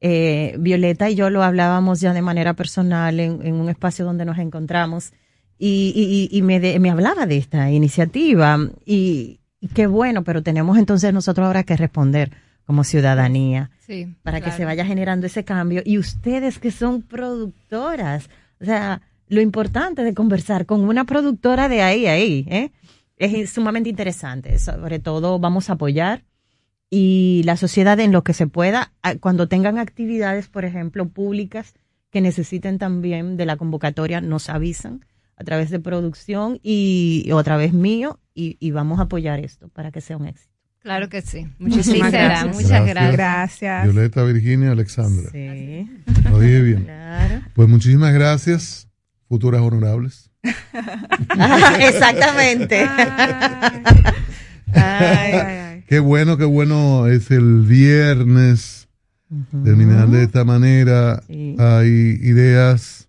Eh, 0.01 0.55
Violeta 0.59 1.09
y 1.09 1.15
yo 1.15 1.29
lo 1.29 1.41
hablábamos 1.41 2.01
ya 2.01 2.13
de 2.13 2.21
manera 2.21 2.53
personal 2.53 3.19
en, 3.19 3.41
en 3.41 3.55
un 3.55 3.69
espacio 3.69 4.03
donde 4.03 4.25
nos 4.25 4.37
encontramos 4.37 5.13
y, 5.57 6.29
y- 6.31 6.37
y 6.37 6.41
me, 6.41 6.59
de- 6.59 6.79
me 6.79 6.89
hablaba 6.91 7.25
de 7.25 7.37
esta 7.37 7.71
iniciativa 7.71 8.57
y, 8.85 9.39
y 9.59 9.67
qué 9.69 9.87
bueno, 9.87 10.23
pero 10.23 10.43
tenemos 10.43 10.77
entonces 10.77 11.13
nosotros 11.13 11.45
ahora 11.47 11.63
que 11.63 11.77
responder 11.77 12.31
como 12.65 12.83
ciudadanía 12.83 13.69
Sí, 13.85 14.07
para 14.23 14.41
que 14.41 14.51
se 14.51 14.65
vaya 14.65 14.85
generando 14.85 15.27
ese 15.27 15.43
cambio. 15.43 15.81
Y 15.85 15.99
ustedes 15.99 16.57
que 16.57 16.71
son 16.71 17.03
productoras, 17.03 18.29
o 18.59 18.65
sea, 18.65 19.01
lo 19.27 19.41
importante 19.41 20.03
de 20.03 20.13
conversar 20.13 20.65
con 20.65 20.81
una 20.81 21.03
productora 21.05 21.69
de 21.69 21.81
ahí, 21.83 22.07
ahí, 22.07 22.45
¿eh? 22.49 22.71
es 23.17 23.51
sumamente 23.51 23.89
interesante. 23.89 24.57
Sobre 24.59 24.99
todo 24.99 25.37
vamos 25.39 25.69
a 25.69 25.73
apoyar 25.73 26.23
y 26.89 27.41
la 27.45 27.57
sociedad 27.57 27.99
en 27.99 28.11
lo 28.11 28.23
que 28.23 28.33
se 28.33 28.47
pueda, 28.47 28.91
cuando 29.19 29.47
tengan 29.47 29.77
actividades, 29.79 30.47
por 30.47 30.65
ejemplo, 30.65 31.07
públicas 31.07 31.73
que 32.11 32.21
necesiten 32.21 32.77
también 32.79 33.37
de 33.37 33.45
la 33.45 33.57
convocatoria, 33.57 34.21
nos 34.21 34.49
avisan 34.49 35.05
a 35.37 35.43
través 35.43 35.69
de 35.69 35.79
producción 35.79 36.59
y 36.63 37.29
o 37.31 37.39
a 37.39 37.43
través 37.43 37.73
mío 37.73 38.19
y, 38.33 38.57
y 38.59 38.71
vamos 38.71 38.99
a 38.99 39.03
apoyar 39.03 39.39
esto 39.39 39.69
para 39.69 39.91
que 39.91 40.01
sea 40.01 40.17
un 40.17 40.27
éxito. 40.27 40.55
Claro 40.85 41.09
que 41.09 41.23
sí. 41.23 41.47
Muchísimas 41.57 42.11
Sí 42.11 42.17
gracias. 42.17 42.55
Muchas 42.55 42.85
gracias. 42.85 43.11
Gracias. 43.13 43.83
Violeta, 43.85 44.23
Virginia, 44.23 44.71
Alexandra. 44.71 45.31
Sí. 45.31 45.89
Lo 46.29 46.39
dije 46.39 46.61
bien. 46.61 46.83
Claro. 46.83 47.41
Pues 47.55 47.67
muchísimas 47.67 48.13
gracias, 48.13 48.87
futuras 49.27 49.61
honorables. 49.61 50.29
Exactamente. 51.79 52.87
Qué 55.87 55.99
bueno, 55.99 56.37
qué 56.37 56.45
bueno 56.45 57.07
es 57.07 57.31
el 57.31 57.61
viernes 57.61 58.87
terminar 59.63 60.07
de 60.09 60.23
esta 60.23 60.43
manera. 60.43 61.23
Sí. 61.27 61.55
Hay 61.57 62.19
ideas, 62.21 63.04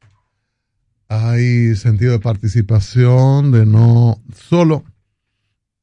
hay 1.09 1.77
sentido 1.77 2.13
de 2.13 2.19
participación, 2.19 3.53
de 3.53 3.67
no 3.67 4.21
solo 4.35 4.85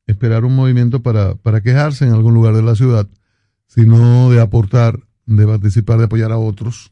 esperar 0.05 0.45
un 0.45 0.55
movimiento 0.55 1.01
para, 1.01 1.35
para 1.35 1.61
quejarse 1.61 2.05
en 2.05 2.11
algún 2.11 2.33
lugar 2.33 2.55
de 2.55 2.63
la 2.63 2.75
ciudad, 2.75 3.07
sino 3.67 4.29
de 4.29 4.41
aportar, 4.41 4.99
de 5.25 5.45
participar, 5.45 5.99
de 5.99 6.05
apoyar 6.05 6.31
a 6.31 6.37
otros 6.37 6.91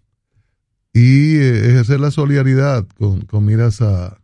y 0.93 1.37
eh, 1.37 1.71
ejercer 1.71 1.99
la 1.99 2.11
solidaridad 2.11 2.87
con, 2.97 3.21
con 3.21 3.45
miras 3.45 3.81
a, 3.81 4.17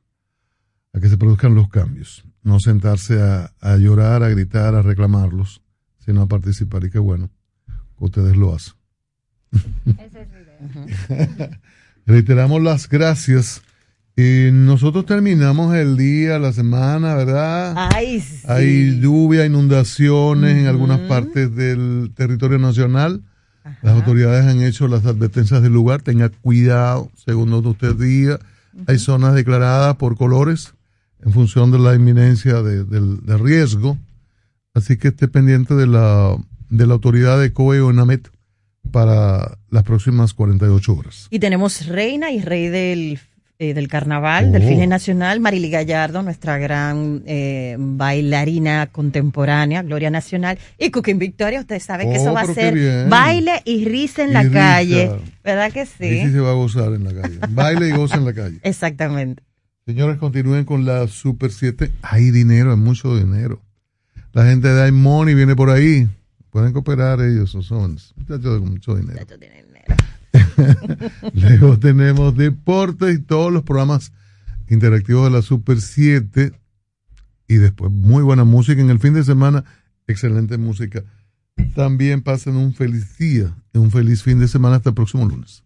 a 0.93 0.99
que 1.01 1.09
se 1.09 1.17
produzcan 1.17 1.55
los 1.55 1.69
cambios. 1.69 2.23
No 2.43 2.59
sentarse 2.59 3.21
a, 3.21 3.53
a 3.59 3.75
llorar, 3.75 4.23
a 4.23 4.29
gritar, 4.29 4.75
a 4.75 4.81
reclamarlos, 4.81 5.61
sino 5.99 6.21
a 6.21 6.27
participar. 6.27 6.85
Y 6.85 6.89
qué 6.89 6.99
bueno 6.99 7.29
que 7.97 8.05
ustedes 8.05 8.37
lo 8.37 8.55
hacen. 8.55 8.75
Reiteramos 12.05 12.61
las 12.61 12.87
gracias. 12.87 13.61
Y 14.19 14.49
nosotros 14.51 15.05
terminamos 15.05 15.75
el 15.75 15.95
día, 15.95 16.39
la 16.39 16.51
semana, 16.51 17.13
¿verdad? 17.13 17.75
Ay, 17.93 18.19
sí. 18.19 18.47
Hay 18.47 18.99
lluvia, 18.99 19.45
inundaciones 19.45 20.57
en 20.57 20.65
algunas 20.65 21.01
partes 21.01 21.55
del 21.55 22.11
territorio 22.15 22.57
nacional. 22.57 23.21
Las 23.83 23.93
autoridades 23.93 24.45
han 24.45 24.63
hecho 24.63 24.87
las 24.87 25.05
advertencias 25.05 25.61
del 25.61 25.73
lugar, 25.73 26.01
tenga 26.01 26.29
cuidado, 26.29 27.11
según 27.15 27.51
donde 27.51 27.69
usted 27.69 27.93
diga. 27.93 28.39
Hay 28.87 28.97
zonas 28.97 29.35
declaradas 29.35 29.97
por 29.97 30.17
colores 30.17 30.73
en 31.23 31.31
función 31.31 31.71
de 31.71 31.77
la 31.77 31.93
inminencia 31.93 32.63
de, 32.63 32.85
del, 32.85 33.23
del 33.23 33.39
riesgo. 33.39 33.99
Así 34.73 34.97
que 34.97 35.09
esté 35.09 35.27
pendiente 35.27 35.75
de 35.75 35.85
la, 35.85 36.35
de 36.69 36.87
la 36.87 36.93
autoridad 36.93 37.39
de 37.39 37.53
COE 37.53 37.81
o 37.81 37.91
ENAMET 37.91 38.29
para 38.91 39.59
las 39.69 39.83
próximas 39.83 40.33
48 40.33 40.93
horas. 40.93 41.27
Y 41.29 41.37
tenemos 41.37 41.85
reina 41.85 42.31
y 42.31 42.41
rey 42.41 42.69
del, 42.69 43.19
eh, 43.59 43.73
del 43.73 43.87
carnaval, 43.87 44.51
del 44.51 44.63
Oh. 44.63 44.67
File 44.67 44.85
Nacional, 44.87 45.39
Marily 45.39 45.69
Gallardo, 45.69 46.21
nuestra 46.21 46.57
gran 46.59 47.23
eh, 47.25 47.75
bailarina 47.79 48.87
contemporánea, 48.91 49.81
Gloria 49.83 50.09
Nacional, 50.11 50.57
y 50.77 50.91
Cooking 50.91 51.17
Victoria. 51.19 51.59
Ustedes 51.61 51.83
saben 51.83 52.11
que 52.11 52.17
Oh, 52.19 52.21
eso 52.21 52.33
va 52.33 52.41
a 52.41 52.45
ser 52.53 52.73
bien. 52.75 53.09
baile 53.09 53.61
y 53.65 53.85
risa 53.85 54.23
en 54.23 54.29
Y 54.29 54.33
la 54.33 54.41
risa. 54.43 54.53
calle. 54.53 55.11
¿Verdad 55.43 55.71
que 55.71 55.85
sí 55.85 55.93
sí? 56.23 56.31
se 56.31 56.39
va 56.39 56.51
a 56.51 56.53
gozar 56.53 56.93
en 56.93 57.03
la 57.03 57.13
calle. 57.21 57.39
Baile 57.49 57.87
y 57.89 57.91
goza 57.93 58.17
en 58.17 58.25
la 58.25 58.33
calle. 58.33 58.59
Exactamente. 58.63 59.43
Señores, 59.85 60.17
continúen 60.17 60.65
con 60.65 60.85
la 60.85 61.07
Super 61.07 61.51
7. 61.51 61.91
Hay 62.01 62.29
dinero, 62.31 62.71
hay 62.71 62.77
mucho 62.77 63.15
dinero. 63.17 63.61
La 64.33 64.45
gente 64.45 64.67
de 64.67 64.87
iMoney 64.89 65.33
viene 65.33 65.55
por 65.55 65.69
ahí. 65.69 66.07
Pueden 66.51 66.73
cooperar 66.73 67.21
ellos, 67.21 67.51
son- 67.51 67.97
muchachos 68.15 68.59
con 68.59 68.69
mucho 68.71 68.95
dinero. 68.95 69.19
Luego 71.33 71.79
tenemos 71.79 72.35
deportes 72.35 73.15
y 73.15 73.21
todos 73.21 73.51
los 73.51 73.63
programas 73.63 74.11
interactivos 74.69 75.25
de 75.25 75.31
la 75.31 75.41
Super 75.41 75.81
7. 75.81 76.51
Y 77.47 77.55
después 77.55 77.91
muy 77.91 78.23
buena 78.23 78.43
música. 78.43 78.81
En 78.81 78.89
el 78.89 78.99
fin 78.99 79.13
de 79.13 79.23
semana, 79.23 79.63
excelente 80.07 80.57
música. 80.57 81.03
También 81.75 82.21
pasen 82.21 82.55
un 82.55 82.73
feliz 82.73 83.17
día, 83.17 83.55
un 83.73 83.91
feliz 83.91 84.21
fin 84.23 84.39
de 84.39 84.47
semana 84.47 84.77
hasta 84.77 84.89
el 84.89 84.95
próximo 84.95 85.25
lunes. 85.25 85.63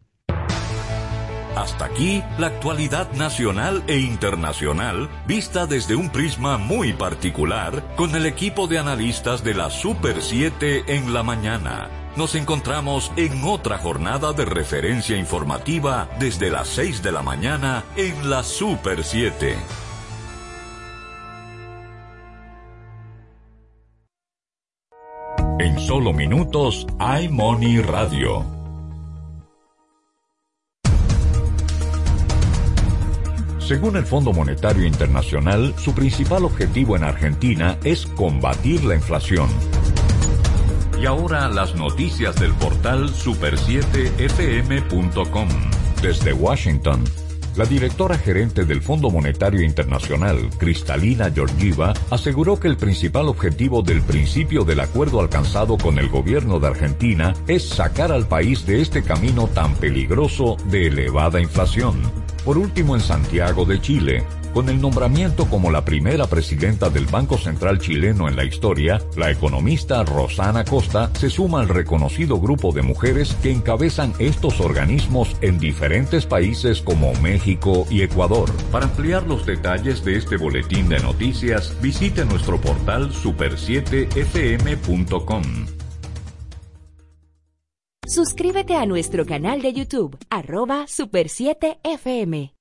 Hasta 1.56 1.86
aquí 1.86 2.24
la 2.40 2.48
actualidad 2.48 3.12
nacional 3.14 3.84
e 3.88 4.00
internacional 4.00 5.10
vista 5.28 5.68
desde 5.68 5.96
un 5.96 6.10
prisma 6.10 6.58
muy 6.58 6.94
particular 6.94 7.94
con 7.98 8.16
el 8.16 8.26
equipo 8.26 8.68
de 8.68 8.80
analistas 8.80 9.44
de 9.44 9.54
la 9.54 9.70
Super 9.70 10.22
7 10.22 10.96
en 10.96 11.14
la 11.14 11.24
mañana. 11.24 12.01
Nos 12.18 12.36
encontramos 12.36 13.10
en 13.16 13.42
otra 13.46 13.78
jornada 13.78 14.34
de 14.34 14.44
referencia 14.44 15.16
informativa 15.16 16.10
desde 16.20 16.50
las 16.50 16.68
6 16.68 17.02
de 17.02 17.12
la 17.14 17.22
mañana 17.22 17.86
en 17.96 18.30
la 18.30 18.44
Super 18.44 19.06
7. 19.06 19.56
En 25.60 25.80
solo 25.80 26.12
minutos, 26.12 26.86
iMoney 27.00 27.80
Radio. 27.82 28.46
Según 33.60 33.96
el 33.96 34.06
Fondo 34.06 34.34
Monetario 34.34 34.86
Internacional, 34.86 35.74
su 35.78 35.94
principal 35.96 36.44
objetivo 36.44 36.98
en 36.98 37.06
Argentina 37.06 37.78
es 37.86 38.06
combatir 38.06 38.84
la 38.84 38.96
inflación. 38.96 39.48
Y 41.02 41.06
ahora 41.08 41.50
las 41.50 41.74
noticias 41.74 42.40
del 42.40 42.54
portal 42.54 43.10
super7fm.com. 43.10 45.50
Desde 46.00 46.32
Washington, 46.32 47.04
la 47.56 47.66
directora 47.66 48.20
gerente 48.20 48.66
del 48.66 48.84
Fondo 48.84 49.10
Monetario 49.10 49.64
Internacional, 49.64 50.52
Cristalina 50.60 51.32
Georgieva, 51.32 51.96
aseguró 52.12 52.60
que 52.60 52.68
el 52.68 52.78
principal 52.78 53.30
objetivo 53.30 53.82
del 53.82 54.04
principio 54.04 54.64
del 54.64 54.80
acuerdo 54.80 55.22
alcanzado 55.22 55.76
con 55.76 55.98
el 55.98 56.08
gobierno 56.08 56.60
de 56.60 56.68
Argentina 56.68 57.34
es 57.48 57.68
sacar 57.68 58.12
al 58.12 58.28
país 58.28 58.68
de 58.68 58.82
este 58.82 59.02
camino 59.02 59.48
tan 59.48 59.74
peligroso 59.78 60.56
de 60.66 60.86
elevada 60.86 61.42
inflación. 61.42 62.00
Por 62.46 62.60
último, 62.60 62.94
en 62.94 63.02
Santiago 63.02 63.66
de 63.66 63.82
Chile, 63.82 64.24
con 64.54 64.70
el 64.70 64.80
nombramiento 64.80 65.46
como 65.46 65.72
la 65.72 65.86
primera 65.86 66.28
presidenta 66.28 66.90
del 66.90 67.06
Banco 67.06 67.38
Central 67.38 67.80
chileno 67.80 68.28
en 68.28 68.36
la 68.36 68.44
historia, 68.44 69.02
la 69.16 69.32
economista 69.32 70.04
Rosana 70.04 70.64
Costa 70.64 71.10
se 71.14 71.30
suma 71.30 71.62
al 71.62 71.70
reconocido 71.70 72.40
grupo 72.40 72.72
de 72.72 72.82
mujeres 72.82 73.36
que 73.42 73.52
encabezan 73.52 74.14
estos 74.20 74.60
organismos 74.60 75.36
en 75.42 75.60
diferentes 75.60 76.26
países 76.26 76.82
como 76.82 77.14
México 77.16 77.86
y 77.90 78.02
Ecuador. 78.02 78.50
Para 78.72 78.86
ampliar 78.86 79.28
los 79.28 79.46
detalles 79.46 80.04
de 80.06 80.18
este 80.18 80.38
boletín 80.38 80.90
de 80.90 81.00
noticias, 81.00 81.76
visite 81.82 82.26
nuestro 82.26 82.60
portal 82.60 83.12
super7fm.com. 83.12 85.44
Suscríbete 88.06 88.76
a 88.76 88.86
nuestro 88.86 89.26
canal 89.26 89.62
de 89.62 89.72
YouTube, 89.72 90.18
arroba 90.30 90.86
Super 90.88 91.30
7 91.30 91.80
FM. 91.84 92.61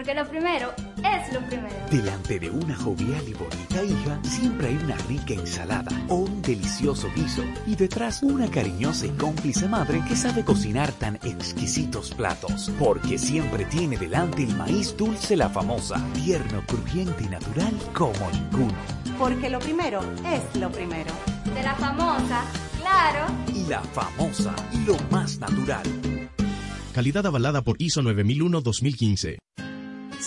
Porque 0.00 0.14
lo 0.14 0.26
primero 0.26 0.72
es 0.96 1.34
lo 1.34 1.40
primero. 1.40 1.74
Delante 1.90 2.38
de 2.38 2.48
una 2.48 2.74
jovial 2.74 3.22
y 3.28 3.34
bonita 3.34 3.84
hija, 3.84 4.18
siempre 4.22 4.68
hay 4.68 4.76
una 4.76 4.96
rica 4.96 5.34
ensalada 5.34 5.92
o 6.08 6.14
un 6.14 6.40
delicioso 6.40 7.10
guiso 7.14 7.42
y 7.66 7.76
detrás 7.76 8.22
una 8.22 8.50
cariñosa 8.50 9.04
y 9.04 9.10
cómplice 9.10 9.68
madre 9.68 10.02
que 10.08 10.16
sabe 10.16 10.42
cocinar 10.42 10.90
tan 10.92 11.16
exquisitos 11.16 12.14
platos, 12.14 12.72
porque 12.78 13.18
siempre 13.18 13.66
tiene 13.66 13.98
delante 13.98 14.42
el 14.42 14.56
maíz 14.56 14.96
dulce 14.96 15.36
la 15.36 15.50
famosa, 15.50 16.02
tierno, 16.14 16.62
crujiente 16.66 17.24
y 17.24 17.28
natural 17.28 17.74
como 17.92 18.30
ninguno. 18.32 18.78
Porque 19.18 19.50
lo 19.50 19.58
primero 19.58 20.00
es 20.24 20.58
lo 20.58 20.72
primero. 20.72 21.12
De 21.54 21.62
la 21.62 21.74
famosa, 21.74 22.46
claro. 22.78 23.26
Y 23.54 23.68
la 23.68 23.82
famosa, 23.82 24.56
lo 24.86 24.96
más 25.10 25.38
natural. 25.38 25.82
Calidad 26.94 27.26
avalada 27.26 27.62
por 27.62 27.76
ISO 27.78 28.00
9001-2015. 28.02 29.36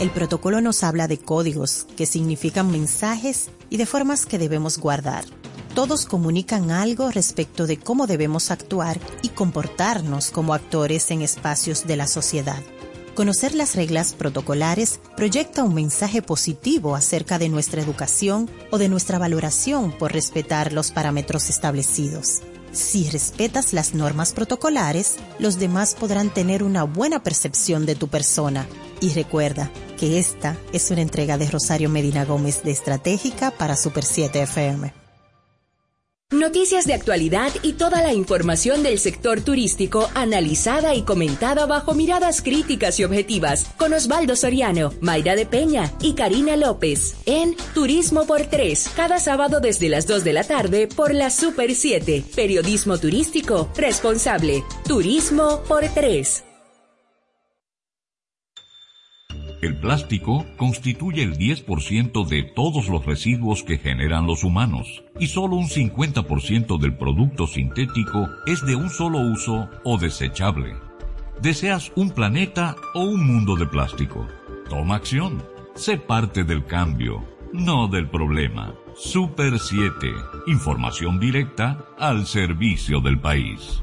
El 0.00 0.10
protocolo 0.10 0.62
nos 0.62 0.82
habla 0.82 1.08
de 1.08 1.18
códigos, 1.18 1.86
que 1.94 2.06
significan 2.06 2.70
mensajes 2.70 3.50
y 3.68 3.76
de 3.76 3.84
formas 3.84 4.24
que 4.24 4.38
debemos 4.38 4.78
guardar. 4.78 5.26
Todos 5.74 6.06
comunican 6.06 6.70
algo 6.70 7.10
respecto 7.10 7.66
de 7.66 7.76
cómo 7.76 8.06
debemos 8.06 8.50
actuar 8.50 8.98
y 9.20 9.28
comportarnos 9.28 10.30
como 10.30 10.54
actores 10.54 11.10
en 11.10 11.20
espacios 11.20 11.86
de 11.86 11.96
la 11.96 12.06
sociedad. 12.06 12.62
Conocer 13.14 13.54
las 13.54 13.76
reglas 13.76 14.14
protocolares 14.14 15.00
proyecta 15.18 15.64
un 15.64 15.74
mensaje 15.74 16.22
positivo 16.22 16.96
acerca 16.96 17.38
de 17.38 17.50
nuestra 17.50 17.82
educación 17.82 18.48
o 18.70 18.78
de 18.78 18.88
nuestra 18.88 19.18
valoración 19.18 19.92
por 19.92 20.14
respetar 20.14 20.72
los 20.72 20.92
parámetros 20.92 21.50
establecidos. 21.50 22.40
Si 22.72 23.10
respetas 23.10 23.74
las 23.74 23.92
normas 23.92 24.32
protocolares, 24.32 25.16
los 25.38 25.58
demás 25.58 25.94
podrán 25.94 26.32
tener 26.32 26.62
una 26.62 26.84
buena 26.84 27.22
percepción 27.22 27.84
de 27.84 27.96
tu 27.96 28.08
persona. 28.08 28.66
Y 29.00 29.10
recuerda 29.14 29.70
que 29.98 30.18
esta 30.18 30.56
es 30.72 30.90
una 30.90 31.00
entrega 31.00 31.38
de 31.38 31.50
Rosario 31.50 31.88
Medina 31.88 32.24
Gómez 32.24 32.62
de 32.62 32.70
Estratégica 32.70 33.50
para 33.50 33.76
Super 33.76 34.04
7 34.04 34.42
FM. 34.42 35.00
Noticias 36.32 36.86
de 36.86 36.94
actualidad 36.94 37.50
y 37.62 37.72
toda 37.72 38.02
la 38.02 38.12
información 38.12 38.84
del 38.84 39.00
sector 39.00 39.40
turístico 39.40 40.08
analizada 40.14 40.94
y 40.94 41.02
comentada 41.02 41.66
bajo 41.66 41.92
miradas 41.92 42.40
críticas 42.40 43.00
y 43.00 43.04
objetivas 43.04 43.66
con 43.76 43.92
Osvaldo 43.92 44.36
Soriano, 44.36 44.92
Mayra 45.00 45.34
de 45.34 45.44
Peña 45.44 45.92
y 46.00 46.14
Karina 46.14 46.54
López 46.54 47.16
en 47.26 47.56
Turismo 47.74 48.26
por 48.26 48.42
3, 48.42 48.90
cada 48.94 49.18
sábado 49.18 49.58
desde 49.58 49.88
las 49.88 50.06
2 50.06 50.22
de 50.22 50.32
la 50.32 50.44
tarde 50.44 50.86
por 50.86 51.14
la 51.14 51.30
Super 51.30 51.74
7. 51.74 52.22
Periodismo 52.36 52.98
turístico 52.98 53.68
responsable. 53.76 54.62
Turismo 54.86 55.62
por 55.66 55.82
3. 55.88 56.44
El 59.60 59.76
plástico 59.76 60.46
constituye 60.56 61.22
el 61.22 61.36
10% 61.36 62.26
de 62.26 62.44
todos 62.44 62.88
los 62.88 63.04
residuos 63.04 63.62
que 63.62 63.76
generan 63.76 64.26
los 64.26 64.42
humanos 64.42 65.04
y 65.18 65.26
solo 65.26 65.56
un 65.56 65.68
50% 65.68 66.78
del 66.78 66.96
producto 66.96 67.46
sintético 67.46 68.26
es 68.46 68.64
de 68.64 68.74
un 68.74 68.88
solo 68.88 69.18
uso 69.18 69.68
o 69.84 69.98
desechable. 69.98 70.76
¿Deseas 71.42 71.92
un 71.94 72.10
planeta 72.10 72.74
o 72.94 73.02
un 73.02 73.26
mundo 73.26 73.54
de 73.54 73.66
plástico? 73.66 74.26
Toma 74.70 74.94
acción. 74.94 75.42
Sé 75.74 75.98
parte 75.98 76.44
del 76.44 76.64
cambio, 76.64 77.22
no 77.52 77.86
del 77.86 78.08
problema. 78.08 78.74
Super 78.94 79.58
7. 79.58 80.10
Información 80.46 81.20
directa 81.20 81.84
al 81.98 82.26
servicio 82.26 83.00
del 83.00 83.20
país. 83.20 83.82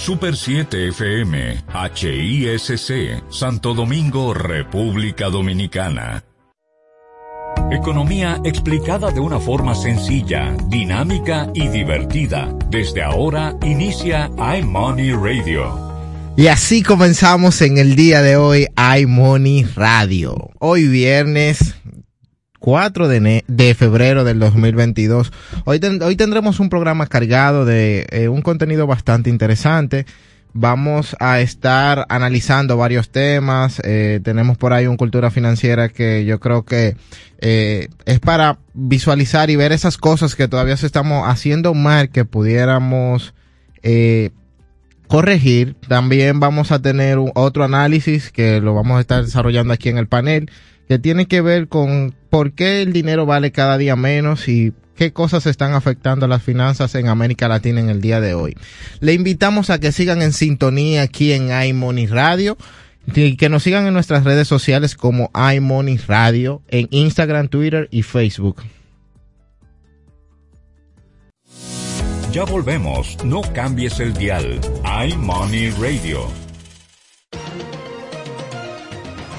Super 0.00 0.34
7 0.34 0.88
FM, 0.88 1.62
HISC, 1.94 3.22
Santo 3.28 3.74
Domingo, 3.74 4.32
República 4.32 5.28
Dominicana. 5.28 6.24
Economía 7.70 8.40
explicada 8.42 9.10
de 9.10 9.20
una 9.20 9.38
forma 9.38 9.74
sencilla, 9.74 10.56
dinámica 10.68 11.50
y 11.52 11.68
divertida. 11.68 12.48
Desde 12.70 13.02
ahora 13.02 13.54
inicia 13.62 14.30
iMoney 14.58 15.12
Radio. 15.12 15.90
Y 16.34 16.46
así 16.46 16.82
comenzamos 16.82 17.60
en 17.60 17.76
el 17.76 17.94
día 17.94 18.22
de 18.22 18.36
hoy 18.36 18.68
iMoney 18.78 19.64
Radio. 19.64 20.48
Hoy 20.60 20.88
viernes 20.88 21.74
4 22.60 23.08
de, 23.08 23.74
febrero 23.76 24.22
del 24.22 24.38
2022. 24.38 25.32
Hoy, 25.64 25.80
hoy 26.02 26.16
tendremos 26.16 26.60
un 26.60 26.68
programa 26.68 27.06
cargado 27.06 27.64
de 27.64 28.06
eh, 28.10 28.28
un 28.28 28.42
contenido 28.42 28.86
bastante 28.86 29.30
interesante. 29.30 30.06
Vamos 30.52 31.16
a 31.20 31.40
estar 31.40 32.06
analizando 32.08 32.76
varios 32.76 33.08
temas. 33.10 33.80
Eh, 33.82 34.20
tenemos 34.22 34.58
por 34.58 34.72
ahí 34.72 34.86
un 34.86 34.96
cultura 34.96 35.30
financiera 35.30 35.88
que 35.88 36.24
yo 36.26 36.38
creo 36.38 36.64
que 36.64 36.96
eh, 37.38 37.88
es 38.04 38.20
para 38.20 38.58
visualizar 38.74 39.48
y 39.48 39.56
ver 39.56 39.72
esas 39.72 39.96
cosas 39.96 40.34
que 40.34 40.48
todavía 40.48 40.76
se 40.76 40.86
estamos 40.86 41.26
haciendo 41.26 41.72
mal 41.72 42.10
que 42.10 42.24
pudiéramos 42.24 43.32
corregir. 45.06 45.76
También 45.88 46.40
vamos 46.40 46.72
a 46.72 46.82
tener 46.82 47.16
otro 47.34 47.64
análisis 47.64 48.30
que 48.30 48.60
lo 48.60 48.74
vamos 48.74 48.98
a 48.98 49.00
estar 49.00 49.24
desarrollando 49.24 49.72
aquí 49.72 49.88
en 49.88 49.96
el 49.96 50.08
panel 50.08 50.50
que 50.90 50.98
tiene 50.98 51.26
que 51.26 51.40
ver 51.40 51.68
con 51.68 52.16
por 52.30 52.52
qué 52.52 52.82
el 52.82 52.92
dinero 52.92 53.26
vale 53.26 53.52
cada 53.52 53.76
día 53.76 53.96
menos 53.96 54.48
y 54.48 54.72
qué 54.96 55.12
cosas 55.12 55.46
están 55.46 55.74
afectando 55.74 56.26
a 56.26 56.28
las 56.28 56.42
finanzas 56.42 56.94
en 56.94 57.08
América 57.08 57.48
Latina 57.48 57.80
en 57.80 57.90
el 57.90 58.00
día 58.00 58.20
de 58.20 58.34
hoy. 58.34 58.56
Le 59.00 59.12
invitamos 59.12 59.70
a 59.70 59.80
que 59.80 59.92
sigan 59.92 60.22
en 60.22 60.32
sintonía 60.32 61.02
aquí 61.02 61.32
en 61.32 61.50
iMoney 61.50 62.06
Radio 62.06 62.56
y 63.14 63.36
que 63.36 63.48
nos 63.48 63.62
sigan 63.62 63.86
en 63.86 63.94
nuestras 63.94 64.24
redes 64.24 64.46
sociales 64.46 64.94
como 64.94 65.30
iMoney 65.34 65.96
Radio 66.06 66.62
en 66.68 66.86
Instagram, 66.90 67.48
Twitter 67.48 67.88
y 67.90 68.02
Facebook. 68.02 68.62
Ya 72.32 72.44
volvemos, 72.44 73.16
no 73.24 73.40
cambies 73.40 73.98
el 73.98 74.14
dial. 74.14 74.60
iMoney 74.84 75.70
Radio. 75.70 76.49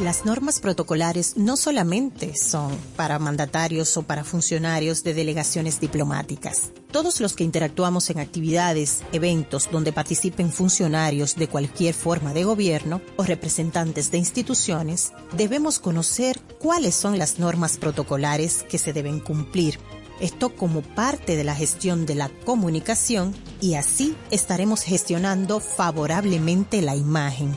Las 0.01 0.25
normas 0.25 0.59
protocolares 0.59 1.37
no 1.37 1.55
solamente 1.55 2.35
son 2.35 2.75
para 2.95 3.19
mandatarios 3.19 3.95
o 3.97 4.01
para 4.01 4.23
funcionarios 4.23 5.03
de 5.03 5.13
delegaciones 5.13 5.79
diplomáticas. 5.79 6.71
Todos 6.91 7.21
los 7.21 7.35
que 7.35 7.43
interactuamos 7.43 8.09
en 8.09 8.19
actividades, 8.19 9.03
eventos 9.11 9.69
donde 9.71 9.93
participen 9.93 10.51
funcionarios 10.51 11.35
de 11.35 11.47
cualquier 11.47 11.93
forma 11.93 12.33
de 12.33 12.45
gobierno 12.45 12.99
o 13.15 13.23
representantes 13.23 14.09
de 14.09 14.17
instituciones, 14.17 15.13
debemos 15.37 15.77
conocer 15.77 16.39
cuáles 16.57 16.95
son 16.95 17.19
las 17.19 17.37
normas 17.37 17.77
protocolares 17.77 18.63
que 18.63 18.79
se 18.79 18.93
deben 18.93 19.19
cumplir. 19.19 19.77
Esto 20.19 20.55
como 20.55 20.81
parte 20.81 21.35
de 21.35 21.43
la 21.43 21.53
gestión 21.53 22.07
de 22.07 22.15
la 22.15 22.29
comunicación 22.43 23.35
y 23.61 23.75
así 23.75 24.15
estaremos 24.31 24.81
gestionando 24.81 25.59
favorablemente 25.59 26.81
la 26.81 26.95
imagen. 26.95 27.55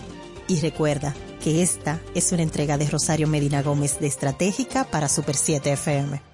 Y 0.49 0.61
recuerda, 0.61 1.15
que 1.43 1.63
esta 1.63 2.01
es 2.15 2.33
una 2.33 2.43
entrega 2.43 2.79
de 2.79 2.89
Rosario 2.89 3.29
Medina 3.29 3.63
Gómez 3.63 4.01
de 4.01 4.07
Estratégica 4.07 4.85
para 4.85 5.09
Super 5.09 5.37
7 5.37 5.73
FM. 5.73 6.34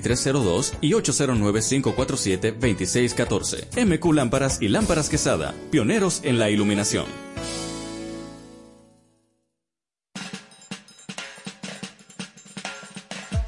809-687-2302 0.00 0.72
y 0.80 0.92
809-547-2614. 0.92 3.86
MQ 3.86 4.12
Lámparas 4.14 4.58
y 4.60 4.68
Lámparas 4.68 5.08
Quesada, 5.08 5.54
pioneros 5.70 6.20
en 6.24 6.38
la 6.38 6.50
iluminación. 6.50 7.06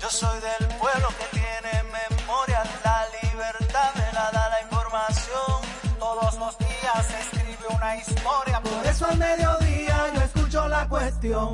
Yo 0.00 0.08
soy 0.10 0.40
del 0.40 0.68
pueblo 0.78 1.08
que 1.18 1.26
tiene 1.38 1.82
memoria, 1.84 2.62
la 2.84 3.06
libertad 3.22 3.94
me 3.94 4.12
la 4.12 4.30
da 4.32 4.48
la 4.50 4.60
información. 4.62 5.62
Todos 5.98 6.38
los 6.38 6.56
días 6.58 7.06
se 7.08 7.18
escribe 7.20 7.66
una 7.74 7.96
historia, 7.96 8.60
eso 8.88 9.06
al 9.06 9.18
mediodía 9.18 9.51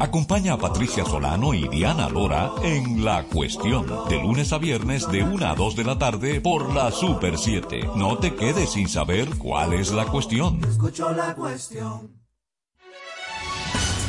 Acompaña 0.00 0.54
a 0.54 0.58
Patricia 0.58 1.04
Solano 1.04 1.52
y 1.52 1.68
Diana 1.68 2.08
Lora 2.08 2.50
en 2.62 3.04
La 3.04 3.24
Cuestión, 3.24 3.86
de 4.08 4.22
lunes 4.22 4.52
a 4.52 4.58
viernes 4.58 5.10
de 5.10 5.22
1 5.22 5.46
a 5.46 5.54
2 5.54 5.76
de 5.76 5.84
la 5.84 5.98
tarde 5.98 6.40
por 6.40 6.74
la 6.74 6.90
Super 6.90 7.36
7. 7.36 7.90
No 7.94 8.18
te 8.18 8.34
quedes 8.34 8.70
sin 8.70 8.88
saber 8.88 9.28
cuál 9.38 9.74
es 9.74 9.92
la 9.92 10.06
cuestión. 10.06 10.64
Escucho 10.64 11.10
la 11.12 11.34
cuestión. 11.34 12.17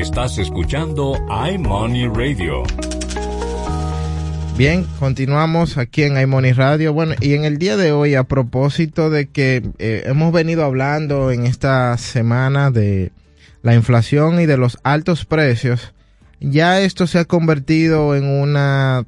Estás 0.00 0.36
escuchando 0.36 1.14
iMoney 1.50 2.06
Radio. 2.08 2.62
Bien, 4.58 4.84
continuamos 4.98 5.78
aquí 5.78 6.02
en 6.02 6.20
iMoney 6.20 6.52
Radio. 6.52 6.92
Bueno, 6.92 7.14
y 7.18 7.32
en 7.32 7.44
el 7.44 7.56
día 7.56 7.78
de 7.78 7.92
hoy, 7.92 8.14
a 8.14 8.24
propósito 8.24 9.08
de 9.08 9.28
que 9.30 9.62
eh, 9.78 10.02
hemos 10.04 10.34
venido 10.34 10.66
hablando 10.66 11.30
en 11.30 11.46
esta 11.46 11.96
semana 11.96 12.70
de 12.70 13.10
la 13.62 13.74
inflación 13.74 14.38
y 14.38 14.44
de 14.44 14.58
los 14.58 14.78
altos 14.82 15.24
precios, 15.24 15.94
ya 16.40 16.82
esto 16.82 17.06
se 17.06 17.18
ha 17.18 17.24
convertido 17.24 18.14
en 18.14 18.26
una 18.26 19.06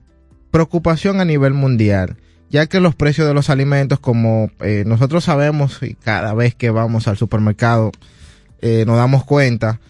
preocupación 0.51 1.21
a 1.21 1.27
nivel 1.27 1.53
mundial, 1.53 2.17
ya 2.49 2.67
que 2.67 2.81
los 2.81 2.95
precios 2.95 3.29
de 3.29 3.35
los 3.35 3.51
alimentos, 3.51 4.01
como 4.01 4.51
eh, 4.61 4.85
nosotros 4.87 5.25
sabemos 5.25 5.83
y 5.83 5.93
cada 5.95 6.33
vez 6.33 6.55
que 6.55 6.71
vamos 6.71 7.09
al 7.09 7.19
supermercado 7.19 7.93
eh, 8.63 8.85
nos 8.87 8.97
damos 8.97 9.25
cuenta, 9.25 9.81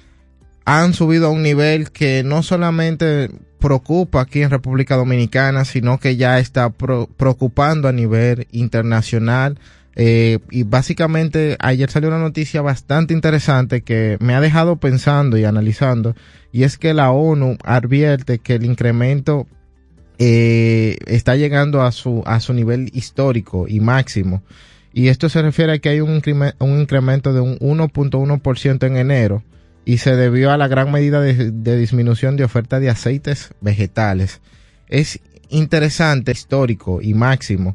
han 0.69 0.93
subido 0.93 1.29
a 1.29 1.31
un 1.31 1.43
nivel 1.43 1.91
que 1.91 2.23
no 2.23 2.43
solamente 2.43 3.31
preocupa 3.59 4.21
aquí 4.21 4.43
en 4.43 4.51
República 4.51 4.97
Dominicana, 4.97 5.65
sino 5.65 5.99
que 5.99 6.17
ya 6.17 6.39
está 6.39 6.69
preocupando 6.69 7.89
a 7.89 7.93
nivel 7.93 8.47
internacional. 8.53 9.59
Eh, 9.97 10.41
y 10.51 10.65
básicamente 10.65 11.57
ayer 11.59 11.91
salió 11.91 12.11
una 12.11 12.19
noticia 12.19 12.61
bastante 12.61 13.15
interesante 13.15 13.81
que 13.81 14.19
me 14.21 14.35
ha 14.35 14.43
dejado 14.43 14.77
pensando 14.77 15.39
y 15.39 15.45
analizando, 15.45 16.15
y 16.53 16.65
es 16.65 16.77
que 16.77 16.93
la 16.93 17.13
ONU 17.13 17.57
advierte 17.65 18.39
que 18.39 18.57
el 18.57 18.67
incremento 18.67 19.47
eh, 20.19 20.99
está 21.07 21.35
llegando 21.35 21.81
a 21.81 21.93
su, 21.93 22.23
a 22.27 22.41
su 22.41 22.53
nivel 22.53 22.91
histórico 22.93 23.67
y 23.69 23.81
máximo. 23.81 24.43
Y 24.93 25.09
esto 25.09 25.31
se 25.31 25.41
refiere 25.41 25.73
a 25.73 25.79
que 25.79 25.89
hay 25.89 26.01
un, 26.03 26.17
incremento, 26.17 26.63
un 26.63 26.79
incremento 26.79 27.33
de 27.33 27.41
un 27.41 27.59
1.1% 27.59 28.87
en 28.87 28.97
enero 28.99 29.43
y 29.89 29.97
se 29.97 30.17
debió 30.17 30.53
a 30.53 30.59
la 30.59 30.69
gran 30.69 30.93
medida 30.93 31.23
de, 31.23 31.51
de, 31.51 31.77
disminución 31.79 32.37
de 32.37 32.45
oferta 32.45 32.79
de 32.79 32.91
aceites 32.91 33.55
vegetales. 33.63 34.43
Es 34.87 35.19
interesante, 35.49 36.31
histórico 36.31 37.01
y 37.01 37.15
máximo. 37.15 37.75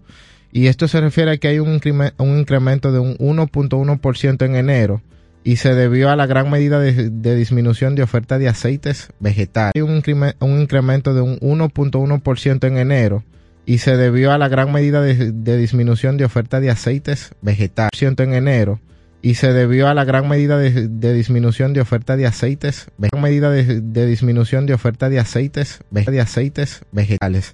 Y 0.52 0.68
esto 0.68 0.88
se 0.88 1.02
refiere 1.02 1.32
a 1.32 1.38
que 1.38 1.48
hay 1.48 1.58
un, 1.58 1.82
un 2.20 2.38
incremento 2.38 2.92
de 2.92 3.00
un 3.00 3.18
1.1% 3.18 4.46
en 4.46 4.56
enero 4.56 5.02
y 5.44 5.56
se 5.56 5.74
debió 5.74 6.12
a 6.12 6.16
la 6.16 6.28
gran 6.28 6.52
medida 6.52 6.80
de, 6.80 7.10
de 7.10 7.36
disminución 7.36 7.96
de 7.96 8.04
oferta 8.04 8.38
de 8.38 8.48
aceites 8.48 9.10
vegetales. 9.20 9.72
Hay 9.74 9.82
un, 9.82 10.04
un 10.40 10.62
incremento 10.62 11.16
de 11.16 11.22
un 11.22 11.40
1.1% 11.40 12.68
en 12.68 12.78
enero 12.78 13.24
y 13.66 13.80
se 13.80 13.98
debió 13.98 14.32
a 14.32 14.38
la 14.38 14.50
gran 14.50 14.72
medida 14.72 15.02
de, 15.02 15.32
de 15.32 15.58
disminución 15.58 16.18
de 16.18 16.26
oferta 16.26 16.60
de 16.60 16.70
aceites 16.70 17.32
vegetales 17.42 18.04
en 18.04 18.34
enero 18.36 18.80
y 19.24 19.36
se 19.36 19.54
debió 19.54 19.88
a 19.88 19.94
la 19.94 20.04
gran 20.04 20.28
medida 20.28 20.58
de, 20.58 20.90
de 20.90 21.14
disminución 21.14 21.72
de 21.72 21.80
oferta 21.80 22.18
de 22.18 22.28
aceites, 22.28 22.88
gran 22.98 23.22
medida 23.22 23.50
de, 23.50 23.80
de, 23.80 24.06
disminución 24.06 24.66
de 24.66 24.74
oferta 24.74 25.10
de 25.10 25.18
aceites, 25.18 25.80
de 25.92 26.20
aceites 26.20 26.82
vegetales. 26.92 27.52